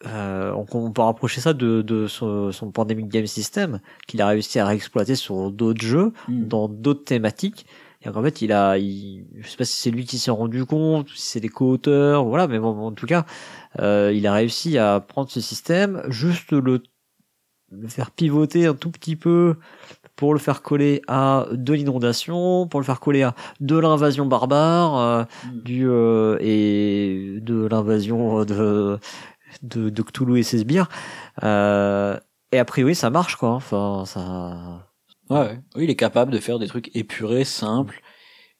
euh, 0.06 0.52
on, 0.52 0.66
on 0.78 0.92
peut 0.92 1.02
rapprocher 1.02 1.40
ça 1.40 1.54
de, 1.54 1.82
de 1.82 2.08
son, 2.08 2.52
son 2.52 2.72
Pandemic 2.72 3.08
Game 3.08 3.26
System, 3.26 3.80
qu'il 4.08 4.22
a 4.22 4.28
réussi 4.28 4.60
à 4.60 4.66
réexploiter 4.68 5.16
sur 5.16 5.52
d'autres 5.52 5.82
jeux, 5.86 6.12
Mm. 6.28 6.48
dans 6.48 6.68
d'autres 6.68 7.06
thématiques. 7.06 7.66
Et 8.06 8.10
qu'en 8.12 8.22
fait, 8.22 8.42
il 8.42 8.52
a, 8.52 8.78
il, 8.78 9.26
je 9.40 9.48
sais 9.48 9.56
pas 9.56 9.64
si 9.64 9.78
c'est 9.82 9.90
lui 9.92 10.04
qui 10.04 10.18
s'est 10.18 10.30
rendu 10.32 10.66
compte, 10.66 11.08
si 11.16 11.22
c'est 11.22 11.40
les 11.40 11.48
co-auteurs, 11.48 12.26
voilà, 12.26 12.48
mais 12.50 12.60
bon, 12.60 12.78
en 12.78 12.92
tout 12.92 13.06
cas, 13.06 13.26
euh, 13.80 14.12
il 14.14 14.28
a 14.28 14.34
réussi 14.34 14.78
à 14.78 15.00
prendre 15.00 15.30
ce 15.32 15.40
système, 15.40 16.04
juste 16.10 16.52
le, 16.52 16.84
le 17.80 17.88
faire 17.88 18.12
pivoter 18.12 18.66
un 18.68 18.74
tout 18.76 18.92
petit 18.92 19.16
peu 19.16 19.56
pour 20.16 20.34
le 20.34 20.40
faire 20.40 20.62
coller 20.62 21.02
à 21.08 21.48
de 21.52 21.74
l'inondation, 21.74 22.68
pour 22.68 22.80
le 22.80 22.86
faire 22.86 23.00
coller 23.00 23.24
à 23.24 23.36
de 23.60 23.78
l'invasion 23.78 24.26
barbare, 24.26 24.98
euh, 24.98 25.24
Mm. 25.52 25.60
du 25.64 25.88
euh, 25.90 26.38
et 26.42 27.40
de 27.42 27.66
l'invasion 27.66 28.46
de, 28.46 29.00
de 29.64 29.90
de 29.90 30.02
Cthulhu 30.04 30.40
et 30.40 30.44
ses 30.44 30.60
sbires. 30.60 30.88
Euh, 31.44 32.18
et 32.52 32.60
a 32.60 32.66
priori, 32.66 32.94
ça 32.96 33.10
marche 33.10 33.36
quoi. 33.38 33.52
Enfin, 33.52 34.04
ça. 34.06 34.88
Ouais, 35.30 35.40
ouais. 35.40 35.60
Oui, 35.76 35.84
il 35.86 35.90
est 35.90 35.96
capable 35.96 36.32
de 36.32 36.40
faire 36.40 36.60
des 36.60 36.68
trucs 36.68 36.96
épurés, 36.96 37.44
simples. 37.46 38.02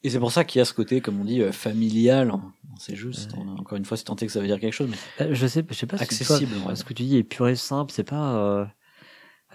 Et 0.06 0.10
c'est 0.10 0.20
pour 0.20 0.32
ça 0.32 0.44
qu'il 0.44 0.60
y 0.60 0.62
a 0.62 0.66
ce 0.66 0.74
côté, 0.74 1.00
comme 1.02 1.22
on 1.22 1.24
dit, 1.24 1.42
euh, 1.42 1.52
familial. 1.52 2.34
C'est- 2.80 2.96
Encore 3.60 3.78
une 3.78 3.86
fois, 3.86 3.96
c'est 3.96 4.04
tenté 4.06 4.26
que 4.26 4.32
ça 4.32 4.42
veut 4.42 4.48
dire 4.48 4.60
quelque 4.60 4.74
chose, 4.74 4.90
mais 4.90 4.98
Euh, 5.26 5.30
Je 5.34 5.48
sais, 5.48 5.64
je 5.70 5.74
sais 5.76 5.86
pas. 5.86 5.98
si 5.98 6.04
Accessible, 6.04 6.56
toi, 6.58 6.70
va 6.70 6.76
ce 6.76 6.84
que 6.84 6.94
tu 6.94 7.04
dis 7.04 7.18
et 7.18 7.56
simple. 7.56 7.92
C'est 7.94 8.04
pas. 8.04 8.68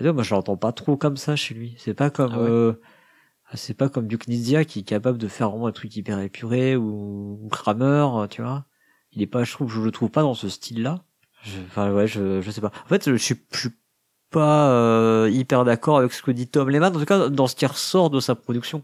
Ah, 0.01 0.13
moi, 0.13 0.23
je 0.23 0.35
l'entends 0.35 0.57
pas 0.57 0.73
trop 0.73 0.97
comme 0.97 1.17
ça 1.17 1.37
chez 1.37 1.55
lui. 1.55 1.75
C'est 1.79 1.95
pas 1.95 2.11
comme. 2.11 2.33
Ah 2.35 2.39
ouais. 2.39 2.49
euh, 2.51 2.73
C'est 3.55 3.75
pas 3.75 3.89
comme 3.89 4.07
Duke 4.07 4.29
Nizia 4.29 4.65
qui 4.65 4.81
est 4.81 4.83
capable 4.83 5.19
de 5.19 5.29
faire 5.29 5.51
vraiment 5.51 5.67
un 5.67 5.73
truc 5.73 5.95
hyper 5.97 6.21
épuré 6.21 6.77
ou, 6.77 7.39
ou 7.43 7.49
Kramer, 7.49 8.07
tu 8.31 8.43
vois. 8.43 8.67
Il 9.13 9.23
est 9.23 9.27
pas, 9.27 9.45
je 9.45 9.53
trouve, 9.53 9.73
je 9.73 9.81
le 9.81 9.91
trouve 9.91 10.11
pas 10.11 10.23
dans 10.23 10.35
ce 10.35 10.49
style-là. 10.49 11.03
Enfin, 11.67 11.93
ouais, 11.93 12.07
je, 12.07 12.41
je 12.41 12.51
sais 12.51 12.61
pas. 12.61 12.73
En 12.85 12.89
fait, 12.89 13.09
je 13.11 13.17
suis, 13.17 13.37
je 13.53 13.59
suis 13.59 13.71
pas 14.31 14.71
euh, 14.71 15.31
hyper 15.33 15.65
d'accord 15.65 15.99
avec 15.99 16.13
ce 16.13 16.23
que 16.23 16.31
dit 16.31 16.47
Tom 16.49 16.69
Lehman, 16.69 16.95
en 16.95 16.99
tout 16.99 17.07
cas 17.07 17.29
dans 17.31 17.47
ce 17.47 17.57
qui 17.57 17.65
ressort 17.65 18.11
de 18.11 18.21
sa 18.21 18.35
production. 18.35 18.83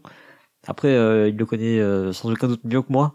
Après, 0.67 0.87
euh, 0.87 1.29
il 1.29 1.37
le 1.37 1.45
connaît 1.45 1.79
euh, 1.79 2.11
sans 2.11 2.31
aucun 2.31 2.47
doute 2.47 2.63
mieux 2.63 2.81
que 2.81 2.91
moi, 2.91 3.13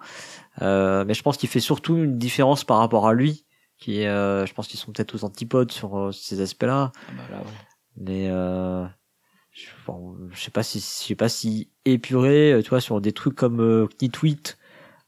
Euh, 0.62 1.04
mais 1.06 1.14
je 1.14 1.22
pense 1.22 1.36
qu'il 1.36 1.48
fait 1.48 1.60
surtout 1.60 1.96
une 1.96 2.18
différence 2.18 2.64
par 2.64 2.78
rapport 2.78 3.08
à 3.08 3.14
lui, 3.14 3.46
qui 3.78 4.04
euh, 4.06 4.44
je 4.46 4.52
pense 4.54 4.68
qu'ils 4.68 4.78
sont 4.78 4.92
peut-être 4.92 5.14
aux 5.14 5.24
antipodes 5.24 5.72
sur 5.72 5.98
euh, 5.98 6.12
ces 6.12 6.40
aspects-là, 6.40 6.92
ah 6.94 7.12
bah 7.16 7.22
là, 7.30 7.38
ouais. 7.38 7.44
Mais 8.00 8.28
euh, 8.30 8.84
je, 9.52 9.66
bon, 9.86 10.16
je 10.32 10.40
sais 10.40 10.50
pas 10.50 10.62
si, 10.62 10.80
je 10.80 10.84
sais 11.08 11.14
pas 11.14 11.28
si 11.28 11.70
épuré, 11.84 12.52
euh, 12.52 12.62
tu 12.62 12.70
vois, 12.70 12.80
sur 12.80 13.00
des 13.00 13.12
trucs 13.12 13.36
comme 13.36 13.60
euh, 13.60 13.86
Knitweet 14.00 14.58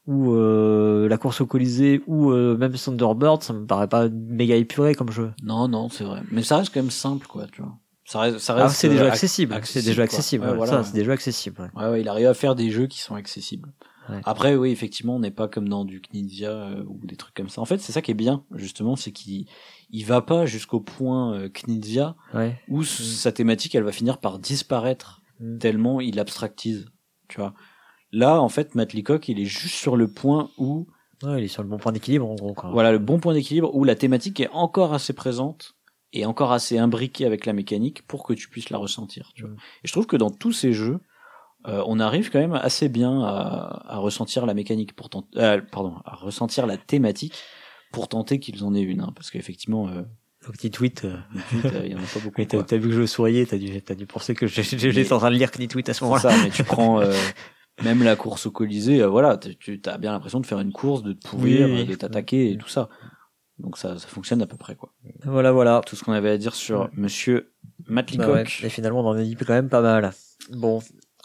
ou 0.05 0.33
euh, 0.33 1.07
la 1.07 1.17
course 1.17 1.41
au 1.41 1.45
Colisée 1.45 2.01
ou 2.07 2.31
euh, 2.31 2.57
même 2.57 2.73
Thunderbird, 2.73 3.41
ça 3.43 3.53
me 3.53 3.65
paraît 3.65 3.87
pas 3.87 4.09
méga 4.09 4.55
épuré 4.55 4.95
comme 4.95 5.11
jeu. 5.11 5.31
Non, 5.43 5.67
non, 5.67 5.89
c'est 5.89 6.03
vrai. 6.03 6.21
Mais 6.31 6.43
ça 6.43 6.57
reste 6.57 6.73
quand 6.73 6.81
même 6.81 6.91
simple, 6.91 7.25
quoi, 7.27 7.47
tu 7.51 7.61
vois. 7.61 7.77
Ça 8.05 8.19
reste, 8.19 8.39
ça 8.39 8.53
Ah, 8.55 8.63
reste 8.63 8.75
c'est 8.75 8.89
des 8.89 8.95
euh, 8.95 8.99
jeux 8.99 9.05
ac- 9.05 9.11
accessibles, 9.13 9.53
c'est 9.53 9.57
accessible, 9.59 9.85
des 9.85 9.93
jeux 9.95 10.01
quoi. 10.01 10.03
accessibles, 10.03 10.43
Ouais, 10.43 10.51
ouais, 10.51 10.57
voilà, 10.57 10.83
ça, 10.83 10.83
c'est 10.83 10.93
des 10.97 11.05
jeux 11.05 11.11
accessibles. 11.13 11.71
ouais. 11.75 11.89
Ouais, 11.89 12.01
il 12.01 12.09
arrive 12.09 12.27
à 12.27 12.33
faire 12.33 12.55
des 12.55 12.69
jeux 12.69 12.87
qui 12.87 12.99
sont 12.99 13.15
accessibles. 13.15 13.71
Ouais. 14.09 14.19
Après, 14.25 14.55
oui, 14.57 14.71
effectivement, 14.71 15.15
on 15.15 15.19
n'est 15.19 15.31
pas 15.31 15.47
comme 15.47 15.69
dans 15.69 15.85
du 15.85 16.01
Knizia 16.01 16.51
euh, 16.51 16.83
ou 16.87 16.99
des 17.05 17.15
trucs 17.15 17.33
comme 17.33 17.47
ça. 17.47 17.61
En 17.61 17.65
fait, 17.65 17.77
c'est 17.77 17.93
ça 17.93 18.01
qui 18.01 18.11
est 18.11 18.15
bien, 18.15 18.43
justement, 18.55 18.97
c'est 18.97 19.13
qu'il 19.13 19.47
il 19.93 20.05
va 20.05 20.21
pas 20.21 20.45
jusqu'au 20.45 20.81
point 20.81 21.33
euh, 21.35 21.49
Knizia 21.49 22.15
Ouais. 22.33 22.59
où 22.67 22.83
sa 22.83 23.31
thématique, 23.31 23.73
elle 23.75 23.83
va 23.83 23.91
finir 23.93 24.17
par 24.17 24.39
disparaître 24.39 25.21
Mm. 25.39 25.57
tellement 25.57 25.99
il 26.01 26.19
abstractise, 26.19 26.85
tu 27.27 27.39
vois. 27.39 27.53
Là, 28.11 28.39
en 28.39 28.49
fait, 28.49 28.75
Matt 28.75 28.93
Leacock, 28.93 29.27
il 29.29 29.39
est 29.39 29.45
juste 29.45 29.73
sur 29.75 29.95
le 29.97 30.07
point 30.07 30.49
où, 30.59 30.87
Ouais, 31.23 31.39
il 31.41 31.45
est 31.45 31.47
sur 31.47 31.63
le 31.63 31.69
bon 31.69 31.77
point 31.77 31.91
d'équilibre 31.91 32.29
en 32.29 32.35
gros. 32.35 32.53
Quoi. 32.53 32.69
voilà, 32.71 32.91
le 32.91 32.99
bon 32.99 33.19
point 33.19 33.33
d'équilibre 33.33 33.73
où 33.73 33.83
la 33.83 33.95
thématique 33.95 34.39
est 34.39 34.49
encore 34.51 34.93
assez 34.93 35.13
présente 35.13 35.73
et 36.11 36.25
encore 36.27 36.51
assez 36.51 36.77
imbriquée 36.77 37.25
avec 37.25 37.45
la 37.47 37.53
mécanique 37.53 38.05
pour 38.07 38.23
que 38.23 38.33
tu 38.33 38.47
puisses 38.49 38.69
la 38.69 38.77
ressentir, 38.77 39.31
tu 39.33 39.41
vois. 39.43 39.51
Mm. 39.51 39.57
Et 39.83 39.87
je 39.87 39.91
trouve 39.91 40.05
que 40.05 40.17
dans 40.17 40.29
tous 40.29 40.51
ces 40.51 40.71
jeux, 40.73 40.99
euh, 41.67 41.81
on 41.87 41.99
arrive 41.99 42.29
quand 42.29 42.39
même 42.39 42.53
assez 42.53 42.89
bien 42.89 43.23
à, 43.23 43.83
à 43.87 43.97
ressentir 43.97 44.45
la 44.45 44.53
mécanique 44.53 44.95
pour 44.95 45.09
tenter, 45.09 45.39
euh, 45.39 45.61
pardon, 45.71 45.95
à 46.05 46.13
ressentir 46.15 46.67
la 46.67 46.77
thématique 46.77 47.33
pour 47.93 48.09
tenter 48.09 48.39
qu'ils 48.39 48.63
en 48.65 48.73
aient 48.75 48.81
une, 48.81 48.99
hein, 48.99 49.13
parce 49.15 49.31
qu'effectivement, 49.31 49.87
euh, 49.87 50.01
tweets. 50.71 51.05
euh, 51.05 51.15
Knitweet, 51.51 51.73
euh, 51.73 51.81
il 51.85 51.91
y 51.93 51.95
en 51.95 51.99
a 51.99 52.01
pas 52.01 52.19
beaucoup. 52.19 52.35
Mais 52.37 52.45
t'as 52.45 52.61
t'as 52.63 52.75
vu 52.77 52.89
que 52.89 52.95
je 52.95 53.05
souriais, 53.05 53.45
t'as 53.45 53.57
dû, 53.57 53.81
t'as 53.81 53.95
dû 53.95 54.05
penser 54.05 54.33
que 54.35 54.45
j'étais 54.47 55.13
en 55.13 55.19
train 55.19 55.31
de 55.31 55.35
lire 55.37 55.51
Knitweet 55.51 55.87
à 55.87 55.93
ce 55.93 56.03
moment-là. 56.03 56.21
ça, 56.21 56.33
mais 56.43 56.49
tu 56.49 56.63
prends 56.65 56.99
euh, 56.99 57.13
même 57.83 58.03
la 58.03 58.15
course 58.17 58.45
au 58.47 58.51
Colisée, 58.51 59.01
euh, 59.01 59.07
voilà, 59.07 59.37
tu- 59.37 59.81
as 59.85 59.97
bien 59.97 60.11
l'impression 60.11 60.39
de 60.41 60.45
faire 60.45 60.59
une 60.59 60.73
course, 60.73 61.03
de 61.03 61.13
te 61.13 61.27
pourrir, 61.29 61.67
Oui, 61.69 61.85
de 61.85 61.95
t'attaquer 61.95 62.51
et 62.51 62.57
tout 62.57 62.67
ça. 62.67 62.89
Donc 63.59 63.77
ça, 63.77 63.97
ça 63.99 64.07
fonctionne 64.07 64.41
à 64.41 64.47
peu 64.47 64.57
près 64.57 64.75
quoi. 64.75 64.91
Voilà, 65.23 65.51
voilà. 65.51 65.81
Tout 65.85 65.95
ce 65.95 66.03
qu'on 66.03 66.11
avait 66.13 66.31
à 66.31 66.37
dire 66.37 66.55
sur 66.55 66.89
Monsieur 66.97 67.53
Matt 67.87 68.17
Bah 68.17 68.29
ouais, 68.31 68.43
et 68.63 68.69
finalement, 68.69 69.01
on 69.01 69.07
en 69.09 69.13
a 69.15 69.21
dit 69.23 69.35
quand 69.35 69.53
même 69.53 69.69
pas 69.69 69.81
mal. 69.81 70.11
Bon, 70.51 70.81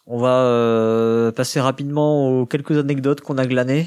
on 0.07 0.19
va 0.19 0.43
euh, 0.43 1.33
passer 1.33 1.59
rapidement 1.61 2.29
aux 2.41 2.47
quelques 2.47 2.77
anecdotes 2.79 3.23
qu'on 3.23 3.39
a 3.39 3.47
glanées. 3.47 3.87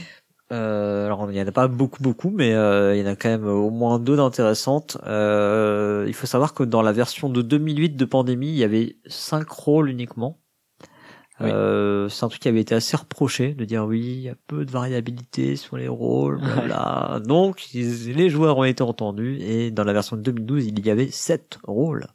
Euh, 0.52 1.06
alors, 1.06 1.32
il 1.32 1.38
y 1.38 1.42
en 1.42 1.48
a 1.48 1.52
pas 1.52 1.68
beaucoup, 1.68 2.04
beaucoup, 2.04 2.30
mais 2.30 2.54
euh, 2.54 2.96
il 2.96 3.02
y 3.02 3.04
en 3.08 3.12
a 3.12 3.16
quand 3.16 3.30
même 3.30 3.48
au 3.48 3.70
moins 3.70 4.00
deux 4.00 4.18
d'intéressantes. 4.18 4.98
Euh, 5.08 6.04
il 6.08 6.14
faut 6.14 6.28
savoir 6.28 6.54
que 6.54 6.64
dans 6.64 6.82
la 6.82 6.92
version 6.92 7.30
de 7.30 7.42
2008 7.42 7.96
de 7.96 8.06
Pandémie, 8.06 8.50
il 8.50 8.56
y 8.58 8.64
avait 8.64 8.98
cinq 9.08 9.50
rôles 9.50 9.90
uniquement. 9.90 10.40
Oui. 11.40 11.50
Euh, 11.50 12.08
c'est 12.10 12.24
un 12.26 12.28
truc 12.28 12.42
qui 12.42 12.50
avait 12.50 12.60
été 12.62 12.76
assez 12.76 12.96
reproché 12.96 13.54
de 13.56 13.66
dire 13.66 13.86
oui, 13.86 14.00
il 14.02 14.20
y 14.22 14.30
a 14.30 14.36
peu 14.48 14.64
de 14.66 14.70
variabilité 14.72 15.56
sur 15.56 15.76
les 15.78 15.88
rôles, 15.88 16.40
blabla. 16.40 17.20
Donc, 17.26 17.74
ils- 17.74 18.14
les 18.14 18.30
joueurs 18.30 18.58
ont 18.58 18.64
été 18.64 18.84
entendus 18.84 19.38
et 19.42 19.72
dans 19.72 19.84
la 19.84 19.94
version 19.94 20.18
de 20.18 20.22
2012, 20.22 20.68
il 20.68 20.86
y 20.86 20.90
avait 20.92 21.10
sept 21.10 21.58
rôles. 21.64 22.06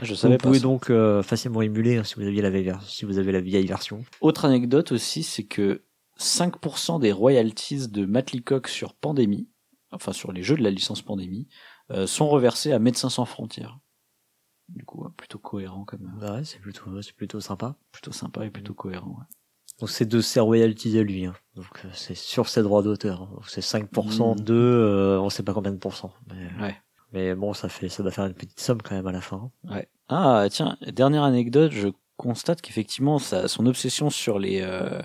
Je 0.00 0.10
Vous 0.10 0.14
savais 0.14 0.36
pas. 0.38 0.44
pouvez 0.44 0.60
donc 0.60 0.90
euh, 0.90 1.22
facilement 1.24 1.60
émuler 1.60 1.96
hein, 1.96 2.04
si 2.04 2.14
vous 2.14 2.22
aviez 2.22 2.40
la 2.40 2.50
vieille, 2.50 2.64
ver- 2.64 2.82
si 2.86 3.04
vous 3.04 3.18
avez 3.18 3.32
la 3.32 3.40
vieille 3.40 3.66
version. 3.66 4.04
Autre 4.20 4.44
anecdote 4.44 4.92
aussi, 4.92 5.24
c'est 5.24 5.42
que 5.42 5.82
5% 6.18 6.98
des 7.00 7.12
royalties 7.12 7.88
de 7.88 8.04
Matt 8.04 8.32
Leacock 8.32 8.68
sur 8.68 8.94
Pandémie, 8.94 9.48
enfin 9.92 10.12
sur 10.12 10.32
les 10.32 10.42
jeux 10.42 10.56
de 10.56 10.62
la 10.62 10.70
licence 10.70 11.02
Pandémie, 11.02 11.48
euh, 11.90 12.06
sont 12.06 12.28
reversés 12.28 12.72
à 12.72 12.78
Médecins 12.78 13.08
sans 13.10 13.24
frontières. 13.24 13.78
Du 14.68 14.84
coup, 14.84 15.04
euh, 15.04 15.08
plutôt 15.16 15.38
cohérent 15.38 15.84
comme, 15.84 16.04
euh, 16.16 16.20
Bah 16.20 16.34
ouais, 16.34 16.44
c'est 16.44 16.58
plutôt, 16.58 17.00
c'est 17.02 17.14
plutôt 17.14 17.40
sympa. 17.40 17.76
plutôt 17.92 18.12
sympa 18.12 18.44
et 18.44 18.50
plutôt 18.50 18.74
cohérent. 18.74 19.10
ouais. 19.18 19.24
Donc 19.80 19.90
c'est 19.90 20.06
de 20.06 20.20
ses 20.20 20.40
royalties 20.40 20.98
à 20.98 21.02
lui. 21.04 21.24
Hein. 21.24 21.34
Donc 21.54 21.68
euh, 21.84 21.88
c'est 21.94 22.16
sur 22.16 22.48
ses 22.48 22.62
droits 22.62 22.82
d'auteur. 22.82 23.22
hein. 23.22 23.30
Donc 23.32 23.48
c'est 23.48 23.60
5% 23.62 24.34
Mm. 24.34 24.40
de, 24.40 24.54
euh, 24.54 25.20
on 25.20 25.30
sait 25.30 25.44
pas 25.44 25.54
combien 25.54 25.72
de 25.72 25.78
pourcents. 25.78 26.12
Mais, 26.28 26.62
Ouais. 26.62 26.76
mais 27.12 27.34
bon, 27.36 27.54
ça 27.54 27.68
fait, 27.68 27.88
ça 27.88 28.02
doit 28.02 28.10
faire 28.12 28.26
une 28.26 28.34
petite 28.34 28.58
somme 28.60 28.82
quand 28.82 28.94
même 28.96 29.06
à 29.06 29.12
la 29.12 29.20
fin. 29.20 29.50
Ouais. 29.64 29.88
Ah 30.08 30.46
tiens, 30.50 30.76
dernière 30.88 31.22
anecdote, 31.22 31.70
je 31.72 31.88
constate 32.16 32.60
qu'effectivement 32.60 33.18
sa- 33.20 33.46
son 33.46 33.64
obsession 33.66 34.10
sur 34.10 34.38
les 34.40 34.60
euh, 34.62 35.00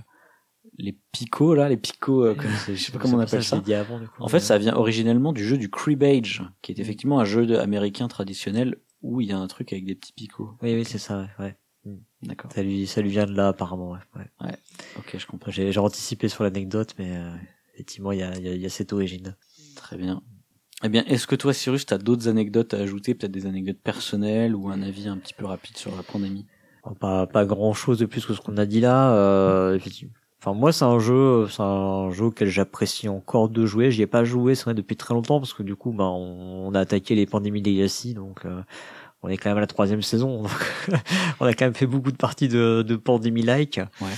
les 0.78 0.98
picots 1.12 1.54
là, 1.56 1.70
les 1.70 1.78
picots, 1.78 2.26
euh, 2.26 2.36
comme- 2.36 2.50
je 2.68 2.76
sais 2.76 2.92
pas 2.92 3.00
comment 3.00 3.18
on 3.18 3.20
appelle 3.20 3.44
ça. 3.44 3.60
dit 3.60 3.74
avant, 3.74 4.00
du 4.00 4.08
coup. 4.08 4.22
En 4.22 4.28
fait, 4.28 4.40
ça 4.40 4.58
vient 4.58 4.76
originellement 4.76 5.34
du 5.34 5.44
jeu 5.44 5.58
du 5.58 5.70
cribbage, 5.70 6.44
qui 6.62 6.72
est 6.72 6.80
effectivement 6.80 7.20
un 7.20 7.26
jeu 7.26 7.60
américain 7.60 8.08
traditionnel 8.08 8.78
où 9.02 9.22
il 9.22 9.28
y 9.28 9.32
a 9.32 9.38
un 9.38 9.48
truc 9.48 9.74
avec 9.74 9.86
des 9.86 9.96
petits 9.96 10.14
picots. 10.14 10.52
Oui, 10.62 10.74
oui, 10.74 10.86
c'est 10.86 10.98
ça. 10.98 11.28
Ouais. 11.40 11.56
ouais. 11.86 11.98
D'accord. 12.22 12.52
Ça 12.54 12.64
lui, 12.64 12.88
ça 12.88 13.02
lui 13.02 13.10
vient 13.10 13.26
de 13.26 13.34
là 13.34 13.50
apparemment. 13.50 13.92
Ouais. 13.92 14.22
ouais. 14.42 14.58
Ok, 14.98 15.16
je 15.18 15.26
comprends. 15.28 15.52
J'ai, 15.52 15.78
anticipé 15.78 16.30
sur 16.30 16.44
l'anecdote, 16.44 16.96
mais 16.98 17.18
euh, 17.18 17.36
effectivement, 17.74 18.12
il 18.12 18.20
y 18.20 18.24
a, 18.24 18.38
y, 18.40 18.48
a, 18.48 18.56
y 18.56 18.66
a 18.66 18.70
cette 18.70 18.94
origine. 18.94 19.36
Très 19.76 19.98
bien. 19.98 20.22
Eh 20.86 20.90
bien, 20.90 21.04
est-ce 21.06 21.28
que 21.28 21.36
toi, 21.36 21.54
Cyrus, 21.54 21.86
tu 21.86 21.94
as 21.94 21.98
d'autres 21.98 22.28
anecdotes 22.28 22.74
à 22.74 22.78
ajouter, 22.78 23.16
peut-être 23.16 23.32
des 23.32 23.46
anecdotes 23.46 23.80
personnelles 23.82 24.54
ou 24.54 24.70
un 24.70 24.82
avis 24.82 25.08
un 25.08 25.18
petit 25.18 25.34
peu 25.34 25.46
rapide 25.46 25.78
sur 25.78 25.96
la 25.96 26.04
pandémie? 26.04 26.46
Bon, 26.84 26.94
pas, 26.94 27.26
pas 27.26 27.46
grand 27.46 27.74
chose 27.74 28.00
de 28.00 28.06
plus 28.06 28.26
que 28.26 28.34
ce 28.34 28.42
qu'on 28.42 28.58
a 28.58 28.66
dit 28.66 28.82
là. 28.82 29.16
Euh, 29.16 29.76
effectivement. 29.76 30.14
Enfin, 30.46 30.54
moi, 30.60 30.74
c'est 30.74 30.84
un 30.84 31.00
jeu, 31.00 31.48
c'est 31.48 31.62
un 31.62 32.12
jeu 32.12 32.26
auquel 32.26 32.50
j'apprécie 32.50 33.08
encore 33.08 33.48
de 33.48 33.66
jouer. 33.66 33.92
J'y 33.92 34.02
ai 34.02 34.08
pas 34.08 34.26
joué, 34.26 34.56
c'est 34.56 34.66
vrai, 34.66 34.74
depuis 34.74 34.98
très 34.98 35.14
longtemps 35.14 35.40
parce 35.40 35.54
que 35.54 35.64
du 35.64 35.78
coup, 35.78 35.94
bah, 35.94 36.04
on, 36.04 36.68
on 36.68 36.76
a 36.76 36.82
attaqué 36.82 37.16
les 37.16 37.26
pandémies 37.26 37.62
Legacy, 37.62 38.14
donc 38.14 38.44
euh, 38.44 38.62
on 39.22 39.30
est 39.30 39.38
quand 39.38 39.50
même 39.50 39.60
à 39.60 39.62
la 39.62 39.68
troisième 39.68 40.02
saison. 40.02 40.44
on 41.40 41.46
a 41.46 41.54
quand 41.54 41.64
même 41.64 41.74
fait 41.74 41.86
beaucoup 41.86 42.12
de 42.12 42.18
parties 42.18 42.50
de, 42.50 42.82
de 42.82 42.96
pandémie 42.98 43.42
like. 43.42 43.80
Ouais. 44.02 44.10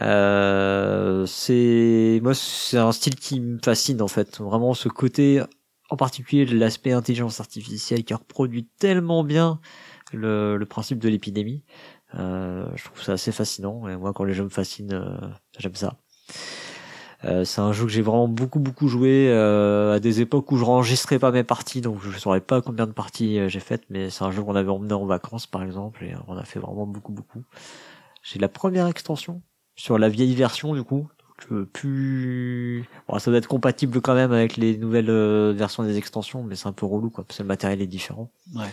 Euh, 0.00 1.26
c'est 1.26 2.18
moi, 2.22 2.32
c'est 2.32 2.78
un 2.78 2.92
style 2.92 3.16
qui 3.16 3.38
me 3.38 3.58
fascine 3.62 4.00
en 4.00 4.08
fait. 4.08 4.40
Vraiment, 4.40 4.72
ce 4.72 4.88
côté, 4.88 5.42
en 5.90 5.96
particulier 5.96 6.46
l'aspect 6.46 6.92
intelligence 6.92 7.40
artificielle 7.40 8.04
qui 8.04 8.14
reproduit 8.14 8.66
tellement 8.78 9.22
bien 9.22 9.60
le, 10.14 10.56
le 10.56 10.64
principe 10.64 10.98
de 10.98 11.10
l'épidémie. 11.10 11.62
Euh, 12.14 12.66
je 12.74 12.84
trouve 12.84 13.02
ça 13.02 13.12
assez 13.12 13.32
fascinant. 13.32 13.86
Et 13.88 13.96
moi, 13.96 14.12
quand 14.12 14.24
les 14.24 14.32
jeux 14.32 14.44
me 14.44 14.48
fascinent, 14.48 14.92
euh, 14.92 15.28
j'aime 15.58 15.74
ça. 15.74 15.96
Euh, 17.24 17.44
c'est 17.44 17.60
un 17.60 17.72
jeu 17.72 17.84
que 17.84 17.90
j'ai 17.90 18.02
vraiment 18.02 18.28
beaucoup 18.28 18.60
beaucoup 18.60 18.86
joué 18.86 19.28
euh, 19.28 19.96
à 19.96 19.98
des 19.98 20.20
époques 20.20 20.52
où 20.52 20.56
je 20.56 20.64
enregistrais 20.64 21.18
pas 21.18 21.32
mes 21.32 21.42
parties, 21.42 21.80
donc 21.80 22.00
je 22.00 22.16
saurais 22.16 22.40
pas 22.40 22.60
combien 22.60 22.86
de 22.86 22.92
parties 22.92 23.40
euh, 23.40 23.48
j'ai 23.48 23.58
faites, 23.58 23.82
mais 23.90 24.08
c'est 24.08 24.22
un 24.22 24.30
jeu 24.30 24.40
qu'on 24.40 24.54
avait 24.54 24.70
emmené 24.70 24.94
en 24.94 25.04
vacances 25.04 25.46
par 25.46 25.64
exemple, 25.64 26.04
et 26.04 26.14
on 26.28 26.36
a 26.36 26.44
fait 26.44 26.60
vraiment 26.60 26.86
beaucoup 26.86 27.12
beaucoup. 27.12 27.42
J'ai 28.22 28.38
la 28.38 28.48
première 28.48 28.86
extension 28.86 29.42
sur 29.74 29.98
la 29.98 30.08
vieille 30.08 30.36
version 30.36 30.74
du 30.74 30.84
coup, 30.84 31.08
donc, 31.38 31.52
euh, 31.52 31.68
plus, 31.72 32.84
bon, 33.08 33.18
ça 33.18 33.30
doit 33.30 33.38
être 33.38 33.48
compatible 33.48 34.00
quand 34.00 34.14
même 34.14 34.32
avec 34.32 34.56
les 34.56 34.76
nouvelles 34.76 35.10
euh, 35.10 35.52
versions 35.56 35.82
des 35.82 35.96
extensions, 35.96 36.42
mais 36.42 36.56
c'est 36.56 36.66
un 36.66 36.72
peu 36.72 36.86
relou 36.86 37.10
quoi, 37.10 37.24
parce 37.24 37.38
que 37.38 37.42
le 37.42 37.48
matériel 37.48 37.80
est 37.80 37.86
différent. 37.86 38.30
Ouais. 38.54 38.66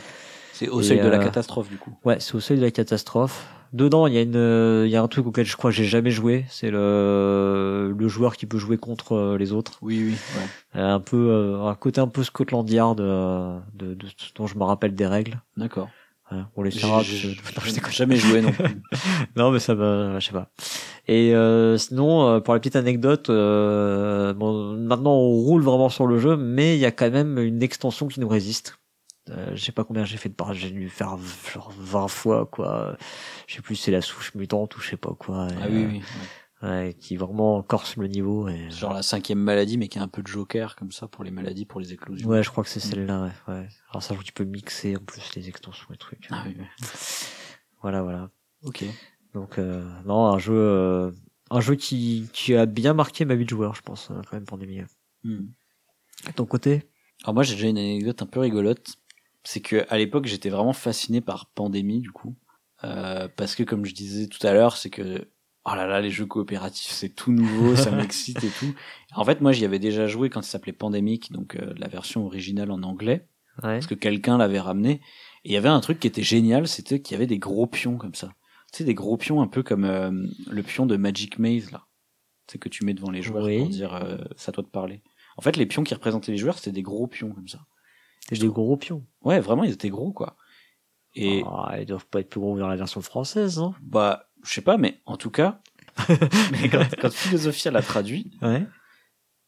C'est 0.53 0.69
au 0.69 0.81
Et, 0.81 0.83
seuil 0.83 1.01
de 1.01 1.07
la 1.07 1.19
catastrophe, 1.19 1.69
du 1.69 1.77
coup. 1.77 1.91
Ouais, 2.05 2.19
c'est 2.19 2.33
au 2.35 2.39
seuil 2.39 2.57
de 2.57 2.63
la 2.63 2.71
catastrophe. 2.71 3.45
Dedans, 3.75 4.07
il 4.07 4.13
y 4.13 4.17
a 4.17 4.21
une, 4.21 4.35
euh, 4.37 4.83
il 4.87 4.91
y 4.91 4.95
a 4.95 5.01
un 5.03 5.07
truc 5.07 5.27
auquel 5.27 5.45
je 5.45 5.57
crois 5.57 5.69
que 5.71 5.75
j'ai 5.75 5.83
jamais 5.85 6.11
joué. 6.11 6.45
C'est 6.49 6.71
le, 6.71 7.93
le 7.97 8.07
joueur 8.07 8.37
qui 8.37 8.45
peut 8.45 8.57
jouer 8.57 8.77
contre 8.77 9.13
euh, 9.13 9.37
les 9.37 9.51
autres. 9.51 9.79
Oui, 9.81 10.01
oui. 10.05 10.11
Ouais. 10.13 10.79
Euh, 10.81 10.93
Un 10.95 10.99
peu, 10.99 11.59
un 11.61 11.75
côté 11.75 11.99
un 11.99 12.07
peu 12.07 12.23
Scotland 12.23 12.69
Yard, 12.69 12.97
de, 12.97 13.59
de, 13.75 14.05
ce 14.17 14.33
dont 14.35 14.47
je 14.47 14.57
me 14.57 14.63
rappelle 14.63 14.95
des 14.95 15.07
règles. 15.07 15.41
D'accord. 15.57 15.89
On 16.55 16.63
les 16.63 16.71
Non, 16.83 17.01
je 17.01 17.27
déconne. 17.71 17.91
jamais 17.91 18.15
joué 18.15 18.41
non. 18.41 18.51
Non, 19.35 19.51
mais 19.51 19.59
ça 19.59 19.75
va, 19.75 20.19
je 20.19 20.25
sais 20.25 20.33
pas. 20.33 20.49
Et 21.07 21.35
euh, 21.35 21.77
sinon, 21.77 22.27
euh, 22.27 22.39
pour 22.39 22.53
la 22.53 22.59
petite 22.59 22.75
anecdote, 22.75 23.29
euh, 23.29 24.33
bon, 24.33 24.73
maintenant 24.75 25.13
on 25.13 25.29
roule 25.35 25.61
vraiment 25.61 25.89
sur 25.89 26.07
le 26.07 26.17
jeu, 26.17 26.35
mais 26.35 26.75
il 26.75 26.79
y 26.79 26.85
a 26.85 26.91
quand 26.91 27.11
même 27.11 27.37
une 27.37 27.61
extension 27.61 28.07
qui 28.07 28.19
nous 28.19 28.27
résiste. 28.27 28.79
Euh, 29.29 29.55
je 29.55 29.63
sais 29.63 29.71
pas 29.71 29.83
combien 29.83 30.05
j'ai 30.05 30.17
fait 30.17 30.29
de 30.29 30.35
parts, 30.35 30.53
j'ai 30.53 30.69
dû 30.69 30.87
faire 30.89 31.17
genre 31.51 31.71
20 31.77 32.07
fois 32.07 32.45
quoi. 32.45 32.95
Je 33.47 33.55
sais 33.55 33.61
plus 33.61 33.75
c'est 33.75 33.91
la 33.91 34.01
souche 34.01 34.35
mutante 34.35 34.75
ou 34.77 34.81
je 34.81 34.89
sais 34.89 34.97
pas 34.97 35.13
quoi. 35.17 35.47
Et, 35.49 35.55
Ah 35.61 35.65
oui, 35.69 35.83
euh, 35.83 35.87
oui. 35.87 36.01
ouais. 36.61 36.69
ouais, 36.69 36.93
qui 36.93 37.15
vraiment 37.17 37.63
corse 37.63 37.97
le 37.97 38.07
niveau. 38.07 38.47
Et, 38.49 38.69
Genre 38.69 38.93
la 38.93 39.01
cinquième 39.01 39.39
maladie, 39.39 39.77
mais 39.79 39.87
qui 39.87 39.97
a 39.97 40.03
un 40.03 40.07
peu 40.07 40.21
de 40.21 40.27
joker, 40.27 40.75
comme 40.75 40.91
ça, 40.91 41.07
pour 41.07 41.23
les 41.23 41.31
maladies, 41.31 41.65
pour 41.65 41.79
les 41.79 41.91
éclosions. 41.93 42.27
ouais, 42.29 42.43
je 42.43 42.49
crois 42.51 42.63
que 42.63 42.69
c'est 42.69 42.79
celle-là. 42.79 43.31
Ouais, 43.47 43.53
ouais. 43.53 43.67
Alors 43.89 44.03
ça, 44.03 44.15
tu 44.23 44.31
peux 44.31 44.43
mixer 44.45 44.95
en 44.95 44.99
plus 45.03 45.33
les 45.35 45.49
extensions 45.49 45.87
et 45.91 45.97
trucs. 45.97 46.27
Ah 46.29 46.43
oui. 46.45 46.55
Voilà, 47.81 48.01
voilà. 48.03 48.29
Ok. 48.63 48.83
Donc 49.33 49.57
euh, 49.59 49.83
non, 50.05 50.27
un 50.27 50.37
jeu, 50.39 50.53
euh, 50.55 51.11
un 51.51 51.61
jeu 51.61 51.75
qui, 51.75 52.29
qui 52.31 52.55
a 52.55 52.65
bien 52.65 52.93
marqué 52.93 53.25
ma 53.25 53.35
vie 53.35 53.43
de 53.43 53.49
joueur, 53.49 53.75
je 53.75 53.81
pense, 53.81 54.09
euh, 54.11 54.21
quand 54.29 54.33
même 54.37 54.45
pandémie. 54.45 54.81
Hmm. 55.23 55.47
De 56.27 56.31
ton 56.33 56.45
côté? 56.45 56.83
Alors 57.23 57.33
moi 57.33 57.43
j'ai 57.43 57.55
déjà 57.55 57.67
une 57.67 57.77
anecdote 57.77 58.21
un 58.21 58.25
peu 58.27 58.39
rigolote. 58.39 58.95
C'est 59.45 59.61
que 59.61 59.85
à 59.89 59.97
l'époque 59.97 60.25
j'étais 60.25 60.49
vraiment 60.49 60.73
fasciné 60.73 61.21
par 61.21 61.45
Pandémie 61.47 62.01
du 62.01 62.11
coup. 62.11 62.35
Euh, 62.83 63.27
parce 63.37 63.55
que 63.55 63.63
comme 63.63 63.85
je 63.85 63.93
disais 63.93 64.27
tout 64.27 64.45
à 64.45 64.51
l'heure, 64.53 64.75
c'est 64.75 64.89
que 64.89 65.29
oh 65.65 65.75
là 65.75 65.87
là 65.87 66.01
les 66.01 66.09
jeux 66.11 66.25
coopératifs 66.25 66.91
c'est 66.91 67.09
tout 67.09 67.31
nouveau, 67.31 67.75
ça 67.75 67.89
m'excite 67.95 68.43
et 68.43 68.49
tout. 68.49 68.73
En 69.15 69.23
fait 69.23 69.39
moi 69.41 69.51
j'y 69.53 69.63
avais 69.63 69.79
déjà 69.79 70.07
joué 70.07 70.29
quand 70.29 70.41
il 70.41 70.49
s'appelait 70.49 70.73
Pandemic, 70.73 71.31
donc 71.31 71.55
euh, 71.55 71.73
la 71.77 71.87
version 71.87 72.25
originale 72.25 72.71
en 72.71 72.83
anglais, 72.83 73.27
Ouais. 73.63 73.75
parce 73.75 73.87
que 73.87 73.95
quelqu'un 73.95 74.37
l'avait 74.37 74.59
ramené. 74.59 74.99
Et 75.45 75.49
il 75.49 75.51
y 75.53 75.57
avait 75.57 75.69
un 75.69 75.79
truc 75.79 75.99
qui 76.01 76.07
était 76.07 76.23
génial, 76.23 76.67
c'était 76.67 76.99
qu'il 77.01 77.13
y 77.13 77.15
avait 77.15 77.25
des 77.27 77.37
gros 77.39 77.67
pions 77.67 77.95
comme 77.97 78.15
ça. 78.15 78.33
Tu 78.73 78.79
sais 78.79 78.83
des 78.83 78.93
gros 78.95 79.15
pions 79.15 79.41
un 79.41 79.47
peu 79.47 79.63
comme 79.63 79.85
euh, 79.85 80.11
le 80.49 80.63
pion 80.63 80.85
de 80.85 80.97
Magic 80.97 81.39
Maze 81.39 81.71
là. 81.71 81.85
Sais 82.51 82.57
que 82.59 82.67
tu 82.67 82.83
mets 82.83 82.93
devant 82.93 83.11
les 83.11 83.21
joueurs 83.21 83.45
Oui. 83.45 83.59
pour 83.59 83.69
dire 83.69 83.93
euh, 83.95 84.17
c'est 84.35 84.49
à 84.49 84.51
toi 84.51 84.63
de 84.63 84.67
parler. 84.69 85.01
En 85.37 85.41
fait 85.41 85.55
les 85.55 85.65
pions 85.65 85.83
qui 85.83 85.93
représentaient 85.93 86.31
les 86.33 86.37
joueurs 86.37 86.57
c'était 86.57 86.71
des 86.73 86.81
gros 86.81 87.07
pions 87.07 87.31
comme 87.31 87.47
ça. 87.47 87.59
C'est 88.29 88.39
des 88.39 88.47
gros 88.47 88.75
pions. 88.77 89.05
Ouais, 89.23 89.39
vraiment, 89.39 89.63
ils 89.63 89.71
étaient 89.71 89.89
gros, 89.89 90.11
quoi. 90.11 90.35
Et 91.13 91.43
Ah, 91.45 91.75
ils 91.79 91.85
doivent 91.85 92.07
pas 92.07 92.19
être 92.21 92.29
plus 92.29 92.39
gros 92.39 92.57
dans 92.59 92.67
la 92.67 92.75
version 92.75 93.01
française, 93.01 93.57
non 93.57 93.73
bah, 93.81 94.29
je 94.43 94.51
sais 94.53 94.61
pas, 94.61 94.77
mais 94.77 95.01
en 95.05 95.15
tout 95.17 95.31
cas, 95.31 95.61
mais 96.51 96.69
quand, 96.69 96.85
quand 96.99 97.11
Philosophia 97.13 97.71
l'a 97.71 97.81
traduit, 97.81 98.31
Ouais. 98.41 98.65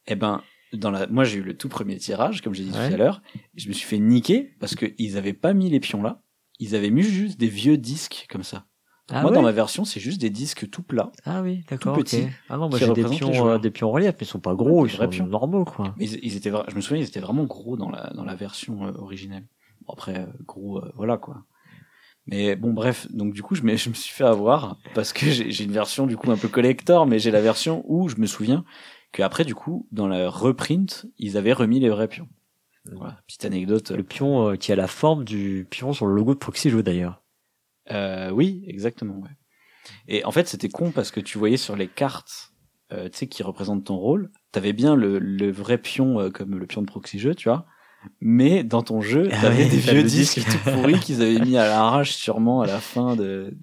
eh 0.06 0.14
ben, 0.14 0.42
dans 0.72 0.90
la, 0.90 1.06
moi 1.08 1.24
j'ai 1.24 1.38
eu 1.38 1.42
le 1.42 1.56
tout 1.56 1.68
premier 1.68 1.96
tirage, 1.98 2.40
comme 2.40 2.54
j'ai 2.54 2.64
dit 2.64 2.70
Ouais. 2.72 2.88
tout 2.88 2.94
à 2.94 2.96
l'heure, 2.96 3.22
et 3.34 3.60
je 3.60 3.68
me 3.68 3.74
suis 3.74 3.86
fait 3.86 3.98
niquer 3.98 4.54
parce 4.60 4.74
que 4.74 4.86
ils 4.98 5.16
avaient 5.18 5.32
pas 5.34 5.52
mis 5.52 5.68
les 5.70 5.80
pions 5.80 6.02
là, 6.02 6.22
ils 6.58 6.74
avaient 6.74 6.90
mis 6.90 7.02
juste 7.02 7.38
des 7.38 7.48
vieux 7.48 7.76
disques 7.76 8.26
comme 8.30 8.42
ça. 8.44 8.66
Ah, 9.10 9.22
moi, 9.22 9.30
ouais 9.30 9.36
dans 9.36 9.42
ma 9.42 9.52
version, 9.52 9.84
c'est 9.84 10.00
juste 10.00 10.20
des 10.20 10.28
disques 10.30 10.68
tout 10.68 10.82
plats. 10.82 11.10
ah 11.24 11.40
oui, 11.40 11.64
d'accord. 11.70 11.96
tout 11.96 12.02
petits, 12.02 12.26
Ah 12.50 12.58
non, 12.58 12.68
moi 12.68 12.78
j'ai 12.78 12.92
des 12.92 13.04
pions, 13.04 13.48
euh, 13.48 13.58
des 13.58 13.70
pions 13.70 13.88
en 13.88 13.92
relief, 13.92 14.08
mais 14.08 14.16
ils 14.20 14.26
sont 14.26 14.38
pas 14.40 14.54
gros, 14.54 14.84
ils 14.86 14.90
sont 14.90 15.08
pions. 15.08 15.26
normaux, 15.26 15.64
quoi. 15.64 15.94
Mais 15.96 16.04
ils, 16.06 16.18
ils 16.22 16.36
étaient, 16.36 16.52
je 16.68 16.74
me 16.74 16.80
souviens, 16.82 17.02
ils 17.02 17.08
étaient 17.08 17.20
vraiment 17.20 17.44
gros 17.44 17.76
dans 17.78 17.90
la, 17.90 18.10
dans 18.14 18.24
la 18.24 18.34
version 18.34 18.86
euh, 18.86 18.92
originelle. 18.98 19.46
Bon, 19.86 19.94
après, 19.94 20.18
euh, 20.18 20.26
gros, 20.46 20.82
voilà 20.94 21.16
quoi. 21.16 21.44
Mais 22.26 22.54
bon, 22.56 22.74
bref, 22.74 23.10
donc 23.10 23.32
du 23.32 23.42
coup, 23.42 23.54
je 23.54 23.62
me, 23.62 23.74
je 23.76 23.88
me 23.88 23.94
suis 23.94 24.12
fait 24.12 24.24
avoir 24.24 24.76
parce 24.94 25.14
que 25.14 25.24
j'ai 25.30 25.50
j'ai 25.50 25.64
une 25.64 25.72
version 25.72 26.06
du 26.06 26.18
coup 26.18 26.30
un 26.30 26.36
peu 26.36 26.48
collector, 26.48 27.06
mais 27.06 27.18
j'ai 27.18 27.30
la 27.30 27.40
version 27.40 27.82
où 27.86 28.10
je 28.10 28.16
me 28.16 28.26
souviens 28.26 28.64
qu'après, 29.12 29.46
du 29.46 29.54
coup, 29.54 29.88
dans 29.90 30.06
la 30.06 30.28
reprint, 30.28 31.06
ils 31.16 31.38
avaient 31.38 31.54
remis 31.54 31.80
les 31.80 31.88
vrais 31.88 32.08
pions. 32.08 32.28
Voilà, 32.92 33.22
petite 33.26 33.46
anecdote. 33.46 33.90
Le 33.90 34.02
pion 34.02 34.54
qui 34.58 34.70
a 34.72 34.76
la 34.76 34.86
forme 34.86 35.24
du 35.24 35.66
pion 35.70 35.94
sur 35.94 36.06
le 36.06 36.14
logo 36.14 36.34
de 36.34 36.38
Proxy 36.38 36.68
Joe 36.68 36.82
d'ailleurs. 36.82 37.22
Euh, 37.90 38.30
oui, 38.30 38.64
exactement. 38.66 39.16
Ouais. 39.18 39.30
Et 40.06 40.24
en 40.24 40.30
fait, 40.30 40.48
c'était 40.48 40.68
con 40.68 40.90
parce 40.90 41.10
que 41.10 41.20
tu 41.20 41.38
voyais 41.38 41.56
sur 41.56 41.76
les 41.76 41.88
cartes, 41.88 42.52
euh, 42.92 43.08
tu 43.08 43.18
sais, 43.18 43.26
qui 43.26 43.42
représentent 43.42 43.84
ton 43.84 43.96
rôle, 43.96 44.30
t'avais 44.52 44.72
bien 44.72 44.94
le, 44.94 45.18
le 45.18 45.50
vrai 45.50 45.78
pion 45.78 46.20
euh, 46.20 46.30
comme 46.30 46.58
le 46.58 46.66
pion 46.66 46.82
de 46.82 46.86
proxy 46.86 47.18
jeu, 47.18 47.34
tu 47.34 47.48
vois. 47.48 47.66
Mais 48.20 48.62
dans 48.62 48.82
ton 48.82 49.00
jeu, 49.00 49.28
Ah 49.32 49.40
t'avais 49.40 49.64
ouais, 49.64 49.68
des 49.70 49.78
vieux 49.78 50.02
disques 50.02 50.38
disque. 50.38 50.50
tout 50.50 50.70
pourris 50.70 51.00
qu'ils 51.00 51.20
avaient 51.20 51.40
mis 51.40 51.56
à 51.56 51.66
l'arrache 51.66 52.12
sûrement 52.12 52.60
à 52.60 52.66
la 52.66 52.78
fin 52.78 53.16
de, 53.16 53.56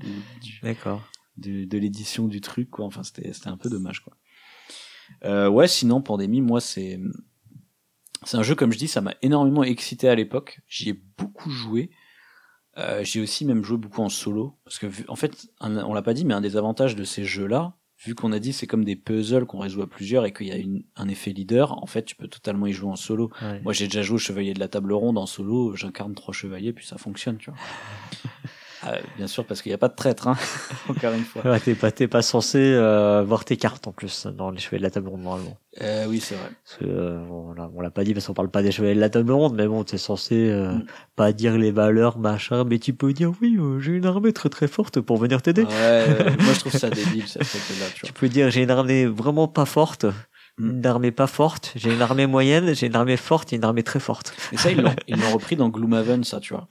de 1.37 1.77
l'édition 1.77 2.27
du 2.27 2.41
truc, 2.41 2.69
quoi. 2.69 2.85
Enfin, 2.85 3.03
c'était, 3.03 3.31
c'était 3.33 3.47
un 3.47 3.57
peu 3.57 3.69
dommage, 3.69 4.01
quoi. 4.01 4.13
Euh, 5.23 5.47
ouais, 5.47 5.67
sinon, 5.67 6.01
Pandémie, 6.01 6.41
moi, 6.41 6.59
c'est, 6.59 6.99
c'est 8.23 8.37
un 8.37 8.43
jeu, 8.43 8.55
comme 8.55 8.71
je 8.73 8.77
dis, 8.77 8.87
ça 8.87 9.01
m'a 9.01 9.13
énormément 9.21 9.63
excité 9.63 10.09
à 10.09 10.15
l'époque. 10.15 10.59
J'y 10.67 10.89
ai 10.89 11.01
beaucoup 11.17 11.49
joué. 11.49 11.89
Euh, 12.77 13.03
j'ai 13.03 13.21
aussi 13.21 13.45
même 13.45 13.63
joué 13.63 13.77
beaucoup 13.77 14.01
en 14.01 14.09
solo. 14.09 14.57
Parce 14.65 14.79
que, 14.79 14.87
en 15.07 15.15
fait, 15.15 15.47
un- 15.61 15.83
on 15.85 15.93
l'a 15.93 16.01
pas 16.01 16.13
dit, 16.13 16.25
mais 16.25 16.33
un 16.33 16.41
des 16.41 16.57
avantages 16.57 16.95
de 16.95 17.03
ces 17.03 17.23
jeux-là, 17.23 17.73
vu 18.03 18.13
qu'on 18.15 18.33
a 18.33 18.39
dit 18.39 18.51
c'est 18.51 18.67
comme 18.67 18.83
des 18.83 18.97
puzzles 18.97 19.45
qu'on 19.45 19.59
résout 19.59 19.81
à 19.81 19.87
plusieurs 19.87 20.25
et 20.25 20.33
qu'il 20.33 20.47
y 20.47 20.51
a 20.51 20.57
une, 20.57 20.83
un 20.97 21.07
effet 21.07 21.31
leader, 21.31 21.81
en 21.81 21.85
fait, 21.85 22.03
tu 22.03 22.15
peux 22.15 22.27
totalement 22.27 22.67
y 22.67 22.73
jouer 22.73 22.89
en 22.91 22.97
solo. 22.97 23.31
Ouais. 23.41 23.61
Moi, 23.61 23.71
j'ai 23.73 23.85
déjà 23.85 24.01
joué 24.01 24.15
au 24.15 24.19
Chevalier 24.19 24.53
de 24.53 24.59
la 24.59 24.67
Table 24.67 24.91
Ronde 24.91 25.17
en 25.17 25.25
solo, 25.25 25.73
j'incarne 25.75 26.13
trois 26.15 26.33
chevaliers, 26.33 26.73
puis 26.73 26.85
ça 26.85 26.97
fonctionne, 26.97 27.37
tu 27.37 27.49
vois. 27.51 27.59
Ah, 28.87 28.97
bien 29.17 29.25
sûr, 29.27 29.45
parce 29.45 29.61
qu'il 29.61 29.71
n'y 29.71 29.73
a 29.73 29.79
pas 29.79 29.87
de 29.87 29.95
traître, 29.95 30.27
hein. 30.27 30.37
encore 30.89 31.13
une 31.13 31.23
fois. 31.23 31.41
Ouais, 31.43 31.59
t'es 31.59 31.73
pas, 31.73 31.91
t'es 31.91 32.07
pas 32.07 32.21
censé 32.21 32.59
euh, 32.59 33.23
voir 33.25 33.43
tes 33.43 33.57
cartes 33.57 33.87
en 33.87 33.91
plus 33.91 34.27
dans 34.27 34.51
les 34.51 34.59
chevaliers 34.59 34.79
de 34.79 34.83
la 34.83 34.91
table 34.91 35.07
ronde 35.09 35.23
normalement. 35.23 35.57
Euh, 35.81 36.05
oui, 36.07 36.19
c'est 36.19 36.35
vrai. 36.35 36.49
Parce 36.63 36.77
que, 36.77 36.85
euh, 36.85 37.19
on 37.29 37.81
l'a 37.81 37.89
pas 37.89 38.03
dit 38.03 38.13
parce 38.13 38.27
qu'on 38.27 38.33
parle 38.33 38.49
pas 38.49 38.61
des 38.61 38.71
chevaliers 38.71 38.95
de 38.95 38.99
la 38.99 39.09
table 39.09 39.31
ronde, 39.31 39.55
mais 39.55 39.67
bon, 39.67 39.83
t'es 39.83 39.97
censé 39.97 40.35
euh, 40.51 40.73
Mm. 40.73 40.85
pas 41.15 41.31
dire 41.33 41.57
les 41.57 41.71
valeurs, 41.71 42.17
machin, 42.19 42.63
mais 42.63 42.77
tu 42.79 42.93
peux 42.93 43.11
dire 43.13 43.31
oui, 43.41 43.57
euh, 43.59 43.79
j'ai 43.79 43.93
une 43.93 44.05
armée 44.05 44.33
très 44.33 44.49
très 44.49 44.67
forte 44.67 45.01
pour 45.01 45.17
venir 45.17 45.41
t'aider. 45.41 45.63
Ouais, 45.63 46.05
moi 46.43 46.53
je 46.53 46.59
trouve 46.59 46.71
ça 46.73 46.89
débile, 46.89 47.27
ça 47.27 47.39
là, 47.39 47.85
tu 47.93 48.01
Tu 48.03 48.13
peux 48.13 48.29
dire 48.29 48.49
j'ai 48.51 48.61
une 48.63 48.71
armée 48.71 49.05
vraiment 49.05 49.47
pas 49.47 49.65
forte, 49.65 50.05
Mm. 50.57 50.69
une 50.69 50.85
armée 50.85 51.11
pas 51.11 51.27
forte, 51.27 51.73
j'ai 51.75 51.93
une 51.93 52.01
armée 52.01 52.27
moyenne, 52.27 52.73
j'ai 52.73 52.87
une 52.87 52.95
armée 52.95 53.17
forte 53.17 53.51
et 53.51 53.57
une 53.57 53.65
armée 53.65 53.83
très 53.83 53.99
forte. 53.99 54.33
Et 54.53 54.57
ça, 54.57 54.71
ils 54.71 54.79
l'ont, 54.81 54.95
ils 55.09 55.19
l'ont 55.19 55.31
repris 55.33 55.57
dans 55.57 55.67
Gloomhaven, 55.67 56.23
ça, 56.23 56.39
tu 56.39 56.53
vois. 56.53 56.67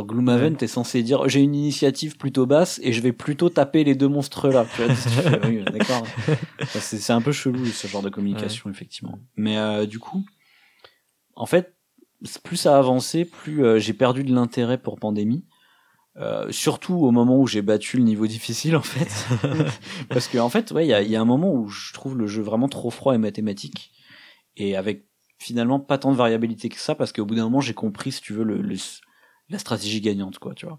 Dans 0.00 0.06
Gloomhaven, 0.06 0.56
t'es 0.56 0.66
censé 0.66 1.02
dire, 1.02 1.28
j'ai 1.28 1.40
une 1.40 1.54
initiative 1.54 2.16
plutôt 2.16 2.46
basse 2.46 2.80
et 2.82 2.92
je 2.92 3.00
vais 3.02 3.12
plutôt 3.12 3.50
taper 3.50 3.84
les 3.84 3.94
deux 3.94 4.08
monstres 4.08 4.48
là. 4.48 4.64
Oui, 5.44 5.62
d'accord. 5.72 6.06
C'est, 6.78 7.10
un 7.12 7.20
peu 7.20 7.32
chelou, 7.32 7.64
ce 7.66 7.86
genre 7.86 8.02
de 8.02 8.08
communication, 8.08 8.70
effectivement. 8.70 9.18
Mais, 9.36 9.58
euh, 9.58 9.86
du 9.86 9.98
coup, 9.98 10.24
en 11.36 11.46
fait, 11.46 11.74
plus 12.44 12.56
ça 12.56 12.76
a 12.76 12.78
avancé, 12.78 13.24
plus 13.24 13.64
euh, 13.64 13.78
j'ai 13.78 13.92
perdu 13.92 14.24
de 14.24 14.34
l'intérêt 14.34 14.78
pour 14.78 14.98
Pandémie. 14.98 15.44
Euh, 16.16 16.50
surtout 16.50 16.94
au 16.94 17.12
moment 17.12 17.38
où 17.38 17.46
j'ai 17.46 17.62
battu 17.62 17.96
le 17.96 18.02
niveau 18.02 18.26
difficile 18.26 18.74
en 18.74 18.82
fait 18.82 19.08
parce 20.08 20.26
que 20.26 20.38
en 20.38 20.48
fait 20.48 20.72
ouais 20.72 20.84
il 20.84 20.88
y 20.88 20.92
a, 20.92 21.02
il 21.02 21.08
y 21.08 21.14
a 21.14 21.20
un 21.20 21.24
moment 21.24 21.54
où 21.54 21.68
je 21.68 21.92
trouve 21.92 22.18
le 22.18 22.26
jeu 22.26 22.42
vraiment 22.42 22.68
trop 22.68 22.90
froid 22.90 23.14
et 23.14 23.18
mathématique 23.18 23.92
et 24.56 24.74
avec 24.74 25.06
finalement 25.38 25.78
pas 25.78 25.98
tant 25.98 26.10
de 26.10 26.16
variabilité 26.16 26.68
que 26.68 26.80
ça 26.80 26.96
parce 26.96 27.12
qu'au 27.12 27.24
bout 27.24 27.36
d'un 27.36 27.44
moment 27.44 27.60
j'ai 27.60 27.74
compris 27.74 28.10
si 28.10 28.20
tu 28.20 28.32
veux 28.32 28.42
le, 28.42 28.60
le- 28.60 28.74
la 29.50 29.58
stratégie 29.58 30.00
gagnante 30.00 30.38
quoi 30.38 30.54
tu 30.54 30.66
vois. 30.66 30.78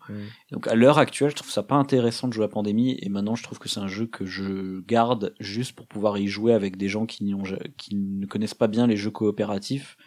Donc 0.52 0.68
à 0.68 0.76
l'heure 0.76 0.98
actuelle 0.98 1.30
je 1.30 1.36
trouve 1.36 1.52
ça 1.52 1.64
pas 1.64 1.76
intéressant 1.76 2.28
de 2.28 2.34
jouer 2.34 2.46
à 2.46 2.48
Pandémie 2.48 2.98
et 3.02 3.10
maintenant 3.10 3.36
je 3.36 3.44
trouve 3.44 3.60
que 3.60 3.70
c'est 3.70 3.80
un 3.80 3.88
jeu 3.88 4.08
que 4.08 4.26
je 4.26 4.82
garde 4.82 5.36
juste 5.40 5.74
pour 5.74 5.88
pouvoir 5.88 6.18
y 6.18 6.28
jouer 6.28 6.54
avec 6.54 6.78
des 6.78 6.88
gens 6.88 7.06
qui, 7.06 7.24
n'y 7.24 7.34
ont, 7.34 7.44
qui 7.78 7.96
ne 7.96 8.26
connaissent 8.26 8.54
pas 8.54 8.68
bien 8.68 8.88
les 8.88 8.98
jeux 8.98 9.12
coopératifs. 9.12 9.98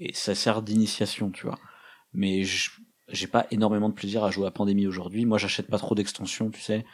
Et 0.00 0.12
ça 0.14 0.34
sert 0.34 0.62
d'initiation 0.62 1.30
tu 1.30 1.46
vois. 1.46 1.58
Mais 2.12 2.42
j'ai 3.08 3.26
pas 3.26 3.46
énormément 3.50 3.88
de 3.88 3.94
plaisir 3.94 4.24
à 4.24 4.30
jouer 4.30 4.46
à 4.46 4.50
Pandémie 4.50 4.86
aujourd'hui. 4.86 5.24
Moi 5.26 5.38
j'achète 5.38 5.68
pas 5.68 5.78
trop 5.78 5.94
d'extensions 5.94 6.50
tu 6.50 6.60
sais. 6.60 6.84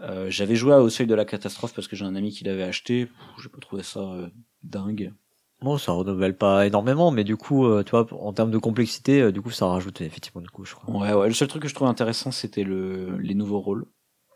Euh, 0.00 0.30
j'avais 0.30 0.54
joué 0.54 0.74
au 0.74 0.88
seuil 0.88 1.08
de 1.08 1.14
la 1.14 1.24
catastrophe 1.24 1.74
parce 1.74 1.88
que 1.88 1.96
j'ai 1.96 2.04
un 2.04 2.14
ami 2.14 2.30
qui 2.30 2.44
l'avait 2.44 2.62
acheté. 2.62 3.08
J'ai 3.42 3.48
pas 3.48 3.58
trouvé 3.58 3.82
ça 3.82 4.00
euh, 4.00 4.28
dingue 4.62 5.12
Bon, 5.60 5.76
ça 5.76 5.90
renouvelle 5.92 6.36
pas 6.36 6.66
énormément, 6.66 7.10
mais 7.10 7.24
du 7.24 7.36
coup, 7.36 7.66
euh, 7.66 7.82
tu 7.82 7.90
vois, 7.90 8.06
en 8.12 8.32
termes 8.32 8.50
de 8.52 8.58
complexité, 8.58 9.20
euh, 9.22 9.32
du 9.32 9.40
coup, 9.42 9.50
ça 9.50 9.66
rajoute 9.66 10.00
effectivement 10.00 10.40
coup, 10.52 10.64
je 10.64 10.74
crois. 10.74 10.94
Ouais, 10.96 11.12
ouais. 11.12 11.26
Le 11.28 11.34
seul 11.34 11.48
truc 11.48 11.62
que 11.62 11.68
je 11.68 11.74
trouvais 11.74 11.90
intéressant, 11.90 12.30
c'était 12.30 12.62
le, 12.62 13.18
les 13.18 13.34
nouveaux 13.34 13.58
rôles. 13.60 13.84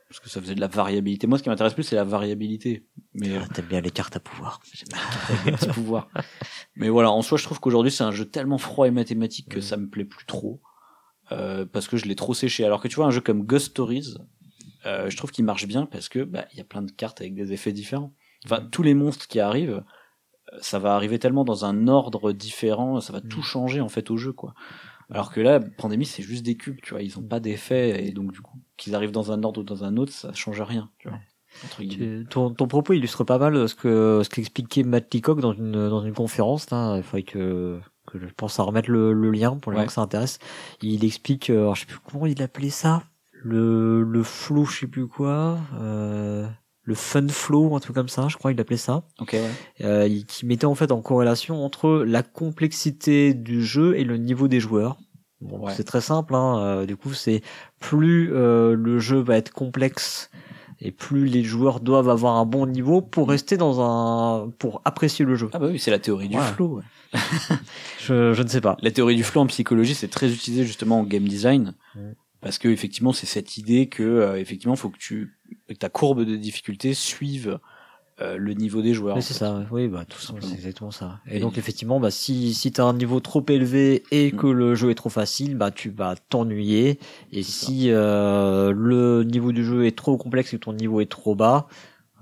Parce 0.09 0.20
que 0.20 0.28
ça 0.28 0.40
faisait 0.43 0.55
de 0.55 0.61
la 0.61 0.66
variabilité. 0.66 1.27
Moi, 1.27 1.39
ce 1.39 1.43
qui 1.43 1.49
m'intéresse 1.49 1.73
plus, 1.73 1.85
c'est 1.85 1.97
la 1.97 2.05
variabilité. 2.05 2.86
Mais, 3.15 3.36
Ah, 3.39 3.47
T'aimes 3.55 3.65
bien 3.66 3.81
les 3.81 3.90
cartes 3.90 4.15
à 4.16 4.20
pouvoir. 4.20 4.61
j'aime 4.74 4.89
bien 4.90 5.53
des 5.53 5.53
petits 5.57 5.69
pouvoirs. 5.69 6.09
Mais 6.77 6.90
voilà, 6.90 7.11
en 7.11 7.23
soi, 7.23 7.39
je 7.39 7.44
trouve 7.44 7.61
qu'aujourd'hui, 7.61 7.90
c'est 7.93 8.05
un 8.05 8.11
jeu 8.11 8.27
tellement 8.27 8.59
froid 8.59 8.86
et 8.86 8.90
mathématique 8.90 9.49
que 9.49 9.59
Mm. 9.59 9.62
ça 9.62 9.77
me 9.78 9.89
plaît 9.89 10.05
plus 10.05 10.27
trop. 10.27 10.61
Euh, 11.31 11.65
parce 11.65 11.89
que 11.89 11.97
je 11.97 12.05
l'ai 12.07 12.15
trop 12.16 12.35
séché. 12.35 12.65
Alors 12.66 12.82
que 12.82 12.89
tu 12.89 12.97
vois, 12.97 13.07
un 13.07 13.11
jeu 13.11 13.23
comme 13.23 13.44
Ghost 13.44 13.69
Stories, 13.70 14.16
euh, 14.85 15.09
je 15.09 15.16
trouve 15.16 15.31
qu'il 15.31 15.47
marche 15.47 15.66
bien 15.66 15.86
parce 15.86 16.11
que, 16.11 16.24
bah, 16.24 16.44
il 16.53 16.59
y 16.59 16.61
a 16.61 16.65
plein 16.65 16.82
de 16.82 16.90
cartes 16.90 17.20
avec 17.23 17.35
des 17.35 17.53
effets 17.55 17.73
différents. 17.73 18.12
Enfin, 18.44 18.61
tous 18.70 18.82
les 18.82 18.93
monstres 18.93 19.27
qui 19.28 19.40
arrivent, 19.40 19.82
ça 20.61 20.79
va 20.79 20.95
arriver 20.95 21.19
tellement 21.19 21.45
dans 21.45 21.65
un 21.65 21.89
ordre 21.89 22.33
différent, 22.33 23.01
ça 23.01 23.12
va 23.12 23.20
Mm. 23.20 23.29
tout 23.29 23.43
changer, 23.43 23.81
en 23.81 23.89
fait, 23.89 24.11
au 24.11 24.16
jeu, 24.16 24.33
quoi. 24.33 24.55
Alors 25.11 25.31
que 25.33 25.41
là, 25.41 25.61
Pandémie, 25.61 26.07
c'est 26.07 26.23
juste 26.23 26.43
des 26.45 26.57
cubes, 26.57 26.79
tu 26.83 26.91
vois, 26.95 27.03
ils 27.03 27.19
ont 27.19 27.23
pas 27.23 27.41
d'effet, 27.41 28.07
et 28.07 28.12
donc, 28.12 28.33
du 28.33 28.41
coup, 28.41 28.59
qu'ils 28.77 28.95
arrivent 28.95 29.11
dans 29.12 29.31
un 29.33 29.43
ordre 29.43 29.61
ou 29.61 29.65
dans 29.65 29.85
un 29.85 29.97
autre, 29.97 30.12
ça 30.12 30.33
change 30.33 30.61
rien, 30.62 30.91
tu 30.99 31.09
vois. 31.09 31.19
Tu- 31.79 32.24
Ton, 32.31 32.51
ton 32.55 32.66
propos 32.66 32.95
illustre 32.95 33.24
pas 33.24 33.37
mal 33.37 33.69
ce 33.69 33.74
que 33.74 34.23
ce 34.24 34.31
qu'expliquait 34.31 34.85
Matt 34.85 35.12
Leacock 35.12 35.41
dans 35.43 35.53
une 35.53 35.73
dans 35.91 36.03
une 36.03 36.15
conférence 36.15 36.70
là. 36.70 36.97
Il 36.97 37.03
faudrait 37.03 37.24
que 37.24 37.79
que 38.07 38.19
je 38.19 38.24
pense 38.35 38.59
à 38.59 38.62
remettre 38.62 38.91
le, 38.91 39.12
le 39.12 39.31
lien 39.31 39.59
pour 39.59 39.70
les 39.70 39.77
Ouais. 39.77 39.83
gens 39.85 39.87
que 39.89 39.93
ça 39.93 40.01
intéresse. 40.01 40.39
Il 40.81 41.05
explique, 41.05 41.51
euh, 41.51 41.59
alors, 41.61 41.74
je 41.74 41.81
sais 41.81 41.87
plus 41.87 41.99
comment 42.11 42.24
il 42.24 42.41
appelait 42.43 42.70
ça, 42.70 43.03
le 43.35 44.03
le 44.03 44.23
flow, 44.23 44.65
je 44.65 44.79
sais 44.81 44.87
plus 44.87 45.07
quoi, 45.09 45.59
euh, 45.79 46.49
le 46.84 46.94
fun 46.94 47.28
flow, 47.28 47.76
un 47.76 47.80
truc 47.80 47.94
comme 47.94 48.09
ça, 48.09 48.26
je 48.28 48.36
crois 48.36 48.50
il 48.52 48.60
appelait 48.60 48.76
ça. 48.76 49.04
Ok, 49.20 49.34
ouais. 49.34 49.50
euh, 49.82 50.09
qui 50.26 50.46
mettait 50.46 50.64
en 50.66 50.74
fait 50.74 50.90
en 50.92 51.00
corrélation 51.00 51.64
entre 51.64 52.04
la 52.06 52.22
complexité 52.22 53.34
du 53.34 53.64
jeu 53.64 53.96
et 53.96 54.04
le 54.04 54.16
niveau 54.16 54.48
des 54.48 54.60
joueurs. 54.60 54.96
Bon, 55.40 55.59
Ouais. 55.66 55.72
C'est 55.76 55.84
très 55.84 56.00
simple, 56.00 56.34
hein, 56.34 56.59
euh, 56.60 56.86
du 56.86 56.96
coup 56.96 57.12
c'est 57.14 57.42
plus 57.80 58.32
euh, 58.32 58.74
le 58.74 58.98
jeu 58.98 59.18
va 59.20 59.36
être 59.36 59.50
complexe 59.52 60.30
et 60.80 60.90
plus 60.90 61.26
les 61.26 61.44
joueurs 61.44 61.78
doivent 61.80 62.09
avoir 62.09 62.36
un 62.36 62.44
bon 62.44 62.66
niveau 62.66 63.00
pour 63.00 63.28
rester 63.28 63.56
dans 63.56 63.80
un 63.80 64.50
pour 64.59 64.82
apprécier 64.84 65.24
le 65.24 65.36
jeu. 65.36 65.48
Ah 65.52 65.59
bah 65.60 65.68
oui, 65.70 65.78
c'est 65.78 65.90
la 65.92 65.98
théorie 66.00 66.28
du 66.28 66.36
Ouais. 66.36 66.42
flow. 66.54 66.78
ouais. 66.78 66.82
Je, 68.00 68.32
je 68.32 68.42
ne 68.42 68.48
sais 68.48 68.60
pas. 68.60 68.76
La 68.82 68.90
théorie 68.90 69.14
du 69.16 69.22
flow 69.22 69.42
en 69.42 69.46
psychologie, 69.46 69.94
c'est 69.94 70.09
très 70.09 70.32
utilisé 70.32 70.64
justement 70.64 71.00
en 71.00 71.04
game 71.04 71.24
design. 71.28 71.74
Parce 72.43 72.59
que 72.59 72.69
effectivement, 72.69 73.12
c'est 73.12 73.27
cette 73.27 73.56
idée 73.56 73.86
que 73.89 74.02
euh, 74.02 74.39
effectivement, 74.39 74.77
faut 74.77 74.90
que 74.90 74.98
tu 74.98 75.39
que 75.69 75.74
ta 75.74 75.89
courbe 75.89 76.24
de 76.24 76.36
difficulté 76.36 76.93
suive 76.93 77.59
euh, 78.20 78.36
le 78.36 78.52
niveau 78.55 78.82
des 78.82 78.93
joueurs. 78.94 79.23
C'est 79.23 79.32
ça. 79.35 79.64
Oui, 79.70 79.89
bah 79.89 80.05
tout 80.06 80.19
simplement. 80.20 80.47
c'est 80.47 80.55
exactement 80.56 80.90
ça. 80.90 81.20
Et, 81.27 81.36
Et- 81.36 81.40
donc 81.40 81.56
effectivement, 81.56 81.98
bah 82.01 82.10
si 82.10 82.52
si 82.52 82.70
t'as 82.73 82.85
un 82.85 82.93
niveau 82.94 83.20
trop 83.20 83.44
élevé 83.48 84.02
et 84.10 84.32
Mm. 84.32 84.36
que 84.36 84.47
le 84.48 84.74
jeu 84.74 84.90
est 84.90 84.94
trop 84.94 85.09
facile, 85.09 85.56
bah 85.56 85.70
tu 85.70 85.89
vas 85.90 86.14
t'ennuyer. 86.28 86.98
Et 87.32 87.43
si 87.43 87.90
euh, 87.90 88.73
le 88.77 89.24
niveau 89.24 89.52
du 89.52 89.64
jeu 89.64 89.86
est 89.86 89.97
trop 89.97 90.16
complexe 90.16 90.52
et 90.52 90.59
que 90.59 90.64
ton 90.64 90.73
niveau 90.73 91.01
est 91.01 91.10
trop 91.10 91.35
bas, 91.35 91.69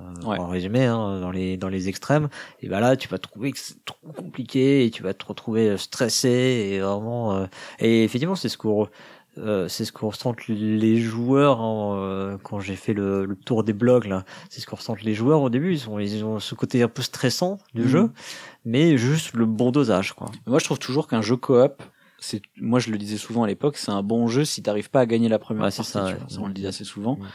euh, 0.00 0.02
Ouais. 0.26 0.38
en 0.38 0.46
résumé, 0.48 0.84
hein, 0.84 1.20
dans 1.20 1.30
les 1.30 1.56
dans 1.56 1.68
les 1.68 1.88
extrêmes, 1.88 2.28
et 2.60 2.68
bah 2.68 2.80
là 2.80 2.96
tu 2.96 3.08
vas 3.08 3.18
trouver 3.18 3.52
que 3.52 3.58
c'est 3.58 3.84
trop 3.84 4.12
compliqué 4.12 4.84
et 4.84 4.90
tu 4.90 5.02
vas 5.02 5.12
te 5.14 5.24
retrouver 5.26 5.70
euh, 5.70 5.76
stressé 5.76 6.28
et 6.72 6.78
vraiment. 6.80 7.34
euh, 7.36 7.46
et 7.80 8.04
effectivement, 8.04 8.36
c'est 8.36 8.48
ce 8.48 8.56
qu'on 8.58 8.88
euh, 9.38 9.68
c'est 9.68 9.84
ce 9.84 9.92
que 9.92 10.04
ressentent 10.04 10.46
les 10.48 10.96
joueurs 10.98 11.60
hein, 11.60 11.96
euh, 11.96 12.38
quand 12.42 12.60
j'ai 12.60 12.76
fait 12.76 12.92
le, 12.94 13.24
le 13.24 13.36
tour 13.36 13.62
des 13.64 13.72
blogs 13.72 14.06
là. 14.06 14.24
C'est 14.48 14.60
ce 14.60 14.66
que 14.66 14.74
ressentent 14.74 15.02
les 15.02 15.14
joueurs 15.14 15.40
au 15.42 15.50
début. 15.50 15.72
Ils 15.72 15.88
ont, 15.88 15.98
ils 15.98 16.24
ont 16.24 16.40
ce 16.40 16.54
côté 16.54 16.82
un 16.82 16.88
peu 16.88 17.02
stressant 17.02 17.58
du 17.74 17.82
Mhm. 17.82 17.88
jeu, 17.88 18.10
mais 18.64 18.96
juste 18.98 19.34
le 19.34 19.46
bon 19.46 19.70
dosage 19.70 20.12
quoi. 20.14 20.30
Moi, 20.46 20.58
je 20.58 20.64
trouve 20.64 20.78
toujours 20.78 21.06
qu'un 21.08 21.22
jeu 21.22 21.36
coop, 21.36 21.82
c'est, 22.18 22.42
moi, 22.60 22.80
je 22.80 22.90
le 22.90 22.98
disais 22.98 23.16
souvent 23.16 23.44
à 23.44 23.46
l'époque, 23.46 23.76
c'est 23.78 23.90
un 23.92 24.02
bon 24.02 24.28
jeu 24.28 24.44
si 24.44 24.62
t'arrives 24.62 24.90
pas 24.90 25.00
à 25.00 25.06
gagner 25.06 25.28
la 25.28 25.38
première 25.38 25.64
Ouais, 25.64 25.70
partie. 25.70 25.90
ça, 25.90 26.04
ouais. 26.04 26.16
Ça, 26.28 26.40
on 26.40 26.46
le 26.48 26.52
dit 26.52 26.66
assez 26.66 26.84
souvent. 26.84 27.14
Mm. 27.16 27.26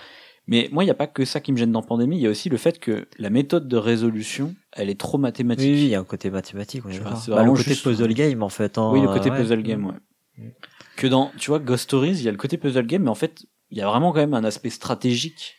Mais 0.47 0.69
moi, 0.71 0.83
il 0.83 0.85
n'y 0.85 0.91
a 0.91 0.95
pas 0.95 1.07
que 1.07 1.25
ça 1.25 1.39
qui 1.39 1.51
me 1.51 1.57
gêne 1.57 1.71
dans 1.71 1.81
Pandémie. 1.81 2.17
Il 2.17 2.21
y 2.21 2.27
a 2.27 2.29
aussi 2.29 2.49
le 2.49 2.57
fait 2.57 2.77
que 2.77 3.07
la 3.17 3.31
méthode 3.31 3.67
de 3.67 3.77
résolution, 3.77 4.53
elle 4.73 4.91
est 4.91 4.99
trop 4.99 5.17
Oui, 5.17 5.23
mathématique. 5.23 5.65
oui, 5.73 5.81
il 5.85 5.87
y 5.87 5.95
a 5.95 5.99
un 5.99 6.03
côté 6.03 6.29
mathématique. 6.29 6.83
c'est 6.91 7.31
Bah, 7.31 7.41
le 7.43 7.51
côté 7.53 7.73
puzzle 7.73 8.13
game 8.13 8.43
en 8.43 8.49
fait. 8.49 8.77
hein, 8.77 8.91
Oui, 8.93 9.01
le 9.01 9.07
côté 9.07 9.31
ouais. 9.31 9.37
puzzle 9.37 9.63
game, 9.63 9.87
ouais. 9.87 10.53
Que 10.95 11.07
dans, 11.07 11.31
tu 11.37 11.49
vois, 11.49 11.59
Ghost 11.59 11.83
Stories, 11.85 12.11
il 12.19 12.23
y 12.23 12.27
a 12.27 12.31
le 12.31 12.37
côté 12.37 12.57
puzzle 12.57 12.87
game, 12.87 13.03
mais 13.03 13.09
en 13.09 13.15
fait, 13.15 13.45
il 13.69 13.77
y 13.77 13.81
a 13.81 13.87
vraiment 13.87 14.11
quand 14.13 14.19
même 14.19 14.33
un 14.33 14.43
aspect 14.43 14.69
stratégique 14.69 15.55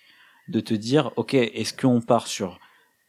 de 0.49 0.61
te 0.61 0.75
dire, 0.75 1.13
ok, 1.17 1.35
est-ce 1.35 1.75
qu'on 1.75 2.01
part 2.01 2.27
sur 2.27 2.59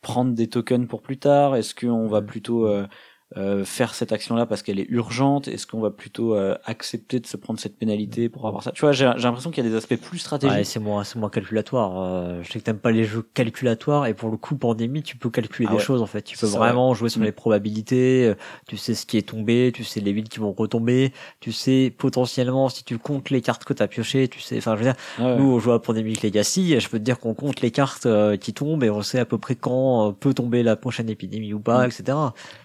prendre 0.01 0.33
des 0.33 0.49
tokens 0.49 0.87
pour 0.87 1.01
plus 1.01 1.19
tard? 1.19 1.55
Est-ce 1.55 1.73
qu'on 1.75 2.07
va 2.07 2.21
Mm. 2.21 2.25
plutôt 2.25 2.67
euh, 2.67 2.87
euh, 3.35 3.65
faire 3.65 3.93
cette 3.93 4.13
action-là 4.13 4.45
parce 4.45 4.63
qu'elle 4.63 4.79
est 4.79 4.87
urgente 4.89 5.49
Est-ce 5.49 5.67
qu'on 5.67 5.81
va 5.81 5.91
plutôt 5.91 6.33
euh, 6.33 6.55
accepter 6.63 7.19
de 7.19 7.27
se 7.27 7.35
prendre 7.35 7.59
cette 7.59 7.77
pénalité 7.77 8.29
pour 8.29 8.47
avoir 8.47 8.63
ça? 8.63 8.71
Tu 8.71 8.79
vois, 8.81 8.93
j'ai 8.93 9.11
j'ai 9.17 9.23
l'impression 9.23 9.51
qu'il 9.51 9.63
y 9.65 9.67
a 9.67 9.69
des 9.69 9.75
aspects 9.75 9.97
plus 9.97 10.19
stratégiques. 10.19 10.55
Ouais, 10.57 10.63
c'est 10.63 10.79
moins, 10.79 11.03
c'est 11.03 11.19
moins 11.19 11.29
calculatoire. 11.29 11.99
Euh, 12.01 12.41
je 12.43 12.51
sais 12.51 12.59
que 12.59 12.63
t'aimes 12.63 12.77
pas 12.79 12.91
les 12.91 13.03
jeux 13.03 13.27
calculatoires 13.33 14.05
et 14.05 14.13
pour 14.13 14.29
le 14.29 14.37
coup, 14.37 14.55
Pandémie, 14.55 15.03
tu 15.03 15.17
peux 15.17 15.29
calculer 15.29 15.67
Ah 15.67 15.73
des 15.73 15.77
ouais. 15.79 15.83
choses 15.83 16.01
en 16.01 16.05
fait. 16.05 16.21
Tu 16.21 16.37
peux 16.37 16.47
ça, 16.47 16.57
vraiment 16.57 16.93
jouer 16.93 17.09
sur 17.09 17.19
Mm. 17.19 17.25
les 17.25 17.31
probabilités. 17.33 18.25
euh, 18.27 18.35
Tu 18.67 18.77
sais 18.77 18.95
ce 18.95 19.05
qui 19.05 19.17
est 19.17 19.27
tombé, 19.27 19.71
tu 19.75 19.83
sais 19.83 19.99
les 19.99 20.13
villes 20.13 20.29
qui 20.29 20.39
vont 20.39 20.53
retomber, 20.53 21.11
tu 21.41 21.51
sais 21.51 21.93
potentiellement 21.97 22.69
si 22.69 22.83
tu 22.85 22.97
comptes 22.97 23.29
les 23.29 23.41
cartes 23.41 23.65
que 23.65 23.73
t'as 23.73 23.87
piochées, 23.87 24.27
tu 24.29 24.39
sais. 24.39 24.57
Enfin, 24.57 24.75
je 24.77 24.83
veux 24.83 24.91
dire, 24.91 24.95
ouais. 25.19 25.35
nous 25.37 25.51
on 25.51 25.59
joue 25.59 25.71
à 25.73 25.81
Pandemic 25.81 26.21
Legacy, 26.23 26.79
je 26.79 26.87
peux 26.89 26.97
te 26.99 27.03
dire 27.03 27.19
qu'on 27.19 27.33
compte 27.33 27.61
les 27.61 27.71
cartes 27.71 28.05
euh, 28.05 28.37
qui 28.37 28.53
tombent 28.53 28.83
et 28.83 28.89
on 28.89 29.01
sait 29.01 29.19
à 29.19 29.25
peu 29.25 29.37
près 29.37 29.55
quand 29.55 30.07
euh, 30.07 30.11
peut 30.11 30.33
tomber 30.33 30.63
la 30.63 30.75
prochaine 30.75 31.09
épidémie 31.09 31.53
ou 31.53 31.59
pas, 31.59 31.85
Mm. 31.85 31.89
etc. 31.89 32.17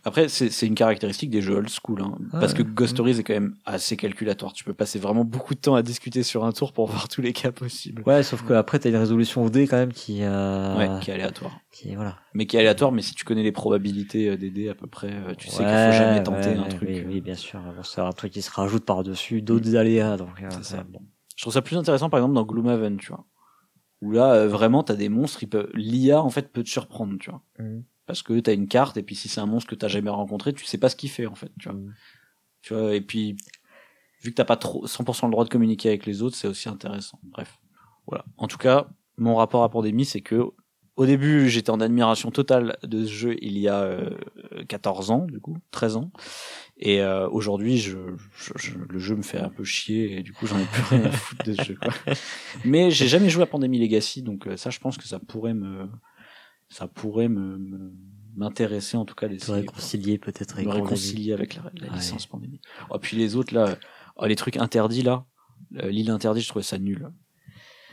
Après, 0.05 0.29
c'est 0.29 0.51
c'est 0.53 0.67
une 0.69 0.77
caractéristique 0.77 1.31
des 1.31 1.43
jeux 1.43 1.57
old 1.57 1.69
school, 1.69 2.03
hein, 2.03 2.17
Ah 2.33 2.39
parce 2.41 2.55
que. 2.55 2.63
Ghost 2.63 2.93
Stories 2.93 3.19
est 3.19 3.25
quand 3.25 3.33
même 3.35 3.57
assez 3.65 3.97
calculatoire. 3.97 4.53
Tu 4.53 4.63
peux 4.63 4.75
passer 4.75 4.99
vraiment 5.01 5.25
beaucoup 5.25 5.55
de 5.55 5.59
temps 5.61 5.75
à 5.75 5.83
discuter 5.83 6.23
sur 6.23 6.45
un 6.45 6.53
tour 6.53 6.73
pour 6.73 6.87
voir 6.91 7.09
tous 7.09 7.21
les 7.23 7.33
cas 7.33 7.51
possibles. 7.51 8.03
Ouais, 8.07 8.23
sauf 8.23 8.43
que 8.47 8.53
après 8.53 8.79
t'as 8.79 8.91
une 8.91 8.97
résolution 8.97 9.45
au 9.45 9.51
dé 9.51 9.67
quand 9.67 9.77
même 9.79 9.93
qui, 9.93 10.19
euh, 10.23 10.77
Ouais, 10.77 11.01
qui 11.01 11.11
est 11.11 11.15
aléatoire. 11.15 11.59
qui 11.73 11.95
voilà. 11.97 12.17
Mais 12.35 12.47
qui 12.47 12.57
est 12.57 12.61
aléatoire, 12.61 12.93
mais 12.93 13.03
si 13.03 13.15
tu 13.15 13.25
connais 13.25 13.43
les 13.43 13.53
probabilités 13.53 14.29
euh, 14.29 14.37
des 14.37 14.51
dés 14.51 14.69
à 14.69 14.75
peu 14.75 14.87
près, 14.87 15.11
euh, 15.13 15.35
tu 15.37 15.49
sais 15.49 15.57
qu'il 15.59 15.67
faut 15.67 15.93
jamais 15.93 16.23
tenter 16.23 16.51
ouais, 16.51 16.59
un 16.59 16.69
truc. 16.69 16.89
Oui, 16.89 17.03
oui, 17.07 17.21
bien 17.21 17.35
sûr. 17.35 17.61
Bon, 17.61 17.83
c'est 17.83 18.01
un 18.01 18.13
truc 18.13 18.33
qui 18.33 18.43
se 18.43 18.51
rajoute 18.51 18.85
par-dessus 18.85 19.43
d'autres 19.43 19.75
aléas. 19.77 20.17
Donc, 20.17 20.41
euh, 20.43 20.47
C'est 20.51 20.77
ça. 20.77 20.85
bon. 20.85 21.01
Je 21.37 21.43
trouve 21.43 21.55
ça 21.55 21.63
plus 21.63 21.77
intéressant 21.77 22.09
par 22.11 22.21
exemple 22.21 22.35
dans 22.35 22.45
Gloomhaven, 22.45 22.99
tu 22.99 23.09
vois. 23.09 23.25
Où 24.03 24.11
là, 24.11 24.33
euh, 24.35 24.49
vraiment, 24.49 24.83
t'as 24.83 24.95
des 24.97 25.09
monstres, 25.09 25.43
ils 25.45 25.49
peuvent... 25.49 25.71
l'IA 25.75 26.21
en 26.21 26.29
fait 26.31 26.53
peut 26.53 26.63
te 26.65 26.69
surprendre, 26.69 27.15
tu 27.21 27.31
vois. 27.31 27.43
Mhm. 27.59 27.85
Parce 28.13 28.23
que 28.23 28.39
t'as 28.41 28.53
une 28.53 28.69
carte, 28.69 28.99
et 28.99 29.03
puis 29.03 29.15
si 29.15 29.31
c'est 29.31 29.41
un 29.41 29.47
monstre 29.47 29.71
que 29.71 29.75
t'as 29.75 29.89
jamais 29.89 30.11
rencontré, 30.11 30.53
tu 30.53 30.67
sais 30.67 30.77
pas 30.77 30.91
ce 30.91 30.97
qu'il 30.97 31.09
fait 31.09 31.25
en 31.25 31.35
fait, 31.35 31.51
tu 31.59 31.71
vois. 31.71 31.79
Mhm. 31.79 31.95
Tu 32.61 32.75
vois, 32.75 32.95
et 32.95 33.01
puis 33.01 33.37
vu 34.23 34.31
que 34.33 34.35
t'as 34.35 34.45
pas 34.45 34.57
trop 34.59 34.87
100% 34.87 35.27
le 35.29 35.31
droit 35.33 35.45
de 35.45 35.49
communiquer 35.49 35.89
avec 35.89 36.05
les 36.05 36.21
autres, 36.21 36.37
c'est 36.37 36.47
aussi 36.47 36.69
intéressant. 36.69 37.19
Bref, 37.23 37.59
voilà. 38.07 38.27
En 38.37 38.49
tout 38.49 38.59
cas, 38.59 38.87
mon 39.17 39.37
rapport 39.37 39.63
à 39.65 39.71
Pandémie, 39.71 40.05
c'est 40.05 40.21
que 40.21 40.43
au 40.97 41.07
début, 41.07 41.49
j'étais 41.49 41.71
en 41.71 41.81
admiration 41.81 42.31
totale 42.31 42.77
de 42.83 43.07
ce 43.07 43.11
jeu 43.11 43.37
il 43.41 43.57
y 43.57 43.67
a 43.67 43.81
euh, 43.81 44.11
14 44.69 45.11
ans, 45.11 45.25
du 45.25 45.41
coup, 45.41 45.57
13 45.71 45.97
ans. 45.97 46.11
Et 46.77 47.01
euh, 47.01 47.27
aujourd'hui, 47.31 47.79
je, 47.79 47.97
je- 48.37 48.53
je- 48.59 48.77
le 48.79 48.99
jeu 48.99 49.17
me 49.17 49.23
fait 49.23 49.39
un 49.41 49.49
peu 49.49 49.65
chier 49.65 50.19
et 50.19 50.23
du 50.23 50.35
coup, 50.35 50.47
j'en 50.47 50.59
ai 50.59 50.65
plus 50.67 50.83
rien 50.83 51.05
à 51.07 51.11
foutre 51.11 51.45
de 51.47 51.55
ce 51.55 51.63
jeu. 51.65 51.79
Quoi. 51.81 51.95
Mais 52.67 52.91
j'ai 52.91 53.09
jamais 53.09 53.31
joué 53.31 53.43
à 53.43 53.47
Pandémie 53.47 53.79
Legacy, 53.79 54.23
donc 54.23 54.47
euh, 54.47 54.59
ça, 54.59 54.69
je 54.69 54.81
pense 54.81 54.99
que 54.99 55.05
ça 55.09 55.19
pourrait 55.19 55.55
me, 55.55 55.89
ça 56.73 56.89
pourrait 56.89 57.29
me 57.29 57.59
me- 57.59 57.93
m'intéresser 58.35 58.97
en 58.97 59.05
tout 59.05 59.15
cas 59.15 59.29
d'essayer. 59.29 59.53
réconcilier 59.53 60.17
peut-être 60.19 60.57
avec 60.57 60.69
réconcilier 60.73 61.35
avec 61.35 61.57
la, 61.57 61.65
la 61.75 61.89
Ouais. 61.91 61.97
licence 61.97 62.27
Pandémie. 62.27 62.61
Oh, 62.91 62.99
puis 62.99 63.17
les 63.19 63.37
autres 63.37 63.55
là, 63.55 63.77
oh, 64.17 64.25
les 64.27 64.37
trucs 64.37 64.57
interdits 64.57 65.03
là, 65.03 65.27
euh, 65.77 65.91
l'île 65.91 66.11
interdite, 66.11 66.43
je 66.43 66.49
trouvais 66.49 66.63
ça 66.63 66.79
nul. 66.79 67.11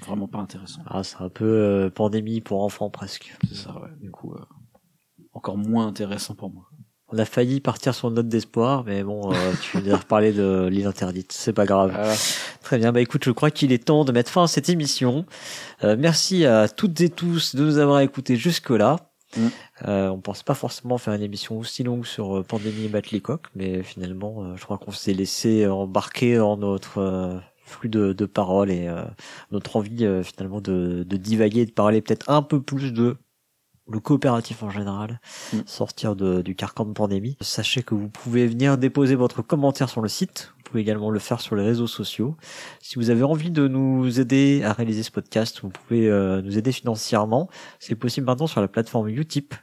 Vraiment 0.01 0.29
pas 0.29 0.39
intéressant. 0.39 0.81
Ah, 0.85 1.03
c'est 1.03 1.17
un 1.21 1.29
peu 1.29 1.45
euh, 1.45 1.89
pandémie 1.89 2.39
pour 2.39 2.63
enfants 2.63 2.89
presque. 2.89 3.35
C'est 3.49 3.55
ça, 3.55 3.77
ouais. 3.81 3.89
Du 3.99 4.11
coup, 4.11 4.33
euh, 4.33 4.39
encore 5.33 5.57
moins 5.57 5.87
intéressant 5.87 6.35
pour 6.35 6.49
moi. 6.49 6.68
On 7.11 7.17
a 7.17 7.25
failli 7.25 7.59
partir 7.59 7.95
sur 7.95 8.09
une 8.09 8.15
note 8.15 8.27
d'espoir, 8.27 8.83
mais 8.85 9.03
bon, 9.03 9.31
euh, 9.31 9.35
tu 9.61 9.79
viens 9.79 9.93
de 9.93 9.99
reparler 9.99 10.31
de 10.31 10.67
l'île 10.71 10.87
interdite, 10.87 11.31
c'est 11.31 11.53
pas 11.53 11.65
grave. 11.65 11.97
Très 12.61 12.77
bien, 12.77 12.91
bah 12.91 13.01
écoute, 13.01 13.23
je 13.23 13.31
crois 13.31 13.51
qu'il 13.51 13.71
est 13.71 13.85
temps 13.85 14.05
de 14.05 14.11
mettre 14.11 14.31
fin 14.31 14.43
à 14.43 14.47
cette 14.47 14.69
émission. 14.69 15.25
Euh, 15.83 15.95
merci 15.97 16.45
à 16.45 16.67
toutes 16.67 17.01
et 17.01 17.09
tous 17.09 17.55
de 17.55 17.63
nous 17.63 17.77
avoir 17.77 18.01
écoutés 18.01 18.35
jusque-là. 18.35 18.97
Mm. 19.37 19.47
Euh, 19.87 20.09
on 20.09 20.19
pense 20.19 20.43
pas 20.43 20.55
forcément 20.55 20.97
faire 20.97 21.13
une 21.13 21.21
émission 21.21 21.57
aussi 21.59 21.83
longue 21.83 22.05
sur 22.05 22.37
euh, 22.37 22.43
Pandémie 22.43 22.85
et 22.85 22.89
Batlicock, 22.89 23.47
mais 23.55 23.83
finalement, 23.83 24.43
euh, 24.43 24.55
je 24.55 24.63
crois 24.63 24.77
qu'on 24.77 24.91
s'est 24.91 25.13
laissé 25.13 25.67
embarquer 25.67 26.37
dans 26.37 26.57
notre 26.57 26.99
euh, 26.99 27.37
flux 27.65 27.89
de, 27.89 28.13
de 28.13 28.25
paroles 28.25 28.71
et 28.71 28.89
notre 29.51 29.75
envie 29.75 30.07
finalement 30.23 30.59
de, 30.59 31.05
de 31.07 31.17
divaguer 31.17 31.61
et 31.61 31.65
de 31.67 31.71
parler 31.71 32.01
peut-être 32.01 32.27
un 32.27 32.41
peu 32.41 32.59
plus 32.59 32.91
de 32.91 33.17
le 33.89 33.99
coopératif 33.99 34.63
en 34.63 34.69
général, 34.69 35.19
Mm. 35.53 35.57
sortir 35.65 36.15
de, 36.15 36.41
du 36.41 36.55
carcan 36.55 36.85
de 36.85 36.93
pandémie. 36.93 37.37
Sachez 37.41 37.81
que 37.83 37.95
vous 37.95 38.09
pouvez 38.09 38.47
venir 38.47 38.77
déposer 38.77 39.15
votre 39.15 39.41
commentaire 39.41 39.89
sur 39.89 40.01
le 40.01 40.07
site. 40.09 40.53
Vous 40.57 40.63
pouvez 40.73 40.81
également 40.81 41.09
le 41.09 41.17
faire 41.19 41.41
sur 41.41 41.55
les 41.55 41.63
réseaux 41.63 41.87
sociaux. 41.87 42.35
Si 42.79 42.95
vous 42.97 43.09
avez 43.09 43.23
envie 43.23 43.49
de 43.49 43.67
nous 43.67 44.19
aider 44.19 44.61
à 44.63 44.73
réaliser 44.73 45.01
ce 45.01 45.09
podcast, 45.09 45.61
vous 45.63 45.69
pouvez 45.69 46.07
euh, 46.07 46.41
nous 46.43 46.57
aider 46.59 46.71
financièrement. 46.71 47.49
C'est 47.79 47.95
possible 47.95 48.27
maintenant 48.27 48.45
sur 48.45 48.61
la 48.61 48.67
plateforme 48.67 49.09
Utip. 49.09 49.55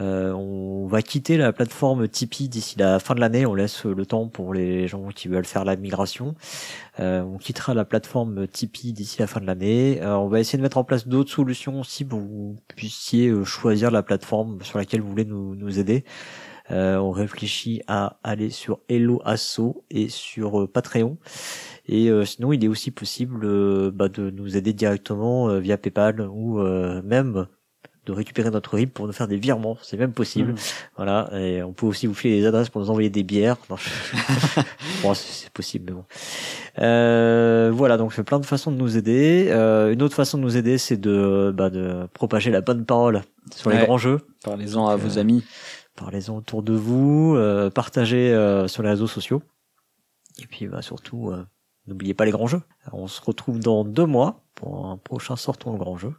Euh, 0.00 0.32
on 0.32 0.86
va 0.86 1.02
quitter 1.02 1.36
la 1.36 1.52
plateforme 1.52 2.08
Tipeee 2.08 2.48
d'ici 2.48 2.78
la 2.78 2.98
fin 2.98 3.14
de 3.14 3.20
l'année. 3.20 3.46
On 3.46 3.54
laisse 3.54 3.84
le 3.84 4.06
temps 4.06 4.28
pour 4.28 4.54
les 4.54 4.88
gens 4.88 5.08
qui 5.08 5.28
veulent 5.28 5.44
faire 5.44 5.64
la 5.64 5.76
migration. 5.76 6.34
Euh, 7.00 7.22
on 7.22 7.38
quittera 7.38 7.74
la 7.74 7.84
plateforme 7.84 8.46
Tipeee 8.48 8.92
d'ici 8.92 9.20
la 9.20 9.26
fin 9.26 9.40
de 9.40 9.46
l'année. 9.46 10.02
Euh, 10.02 10.16
on 10.16 10.28
va 10.28 10.40
essayer 10.40 10.58
de 10.58 10.62
mettre 10.62 10.78
en 10.78 10.84
place 10.84 11.06
d'autres 11.06 11.30
solutions 11.30 11.80
aussi 11.80 12.04
pour 12.04 12.20
que 12.20 12.24
vous 12.24 12.56
puissiez 12.68 13.32
choisir 13.44 13.90
la 13.90 14.02
plateforme 14.02 14.62
sur 14.62 14.78
laquelle 14.78 15.00
vous 15.00 15.10
voulez 15.10 15.24
nous, 15.24 15.78
aider. 15.78 16.04
On 16.70 17.10
réfléchit 17.10 17.82
à 17.88 18.18
aller 18.22 18.50
sur 18.50 18.80
Hello 18.88 19.20
Asso 19.24 19.84
et 19.90 20.08
sur 20.08 20.68
Patreon. 20.70 21.18
Et 21.86 22.10
sinon, 22.24 22.52
il 22.52 22.64
est 22.64 22.68
aussi 22.68 22.90
possible 22.90 23.90
bah, 23.90 24.08
de 24.08 24.30
nous 24.30 24.56
aider 24.56 24.72
directement 24.72 25.58
via 25.58 25.76
PayPal 25.76 26.20
ou 26.22 26.58
même 27.02 27.46
de 28.06 28.12
récupérer 28.12 28.50
notre 28.50 28.74
RIB 28.76 28.90
pour 28.90 29.06
nous 29.06 29.12
faire 29.12 29.28
des 29.28 29.36
virements. 29.36 29.76
C'est 29.82 29.96
même 29.96 30.12
possible. 30.12 30.50
Mhm. 30.52 30.56
Voilà. 30.96 31.30
Et 31.34 31.62
on 31.62 31.72
peut 31.72 31.86
aussi 31.86 32.06
vous 32.06 32.14
filer 32.14 32.40
des 32.40 32.46
adresses 32.46 32.68
pour 32.68 32.80
nous 32.80 32.90
envoyer 32.90 33.10
des 33.10 33.22
bières. 33.22 33.56
Non, 33.70 33.76
je- 33.76 34.60
bon, 35.02 35.14
c'est 35.14 35.50
possible, 35.50 35.86
mais 35.88 35.92
bon. 35.92 36.04
Euh, 36.80 37.70
voilà, 37.72 37.96
donc 37.96 38.18
plein 38.22 38.40
de 38.40 38.46
façons 38.46 38.70
de 38.72 38.76
nous 38.76 38.96
aider. 38.96 39.48
Euh, 39.50 39.92
une 39.92 40.02
autre 40.02 40.14
façon 40.16 40.38
de 40.38 40.42
nous 40.42 40.56
aider, 40.56 40.78
c'est 40.78 40.96
de, 40.96 41.52
bah, 41.56 41.70
de 41.70 42.06
propager 42.12 42.50
la 42.50 42.60
bonne 42.60 42.84
parole 42.84 43.22
sur 43.54 43.70
les 43.70 43.84
grands 43.84 43.98
jeux. 43.98 44.20
Parlez-en 44.42 44.86
à 44.86 44.96
vos 44.96 45.16
euh, 45.18 45.20
amis. 45.20 45.44
Parlez-en 45.96 46.36
autour 46.36 46.62
de 46.62 46.72
vous, 46.72 47.34
euh, 47.36 47.70
partagez 47.70 48.32
euh, 48.34 48.66
sur 48.68 48.82
les 48.82 48.88
réseaux 48.90 49.06
sociaux. 49.06 49.42
Et 50.42 50.46
puis 50.46 50.66
bah, 50.66 50.82
surtout, 50.82 51.30
euh, 51.30 51.44
n'oubliez 51.86 52.14
pas 52.14 52.24
les 52.24 52.30
grands 52.30 52.46
jeux. 52.46 52.62
On 52.92 53.06
se 53.06 53.20
retrouve 53.20 53.60
dans 53.60 53.84
deux 53.84 54.06
mois 54.06 54.42
pour 54.54 54.86
un 54.86 54.96
prochain 54.96 55.36
Sortons 55.36 55.72
le 55.72 55.78
grand 55.78 55.96
jeu. 55.96 56.14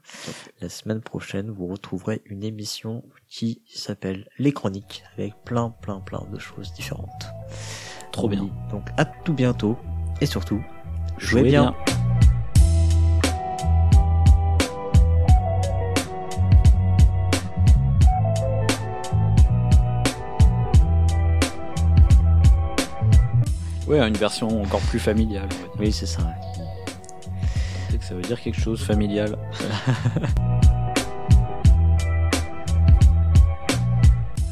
La 0.61 0.69
semaine 0.69 1.01
prochaine, 1.01 1.49
vous 1.49 1.67
retrouverez 1.67 2.21
une 2.25 2.43
émission 2.43 3.03
qui 3.27 3.61
s'appelle 3.67 4.27
Les 4.37 4.51
Chroniques, 4.51 5.03
avec 5.13 5.33
plein, 5.43 5.69
plein, 5.81 5.99
plein 5.99 6.25
de 6.31 6.39
choses 6.39 6.73
différentes. 6.73 7.27
Trop 8.11 8.29
bien. 8.29 8.49
Donc 8.71 8.89
à 8.97 9.05
tout 9.05 9.33
bientôt, 9.33 9.77
et 10.21 10.25
surtout, 10.25 10.61
jouez, 11.17 11.43
bien. 11.43 11.75
Ouais, 23.87 23.99
une 23.99 24.17
version 24.17 24.61
encore 24.61 24.81
plus 24.81 24.99
familiale. 24.99 25.43
va 25.43 25.47
dire. 25.47 25.69
Oui, 25.79 25.91
c'est 25.91 26.05
ça. 26.07 26.21
C'est 27.89 27.97
que 27.99 28.05
ça 28.05 28.15
veut 28.15 28.21
dire 28.21 28.41
quelque 28.41 28.59
chose, 28.59 28.81
familial. 28.83 29.37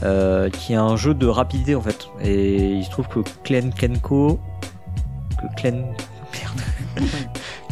euh, 0.04 0.50
qui 0.50 0.74
est 0.74 0.78
un 0.78 0.96
jeu 0.96 1.14
de 1.14 1.28
rapidité 1.28 1.76
en 1.76 1.82
fait. 1.82 2.08
Et 2.22 2.74
il 2.74 2.86
se 2.86 2.92
trouve 2.92 3.08
que 3.08 3.20
Klen 3.44 3.74
Kenko, 3.74 4.40
que 5.40 5.48
Klen, 5.60 5.84
merde, 6.34 6.62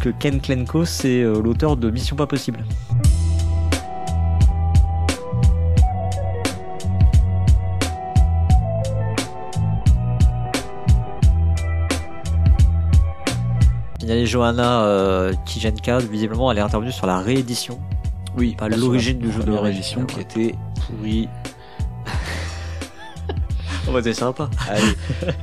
que 0.01 0.09
Ken 0.09 0.41
Klenko, 0.41 0.85
c'est 0.85 1.21
euh, 1.21 1.41
l'auteur 1.41 1.77
de 1.77 1.91
Mission 1.91 2.15
pas 2.15 2.27
possible. 2.27 2.63
Signalé 14.11 14.27
Johanna 14.27 14.83
euh, 14.83 15.33
Kijenka, 15.45 15.99
visiblement 15.99 16.51
elle 16.51 16.57
est 16.57 16.61
intervenue 16.61 16.91
sur 16.91 17.07
la 17.07 17.19
réédition. 17.19 17.79
Oui, 18.35 18.55
Pas 18.57 18.67
l'origine 18.67 19.19
du 19.19 19.31
jeu 19.31 19.37
de 19.37 19.43
première 19.43 19.61
l'origine, 19.61 19.79
édition 19.79 20.05
qui 20.05 20.19
était 20.19 20.55
pourrie. 20.85 21.29
Oh 23.87 23.93
bah 23.93 24.01
c'est 24.03 24.13
sympa. 24.13 24.49
Allez. 24.69 24.83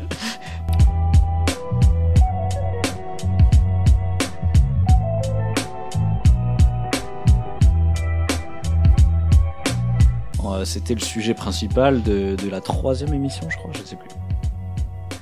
Euh, 10.44 10.64
C'était 10.64 10.94
le 10.94 11.00
sujet 11.00 11.34
principal 11.34 12.02
de, 12.02 12.34
de 12.34 12.48
la 12.50 12.60
troisième 12.60 13.14
émission, 13.14 13.48
je 13.48 13.56
crois, 13.58 13.70
je 13.74 13.82
sais 13.82 13.96
plus. 13.96 14.08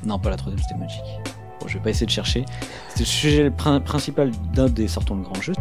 Non, 0.05 0.19
pas 0.19 0.31
la 0.31 0.37
troisième, 0.37 0.63
c'était 0.63 0.79
Magic. 0.79 1.03
Je 1.67 1.75
vais 1.75 1.81
pas 1.81 1.91
essayer 1.91 2.07
de 2.07 2.11
chercher. 2.11 2.45
C'était 2.89 3.01
le 3.01 3.07
sujet 3.07 3.51
prin- 3.51 3.81
principal 3.81 4.31
d'un 4.55 4.69
des 4.69 4.89
sortons 4.89 5.17
de 5.17 5.23
grand 5.25 5.41
jeu. 5.41 5.53